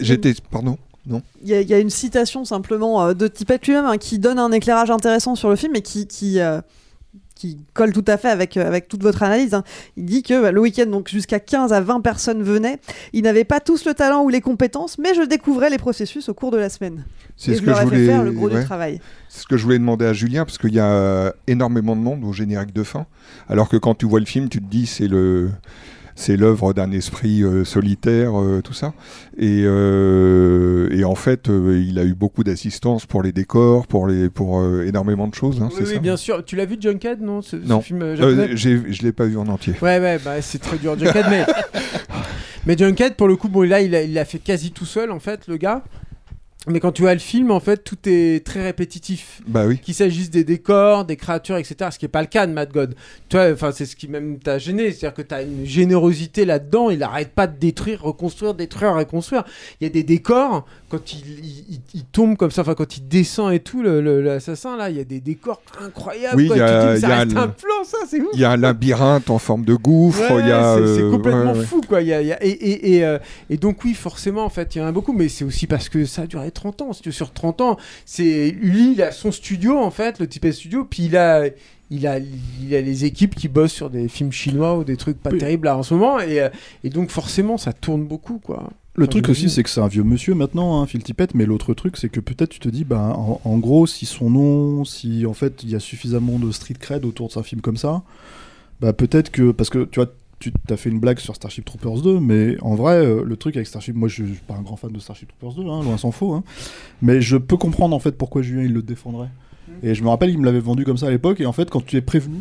J'étais 0.00 0.34
pardon 0.50 0.78
non 1.08 1.22
Il 1.44 1.48
y, 1.50 1.54
a- 1.54 1.60
il 1.60 1.68
y 1.68 1.74
a 1.74 1.78
une 1.78 1.90
citation 1.90 2.44
simplement 2.44 3.06
euh, 3.06 3.14
de 3.14 3.28
Tippett 3.28 3.64
lui-même 3.66 3.84
hein, 3.84 3.96
qui 3.96 4.18
donne 4.18 4.40
un 4.40 4.50
éclairage 4.50 4.90
intéressant 4.90 5.36
sur 5.36 5.48
le 5.48 5.54
film 5.54 5.76
et 5.76 5.80
qui, 5.82 6.08
qui, 6.08 6.40
euh, 6.40 6.60
qui 7.36 7.58
colle 7.74 7.92
tout 7.92 8.04
à 8.08 8.16
fait 8.16 8.30
avec, 8.30 8.56
euh, 8.56 8.66
avec 8.66 8.88
toute 8.88 9.02
votre 9.02 9.22
analyse. 9.22 9.54
hein. 9.54 9.62
Il 9.96 10.06
dit 10.06 10.24
que 10.24 10.42
bah, 10.42 10.50
le 10.50 10.60
week-end, 10.60 10.86
donc 10.86 11.08
jusqu'à 11.08 11.38
15 11.38 11.72
à 11.72 11.80
20 11.80 12.00
personnes 12.00 12.42
venaient. 12.42 12.78
Ils 13.12 13.22
n'avaient 13.22 13.44
pas 13.44 13.60
tous 13.60 13.84
le 13.84 13.94
talent 13.94 14.24
ou 14.24 14.28
les 14.30 14.40
compétences, 14.40 14.98
mais 14.98 15.14
je 15.14 15.22
découvrais 15.22 15.70
les 15.70 15.78
processus 15.78 16.28
au 16.28 16.34
cours 16.34 16.50
de 16.50 16.56
la 16.56 16.70
semaine. 16.70 17.04
C'est 17.36 17.52
ce 17.52 17.58
je 17.58 17.64
que 17.64 17.66
leur 17.66 17.76
je 17.76 17.82
fait 17.82 17.88
voulais 17.88 18.06
faire 18.06 18.24
le 18.24 18.32
gros 18.32 18.48
ouais. 18.48 18.60
du 18.60 18.64
travail. 18.64 19.00
C'est 19.28 19.42
ce 19.42 19.46
que 19.46 19.56
je 19.56 19.62
voulais 19.64 19.78
demander 19.78 20.06
à 20.06 20.14
Julien 20.14 20.46
parce 20.46 20.56
qu'il 20.56 20.74
y 20.74 20.80
a 20.80 21.34
énormément 21.46 21.94
de 21.94 22.00
monde 22.00 22.24
au 22.24 22.32
générique 22.32 22.72
de 22.72 22.82
fin. 22.82 23.06
Alors 23.48 23.68
que 23.68 23.76
quand 23.76 23.94
tu 23.94 24.06
vois 24.06 24.20
le 24.20 24.26
film, 24.26 24.48
tu 24.48 24.60
te 24.60 24.66
dis 24.68 24.86
c'est 24.86 25.06
le 25.06 25.50
c'est 26.16 26.36
l'œuvre 26.36 26.72
d'un 26.72 26.90
esprit 26.90 27.43
euh, 27.44 27.64
solitaire, 27.64 28.40
euh, 28.40 28.62
tout 28.62 28.72
ça. 28.72 28.94
Et, 29.38 29.62
euh, 29.64 30.88
et 30.90 31.05
en 31.05 31.14
fait, 31.14 31.48
il 31.48 31.98
a 31.98 32.05
eu 32.05 32.14
beaucoup 32.14 32.43
d'assistance 32.43 33.06
pour 33.06 33.22
les 33.22 33.32
décors, 33.32 33.86
pour 33.86 34.09
les 34.09 34.28
pour 34.30 34.64
énormément 34.82 35.28
de 35.28 35.34
choses. 35.34 35.62
hein, 35.62 35.68
Oui, 35.70 35.76
c'est 35.78 35.84
oui, 35.88 35.94
ça 35.94 36.01
bien 36.01 36.16
sûr. 36.16 36.44
Tu 36.44 36.56
l'as 36.56 36.64
vu 36.64 36.76
Junkhead 36.80 37.20
non 37.20 37.43
ce, 37.43 37.62
ce 37.62 37.68
Non, 37.68 37.80
film 37.80 38.16
je 38.16 39.02
l'ai 39.02 39.12
pas 39.12 39.26
vu 39.26 39.36
en 39.36 39.47
entier. 39.47 39.74
Ouais, 39.82 40.01
ouais, 40.01 40.18
bah, 40.24 40.40
c'est 40.40 40.59
très 40.59 40.78
dur, 40.78 40.98
Junkhead, 40.98 41.26
mais... 41.30 41.44
mais 42.66 42.76
Junkhead, 42.76 43.14
pour 43.14 43.28
le 43.28 43.36
coup, 43.36 43.48
bon, 43.48 43.62
là, 43.62 43.80
il 43.82 44.12
l'a 44.12 44.24
fait 44.24 44.38
quasi 44.38 44.72
tout 44.72 44.86
seul, 44.86 45.10
en 45.10 45.20
fait, 45.20 45.47
le 45.47 45.59
gars. 45.59 45.84
Mais 46.68 46.80
quand 46.80 46.90
tu 46.93 47.02
vois 47.02 47.14
le 47.14 47.20
film, 47.20 47.51
en 47.52 47.60
fait, 47.60 47.84
tout 47.84 47.97
est 48.06 48.44
très 48.44 48.62
répétitif. 48.62 49.40
Bah 49.47 49.66
oui. 49.66 49.78
Qu'il 49.78 49.94
s'agisse 49.94 50.30
des 50.30 50.43
décors, 50.43 51.05
des 51.05 51.16
créatures, 51.16 51.56
etc. 51.56 51.90
Ce 51.93 51.98
qui 51.98 52.05
n'est 52.05 52.10
pas 52.10 52.22
le 52.22 52.26
cas 52.26 52.47
de 52.47 52.52
Mad 52.52 52.72
God. 52.72 52.94
Tu 53.28 53.36
vois, 53.36 53.52
enfin, 53.52 53.70
c'est 53.72 53.86
ce 53.86 53.94
qui 53.94 54.09
même 54.09 54.38
t'a 54.38 54.59
gêné. 54.59 54.90
C'est-à-dire 54.90 55.14
que 55.14 55.22
tu 55.22 55.32
as 55.34 55.43
une 55.43 55.64
générosité 55.64 56.44
là-dedans. 56.44 56.90
Il 56.90 56.98
n'arrête 56.98 57.30
pas 57.32 57.47
de 57.47 57.56
détruire, 57.56 58.02
reconstruire, 58.02 58.55
détruire, 58.55 58.94
reconstruire. 58.94 59.44
Il 59.80 59.84
y 59.84 59.86
a 59.86 59.90
des 59.90 60.02
décors, 60.02 60.66
quand 60.88 61.12
il, 61.12 61.20
il- 61.38 61.64
il- 61.70 61.80
il 61.94 62.05
tombe 62.05 62.36
comme 62.36 62.51
ça, 62.51 62.62
enfin, 62.62 62.74
quand 62.74 62.97
il 62.97 63.06
descend 63.06 63.52
et 63.52 63.60
tout, 63.60 63.82
l'assassin, 63.82 64.76
là, 64.76 64.90
il 64.90 64.97
y 64.97 65.01
a 65.01 65.05
des 65.05 65.20
décors 65.20 65.62
incroyables. 65.80 66.36
Oui, 66.36 66.48
il 66.51 66.56
y 66.56 66.60
a, 66.60 66.97
ça 66.98 67.09
reste 67.16 67.36
un 67.36 67.48
plan, 67.48 67.84
ça, 67.84 67.98
c'est 68.09 68.20
ouf. 68.20 68.28
il 68.34 68.40
y 68.40 68.44
a 68.44 68.51
un 68.51 68.56
labyrinthe 68.56 69.30
en 69.30 69.38
forme 69.38 69.64
de 69.64 69.74
gouffre. 69.74 70.20
Ouais, 70.34 70.51
a, 70.51 70.74
c'est- 70.76 71.01
euh, 71.02 71.10
complètement 71.12 71.52
ouais, 71.52 71.59
ouais. 71.60 71.64
fou 71.64 71.80
quoi. 71.86 72.02
Il 72.02 72.09
y 72.09 72.12
a- 72.12 72.22
il 72.22 72.26
y 72.28 72.32
a- 72.32 72.44
et, 72.44 72.48
et, 72.51 72.97
et, 72.97 73.05
euh, 73.05 73.18
et 73.51 73.56
donc 73.56 73.84
oui, 73.84 73.94
forcément 73.94 74.44
en 74.44 74.48
fait, 74.51 74.74
il 74.74 74.78
y 74.78 74.80
en 74.80 74.86
a 74.86 74.93
beaucoup, 74.93 75.12
mais 75.12 75.28
c'est 75.28 75.44
aussi 75.44 75.66
parce 75.66 75.88
que 75.88 76.05
ça 76.06 76.22
a 76.22 76.26
duré 76.26 76.51
30 76.57 76.83
ans. 76.83 76.91
Sur 76.93 77.33
30 77.33 77.61
ans, 77.61 77.77
c'est 78.05 78.51
lui, 78.51 78.93
il 78.95 79.03
a 79.03 79.12
son 79.12 79.31
studio 79.31 79.78
en 79.78 79.91
fait, 79.93 80.19
le 80.19 80.27
type 80.27 80.51
studio, 80.51 80.85
puis 80.85 81.05
il 81.05 81.16
a 81.16 81.45
il 81.91 82.05
a, 82.09 82.19
il 82.19 82.74
a 82.74 82.81
les 82.81 83.05
équipes 83.05 83.37
qui 83.37 83.47
bossent 83.47 83.73
sur 83.73 83.91
des 83.91 84.09
films 84.09 84.33
chinois 84.33 84.77
ou 84.77 84.83
des 84.83 84.97
trucs 84.97 85.19
pas 85.23 85.31
Oui. 85.31 85.39
terribles 85.39 85.66
là 85.66 85.77
en 85.77 85.85
ce 85.85 85.95
moment, 85.95 86.19
et, 86.19 86.41
euh, 86.41 86.49
et 86.83 86.91
donc 86.91 87.11
forcément 87.11 87.59
ça 87.59 87.73
tourne 87.73 88.05
beaucoup 88.05 88.39
quoi. 88.39 88.70
Le 88.97 89.05
Enfin, 89.05 89.11
truc 89.11 89.28
aussi, 89.28 89.51
c'est 89.51 89.62
que 89.62 89.69
c'est 89.70 89.81
un 89.83 89.89
vieux 89.89 90.03
monsieur 90.03 90.35
maintenant, 90.35 90.81
hein, 90.81 90.87
Phil 90.87 91.03
Tippett, 91.03 91.35
mais 91.35 91.45
l'autre 91.45 91.74
truc, 91.74 91.99
c'est 91.99 92.09
que 92.09 92.19
peut-être 92.19 92.49
tu 92.49 92.61
te 92.61 92.69
dis, 92.70 92.83
bah, 92.85 93.12
en, 93.15 93.41
en 93.45 93.59
gros, 93.59 93.87
si 93.87 94.07
son 94.07 94.31
nom, 94.31 94.85
si 94.87 95.27
en 95.27 95.35
fait 95.35 95.62
il 95.62 95.70
y 95.70 95.74
a 95.77 95.81
suffisamment 95.81 96.39
de 96.39 96.51
street 96.51 96.77
cred 96.81 97.05
autour 97.05 97.28
de 97.28 97.39
un 97.39 97.43
film 97.43 97.61
comme 97.61 97.77
ça, 97.77 98.03
bah 98.81 98.93
peut-être 98.95 99.31
que. 99.31 99.53
Parce 99.53 99.69
que 99.70 99.85
tu 99.85 100.01
vois, 100.01 100.11
tu 100.38 100.52
as 100.68 100.76
fait 100.76 100.90
une 100.90 101.00
blague 101.00 101.18
sur 101.18 101.34
Starship 101.34 101.64
Troopers 101.64 102.02
2, 102.02 102.20
mais 102.20 102.56
en 102.60 102.74
vrai, 102.74 102.96
euh, 102.96 103.22
le 103.24 103.36
truc 103.36 103.56
avec 103.56 103.66
Starship. 103.66 103.94
Moi, 103.94 104.08
je 104.08 104.24
je 104.24 104.32
suis 104.34 104.42
pas 104.42 104.54
un 104.54 104.62
grand 104.62 104.76
fan 104.76 104.92
de 104.92 104.98
Starship 104.98 105.28
Troopers 105.28 105.64
2, 105.64 105.70
hein, 105.70 105.82
loin 105.82 105.96
s'en 105.96 106.10
faut, 106.12 106.32
hein, 106.32 106.44
mais 107.02 107.20
je 107.20 107.36
peux 107.36 107.56
comprendre 107.56 107.94
en 107.94 107.98
fait 107.98 108.12
pourquoi 108.12 108.42
Julien 108.42 108.62
il 108.62 108.72
le 108.72 108.82
défendrait. 108.82 109.30
Et 109.82 109.94
je 109.94 110.02
me 110.02 110.08
rappelle, 110.08 110.30
il 110.30 110.38
me 110.38 110.44
l'avait 110.44 110.60
vendu 110.60 110.84
comme 110.84 110.96
ça 110.96 111.08
à 111.08 111.10
l'époque, 111.10 111.40
et 111.40 111.46
en 111.46 111.52
fait, 111.52 111.70
quand 111.70 111.84
tu 111.84 111.96
es 111.96 112.00
prévenu, 112.00 112.38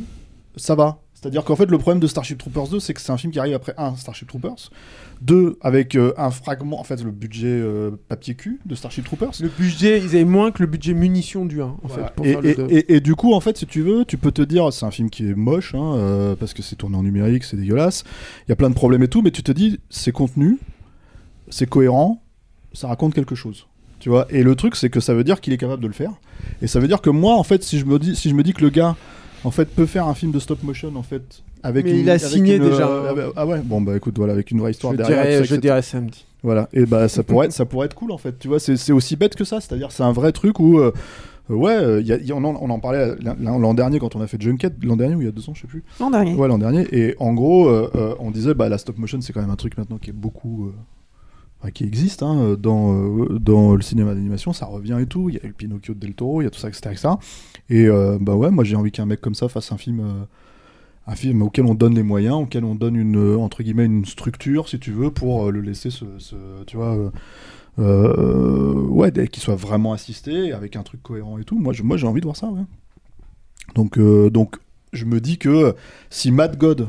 ça 0.56 0.76
va. 0.76 1.00
C'est-à-dire 1.26 1.44
qu'en 1.44 1.56
fait, 1.56 1.66
le 1.72 1.80
problème 1.80 2.00
de 2.00 2.06
Starship 2.06 2.38
Troopers 2.38 2.68
2, 2.68 2.80
c'est 2.80 2.94
que 2.94 3.02
c'est 3.02 3.12
un 3.12 3.18
film 3.18 3.34
qui 3.34 3.40
arrive 3.40 3.56
après 3.56 3.74
un 3.80 3.96
Starship 3.96 4.28
Troopers, 4.28 4.70
deux 5.24 5.58
avec 5.62 5.96
euh, 5.96 6.14
un 6.18 6.30
fragment, 6.30 6.80
en 6.80 6.84
fait, 6.84 7.02
le 7.04 7.10
budget 7.10 7.48
euh, 7.48 7.90
papier 8.10 8.36
cul 8.36 8.60
de 8.64 8.76
Starship 8.76 9.04
Troopers. 9.06 9.32
Le 9.42 9.50
budget, 9.50 9.98
ils 10.00 10.10
avaient 10.10 10.24
moins 10.24 10.52
que 10.52 10.62
le 10.62 10.68
budget 10.68 10.94
munitions 10.94 11.46
du 11.46 11.64
1 11.64 11.66
en 11.66 11.78
Voilà. 11.82 12.08
fait. 12.10 12.14
Pour 12.14 12.26
Et, 12.28 12.32
faire 12.34 12.42
le 12.42 12.50
et- 12.50 12.56
deux. 12.56 12.68
et- 12.70 12.94
et 12.98 13.00
du 13.00 13.16
coup, 13.16 13.34
en 13.34 13.40
fait, 13.40 13.58
si 13.58 13.66
tu 13.66 13.82
veux, 13.82 14.06
tu 14.06 14.18
peux 14.18 14.32
te 14.32 14.44
dire, 14.44 14.72
c'est 14.72 14.86
un 14.86 14.92
film 14.92 15.10
qui 15.10 15.28
est 15.28 15.34
moche, 15.34 15.74
hein, 15.74 15.96
euh, 15.96 16.36
parce 16.36 16.54
que 16.54 16.62
c'est 16.62 16.76
tourné 16.76 16.96
en 16.96 17.02
numérique, 17.02 17.44
c'est 17.44 17.58
dégueulasse, 17.58 18.04
il 18.48 18.50
y 18.50 18.54
a 18.54 18.56
plein 18.56 18.70
de 18.70 18.76
problèmes 18.76 19.02
et 19.02 19.08
tout, 19.08 19.24
mais 19.24 19.32
tu 19.32 19.42
te 19.42 19.52
dis, 19.52 19.80
c'est 19.90 20.12
contenu, 20.12 20.60
c'est 21.50 21.68
cohérent, 21.68 22.22
ça 22.74 22.88
raconte 22.88 23.16
quelque 23.16 23.34
chose. 23.34 23.66
Tu 24.00 24.10
vois? 24.10 24.28
Et 24.30 24.44
le 24.44 24.56
truc, 24.56 24.76
c'est 24.76 24.92
que 24.92 25.00
ça 25.00 25.16
veut 25.16 25.24
dire 25.24 25.42
qu'il 25.42 25.54
est 25.54 25.58
capable 25.58 25.82
de 25.82 25.88
le 25.88 25.94
faire. 25.94 26.12
Et 26.62 26.68
ça 26.68 26.80
veut 26.80 26.88
dire 26.88 27.02
que 27.02 27.10
moi, 27.10 27.36
en 27.36 27.44
fait, 27.44 27.64
si 27.64 27.80
je 27.80 27.86
me 27.86 27.98
dis, 27.98 28.16
si 28.16 28.30
je 28.30 28.36
me 28.36 28.44
dis 28.44 28.54
que 28.54 28.62
le 28.62 28.70
gars, 28.70 28.96
en 29.46 29.52
fait, 29.52 29.66
peut 29.66 29.86
faire 29.86 30.08
un 30.08 30.14
film 30.14 30.32
de 30.32 30.40
stop 30.40 30.62
motion, 30.64 30.92
en 30.96 31.04
fait, 31.04 31.42
avec 31.64 31.86
Mais 31.86 31.92
une- 31.92 31.98
il 32.00 32.10
a 32.10 32.14
avec 32.14 32.26
signé 32.26 32.56
une, 32.56 32.64
déjà. 32.70 32.88
euh, 32.88 33.32
ah 33.36 33.46
ouais, 33.48 33.62
bon 33.64 33.80
bah 33.82 33.96
écoute, 33.96 34.16
voilà, 34.18 34.34
avec 34.34 34.52
une 34.52 34.60
vraie 34.60 34.72
histoire 34.72 34.94
Je 34.94 34.98
derrière. 34.98 35.24
dirais- 35.24 35.44
je 35.46 35.56
dirais 35.56 35.82
samedi. 35.82 36.26
Voilà, 36.44 36.68
et 36.74 36.86
bah 36.86 37.08
ça 37.08 37.24
pourrait, 37.24 37.46
être, 37.48 37.54
ça 37.54 37.66
pourrait 37.66 37.86
être 37.86 37.96
cool 37.96 38.12
en 38.12 38.18
fait. 38.18 38.38
Tu 38.38 38.48
vois, 38.48 38.60
c'est 38.60 38.76
c'est 38.78 38.92
aussi 38.92 39.16
bête 39.16 39.36
que 39.36 39.44
ça. 39.46 39.62
C'est-à-dire, 39.62 39.92
c'est 39.92 40.04
un 40.04 40.12
vrai 40.12 40.32
truc 40.32 40.60
où, 40.60 40.80
euh, 40.80 40.92
Euh, 41.52 41.54
ouais, 41.54 42.02
il 42.02 42.08
y 42.08 42.12
a- 42.12 42.18
il 42.18 42.26
y 42.26 42.32
a- 42.32 42.36
on, 42.36 42.44
en, 42.44 42.58
on 42.60 42.72
en 42.72 42.80
parlait 42.80 43.14
l'an- 43.40 43.74
dernier 43.76 44.00
quand 44.00 44.16
on 44.16 44.22
a 44.22 44.26
fait 44.26 44.42
Junket, 44.42 44.74
l'an 44.84 44.96
dernier 44.96 45.14
ou 45.14 45.22
il 45.22 45.26
y 45.26 45.28
a 45.28 45.32
deux 45.32 45.48
ans, 45.48 45.54
je 45.54 45.62
sais 45.62 45.68
plus. 45.68 45.84
L'an 46.00 46.10
dernier. 46.10 46.34
Ouais, 46.34 46.48
l'an 46.48 46.58
dernier. 46.58 46.88
Et 46.92 47.14
en 47.20 47.36
gros, 47.36 47.68
euh, 47.70 47.88
euh, 47.94 48.16
on 48.18 48.32
disait, 48.32 48.56
bah, 48.56 48.68
la 48.68 48.80
stop 48.80 48.98
motion, 48.98 49.22
c'est 49.22 49.32
quand 49.32 49.42
même 49.42 49.52
un 49.52 49.56
truc 49.56 49.78
maintenant 49.78 50.00
qui 50.00 50.10
est 50.10 50.14
beaucoup. 50.14 50.72
Qui 51.72 51.84
existe 51.84 52.24
hein, 52.24 52.56
dans, 52.60 52.94
euh, 52.94 53.40
dans 53.40 53.76
le 53.76 53.82
cinéma 53.82 54.14
d'animation, 54.14 54.54
ça 54.54 54.66
revient 54.66 54.98
et 55.02 55.06
tout. 55.08 55.30
Il 55.30 55.36
y 55.36 55.40
a 55.40 55.42
le 55.48 55.54
Pinocchio 55.54 55.94
de 55.94 56.00
Del 56.00 56.14
Toro, 56.14 56.42
il 56.42 56.46
y 56.46 56.48
a 56.48 56.50
tout 56.52 56.60
ça, 56.60 56.70
etc. 56.70 56.92
etc. 56.92 57.10
Et 57.70 57.88
euh, 57.88 58.18
bah 58.22 58.36
ouais, 58.36 58.52
moi 58.52 58.64
j'ai 58.64 58.76
envie 58.76 58.92
qu'un 58.92 59.06
mec 59.06 59.22
comme 59.22 59.36
ça 59.36 59.50
fasse 59.50 59.72
un 59.72 59.78
film. 59.78 60.00
euh, 60.02 60.26
un 61.08 61.16
film 61.16 61.42
auquel 61.44 61.66
on 61.66 61.76
donne 61.76 61.96
les 61.96 62.04
moyens, 62.04 62.36
auquel 62.36 62.66
on 62.66 62.76
donne 62.76 62.96
une 62.96 63.18
euh, 63.18 63.38
entre 63.38 63.64
guillemets 63.64 63.86
une 63.86 64.06
structure, 64.06 64.70
si 64.70 64.80
tu 64.80 64.92
veux, 64.92 65.12
pour 65.12 65.52
le 65.52 65.62
laisser 65.62 65.92
se, 65.92 66.06
se- 66.20 66.64
tu 66.66 66.78
vois, 66.78 67.12
ouais, 67.78 69.12
qu'il 69.30 69.42
soit 69.44 69.56
vraiment 69.56 69.94
assisté 69.94 70.52
avec 70.54 70.76
un 70.76 70.84
truc 70.84 71.02
cohérent 71.04 71.38
et 71.38 71.44
tout. 71.44 71.58
Moi, 71.60 71.74
moi 71.84 71.98
j'ai 71.98 72.08
envie 72.08 72.22
de 72.22 72.26
voir 72.26 72.38
ça. 72.38 72.50
Donc, 73.76 74.00
donc, 74.00 74.56
je 74.94 75.06
me 75.06 75.20
dis 75.20 75.38
que 75.38 75.76
si 76.10 76.32
Mad 76.32 76.58
God 76.58 76.88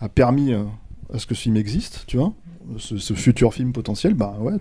a 0.00 0.08
permis 0.08 0.52
à 0.54 1.18
ce 1.18 1.26
que 1.26 1.34
ce 1.34 1.42
film 1.42 1.56
existe, 1.56 2.04
tu 2.06 2.16
vois, 2.16 2.32
ce, 2.78 3.14
futur 3.14 3.54
film 3.54 3.72
potentiel, 3.72 4.14
bah 4.14 4.36
ouais, 4.40 4.54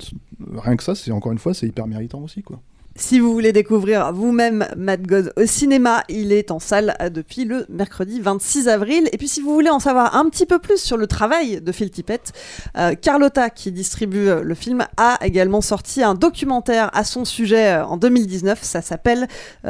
rien 0.53 0.75
que 0.75 0.83
ça, 0.83 0.95
c'est 0.95 1.11
encore 1.11 1.31
une 1.31 1.37
fois, 1.37 1.53
c'est 1.53 1.67
hyper 1.67 1.87
méritant 1.87 2.19
aussi, 2.19 2.43
quoi. 2.43 2.61
Si 2.97 3.21
vous 3.21 3.31
voulez 3.31 3.53
découvrir 3.53 4.11
vous-même 4.11 4.67
Mad 4.75 5.07
God 5.07 5.31
au 5.37 5.45
cinéma, 5.45 6.03
il 6.09 6.33
est 6.33 6.51
en 6.51 6.59
salle 6.59 6.95
euh, 6.99 7.09
depuis 7.09 7.45
le 7.45 7.65
mercredi 7.69 8.19
26 8.19 8.67
avril. 8.67 9.07
Et 9.13 9.17
puis 9.17 9.29
si 9.29 9.39
vous 9.39 9.53
voulez 9.53 9.69
en 9.69 9.79
savoir 9.79 10.17
un 10.17 10.29
petit 10.29 10.45
peu 10.45 10.59
plus 10.59 10.77
sur 10.77 10.97
le 10.97 11.07
travail 11.07 11.61
de 11.61 11.71
Phil 11.71 11.89
Tippett, 11.89 12.33
euh, 12.77 12.93
Carlotta, 12.95 13.49
qui 13.49 13.71
distribue 13.71 14.27
euh, 14.27 14.43
le 14.43 14.55
film, 14.55 14.85
a 14.97 15.17
également 15.21 15.61
sorti 15.61 16.03
un 16.03 16.15
documentaire 16.15 16.89
à 16.93 17.05
son 17.05 17.23
sujet 17.23 17.77
en 17.77 17.95
2019. 17.95 18.61
Ça 18.61 18.81
s'appelle 18.81 19.27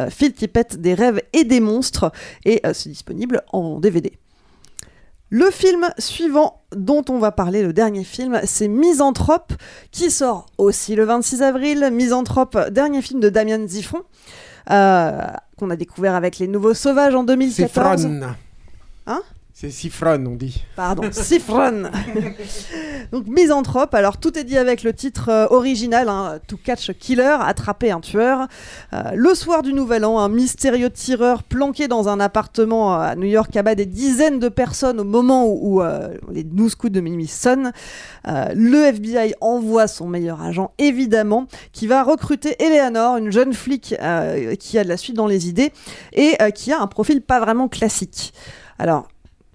Phil 0.10 0.34
Tippett, 0.34 0.82
des 0.82 0.96
rêves 0.96 1.22
et 1.34 1.44
des 1.44 1.60
monstres. 1.60 2.12
Et 2.46 2.62
c'est 2.74 2.90
disponible 2.90 3.44
en 3.54 3.80
DVD. 3.80 4.14
Le 5.34 5.50
film 5.50 5.90
suivant 5.98 6.62
dont 6.76 7.06
on 7.08 7.18
va 7.18 7.32
parler, 7.32 7.64
le 7.64 7.72
dernier 7.72 8.04
film, 8.04 8.42
c'est 8.44 8.68
Misanthrope, 8.68 9.54
qui 9.92 10.12
sort 10.12 10.48
aussi 10.58 10.94
le 10.94 11.06
26 11.06 11.42
avril. 11.42 11.90
Misanthrope, 11.90 12.58
dernier 12.70 13.02
film 13.02 13.22
de 13.22 13.30
Damien 13.30 13.66
Ziffron, 13.66 14.02
euh, 14.70 15.22
qu'on 15.58 15.70
a 15.70 15.78
découvert 15.78 16.16
avec 16.16 16.38
Les 16.38 16.48
Nouveaux 16.48 16.74
Sauvages 16.74 17.16
en 17.16 17.24
2014. 17.24 18.02
Sifron. 18.02 18.36
Hein? 19.08 19.22
C'est 19.62 19.70
Sifron, 19.70 20.26
on 20.26 20.36
dit. 20.36 20.64
Pardon, 20.76 21.04
Sifron. 21.12 21.84
Donc 23.12 23.28
Misanthrope, 23.28 23.94
alors 23.94 24.18
tout 24.18 24.36
est 24.40 24.44
dit 24.44 24.58
avec 24.58 24.82
le 24.82 24.92
titre 24.92 25.30
euh, 25.30 25.46
original, 25.52 26.10
hein, 26.10 26.40
To 26.48 26.58
Catch 26.58 26.90
a 26.90 26.96
Killer, 26.96 27.38
attraper 27.40 27.92
un 27.92 28.00
tueur. 28.00 28.48
Euh, 28.94 29.12
le 29.14 29.36
soir 29.36 29.62
du 29.62 29.74
Nouvel 29.74 30.04
An, 30.04 30.18
un 30.18 30.30
mystérieux 30.30 30.90
tireur 30.90 31.44
planqué 31.44 31.88
dans 31.88 32.10
un 32.10 32.20
appartement 32.20 32.96
à 33.00 33.16
New 33.16 33.28
York 33.28 33.56
abat 33.56 33.76
des 33.76 33.86
dizaines 33.86 34.40
de 34.40 34.50
personnes 34.50 35.00
au 35.00 35.04
moment 35.04 35.46
où, 35.46 35.76
où, 35.76 35.82
euh, 35.84 36.18
les 36.32 36.44
12 36.44 36.74
coups 36.74 36.94
de 36.94 37.00
minuit 37.00 37.28
sonnent. 37.28 37.72
Le 38.26 38.86
FBI 38.86 39.36
envoie 39.42 39.88
son 39.88 40.08
meilleur 40.08 40.42
agent, 40.42 40.72
évidemment, 40.80 41.46
qui 41.72 41.86
va 41.86 42.02
recruter 42.02 42.56
Eleanor, 42.64 43.18
une 43.18 43.32
jeune 43.32 43.54
flic 43.54 43.96
qui 44.60 44.78
a 44.80 44.84
de 44.84 44.90
la 44.90 44.98
suite 44.98 45.16
dans 45.16 45.28
les 45.28 45.48
idées 45.48 45.72
et 46.14 46.36
qui 46.56 46.72
a 46.72 46.82
un 46.82 46.88
profil 46.88 47.22
pas 47.22 47.40
vraiment 47.40 47.68
classique. 47.68 48.34
Alors, 48.80 49.08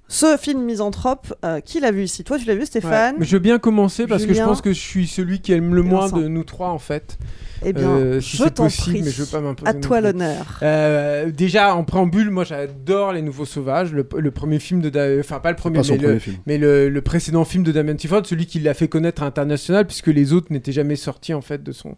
ce 0.09 0.37
film 0.37 0.63
Misanthrope, 0.63 1.35
euh, 1.45 1.61
qui 1.61 1.81
l'a 1.81 1.91
vu 1.91 2.05
ici? 2.05 2.23
Toi, 2.25 2.39
tu 2.39 2.45
l'as 2.45 2.55
vu, 2.55 2.67
Stéphane? 2.67 3.17
Ouais, 3.17 3.25
je 3.25 3.33
veux 3.33 3.41
bien 3.41 3.59
commencer 3.59 4.07
parce 4.07 4.25
que 4.25 4.35
je 4.35 4.43
pense 4.43 4.63
que 4.63 4.73
je 4.73 4.81
suis 4.81 5.07
celui 5.07 5.41
qui 5.41 5.53
aime 5.53 5.75
le 5.75 5.83
moins 5.83 6.09
de 6.09 6.29
nous 6.29 6.45
trois 6.45 6.69
en 6.69 6.79
fait. 6.79 7.19
Eh 7.65 7.73
bien, 7.73 7.89
Euh, 7.91 8.21
si 8.21 8.37
je 8.37 8.45
t'en 8.45 8.69
prie. 8.69 9.03
mais 9.03 9.11
je 9.11 9.23
veux 9.23 9.27
pas. 9.41 9.55
À 9.65 9.75
toi 9.75 10.01
l'honneur. 10.01 10.59
Euh, 10.63 11.31
déjà 11.31 11.75
en 11.75 11.85
préambule, 11.85 12.31
moi 12.31 12.45
j'adore 12.45 13.13
Les 13.13 13.23
Nouveaux 13.23 13.45
Sauvages, 13.45 13.93
le, 13.93 14.07
le 14.17 14.31
premier 14.31 14.59
film 14.59 14.81
de, 14.81 14.91
Da- 14.91 15.19
enfin 15.21 15.41
pas 15.41 15.51
le 15.51 15.57
premier, 15.57 15.79
pas 15.81 15.85
mais, 15.91 15.97
premier 15.97 16.13
le, 16.15 16.19
film. 16.19 16.37
mais 16.47 16.59
le, 16.59 16.89
le 16.89 17.01
précédent 17.03 17.45
film 17.45 17.65
de 17.65 17.73
Damien 17.73 17.95
Tiford, 17.95 18.27
celui 18.27 18.47
qui 18.47 18.61
l'a 18.61 18.75
fait 18.75 18.89
connaître 18.89 19.23
à 19.23 19.27
l'international, 19.27 19.87
puisque 19.87 20.09
les 20.09 20.33
autres 20.33 20.49
n'étaient 20.51 20.73
jamais 20.73 20.97
sortis 20.97 21.35
en 21.35 21.41
fait 21.41 21.63
de 21.63 21.73
son 21.73 21.97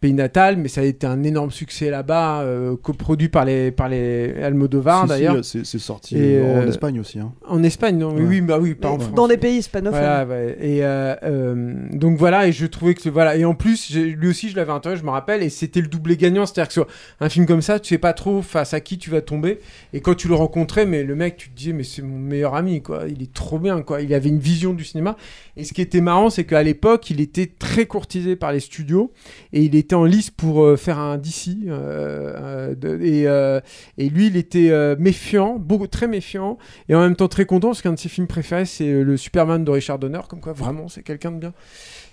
pays 0.00 0.12
natal, 0.12 0.56
mais 0.56 0.68
ça 0.68 0.80
a 0.80 0.84
été 0.84 1.06
un 1.06 1.22
énorme 1.22 1.50
succès 1.50 1.90
là-bas, 1.90 2.40
euh, 2.42 2.76
coproduit 2.76 3.28
par 3.28 3.44
les 3.44 3.70
par 3.70 3.88
les 3.88 4.34
Almodovar 4.42 5.02
Si, 5.02 5.08
d'ailleurs. 5.08 5.44
c'est 5.44 5.64
sorti 5.78 6.16
Et, 6.16 6.38
euh, 6.38 6.62
en 6.62 6.66
Espagne 6.66 7.00
aussi. 7.00 7.18
Hein. 7.18 7.32
En 7.46 7.62
Espagne, 7.62 7.98
non, 7.98 8.10
oui, 8.14 8.22
Ouais. 8.22 8.28
oui, 8.28 8.40
bah 8.40 8.58
oui, 8.60 8.74
pas 8.74 8.88
en 8.88 8.96
Mais 8.98 9.04
France. 9.04 9.14
Dans 9.14 9.28
des 9.28 9.36
pays 9.36 9.58
hispanophones. 9.58 9.98
Voilà, 9.98 10.24
ouais. 10.26 10.56
Et 10.60 10.84
euh, 10.84 11.14
euh, 11.22 11.74
donc 11.92 12.16
voilà, 12.18 12.46
et 12.48 12.52
je 12.52 12.66
trouvais 12.66 12.94
que 12.94 13.08
voilà, 13.08 13.36
et 13.36 13.44
en 13.44 13.54
plus, 13.54 13.94
lui 13.94 14.28
aussi, 14.28 14.48
je 14.50 14.56
l'avais 14.56 14.72
interrogé, 14.72 14.95
je 14.96 15.04
me 15.04 15.10
rappelle, 15.10 15.42
et 15.42 15.48
c'était 15.48 15.80
le 15.80 15.88
doublé 15.88 16.16
gagnant, 16.16 16.46
c'est-à-dire 16.46 16.68
que 16.68 16.72
sur 16.72 16.86
un 17.20 17.28
film 17.28 17.46
comme 17.46 17.62
ça, 17.62 17.78
tu 17.80 17.88
sais 17.88 17.98
pas 17.98 18.12
trop 18.12 18.42
face 18.42 18.74
à 18.74 18.80
qui 18.80 18.98
tu 18.98 19.10
vas 19.10 19.20
tomber, 19.20 19.60
et 19.92 20.00
quand 20.00 20.14
tu 20.14 20.28
le 20.28 20.34
rencontrais, 20.34 20.86
mais 20.86 21.02
le 21.02 21.14
mec, 21.14 21.36
tu 21.36 21.50
te 21.50 21.56
disais, 21.56 21.72
mais 21.72 21.84
c'est 21.84 22.02
mon 22.02 22.18
meilleur 22.18 22.54
ami, 22.54 22.82
quoi, 22.82 23.04
il 23.08 23.22
est 23.22 23.32
trop 23.32 23.58
bien, 23.58 23.82
quoi, 23.82 24.02
il 24.02 24.12
avait 24.14 24.28
une 24.28 24.38
vision 24.38 24.74
du 24.74 24.84
cinéma, 24.84 25.16
et 25.56 25.64
ce 25.64 25.72
qui 25.72 25.82
était 25.82 26.00
marrant, 26.00 26.30
c'est 26.30 26.44
qu'à 26.44 26.62
l'époque, 26.62 27.10
il 27.10 27.20
était 27.20 27.46
très 27.46 27.86
courtisé 27.86 28.36
par 28.36 28.52
les 28.52 28.60
studios, 28.60 29.12
et 29.52 29.62
il 29.62 29.74
était 29.74 29.94
en 29.94 30.04
lice 30.04 30.30
pour 30.30 30.64
euh, 30.64 30.76
faire 30.76 30.98
un 30.98 31.18
DC, 31.18 31.48
euh, 31.66 32.74
euh, 32.84 33.60
et, 33.98 34.08
lui, 34.08 34.26
il 34.26 34.36
était 34.36 34.96
méfiant, 34.98 35.56
beaucoup, 35.58 35.86
très 35.86 36.08
méfiant, 36.08 36.58
et 36.88 36.94
en 36.94 37.00
même 37.00 37.16
temps 37.16 37.28
très 37.28 37.46
content, 37.46 37.68
parce 37.68 37.82
qu'un 37.82 37.92
de 37.92 37.98
ses 37.98 38.08
films 38.08 38.26
préférés, 38.26 38.64
c'est 38.64 39.02
le 39.02 39.16
Superman 39.16 39.64
de 39.64 39.70
Richard 39.70 39.98
Donner, 39.98 40.20
comme 40.28 40.40
quoi 40.40 40.52
vraiment 40.52 40.88
c'est 40.88 41.02
quelqu'un 41.02 41.32
de 41.32 41.38
bien. 41.38 41.52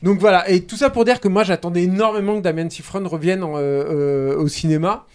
Donc 0.03 0.19
voilà, 0.19 0.49
et 0.49 0.65
tout 0.65 0.75
ça 0.75 0.89
pour 0.89 1.05
dire 1.05 1.21
que 1.21 1.30
moi 1.30 1.45
j'attendais 1.45 1.84
énormément 1.84 2.35
que 2.35 2.41
Damien 2.41 2.69
Sifron 2.69 3.07
revienne 3.07 3.41
en, 3.41 3.55
euh, 3.55 3.61
euh, 3.61 4.38
au 4.38 4.49
cinéma. 4.49 5.07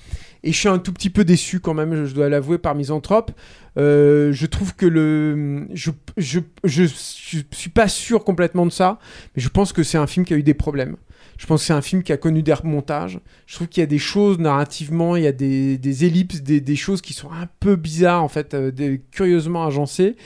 Et 0.42 0.52
je 0.52 0.58
suis 0.58 0.68
un 0.68 0.78
tout 0.78 0.94
petit 0.94 1.10
peu 1.10 1.24
déçu 1.24 1.60
quand 1.60 1.74
même, 1.74 2.06
je, 2.06 2.14
dois 2.14 2.28
l'avouer, 2.30 2.58
par 2.58 2.74
Misanthrope. 2.74 3.32
Euh, 3.76 4.32
je 4.32 4.46
trouve 4.46 4.74
que 4.74 4.86
le. 4.86 5.66
Je, 5.74 5.90
je, 6.16 6.40
je, 6.64 6.84
je 6.84 7.38
suis 7.50 7.70
pas 7.70 7.88
sûr 7.88 8.24
complètement 8.24 8.64
de 8.64 8.70
ça, 8.70 8.98
mais 9.36 9.42
je 9.42 9.48
pense 9.48 9.74
que 9.74 9.82
c'est 9.82 9.98
un 9.98 10.06
film 10.06 10.24
qui 10.24 10.32
a 10.32 10.36
eu 10.36 10.42
des 10.42 10.54
problèmes. 10.54 10.96
Je 11.38 11.46
pense 11.46 11.60
que 11.60 11.66
c'est 11.68 11.72
un 11.72 11.82
film 11.82 12.02
qui 12.02 12.12
a 12.12 12.16
connu 12.16 12.42
des 12.42 12.52
remontages. 12.52 13.20
Je 13.46 13.54
trouve 13.54 13.68
qu'il 13.68 13.80
y 13.80 13.84
a 13.84 13.86
des 13.86 13.98
choses 13.98 14.38
narrativement, 14.38 15.14
il 15.14 15.22
y 15.22 15.26
a 15.28 15.32
des, 15.32 16.04
ellipses, 16.04 16.42
des, 16.42 16.76
choses 16.76 17.00
qui 17.00 17.12
sont 17.12 17.30
un 17.30 17.48
peu 17.60 17.76
bizarres, 17.76 18.24
en 18.24 18.28
fait, 18.28 18.54
euh, 18.54 18.98
curieusement 19.12 19.64
agencées. 19.64 20.16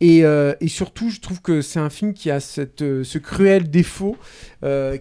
Et, 0.00 0.24
euh, 0.24 0.54
et 0.62 0.68
surtout, 0.68 1.10
je 1.10 1.20
trouve 1.20 1.42
que 1.42 1.60
c'est 1.60 1.78
un 1.78 1.90
film 1.90 2.14
qui 2.14 2.30
a 2.30 2.38
euh, 2.80 3.04
ce 3.04 3.18
cruel 3.18 3.70
défaut 3.70 4.16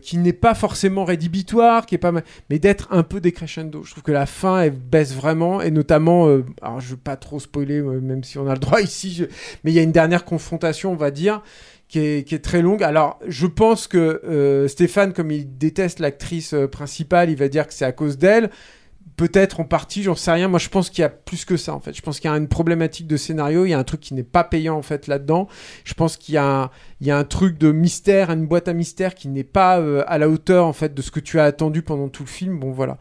qui 0.01 0.17
n'est 0.17 0.33
pas 0.33 0.55
forcément 0.55 1.05
rédhibitoire, 1.05 1.85
qui 1.85 1.95
est 1.95 1.97
pas 1.97 2.11
mal, 2.11 2.25
mais 2.49 2.59
d'être 2.59 2.89
un 2.91 3.03
peu 3.03 3.21
décrescendo. 3.21 3.83
Je 3.83 3.91
trouve 3.91 4.03
que 4.03 4.11
la 4.11 4.25
fin, 4.25 4.59
elle 4.59 4.71
baisse 4.71 5.15
vraiment, 5.15 5.61
et 5.61 5.71
notamment, 5.71 6.27
alors 6.61 6.81
je 6.81 6.89
veux 6.89 6.97
pas 6.97 7.15
trop 7.15 7.39
spoiler, 7.39 7.81
même 7.81 8.25
si 8.25 8.37
on 8.37 8.45
a 8.47 8.55
le 8.55 8.59
droit 8.59 8.81
ici, 8.81 9.25
mais 9.63 9.71
il 9.71 9.73
y 9.73 9.79
a 9.79 9.83
une 9.83 9.93
dernière 9.93 10.25
confrontation, 10.25 10.91
on 10.91 10.97
va 10.97 11.11
dire, 11.11 11.41
qui 11.93 12.35
est, 12.35 12.43
très 12.43 12.63
longue. 12.63 12.81
Alors, 12.81 13.19
je 13.27 13.45
pense 13.45 13.87
que 13.87 14.21
euh, 14.25 14.67
Stéphane, 14.67 15.13
comme 15.13 15.29
il 15.29 15.59
déteste 15.59 15.99
l'actrice 15.99 16.55
euh, 16.55 16.67
principale, 16.67 17.29
il 17.29 17.35
va 17.35 17.49
dire 17.49 17.67
que 17.67 17.73
c'est 17.73 17.85
à 17.85 17.91
cause 17.91 18.17
d'elle. 18.17 18.49
Peut-être 19.15 19.59
en 19.59 19.63
partie, 19.63 20.01
j'en 20.01 20.15
sais 20.15 20.31
rien. 20.31 20.47
Moi, 20.47 20.57
je 20.57 20.69
pense 20.69 20.89
qu'il 20.89 21.03
y 21.03 21.05
a 21.05 21.09
plus 21.09 21.45
que 21.45 21.55
ça, 21.55 21.75
en 21.75 21.79
fait. 21.79 21.95
Je 21.95 22.01
pense 22.01 22.19
qu'il 22.19 22.31
y 22.31 22.33
a 22.33 22.37
une 22.37 22.47
problématique 22.47 23.05
de 23.05 23.15
scénario. 23.15 23.65
Il 23.65 23.69
y 23.69 23.73
a 23.75 23.77
un 23.77 23.83
truc 23.83 23.99
qui 23.99 24.15
n'est 24.15 24.23
pas 24.23 24.43
payant, 24.43 24.75
en 24.75 24.81
fait, 24.81 25.05
là-dedans. 25.05 25.47
Je 25.83 25.93
pense 25.93 26.17
qu'il 26.17 26.33
y, 26.33 26.37
a 26.39 26.71
un- 27.09 27.23
truc 27.25 27.59
de 27.59 27.71
mystère, 27.71 28.31
une 28.31 28.47
boîte 28.47 28.67
à 28.67 28.73
mystère 28.73 29.13
qui 29.13 29.27
n'est 29.27 29.43
pas 29.43 29.79
euh, 29.79 30.03
à 30.07 30.17
la 30.17 30.29
hauteur, 30.29 30.65
en 30.65 30.73
fait, 30.73 30.95
de 30.95 31.01
ce 31.03 31.11
que 31.11 31.19
tu 31.19 31.39
as 31.39 31.43
attendu 31.43 31.83
pendant 31.83 32.09
tout 32.09 32.23
le 32.23 32.29
film. 32.29 32.57
Bon, 32.57 32.71
voilà. 32.71 32.97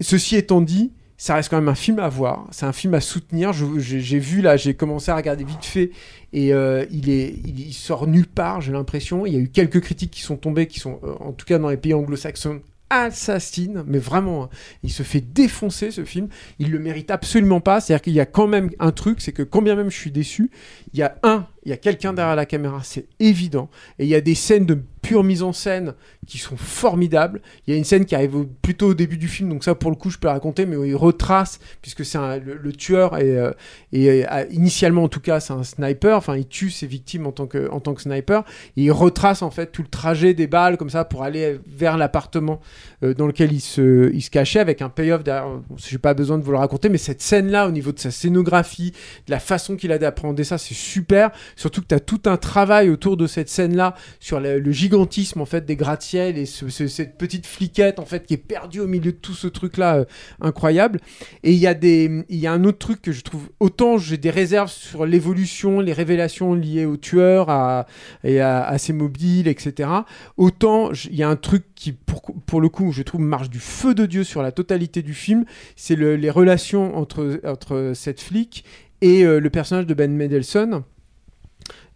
Ceci 0.00 0.34
étant 0.34 0.60
dit, 0.60 0.90
ça 1.16 1.34
reste 1.34 1.48
quand 1.48 1.56
même 1.56 1.68
un 1.68 1.74
film 1.74 1.98
à 1.98 2.08
voir. 2.08 2.46
C'est 2.50 2.66
un 2.66 2.72
film 2.72 2.94
à 2.94 3.00
soutenir. 3.00 3.52
J'ai 3.52 4.18
vu 4.18 4.42
là, 4.42 4.56
j'ai 4.56 4.74
commencé 4.74 5.10
à 5.10 5.16
regarder 5.16 5.44
vite 5.44 5.64
fait 5.64 5.90
et 6.36 6.52
euh, 6.52 6.84
il, 6.90 7.72
sort 7.72 8.06
nulle 8.06 8.26
part, 8.26 8.60
j'ai 8.60 8.70
l'impression. 8.70 9.24
Il 9.24 9.32
y 9.32 9.36
a 9.36 9.38
eu 9.38 9.48
quelques 9.48 9.80
critiques 9.80 10.10
qui 10.10 10.20
sont 10.20 10.36
tombées, 10.36 10.66
qui 10.66 10.80
sont, 10.80 11.00
euh, 11.02 11.14
en 11.18 11.32
tout 11.32 11.46
cas 11.46 11.58
dans 11.58 11.70
les 11.70 11.78
pays 11.78 11.94
anglo-saxons, 11.94 12.60
assassines, 12.90 13.82
mais 13.86 13.96
vraiment, 13.96 14.44
hein. 14.44 14.48
il 14.82 14.92
se 14.92 15.02
fait 15.02 15.22
défoncer 15.22 15.90
ce 15.90 16.04
film. 16.04 16.28
Il 16.58 16.70
le 16.72 16.78
mérite 16.78 17.10
absolument 17.10 17.62
pas. 17.62 17.80
C'est-à-dire 17.80 18.02
qu'il 18.02 18.12
y 18.12 18.20
a 18.20 18.26
quand 18.26 18.48
même 18.48 18.68
un 18.80 18.92
truc, 18.92 19.22
c'est 19.22 19.32
que 19.32 19.42
quand 19.42 19.62
bien 19.62 19.76
même 19.76 19.90
je 19.90 19.96
suis 19.96 20.10
déçu, 20.10 20.50
il 20.92 20.98
y 20.98 21.02
a 21.02 21.16
un, 21.22 21.46
il 21.66 21.70
y 21.70 21.72
a 21.72 21.76
quelqu'un 21.76 22.12
derrière 22.12 22.36
la 22.36 22.46
caméra, 22.46 22.80
c'est 22.84 23.06
évident. 23.18 23.68
Et 23.98 24.04
il 24.04 24.08
y 24.08 24.14
a 24.14 24.20
des 24.20 24.36
scènes 24.36 24.66
de 24.66 24.78
pure 25.02 25.22
mise 25.22 25.42
en 25.42 25.52
scène 25.52 25.94
qui 26.26 26.38
sont 26.38 26.56
formidables. 26.56 27.40
Il 27.66 27.72
y 27.72 27.74
a 27.74 27.76
une 27.78 27.84
scène 27.84 28.04
qui 28.04 28.14
arrive 28.14 28.46
plutôt 28.62 28.88
au 28.88 28.94
début 28.94 29.16
du 29.16 29.28
film, 29.28 29.48
donc 29.50 29.62
ça 29.62 29.74
pour 29.76 29.90
le 29.90 29.96
coup 29.96 30.10
je 30.10 30.18
peux 30.18 30.26
la 30.26 30.34
raconter, 30.34 30.66
mais 30.66 30.76
où 30.76 30.84
il 30.84 30.96
retrace, 30.96 31.60
puisque 31.82 32.04
c'est 32.04 32.18
le, 32.40 32.72
tueur 32.72 33.16
et, 33.16 33.36
euh, 33.36 33.52
euh, 33.94 34.44
initialement 34.50 35.04
en 35.04 35.08
tout 35.08 35.20
cas 35.20 35.38
c'est 35.38 35.52
un 35.52 35.62
sniper, 35.62 36.16
enfin 36.16 36.36
il 36.36 36.46
tue 36.46 36.70
ses 36.70 36.88
victimes 36.88 37.26
en 37.26 37.32
tant 37.32 37.46
que, 37.46 37.68
sniper, 37.98 38.44
et 38.76 38.82
il 38.82 38.90
retrace 38.90 39.42
en 39.42 39.50
fait 39.50 39.70
tout 39.70 39.82
le 39.82 39.88
trajet 39.88 40.34
des 40.34 40.48
balles 40.48 40.76
comme 40.76 40.90
ça 40.90 41.04
pour 41.04 41.22
aller 41.22 41.60
vers 41.66 41.96
l'appartement 41.96 42.60
euh, 43.04 43.14
dans 43.14 43.26
lequel 43.28 43.52
il 43.52 43.60
se, 43.60 44.10
cachait 44.28 44.60
avec 44.60 44.82
un 44.82 44.88
payoff 44.88 45.22
derrière. 45.22 45.46
Bon, 45.46 45.76
pas 46.02 46.14
besoin 46.14 46.38
de 46.38 46.42
vous 46.42 46.50
le 46.50 46.58
raconter, 46.58 46.88
mais 46.88 46.98
cette 46.98 47.22
scène-là, 47.22 47.68
au 47.68 47.70
niveau 47.70 47.92
de 47.92 47.98
sa 47.98 48.10
scénographie, 48.10 48.92
de 49.26 49.30
la 49.30 49.40
façon 49.40 49.76
qu'il 49.76 49.92
a 49.92 49.98
d'appréhender 49.98 50.44
ça, 50.44 50.58
c'est 50.58 50.74
super. 50.74 51.30
Surtout 51.56 51.80
que 51.80 51.86
tu 51.88 51.94
as 51.94 52.00
tout 52.00 52.20
un 52.26 52.36
travail 52.36 52.90
autour 52.90 53.16
de 53.16 53.26
cette 53.26 53.48
scène-là 53.48 53.94
sur 54.20 54.38
le, 54.40 54.70
gigantisme 54.72 55.40
en 55.40 55.46
fait 55.46 55.64
des 55.66 55.74
gratte-ciel 55.74 56.36
et 56.38 56.46
ce- 56.46 56.68
ce- 56.68 56.86
cette 56.86 57.16
petite 57.18 57.46
fliquette 57.46 57.98
en 57.98 58.04
fait 58.04 58.26
qui 58.26 58.34
est 58.34 58.36
perdue 58.36 58.80
au 58.80 58.86
milieu 58.86 59.10
de 59.12 59.16
tout 59.16 59.32
ce 59.34 59.46
truc 59.48 59.78
là 59.78 60.04
incroyable. 60.40 61.00
Et 61.42 61.52
il 61.52 61.58
y 61.58 61.66
a 61.66 61.74
des, 61.74 62.24
y 62.28 62.46
a 62.46 62.52
un 62.52 62.62
autre 62.64 62.78
truc 62.78 63.00
que 63.02 63.10
je 63.12 63.22
trouve 63.22 63.48
autant 63.58 63.96
j'ai 63.98 64.18
des 64.18 64.30
réserves 64.30 64.70
sur 64.70 65.06
l'évolution, 65.06 65.80
les 65.80 65.92
révélations 65.94 66.54
liées 66.54 66.84
au 66.86 66.96
tueur 66.96 67.48
à, 67.50 67.86
et 68.22 68.40
à, 68.40 68.62
à 68.64 68.78
ses 68.78 68.92
mobiles, 68.92 69.48
etc. 69.48 69.88
Autant 70.36 70.90
il 70.92 71.16
y 71.16 71.22
a 71.22 71.28
un 71.28 71.36
truc 71.36 71.64
qui 71.74 71.92
pour, 71.92 72.22
pour 72.46 72.60
le 72.60 72.68
coup 72.68 72.92
je 72.92 73.02
trouve 73.02 73.22
marche 73.22 73.48
du 73.50 73.58
feu 73.60 73.94
de 73.94 74.04
dieu 74.06 74.24
sur 74.24 74.42
la 74.42 74.52
totalité 74.52 75.00
du 75.02 75.14
film, 75.14 75.44
c'est 75.74 75.96
le- 75.96 76.16
les 76.16 76.30
relations 76.30 76.96
entre 76.96 77.40
entre 77.44 77.92
cette 77.94 78.20
flic 78.20 78.64
et 79.00 79.24
euh, 79.24 79.40
le 79.40 79.50
personnage 79.50 79.86
de 79.86 79.94
Ben 79.94 80.14
Mendelsohn. 80.16 80.82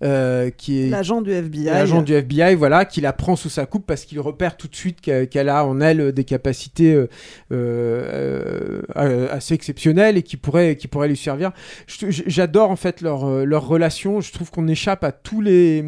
Euh, 0.02 0.51
qui 0.51 0.82
est 0.82 0.89
L'agent 0.89 1.20
du 1.20 1.31
FBI. 1.31 1.64
L'agent 1.66 2.02
du 2.02 2.14
FBI, 2.14 2.55
voilà, 2.55 2.85
qui 2.85 3.01
la 3.01 3.12
prend 3.12 3.36
sous 3.36 3.51
sa 3.51 3.66
coupe 3.66 3.86
parce 3.86 4.05
qu'il 4.05 4.20
repère 4.20 4.56
tout 4.56 4.68
de 4.68 4.74
suite 4.74 5.01
qu'elle 5.01 5.48
a 5.48 5.64
en 5.64 5.81
elle 5.81 6.12
des 6.12 6.24
capacités 6.24 6.94
euh, 6.94 7.09
euh, 7.52 8.82
euh, 8.97 9.28
assez 9.31 9.55
exceptionnelles 9.55 10.16
et 10.16 10.22
qui 10.22 10.36
pourraient, 10.36 10.77
qui 10.77 10.89
pourraient 10.89 11.09
lui 11.09 11.16
servir. 11.16 11.52
J'adore 11.86 12.70
en 12.70 12.77
fait 12.77 13.01
leur, 13.01 13.24
euh, 13.28 13.44
leur 13.44 13.66
relation. 13.66 14.20
Je 14.20 14.32
trouve 14.32 14.51
qu'on 14.51 14.68
échappe 14.68 15.05
à 15.05 15.12
tous 15.12 15.40
les 15.40 15.85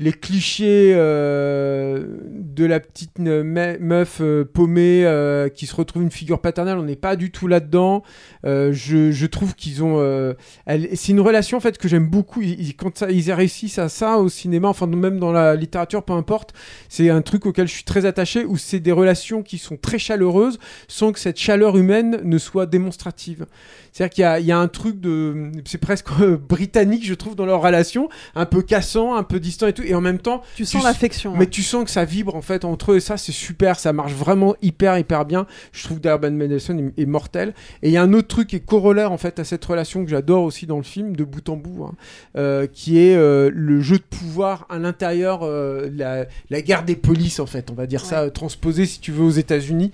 les 0.00 0.12
clichés 0.12 0.94
euh, 0.96 2.16
de 2.30 2.64
la 2.64 2.80
petite 2.80 3.18
meuf 3.18 4.18
euh, 4.22 4.44
paumée 4.44 5.04
euh, 5.04 5.50
qui 5.50 5.66
se 5.66 5.76
retrouve 5.76 6.02
une 6.02 6.10
figure 6.10 6.40
paternelle, 6.40 6.78
on 6.78 6.84
n'est 6.84 6.96
pas 6.96 7.16
du 7.16 7.30
tout 7.30 7.46
là-dedans. 7.46 8.02
Je, 8.44 9.26
trouve 9.26 9.54
qu'ils 9.54 9.84
ont... 9.84 10.34
c'est 10.66 11.08
une 11.12 11.20
relation 11.20 11.58
en 11.58 11.60
que 11.60 11.88
j'aime 11.88 12.06
beaucoup. 12.06 12.40
Ils, 12.40 12.74
quand 12.74 13.04
ils 13.08 13.30
réussissent 13.32 13.78
à 13.78 13.90
ça 13.90 14.16
au 14.16 14.30
cinéma, 14.30 14.68
enfin 14.68 14.86
même 14.86 15.18
dans 15.18 15.32
la 15.32 15.54
littérature, 15.54 16.02
peu 16.02 16.14
importe, 16.14 16.54
c'est 16.88 17.10
un 17.10 17.20
truc 17.20 17.44
auquel 17.44 17.68
je 17.68 17.72
suis 17.74 17.84
très 17.84 18.06
attaché, 18.06 18.44
où 18.44 18.56
c'est 18.56 18.80
des 18.80 18.92
relations 18.92 19.42
qui 19.42 19.58
sont 19.58 19.76
très 19.76 19.98
chaleureuses, 19.98 20.58
sans 20.88 21.12
que 21.12 21.18
cette 21.18 21.38
chaleur 21.38 21.76
humaine 21.76 22.20
ne 22.24 22.38
soit 22.38 22.66
démonstrative. 22.66 23.46
C'est-à-dire 23.92 24.14
qu'il 24.14 24.22
y 24.22 24.24
a, 24.24 24.40
il 24.40 24.46
y 24.46 24.52
a 24.52 24.58
un 24.58 24.68
truc 24.68 25.00
de... 25.00 25.50
C'est 25.64 25.78
presque 25.78 26.08
euh, 26.20 26.36
britannique, 26.36 27.04
je 27.04 27.14
trouve, 27.14 27.34
dans 27.34 27.46
leur 27.46 27.60
relation, 27.60 28.08
un 28.34 28.46
peu 28.46 28.62
cassant, 28.62 29.14
un 29.16 29.22
peu 29.22 29.40
distant 29.40 29.66
et 29.66 29.72
tout, 29.72 29.82
et 29.82 29.94
en 29.94 30.00
même 30.00 30.18
temps... 30.18 30.42
Tu 30.54 30.64
sens 30.64 30.84
l'affection, 30.84 31.34
Mais 31.36 31.46
tu 31.46 31.62
sens 31.62 31.84
que 31.84 31.90
ça 31.90 32.04
vibre, 32.04 32.34
en 32.34 32.42
fait, 32.42 32.64
entre 32.64 32.92
eux, 32.92 32.96
et 32.96 33.00
ça, 33.00 33.16
c'est 33.16 33.32
super, 33.32 33.78
ça 33.78 33.92
marche 33.92 34.12
vraiment 34.12 34.54
hyper, 34.62 34.98
hyper 34.98 35.24
bien. 35.24 35.46
Je 35.72 35.84
trouve 35.84 36.00
d'Urban 36.00 36.30
Mendelsohn 36.30 36.92
est, 36.96 37.02
est 37.02 37.06
mortel. 37.06 37.54
Et 37.82 37.88
il 37.88 37.92
y 37.92 37.96
a 37.96 38.02
un 38.02 38.12
autre 38.12 38.28
truc 38.28 38.48
qui 38.48 38.56
est 38.56 38.64
corollaire, 38.64 39.12
en 39.12 39.18
fait, 39.18 39.38
à 39.38 39.44
cette 39.44 39.64
relation 39.64 40.04
que 40.04 40.10
j'adore 40.10 40.44
aussi 40.44 40.66
dans 40.66 40.76
le 40.76 40.82
film, 40.82 41.16
de 41.16 41.24
bout 41.24 41.48
en 41.48 41.56
bout, 41.56 41.84
hein, 41.84 41.94
euh, 42.36 42.66
qui 42.72 42.98
est 42.98 43.16
euh, 43.16 43.50
le 43.52 43.80
jeu 43.80 43.96
de 43.98 44.02
pouvoir 44.02 44.66
à 44.68 44.78
l'intérieur, 44.78 45.44
la, 45.44 46.26
la 46.50 46.62
guerre 46.62 46.84
des 46.84 46.96
polices, 46.96 47.40
en 47.40 47.46
fait, 47.46 47.70
on 47.70 47.74
va 47.74 47.86
dire 47.86 48.04
ça, 48.04 48.30
transposé, 48.30 48.86
si 48.86 49.00
tu 49.00 49.10
veux, 49.10 49.24
aux 49.24 49.30
États-Unis, 49.30 49.90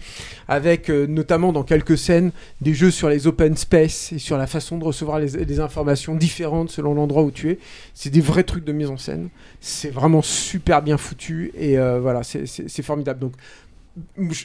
avec 0.49 0.89
notamment 0.89 1.53
dans 1.53 1.63
quelques 1.63 1.97
scènes 1.97 2.33
des 2.61 2.75
jeux 2.75 2.91
sur 2.91 3.09
les 3.09 3.27
open 3.27 3.57
space 3.57 3.86
et 4.13 4.19
sur 4.19 4.37
la 4.39 4.47
façon 4.47 4.79
de 4.79 4.85
recevoir 4.85 5.19
les, 5.19 5.29
les 5.45 5.61
informations 5.61 6.15
différentes 6.15 6.71
selon 6.71 6.95
l'endroit 6.95 7.23
où 7.23 7.31
tu 7.31 7.51
es. 7.51 7.59
C'est 7.95 8.11
des 8.11 8.21
vrais 8.21 8.45
trucs 8.45 8.65
de 8.65 8.73
mise 8.73 8.91
en 8.91 8.97
scène. 8.99 9.29
C'est 9.61 9.91
vraiment 9.91 10.23
super 10.23 10.83
bien 10.83 10.97
foutu 10.99 11.53
et 11.57 11.79
euh, 11.79 12.01
voilà, 12.01 12.23
c'est- 12.23 12.83
formidable. 12.83 13.21
Donc, 13.21 13.33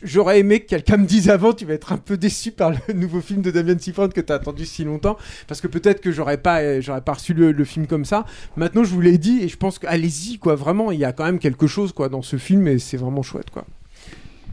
J'aurais 0.04 0.40
aimé 0.40 0.62
que 0.62 0.68
quelqu'un 0.70 0.96
me 0.96 1.06
dise 1.06 1.30
avant, 1.30 1.52
tu 1.52 1.66
vas 1.66 1.74
être 1.74 1.92
un 1.92 1.98
peu 1.98 2.16
déçu 2.16 2.52
par 2.52 2.72
le 2.72 2.94
nouveau 2.94 3.20
film 3.20 3.42
de 3.42 3.52
Damien 3.52 3.78
Sifron 3.78 4.08
que 4.08 4.22
tu 4.22 4.32
as 4.32 4.36
attendu 4.38 4.66
si 4.66 4.86
longtemps, 4.86 5.18
parce 5.46 5.60
que 5.60 5.68
peut-être 5.68 6.00
que 6.00 6.10
j'aurais 6.10 6.38
pas, 6.38 6.62
euh, 6.62 6.80
j'aurais 6.82 7.02
pas 7.02 7.12
reçu 7.16 7.34
le, 7.34 7.52
le 7.52 7.66
film 7.66 7.86
comme 7.86 8.06
ça. 8.06 8.26
Maintenant, 8.56 8.86
je 8.86 8.92
vous 8.94 9.02
l'ai 9.02 9.18
dit 9.18 9.40
et 9.42 9.50
je 9.50 9.58
pense 9.58 9.78
que 9.78 9.88
allez-y 9.88 10.38
quoi, 10.38 10.56
vraiment, 10.56 10.90
il 10.92 11.00
y 11.02 11.04
a 11.06 11.12
quand 11.12 11.26
même 11.26 11.38
quelque 11.38 11.68
chose 11.68 11.92
quoi 11.92 12.08
dans 12.08 12.22
ce 12.22 12.38
film 12.38 12.66
et 12.70 12.80
c'est 12.80 12.96
vraiment 12.96 13.24
chouette 13.24 13.50
quoi. 13.50 13.66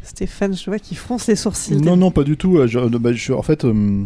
Stéphane, 0.03 0.57
je 0.57 0.65
vois 0.65 0.81
qu'il 0.81 0.97
fronce 0.97 1.29
les 1.29 1.37
sourcils. 1.37 1.77
Non, 1.77 1.97
non, 1.97 2.11
pas 2.11 2.25
du 2.25 2.37
tout. 2.37 2.59
Euh, 2.59 2.67
je- 2.67 2.81
bah, 2.81 3.13
je- 3.13 3.33
en 3.33 3.43
fait, 3.43 3.65
euh, 3.65 4.03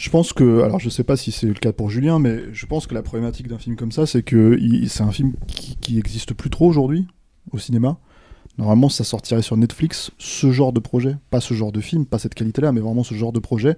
je 0.00 0.08
pense 0.08 0.32
que, 0.32 0.62
alors 0.62 0.80
je 0.80 0.88
sais 0.88 1.04
pas 1.04 1.18
si 1.18 1.30
c'est 1.30 1.46
le 1.46 1.52
cas 1.52 1.74
pour 1.74 1.90
Julien, 1.90 2.18
mais 2.18 2.40
je 2.54 2.64
pense 2.64 2.86
que 2.86 2.94
la 2.94 3.02
problématique 3.02 3.48
d'un 3.48 3.58
film 3.58 3.76
comme 3.76 3.92
ça, 3.92 4.06
c'est 4.06 4.22
que 4.22 4.58
c'est 4.88 5.02
un 5.02 5.12
film 5.12 5.34
qui, 5.46 5.76
qui 5.76 5.98
existe 5.98 6.32
plus 6.32 6.48
trop 6.48 6.66
aujourd'hui 6.66 7.06
au 7.52 7.58
cinéma. 7.58 7.98
Normalement, 8.56 8.88
ça 8.88 9.04
sortirait 9.04 9.42
sur 9.42 9.58
Netflix, 9.58 10.10
ce 10.16 10.52
genre 10.52 10.72
de 10.72 10.80
projet, 10.80 11.16
pas 11.28 11.42
ce 11.42 11.52
genre 11.52 11.70
de 11.70 11.82
film, 11.82 12.06
pas 12.06 12.18
cette 12.18 12.32
qualité-là, 12.32 12.72
mais 12.72 12.80
vraiment 12.80 13.04
ce 13.04 13.12
genre 13.12 13.30
de 13.30 13.40
projet, 13.40 13.76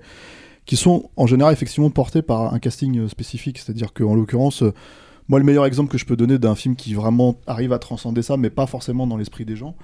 qui 0.65 0.77
sont 0.77 1.11
en 1.17 1.27
général 1.27 1.53
effectivement 1.55 1.91
portés 1.91 2.23
par 2.23 2.55
un 2.55 2.61
casting 2.61 3.01
euh, 3.01 3.09
spécifique. 3.09 3.59
C'est-à-dire 3.59 3.93
qu'en 3.93 4.15
l'occurrence, 4.15 4.63
moi, 5.33 5.39
le 5.39 5.47
meilleur 5.47 5.65
exemple 5.65 5.91
que 5.91 5.97
je 5.97 6.05
peux 6.05 6.15
donner 6.15 6.39
d'un 6.39 6.55
film 6.55 6.77
qui 6.77 6.93
vraiment 6.93 7.41
arrive 7.47 7.73
à 7.73 7.79
transcender 7.79 8.21
ça, 8.21 8.37
mais 8.37 8.51
pas 8.51 8.67
forcément 8.67 9.07
dans 9.07 9.17
l'esprit 9.17 9.47
des 9.47 9.57
gens, 9.57 9.77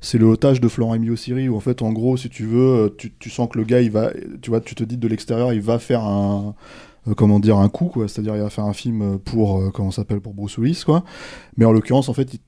c'est 0.00 0.18
le 0.18 0.26
otage 0.26 0.60
de 0.60 0.66
Florent 0.66 0.96
Emilio 0.96 1.14
Siri, 1.14 1.48
où 1.48 1.54
en 1.54 1.60
fait, 1.60 1.80
en 1.80 1.92
gros, 1.92 2.16
si 2.16 2.28
tu 2.28 2.44
veux, 2.44 2.86
euh, 2.86 3.10
tu, 3.20 3.30
sens 3.30 3.48
que 3.48 3.56
le 3.56 3.62
gars, 3.62 3.80
tu 4.42 4.50
vois, 4.50 4.60
te 4.60 4.82
dis 4.82 4.96
de 4.96 5.06
l'extérieur, 5.06 5.52
il 5.52 5.60
va 5.60 5.78
faire 5.78 6.02
un, 6.02 6.56
euh, 7.06 7.14
comment 7.14 7.38
dire, 7.38 7.56
un 7.58 7.68
coup, 7.68 7.84
quoi. 7.84 8.08
C'est-à-dire, 8.08 8.34
il 8.34 8.42
va 8.42 8.50
faire 8.50 8.64
un 8.64 8.72
film 8.72 9.20
pour, 9.20 9.60
euh, 9.60 9.70
comment 9.70 9.92
s'appelle, 9.92 10.20
pour 10.20 10.34
Bruce 10.34 10.58
Willis, 10.58 10.82
quoi. 10.84 11.04
Mais 11.56 11.64
en 11.64 11.70
l'occurrence, 11.70 12.08
en 12.08 12.12
fait, 12.12 12.34
il, 12.34 12.40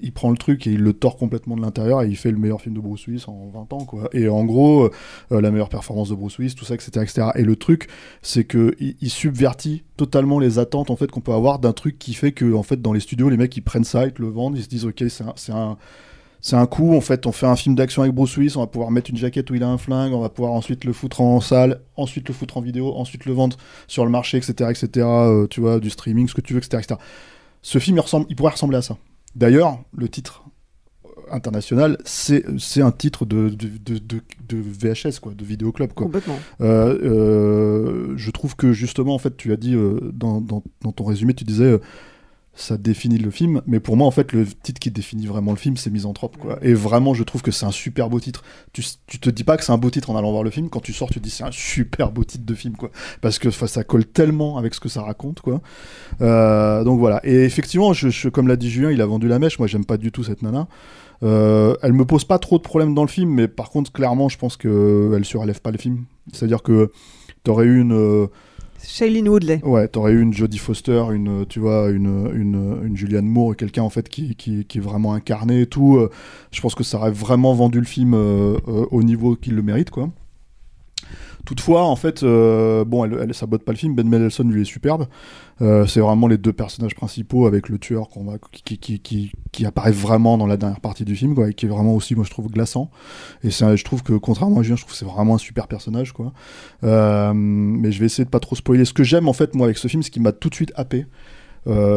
il 0.00 0.12
prend 0.12 0.30
le 0.30 0.36
truc 0.36 0.66
et 0.66 0.72
il 0.72 0.80
le 0.80 0.92
tord 0.92 1.16
complètement 1.16 1.56
de 1.56 1.62
l'intérieur 1.62 2.02
et 2.02 2.08
il 2.08 2.16
fait 2.16 2.30
le 2.30 2.36
meilleur 2.36 2.60
film 2.60 2.74
de 2.74 2.80
Bruce 2.80 3.06
Willis 3.06 3.24
en 3.28 3.48
20 3.48 3.72
ans, 3.72 3.84
quoi. 3.84 4.08
Et 4.12 4.28
en 4.28 4.44
gros, 4.44 4.90
euh, 5.32 5.40
la 5.40 5.50
meilleure 5.50 5.68
performance 5.68 6.10
de 6.10 6.14
Bruce 6.14 6.38
Willis, 6.38 6.54
tout 6.54 6.64
ça, 6.64 6.74
etc., 6.74 6.90
etc. 7.02 7.28
Et 7.36 7.42
le 7.42 7.56
truc, 7.56 7.88
c'est 8.20 8.44
que 8.44 8.74
il, 8.78 9.10
subvertit 9.10 9.84
totalement 9.96 10.38
les 10.38 10.58
attentes, 10.58 10.90
en 10.90 10.96
fait, 10.96 11.10
qu'on 11.10 11.20
peut 11.20 11.32
avoir 11.32 11.58
d'un 11.58 11.72
truc 11.72 11.98
qui 11.98 12.12
fait 12.12 12.32
que, 12.32 12.52
en 12.54 12.62
fait, 12.62 12.82
dans 12.82 12.92
les 12.92 13.00
studios, 13.00 13.30
les 13.30 13.38
mecs, 13.38 13.56
ils 13.56 13.62
prennent 13.62 13.84
ça, 13.84 14.06
ils 14.06 14.12
te 14.12 14.20
le 14.20 14.28
vendent, 14.28 14.58
ils 14.58 14.64
se 14.64 14.68
disent, 14.68 14.84
ok, 14.84 15.04
c'est 15.08 15.24
un, 15.52 15.78
c'est 16.40 16.56
un, 16.56 16.66
coup, 16.66 16.94
en 16.94 17.00
fait, 17.00 17.26
on 17.26 17.32
fait 17.32 17.46
un 17.46 17.56
film 17.56 17.74
d'action 17.74 18.02
avec 18.02 18.14
Bruce 18.14 18.36
Willis, 18.36 18.52
on 18.56 18.60
va 18.60 18.66
pouvoir 18.66 18.90
mettre 18.90 19.10
une 19.10 19.16
jaquette 19.16 19.50
où 19.50 19.54
il 19.54 19.62
a 19.62 19.68
un 19.68 19.78
flingue, 19.78 20.12
on 20.12 20.20
va 20.20 20.28
pouvoir 20.28 20.52
ensuite 20.52 20.84
le 20.84 20.92
foutre 20.92 21.22
en 21.22 21.40
salle, 21.40 21.80
ensuite 21.96 22.28
le 22.28 22.34
foutre 22.34 22.58
en 22.58 22.60
vidéo, 22.60 22.94
ensuite 22.94 23.24
le 23.24 23.32
vendre 23.32 23.56
sur 23.86 24.04
le 24.04 24.10
marché, 24.10 24.36
etc., 24.36 24.70
etc., 24.70 25.06
euh, 25.06 25.46
tu 25.46 25.60
vois, 25.60 25.80
du 25.80 25.88
streaming, 25.88 26.28
ce 26.28 26.34
que 26.34 26.42
tu 26.42 26.52
veux, 26.52 26.58
etc., 26.58 26.82
etc. 26.82 27.00
Ce 27.62 27.78
film, 27.78 28.00
il 28.28 28.36
pourrait 28.36 28.52
ressembler 28.52 28.76
à 28.76 28.82
ça. 28.82 28.98
D'ailleurs, 29.36 29.78
le 29.96 30.08
titre 30.08 30.42
international, 31.30 31.98
c'est 32.04 32.44
un 32.80 32.90
titre 32.92 33.26
de, 33.26 33.48
de, 33.48 33.68
de, 33.78 33.98
de- 33.98 34.22
de 34.48 34.56
VHS, 34.56 35.18
quoi, 35.20 35.34
de 35.34 35.44
vidéoclub. 35.44 35.92
Quoi. 35.92 36.06
Complètement. 36.06 36.38
Euh, 36.60 36.98
euh, 37.02 38.12
je 38.16 38.30
trouve 38.30 38.54
que 38.56 38.72
justement, 38.72 39.14
en 39.14 39.18
fait, 39.18 39.36
tu 39.36 39.52
as 39.52 39.56
dit 39.56 39.74
euh, 39.74 39.98
dans, 40.12 40.40
dans, 40.40 40.62
dans 40.82 40.92
ton 40.92 41.04
résumé, 41.04 41.34
tu 41.34 41.44
disais 41.44 41.78
ça 42.58 42.78
définit 42.78 43.18
le 43.18 43.30
film, 43.30 43.60
mais 43.66 43.80
pour 43.80 43.96
moi, 43.98 44.06
en 44.06 44.10
fait, 44.10 44.32
le 44.32 44.46
titre 44.46 44.80
qui 44.80 44.90
définit 44.90 45.26
vraiment 45.26 45.50
le 45.52 45.58
film, 45.58 45.76
c'est 45.76 45.90
Misanthrope, 45.90 46.38
quoi. 46.38 46.58
Et 46.62 46.72
vraiment, 46.72 47.12
je 47.12 47.22
trouve 47.22 47.42
que 47.42 47.50
c'est 47.50 47.66
un 47.66 47.70
super 47.70 48.08
beau 48.08 48.18
titre. 48.18 48.42
Tu, 48.72 48.82
tu 49.06 49.18
te 49.18 49.28
dis 49.28 49.44
pas 49.44 49.58
que 49.58 49.64
c'est 49.64 49.72
un 49.72 49.76
beau 49.78 49.90
titre 49.90 50.08
en 50.08 50.16
allant 50.16 50.30
voir 50.30 50.42
le 50.42 50.48
film, 50.50 50.70
quand 50.70 50.80
tu 50.80 50.94
sors, 50.94 51.08
tu 51.10 51.20
te 51.20 51.24
dis 51.24 51.28
c'est 51.30 51.44
un 51.44 51.52
super 51.52 52.10
beau 52.10 52.24
titre 52.24 52.46
de 52.46 52.54
film, 52.54 52.74
quoi. 52.74 52.90
Parce 53.20 53.38
que 53.38 53.50
ça 53.50 53.84
colle 53.84 54.06
tellement 54.06 54.56
avec 54.56 54.72
ce 54.74 54.80
que 54.80 54.88
ça 54.88 55.02
raconte, 55.02 55.40
quoi. 55.42 55.60
Euh, 56.22 56.82
donc 56.84 56.98
voilà. 56.98 57.20
Et 57.24 57.44
effectivement, 57.44 57.92
je, 57.92 58.08
je- 58.08 58.28
comme 58.30 58.48
l'a 58.48 58.56
dit 58.56 58.70
Julien, 58.70 58.90
il 58.90 59.00
a 59.02 59.06
vendu 59.06 59.28
la 59.28 59.38
mèche. 59.38 59.58
Moi, 59.58 59.68
j'aime 59.68 59.84
pas 59.84 59.98
du 59.98 60.10
tout 60.10 60.24
cette 60.24 60.40
nana. 60.42 60.66
Euh, 61.22 61.74
elle 61.82 61.92
me 61.92 62.04
pose 62.04 62.24
pas 62.24 62.38
trop 62.38 62.58
de 62.58 62.62
problèmes 62.62 62.94
dans 62.94 63.02
le 63.02 63.08
film, 63.08 63.30
mais 63.30 63.48
par 63.48 63.70
contre, 63.70 63.92
clairement, 63.92 64.28
je 64.28 64.38
pense 64.38 64.56
que 64.56 65.12
elle 65.14 65.24
surélève 65.24 65.60
pas 65.60 65.70
le 65.70 65.78
film. 65.78 66.04
C'est-à-dire 66.32 66.62
que 66.62 66.90
t'aurais 67.44 67.66
eu 67.66 67.80
une. 67.80 67.92
euh, 67.92 68.26
Shailene 68.86 69.28
Woodley. 69.28 69.60
Ouais, 69.64 69.88
t'aurais 69.88 70.12
eu 70.12 70.20
une 70.20 70.32
Jodie 70.32 70.58
Foster, 70.58 71.04
une, 71.12 71.44
tu 71.46 71.60
vois, 71.60 71.90
une, 71.90 72.30
une, 72.34 72.96
Julianne 72.96 73.26
Moore, 73.26 73.56
quelqu'un 73.56 73.82
en 73.82 73.90
fait 73.90 74.08
qui, 74.08 74.34
qui, 74.36 74.64
qui 74.64 74.78
est 74.78 74.80
vraiment 74.80 75.12
incarné 75.12 75.62
et 75.62 75.66
tout. 75.66 75.96
Euh, 75.96 76.10
je 76.52 76.60
pense 76.60 76.74
que 76.74 76.84
ça 76.84 76.98
aurait 76.98 77.10
vraiment 77.10 77.52
vendu 77.54 77.78
le 77.80 77.86
film 77.86 78.14
euh, 78.14 78.58
euh, 78.68 78.86
au 78.90 79.02
niveau 79.02 79.36
qu'il 79.36 79.54
le 79.54 79.62
mérite, 79.62 79.90
quoi. 79.90 80.10
Toutefois, 81.46 81.84
en 81.84 81.94
fait, 81.94 82.24
euh, 82.24 82.84
bon, 82.84 83.04
elle, 83.04 83.16
elle 83.22 83.32
sabote 83.32 83.62
pas 83.62 83.70
le 83.70 83.78
film. 83.78 83.94
Ben 83.94 84.06
Mendelsohn 84.06 84.50
lui 84.50 84.62
est 84.62 84.64
superbe. 84.64 85.06
Euh, 85.62 85.86
c'est 85.86 86.00
vraiment 86.00 86.26
les 86.26 86.38
deux 86.38 86.52
personnages 86.52 86.96
principaux 86.96 87.46
avec 87.46 87.68
le 87.68 87.78
tueur 87.78 88.08
qui, 88.64 89.64
apparaît 89.64 89.92
vraiment 89.92 90.36
dans 90.38 90.48
la 90.48 90.56
dernière 90.56 90.80
partie 90.80 91.04
du 91.04 91.14
film, 91.14 91.36
quoi, 91.36 91.48
et 91.48 91.54
qui 91.54 91.66
est 91.66 91.68
vraiment 91.68 91.94
aussi, 91.94 92.16
moi, 92.16 92.24
je 92.24 92.30
trouve 92.30 92.48
glaçant. 92.48 92.90
Et 93.44 93.50
je 93.50 93.84
trouve 93.84 94.02
que, 94.02 94.14
contrairement 94.14 94.58
à 94.58 94.62
Julien, 94.64 94.74
je 94.74 94.82
trouve 94.82 94.92
que 94.92 94.98
c'est 94.98 95.06
vraiment 95.06 95.36
un 95.36 95.38
super 95.38 95.68
personnage, 95.68 96.12
quoi. 96.12 96.32
Euh, 96.82 97.32
mais 97.32 97.92
je 97.92 98.00
vais 98.00 98.06
essayer 98.06 98.24
de 98.24 98.30
pas 98.30 98.40
trop 98.40 98.56
spoiler. 98.56 98.84
Ce 98.84 98.92
que 98.92 99.04
j'aime, 99.04 99.28
en 99.28 99.32
fait, 99.32 99.54
moi, 99.54 99.66
avec 99.66 99.78
ce 99.78 99.86
film, 99.86 100.02
ce 100.02 100.10
qui 100.10 100.18
m'a 100.18 100.32
tout 100.32 100.50
de 100.50 100.54
suite 100.54 100.72
happé, 100.74 101.06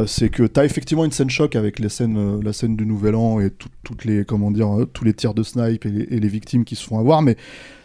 c'est 0.05 0.29
que 0.29 0.43
t'as 0.43 0.63
effectivement 0.63 1.05
une 1.05 1.11
scène 1.11 1.29
choc 1.31 1.55
avec 1.55 1.79
les 1.79 1.89
scènes, 1.89 2.39
la 2.41 2.53
scène 2.53 2.75
du 2.75 2.85
Nouvel 2.85 3.15
An 3.15 3.39
et 3.39 3.49
tout- 3.49 3.69
toutes 3.83 4.05
les, 4.05 4.25
comment 4.25 4.51
dire, 4.51 4.69
tous 4.93 5.05
les 5.05 5.13
tirs 5.13 5.33
de 5.33 5.41
snipe 5.41 5.87
et 5.87 5.89
les, 5.89 6.03
et 6.03 6.19
les 6.19 6.27
victimes 6.27 6.65
qui 6.65 6.75
se 6.75 6.83
font 6.83 6.99
avoir, 6.99 7.23
mais 7.23 7.35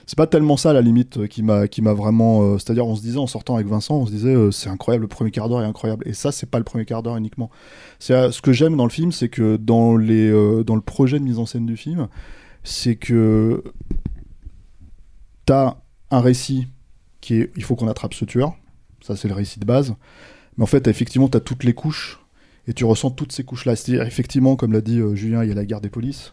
c'est 0.07 0.17
pas 0.17 0.27
tellement 0.27 0.57
ça 0.57 0.73
la 0.73 0.83
limite 0.83 1.19
euh, 1.19 1.27
qui 1.27 1.43
m'a 1.43 1.69
qui 1.69 1.81
m'a 1.81 1.95
vraiment 1.95 2.43
euh, 2.43 2.59
c'est-à-dire 2.59 2.87
on 2.87 2.95
se 2.95 3.01
disait 3.01 3.19
en 3.19 3.27
sortant 3.27 3.55
avec 3.55 3.67
Vincent 3.67 3.97
on 3.97 4.07
se 4.07 4.11
disait 4.11 4.35
euh, 4.35 4.51
c'est 4.51 4.69
incroyable 4.69 5.03
le 5.03 5.09
premier 5.09 5.31
quart 5.31 5.49
d'heure 5.49 5.63
est 5.63 5.67
incroyable. 5.67 6.07
Et 6.07 6.13
ça 6.13 6.33
c'est 6.33 6.49
pas 6.49 6.59
le 6.59 6.65
premier 6.65 6.85
quart 6.85 7.03
d'heure 7.03 7.17
uniquement. 7.17 7.51
C'est 7.99 8.31
ce 8.31 8.43
que 8.43 8.53
j'aime 8.53 8.77
dans 8.77 8.85
le 8.85 8.91
film 8.91 9.13
c'est 9.13 9.29
que 9.29 9.57
dans 9.57 9.97
les 9.97 10.31
dans 10.65 10.75
le 10.75 10.81
projet 10.81 11.19
de 11.19 11.25
mise 11.25 11.39
en 11.39 11.47
scène 11.47 11.67
du 11.67 11.77
film 11.77 12.09
c'est 12.63 12.97
que 12.97 13.63
t'as 15.47 15.77
un 16.11 16.21
récit 16.21 16.67
qui 17.21 17.37
est 17.37 17.53
il 17.57 17.65
faut 17.65 17.77
qu'on 17.77 17.89
attrape 17.89 18.15
ce 18.15 18.25
tueur. 18.25 18.55
Ça 19.01 19.17
c'est 19.17 19.29
le 19.29 19.35
récit 19.35 19.61
de 19.61 19.65
base. 19.65 19.95
Mais 20.57 20.65
en 20.65 20.69
fait 20.69 20.87
effectivement 20.87 21.29
t'as 21.29 21.41
toutes 21.41 21.65
les 21.65 21.75
couches 21.75 22.21
et 22.67 22.73
tu 22.73 22.85
ressens 22.85 23.11
toutes 23.11 23.33
ces 23.33 23.45
couches-là. 23.45 23.77
C'est-à-dire, 23.77 24.07
effectivement, 24.07 24.57
comme 24.57 24.73
l'a 24.73 24.81
dit 24.81 24.99
Julien, 25.13 25.43
il 25.43 25.51
y 25.51 25.53
a 25.53 25.55
la 25.55 25.67
guerre 25.67 25.83
des 25.83 25.91
polices, 25.91 26.33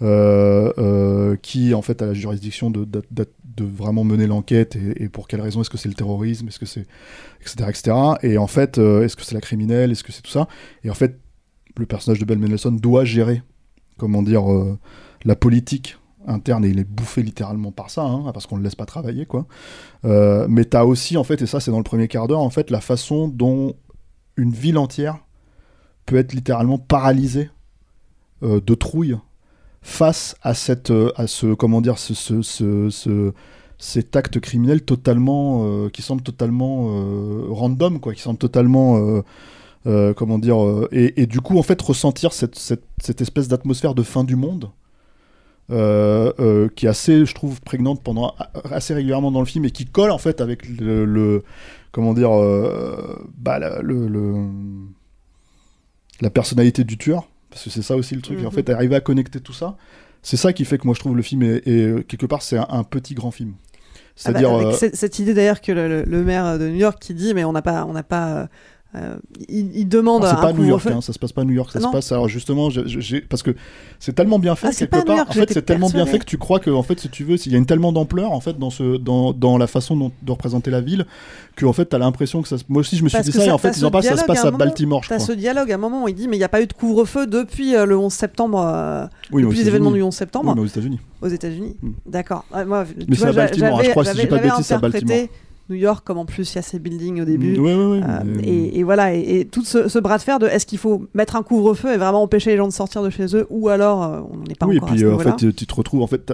qui 0.00 1.74
en 1.74 1.82
fait 1.82 2.02
a 2.02 2.06
la 2.06 2.14
juridiction 2.14 2.70
de, 2.70 2.86
vraiment 3.62 4.04
mener 4.04 4.26
l'enquête 4.26 4.76
et, 4.76 5.08
pour 5.08 5.28
quelle 5.28 5.40
raison 5.40 5.60
est-ce 5.60 5.70
que 5.70 5.76
c'est 5.76 5.88
le 5.88 5.94
terrorisme, 5.94 6.48
est-ce 6.48 6.58
que 6.58 6.66
c'est 6.66 6.86
etc 7.40 7.68
etc. 7.68 7.96
Et 8.22 8.38
en 8.38 8.46
fait, 8.46 8.78
euh, 8.78 9.04
est-ce 9.04 9.16
que 9.16 9.24
c'est 9.24 9.34
la 9.34 9.40
criminelle, 9.40 9.90
est-ce 9.90 10.04
que 10.04 10.12
c'est 10.12 10.22
tout 10.22 10.30
ça 10.30 10.48
Et 10.84 10.90
en 10.90 10.94
fait, 10.94 11.18
le 11.76 11.86
personnage 11.86 12.18
de 12.18 12.24
Ben 12.24 12.38
Mendelsohn 12.38 12.76
doit 12.78 13.04
gérer, 13.04 13.42
comment 13.98 14.22
dire, 14.22 14.50
euh, 14.50 14.78
la 15.24 15.36
politique 15.36 15.98
interne 16.26 16.64
et 16.64 16.68
il 16.68 16.78
est 16.78 16.88
bouffé 16.88 17.22
littéralement 17.22 17.72
par 17.72 17.90
ça, 17.90 18.02
hein, 18.02 18.30
parce 18.32 18.46
qu'on 18.46 18.56
le 18.56 18.62
laisse 18.62 18.74
pas 18.74 18.86
travailler 18.86 19.26
quoi. 19.26 19.46
Euh, 20.04 20.46
mais 20.48 20.64
t'as 20.64 20.84
aussi 20.84 21.16
en 21.16 21.24
fait, 21.24 21.40
et 21.42 21.46
ça 21.46 21.60
c'est 21.60 21.70
dans 21.70 21.78
le 21.78 21.84
premier 21.84 22.08
quart 22.08 22.28
d'heure, 22.28 22.40
en 22.40 22.50
fait, 22.50 22.70
la 22.70 22.80
façon 22.80 23.28
dont 23.28 23.74
une 24.36 24.52
ville 24.52 24.78
entière 24.78 25.18
peut 26.06 26.16
être 26.16 26.32
littéralement 26.32 26.78
paralysée 26.78 27.50
euh, 28.42 28.60
de 28.60 28.74
trouille 28.74 29.16
face 29.82 30.36
à 30.42 30.54
cette 30.54 30.90
euh, 30.90 31.12
à 31.16 31.26
ce 31.26 31.54
comment 31.54 31.80
dire 31.80 31.98
ce, 31.98 32.14
ce, 32.14 32.42
ce- 32.42 32.90
ce- 32.90 33.32
cet 33.78 34.14
acte 34.16 34.40
criminel 34.40 34.82
totalement 34.82 35.62
euh, 35.64 35.88
qui 35.88 36.02
semble 36.02 36.22
totalement 36.22 36.88
euh, 36.90 37.44
random 37.48 37.98
quoi 38.00 38.14
qui 38.14 38.20
semble 38.22 38.38
totalement 38.38 38.98
euh, 38.98 39.22
euh, 39.86 40.14
comment 40.14 40.38
dire 40.38 40.62
euh, 40.64 40.88
et, 40.92 41.22
et 41.22 41.26
du 41.26 41.40
coup 41.40 41.58
en 41.58 41.62
fait 41.62 41.80
ressentir 41.82 42.32
cette, 42.34 42.56
cette, 42.58 42.84
cette 43.02 43.20
espèce 43.22 43.48
d'atmosphère 43.48 43.94
de 43.94 44.02
fin 44.02 44.24
du 44.24 44.36
monde 44.36 44.70
qui 46.76 46.86
est 46.86 46.88
assez 46.88 47.24
je 47.26 47.34
trouve 47.34 47.60
prégnante 47.60 48.02
pendant 48.02 48.34
assez 48.70 48.92
régulièrement 48.94 49.30
dans 49.30 49.40
le 49.40 49.46
film 49.46 49.64
et 49.64 49.70
qui 49.70 49.86
colle 49.86 50.10
en 50.10 50.18
fait 50.18 50.40
avec 50.40 50.68
le, 50.68 51.04
le- 51.04 51.42
comment 51.92 52.12
dire 52.14 52.30
bah, 53.38 53.58
le, 53.82 54.08
le- 54.08 54.48
la 56.20 56.30
personnalité 56.30 56.84
du 56.84 56.98
tueur 56.98 57.28
parce 57.50 57.64
que 57.64 57.70
c'est 57.70 57.82
ça 57.82 57.96
aussi 57.96 58.14
le 58.14 58.22
truc 58.22 58.38
en 58.40 58.44
Mhm. 58.44 58.50
fait 58.52 58.70
arriver 58.70 58.94
à 58.96 59.00
connecter 59.00 59.40
tout 59.40 59.52
ça 59.52 59.76
c'est 60.22 60.36
ça 60.36 60.52
qui 60.52 60.64
fait 60.64 60.78
que 60.78 60.86
moi 60.86 60.94
je 60.94 61.00
trouve 61.00 61.16
le 61.16 61.22
film 61.22 61.42
est, 61.42 61.66
est- 61.66 62.06
quelque 62.06 62.26
part 62.26 62.42
c'est 62.42 62.58
un, 62.58 62.66
un 62.68 62.84
petit 62.84 63.14
grand 63.14 63.30
film 63.30 63.54
Ah 63.56 63.62
bah, 63.94 64.10
c'est-à-dire 64.16 64.52
euh, 64.54 64.72
cette, 64.72 65.18
idée 65.18 65.34
d'ailleurs 65.34 65.60
que 65.60 65.72
le, 65.72 65.88
le- 65.88 66.02
le 66.04 66.22
maire 66.24 66.58
de 66.58 66.68
New 66.68 66.76
York 66.76 66.98
qui 67.00 67.14
dit 67.14 67.32
mais 67.34 67.44
on 67.44 67.52
n'a 67.52 67.62
pas 67.62 67.84
on 67.86 67.92
n'a 67.92 68.02
pas 68.02 68.48
euh, 68.96 69.16
il, 69.48 69.70
il 69.76 69.88
demande 69.88 70.24
Ah, 70.24 70.30
c'est 70.34 70.40
pas 70.42 70.48
à 70.48 70.52
New 70.52 70.64
York, 70.64 70.84
hein, 70.86 71.00
ça 71.00 71.12
se 71.12 71.18
passe 71.18 71.32
pas 71.32 71.42
à 71.42 71.44
New 71.44 71.52
York, 71.54 71.70
ça 71.70 71.78
Ah 71.78 71.80
se 71.82 71.86
non. 71.86 71.92
passe. 71.92 72.10
Alors 72.10 72.28
justement, 72.28 72.70
j'ai- 72.70 72.82
j'ai- 72.86 73.20
parce 73.20 73.42
que 73.42 73.54
c'est 74.00 74.14
tellement 74.14 74.38
bien 74.40 74.56
fait 74.56 74.66
Ah, 74.68 74.72
c'est 74.72 74.88
quelque 74.88 75.02
à 75.02 75.04
part. 75.04 75.16
York, 75.18 75.28
en 75.30 75.32
fait, 75.32 75.40
j'étais 75.40 75.54
c'est 75.54 75.62
tellement 75.62 75.90
bien 75.90 76.06
fait 76.06 76.18
que 76.18 76.24
tu 76.24 76.38
crois 76.38 76.58
que, 76.58 76.70
en 76.70 76.82
fait, 76.82 76.98
si 76.98 77.08
tu 77.08 77.22
veux, 77.22 77.36
il 77.46 77.52
y 77.52 77.54
a 77.54 77.58
une 77.58 77.66
tellement 77.66 77.92
d'ampleur 77.92 78.32
en 78.32 78.40
fait 78.40 78.58
dans 78.58 78.70
ce, 78.70 78.96
dans, 78.96 79.32
dans 79.32 79.58
la 79.58 79.66
façon 79.68 79.96
dont, 79.96 80.10
de 80.22 80.32
représenter 80.32 80.70
la 80.72 80.80
ville, 80.80 81.06
que 81.54 81.66
en 81.66 81.72
fait, 81.72 81.84
t'as 81.86 81.98
l'impression 81.98 82.42
que 82.42 82.48
ça. 82.48 82.58
se- 82.58 82.64
Moi 82.68 82.80
aussi, 82.80 82.96
je 82.96 83.04
me 83.04 83.08
suis 83.08 83.16
Parce 83.18 83.26
dit 83.28 83.32
ça, 83.32 83.46
et 83.46 83.50
en 83.52 83.58
fait, 83.58 83.76
ils 83.76 83.84
en 83.86 83.90
parlent, 83.92 84.02
ça 84.04 84.16
se 84.16 84.24
passe 84.24 84.40
à 84.40 84.46
moment- 84.46 84.58
Baltimore, 84.58 85.02
T'as 85.08 85.18
ce 85.20 85.32
dialogue 85.32 85.70
à 85.70 85.76
un 85.76 85.78
moment 85.78 86.04
où 86.04 86.08
il 86.08 86.14
dit 86.14 86.26
mais 86.26 86.36
il 86.36 86.40
n'y 86.40 86.44
a 86.44 86.48
pas 86.48 86.60
eu 86.62 86.66
de 86.66 86.72
couvre-feu 86.72 87.26
depuis 87.28 87.76
euh, 87.76 87.86
le 87.86 87.96
11 87.96 88.12
septembre, 88.12 88.60
euh, 88.66 89.06
Oui, 89.30 89.42
depuis 89.42 89.58
les 89.58 89.68
événements 89.68 89.90
du 89.92 90.02
11 90.02 90.14
septembre. 90.14 90.48
Oui, 90.48 90.54
mais 90.56 90.62
aux 90.62 90.66
États-Unis. 90.66 90.98
Aux 91.22 91.28
États-Unis. 91.28 91.76
D'accord. 92.06 92.44
Moi, 92.66 92.84
tu 92.86 93.06
Mais 93.08 93.14
c'est 93.14 93.20
vois, 93.20 93.28
à 93.28 93.32
Baltimore, 93.32 93.78
hein, 93.78 93.82
je 93.84 93.90
crois, 93.90 94.04
si 94.04 94.16
j'avais- 94.16 94.26
pas 94.28 94.38
de 94.38 94.42
bêtises, 94.42 94.66
c'est 94.66 94.74
à 94.74 94.78
Baltimore. 94.78 95.16
New 95.70 95.76
York, 95.76 96.04
comme 96.06 96.18
en 96.18 96.24
plus 96.26 96.52
il 96.52 96.56
y 96.56 96.58
a 96.58 96.62
ces 96.62 96.78
buildings 96.78 97.22
au 97.22 97.24
début. 97.24 97.58
Ouais, 97.58 97.74
ouais, 97.74 97.84
ouais, 97.98 98.00
Euh, 98.02 98.20
mais- 98.24 98.42
et, 98.42 98.78
et 98.78 98.82
voilà, 98.82 99.14
et, 99.14 99.40
et 99.40 99.44
tout 99.46 99.64
ce, 99.64 99.88
ce 99.88 99.98
bras 99.98 100.18
de 100.18 100.22
fer 100.22 100.38
de 100.38 100.46
est-ce 100.46 100.66
qu'il 100.66 100.78
faut 100.78 101.06
mettre 101.14 101.36
un 101.36 101.42
couvre-feu 101.42 101.94
et 101.94 101.96
vraiment 101.96 102.22
empêcher 102.22 102.50
les 102.50 102.56
gens 102.56 102.68
de 102.68 102.72
sortir 102.72 103.02
de 103.02 103.10
chez 103.10 103.34
eux, 103.36 103.46
ou 103.50 103.68
alors 103.68 104.02
euh, 104.02 104.20
on 104.30 104.36
n'est 104.48 104.54
pas 104.54 104.66
oui, 104.66 104.76
et 104.76 104.78
à 104.82 104.86
puis 104.86 104.98
ce 104.98 105.04
euh, 105.04 105.14
en 105.14 105.18
fait, 105.18 105.52
tu- 105.54 105.66
te 105.66 105.74
retrouves 105.74 106.02
en 106.02 106.06
fait. 106.06 106.32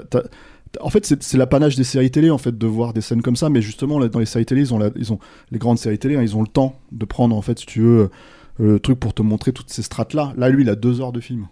En 0.80 0.90
fait, 0.90 1.06
c'est 1.06 1.22
c'est 1.22 1.38
l'apanage 1.38 1.76
des 1.76 1.84
séries 1.84 2.10
télé 2.10 2.28
en 2.30 2.38
fait 2.38 2.56
de 2.56 2.66
voir 2.66 2.92
des 2.92 3.00
scènes 3.00 3.22
comme 3.22 3.36
ça, 3.36 3.48
mais 3.48 3.62
justement 3.62 3.98
là, 3.98 4.08
dans 4.08 4.18
les 4.18 4.26
séries 4.26 4.44
télé, 4.46 4.60
ils 4.62 4.74
ont, 4.74 4.78
la- 4.78 4.90
ils 4.96 5.12
ont 5.12 5.18
les 5.52 5.58
grandes 5.58 5.78
séries 5.78 5.98
télé, 5.98 6.16
hein, 6.16 6.22
ils 6.22 6.36
ont 6.36 6.42
le 6.42 6.48
temps 6.48 6.74
de 6.92 7.04
prendre 7.04 7.36
en 7.36 7.40
fait, 7.42 7.58
si 7.60 7.66
tu 7.66 7.80
veux, 7.80 7.98
euh, 7.98 8.08
le 8.58 8.80
truc 8.80 8.98
pour 8.98 9.14
te 9.14 9.22
montrer 9.22 9.52
toutes 9.52 9.70
ces 9.70 9.82
strates 9.82 10.12
là. 10.12 10.32
Là, 10.36 10.48
lui, 10.48 10.64
il 10.64 10.68
a 10.70 10.74
deux 10.74 11.00
heures 11.00 11.12
de 11.12 11.20
film. 11.20 11.46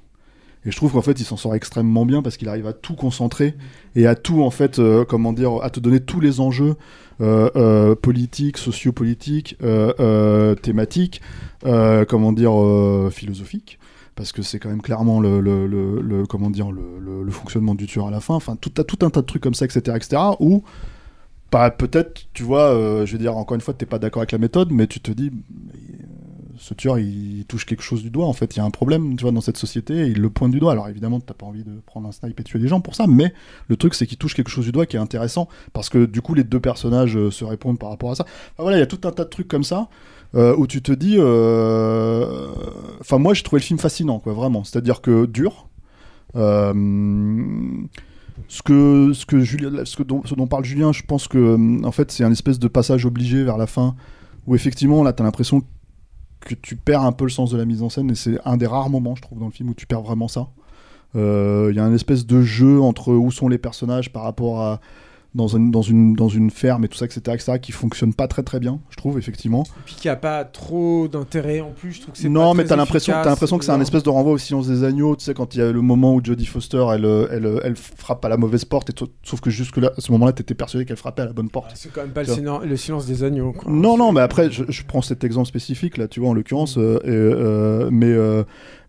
Et 0.67 0.71
je 0.71 0.77
trouve 0.77 0.93
qu'en 0.93 1.03
fait, 1.03 1.21
il 1.21 1.25
s'en 1.25 1.37
sort 1.37 1.55
extrêmement 1.55 2.07
bien 2.07 2.23
parce 2.23 2.39
qu'il 2.39 2.49
arrive 2.49 2.67
à 2.67 2.73
tout 2.73 2.95
concentrer 2.95 3.55
et 3.97 4.07
à 4.07 4.15
tout, 4.15 4.43
en 4.43 4.51
fait, 4.51 4.79
euh, 4.79 5.05
comment 5.05 5.35
dire, 5.35 5.59
à 5.63 5.69
te 5.69 5.79
donner 5.79 6.01
tous 6.01 6.21
les 6.21 6.41
enjeux 6.41 6.75
euh, 7.21 7.51
euh, 7.57 7.95
politiques, 7.95 8.59
sociopolitiques, 8.59 9.57
euh, 9.63 10.55
thématiques, 10.57 11.21
euh, 11.65 12.05
comment 12.05 12.33
dire, 12.33 12.53
philosophiques. 13.13 13.79
Parce 14.17 14.31
que 14.33 14.43
c'est 14.43 14.61
quand 14.61 14.69
même 14.69 14.83
clairement 14.83 15.21
le, 15.21 16.25
comment 16.29 16.51
dire, 16.51 16.71
le, 16.71 17.31
fonctionnement 17.31 17.75
du 17.75 17.87
tueur 17.87 18.09
à 18.09 18.11
la 18.11 18.21
fin. 18.21 18.35
Enfin, 18.35 18.57
tout, 18.57 18.71
tout 18.71 19.05
un 19.05 19.11
tas 19.11 19.21
de 19.21 19.27
trucs 19.27 19.43
comme 19.43 19.55
ça, 19.55 19.65
etc., 19.65 19.97
etc. 19.97 20.23
Où, 20.41 20.63
bah, 21.51 21.71
peut-être, 21.71 22.27
tu 22.33 22.43
vois, 22.43 23.05
je 23.05 23.13
veux 23.13 23.19
dire, 23.19 23.37
encore 23.37 23.55
une 23.57 23.61
fois, 23.61 23.75
t'es 23.75 23.87
pas 23.87 23.99
d'accord 23.99 24.21
avec 24.21 24.33
la 24.33 24.39
méthode, 24.39 24.71
mais 24.71 24.87
tu 24.87 25.01
te 25.01 25.11
dis, 25.11 25.33
ce 26.59 26.75
tueur, 26.75 26.99
il 26.99 27.45
touche 27.47 27.67
quelque 27.67 27.83
chose 27.83 28.03
du 28.03 28.11
doigt. 28.11 28.27
En 28.27 28.33
fait, 28.33 28.55
il 28.57 28.59
y 28.59 28.63
a 28.63 28.65
un 28.65 28.71
problème, 28.71 29.17
tu 29.17 29.23
vois, 29.23 29.33
dans 29.33 29.41
cette 29.41 29.57
société, 29.57 29.95
et 29.95 30.07
il 30.07 30.21
le 30.21 30.31
pointe 30.31 30.53
du 30.53 30.61
doigt. 30.61 30.73
Alors 30.73 30.89
évidemment, 30.89 31.21
t'as 31.21 31.35
pas 31.35 31.47
envie 31.47 31.65
de 31.65 31.81
prendre 31.87 32.09
un 32.09 32.13
snipe 32.13 32.39
et 32.41 32.45
tuer 32.45 32.59
des 32.59 32.69
gens 32.69 32.81
pour 32.81 32.95
ça, 32.95 33.07
mais 33.07 33.33
le 33.69 33.77
truc, 33.77 33.95
c'est 33.95 34.07
qu'il 34.07 34.19
touche 34.19 34.35
quelque 34.35 34.51
chose 34.51 34.65
du 34.65 34.73
doigt 34.73 34.87
qui 34.87 34.97
est 34.97 35.01
intéressant, 35.01 35.49
parce 35.73 35.89
que 35.89 36.07
du 36.07 36.21
coup, 36.23 36.35
les 36.35 36.45
deux 36.45 36.61
personnages 36.61 37.17
euh, 37.17 37.31
se 37.31 37.45
répondent 37.45 37.79
par 37.79 37.91
rapport 37.91 38.11
à 38.11 38.15
ça. 38.15 38.25
Enfin, 38.25 38.63
voilà, 38.63 38.77
il 38.77 38.81
y 38.81 38.83
a 38.83 38.87
tout 38.87 39.07
un 39.07 39.13
tas 39.13 39.25
de 39.25 39.31
trucs 39.31 39.49
comme 39.49 39.65
ça. 39.65 39.89
euh, 40.35 40.55
où 40.57 40.67
tu 40.67 40.83
te 40.83 40.93
dis, 40.93 41.17
euh, 41.19 42.49
enfin 43.01 43.19
moi 43.19 43.35
j'ai 43.35 43.43
trouvé 43.43 43.61
le 43.61 43.65
film 43.65 43.79
fascinant, 43.79 44.19
quoi, 44.19 44.33
vraiment. 44.33 44.65
C'est-à-dire 44.65 45.01
que 45.01 45.27
dur, 45.27 45.69
ce 48.49 48.63
que 48.65 49.13
ce 49.13 49.27
que 49.27 49.41
Julien, 49.41 49.85
ce 49.85 49.97
ce 50.25 50.35
dont 50.35 50.47
parle 50.47 50.65
Julien, 50.65 50.93
je 50.93 51.03
pense 51.03 51.29
que 51.29 51.85
en 51.85 51.93
fait 51.93 52.11
c'est 52.11 52.25
un 52.25 52.33
espèce 52.33 52.59
de 52.59 52.69
passage 52.69 53.07
obligé 53.07 53.45
vers 53.45 53.57
la 53.57 53.67
fin 53.67 53.95
où 54.47 54.55
effectivement 54.55 55.03
là 55.05 55.13
t'as 55.13 55.25
l'impression 55.25 55.63
que 56.45 56.55
tu 56.55 56.77
perds 56.77 57.03
un 57.03 57.13
peu 57.13 57.25
le 57.25 57.31
sens 57.31 57.51
de 57.51 57.57
la 57.57 57.65
mise 57.65 57.83
en 57.83 57.89
scène 57.89 58.11
et 58.11 58.15
c'est 58.15 58.39
un 58.45 58.57
des 58.57 58.67
rares 58.67 58.91
moments 58.91 59.15
je 59.15 59.23
trouve 59.23 59.39
dans 59.39 59.47
le 59.47 59.53
film 59.53 59.71
où 59.71 59.75
tu 59.75 59.87
perds 59.87 60.03
vraiment 60.03 60.29
ça. 60.29 60.49
Euh, 61.17 61.69
Il 61.71 61.77
y 61.77 61.79
a 61.79 61.85
un 61.85 61.95
espèce 61.95 62.27
de 62.27 62.43
jeu 62.43 62.81
entre 62.81 63.13
où 63.13 63.31
sont 63.31 63.49
les 63.49 63.59
personnages 63.59 64.13
par 64.13 64.23
rapport 64.25 64.61
à 64.61 64.81
dans 65.35 65.49
une, 65.49 65.71
dans 65.71 65.83
une, 65.83 66.15
dans 66.15 66.29
une 66.29 66.51
ferme 66.51 66.85
et 66.85 66.89
tout 66.89 66.97
ça, 66.97 67.07
etc., 67.07 67.21
etc., 67.29 67.59
qui 67.61 67.73
fonctionne 67.73 68.15
pas 68.15 68.29
très 68.29 68.43
très 68.43 68.61
bien, 68.61 68.81
je 68.91 68.97
trouve, 68.97 69.19
effectivement. 69.19 69.65
Puis 69.85 69.97
qu'il 69.97 70.09
n'y 70.09 70.13
a 70.13 70.17
pas 70.17 70.45
trop 70.45 71.09
d'intérêt 71.09 71.61
en 71.61 71.71
plus, 71.71 71.93
je 71.93 72.01
trouve 72.03 72.15
que 72.15 72.19
c'est 72.19 72.29
Non, 72.29 72.53
pas 72.53 72.55
mais 72.55 72.65
t'as 72.65 72.77
l'impression, 72.77 73.13
t'as 73.13 73.31
l'impression 73.31 73.59
que 73.59 73.65
c'est 73.65 73.73
un 73.73 73.81
espèce 73.81 74.03
de 74.03 74.11
renvoi 74.11 74.33
au 74.33 74.39
silence 74.39 74.69
des 74.69 74.85
agneaux. 74.85 75.17
Tu 75.17 75.25
sais, 75.25 75.35
quand 75.35 75.55
il 75.55 75.59
y 75.59 75.63
a 75.63 75.73
le 75.73 75.81
moment 75.81 76.15
où 76.15 76.25
Jodie 76.25 76.47
Foster, 76.47 76.85
elle, 76.93 77.05
euh, 77.05 77.27
elle, 77.31 77.47
euh, 77.47 77.61
elle 77.65 77.77
frappe 77.77 78.25
à 78.25 78.29
la 78.29 78.37
mauvaise 78.37 78.65
porte, 78.65 78.91
et 78.91 78.95
sauf 79.23 79.41
que 79.41 79.51
jusque 79.51 79.77
là, 79.79 79.93
à 79.97 80.01
ce 80.01 80.13
moment-là, 80.13 80.33
t'étais 80.33 80.55
persuadé 80.55 80.85
qu'elle 80.85 80.97
frappait 80.97 81.23
à 81.23 81.27
la 81.27 81.33
bonne 81.33 81.51
porte. 81.51 81.73
C'est 81.75 81.93
quand 81.93 82.03
même 82.03 82.11
pas 82.11 82.23
le, 82.23 82.77
silence 82.77 83.07
des 83.07 83.25
agneaux. 83.25 83.53
Quoi. 83.53 83.71
Non, 83.71 83.97
non, 83.97 84.13
mais 84.13 84.21
après, 84.21 84.51
je, 84.51 84.65
je 84.69 84.83
prends 84.85 85.03
cet 85.03 85.25
exemple 85.25 85.49
spécifique 85.49 85.97
là, 85.97 86.09
tu 86.09 86.21
vois, 86.21 86.31
en 86.31 86.35
l'occurrence, 86.35 86.77
euh, 86.79 86.99
et, 87.05 87.09
euh, 87.09 87.89
mais, 87.91 88.13
euh, 88.13 88.45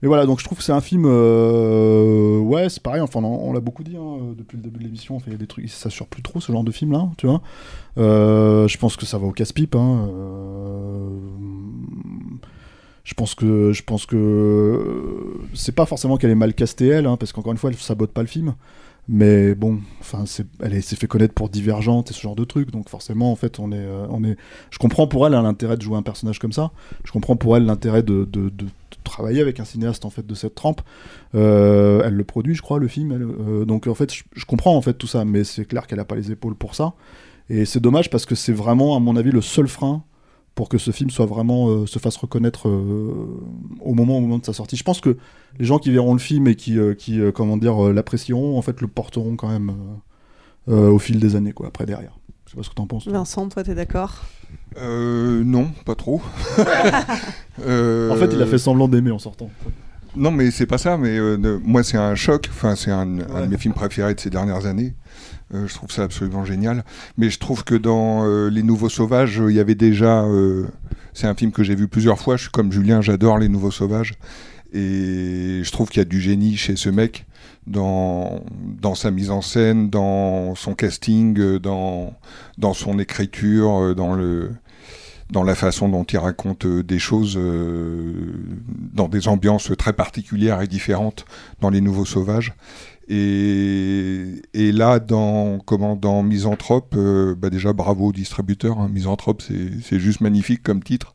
mais 0.05 0.09
voilà, 0.09 0.27
donc 0.27 0.39
je 0.39 0.45
trouve 0.45 0.59
que 0.59 0.63
c'est 0.63 0.71
un 0.71 0.81
film, 0.81 1.05
euh, 1.07 2.37
ouais, 2.37 2.69
c'est 2.69 2.83
pareil, 2.83 3.01
enfin, 3.01 3.23
on, 3.23 3.49
on 3.49 3.53
l'a 3.53 3.59
beaucoup 3.59 3.81
dit 3.81 3.97
hein, 3.97 4.35
depuis 4.37 4.55
le 4.55 4.61
début 4.61 4.77
de 4.77 4.83
l'émission, 4.83 5.17
y 5.25 5.33
a 5.33 5.35
des 5.35 5.47
trucs, 5.47 5.67
ça 5.67 5.89
sort 5.89 6.05
plus 6.05 6.21
trop 6.21 6.39
ce 6.39 6.51
genre 6.51 6.63
de 6.63 6.71
film 6.71 6.91
là, 6.91 7.09
tu 7.17 7.25
vois. 7.25 7.41
Euh, 7.97 8.67
je 8.67 8.77
pense 8.77 8.97
que 8.97 9.05
ça 9.07 9.17
va 9.17 9.25
au 9.25 9.31
casse-pipe, 9.31 9.73
hein, 9.73 10.07
euh, 10.07 11.09
je 13.03 13.15
pense 13.15 13.33
que 13.33 13.73
je 13.73 13.81
pense 13.81 14.05
que 14.05 15.39
c'est 15.55 15.73
pas 15.73 15.87
forcément 15.87 16.17
qu'elle 16.17 16.29
est 16.29 16.35
mal 16.35 16.53
castée 16.53 16.85
elle, 16.85 17.07
hein, 17.07 17.17
parce 17.17 17.33
qu'encore 17.33 17.53
une 17.53 17.57
fois, 17.57 17.71
elle 17.71 17.75
sabote 17.75 18.11
pas 18.11 18.21
le 18.21 18.27
film. 18.27 18.53
Mais 19.07 19.53
bon, 19.53 19.79
enfin, 19.99 20.23
elle 20.61 20.73
est- 20.73 20.81
s'est 20.81 20.95
fait 20.95 21.07
connaître 21.07 21.33
pour 21.33 21.49
Divergente 21.49 22.09
et 22.09 22.13
ce 22.13 22.21
genre 22.21 22.35
de 22.35 22.43
trucs, 22.43 22.71
donc 22.71 22.89
forcément, 22.89 23.31
en 23.31 23.35
fait, 23.35 23.59
on 23.59 23.71
est, 23.71 23.77
euh, 23.77 24.07
on 24.09 24.23
est. 24.23 24.35
Je 24.71 24.79
comprends 24.79 25.07
pour 25.07 25.27
elle 25.27 25.35
hein, 25.35 25.43
l'intérêt 25.43 25.77
de 25.77 25.81
jouer 25.83 25.97
un 25.97 26.01
personnage 26.01 26.39
comme 26.39 26.53
ça. 26.53 26.71
Je 27.03 27.11
comprends 27.11 27.35
pour 27.35 27.55
elle 27.55 27.65
l'intérêt 27.65 28.03
de, 28.03 28.27
travailler 29.03 29.39
avec 29.41 29.59
un 29.59 29.65
cinéaste 29.65 30.03
en 30.03 30.09
fait 30.09 30.25
de 30.25 30.33
cette 30.33 30.55
trempe. 30.55 30.81
Euh, 31.35 32.01
elle 32.03 32.15
le 32.15 32.23
produit, 32.23 32.55
je 32.55 32.63
crois, 32.63 32.79
le 32.79 32.87
film. 32.87 33.11
elle, 33.11 33.21
euh, 33.21 33.63
donc 33.65 33.85
en 33.85 33.93
fait, 33.93 34.11
je, 34.11 34.23
je 34.33 34.45
comprends 34.45 34.75
en 34.75 34.81
fait 34.81 34.95
tout 34.95 35.05
ça, 35.05 35.23
mais 35.25 35.43
c'est 35.43 35.65
clair 35.65 35.85
qu'elle 35.85 35.99
a 35.99 36.05
pas 36.05 36.15
les 36.15 36.31
épaules 36.31 36.55
pour 36.55 36.73
ça. 36.73 36.93
Et 37.49 37.65
c'est 37.65 37.79
dommage 37.79 38.09
parce 38.09 38.25
que 38.25 38.33
c'est 38.33 38.51
vraiment, 38.51 38.95
à 38.95 38.99
mon 38.99 39.15
avis, 39.15 39.29
le 39.29 39.41
seul 39.41 39.67
frein 39.67 40.03
pour 40.55 40.69
que 40.69 40.77
ce 40.77 40.91
film 40.91 41.09
soit 41.09 41.25
vraiment 41.25 41.67
euh, 41.69 41.85
se 41.85 41.99
fasse 41.99 42.15
reconnaître 42.15 42.69
euh, 42.69 43.27
au 43.81 43.93
moment 43.93 44.17
au 44.17 44.21
moment 44.21 44.37
de 44.39 44.45
sa 44.45 44.53
sortie. 44.53 44.77
Je 44.77 44.83
pense 44.83 45.01
que 45.01 45.17
les 45.59 45.65
gens 45.65 45.79
qui 45.79 45.91
verront 45.91 46.13
le 46.13 46.19
film 46.19 46.47
et 46.47 46.55
qui, 46.55 46.79
euh, 46.79 46.93
qui 46.93 47.19
euh, 47.19 47.31
comment 47.33 47.57
dire, 47.57 47.87
euh, 47.87 47.93
l'apprécieront, 47.93 48.57
en 48.57 48.61
fait, 48.61 48.79
le 48.81 48.87
porteront 48.87 49.35
quand 49.35 49.49
même 49.49 49.73
euh, 50.69 50.73
euh, 50.73 50.89
au 50.91 50.97
fil 50.99 51.19
des 51.19 51.35
années, 51.35 51.51
quoi, 51.51 51.67
après 51.67 51.85
derrière. 51.85 52.17
Je 52.45 52.51
sais 52.51 52.57
pas 52.57 52.63
ce 52.63 52.69
que 52.69 52.75
t'en 52.75 52.87
penses. 52.87 53.03
toi. 53.03 53.13
Vincent, 53.13 53.49
toi, 53.49 53.63
t'es 53.63 53.75
d'accord? 53.75 54.23
Euh, 54.77 55.43
non, 55.43 55.69
pas 55.85 55.95
trop. 55.95 56.21
Euh, 57.65 58.11
En 58.11 58.15
fait, 58.15 58.29
il 58.33 58.41
a 58.41 58.45
fait 58.45 58.57
semblant 58.57 58.87
d'aimer 58.87 59.11
en 59.11 59.19
sortant. 59.19 59.49
Non, 60.15 60.31
mais 60.31 60.51
c'est 60.51 60.65
pas 60.65 60.77
ça. 60.77 60.97
Mais 60.97 61.17
euh, 61.17 61.59
moi, 61.63 61.83
c'est 61.83 61.97
un 61.97 62.15
choc. 62.15 62.47
Enfin, 62.49 62.75
c'est 62.75 62.91
un, 62.91 63.19
un 63.19 63.41
de 63.41 63.47
mes 63.47 63.57
films 63.57 63.73
préférés 63.73 64.13
de 64.13 64.19
ces 64.19 64.29
dernières 64.29 64.65
années. 64.65 64.93
Euh, 65.53 65.67
je 65.67 65.73
trouve 65.73 65.91
ça 65.91 66.03
absolument 66.03 66.45
génial. 66.45 66.83
Mais 67.17 67.29
je 67.29 67.39
trouve 67.39 67.63
que 67.63 67.75
dans 67.75 68.25
euh, 68.25 68.49
Les 68.49 68.63
Nouveaux 68.63 68.89
Sauvages, 68.89 69.41
il 69.47 69.55
y 69.55 69.59
avait 69.59 69.75
déjà. 69.75 70.23
euh, 70.23 70.67
c'est 71.13 71.27
un 71.27 71.35
film 71.35 71.51
que 71.51 71.63
j'ai 71.63 71.75
vu 71.75 71.87
plusieurs 71.87 72.19
fois. 72.19 72.35
Je 72.35 72.43
suis 72.43 72.51
comme 72.51 72.71
Julien, 72.71 73.01
j'adore 73.01 73.37
Les 73.37 73.49
Nouveaux 73.49 73.71
Sauvages. 73.71 74.13
Et 74.73 75.61
je 75.63 75.71
trouve 75.71 75.89
qu'il 75.89 75.99
y 75.99 76.01
a 76.01 76.05
du 76.05 76.19
génie 76.19 76.57
chez 76.57 76.75
ce 76.75 76.89
mec 76.89 77.25
dans, 77.65 78.43
sa 78.95 79.11
mise 79.11 79.31
en 79.31 79.41
scène, 79.41 79.89
dans 79.89 80.53
son 80.55 80.73
casting, 80.73 81.59
dans, 81.59 82.13
son 82.73 82.99
écriture, 82.99 83.95
dans 83.95 85.43
la 85.43 85.55
façon 85.55 85.87
dont 85.87 86.03
il 86.03 86.17
raconte 86.17 86.67
des 86.67 86.99
choses 86.99 87.39
dans 88.93 89.07
des 89.07 89.29
ambiances 89.29 89.71
très 89.77 89.93
particulières 89.93 90.61
et 90.61 90.67
différentes 90.67 91.25
dans 91.61 91.69
Les 91.69 91.79
Nouveaux 91.79 92.05
Sauvages. 92.05 92.53
Et, 93.07 94.41
et 94.53 94.71
là, 94.71 94.99
dans, 94.99 95.59
comment, 95.59 95.95
dans 95.95 96.23
Misanthrope, 96.23 96.93
euh, 96.97 97.35
bah 97.35 97.49
déjà 97.49 97.73
bravo 97.73 98.07
au 98.07 98.11
distributeur. 98.11 98.79
hein. 98.79 98.89
Misanthrope, 98.91 99.41
c'est 99.41 99.99
juste 99.99 100.21
magnifique 100.21 100.63
comme 100.63 100.81
titre. 100.83 101.13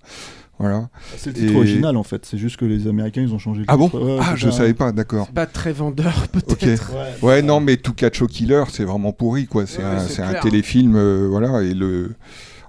Voilà. 0.58 0.90
C'est 1.16 1.30
le 1.30 1.34
titre 1.34 1.52
Et- 1.54 1.56
original 1.56 1.96
en 1.96 2.02
fait, 2.02 2.26
c'est 2.26 2.36
juste 2.36 2.58
que 2.58 2.66
les 2.66 2.86
Américains 2.86 3.22
ils 3.22 3.32
ont 3.32 3.38
changé 3.38 3.60
le 3.60 3.66
Ah 3.68 3.78
bon. 3.78 3.88
Ouais, 3.94 4.18
Ah, 4.20 4.34
je 4.36 4.48
pas- 4.48 4.52
savais 4.52 4.74
pas, 4.74 4.92
d'accord. 4.92 5.28
Pas 5.28 5.46
très 5.46 5.72
vendeur, 5.72 6.26
Ok. 6.34 6.58
peut-être. 6.58 6.92
Ouais, 7.22 7.40
non, 7.40 7.60
mais 7.60 7.78
To 7.78 7.92
Catch 7.92 8.20
a 8.22 8.26
Killer, 8.26 8.64
c'est 8.70 8.84
vraiment 8.84 9.12
pourri, 9.12 9.46
quoi. 9.46 9.66
C'est 9.66 9.78
Ouais, 9.82 10.22
un, 10.22 10.28
un 10.36 10.40
téléfilm, 10.40 10.96
euh, 10.96 11.26
voilà. 11.30 11.62
Et 11.62 11.72
le, 11.72 12.12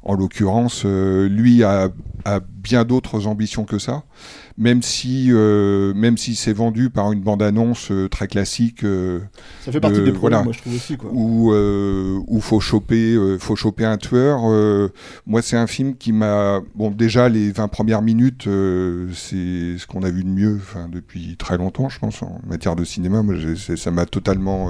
en 0.03 0.13
l'occurrence, 0.15 0.83
euh, 0.85 1.27
lui 1.27 1.63
a, 1.65 1.89
a 2.23 2.39
bien 2.39 2.85
d'autres 2.85 3.27
ambitions 3.27 3.65
que 3.65 3.77
ça. 3.77 4.03
Même 4.61 4.83
si, 4.83 5.29
euh, 5.31 5.91
même 5.95 6.17
si 6.19 6.35
c'est 6.35 6.53
vendu 6.53 6.91
par 6.91 7.11
une 7.11 7.21
bande-annonce 7.21 7.89
euh, 7.89 8.07
très 8.07 8.27
classique. 8.27 8.83
euh, 8.83 9.19
Ça 9.65 9.71
fait 9.71 9.79
partie 9.79 9.97
de- 10.01 10.05
des 10.05 10.11
problèmes, 10.11 10.41
voilà, 10.41 10.43
moi, 10.43 10.53
je 10.53 10.59
trouve 10.59 10.75
aussi, 10.75 10.97
quoi. 10.97 11.09
Où, 11.11 12.39
faut 12.41 12.59
choper, 12.59 13.17
faut 13.39 13.55
choper 13.55 13.85
un 13.85 13.97
tueur. 13.97 14.41
moi, 15.25 15.41
c'est 15.41 15.57
un 15.57 15.65
film 15.65 15.95
qui 15.95 16.11
m'a, 16.13 16.61
bon, 16.75 16.91
déjà 16.91 17.27
les 17.27 17.51
20 17.51 17.69
premières 17.69 18.03
minutes, 18.03 18.43
c'est 18.43 19.77
ce 19.79 19.87
qu'on 19.87 20.03
a 20.03 20.11
vu 20.11 20.23
de 20.23 20.29
mieux, 20.29 20.59
depuis 20.91 21.35
très 21.37 21.57
longtemps, 21.57 21.89
je 21.89 21.97
pense, 21.97 22.21
en 22.21 22.39
matière 22.47 22.75
de 22.75 22.83
cinéma. 22.83 23.23
Moi, 23.23 23.35
ça 23.75 23.89
m'a 23.89 24.05
totalement 24.05 24.69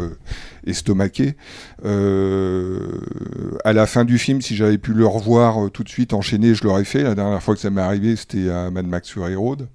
estomaqué. 0.65 1.35
À 1.83 3.73
la 3.73 3.85
fin 3.87 4.05
du 4.05 4.17
film, 4.17 4.41
si 4.41 4.55
j'avais 4.55 4.77
pu 4.77 4.93
le 4.93 5.05
revoir 5.05 5.69
tout 5.71 5.83
de 5.83 5.89
suite 5.89 6.13
enchaîné, 6.13 6.55
je 6.55 6.63
l'aurais 6.63 6.85
fait. 6.85 7.03
La 7.03 7.15
dernière 7.15 7.41
fois 7.43 7.55
que 7.55 7.59
ça 7.61 7.69
m'est 7.69 7.81
arrivé, 7.81 8.15
c'était 8.15 8.49
à 8.49 8.71
Mad 8.71 8.87
Max 8.87 9.09
Fury 9.09 9.35
Road. 9.35 9.67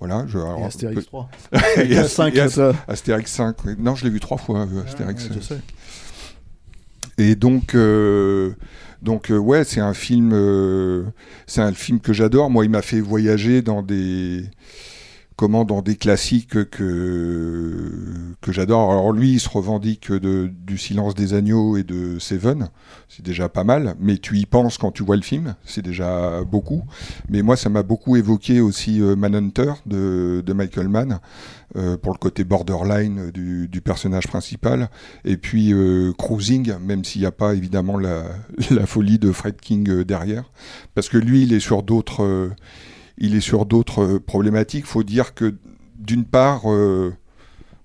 Voilà, 0.00 0.24
je, 0.26 0.38
alors, 0.38 0.64
Astérix 0.64 1.04
3. 1.06 1.28
et 1.52 1.84
Il 1.84 1.92
y 1.92 1.96
a 1.96 2.00
Ast- 2.00 2.14
cinq, 2.16 2.34
et 2.34 2.40
Ast- 2.40 2.54
ça. 2.56 2.72
Astérix 2.88 3.30
5. 3.30 3.56
oui. 3.66 3.74
Non, 3.78 3.94
je 3.94 4.04
l'ai 4.04 4.10
vu 4.10 4.18
trois 4.18 4.38
fois, 4.38 4.60
euh, 4.60 4.82
Astérix. 4.84 5.24
ouais, 5.28 5.30
je 5.36 5.40
sais. 5.40 5.58
Et 7.18 7.34
donc, 7.36 7.74
euh, 7.74 8.52
donc 9.02 9.30
euh, 9.30 9.36
ouais, 9.36 9.64
c'est 9.64 9.80
un 9.80 9.92
film, 9.94 10.30
euh, 10.32 11.04
c'est 11.46 11.60
un 11.60 11.72
film 11.72 12.00
que 12.00 12.12
j'adore. 12.14 12.48
Moi, 12.50 12.64
il 12.64 12.70
m'a 12.70 12.80
fait 12.82 13.00
voyager 13.00 13.60
dans 13.60 13.82
des, 13.82 14.44
comment, 15.40 15.64
dans 15.64 15.80
des 15.80 15.96
classiques 15.96 16.68
que 16.68 18.36
que 18.42 18.52
j'adore. 18.52 18.90
Alors 18.90 19.12
lui, 19.12 19.32
il 19.32 19.40
se 19.40 19.48
revendique 19.48 20.12
de, 20.12 20.50
du 20.66 20.76
Silence 20.76 21.14
des 21.14 21.32
agneaux 21.32 21.78
et 21.78 21.82
de 21.82 22.18
Seven. 22.18 22.68
C'est 23.08 23.24
déjà 23.24 23.48
pas 23.48 23.64
mal, 23.64 23.96
mais 23.98 24.18
tu 24.18 24.38
y 24.38 24.44
penses 24.44 24.76
quand 24.76 24.92
tu 24.92 25.02
vois 25.02 25.16
le 25.16 25.22
film, 25.22 25.54
c'est 25.64 25.82
déjà 25.82 26.42
beaucoup. 26.44 26.82
Mais 27.30 27.40
moi, 27.40 27.56
ça 27.56 27.70
m'a 27.70 27.82
beaucoup 27.82 28.16
évoqué 28.16 28.60
aussi 28.60 29.00
euh, 29.00 29.16
Manhunter 29.16 29.72
de, 29.86 30.42
de 30.44 30.52
Michael 30.52 30.88
Mann 30.88 31.20
euh, 31.76 31.96
pour 31.96 32.12
le 32.12 32.18
côté 32.18 32.44
borderline 32.44 33.30
du, 33.30 33.66
du 33.66 33.80
personnage 33.80 34.26
principal. 34.28 34.90
Et 35.24 35.38
puis 35.38 35.72
euh, 35.72 36.12
Cruising, 36.18 36.74
même 36.80 37.02
s'il 37.02 37.22
n'y 37.22 37.26
a 37.26 37.32
pas 37.32 37.54
évidemment 37.54 37.98
la, 37.98 38.86
folie 38.86 39.18
de 39.18 39.32
Fred 39.32 39.56
King 39.58 40.04
derrière, 40.04 40.44
parce 40.94 41.08
que 41.08 41.16
lui, 41.16 41.44
il 41.44 41.54
est 41.54 41.60
sur 41.60 41.82
d'autres, 41.82 42.50
il 43.20 43.34
est 43.36 43.40
sur 43.40 43.66
d'autres 43.66 44.02
euh, 44.02 44.20
problématiques. 44.20 44.86
Faut 44.86 45.02
dire 45.02 45.34
que 45.34 45.54
d'une 45.98 46.24
part, 46.24 46.62
euh, 46.72 47.12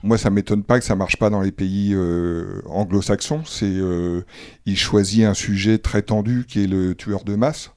moi, 0.06 0.20
ça 0.20 0.30
m'étonne 0.30 0.64
pas 0.64 0.78
que 0.78 0.86
ça 0.86 0.95
marche 0.95 1.18
pas 1.18 1.32
dans 1.32 1.41
les 1.41 1.52
pays 1.52 1.91
euh, 1.95 2.62
anglo-saxons. 2.68 3.41
C'est, 3.44 3.66
euh, 3.66 4.22
il 4.68 4.78
choisit 4.78 5.24
un 5.26 5.34
sujet 5.34 5.80
très 5.80 6.03
tendu 6.03 6.45
qui 6.48 6.64
est 6.64 6.68
le 6.68 6.94
tueur 6.94 7.24
de 7.24 7.36
masse 7.36 7.72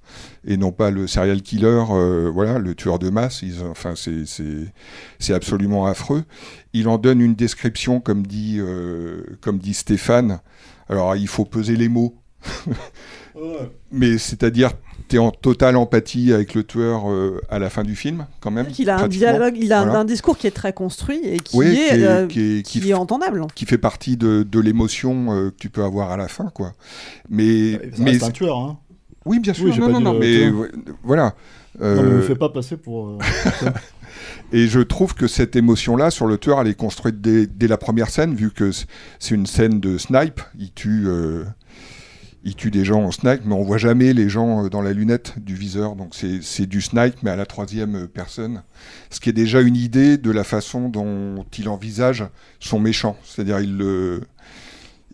et 0.47 0.59
non 0.59 0.70
pas 0.70 0.90
le 0.90 1.06
serial 1.06 1.40
killer. 1.40 1.85
euh, 1.90 2.30
voilà, 2.30 2.59
le 2.59 2.74
tueur 2.74 2.98
de 2.98 3.09
masse. 3.09 3.40
Ils, 3.40 3.62
enfin, 3.62 3.94
c'est, 3.97 5.32
absolument 5.32 5.86
affreux. 5.86 6.24
Il 6.74 6.89
en 6.89 6.98
donne 6.98 7.22
une 7.22 7.35
description, 7.35 7.98
comme 8.01 8.26
dit, 8.26 8.60
comme 9.40 9.59
dit 9.59 9.72
Stéphane. 9.72 10.40
Alors, 10.90 11.16
il 11.16 11.28
faut 11.28 11.47
peser 11.47 11.76
les 11.76 11.89
mots. 11.89 12.14
Mais 13.90 14.18
c'est-à-dire, 14.18 14.72
tu 15.09 15.16
es 15.16 15.18
en 15.18 15.30
totale 15.30 15.76
empathie 15.76 16.32
avec 16.32 16.55
le 16.55 16.64
tueur 16.64 17.10
euh, 17.10 17.40
à 17.51 17.59
la 17.59 17.70
fin 17.70 17.82
du 17.82 17.97
film, 17.97 18.26
quand 18.40 18.51
même. 18.51 18.66
Il 18.78 18.90
a 18.90 18.98
un 19.01 19.09
dialogue, 19.09 19.56
il 19.59 19.72
a 19.72 19.80
un- 19.80 19.85
Voilà. 19.86 20.01
un 20.01 20.05
discours 20.05 20.36
qui 20.39 20.47
est 20.47 20.51
très 20.52 20.72
construit 20.72 21.20
et 21.24 21.39
qui 21.39 21.56
Oui, 21.56 21.66
est, 21.66 21.70
qui 21.70 21.80
est- 21.80 22.05
euh, 22.06 22.26
qui 22.26 22.40
est- 22.59 22.62
qui 22.62 22.80
qui 22.80 22.90
est 22.90 22.94
entendable. 22.94 23.47
qui 23.55 23.64
fait 23.66 23.78
partie 23.78 24.16
de, 24.16 24.47
de 24.48 24.60
l'émotion 24.60 25.32
euh, 25.32 25.51
que 25.51 25.56
tu 25.56 25.70
peux 25.70 25.82
avoir 25.82 26.10
à 26.10 26.16
la 26.16 26.28
fin, 26.28 26.51
quoi. 26.55 26.72
Mais, 27.28 27.72
Ça 27.72 27.78
mais 28.02 28.10
reste 28.12 28.22
un 28.24 28.30
tueur, 28.30 28.59
hein. 28.59 28.78
Oui, 29.24 29.40
bien 29.40 29.52
sûr. 29.55 29.64
Oui, 29.66 29.78
non, 29.78 29.86
pas 29.86 29.93
non, 29.93 30.01
non, 30.01 30.12
le 30.14 30.18
mais 30.20 30.68
voilà. 31.02 31.35
Non, 31.80 32.02
mais 32.02 32.02
me 32.02 32.22
fais 32.22 32.35
pas 32.35 32.48
passer 32.48 32.76
pour. 32.76 33.18
et 34.52 34.66
je 34.66 34.80
trouve 34.80 35.14
que 35.14 35.26
cette 35.26 35.55
émotion-là 35.56 36.10
sur 36.10 36.26
le 36.26 36.39
tueur, 36.39 36.60
elle 36.60 36.68
est 36.68 36.74
construite 36.74 37.20
dès, 37.20 37.47
dès 37.47 37.68
la 37.68 37.76
première 37.76 38.09
scène, 38.10 38.35
vu 38.35 38.51
que 38.51 38.70
c'est 38.72 39.35
une 39.35 39.47
scène 39.47 39.80
de 39.80 39.98
snipe. 39.98 40.40
Il 40.59 40.72
tue, 40.72 41.05
euh, 41.06 41.44
il 42.44 42.55
tue 42.55 42.70
des 42.70 42.85
gens 42.85 43.02
en 43.02 43.10
snipe, 43.10 43.40
mais 43.44 43.55
on 43.55 43.65
voit 43.65 43.78
jamais 43.78 44.12
les 44.12 44.28
gens 44.28 44.65
euh, 44.65 44.69
dans 44.69 44.81
la 44.82 44.93
lunette 44.93 45.35
du 45.39 45.55
viseur. 45.55 45.97
Donc 45.97 46.15
c'est 46.15 46.66
du 46.66 46.81
snipe, 46.81 47.16
mais 47.23 47.31
à 47.31 47.36
la 47.36 47.47
troisième 47.47 47.97
euh, 47.97 48.06
personne. 48.06 48.62
Ce 49.10 49.20
qui 49.20 49.28
est 49.28 49.32
déjà 49.35 49.60
une 49.60 49.77
idée 49.77 50.16
de 50.19 50.31
la 50.31 50.44
façon 50.44 50.89
dont 50.89 51.44
il 51.59 51.69
envisage 51.69 52.24
son 52.60 52.78
méchant. 52.81 53.16
C'est-à-dire, 53.24 53.60
il 53.60 53.77
le 53.77 54.20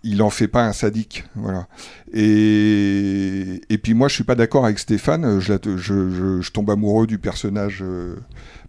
il 0.06 0.20
en 0.22 0.28
fait 0.28 0.48
pas 0.48 0.66
un 0.66 0.74
sadique, 0.74 1.24
voilà. 1.34 1.66
Et, 2.12 3.62
et 3.70 3.78
puis 3.78 3.94
moi, 3.94 4.08
je 4.08 4.14
suis 4.14 4.24
pas 4.24 4.34
d'accord 4.34 4.66
avec 4.66 4.78
Stéphane. 4.78 5.40
Je, 5.40 5.54
je- 5.76 6.40
je 6.42 6.50
tombe 6.50 6.70
amoureux 6.70 7.06
du 7.06 7.18
personnage 7.18 7.82
euh, 7.82 8.16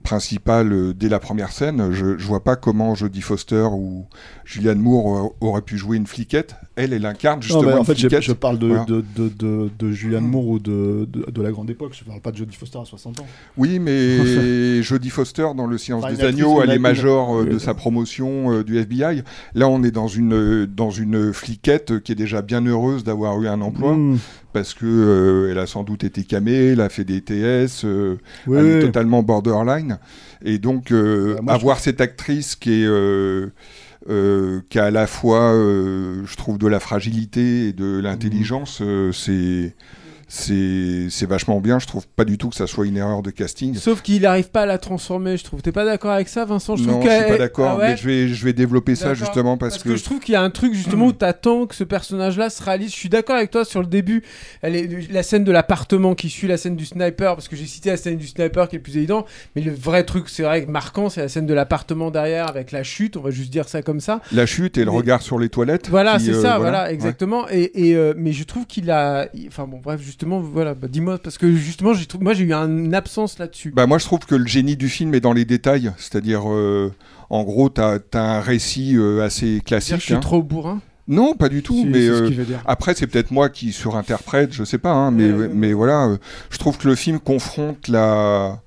principal 0.05 0.71
euh, 0.71 0.93
dès 0.93 1.09
la 1.09 1.19
première 1.19 1.51
scène. 1.51 1.89
Je, 1.91 2.17
je 2.17 2.25
vois 2.25 2.43
pas 2.43 2.55
comment 2.55 2.95
Jodie 2.95 3.21
Foster 3.21 3.67
ou 3.71 4.05
Julianne 4.45 4.79
Moore 4.79 5.05
aura- 5.05 5.29
auraient 5.41 5.61
pu 5.61 5.77
jouer 5.77 5.97
une 5.97 6.07
fliquette. 6.07 6.55
Elle, 6.77 6.93
elle 6.93 7.05
incarne 7.05 7.37
Non, 7.37 7.41
justement 7.41 7.63
mais 7.63 7.73
en 7.73 7.77
une 7.79 7.85
fait, 7.85 7.95
je, 7.95 7.99
fliquette. 8.07 8.21
je 8.21 8.31
parle 8.33 8.59
de, 8.59 8.67
Voilà. 8.67 8.85
de, 8.85 9.69
de, 9.77 9.91
Julianne 9.91 10.25
Moore 10.27 10.47
ou 10.47 10.59
de, 10.59 11.07
la 11.41 11.51
grande 11.51 11.69
époque. 11.69 11.93
Je 11.97 12.03
parle 12.05 12.21
pas 12.21 12.31
de 12.31 12.37
Jodie 12.37 12.55
Foster 12.55 12.77
à 12.79 12.85
60 12.85 13.19
ans. 13.19 13.25
Oui, 13.57 13.79
mais 13.79 14.81
Jodie 14.83 15.09
Foster 15.09 15.47
dans 15.57 15.67
Le 15.67 15.77
Silence 15.77 16.03
Enfin, 16.05 16.13
des 16.13 16.23
agneaux, 16.23 16.61
elle 16.61 16.71
est 16.71 16.79
majeure 16.79 17.35
euh, 17.39 17.43
une- 17.45 17.49
de 17.53 17.59
sa 17.59 17.73
promotion 17.73 18.51
euh, 18.53 18.63
du 18.63 18.77
FBI. 18.77 19.23
Là, 19.55 19.67
on 19.67 19.83
est 19.83 19.91
dans 19.91 20.07
une 20.07 20.33
euh, 20.33 20.67
dans 20.67 20.91
une 20.91 21.33
fliquette 21.33 21.99
qui 22.01 22.11
est 22.11 22.15
déjà 22.15 22.41
bien 22.41 22.65
heureuse 22.65 23.03
d'avoir 23.03 23.41
eu 23.41 23.47
un 23.47 23.61
emploi 23.61 23.93
Mm. 23.95 24.17
parce 24.53 24.73
que 24.73 24.85
euh, 24.85 25.51
elle 25.51 25.57
a 25.59 25.65
sans 25.67 25.83
doute 25.83 26.03
été 26.03 26.23
camée, 26.23 26.71
elle 26.73 26.81
a 26.81 26.89
fait 26.89 27.03
des 27.05 27.21
TS, 27.21 27.83
euh, 27.85 28.17
Oui, 28.47 28.57
elle 28.59 28.65
est 28.67 28.79
totalement 28.81 29.23
borderline. 29.23 29.94
Et 30.43 30.57
donc 30.57 30.91
euh, 30.91 31.37
je 31.45 31.51
avoir 31.51 31.79
cette 31.79 32.01
actrice 32.01 32.55
qui 32.55 32.83
est 32.83 32.85
euh, 32.85 33.49
euh, 34.09 34.61
qui 34.69 34.77
a 34.77 34.85
à 34.85 34.91
la 34.91 35.07
fois, 35.07 35.51
euh, 35.53 36.23
je 36.25 36.35
trouve, 36.35 36.59
de 36.59 36.67
la 36.67 36.79
fragilité 36.79 37.69
et 37.69 37.73
de 37.73 37.99
l'intelligence, 37.99 38.79
euh, 38.81 39.11
c'est 39.11 39.73
c'est 40.27 41.25
vachement 41.25 41.59
bien. 41.59 41.79
Je 41.79 41.87
trouve 41.87 42.07
pas 42.07 42.25
du 42.25 42.37
tout 42.37 42.49
que 42.49 42.55
ça 42.55 42.67
soit 42.67 42.85
une 42.85 42.97
erreur 42.97 43.21
de 43.21 43.31
casting. 43.31 43.75
Sauf 43.75 44.01
qu'il 44.01 44.21
n'arrive 44.23 44.49
pas 44.49 44.63
à 44.63 44.65
la 44.65 44.77
transformer, 44.77 45.37
je 45.37 45.43
trouve. 45.43 45.61
T'es 45.61 45.71
pas 45.71 45.85
d'accord 45.85 46.11
avec 46.11 46.27
ça, 46.27 46.45
Vincent? 46.45 46.75
Je 46.75 46.83
trouve 46.83 46.95
non, 46.95 47.01
je 47.01 47.09
suis 47.09 47.27
pas 47.27 47.37
d'accord, 47.37 47.69
Ah 47.71 47.77
ouais? 47.77 47.87
mais 47.89 47.97
je 47.97 48.05
vais, 48.05 48.27
je 48.27 48.45
vais 48.45 48.53
développer 48.53 48.95
ça 48.95 49.13
justement 49.13 49.57
parce, 49.57 49.81
que... 49.81 49.95
je 49.95 50.03
trouve 50.03 50.19
qu'il 50.19 50.33
y 50.33 50.35
a 50.35 50.41
un 50.41 50.49
truc 50.49 50.73
justement 50.73 51.07
où 51.07 51.11
t'attends 51.13 51.65
que 51.65 51.75
ce 51.75 51.83
personnage-là 51.83 52.49
se 52.49 52.63
réalise. 52.63 52.91
Je 52.91 52.95
suis 52.95 53.09
d'accord 53.09 53.35
avec 53.35 53.51
toi 53.51 53.65
sur 53.65 53.81
le 53.81 53.87
début. 53.87 54.23
Elle 54.61 54.75
est... 54.75 55.11
La 55.11 55.23
scène 55.23 55.43
de 55.43 55.51
l'appartement 55.51 56.15
qui 56.15 56.29
suit 56.29 56.47
la 56.47 56.57
scène 56.57 56.75
du 56.75 56.85
sniper, 56.85 57.35
parce 57.35 57.47
que 57.47 57.55
j'ai 57.55 57.65
cité 57.65 57.89
la 57.89 57.97
scène 57.97 58.17
du 58.17 58.27
sniper 58.27 58.67
qui 58.67 58.75
est 58.75 58.79
le 58.79 58.83
plus 58.83 58.97
évident, 58.97 59.25
mais 59.55 59.61
le 59.61 59.71
vrai 59.71 60.03
truc, 60.03 60.29
c'est 60.29 60.43
vrai, 60.43 60.65
marquant, 60.65 61.09
c'est 61.09 61.21
la 61.21 61.29
scène 61.29 61.45
de 61.45 61.53
l'appartement 61.53 62.11
derrière 62.11 62.47
avec 62.47 62.71
la 62.71 62.83
chute, 62.83 63.17
on 63.17 63.21
va 63.21 63.31
juste 63.31 63.51
dire 63.51 63.69
ça 63.69 63.81
comme 63.81 63.99
ça. 63.99 64.21
la 64.31 64.45
chute 64.45 64.77
et 64.77 64.85
le 64.85 64.91
regard 64.91 65.21
sur 65.21 65.39
les 65.39 65.49
toilettes. 65.49 65.89
Voilà, 65.89 66.19
c'est 66.19 66.31
euh, 66.31 66.41
ça, 66.41 66.57
voilà, 66.57 66.91
exactement. 66.91 67.47
Et, 67.49 67.89
et, 67.89 67.95
euh, 67.95 68.13
mais 68.17 68.31
je 68.31 68.43
trouve 68.43 68.65
qu'il 68.65 68.89
a, 68.91 69.27
enfin 69.47 69.67
bon, 69.67 69.79
bref, 69.83 70.01
justement, 70.15 70.39
voilà, 70.39 70.75
bah, 70.75 70.87
dis-moi 70.89 71.17
parce 71.17 71.37
que 71.37 71.51
justement, 71.53 71.93
j'ai 71.93 72.05
moi, 72.21 72.33
j'ai 72.33 72.45
eu 72.45 72.53
un- 72.53 72.69
une 72.69 72.95
absence 72.95 73.37
là-dessus. 73.37 73.71
Bah 73.75 73.85
moi 73.85 73.97
je 73.97 74.05
trouve 74.05 74.19
que 74.19 74.35
le 74.35 74.47
génie 74.47 74.77
du 74.77 74.87
film 74.87 75.13
est 75.13 75.19
dans 75.19 75.33
les 75.33 75.43
détails, 75.43 75.91
c'est-à-dire 75.97 76.43
euh, 76.49 76.93
en 77.29 77.43
gros 77.43 77.67
t'as 77.67 77.97
as 78.13 78.17
un 78.37 78.39
récit 78.39 78.95
euh, 78.95 79.25
assez 79.25 79.61
classique. 79.65 79.97
je 79.97 80.01
suis 80.05 80.13
hein. 80.13 80.21
trop 80.21 80.41
bourrin. 80.41 80.79
Non, 81.09 81.35
pas 81.35 81.49
du 81.49 81.61
tout. 81.63 81.73
Si, 81.73 81.85
mais 81.85 82.07
ce 82.07 82.11
euh, 82.13 82.29
après 82.65 82.93
c'est 82.95 83.07
peut-être 83.07 83.31
moi 83.31 83.49
qui 83.49 83.73
surinterprète, 83.73 84.53
je 84.53 84.63
sais 84.63 84.77
pas. 84.77 84.93
hein, 84.93 85.11
mais 85.11 85.29
mais 85.53 85.73
voilà, 85.73 86.17
je 86.49 86.57
trouve 86.59 86.77
que 86.77 86.87
le 86.87 86.95
film 86.95 87.19
confronte 87.19 87.89
la 87.89 88.61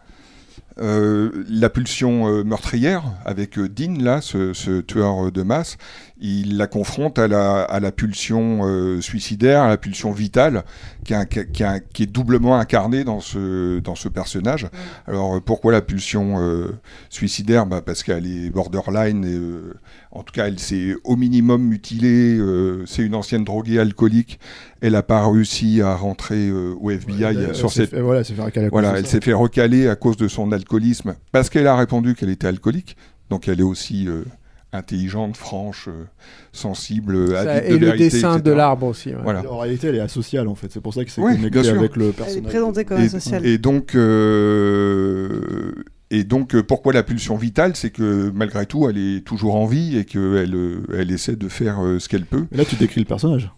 euh, 0.81 1.31
la 1.49 1.71
pulsion 1.71 2.29
euh, 2.29 2.45
meurtrière 2.45 3.03
avec 3.25 3.59
euh, 3.59 3.69
Dean 3.69 3.95
là, 4.01 4.21
ce, 4.21 4.53
ce 4.53 4.81
tueur 4.83 5.33
de 5.33 5.43
masse. 5.43 5.77
Il 6.21 6.57
la 6.57 6.67
confronte 6.67 7.19
à 7.19 7.29
la, 7.29 7.63
à 7.63 7.79
la 7.79 7.93
pulsion 7.93 8.61
euh, 8.65 9.01
suicidaire, 9.01 9.63
à 9.63 9.69
la 9.69 9.77
pulsion 9.77 10.11
vitale, 10.11 10.65
qui, 11.05 11.15
est 11.15 11.53
qui, 11.53 11.63
qui 11.93 12.07
doublement 12.09 12.59
incarnée 12.59 13.05
dans 13.05 13.21
ce, 13.21 13.79
dans 13.79 13.95
ce 13.95 14.09
personnage. 14.09 14.67
Alors 15.07 15.37
euh, 15.37 15.41
pourquoi 15.41 15.71
la 15.71 15.81
pulsion 15.81 16.41
euh, 16.41 16.73
suicidaire? 17.09 17.67
Bah, 17.67 17.83
Parce 17.85 18.03
qu'elle 18.03 18.27
est 18.27 18.51
borderline 18.51 19.25
et 19.25 19.33
euh, 19.33 19.75
en 20.11 20.23
tout 20.25 20.33
cas, 20.33 20.49
elle 20.49 20.59
s'est 20.59 20.97
au 21.05 21.15
minimum 21.17 21.63
mutilée. 21.63 22.37
euh, 22.39 22.85
c'est 22.87 23.03
une 23.05 23.15
ancienne 23.15 23.45
droguée 23.45 23.79
alcoolique. 23.79 24.41
Elle 24.81 24.93
n'a 24.95 25.03
pas 25.05 25.25
réussi 25.29 25.83
à 25.83 25.95
rentrer 25.95 26.49
euh, 26.49 26.75
au 26.81 26.91
FBI 26.91 27.23
elle- 27.25 27.47
elle 27.51 27.55
sur 27.55 27.71
s'est 27.71 27.83
cette. 27.83 27.91
fait- 27.91 28.01
voilà, 28.01 28.21
elle 28.21 28.27
s'est 28.27 28.35
fait 28.35 28.43
recaler 28.43 28.67
à 28.67 28.71
cause 28.71 28.73
Voilà, 28.73 28.93
de 28.93 28.99
elle 28.99 29.07
s'est 29.07 29.21
fait 29.21 29.33
recaler 29.33 29.89
à 29.89 29.95
cause 29.97 30.17
de 30.17 30.27
son 30.29 30.51
alcoolisme 30.51 31.15
parce 31.31 31.49
qu'elle 31.49 31.67
a 31.69 31.77
répondu 31.77 32.15
qu'elle 32.17 32.31
était 32.31 32.47
alcoolique. 32.49 32.97
Donc 33.31 33.47
elle 33.47 33.61
est 33.61 33.65
aussi 33.65 34.09
euh, 34.09 34.25
intelligente, 34.73 35.37
franche, 35.37 35.89
euh, 35.89 36.05
sensible, 36.53 37.31
Ça- 37.33 37.41
avide 37.53 37.65
et 37.65 37.73
de 37.75 37.77
le 37.79 37.87
vérité, 37.87 38.05
dessin 38.11 38.33
etc. 38.37 38.43
de 38.45 38.51
l'arbre 38.53 38.87
aussi, 38.87 39.09
ouais. 39.11 39.17
Voilà. 39.23 39.51
En 39.51 39.59
réalité, 39.59 39.87
elle 39.89 39.95
est 39.97 40.01
asociale 40.01 40.47
en 40.49 40.55
fait. 40.55 40.71
C'est 40.71 40.81
pour 40.83 40.93
ça 40.93 41.05
que 41.05 41.11
c'est 41.11 41.21
Oui, 41.23 41.33
connecté 41.37 41.51
bien 41.51 41.63
sûr. 41.65 41.79
avec 41.79 41.97
le 41.97 42.05
Elle 42.05 42.11
est 42.11 42.13
personnage. 42.13 42.51
présentée 42.51 42.85
comme 42.85 43.01
et, 43.01 43.05
asociale. 43.07 43.47
et 43.47 43.57
donc, 43.59 43.95
euh, 43.95 45.73
et 46.11 46.25
donc, 46.25 46.55
euh, 46.55 46.63
pourquoi 46.63 46.93
la 46.93 47.03
pulsion 47.03 47.37
vitale? 47.37 47.77
C'est 47.77 47.91
que 47.91 48.31
malgré 48.35 48.67
tout, 48.67 48.89
elle 48.89 48.99
est 48.99 49.25
toujours 49.27 49.55
en 49.57 49.67
vie 49.67 49.97
et 49.99 50.05
qu'elle 50.05 50.83
elle 50.95 51.11
essaie 51.11 51.37
de 51.37 51.49
faire 51.49 51.79
ce 51.99 52.09
qu'elle 52.09 52.27
peut. 52.27 52.47
Mais 52.51 52.59
là, 52.59 52.65
tu 52.65 52.77
décris 52.77 53.01
le 53.01 53.07
personnage. 53.07 53.51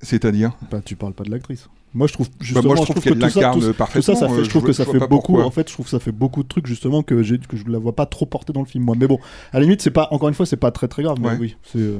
C'est-à-dire? 0.00 0.52
Bah, 0.70 0.80
tu 0.84 0.96
parles 0.96 1.14
pas 1.14 1.24
de 1.24 1.30
l'actrice. 1.30 1.68
Moi, 1.94 2.06
je 2.06 2.12
trouve 2.14 2.28
Bah, 2.28 2.34
justement, 2.40 2.62
moi, 2.68 2.76
je 2.76 2.82
trouve 2.90 3.02
que 3.02 3.10
tout 3.10 3.28
ça- 3.28 3.50
tout- 3.52 3.60
tout 3.60 3.72
parfaitement, 3.74 4.14
ça, 4.14 4.20
ça 4.20 4.28
fait, 4.28 4.44
je 4.44 4.48
trouve 4.48 4.62
je 4.62 4.66
que 4.68 4.72
ça 4.72 4.84
fait 4.86 4.98
pas 4.98 5.06
beaucoup. 5.06 5.32
pourquoi. 5.32 5.44
En 5.44 5.50
fait, 5.50 5.68
je 5.68 5.74
trouve 5.74 5.84
que 5.86 5.90
ça 5.90 5.98
fait 6.00 6.12
beaucoup 6.12 6.42
de 6.42 6.48
trucs 6.48 6.66
justement 6.66 7.02
que 7.02 7.22
j'ai 7.22 7.38
que 7.38 7.56
je 7.56 7.64
la 7.68 7.78
vois 7.78 7.94
pas 7.94 8.06
trop 8.06 8.24
porter 8.26 8.52
dans 8.52 8.60
le 8.60 8.66
film 8.66 8.84
moi. 8.84 8.94
Mais 8.98 9.06
bon, 9.06 9.18
à 9.52 9.58
la 9.58 9.64
limite, 9.64 9.82
c'est 9.82 9.90
pas 9.90 10.08
encore 10.10 10.28
une 10.28 10.34
fois, 10.34 10.46
c'est 10.46 10.56
pas 10.56 10.70
très 10.70 10.88
très 10.88 11.02
grave. 11.02 11.18
Mais 11.20 11.28
Ouais. 11.28 11.36
oui, 11.38 11.56
c'est. 11.70 11.78
euh, 11.80 11.98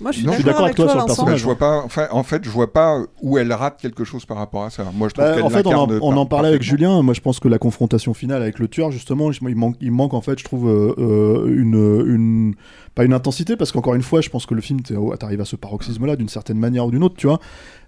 Moi, 0.00 0.10
je 0.12 0.18
suis 0.20 0.42
d'accord 0.44 0.64
avec 0.64 0.74
toi, 0.76 0.88
sur 0.88 0.98
le 0.98 1.04
personnage. 1.06 1.38
je 1.38 1.44
vois 1.44 1.56
pas. 1.58 1.82
Enfin, 1.84 2.08
en 2.10 2.22
fait, 2.24 2.42
je 2.44 2.50
vois 2.50 2.72
pas 2.72 2.98
où 3.20 3.38
elle 3.38 3.52
rate 3.52 3.78
quelque 3.80 4.02
chose 4.04 4.24
par 4.24 4.36
rapport 4.36 4.64
à 4.64 4.70
ça. 4.70 4.84
Moi, 4.94 5.08
je 5.08 5.14
trouve 5.14 5.24
Bah, 5.24 5.44
en 5.44 5.50
fait, 5.50 5.66
on 5.66 5.74
en, 5.74 6.16
on 6.16 6.26
parlait 6.26 6.48
avec. 6.48 6.62
Julien. 6.62 7.02
Moi, 7.02 7.14
je 7.14 7.20
pense 7.20 7.38
que 7.40 7.46
la 7.48 7.58
confrontation 7.58 8.12
finale 8.14 8.42
avec 8.42 8.58
le 8.58 8.66
tueur, 8.68 8.90
justement, 8.90 9.30
il 9.30 9.54
manque, 9.56 9.76
il 9.80 9.92
manque 9.92 10.14
en 10.14 10.20
fait, 10.20 10.38
je 10.38 10.44
trouve, 10.44 10.68
euh, 10.68 10.94
euh, 10.98 11.46
une, 11.48 12.04
une, 12.14 12.54
pas 12.94 13.04
une 13.04 13.12
intensité, 13.12 13.56
parce 13.56 13.72
qu'encore 13.72 13.94
une 13.94 14.02
fois, 14.02 14.20
je 14.20 14.28
pense 14.28 14.46
que 14.46 14.54
le 14.54 14.60
film, 14.60 14.80
t'arrives 15.18 15.40
à 15.40 15.44
ce 15.44 15.56
paroxysme-là 15.56 16.16
d'une 16.16 16.28
certaine 16.28 16.58
manière 16.58 16.86
ou 16.86 16.90
d'une 16.90 17.02
autre, 17.02 17.16
tu 17.16 17.26
vois. 17.26 17.40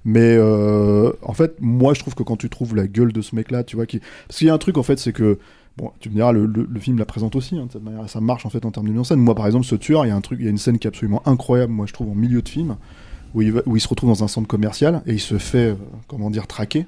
Mais 0.04 0.36
euh, 0.36 1.12
en 1.22 1.34
fait, 1.34 1.56
moi, 1.60 1.94
je 1.94 2.00
trouve 2.00 2.14
que 2.14 2.22
quand 2.22 2.36
tu 2.36 2.48
trouves 2.48 2.74
la 2.74 2.86
gueule 2.86 3.12
de 3.12 3.20
ce 3.20 3.34
mec-là, 3.34 3.64
tu 3.64 3.76
vois, 3.76 3.86
qui... 3.86 4.00
parce 4.26 4.38
qu'il 4.38 4.46
y 4.46 4.50
a 4.50 4.54
un 4.54 4.58
truc, 4.58 4.78
en 4.78 4.82
fait, 4.82 4.98
c'est 4.98 5.12
que 5.12 5.38
Bon, 5.76 5.90
tu 5.98 6.08
me 6.08 6.14
diras, 6.14 6.30
le, 6.30 6.66
film 6.78 6.98
la 6.98 7.04
présente 7.04 7.34
aussi, 7.34 7.56
hein, 7.56 7.66
de 7.66 7.72
cette 7.72 7.82
manière, 7.82 8.08
ça 8.08 8.20
marche 8.20 8.46
en 8.46 8.50
fait 8.50 8.64
en 8.64 8.70
termes 8.70 8.86
de 8.86 8.92
mise 8.92 9.00
en 9.00 9.04
scène. 9.04 9.18
Moi, 9.18 9.34
par 9.34 9.46
exemple, 9.46 9.66
ce 9.66 9.74
tueur, 9.74 10.06
il 10.06 10.08
y 10.08 10.12
a 10.12 10.16
un 10.16 10.20
truc, 10.20 10.38
il 10.40 10.44
y 10.44 10.46
a 10.46 10.50
une 10.50 10.58
scène 10.58 10.78
qui 10.78 10.86
est 10.86 10.88
absolument 10.88 11.20
incroyable, 11.26 11.72
moi 11.72 11.86
je 11.86 11.92
trouve, 11.92 12.10
en 12.10 12.14
milieu 12.14 12.42
de 12.42 12.48
film, 12.48 12.76
où 13.34 13.42
il, 13.42 13.80
se 13.80 13.88
retrouve 13.88 14.10
dans 14.10 14.22
un 14.22 14.28
centre 14.28 14.46
commercial 14.46 15.02
et 15.06 15.14
il 15.14 15.20
se 15.20 15.36
fait, 15.38 15.70
euh, 15.70 15.74
comment 16.06 16.30
dire, 16.30 16.46
traquer. 16.46 16.86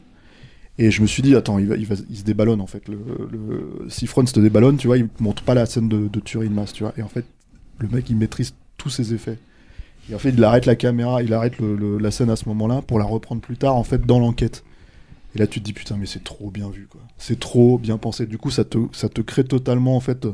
Et 0.78 0.92
je 0.92 1.02
me 1.02 1.08
suis 1.08 1.22
dit, 1.22 1.34
attends, 1.34 1.58
il, 1.58 1.66
va, 1.66 1.96
se 1.96 2.22
déballonne 2.22 2.60
en 2.60 2.66
fait. 2.68 2.86
Le, 2.86 3.86
si 3.88 4.06
Franz 4.06 4.32
se 4.32 4.38
déballonne, 4.38 4.76
tu 4.76 4.86
vois, 4.86 4.98
il 4.98 5.08
montre 5.18 5.42
pas 5.42 5.54
la 5.54 5.66
scène 5.66 5.88
de, 5.88 6.06
de 6.06 6.20
tuerie 6.20 6.50
masse, 6.50 6.72
tu 6.72 6.84
vois. 6.84 6.92
Et 6.96 7.02
en 7.02 7.08
fait, 7.08 7.24
le 7.78 7.88
mec, 7.88 8.08
il 8.10 8.16
maîtrise 8.16 8.54
tous 8.76 8.90
ses 8.90 9.14
effets. 9.14 9.38
Et 10.10 10.14
en 10.14 10.18
fait, 10.18 10.30
il 10.30 10.44
arrête 10.44 10.66
la 10.66 10.76
caméra, 10.76 11.22
il 11.22 11.32
arrête 11.34 11.54
la 11.60 12.10
scène 12.10 12.30
à 12.30 12.36
ce 12.36 12.48
moment-là 12.48 12.82
pour 12.82 12.98
la 12.98 13.04
reprendre 13.04 13.40
plus 13.40 13.56
tard, 13.56 13.76
en 13.76 13.84
fait, 13.84 14.06
dans 14.06 14.18
l'enquête. 14.18 14.62
Et 15.34 15.38
là, 15.38 15.46
tu 15.46 15.60
te 15.60 15.64
dis, 15.64 15.72
putain, 15.72 15.96
mais 15.98 16.06
c'est 16.06 16.24
trop 16.24 16.50
bien 16.50 16.70
vu, 16.70 16.86
quoi. 16.86 17.00
C'est 17.18 17.38
trop 17.38 17.78
bien 17.78 17.98
pensé. 17.98 18.26
Du 18.26 18.38
coup, 18.38 18.50
ça 18.50 18.64
te, 18.64 18.78
ça 18.92 19.08
te 19.08 19.20
crée 19.20 19.44
totalement, 19.44 19.96
en 19.96 20.00
fait, 20.00 20.26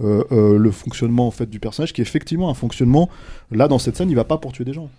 euh, 0.00 0.24
euh, 0.30 0.58
le 0.58 0.70
fonctionnement, 0.70 1.26
en 1.26 1.30
fait, 1.30 1.48
du 1.48 1.58
personnage, 1.58 1.92
qui 1.92 2.00
est 2.00 2.04
effectivement 2.04 2.50
un 2.50 2.54
fonctionnement. 2.54 3.08
Là, 3.50 3.66
dans 3.66 3.78
cette 3.78 3.96
scène, 3.96 4.10
il 4.10 4.16
va 4.16 4.24
pas 4.24 4.38
pour 4.38 4.52
tuer 4.52 4.64
des 4.64 4.74
gens. 4.74 4.90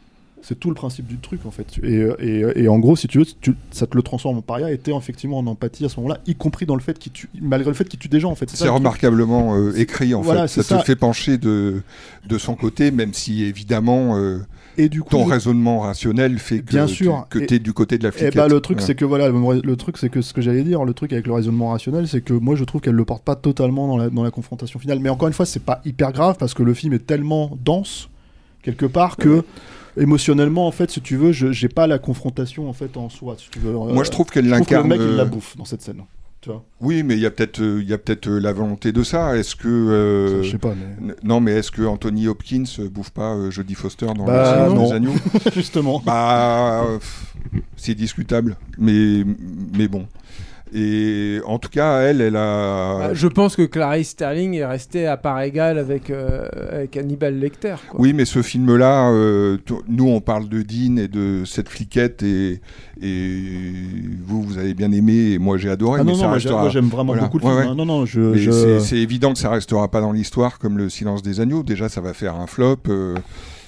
C'est 0.47 0.59
tout 0.59 0.69
le 0.69 0.75
principe 0.75 1.07
du 1.07 1.17
truc, 1.17 1.39
en 1.47 1.49
fait. 1.51 1.65
Et, 1.81 2.07
et, 2.19 2.63
et 2.63 2.67
en 2.67 2.77
gros, 2.77 2.95
si 2.95 3.07
tu 3.07 3.17
veux, 3.17 3.25
tu- 3.41 3.55
ça 3.71 3.87
te 3.87 3.95
le 3.97 4.03
transforme 4.03 4.37
en 4.37 4.41
paria 4.43 4.71
et 4.71 4.77
t'es 4.77 4.91
effectivement 4.95 5.39
en 5.39 5.47
empathie 5.47 5.85
à 5.85 5.89
ce 5.89 5.99
moment-là, 5.99 6.19
y 6.27 6.35
compris 6.35 6.67
dans 6.67 6.75
le 6.75 6.81
fait 6.81 6.99
qu'il 6.99 7.11
tue, 7.11 7.29
malgré 7.41 7.71
le 7.71 7.75
fait 7.75 7.89
qu'il 7.89 7.97
tue 7.97 8.09
des 8.09 8.19
gens, 8.19 8.29
en 8.29 8.35
fait. 8.35 8.47
C'est 8.51 8.69
remarquablement 8.69 9.55
euh, 9.55 9.73
écrit 9.75 10.13
en 10.13 10.21
Voilà, 10.21 10.47
fait. 10.47 10.61
Ça, 10.61 10.63
ça. 10.63 10.77
te 10.77 10.83
fait 10.85 10.95
pencher 10.95 11.39
de, 11.39 11.81
de 12.27 12.37
son 12.37 12.53
côté, 12.53 12.91
même 12.91 13.13
si 13.13 13.43
évidemment 13.43 14.17
euh, 14.17 14.37
Et 14.77 14.87
du 14.87 15.01
coup, 15.01 15.09
ton 15.09 15.23
raisonnant 15.25 15.79
rationnel 15.79 16.37
fait 16.37 16.59
que, 16.59 16.69
Bien 16.69 16.85
tu- 16.85 16.93
sûr. 17.05 17.25
que 17.31 17.39
Et- 17.39 17.47
tu 17.47 17.55
es 17.55 17.59
du 17.59 17.73
côté 17.73 17.97
de 17.97 18.03
la 18.03 18.09
Et 18.09 18.11
fliquette. 18.11 18.35
bah 18.35 18.47
le 18.47 18.59
truc 18.59 18.81
c'est 18.81 18.93
que 18.93 19.05
voilà 19.05 19.29
le, 19.29 19.61
le 19.63 19.75
truc 19.77 19.97
c'est 19.97 20.09
que 20.09 20.21
ce 20.21 20.31
que 20.33 20.41
j'allais 20.41 20.63
dire 20.63 20.85
le 20.85 20.93
truc 20.93 21.11
avec 21.13 21.25
le 21.25 21.33
raisonnement 21.33 21.69
rationnel 21.69 22.07
c'est 22.07 22.21
que 22.21 22.33
moi 22.33 22.55
je 22.55 22.63
trouve 22.65 22.81
qu'elle 22.81 22.93
le 22.95 23.05
porte 23.05 23.23
pas 23.23 23.35
totalement 23.35 23.87
dans 23.87 23.97
la, 23.97 24.09
dans 24.09 24.23
la 24.23 24.31
confrontation 24.31 24.77
finale 24.79 24.99
mais 24.99 25.09
encore 25.09 25.27
une 25.27 25.33
fois 25.33 25.45
c'est 25.47 25.63
pas 25.63 25.81
hyper 25.85 26.11
grave 26.11 26.35
parce 26.37 26.53
que 26.53 26.61
le 26.61 26.73
film 26.73 26.93
est 26.93 27.05
tellement 27.07 27.57
dense 27.63 28.09
quelque 28.63 28.85
part 28.85 29.15
que 29.17 29.43
émotionnellement 29.97 30.67
en 30.67 30.71
fait 30.71 30.91
si 30.91 31.01
tu 31.01 31.15
veux 31.17 31.31
je 31.31 31.51
j'ai 31.51 31.69
pas 31.69 31.87
la 31.87 31.99
confrontation 31.99 32.69
en 32.69 32.73
fait 32.73 32.97
en 32.97 33.09
soi 33.09 33.35
si 33.37 33.49
tu 33.49 33.59
veux. 33.59 33.71
Moi, 33.73 34.03
je 34.03 34.11
trouve 34.11 34.27
qu'elle 34.27 34.45
que 34.45 34.49
l'incarne, 34.49 34.89
le 34.89 34.97
mec 34.97 35.07
il 35.07 35.15
la 35.15 35.23
euh, 35.23 35.25
bouffe 35.25 35.55
dans 35.57 35.65
cette 35.65 35.81
scène 35.81 36.01
Oui, 36.79 37.01
mais 37.01 37.15
il 37.15 37.21
y 37.21 37.25
a 37.25 37.31
peut-être 37.31 37.59
euh, 37.59 37.81
il 37.81 37.89
y 37.89 37.97
peut-être 37.97 38.27
euh, 38.27 38.39
la 38.39 38.53
volonté 38.53 38.91
de 38.91 39.01
ça. 39.03 39.35
Est-ce 39.35 39.55
que 39.55 39.67
euh, 39.67 40.43
je 40.43 40.51
sais 40.51 40.57
pas, 40.59 40.73
mais- 41.01 41.15
non, 41.23 41.39
mais 41.39 41.53
est-ce 41.53 41.71
que 41.71 41.81
Anthony 41.81 42.27
Hopkins 42.27 42.65
bouffe 42.91 43.09
pas 43.09 43.33
euh, 43.33 43.49
Jodie 43.49 43.73
Foster 43.73 44.05
dans 44.05 44.25
Bah, 44.25 44.67
le 44.69 44.73
des 44.85 44.91
agneaux? 44.93 45.13
Justement. 45.55 46.01
Bah, 46.05 46.85
c'est 47.77 47.95
discutable, 47.95 48.57
mais 48.77 49.23
mais 49.75 49.87
bon. 49.87 50.05
Et 50.73 51.39
en 51.45 51.59
tout 51.59 51.69
cas, 51.69 51.99
elle, 52.01 52.21
elle 52.21 52.35
a. 52.35 52.97
Bah, 52.97 53.13
je 53.13 53.27
pense 53.27 53.55
que 53.55 53.61
Clarice 53.61 54.09
Sterling 54.09 54.55
est 54.55 54.65
restée 54.65 55.05
à 55.05 55.15
part 55.15 55.39
égale 55.41 55.77
avec, 55.77 56.09
euh, 56.09 56.47
avec 56.71 56.97
Hannibal 56.97 57.39
Lecter. 57.39 57.75
quoi. 57.89 58.01
Oui, 58.01 58.13
mais 58.13 58.25
ce 58.25 58.41
film-là, 58.41 59.11
euh, 59.11 59.57
nous, 59.87 60.07
on 60.09 60.21
parle 60.21 60.49
de 60.49 60.63
Dean 60.63 60.97
et 60.97 61.07
de 61.07 61.43
cette 61.45 61.69
fliquette, 61.69 62.23
et, 62.23 62.61
et 63.01 63.43
vous, 64.25 64.41
vous 64.41 64.57
avez 64.57 64.73
bien 64.73 64.91
aimé, 64.91 65.31
et 65.33 65.37
moi, 65.37 65.57
j'ai 65.57 65.69
adoré. 65.69 65.99
Ah 66.01 66.03
mais 66.03 66.11
non, 66.13 66.17
ça 66.17 66.27
non, 66.27 66.33
restera- 66.33 66.61
moi, 66.61 66.69
j'aime 66.69 66.87
vraiment 66.89 67.15
beaucoup 67.15 67.37
le 67.37 67.43
film, 67.45 67.57
hein. 67.57 67.75
Non, 67.75 67.85
non, 67.85 68.05
je- 68.05 68.19
Mais 68.19 68.37
je- 68.39 68.79
c'est- 68.79 68.97
évident 68.97 69.33
que 69.33 69.39
ça 69.39 69.49
restera 69.51 69.89
pas 69.89 70.01
dans 70.01 70.11
l'histoire 70.11 70.57
comme 70.59 70.77
le 70.77 70.89
Silence 70.89 71.21
des 71.21 71.39
agneaux. 71.39 71.61
Déjà, 71.63 71.89
ça 71.89 72.01
va 72.01 72.13
faire 72.13 72.35
un 72.35 72.47
flop. 72.47 72.77
euh, 72.89 73.15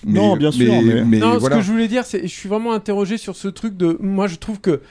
mais- 0.05 0.19
Non, 0.19 0.35
bien 0.35 0.51
sûr, 0.51 0.73
mais- 1.05 1.19
non, 1.19 1.37
voilà. 1.37 1.57
ce 1.57 1.59
que 1.61 1.67
je 1.67 1.71
voulais 1.71 1.87
dire, 1.87 2.05
c'est 2.05 2.21
je 2.23 2.27
suis 2.33 2.49
vraiment 2.49 2.73
interrogé 2.73 3.17
sur 3.17 3.35
ce 3.35 3.47
truc 3.47 3.77
de. 3.77 3.97
Moi, 4.01 4.27
je 4.27 4.35
trouve 4.37 4.59
que 4.59 4.81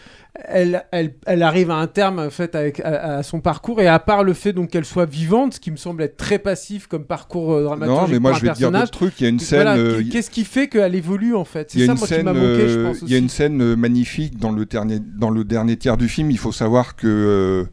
elle, 0.44 0.84
elle, 0.92 1.14
elle 1.26 1.42
arrive 1.42 1.70
à 1.70 1.76
un 1.76 1.86
terme 1.86 2.18
en 2.18 2.30
fait 2.30 2.54
avec 2.54 2.80
à, 2.80 3.16
à 3.18 3.22
son 3.22 3.40
parcours 3.40 3.80
et 3.80 3.86
à 3.88 3.98
part 3.98 4.24
le 4.24 4.32
fait 4.34 4.52
donc 4.52 4.70
qu'elle 4.70 4.84
soit 4.84 5.06
vivante, 5.06 5.54
ce 5.54 5.60
qui 5.60 5.70
me 5.70 5.76
semble 5.76 6.02
être 6.02 6.16
très 6.16 6.38
passif 6.38 6.86
comme 6.86 7.04
parcours 7.04 7.52
euh, 7.54 7.64
dramaturgique 7.64 8.02
Non, 8.02 8.12
mais 8.12 8.18
moi, 8.18 8.32
je 8.32 8.40
vais 8.42 8.52
te 8.52 8.56
dire 8.56 8.70
d'autres 8.72 8.90
trucs. 8.90 9.20
Il 9.20 9.24
y 9.24 9.26
a 9.26 9.30
une 9.30 9.38
Voilà, 9.38 9.74
scène, 9.76 9.84
euh, 9.84 9.98
qu'est- 9.98 10.08
Qu'est-ce 10.10 10.30
qui 10.30 10.44
fait 10.44 10.68
qu'elle 10.68 10.94
évolue 10.94 11.34
en 11.34 11.44
fait? 11.44 11.70
C'est 11.70 11.82
a 11.82 11.86
ça 11.86 11.92
une 11.92 11.98
moi 11.98 12.08
qui 12.08 12.22
m'a 12.22 12.32
manqué, 12.32 12.68
je 12.68 12.78
euh, 12.78 12.84
pense. 12.88 12.98
Il 13.02 13.08
y 13.08 13.14
a 13.14 13.16
aussi. 13.16 13.22
une 13.22 13.28
scène 13.28 13.74
magnifique 13.76 14.38
dans 14.38 14.52
le 14.52 14.64
dernier, 14.66 14.98
dans 15.00 15.30
le 15.30 15.44
dernier 15.44 15.76
tiers 15.76 15.96
du 15.96 16.08
film. 16.08 16.30
Il 16.30 16.38
faut 16.38 16.52
savoir 16.52 16.96
que, 16.96 17.06
euh, 17.06 17.64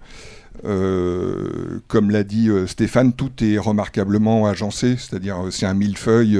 euh, 0.65 1.79
comme 1.87 2.09
l'a 2.09 2.23
dit 2.23 2.49
euh, 2.49 2.67
Stéphane, 2.67 3.13
tout 3.13 3.31
est 3.41 3.57
remarquablement 3.57 4.47
agencé, 4.47 4.95
c'est-à-dire 4.97 5.45
euh, 5.45 5.51
c'est 5.51 5.65
un 5.65 5.73
millefeuille 5.73 6.39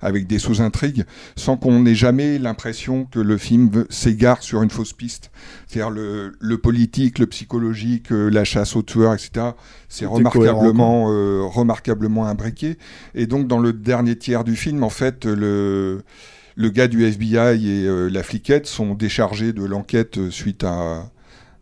avec 0.00 0.26
des 0.26 0.38
sous-intrigues, 0.38 1.04
sans 1.36 1.56
qu'on 1.56 1.80
n'ait 1.80 1.94
jamais 1.94 2.38
l'impression 2.38 3.06
que 3.06 3.20
le 3.20 3.38
film 3.38 3.70
s'égare 3.88 4.42
sur 4.42 4.62
une 4.62 4.70
fausse 4.70 4.92
piste. 4.92 5.30
C'est-à-dire 5.66 5.90
le, 5.90 6.32
le 6.38 6.58
politique, 6.58 7.18
le 7.18 7.26
psychologique, 7.26 8.08
la 8.10 8.44
chasse 8.44 8.76
aux 8.76 8.82
tueurs, 8.82 9.14
etc. 9.14 9.52
C'est 9.88 10.06
remarquablement, 10.06 11.06
remarquablement 11.48 12.26
imbriqué. 12.26 12.76
Et 13.14 13.26
donc 13.26 13.46
dans 13.46 13.58
le 13.58 13.72
dernier 13.72 14.16
tiers 14.16 14.44
du 14.44 14.56
film, 14.56 14.82
en 14.82 14.90
fait, 14.90 15.24
le 15.24 16.02
le 16.56 16.68
gars 16.68 16.88
du 16.88 17.04
FBI 17.04 17.68
et 17.68 17.86
euh, 17.86 18.08
la 18.08 18.22
fliquette 18.22 18.66
sont 18.66 18.94
déchargés 18.94 19.52
de 19.52 19.64
l'enquête 19.64 20.30
suite 20.30 20.64
à 20.64 21.10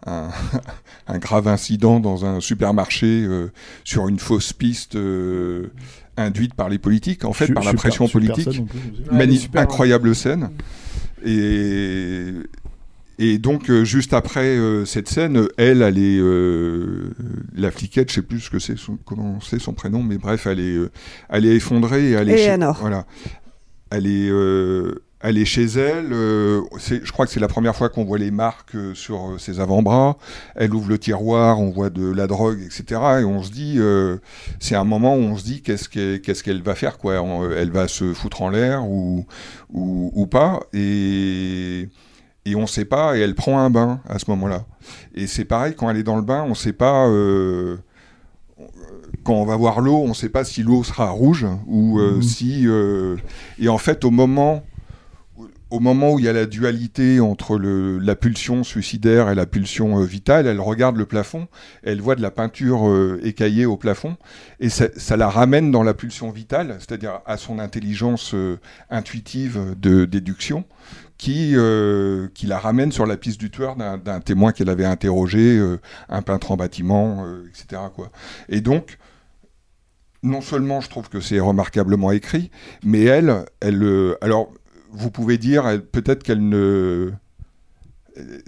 un, 0.06 0.28
un 1.06 1.18
grave 1.18 1.48
incident 1.48 2.00
dans 2.00 2.24
un 2.24 2.40
supermarché 2.40 3.06
euh, 3.24 3.48
sur 3.84 4.08
une 4.08 4.18
fausse 4.18 4.52
piste 4.52 4.96
euh, 4.96 5.68
induite 6.16 6.54
par 6.54 6.68
les 6.68 6.78
politiques, 6.78 7.24
en 7.24 7.32
fait, 7.32 7.46
Su- 7.46 7.54
par 7.54 7.64
la 7.64 7.72
pression 7.74 8.06
politique. 8.08 8.48
plus, 8.66 9.48
incroyable 9.54 10.14
scène. 10.14 10.50
Et, 11.24 12.32
et 13.18 13.38
donc, 13.38 13.70
euh, 13.70 13.84
juste 13.84 14.12
après 14.12 14.56
euh, 14.56 14.84
cette 14.84 15.08
scène, 15.08 15.46
elle, 15.56 15.82
elle 15.82 15.98
est 15.98 16.18
euh, 16.18 17.10
la 17.54 17.70
fliquette, 17.70 18.08
je 18.10 18.16
sais 18.16 18.22
plus 18.22 18.40
ce 18.40 18.50
que 18.50 18.58
c'est, 18.58 18.76
son- 18.78 18.98
comment 19.04 19.38
c'est 19.40 19.60
son 19.60 19.72
prénom, 19.72 20.02
mais 20.02 20.18
bref, 20.18 20.46
elle 20.46 20.60
est, 20.60 20.76
euh, 20.76 20.90
elle 21.28 21.46
est 21.46 21.54
effondrée. 21.56 22.10
Et 22.10 22.12
elle 22.12 22.28
est 22.30 22.36
chez- 22.36 22.44
Eleanor. 22.44 22.76
voilà. 22.80 23.06
Elle 23.90 24.06
est, 24.06 24.28
euh, 24.30 25.02
elle 25.22 25.38
est 25.38 25.44
chez 25.44 25.64
elle. 25.64 26.12
euh, 26.12 26.62
je 26.88 27.12
crois 27.12 27.26
que 27.26 27.32
c'est 27.32 27.40
la 27.40 27.48
première 27.48 27.76
fois 27.76 27.88
qu'on 27.88 28.04
voit 28.04 28.18
les 28.18 28.30
marques 28.30 28.74
euh, 28.74 28.94
sur 28.94 29.30
euh, 29.34 29.38
ses 29.38 29.60
avant-bras. 29.60 30.16
Elle 30.56 30.74
ouvre 30.74 30.88
le 30.88 30.98
tiroir, 30.98 31.60
on 31.60 31.70
voit 31.70 31.90
de 31.90 32.10
la 32.10 32.26
drogue, 32.26 32.60
etc. 32.60 33.00
Et 33.20 33.24
on 33.24 33.42
se 33.42 33.50
dit, 33.50 33.76
euh, 33.78 34.16
c'est 34.60 34.74
un 34.74 34.84
moment 34.84 35.14
où 35.14 35.20
on 35.20 35.36
se 35.36 35.44
dit 35.44 35.62
qu'est-ce 35.62 35.88
qu'elle 36.42 36.62
va 36.62 36.74
faire, 36.74 36.98
quoi. 36.98 37.14
Elle 37.56 37.70
va 37.70 37.88
se 37.88 38.12
foutre 38.14 38.42
en 38.42 38.50
l'air 38.50 38.84
ou, 38.88 39.24
ou, 39.72 40.10
ou 40.14 40.26
pas. 40.26 40.60
Et, 40.72 41.88
et 42.44 42.56
on 42.56 42.66
sait 42.66 42.84
pas. 42.84 43.16
Et 43.16 43.20
elle 43.20 43.34
prend 43.34 43.58
un 43.60 43.70
bain 43.70 44.00
à 44.08 44.18
ce 44.18 44.24
moment-là. 44.30 44.64
Et 45.14 45.26
c'est 45.26 45.44
pareil, 45.44 45.74
quand 45.76 45.88
elle 45.88 45.96
est 45.98 46.02
dans 46.02 46.16
le 46.16 46.22
bain, 46.22 46.44
on 46.48 46.54
sait 46.54 46.72
pas. 46.72 47.06
euh, 47.08 47.76
quand 49.24 49.34
on 49.34 49.44
va 49.44 49.56
voir 49.56 49.80
l'eau, 49.80 49.96
on 49.98 50.08
ne 50.08 50.14
sait 50.14 50.28
pas 50.28 50.42
si 50.44 50.62
l'eau 50.64 50.82
sera 50.82 51.10
rouge 51.10 51.46
ou 51.66 52.00
euh, 52.00 52.16
Mhm. 52.16 52.22
si. 52.22 52.62
euh, 52.66 53.16
Et 53.60 53.68
en 53.68 53.78
fait, 53.78 54.04
au 54.04 54.10
moment, 54.10 54.64
au 55.72 55.80
moment 55.80 56.12
où 56.12 56.18
il 56.18 56.26
y 56.26 56.28
a 56.28 56.34
la 56.34 56.44
dualité 56.44 57.18
entre 57.18 57.56
le, 57.56 57.98
la 57.98 58.14
pulsion 58.14 58.62
suicidaire 58.62 59.30
et 59.30 59.34
la 59.34 59.46
pulsion 59.46 60.00
euh, 60.00 60.04
vitale, 60.04 60.46
elle 60.46 60.60
regarde 60.60 60.98
le 60.98 61.06
plafond, 61.06 61.48
elle 61.82 62.02
voit 62.02 62.14
de 62.14 62.20
la 62.20 62.30
peinture 62.30 62.86
euh, 62.86 63.18
écaillée 63.24 63.64
au 63.64 63.78
plafond, 63.78 64.18
et 64.60 64.68
ça, 64.68 64.88
ça 64.98 65.16
la 65.16 65.30
ramène 65.30 65.70
dans 65.70 65.82
la 65.82 65.94
pulsion 65.94 66.30
vitale, 66.30 66.76
c'est-à-dire 66.78 67.20
à 67.24 67.38
son 67.38 67.58
intelligence 67.58 68.34
euh, 68.34 68.58
intuitive 68.90 69.74
de 69.80 70.04
déduction, 70.04 70.64
qui, 71.16 71.54
qui 72.34 72.46
la 72.46 72.58
ramène 72.58 72.90
sur 72.90 73.06
la 73.06 73.16
piste 73.16 73.38
du 73.38 73.48
tueur 73.48 73.76
d'un 73.76 74.20
témoin 74.20 74.50
qu'elle 74.50 74.68
avait 74.68 74.84
interrogé, 74.84 75.76
un 76.08 76.20
peintre 76.20 76.50
en 76.50 76.56
bâtiment, 76.56 77.24
etc. 77.48 77.80
Quoi. 77.94 78.10
Et 78.48 78.60
donc, 78.60 78.98
non 80.24 80.40
seulement 80.40 80.80
je 80.80 80.90
trouve 80.90 81.08
que 81.08 81.20
c'est 81.20 81.38
remarquablement 81.38 82.10
écrit, 82.10 82.50
mais 82.82 83.04
elle, 83.04 83.44
elle, 83.60 84.16
alors 84.20 84.52
vous 84.92 85.10
pouvez 85.10 85.38
dire 85.38 85.66
elle- 85.66 85.84
peut-être 85.84 86.22
qu'elle 86.22 86.48
ne, 86.48 87.10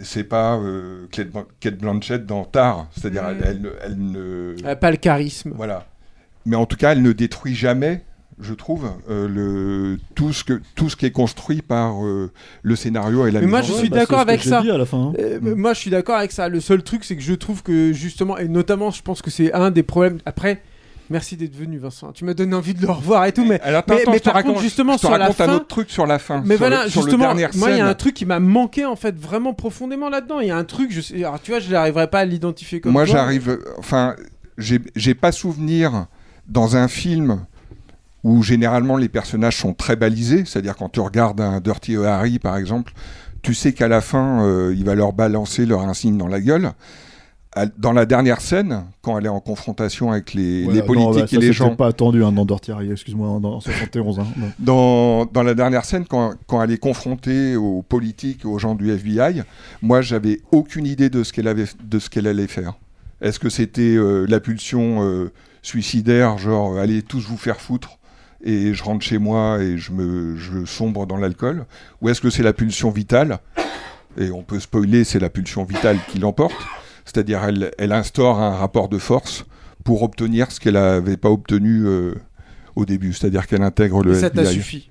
c'est 0.02 0.24
pas 0.24 0.56
euh, 0.58 1.06
Kate 1.10 1.30
Blan- 1.30 1.46
Kate 1.60 1.78
Blanchett 1.78 2.26
dans 2.26 2.44
Tar, 2.44 2.86
c'est-à-dire 2.96 3.22
Mm. 3.22 3.26
elle, 3.28 3.44
elle, 3.46 3.60
ne- 3.60 3.72
elle 3.82 3.96
ne, 4.12 4.56
Elle 4.60 4.68
a 4.68 4.76
pas 4.76 4.90
le 4.90 4.96
charisme. 4.98 5.52
voilà. 5.54 5.86
Mais 6.46 6.56
en 6.56 6.66
tout 6.66 6.76
cas, 6.76 6.92
elle 6.92 7.00
ne 7.02 7.12
détruit 7.12 7.54
jamais, 7.54 8.04
je 8.38 8.52
trouve, 8.52 8.90
euh, 9.08 9.26
le, 9.28 9.98
tout, 10.14 10.34
ce 10.34 10.44
que, 10.44 10.60
tout 10.74 10.90
ce 10.90 10.96
qui 10.96 11.06
est 11.06 11.10
construit 11.10 11.62
par 11.62 12.04
euh, 12.04 12.30
le 12.62 12.76
scénario 12.76 13.26
et 13.26 13.30
la 13.30 13.40
Mais 13.40 13.46
mise 13.46 13.50
moi, 13.50 13.60
en 13.60 13.62
je 13.62 13.68
scène. 13.68 13.78
suis 13.78 13.88
bah, 13.88 13.96
d'accord 14.00 14.18
c'est 14.18 14.22
ce 14.22 14.26
que 14.26 14.30
avec 14.32 14.42
ça. 14.44 14.60
dit 14.62 14.70
à 14.70 14.76
la 14.76 14.84
fin, 14.84 14.98
hein. 14.98 15.12
Euh, 15.18 15.56
Moi, 15.56 15.72
je 15.72 15.78
suis 15.78 15.90
d'accord 15.90 16.16
avec 16.16 16.32
ça. 16.32 16.50
Le 16.50 16.60
seul 16.60 16.82
truc, 16.82 17.04
c'est 17.04 17.16
que 17.16 17.22
je 17.22 17.32
trouve 17.32 17.62
que 17.62 17.92
justement, 17.94 18.36
et 18.36 18.48
notamment, 18.48 18.90
je 18.90 19.00
pense 19.00 19.22
que 19.22 19.30
c'est 19.30 19.52
un 19.54 19.70
des 19.70 19.82
problèmes. 19.82 20.18
Après, 20.26 20.60
merci 21.10 21.36
d'être 21.36 21.54
venu, 21.56 21.78
Vincent. 21.78 22.12
Tu 22.12 22.24
m'as 22.24 22.34
donné 22.34 22.54
envie 22.54 22.74
de 22.74 22.82
le 22.82 22.90
revoir 22.90 23.24
et 23.26 23.32
tout, 23.32 23.44
mais, 23.44 23.60
Alors, 23.62 23.82
mais, 23.88 24.20
par 24.20 24.34
raconte- 24.34 24.52
contre, 24.52 24.62
justement, 24.62 24.92
je 24.94 24.98
te 24.98 25.06
sur 25.06 25.10
la 25.10 25.18
raconte 25.26 25.40
un 25.40 25.46
fin. 25.46 25.54
autre 25.56 25.66
truc 25.66 25.90
sur 25.90 26.06
la 26.06 26.18
fin. 26.18 26.42
Mais 26.44 26.56
sur 26.56 26.66
voilà, 26.66 26.84
le- 26.84 26.90
justement, 26.90 27.34
moi, 27.54 27.70
il 27.70 27.76
y 27.78 27.80
a 27.80 27.86
un 27.86 27.94
truc 27.94 28.14
qui 28.14 28.26
m'a 28.26 28.40
manqué 28.40 28.84
en 28.84 28.96
fait 28.96 29.16
vraiment 29.18 29.54
profondément 29.54 30.08
là-dedans. 30.08 30.40
Il 30.40 30.48
y 30.48 30.50
a 30.50 30.56
un 30.56 30.64
truc, 30.64 30.90
je 30.92 31.00
sais, 31.00 31.16
alors 31.24 31.40
tu 31.40 31.50
vois, 31.50 31.60
je 31.60 31.70
n'arriverai 31.70 32.08
pas 32.08 32.20
à 32.20 32.24
l'identifier 32.24 32.80
comme 32.80 32.92
Moi, 32.92 33.04
j'arrive. 33.04 33.58
Enfin, 33.78 34.16
j'ai 34.58 34.80
j'ai 34.96 35.14
pas 35.14 35.32
souvenir 35.32 36.06
dans 36.48 36.76
un 36.76 36.88
film 36.88 37.44
où 38.22 38.42
généralement 38.42 38.96
les 38.96 39.08
personnages 39.08 39.56
sont 39.56 39.74
très 39.74 39.96
balisés, 39.96 40.44
c'est-à-dire 40.46 40.76
quand 40.76 40.88
tu 40.90 41.00
regardes 41.00 41.40
un 41.40 41.60
Dirty 41.60 41.96
Harry 41.96 42.38
par 42.38 42.56
exemple, 42.56 42.92
tu 43.42 43.52
sais 43.52 43.72
qu'à 43.74 43.88
la 43.88 44.00
fin 44.00 44.42
euh, 44.46 44.74
il 44.74 44.84
va 44.84 44.94
leur 44.94 45.12
balancer 45.12 45.66
leur 45.66 45.80
insigne 45.82 46.16
dans 46.16 46.28
la 46.28 46.40
gueule. 46.40 46.72
Dans 47.78 47.92
la 47.92 48.04
dernière 48.04 48.40
scène, 48.40 48.84
quand 49.00 49.18
elle 49.18 49.26
est 49.26 49.30
en 49.30 49.38
confrontation 49.40 50.10
avec 50.10 50.34
les, 50.34 50.64
Ouais, 50.64 50.72
les 50.74 50.80
non, 50.80 50.86
politiques 50.86 51.20
bah, 51.22 51.26
ça, 51.28 51.36
et 51.36 51.40
les 51.40 51.52
gens, 51.52 51.76
pas 51.76 51.86
attendu 51.86 52.24
hein, 52.24 52.32
dans 52.32 52.44
Dirty 52.44 52.72
Harry, 52.72 52.90
excuse-moi, 52.90 53.28
en- 53.28 53.44
en 53.44 53.60
71. 53.60 54.18
hein. 54.18 54.26
Non. 54.36 54.46
dans, 54.58 55.24
dans 55.26 55.42
la 55.44 55.54
dernière 55.54 55.84
scène, 55.84 56.04
quand, 56.04 56.34
quand 56.46 56.62
elle 56.62 56.72
est 56.72 56.78
confrontée 56.78 57.54
aux 57.56 57.82
politiques, 57.82 58.44
aux 58.44 58.58
gens 58.58 58.74
du 58.74 58.90
FBI, 58.90 59.42
moi, 59.82 60.00
j'avais 60.02 60.40
aucune 60.50 60.86
idée 60.86 61.10
de 61.10 61.22
ce 61.22 61.32
qu'elle 61.32 61.46
avait, 61.48 61.66
de 61.84 61.98
ce 62.00 62.10
qu'elle 62.10 62.26
allait 62.26 62.48
faire. 62.48 62.74
Est-ce 63.20 63.38
que 63.38 63.48
c'était 63.48 63.82
euh, 63.96 64.26
la 64.28 64.40
pulsion 64.40 65.02
euh, 65.04 65.30
suicidaire, 65.62 66.36
genre 66.38 66.78
allez 66.78 67.02
tous 67.02 67.26
vous 67.26 67.36
faire 67.38 67.60
foutre 67.60 67.98
et 68.44 68.74
je 68.74 68.82
rentre 68.84 69.02
chez 69.02 69.16
moi 69.16 69.58
et 69.62 69.78
je 69.78 69.92
me 69.92 70.36
je 70.36 70.66
sombre 70.66 71.06
dans 71.06 71.16
l'alcool, 71.16 71.64
ou 72.02 72.10
est-ce 72.10 72.20
que 72.20 72.28
c'est 72.28 72.42
la 72.42 72.52
pulsion 72.52 72.90
vitale? 72.90 73.38
Et 74.18 74.30
on 74.30 74.42
peut 74.42 74.60
spoiler, 74.60 75.04
c'est 75.04 75.18
la 75.18 75.30
pulsion 75.30 75.64
vitale 75.64 75.96
qui 76.08 76.18
l'emporte, 76.18 76.54
c'est-à-dire 77.04 77.42
elle, 77.44 77.70
elle 77.78 77.92
instaure 77.92 78.38
un 78.38 78.54
rapport 78.56 78.88
de 78.88 78.98
force 78.98 79.44
pour 79.84 80.02
obtenir 80.02 80.50
ce 80.50 80.60
qu'elle 80.60 80.74
n'avait 80.74 81.16
pas 81.16 81.30
obtenu 81.30 81.82
euh, 81.84 82.14
au 82.76 82.84
début, 82.84 83.12
c'est-à-dire 83.12 83.46
qu'elle 83.46 83.62
intègre 83.62 84.02
le 84.02 84.12
Et 84.12 84.20
ça 84.20 84.30
t'a 84.30 84.44
suffi? 84.44 84.88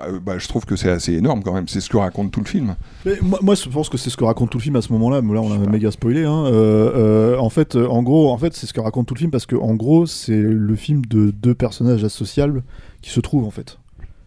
Euh, 0.00 0.20
bah, 0.20 0.38
je 0.38 0.46
trouve 0.46 0.64
que 0.64 0.76
c'est 0.76 0.90
assez 0.90 1.14
énorme 1.14 1.42
quand 1.42 1.52
même. 1.52 1.68
C'est 1.68 1.80
ce 1.80 1.88
que 1.88 1.96
raconte 1.96 2.30
tout 2.30 2.40
le 2.40 2.46
film. 2.46 2.76
Mais 3.04 3.14
moi, 3.20 3.38
moi, 3.42 3.54
je 3.54 3.68
pense 3.68 3.88
que 3.88 3.98
c'est 3.98 4.10
ce 4.10 4.16
que 4.16 4.24
raconte 4.24 4.50
tout 4.50 4.58
le 4.58 4.62
film 4.62 4.76
à 4.76 4.82
ce 4.82 4.92
moment-là. 4.92 5.22
Mais 5.22 5.34
là, 5.34 5.40
on 5.40 5.52
a 5.52 5.58
méga 5.58 5.90
spoilé. 5.90 6.24
Hein. 6.24 6.46
Euh, 6.46 7.32
euh, 7.34 7.38
en 7.38 7.50
fait, 7.50 7.76
en 7.76 8.02
gros, 8.02 8.30
en 8.30 8.38
fait, 8.38 8.54
c'est 8.54 8.66
ce 8.66 8.72
que 8.72 8.80
raconte 8.80 9.06
tout 9.06 9.14
le 9.14 9.18
film 9.18 9.30
parce 9.30 9.46
que, 9.46 9.56
en 9.56 9.74
gros, 9.74 10.06
c'est 10.06 10.36
le 10.36 10.76
film 10.76 11.04
de 11.06 11.30
deux 11.30 11.54
personnages 11.54 12.04
associables 12.04 12.62
qui 13.02 13.10
se 13.10 13.20
trouvent 13.20 13.44
en 13.44 13.50
fait, 13.50 13.78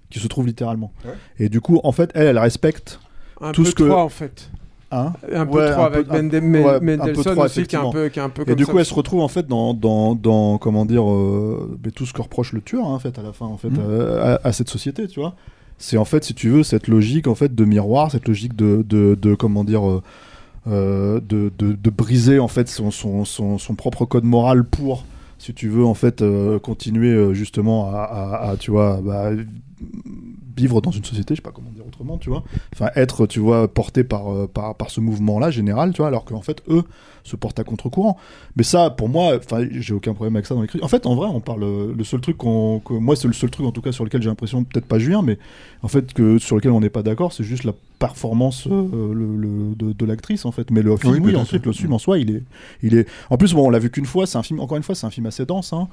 qui 0.09 0.19
se 0.19 0.27
trouvent 0.27 0.47
littéralement. 0.47 0.91
Ouais. 1.05 1.13
Et 1.39 1.49
du 1.49 1.61
coup, 1.61 1.79
en 1.83 1.91
fait, 1.91 2.11
elle, 2.15 2.27
elle 2.27 2.39
respecte 2.39 2.99
Un 3.39 3.51
tout 3.51 3.63
peu 3.63 3.69
ce 3.69 3.75
que. 3.75 3.83
trois 3.83 4.03
en 4.03 4.09
fait. 4.09 4.49
Hein 4.93 5.13
Un 5.33 5.45
peu 5.45 5.59
Ouais, 5.59 5.71
trop 5.71 5.81
un 5.83 5.85
avec 5.85 6.07
peu- 6.07 6.15
un- 6.15 6.21
Mende- 6.23 6.33
ouais, 6.33 6.69
un 6.75 6.79
Mendelssohn 6.81 7.33
trop, 7.35 7.43
aussi 7.45 7.63
qui 7.63 7.75
est 7.75 7.79
un 7.79 7.89
peu, 7.91 8.09
qui 8.09 8.19
est 8.19 8.21
un 8.21 8.29
peu 8.29 8.41
Et 8.41 8.45
comme 8.45 8.55
du 8.55 8.65
ça 8.65 8.71
coup, 8.71 8.79
elle 8.79 8.85
se 8.85 8.93
retrouve 8.93 9.21
en 9.21 9.27
fait 9.29 9.47
dans, 9.47 9.73
dans, 9.73 10.15
dans 10.15 10.57
comment 10.57 10.85
dire, 10.85 11.09
euh, 11.09 11.79
mais 11.83 11.91
tout 11.91 12.05
ce 12.05 12.11
que 12.13 12.21
reproche 12.21 12.51
le 12.51 12.61
tueur 12.61 12.85
hein, 12.85 12.93
en 12.95 12.99
fait 12.99 13.17
à 13.17 13.21
la 13.21 13.31
fin 13.31 13.45
en 13.45 13.55
fait 13.57 13.69
Mhm. 13.69 13.79
euh, 13.79 14.37
à, 14.43 14.47
à 14.47 14.51
cette 14.51 14.69
société, 14.69 15.07
tu 15.07 15.19
vois. 15.21 15.33
C'est 15.77 15.97
en 15.97 16.05
fait, 16.05 16.23
si 16.25 16.33
tu 16.33 16.49
veux, 16.49 16.63
cette 16.63 16.87
logique 16.89 17.27
en 17.27 17.35
fait 17.35 17.55
de 17.55 17.65
miroir, 17.65 18.11
cette 18.11 18.27
logique 18.27 18.55
de, 18.55 18.85
de, 18.87 19.17
de 19.19 19.33
comment 19.33 19.63
dire, 19.63 19.89
euh, 19.89 20.03
euh, 20.67 21.19
de, 21.27 21.51
de, 21.57 21.71
de 21.73 21.89
briser 21.89 22.39
en 22.39 22.47
fait 22.49 22.67
son, 22.67 22.91
son, 22.91 23.23
son, 23.25 23.57
son 23.57 23.75
propre 23.75 24.05
code 24.05 24.25
moral 24.25 24.63
pour, 24.65 25.05
si 25.39 25.53
tu 25.53 25.69
veux, 25.69 25.85
en 25.85 25.93
fait, 25.95 26.21
euh, 26.21 26.59
continuer 26.59 27.09
euh, 27.13 27.33
justement 27.33 27.89
à, 27.95 28.01
à- 28.01 28.49
à, 28.51 28.57
tu 28.57 28.69
vois, 28.71 28.99
bah, 29.03 29.31
vivre 30.55 30.81
dans 30.81 30.91
une 30.91 31.03
société, 31.03 31.33
je 31.33 31.39
sais 31.39 31.41
pas 31.43 31.51
comment 31.51 31.71
dire 31.71 31.80
tu 32.17 32.29
vois. 32.29 32.43
Enfin, 32.73 32.89
être, 32.95 33.25
tu 33.27 33.39
vois, 33.39 33.67
porté 33.67 34.03
par, 34.03 34.31
euh, 34.33 34.47
par, 34.47 34.75
par 34.75 34.89
ce 34.89 34.99
mouvement-là 34.99 35.51
général, 35.51 35.93
tu 35.93 35.97
vois, 35.97 36.07
alors 36.07 36.25
qu'en 36.25 36.41
fait, 36.41 36.61
eux 36.69 36.83
se 37.23 37.35
portent 37.35 37.59
à 37.59 37.63
contre-courant. 37.63 38.17
Mais 38.55 38.63
ça, 38.63 38.89
pour 38.89 39.09
moi, 39.09 39.37
enfin, 39.37 39.65
j'ai 39.71 39.93
aucun 39.93 40.13
problème 40.13 40.35
avec 40.35 40.45
ça 40.45 40.55
dans 40.55 40.61
l'écrit. 40.61 40.79
En 40.81 40.87
fait, 40.87 41.05
en 41.05 41.15
vrai, 41.15 41.27
on 41.31 41.39
parle. 41.39 41.63
euh, 41.63 41.93
Le 41.97 42.03
seul 42.03 42.21
truc 42.21 42.37
qu'on. 42.37 42.79
que- 42.83 42.93
moi, 42.93 43.15
c'est 43.15 43.27
le 43.27 43.33
seul 43.33 43.49
truc, 43.49 43.65
en 43.65 43.71
tout 43.71 43.81
cas, 43.81 43.91
sur 43.91 44.03
lequel 44.03 44.21
j'ai 44.21 44.29
l'impression, 44.29 44.63
peut-être 44.63 44.85
pas 44.85 44.99
Julien, 44.99 45.21
mais 45.21 45.37
en 45.83 45.87
fait, 45.87 46.13
que 46.13 46.37
sur 46.39 46.55
lequel 46.55 46.71
on 46.71 46.79
n'est 46.79 46.89
pas 46.89 47.03
d'accord, 47.03 47.33
c'est 47.33 47.43
juste 47.43 47.63
la 47.63 47.73
performance 47.99 48.67
euh, 48.67 49.13
le- 49.13 49.35
le- 49.37 49.75
de, 49.75 49.93
de 49.93 50.05
l'actrice, 50.05 50.45
en 50.45 50.51
fait. 50.51 50.71
Mais 50.71 50.81
le 50.81 50.95
film, 50.97 51.13
Oui, 51.13 51.19
oui, 51.23 51.35
ensuite, 51.35 51.65
le 51.65 51.71
film 51.71 51.93
en 51.93 51.99
soi, 51.99 52.17
il 52.17 52.31
est. 52.31 52.43
Il 52.81 52.95
est... 52.95 53.07
En 53.29 53.37
plus, 53.37 53.53
bon, 53.53 53.67
on 53.67 53.69
l'a 53.69 53.77
vu 53.79 53.91
qu'une 53.91 54.05
fois, 54.07 54.25
c'est 54.25 54.37
un 54.39 54.43
film, 54.43 54.59
encore 54.59 54.77
une 54.77 54.83
fois, 54.83 54.95
c'est 54.95 55.05
un 55.05 55.11
film 55.11 55.27
assez 55.27 55.45
dense, 55.45 55.71
hein. 55.73 55.87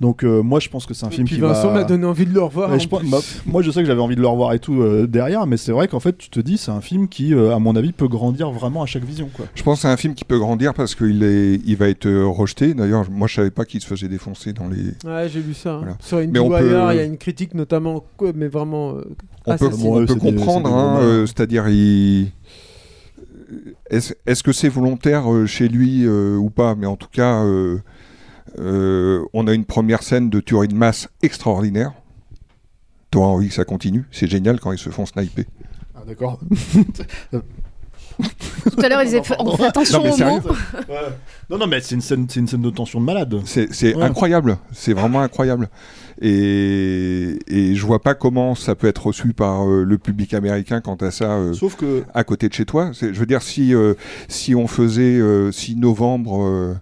Donc, 0.00 0.24
euh, 0.24 0.42
moi, 0.42 0.60
je 0.60 0.68
pense 0.68 0.84
que 0.86 0.92
c'est 0.92 1.06
un 1.06 1.08
Et 1.08 1.12
film 1.14 1.26
puis 1.26 1.36
qui 1.36 1.40
Vincent 1.40 1.68
va- 1.68 1.74
m'a 1.74 1.84
donné 1.84 2.04
envie 2.04 2.26
de 2.26 2.34
le 2.34 2.42
revoir. 2.42 2.68
Ouais, 2.68 2.76
en 2.76 2.78
je 2.78 2.88
pense- 2.88 3.00
plus. 3.00 3.10
bah, 3.10 3.18
moi, 3.46 3.62
je 3.62 3.70
sais 3.70 3.80
que 3.80 3.86
j'avais 3.86 4.00
envie 4.02 4.16
de 4.16 4.20
le 4.20 4.26
revoir 4.26 4.52
et 4.52 4.58
tout 4.58 4.82
euh, 4.82 5.06
derrière, 5.06 5.46
mais 5.46 5.56
c'est 5.56 5.72
vrai 5.72 5.88
qu'en 5.88 6.00
fait, 6.00 6.18
tu 6.18 6.28
te 6.28 6.40
dis, 6.40 6.58
c'est 6.58 6.70
un 6.72 6.80
film 6.80 7.08
qui, 7.08 7.32
euh, 7.32 7.54
à 7.54 7.58
mon 7.58 7.76
avis, 7.76 7.92
peut 7.92 8.08
grandir 8.08 8.50
vraiment 8.50 8.82
à 8.82 8.86
chaque 8.86 9.04
vision, 9.04 9.30
quoi. 9.32 9.46
Je 9.54 9.62
pense 9.62 9.78
que 9.78 9.82
c'est 9.82 9.88
un 9.88 9.96
film 9.96 10.14
qui 10.14 10.24
peut 10.24 10.38
grandir 10.38 10.73
parce 10.74 10.94
qu'il 10.94 11.22
est, 11.22 11.54
il 11.64 11.76
va 11.76 11.88
être 11.88 12.06
euh, 12.06 12.26
rejeté. 12.26 12.74
D'ailleurs, 12.74 13.10
moi, 13.10 13.26
je 13.28 13.34
savais 13.36 13.50
pas 13.50 13.64
qu'il 13.64 13.80
se 13.80 13.86
faisait 13.86 14.08
défoncer 14.08 14.52
dans 14.52 14.68
les. 14.68 14.92
Ouais, 15.04 15.28
j'ai 15.28 15.40
lu 15.42 15.54
ça. 15.54 15.74
hein. 15.74 15.78
Voilà. 15.80 15.96
Sur 16.00 16.18
IndieWire, 16.18 16.58
peut- 16.58 16.92
il 16.94 16.96
y 16.96 17.00
a 17.00 17.04
une 17.04 17.18
critique 17.18 17.54
notamment, 17.54 18.04
mais 18.34 18.48
vraiment. 18.48 18.96
euh, 18.96 19.02
On 19.46 19.56
peut. 19.56 19.68
Bon, 19.70 20.02
on 20.02 20.06
comprendre, 20.18 20.74
hein, 20.74 20.98
euh, 21.00 21.26
c'est-à-dire, 21.26 21.68
il... 21.68 22.32
est-ce 23.90 24.42
que 24.42 24.52
c'est 24.52 24.68
volontaire 24.68 25.32
euh, 25.32 25.46
chez 25.46 25.68
lui 25.68 26.04
euh, 26.06 26.36
ou 26.36 26.50
pas? 26.50 26.74
Mais 26.74 26.86
en 26.86 26.96
tout 26.96 27.08
cas, 27.12 27.42
euh, 27.44 27.78
euh, 28.58 29.22
on 29.32 29.46
a 29.46 29.54
une 29.54 29.64
première 29.64 30.02
scène 30.02 30.30
de 30.30 30.40
tuerie 30.40 30.68
de 30.68 30.74
masse 30.74 31.08
extraordinaire. 31.22 31.92
Toi, 33.10 33.26
envie 33.26 33.48
que 33.48 33.54
ça 33.54 33.64
continue. 33.64 34.04
C'est 34.10 34.26
génial 34.28 34.58
quand 34.60 34.72
ils 34.72 34.78
se 34.78 34.90
font 34.90 35.06
sniper. 35.06 35.44
Ah, 35.94 36.02
d'accord. 36.06 36.40
Tout 38.70 38.80
à 38.82 38.88
l'heure, 38.88 39.02
ils 39.02 39.06
disaient 39.06 39.22
on 39.38 39.56
fait 39.56 39.66
attention 39.66 39.98
Non, 39.98 40.04
mais 40.04 40.10
aux 40.12 40.16
sérieux. 40.16 40.40
mots. 40.46 40.94
Non, 41.50 41.58
non, 41.58 41.66
mais 41.66 41.80
c'est 41.80 41.94
une 41.94 42.00
scène, 42.00 42.26
c'est 42.28 42.40
une 42.40 42.48
scène 42.48 42.62
de 42.62 42.70
tension 42.70 43.00
de 43.00 43.04
malade. 43.04 43.40
C'est 43.44 43.72
c'est 43.72 43.94
Ouais. 43.94 44.02
incroyable, 44.04 44.56
c'est 44.72 44.92
vraiment 44.94 45.20
incroyable. 45.20 45.68
Et, 46.22 47.38
et 47.48 47.74
je 47.74 47.86
vois 47.86 48.00
pas 48.00 48.14
comment 48.14 48.54
ça 48.54 48.74
peut 48.74 48.86
être 48.86 49.06
reçu 49.06 49.32
par 49.32 49.68
euh, 49.68 49.84
le 49.84 49.98
public 49.98 50.32
américain 50.34 50.80
quant 50.80 50.94
à 50.96 51.10
ça 51.10 51.32
euh, 51.32 51.52
Sauf 51.54 51.76
que. 51.76 52.04
à 52.14 52.24
côté 52.24 52.48
de 52.48 52.54
chez 52.54 52.64
toi. 52.64 52.90
C'est- 52.94 53.12
Je 53.12 53.18
veux 53.20 53.26
dire, 53.26 53.42
si, 53.42 53.74
euh, 53.74 53.94
si 54.28 54.54
on 54.54 54.66
faisait, 54.66 55.02
euh, 55.18 55.50
si 55.52 55.76
novembre, 55.76 56.42
euh, 56.44 56.74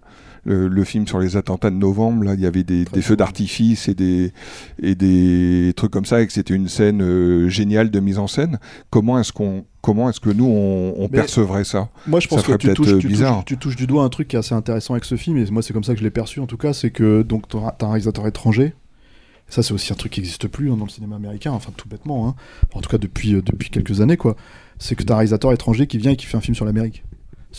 le, 0.45 0.67
le 0.67 0.83
film 0.83 1.07
sur 1.07 1.19
les 1.19 1.37
attentats 1.37 1.69
de 1.69 1.75
novembre, 1.75 2.23
là, 2.23 2.33
il 2.33 2.39
y 2.39 2.45
avait 2.45 2.63
des, 2.63 2.85
des 2.85 3.01
feux 3.01 3.15
d'artifice 3.15 3.87
et 3.87 3.93
des, 3.93 4.33
et 4.81 4.95
des 4.95 5.73
trucs 5.75 5.91
comme 5.91 6.05
ça, 6.05 6.21
et 6.21 6.27
que 6.27 6.33
c'était 6.33 6.53
une 6.53 6.67
scène 6.67 7.01
euh, 7.01 7.49
géniale 7.49 7.91
de 7.91 7.99
mise 7.99 8.19
en 8.19 8.27
scène, 8.27 8.59
comment 8.89 9.19
est-ce 9.19 9.31
qu'on 9.31 9.65
comment 9.81 10.09
est-ce 10.09 10.21
que 10.21 10.29
nous 10.29 10.45
on, 10.45 11.09
percevrait 11.09 11.65
ça? 11.65 11.89
Moi, 12.07 12.21
je 12.21 12.27
Ça 12.27 12.35
pense 12.35 12.45
que 12.45 12.53
ferait 12.53 12.57
tu 12.57 12.73
touches, 12.73 12.87
euh, 12.87 12.99
tu, 12.99 13.09
touches, 13.09 13.45
tu 13.45 13.57
touches 13.57 13.75
du 13.75 13.85
doigt 13.85 14.03
un 14.03 14.09
truc 14.09 14.29
qui 14.29 14.37
est 14.37 14.39
assez 14.39 14.55
intéressant 14.55 14.93
avec 14.93 15.05
ce 15.05 15.15
film, 15.15 15.37
et 15.37 15.45
moi, 15.51 15.61
c'est 15.61 15.73
comme 15.73 15.83
ça 15.83 15.93
que 15.93 15.99
je 15.99 16.03
l'ai 16.03 16.11
perçu 16.11 16.39
en 16.39 16.47
tout 16.47 16.57
cas, 16.57 16.73
c'est 16.73 16.91
que 16.91 17.21
donc 17.21 17.47
t'as 17.47 17.71
t'as 17.71 17.87
un 17.87 17.89
réalisateur 17.89 18.27
étranger. 18.27 18.73
Ça, 19.49 19.61
c'est 19.61 19.73
aussi 19.73 19.91
un 19.93 19.95
truc 19.95 20.13
qui 20.13 20.21
n'existe 20.21 20.47
plus 20.47 20.71
hein, 20.71 20.77
dans 20.77 20.85
le 20.85 20.89
cinéma 20.89 21.17
américain, 21.17 21.51
enfin 21.51 21.71
tout 21.75 21.87
bêtement, 21.87 22.27
hein. 22.27 22.35
en 22.73 22.81
tout 22.81 22.89
cas 22.89 22.97
depuis, 22.97 23.35
euh, 23.35 23.41
depuis 23.41 23.69
quelques 23.69 24.01
années, 24.01 24.17
quoi. 24.17 24.35
C'est 24.79 24.95
que 24.95 25.03
t'as 25.03 25.13
un 25.13 25.17
réalisateur 25.17 25.51
étranger 25.53 25.85
qui 25.85 25.97
vient 25.97 26.11
et 26.11 26.15
qui 26.15 26.25
fait 26.25 26.37
un 26.37 26.41
film 26.41 26.55
sur 26.55 26.65
l'Amérique. 26.65 27.03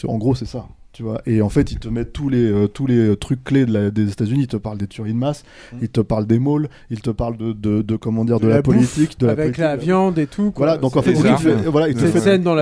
En 0.08 0.18
gros, 0.18 0.34
c'est 0.34 0.46
ça. 0.46 0.66
Tu 0.94 1.02
vois, 1.02 1.20
et 1.26 1.42
en 1.42 1.48
fait, 1.48 1.72
il 1.72 1.80
te 1.80 1.88
met 1.88 2.04
tous 2.04 2.28
les, 2.28 2.44
euh, 2.50 2.68
tous 2.68 2.86
les 2.86 3.16
trucs 3.16 3.42
clés 3.42 3.66
de 3.66 3.72
la- 3.72 3.90
des 3.90 4.12
États-Unis. 4.12 4.42
Il 4.42 4.46
te 4.46 4.56
parle 4.56 4.78
des 4.78 4.86
tueries 4.86 5.12
de 5.12 5.18
masse, 5.18 5.42
il 5.82 5.88
te 5.88 6.00
parle 6.00 6.24
des 6.24 6.38
malls, 6.38 6.68
il 6.88 7.00
te 7.00 7.10
parle 7.10 7.36
de, 7.36 7.52
de, 7.52 7.82
de 7.82 7.96
comment 7.96 8.24
dire, 8.24 8.38
de, 8.38 8.46
la, 8.46 8.62
bouffe, 8.62 8.76
politique, 8.76 9.18
de 9.18 9.26
la 9.26 9.32
avec 9.32 9.44
politique, 9.46 9.60
la 9.64 9.76
de- 9.76 9.82
viande 9.82 10.18
et 10.20 10.28
tout. 10.28 10.52
quoi. 10.52 10.66
Voilà, 10.66 10.76
donc 10.80 10.96
en 10.96 11.02
fait, 11.02 11.10
il 11.10 11.36
fait, 11.36 11.54
voilà, 11.68 11.88
il 11.88 11.96
te 11.96 12.06
fait, 12.06 12.20
scène 12.20 12.42
dans 12.44 12.54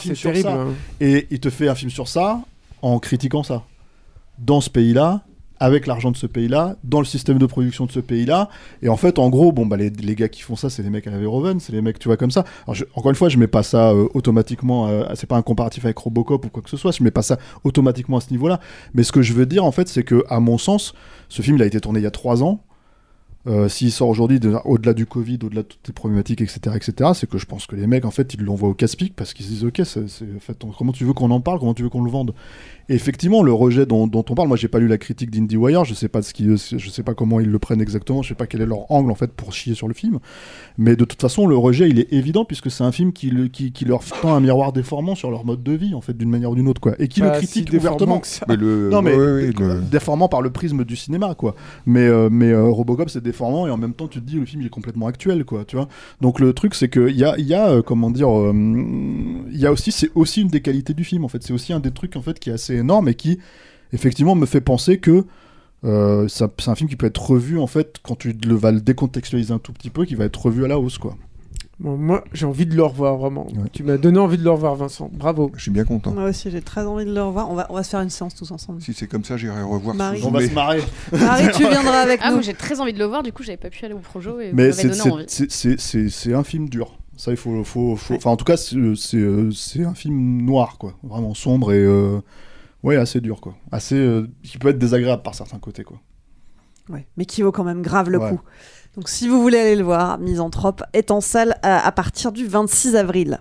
film 0.00 0.14
c'est 0.16 0.20
sur 0.20 0.30
terrible. 0.32 0.48
hein. 0.48 0.66
Et 1.00 1.28
il 1.30 1.38
te 1.38 1.48
fait 1.48 1.68
un 1.68 1.76
film 1.76 1.90
sur 1.92 2.08
ça 2.08 2.40
en 2.82 2.98
critiquant 2.98 3.44
ça. 3.44 3.62
Dans 4.38 4.60
ce 4.60 4.68
pays-là, 4.68 5.22
avec 5.60 5.86
l'argent 5.86 6.10
de 6.10 6.16
ce 6.16 6.26
pays-là, 6.26 6.76
dans 6.84 6.98
le 6.98 7.04
système 7.04 7.38
de 7.38 7.46
production 7.46 7.86
de 7.86 7.92
ce 7.92 8.00
pays-là. 8.00 8.48
Et 8.82 8.88
en 8.88 8.96
fait, 8.96 9.18
en 9.18 9.28
gros, 9.30 9.52
bon, 9.52 9.66
bah, 9.66 9.76
les, 9.76 9.90
gars 9.90 10.28
qui 10.28 10.42
font 10.42 10.56
ça, 10.56 10.70
c'est 10.70 10.82
les 10.82 10.90
mecs 10.90 11.06
à 11.06 11.10
Verhoeven, 11.10 11.60
c'est 11.60 11.72
les 11.72 11.82
mecs, 11.82 11.98
tu 11.98 12.08
vois, 12.08 12.16
comme 12.16 12.30
ça. 12.30 12.44
Encore 12.66 13.10
une 13.10 13.16
fois, 13.16 13.28
je 13.28 13.38
mets 13.38 13.46
pas 13.46 13.62
ça 13.62 13.90
euh, 13.90 14.08
automatiquement, 14.14 14.88
euh, 14.88 15.04
c'est 15.14 15.26
pas 15.26 15.36
un 15.36 15.42
comparatif 15.42 15.84
avec 15.84 15.98
Robocop 15.98 16.44
ou 16.44 16.48
quoi 16.48 16.62
que 16.62 16.70
ce 16.70 16.76
soit, 16.76 16.92
je 16.92 17.02
mets 17.02 17.10
pas 17.10 17.22
ça 17.22 17.38
automatiquement 17.64 18.18
à 18.18 18.20
ce 18.20 18.30
niveau-là. 18.30 18.60
Mais 18.94 19.02
ce 19.02 19.12
que 19.12 19.22
je 19.22 19.32
veux 19.32 19.46
dire, 19.46 19.64
en 19.64 19.72
fait, 19.72 19.88
c'est 19.88 20.02
que, 20.02 20.24
à 20.28 20.40
mon 20.40 20.58
sens, 20.58 20.94
ce 21.28 21.42
film, 21.42 21.56
il 21.56 21.62
a 21.62 21.66
été 21.66 21.80
tourné 21.80 22.00
il 22.00 22.04
y 22.04 22.06
a 22.06 22.10
trois 22.10 22.42
ans. 22.42 22.60
Euh, 23.46 23.68
S'il 23.68 23.92
sort 23.92 24.08
aujourd'hui, 24.08 24.40
de- 24.40 24.54
au-delà 24.64 24.92
du 24.92 25.06
Covid, 25.06 25.38
au-delà 25.44 25.62
de 25.62 25.68
toutes 25.68 25.86
les 25.86 25.92
problématiques, 25.92 26.40
etc., 26.40 26.58
etc., 26.74 27.10
c'est 27.14 27.28
que 27.28 27.38
je 27.38 27.46
pense 27.46 27.66
que 27.66 27.76
les 27.76 27.86
mecs, 27.86 28.04
en 28.04 28.10
fait, 28.10 28.34
ils 28.34 28.42
l'envoient 28.42 28.68
au 28.70 28.74
casse-pique 28.74 29.14
parce 29.14 29.34
qu'ils 29.34 29.46
se 29.46 29.50
disent, 29.50 29.64
ok, 29.64 29.82
c'est, 29.84 30.08
c'est- 30.08 30.24
en 30.36 30.40
fait, 30.40 30.64
on- 30.64 30.70
comment 30.70 30.92
tu 30.92 31.04
veux 31.04 31.12
qu'on 31.12 31.30
en 31.30 31.40
parle, 31.40 31.58
comment 31.60 31.74
tu 31.74 31.82
veux 31.84 31.88
qu'on 31.88 32.02
le 32.02 32.10
vende? 32.10 32.34
Et 32.88 32.94
effectivement, 32.94 33.42
le 33.42 33.52
rejet 33.52 33.84
dont, 33.84 34.06
dont 34.06 34.24
on 34.30 34.34
parle, 34.34 34.46
moi, 34.48 34.56
j'ai 34.56 34.68
pas 34.68 34.78
lu 34.78 34.86
la 34.86 34.96
critique 34.98 35.30
d'IndieWire, 35.30 35.84
je 35.84 35.92
sais 35.94 36.08
pas 36.08 36.22
ce 36.22 36.32
qui, 36.32 36.46
je 36.56 36.88
sais 36.90 37.02
pas 37.02 37.14
comment 37.14 37.40
ils 37.40 37.50
le 37.50 37.58
prennent 37.58 37.80
exactement, 37.80 38.22
je 38.22 38.28
sais 38.28 38.34
pas 38.36 38.46
quel 38.46 38.60
est 38.62 38.66
leur 38.66 38.90
angle 38.92 39.10
en 39.10 39.16
fait 39.16 39.32
pour 39.32 39.52
chier 39.52 39.74
sur 39.74 39.88
le 39.88 39.94
film, 39.94 40.18
mais 40.78 40.94
de 40.94 41.04
toute 41.04 41.20
façon, 41.20 41.46
le 41.48 41.56
rejet, 41.56 41.88
il 41.88 41.98
est 41.98 42.12
évident 42.12 42.44
puisque 42.44 42.70
c'est 42.70 42.84
un 42.84 42.92
film 42.92 43.12
qui, 43.12 43.30
le- 43.30 43.48
qui, 43.48 43.72
qui 43.72 43.84
leur 43.86 44.04
tend 44.04 44.34
un 44.34 44.40
miroir 44.40 44.72
déformant 44.72 45.14
sur 45.16 45.30
leur 45.32 45.44
mode 45.44 45.62
de 45.64 45.72
vie, 45.72 45.94
en 45.94 46.00
fait, 46.00 46.16
d'une 46.16 46.30
manière 46.30 46.50
ou 46.52 46.54
d'une 46.54 46.68
autre, 46.68 46.80
quoi, 46.80 46.94
et 47.00 47.08
qui 47.08 47.20
le 47.22 47.30
critique 47.30 47.70
déformant 47.70 47.96
ouvertement. 47.96 48.20
que 48.20 48.26
ça. 48.28 48.46
Mais 48.48 48.56
le- 48.56 48.88
Non, 48.90 49.02
mais 49.02 49.14
ouais, 49.16 49.32
ouais, 49.32 49.52
dé- 49.52 49.64
le- 49.64 49.80
déformant 49.80 50.28
par 50.28 50.40
le 50.42 50.50
prisme 50.50 50.84
du 50.84 50.94
cinéma, 50.96 51.34
quoi. 51.34 51.56
Mais, 51.86 52.06
euh, 52.06 52.28
mais 52.30 52.50
euh, 52.52 52.66
Robocop, 52.70 53.10
c'est 53.10 53.22
et 53.40 53.70
en 53.70 53.76
même 53.76 53.94
temps, 53.94 54.08
tu 54.08 54.20
te 54.20 54.26
dis, 54.26 54.36
le 54.36 54.44
film 54.44 54.62
il 54.62 54.66
est 54.66 54.70
complètement 54.70 55.06
actuel, 55.06 55.44
quoi, 55.44 55.64
tu 55.64 55.76
vois. 55.76 55.88
Donc 56.20 56.40
le 56.40 56.52
truc, 56.52 56.74
c'est 56.74 56.88
qu'il 56.88 57.16
y 57.16 57.24
a, 57.24 57.36
il 57.38 57.46
y 57.46 57.54
a 57.54 57.68
euh, 57.68 57.82
comment 57.82 58.10
dire, 58.10 58.30
euh, 58.30 58.52
il 58.52 59.58
y 59.58 59.66
a 59.66 59.72
aussi, 59.72 59.92
c'est 59.92 60.10
aussi 60.14 60.42
une 60.42 60.48
des 60.48 60.60
qualités 60.60 60.94
du 60.94 61.04
film, 61.04 61.24
en 61.24 61.28
fait. 61.28 61.42
C'est 61.42 61.52
aussi 61.52 61.72
un 61.72 61.80
des 61.80 61.90
trucs, 61.90 62.16
en 62.16 62.22
fait, 62.22 62.38
qui 62.38 62.50
est 62.50 62.54
assez 62.54 62.74
énorme 62.74 63.08
et 63.08 63.14
qui, 63.14 63.38
effectivement, 63.92 64.34
me 64.34 64.46
fait 64.46 64.60
penser 64.60 64.98
que 64.98 65.24
euh, 65.84 66.26
c'est 66.28 66.68
un 66.68 66.74
film 66.74 66.88
qui 66.88 66.96
peut 66.96 67.06
être 67.06 67.30
revu, 67.30 67.58
en 67.58 67.66
fait, 67.66 67.98
quand 68.02 68.16
tu 68.16 68.32
le, 68.32 68.54
vas 68.54 68.72
le 68.72 68.80
décontextualiser 68.80 69.52
un 69.52 69.58
tout 69.58 69.72
petit 69.72 69.90
peu, 69.90 70.04
qui 70.04 70.14
va 70.14 70.24
être 70.24 70.46
revu 70.46 70.64
à 70.64 70.68
la 70.68 70.78
hausse, 70.78 70.98
quoi. 70.98 71.16
Bon, 71.78 71.96
moi, 71.98 72.24
j'ai 72.32 72.46
envie 72.46 72.64
de 72.64 72.74
le 72.74 72.82
revoir, 72.82 73.16
vraiment. 73.18 73.46
Tu 73.72 73.82
m'as 73.82 73.98
donné 73.98 74.18
envie 74.18 74.38
de 74.38 74.42
le 74.44 74.50
revoir, 74.50 74.74
Vincent. 74.76 75.10
Bravo. 75.12 75.52
Je 75.56 75.62
suis 75.62 75.70
bien 75.70 75.84
content. 75.84 76.12
Moi 76.12 76.24
aussi, 76.30 76.50
j'ai 76.50 76.62
très 76.62 76.86
envie 76.86 77.04
de 77.04 77.12
le 77.14 77.22
revoir. 77.22 77.50
On 77.50 77.54
va, 77.54 77.66
on 77.68 77.74
va 77.74 77.82
se 77.82 77.90
faire 77.90 78.00
une 78.00 78.08
séance 78.08 78.34
tous 78.34 78.50
ensemble. 78.50 78.80
Si 78.80 78.94
c'est 78.94 79.06
comme 79.06 79.24
ça, 79.24 79.36
j'irai 79.36 79.62
revoir. 79.62 79.94
Marie. 79.94 80.22
On 80.24 80.30
va 80.30 80.40
se 80.46 80.54
marrer. 80.54 80.80
Marie, 81.12 81.48
tu 81.54 81.58
viendras 81.68 82.00
avec 82.00 82.20
Ah, 82.22 82.28
nous. 82.28 82.36
moi 82.36 82.42
j'ai 82.42 82.54
très 82.54 82.80
envie 82.80 82.94
de 82.94 82.98
le 82.98 83.04
voir, 83.04 83.22
du 83.22 83.30
coup 83.32 83.42
j'avais 83.42 83.58
pas 83.58 83.68
pu 83.68 83.84
aller 83.84 83.92
au 83.94 83.98
Projo 83.98 84.40
et 84.40 84.52
Mais 84.54 84.72
c'est 84.72 84.86
m'avez 84.88 84.98
donné 84.98 85.02
c'est- 85.02 85.12
envie. 85.12 85.24
c'est- 85.28 85.50
c'est- 85.50 85.78
c'est- 85.80 86.08
c'est 86.08 86.32
un 86.32 86.44
film 86.44 86.68
dur. 86.70 86.96
Ça, 87.18 87.30
il 87.30 87.36
faut. 87.36 87.62
faut, 87.64 87.94
faut- 87.96 88.14
Enfin, 88.14 88.30
en 88.30 88.36
tout 88.36 88.44
cas, 88.46 88.56
c'est 88.56 88.76
c'est, 88.96 89.26
c'est 89.54 89.84
un 89.84 89.94
film 89.94 90.42
noir, 90.42 90.78
quoi. 90.78 90.94
Vraiment 91.02 91.34
sombre 91.34 91.72
et. 91.72 91.78
euh, 91.78 92.20
Ouais, 92.82 92.96
assez 92.96 93.20
dur, 93.20 93.40
quoi. 93.40 93.54
Assez. 93.72 93.96
euh, 93.96 94.28
qui 94.44 94.58
peut 94.58 94.68
être 94.68 94.78
désagréable 94.78 95.22
par 95.22 95.34
certains 95.34 95.58
côtés, 95.58 95.82
quoi. 95.82 95.98
Ouais, 96.88 97.06
mais 97.16 97.24
qui 97.24 97.42
vaut 97.42 97.50
quand 97.52 97.64
même 97.64 97.82
grave 97.82 98.10
le 98.10 98.18
Ouais. 98.18 98.30
coup. 98.30 98.40
Donc 98.96 99.08
si 99.10 99.28
vous 99.28 99.42
voulez 99.42 99.58
aller 99.58 99.76
le 99.76 99.84
voir, 99.84 100.18
Misanthrope 100.18 100.82
est 100.94 101.10
en 101.10 101.20
salle 101.20 101.56
à, 101.62 101.86
à 101.86 101.92
partir 101.92 102.32
du 102.32 102.46
26 102.46 102.96
avril. 102.96 103.38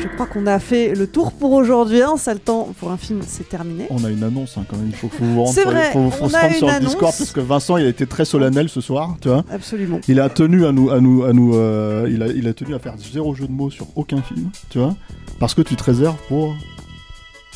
Je 0.00 0.08
crois 0.14 0.26
qu'on 0.26 0.46
a 0.46 0.58
fait 0.58 0.94
le 0.94 1.06
tour 1.06 1.32
pour 1.32 1.52
aujourd'hui. 1.52 2.02
Un 2.02 2.16
sale 2.16 2.40
temps 2.40 2.68
pour 2.80 2.90
un 2.90 2.96
film, 2.96 3.20
c'est 3.26 3.48
terminé. 3.48 3.86
On 3.90 4.02
a 4.04 4.10
une 4.10 4.22
annonce, 4.24 4.56
hein, 4.56 4.64
quand 4.68 4.76
même. 4.78 4.88
Il 4.88 4.94
faut, 4.94 5.08
faut 5.10 5.24
vous 5.24 5.42
rendre, 5.42 5.54
C'est 5.54 5.64
vrai, 5.64 5.90
faut, 5.92 6.10
faut 6.10 6.24
on 6.24 6.28
se 6.30 6.34
a 6.36 6.40
rendre 6.40 6.52
une 6.52 6.58
sur 6.58 6.66
le 6.68 6.72
annonce. 6.72 6.88
Discord 6.90 7.14
parce 7.18 7.32
que 7.32 7.40
Vincent, 7.40 7.76
il 7.76 7.84
a 7.84 7.88
été 7.88 8.06
très 8.06 8.24
solennel 8.24 8.68
ce 8.70 8.80
soir, 8.80 9.16
tu 9.20 9.28
vois. 9.28 9.44
Absolument. 9.52 10.00
Il 10.08 10.20
a 10.20 10.30
tenu 10.30 10.64
à 10.66 10.72
nous, 10.72 10.90
à 10.90 11.00
nous, 11.00 11.22
à 11.24 11.32
nous, 11.34 11.54
euh, 11.54 12.08
il 12.10 12.22
a, 12.22 12.28
il 12.28 12.48
a 12.48 12.54
tenu 12.54 12.74
à 12.74 12.78
faire 12.78 12.94
zéro 12.96 13.34
jeu 13.34 13.46
de 13.46 13.52
mots 13.52 13.70
sur 13.70 13.86
aucun 13.94 14.22
film, 14.22 14.48
tu 14.70 14.78
vois, 14.78 14.94
parce 15.38 15.54
que 15.54 15.60
tu 15.62 15.76
te 15.76 15.84
réserves 15.84 16.16
pour 16.28 16.54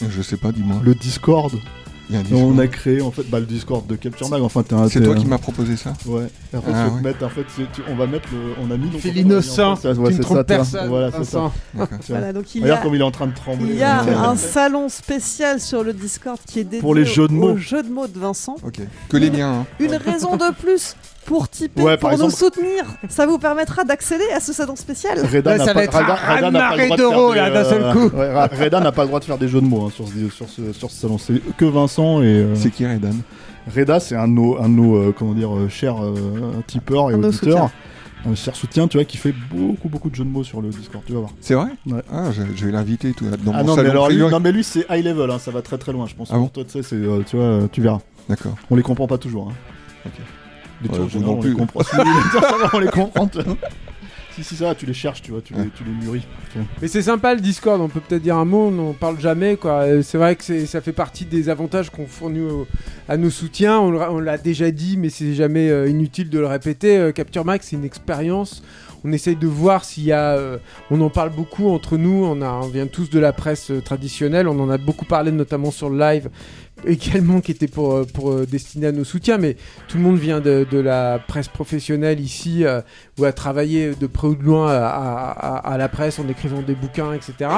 Je 0.07 0.21
sais 0.23 0.37
pas, 0.37 0.53
dis-moi. 0.53 0.77
le 0.85 0.95
Discord. 0.95 1.53
Il 2.09 2.15
y 2.15 2.17
a 2.17 2.21
un 2.21 2.23
Et 2.23 2.27
Discord. 2.27 2.53
On 2.55 2.59
a 2.61 2.67
créé 2.69 3.01
en 3.03 3.11
fait 3.11 3.25
bah, 3.29 3.41
le 3.41 3.47
Discord 3.47 3.87
de 3.87 3.97
Capture 3.97 4.29
Mag. 4.29 4.41
Enfin, 4.43 4.63
C'est 4.89 5.03
toi 5.03 5.15
qui 5.17 5.27
m'as 5.27 5.39
proposé 5.39 5.77
ça 5.77 5.93
Ouais. 6.07 6.29
Et 6.53 6.57
en 6.57 6.63
fait, 6.63 6.71
Ah, 6.73 6.79
je 6.79 6.85
vais 6.85 6.91
te 6.91 6.95
ouais. 6.95 7.01
mettre, 7.03 7.25
en 7.25 7.29
fait, 7.29 7.45
c'est- 7.57 7.73
tu- 7.73 7.83
on 7.91 7.97
va 7.97 8.07
mettre 8.07 8.29
le, 8.33 8.39
on 8.65 8.71
a 8.71 8.77
mis. 8.77 8.91
va- 8.91 9.11
l'innocent, 9.11 9.75
ça, 9.77 9.93
tu 9.93 9.99
ouais, 10.01 10.11
ne 10.11 10.17
c'est 10.17 10.23
trompes 10.23 10.37
ça, 10.39 10.45
tu 10.45 10.53
vois. 10.55 10.57
personne, 10.57 10.89
Voilà, 10.89 11.11
c'est 11.13 11.25
ça. 11.25 11.53
Voilà, 12.09 12.33
donc 12.33 12.55
il 12.55 12.61
y 12.61 12.65
Regarde 12.65 12.81
a- 12.81 12.83
comme 12.85 12.95
il 12.95 13.01
est 13.01 13.05
en 13.05 13.11
train 13.11 13.27
de 13.27 13.35
trembler. 13.35 13.67
Il 13.71 13.77
y 13.79 13.83
a 13.83 14.05
Ouais. 14.05 14.13
un 14.15 14.37
salon 14.37 14.89
spécial 14.89 15.61
sur 15.61 15.83
le 15.83 15.93
Discord 15.93 16.39
qui 16.47 16.61
est 16.61 16.65
dédié 16.65 16.81
Pour 16.81 16.95
les 16.95 17.05
jeux 17.05 17.27
de 17.27 17.33
au- 17.33 17.37
mots. 17.37 17.51
aux 17.53 17.57
jeux 17.57 17.83
de 17.83 17.89
mots 17.91 18.07
de 18.07 18.19
Vincent. 18.19 18.57
Ok. 18.65 18.81
Que 19.09 19.17
les 19.17 19.31
miens. 19.31 19.61
hein. 19.63 19.67
Une 19.81 19.95
raison 19.97 20.37
de 20.37 20.53
plus 20.55 20.95
pour 21.27 21.49
tiper, 21.49 21.83
Ouais, 21.83 21.97
pour 21.97 22.17
nous 22.17 22.31
soutenir. 22.31 22.85
Ça 23.09 23.27
vous 23.27 23.39
permettra 23.39 23.85
d'accéder 23.85 24.25
à 24.35 24.41
ce 24.41 24.53
salon 24.53 24.77
spécial. 24.77 25.19
Reda 25.27 25.59
n'a 25.59 25.65
ça 25.65 25.75
pas, 25.75 25.83
le 25.83 25.87
droit 25.89 26.51
de 26.51 26.87
faire 26.87 26.97
d'euros, 26.97 27.33
des, 27.35 27.39
là, 27.41 27.51
d'un 27.51 27.65
seul 27.65 27.93
coup. 27.93 28.17
ouais, 28.17 28.33
Ra- 28.33 28.47
Reda 28.47 28.81
n'a 28.81 28.93
pas 28.93 29.03
le 29.03 29.09
droit 29.09 29.21
de 29.21 29.25
faire 29.25 29.37
des 29.39 29.49
jeux 29.49 29.61
de 29.61 29.67
mots 29.67 29.87
hein, 29.87 29.91
sur, 29.95 30.07
ce, 30.09 30.29
sur, 30.35 30.49
ce, 30.49 30.73
sur 30.73 30.91
ce 30.91 31.01
salon. 31.01 31.19
C'est 31.19 31.41
que 31.57 31.65
Vincent 31.65 32.23
et. 32.23 32.27
euh, 32.27 32.55
C'est 32.55 32.71
qui 32.71 32.87
Redan? 32.87 33.11
Reda, 33.75 33.99
c'est 34.01 34.15
un 34.15 34.29
de 34.29 34.33
nos, 34.33 34.57
un 34.61 34.69
de 34.69 34.75
nos 34.75 34.97
euh, 34.97 35.15
comment 35.17 35.35
dire, 35.35 35.55
euh, 35.55 35.69
chers 35.69 36.03
euh, 36.03 36.15
tipeurs 36.67 37.11
et 37.11 37.15
Un 37.15 37.23
auditeurs. 37.25 37.71
Un 38.25 38.35
cher 38.35 38.57
soutien, 38.57 38.89
tu 38.89 38.97
vois, 38.97 39.05
qui 39.05 39.17
fait 39.19 39.35
beaucoup, 39.53 39.89
beaucoup 39.89 40.11
de 40.11 40.15
jeux 40.17 40.25
de 40.25 40.29
mots 40.29 40.43
sur 40.45 40.61
le 40.61 40.69
Discord, 40.71 41.05
tu 41.07 41.13
vas 41.13 41.21
voir. 41.21 41.31
C'est 41.41 41.55
vrai? 41.55 41.69
Ouais. 41.87 42.01
Ah, 42.13 42.31
je, 42.33 42.43
je 42.57 42.67
vais 42.67 42.73
l'inviter 42.73 43.13
tout 43.13 43.25
dans 43.45 43.53
ah 43.53 43.63
mon 43.63 43.77
non, 43.77 43.83
mais 43.83 43.89
alors 43.91 44.09
lui, 44.09 44.17
non, 44.19 44.41
mais 44.41 44.51
lui, 44.53 44.65
c'est 44.65 44.85
high 44.91 45.05
level, 45.05 45.31
hein, 45.31 45.39
ça 45.39 45.51
va 45.53 45.63
très 45.63 45.79
très 45.79 45.93
loin, 45.93 46.07
je 46.07 46.15
pense. 46.15 46.29
Ah 46.33 46.35
bon? 46.35 46.43
Pour 46.45 46.53
toi, 46.53 46.65
tu 46.65 46.71
sais, 46.73 46.83
c'est, 46.83 47.01
tu 47.27 47.37
vois, 47.37 47.61
tu 47.71 47.81
verras. 47.83 48.01
D'accord. 48.29 48.55
On 48.71 48.75
les 48.77 48.83
comprend 48.83 49.07
pas 49.07 49.19
toujours. 49.19 49.49
Hein. 49.51 49.55
Ok. 50.07 50.13
Les 50.83 50.89
tours, 50.89 51.07
vous 51.07 51.21
non 51.21 51.33
on 51.33 51.37
plus. 51.41 51.51
les 51.51 51.57
comprend. 51.57 51.81
Si, 51.85 51.97
les 51.97 52.03
tours, 52.41 52.71
on 52.75 52.79
les 52.79 52.89
comprend. 52.89 53.27
tu 53.29 53.41
vois. 53.43 53.57
Si, 54.35 54.45
si, 54.45 54.55
ça 54.55 54.67
va, 54.67 54.75
tu 54.75 54.85
les 54.85 54.93
cherches, 54.93 55.23
tu 55.23 55.31
vois, 55.33 55.41
tu, 55.41 55.55
les, 55.55 55.71
tu 55.71 55.83
les 55.83 55.93
mûris. 55.93 56.27
Mais 56.83 56.89
c'est 56.89 57.01
sympa 57.01 57.35
le 57.35 57.41
Discord, 57.41 57.81
on 57.81 57.89
peut 57.89 58.01
peut-être 58.01 58.21
dire 58.21 58.37
un 58.37 58.45
mot, 58.45 58.67
on 58.67 58.71
n'en 58.71 58.93
parle 58.93 59.19
jamais 59.19 59.57
quoi. 59.57 59.85
Euh, 59.85 60.03
C'est 60.03 60.19
vrai 60.19 60.37
que 60.37 60.67
ça 60.67 60.83
fait 60.83 60.93
partie 60.93 61.25
des 61.25 61.49
avantages 61.49 61.89
qu'on 61.89 62.07
fournit 62.07 62.43
au- 62.43 62.67
à 63.09 63.17
nos 63.17 63.31
soutiens, 63.31 63.79
on, 63.81 63.91
l'a- 63.93 64.13
on 64.13 64.19
l'a 64.21 64.37
déjà 64.37 64.71
dit 64.71 64.99
mais 64.99 65.09
c'est 65.09 65.33
jamais 65.33 65.71
euh, 65.71 65.89
inutile 65.89 66.29
de 66.29 66.39
le 66.39 66.47
répéter. 66.47 66.99
Euh, 66.99 67.13
Capture 67.13 67.47
Max 67.47 67.69
c'est 67.69 67.77
une 67.77 67.85
expérience, 67.87 68.63
on 69.05 69.13
essaye 69.13 69.37
de 69.37 69.47
voir 69.47 69.87
s'il 69.87 70.05
y 70.05 70.13
a... 70.13 70.33
euh, 70.37 70.59
on 70.91 71.01
en 71.01 71.09
parle 71.09 71.31
beaucoup 71.31 71.71
entre 71.71 71.97
nous, 71.97 72.23
on, 72.27 72.43
a, 72.43 72.51
on 72.63 72.69
vient 72.69 72.89
tous 72.89 73.09
de 73.09 73.19
la 73.19 73.33
presse 73.33 73.71
euh, 73.71 73.81
traditionnelle, 73.81 74.49
on 74.49 74.61
en 74.61 74.69
a 74.69 74.77
beaucoup 74.77 75.07
parlé 75.07 75.33
notamment 75.33 75.71
sur 75.71 75.89
le 75.89 75.99
live 75.99 76.29
également 76.85 77.41
qui 77.41 77.53
était 77.53 77.67
pour, 77.69 77.93
euh, 77.95 78.05
pour 78.05 78.33
euh, 78.33 78.47
destiné 78.47 78.89
à 78.89 78.93
nos 78.93 79.05
soutiens, 79.05 79.39
mais 79.39 79.57
tout 79.89 79.97
le 79.97 80.03
monde 80.03 80.19
vient 80.19 80.41
de, 80.41 80.67
de 80.71 80.79
la 80.79 81.19
presse 81.19 81.49
professionnelle 81.49 82.21
ici, 82.21 82.65
euh, 82.65 82.81
ou 83.19 83.25
a 83.25 83.33
travaillé 83.33 83.95
de 83.95 84.07
près 84.07 84.29
ou 84.29 84.35
de 84.35 84.43
loin 84.43 84.71
à, 84.71 84.87
à- 84.87 85.73
à- 85.73 85.79
la 85.79 85.89
presse 85.89 86.19
en 86.19 86.29
écrivant 86.29 86.63
des 86.63 86.75
bouquins, 86.75 87.13
etc. 87.13 87.51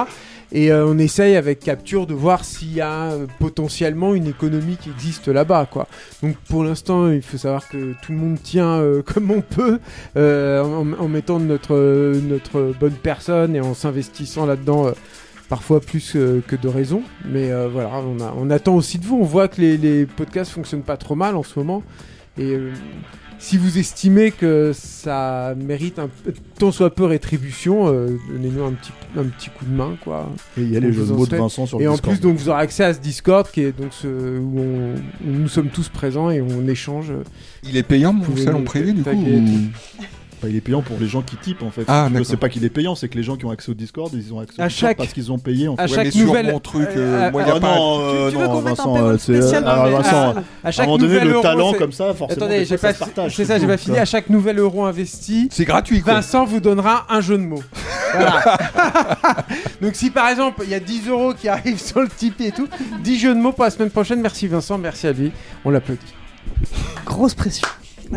Et 0.52 0.72
euh, 0.72 0.86
on 0.86 0.98
essaye 0.98 1.36
avec 1.36 1.60
Capture 1.60 2.06
de 2.06 2.14
voir 2.14 2.44
s'il 2.44 2.72
y 2.72 2.80
a 2.80 3.10
euh, 3.12 3.26
potentiellement 3.38 4.14
une 4.14 4.26
économie 4.28 4.76
qui 4.76 4.88
existe 4.90 5.28
là-bas, 5.28 5.66
quoi. 5.70 5.88
Donc 6.22 6.36
pour 6.48 6.64
l'instant, 6.64 7.10
il 7.10 7.20
faut 7.22 7.36
savoir 7.36 7.68
que 7.68 7.94
tout 8.02 8.12
le 8.12 8.18
monde 8.18 8.38
tient 8.42 8.78
euh, 8.80 9.02
comme 9.06 9.30
on 9.30 9.40
peut, 9.42 9.78
en, 10.16 10.86
en 10.98 11.08
mettant 11.08 11.38
notre, 11.38 11.76
notre 12.22 12.72
bonne 12.78 12.94
personne 12.94 13.56
et 13.56 13.60
en 13.60 13.74
s'investissant 13.74 14.46
là-dedans. 14.46 14.92
Parfois 15.48 15.80
plus 15.80 16.12
euh, 16.16 16.42
que 16.46 16.56
de 16.56 16.68
raison. 16.68 17.02
Mais 17.24 17.50
euh, 17.50 17.68
voilà, 17.68 17.90
on, 17.98 18.20
a- 18.20 18.34
on 18.36 18.50
attend 18.50 18.74
aussi 18.74 18.98
de 18.98 19.04
vous. 19.06 19.16
On 19.16 19.24
voit 19.24 19.48
que 19.48 19.60
les, 19.60 19.76
les 19.76 20.06
podcasts 20.06 20.50
fonctionnent 20.52 20.82
pas 20.82 20.96
trop 20.96 21.14
mal 21.14 21.36
en 21.36 21.42
ce 21.42 21.58
moment. 21.58 21.82
Et 22.38 22.52
euh, 22.54 22.72
si 23.40 23.56
vous 23.56 23.78
estimez 23.78 24.30
que 24.32 24.72
ça 24.74 25.54
mérite 25.56 25.98
un 25.98 26.08
peu- 26.08 26.32
tant 26.58 26.72
soit 26.72 26.94
peu 26.94 27.04
rétribution, 27.04 27.88
euh, 27.88 28.16
donnez-nous 28.32 28.64
un 28.64 28.72
petit, 28.72 28.92
un 29.16 29.24
petit 29.24 29.50
coup 29.50 29.64
de 29.64 29.70
main, 29.72 29.96
quoi. 30.02 30.28
Et 30.56 30.62
il 30.62 30.72
y 30.72 30.76
a 30.76 30.80
les 30.80 30.92
jeux 30.92 31.04
de 31.06 31.12
en 31.12 31.16
mots 31.16 31.26
de. 31.26 31.36
Vincent 31.36 31.66
sur 31.66 31.80
Et 31.80 31.84
le 31.84 31.90
en 31.90 31.92
Discord. 31.94 32.14
plus, 32.16 32.20
donc, 32.22 32.36
vous 32.36 32.48
aurez 32.48 32.60
accès 32.62 32.84
à 32.84 32.94
ce 32.94 32.98
Discord 33.00 33.48
qui 33.50 33.62
est 33.62 33.72
donc 33.80 33.92
ce, 33.92 34.06
où, 34.38 34.58
on- 34.58 34.94
où 35.26 35.32
nous 35.32 35.48
sommes 35.48 35.68
tous 35.68 35.88
présents 35.88 36.30
et 36.30 36.40
on 36.40 36.66
échange. 36.68 37.12
Il 37.64 37.76
est 37.76 37.82
payant 37.84 38.12
mon 38.12 38.36
salon 38.36 38.62
privé 38.64 38.92
du 38.92 39.02
coup 39.02 39.10
Bah, 40.40 40.46
il 40.48 40.54
est 40.54 40.60
payant 40.60 40.82
pour 40.82 40.96
les 41.00 41.08
gens 41.08 41.20
qui 41.22 41.36
typent 41.36 41.64
en 41.64 41.70
fait. 41.70 41.82
Ah, 41.88 42.08
sais 42.22 42.36
pas 42.36 42.48
qu'il 42.48 42.64
est 42.64 42.68
payant, 42.70 42.94
c'est 42.94 43.08
que 43.08 43.16
les 43.16 43.24
gens 43.24 43.36
qui 43.36 43.44
ont 43.44 43.50
accès 43.50 43.70
au 43.72 43.74
Discord, 43.74 44.08
ils 44.14 44.32
ont 44.32 44.38
accès 44.38 44.60
au 44.60 44.64
À 44.64 44.68
Discord 44.68 44.90
chaque- 44.90 44.96
parce 44.98 45.12
qu'ils 45.12 45.32
ont 45.32 45.38
payé. 45.38 45.66
En 45.66 45.74
fait. 45.76 45.82
à 45.82 45.86
Ouais, 45.86 45.94
chaque 45.94 46.12
sur 46.12 46.26
nouvelle- 46.26 46.52
mon 46.52 46.60
truc, 46.60 46.88
euh, 46.90 46.96
euh, 46.96 47.26
à- 47.26 47.30
moi, 47.32 47.42
à- 47.42 47.46
y 47.46 47.50
a 47.50 47.54
Ah 47.56 47.60
pas- 47.60 47.74
non, 47.74 47.98
euh, 48.00 48.26
Tu- 48.28 48.34
tu 48.36 48.40
veux 48.40 48.46
non, 48.46 48.58
un 48.58 48.60
Vincent, 48.60 48.96
euh, 48.96 49.18
spécial 49.18 49.64
Vincent, 49.64 50.30
à- 50.30 50.38
à, 50.38 50.42
à 50.68 50.70
chaque 50.70 50.84
un 50.84 50.86
moment 50.86 50.98
donné, 50.98 51.12
nouvelle 51.14 51.28
le 51.28 51.34
euro, 51.34 51.42
talent 51.42 51.72
comme 51.72 51.92
ça, 51.92 52.14
forcément, 52.14 52.46
Attendez, 52.46 52.64
j'ai 52.64 52.78
pas, 52.78 52.92
c'est 52.92 53.44
ça, 53.44 53.58
j'ai 53.58 53.66
pas 53.66 53.76
fini. 53.76 53.98
À 53.98 54.04
chaque 54.04 54.30
nouvel 54.30 54.58
euro 54.60 54.84
investi, 54.84 55.48
C'est 55.50 55.64
gratuit 55.64 56.02
quoi. 56.02 56.14
Vincent 56.14 56.44
vous 56.44 56.60
donnera 56.60 57.06
un 57.08 57.20
jeu 57.20 57.36
de 57.36 57.42
mots. 57.42 57.62
Voilà. 58.14 58.42
Donc 59.82 59.94
si 59.94 60.10
par 60.10 60.28
exemple 60.28 60.60
il 60.64 60.70
y 60.70 60.74
a 60.74 60.80
10 60.80 61.08
euros 61.08 61.34
qui 61.34 61.48
arrivent 61.48 61.80
sur 61.80 62.00
le 62.00 62.08
Tipeee 62.08 62.46
et 62.46 62.52
tout, 62.52 62.68
10 63.02 63.18
jeux 63.18 63.34
de 63.34 63.40
mots 63.40 63.52
pour 63.52 63.64
la 63.64 63.70
semaine 63.70 63.90
prochaine. 63.90 64.20
Merci 64.20 64.46
Vincent, 64.46 64.78
merci 64.78 65.06
à 65.08 65.12
lui. 65.12 65.32
On 65.64 65.70
l'applaudit. 65.70 66.14
Grosse 67.04 67.34
pression. 67.34 67.66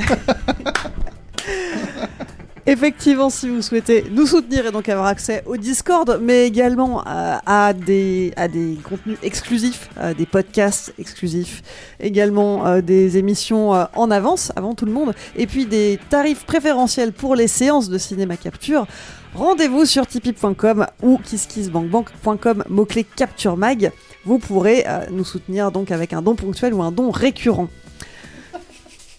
Effectivement, 2.68 3.32
si 3.32 3.50
vous 3.50 3.64
souhaitez 3.64 4.06
nous 4.12 4.28
soutenir 4.28 4.68
et 4.68 4.72
donc 4.72 4.88
avoir 4.88 5.08
accès 5.08 5.42
au 5.48 5.58
Discord, 5.58 6.20
mais 6.22 6.46
également 6.46 7.02
euh, 7.08 7.38
à, 7.44 7.74
des, 7.74 8.34
à 8.36 8.48
des 8.48 8.78
contenus 8.88 9.18
exclusifs, 9.24 9.90
à 9.98 10.14
des 10.14 10.28
podcasts 10.28 10.94
exclusifs, 11.00 11.64
également 12.00 12.68
euh, 12.68 12.82
des 12.82 13.18
émissions 13.18 13.74
euh, 13.74 13.86
en 13.96 14.12
avance 14.12 14.52
avant 14.56 14.76
tout 14.76 14.86
le 14.86 14.92
monde, 14.92 15.16
et 15.36 15.48
puis 15.48 15.66
des 15.66 16.00
tarifs 16.12 16.46
préférentiels 16.46 17.14
pour 17.14 17.36
les 17.36 17.48
séances 17.48 17.90
de 17.90 17.98
cinéma 17.98 18.38
capture. 18.38 18.86
Rendez-vous 19.34 19.86
sur 19.86 20.06
tipeee.com 20.06 20.86
ou 21.02 21.18
kisskissbankbank.com, 21.18 22.64
mot-clé 22.70 23.06
capture 23.06 23.58
mag. 23.58 23.92
Vous 24.24 24.38
pourrez 24.38 24.84
euh, 24.88 25.06
nous 25.10 25.24
soutenir 25.24 25.72
donc 25.72 25.90
avec 25.90 26.14
un 26.14 26.22
don 26.22 26.36
ponctuel 26.36 26.76
ou 26.76 26.84
un 26.84 26.92
don 26.92 27.10
récurrent. 27.10 27.70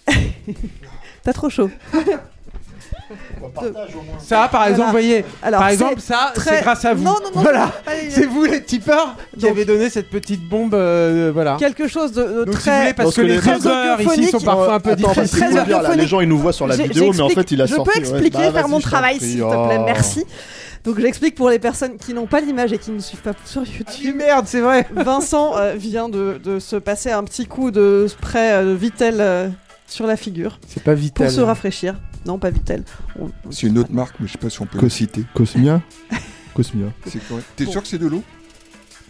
T'as 1.23 1.33
trop 1.33 1.49
chaud. 1.49 1.69
Ça, 4.19 4.47
par 4.51 4.63
exemple, 4.67 4.75
Voilà. 4.77 4.85
vous 4.85 4.91
voyez, 4.91 5.25
Alors, 5.41 5.59
par 5.59 5.67
c'est 5.69 5.73
exemple, 5.75 5.99
ça, 6.01 6.31
très- 6.33 6.57
c'est 6.57 6.61
grâce 6.63 6.85
à 6.85 6.93
vous. 6.93 7.03
Non, 7.03 7.11
non, 7.23 7.29
non, 7.35 7.41
voilà. 7.41 7.71
C'est 8.09 8.25
vous 8.25 8.43
les 8.45 8.63
tipeurs 8.63 9.15
qui 9.37 9.47
avez 9.47 9.65
donné 9.65 9.89
cette 9.89 10.09
petite 10.09 10.47
bombe, 10.47 10.73
euh, 10.73 11.31
voilà. 11.33 11.57
Quelque 11.59 11.87
chose 11.87 12.11
de, 12.13 12.23
de 12.23 12.43
Donc, 12.45 12.55
si 12.55 12.61
très. 12.61 12.71
vous 12.71 12.79
voulez, 12.81 12.93
parce 12.93 13.05
Parce 13.07 13.15
que 13.15 13.21
que 13.21 13.27
les 13.27 13.37
traducteurs 13.39 14.01
ici 14.01 14.27
sont 14.31 14.39
parfois 14.39 14.75
un 14.75 14.79
peu 14.79 14.95
difficiles. 14.95 15.39
Très 15.39 15.49
dire, 15.65 15.81
là, 15.81 15.95
les 15.95 16.07
gens 16.07 16.21
ils 16.21 16.27
nous 16.29 16.39
voient 16.39 16.53
sur 16.53 16.67
la 16.67 16.75
vidéo, 16.75 17.11
mais 17.13 17.21
en 17.21 17.29
fait 17.29 17.51
il 17.51 17.61
a 17.61 17.65
je 17.65 17.75
sorti. 17.75 17.89
peux 17.91 17.95
ouais. 17.95 18.01
expliquer, 18.11 18.37
Bah, 18.37 18.51
faire 18.53 18.67
mon 18.69 18.79
je 18.79 18.83
travail, 18.85 19.19
s'il 19.19 19.39
te 19.39 19.43
plaît, 19.67 19.77
Oh. 19.79 19.83
merci. 19.85 20.25
Donc 20.83 20.99
j'explique 20.99 21.35
pour 21.35 21.49
les 21.49 21.59
personnes 21.59 21.95
qui 21.97 22.13
n'ont 22.13 22.25
pas 22.25 22.41
l'image 22.41 22.73
et 22.73 22.77
qui 22.77 22.91
ne 22.91 22.99
suivent 22.99 23.21
pas 23.21 23.31
sur 23.45 23.63
YouTube. 23.63 24.15
Merde, 24.17 24.45
c'est 24.47 24.59
vrai. 24.59 24.85
Vincent 24.93 25.53
euh, 25.57 25.75
vient 25.77 26.09
de, 26.09 26.39
de 26.43 26.59
se 26.59 26.75
passer 26.75 27.09
un 27.11 27.23
petit 27.23 27.45
coup 27.45 27.71
de 27.71 28.05
spray 28.09 28.51
euh, 28.51 28.75
Vitel 28.77 29.17
euh, 29.21 29.47
sur 29.87 30.07
la 30.07 30.17
figure 30.17 30.59
C'est 30.67 30.83
pas 30.83 30.93
vital. 30.95 31.27
pour 31.27 31.35
se 31.35 31.41
rafraîchir. 31.41 31.95
Non, 32.25 32.37
pas 32.39 32.49
Vitel. 32.51 32.83
On- 33.19 33.29
C'est 33.51 33.67
une 33.67 33.77
autre 33.77 33.91
marque, 33.91 34.15
mais 34.19 34.27
je 34.27 34.31
sais 34.33 34.37
pas 34.37 34.49
si 34.49 34.61
on 34.61 34.65
peut 34.65 34.77
Co- 34.79 34.85
le 34.85 34.89
citer. 34.89 35.25
Cosmia 35.33 35.81
Cosmia. 36.53 36.85
C'est 37.05 37.25
correct. 37.27 37.45
T'es 37.57 37.65
sûr 37.65 37.81
que 37.81 37.87
c'est 37.87 37.97
de 37.97 38.07
l'eau 38.07 38.23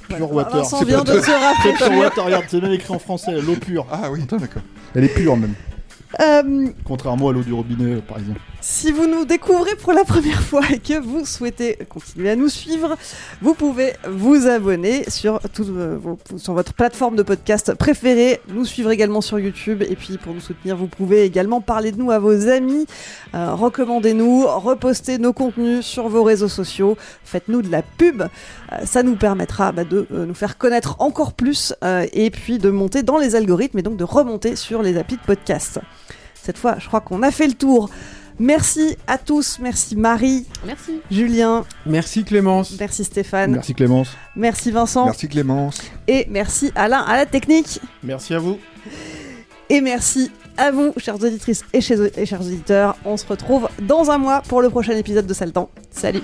Pure 0.07 0.17
Voilà, 0.27 0.33
water. 0.49 0.57
Vincent 0.63 0.79
C'est 0.79 0.85
vient 0.85 1.03
pas 1.03 1.13
de 1.13 1.19
se 1.19 1.25
C'est 1.25 1.35
rafraîchir. 1.37 1.87
pure 1.89 1.97
water, 1.99 2.25
regarde, 2.25 2.45
c'est 2.47 2.59
même 2.61 2.71
écrit 2.73 2.93
en 2.93 2.99
français, 2.99 3.39
l'eau 3.39 3.55
pure. 3.55 3.85
Ah 3.91 4.09
oui, 4.11 4.21
d'accord. 4.29 4.63
Elle 4.95 5.03
est 5.03 5.13
pure 5.13 5.37
même. 5.37 5.53
Euh, 6.21 6.67
Contrairement 6.85 7.29
à 7.29 7.33
l'eau 7.33 7.41
du 7.41 7.53
robinet, 7.53 7.95
par 8.01 8.17
exemple. 8.19 8.39
Si 8.61 8.91
vous 8.91 9.07
nous 9.07 9.25
découvrez 9.25 9.75
pour 9.75 9.91
la 9.93 10.03
première 10.05 10.41
fois 10.49 10.61
et 10.71 10.79
que 10.79 10.99
vous 11.01 11.25
souhaitez 11.25 11.77
continuer 11.89 12.29
à 12.29 12.35
nous 12.35 12.49
suivre, 12.49 12.95
vous 13.41 13.53
pouvez 13.55 13.93
vous 14.09 14.47
abonner 14.47 15.09
sur, 15.09 15.39
tout, 15.53 15.65
euh, 15.69 15.97
vos- 15.99 16.17
sur 16.37 16.53
votre 16.53 16.73
plateforme 16.73 17.15
de 17.15 17.23
podcast 17.23 17.73
préférée, 17.73 18.39
nous 18.47 18.63
suivre 18.63 18.91
également 18.91 19.21
sur 19.21 19.39
YouTube 19.39 19.81
et 19.81 19.95
puis 19.95 20.17
pour 20.17 20.33
nous 20.33 20.39
soutenir, 20.39 20.77
vous 20.77 20.87
pouvez 20.87 21.23
également 21.23 21.61
parler 21.61 21.91
de 21.91 21.97
nous 21.97 22.11
à 22.11 22.19
vos 22.19 22.47
amis, 22.47 22.85
euh, 23.35 23.53
recommandez-nous, 23.55 24.45
repostez 24.47 25.17
nos 25.17 25.33
contenus 25.33 25.85
sur 25.85 26.07
vos 26.07 26.23
réseaux 26.23 26.47
sociaux, 26.47 26.95
faites-nous 27.25 27.63
de 27.63 27.71
la 27.71 27.81
pub, 27.81 28.23
ça 28.85 29.03
nous 29.03 29.15
permettra 29.15 29.71
bah, 29.71 29.83
de 29.83 30.07
nous 30.09 30.33
faire 30.33 30.57
connaître 30.57 30.95
encore 30.99 31.33
plus 31.33 31.73
et 32.13 32.29
puis 32.31 32.59
de 32.59 32.69
monter 32.69 33.03
dans 33.03 33.17
les 33.17 33.35
algorithmes 33.35 33.79
et 33.79 33.83
donc 33.83 33.97
de 33.97 34.03
remonter 34.03 34.55
sur 34.55 34.81
les 34.81 34.97
applis 34.97 35.17
de 35.17 35.21
podcast. 35.21 35.79
Cette 36.43 36.57
fois, 36.57 36.75
je 36.79 36.87
crois 36.87 36.99
qu'on 37.01 37.23
a 37.23 37.31
fait 37.31 37.47
le 37.47 37.53
tour. 37.53 37.89
Merci 38.39 38.97
à 39.07 39.17
tous, 39.19 39.59
merci 39.61 39.95
Marie, 39.95 40.45
Merci. 40.65 40.99
Julien, 41.11 41.65
Merci 41.85 42.23
Clémence. 42.23 42.75
merci 42.79 43.03
Stéphane, 43.03 43.51
Merci 43.51 43.75
Clémence. 43.75 44.09
merci 44.35 44.71
Vincent 44.71 45.05
Merci 45.05 45.27
Clémence. 45.29 45.79
et 46.07 46.25
merci 46.31 46.71
Alain 46.73 47.01
à 47.01 47.15
la 47.15 47.27
technique. 47.27 47.79
Merci 48.01 48.33
à 48.33 48.39
vous. 48.39 48.57
Et 49.69 49.81
merci 49.81 50.31
à 50.57 50.71
vous, 50.71 50.93
chères 50.97 51.15
auditrices 51.23 51.63
et, 51.73 51.79
chez- 51.81 52.11
et 52.19 52.25
chers 52.25 52.41
auditeurs. 52.41 52.97
On 53.05 53.17
se 53.17 53.25
retrouve 53.27 53.69
dans 53.83 54.09
un 54.09 54.17
mois 54.17 54.41
pour 54.41 54.63
le 54.63 54.69
prochain 54.71 54.93
épisode 54.97 55.27
de 55.27 55.33
Saltan. 55.35 55.69
Salut 55.91 56.23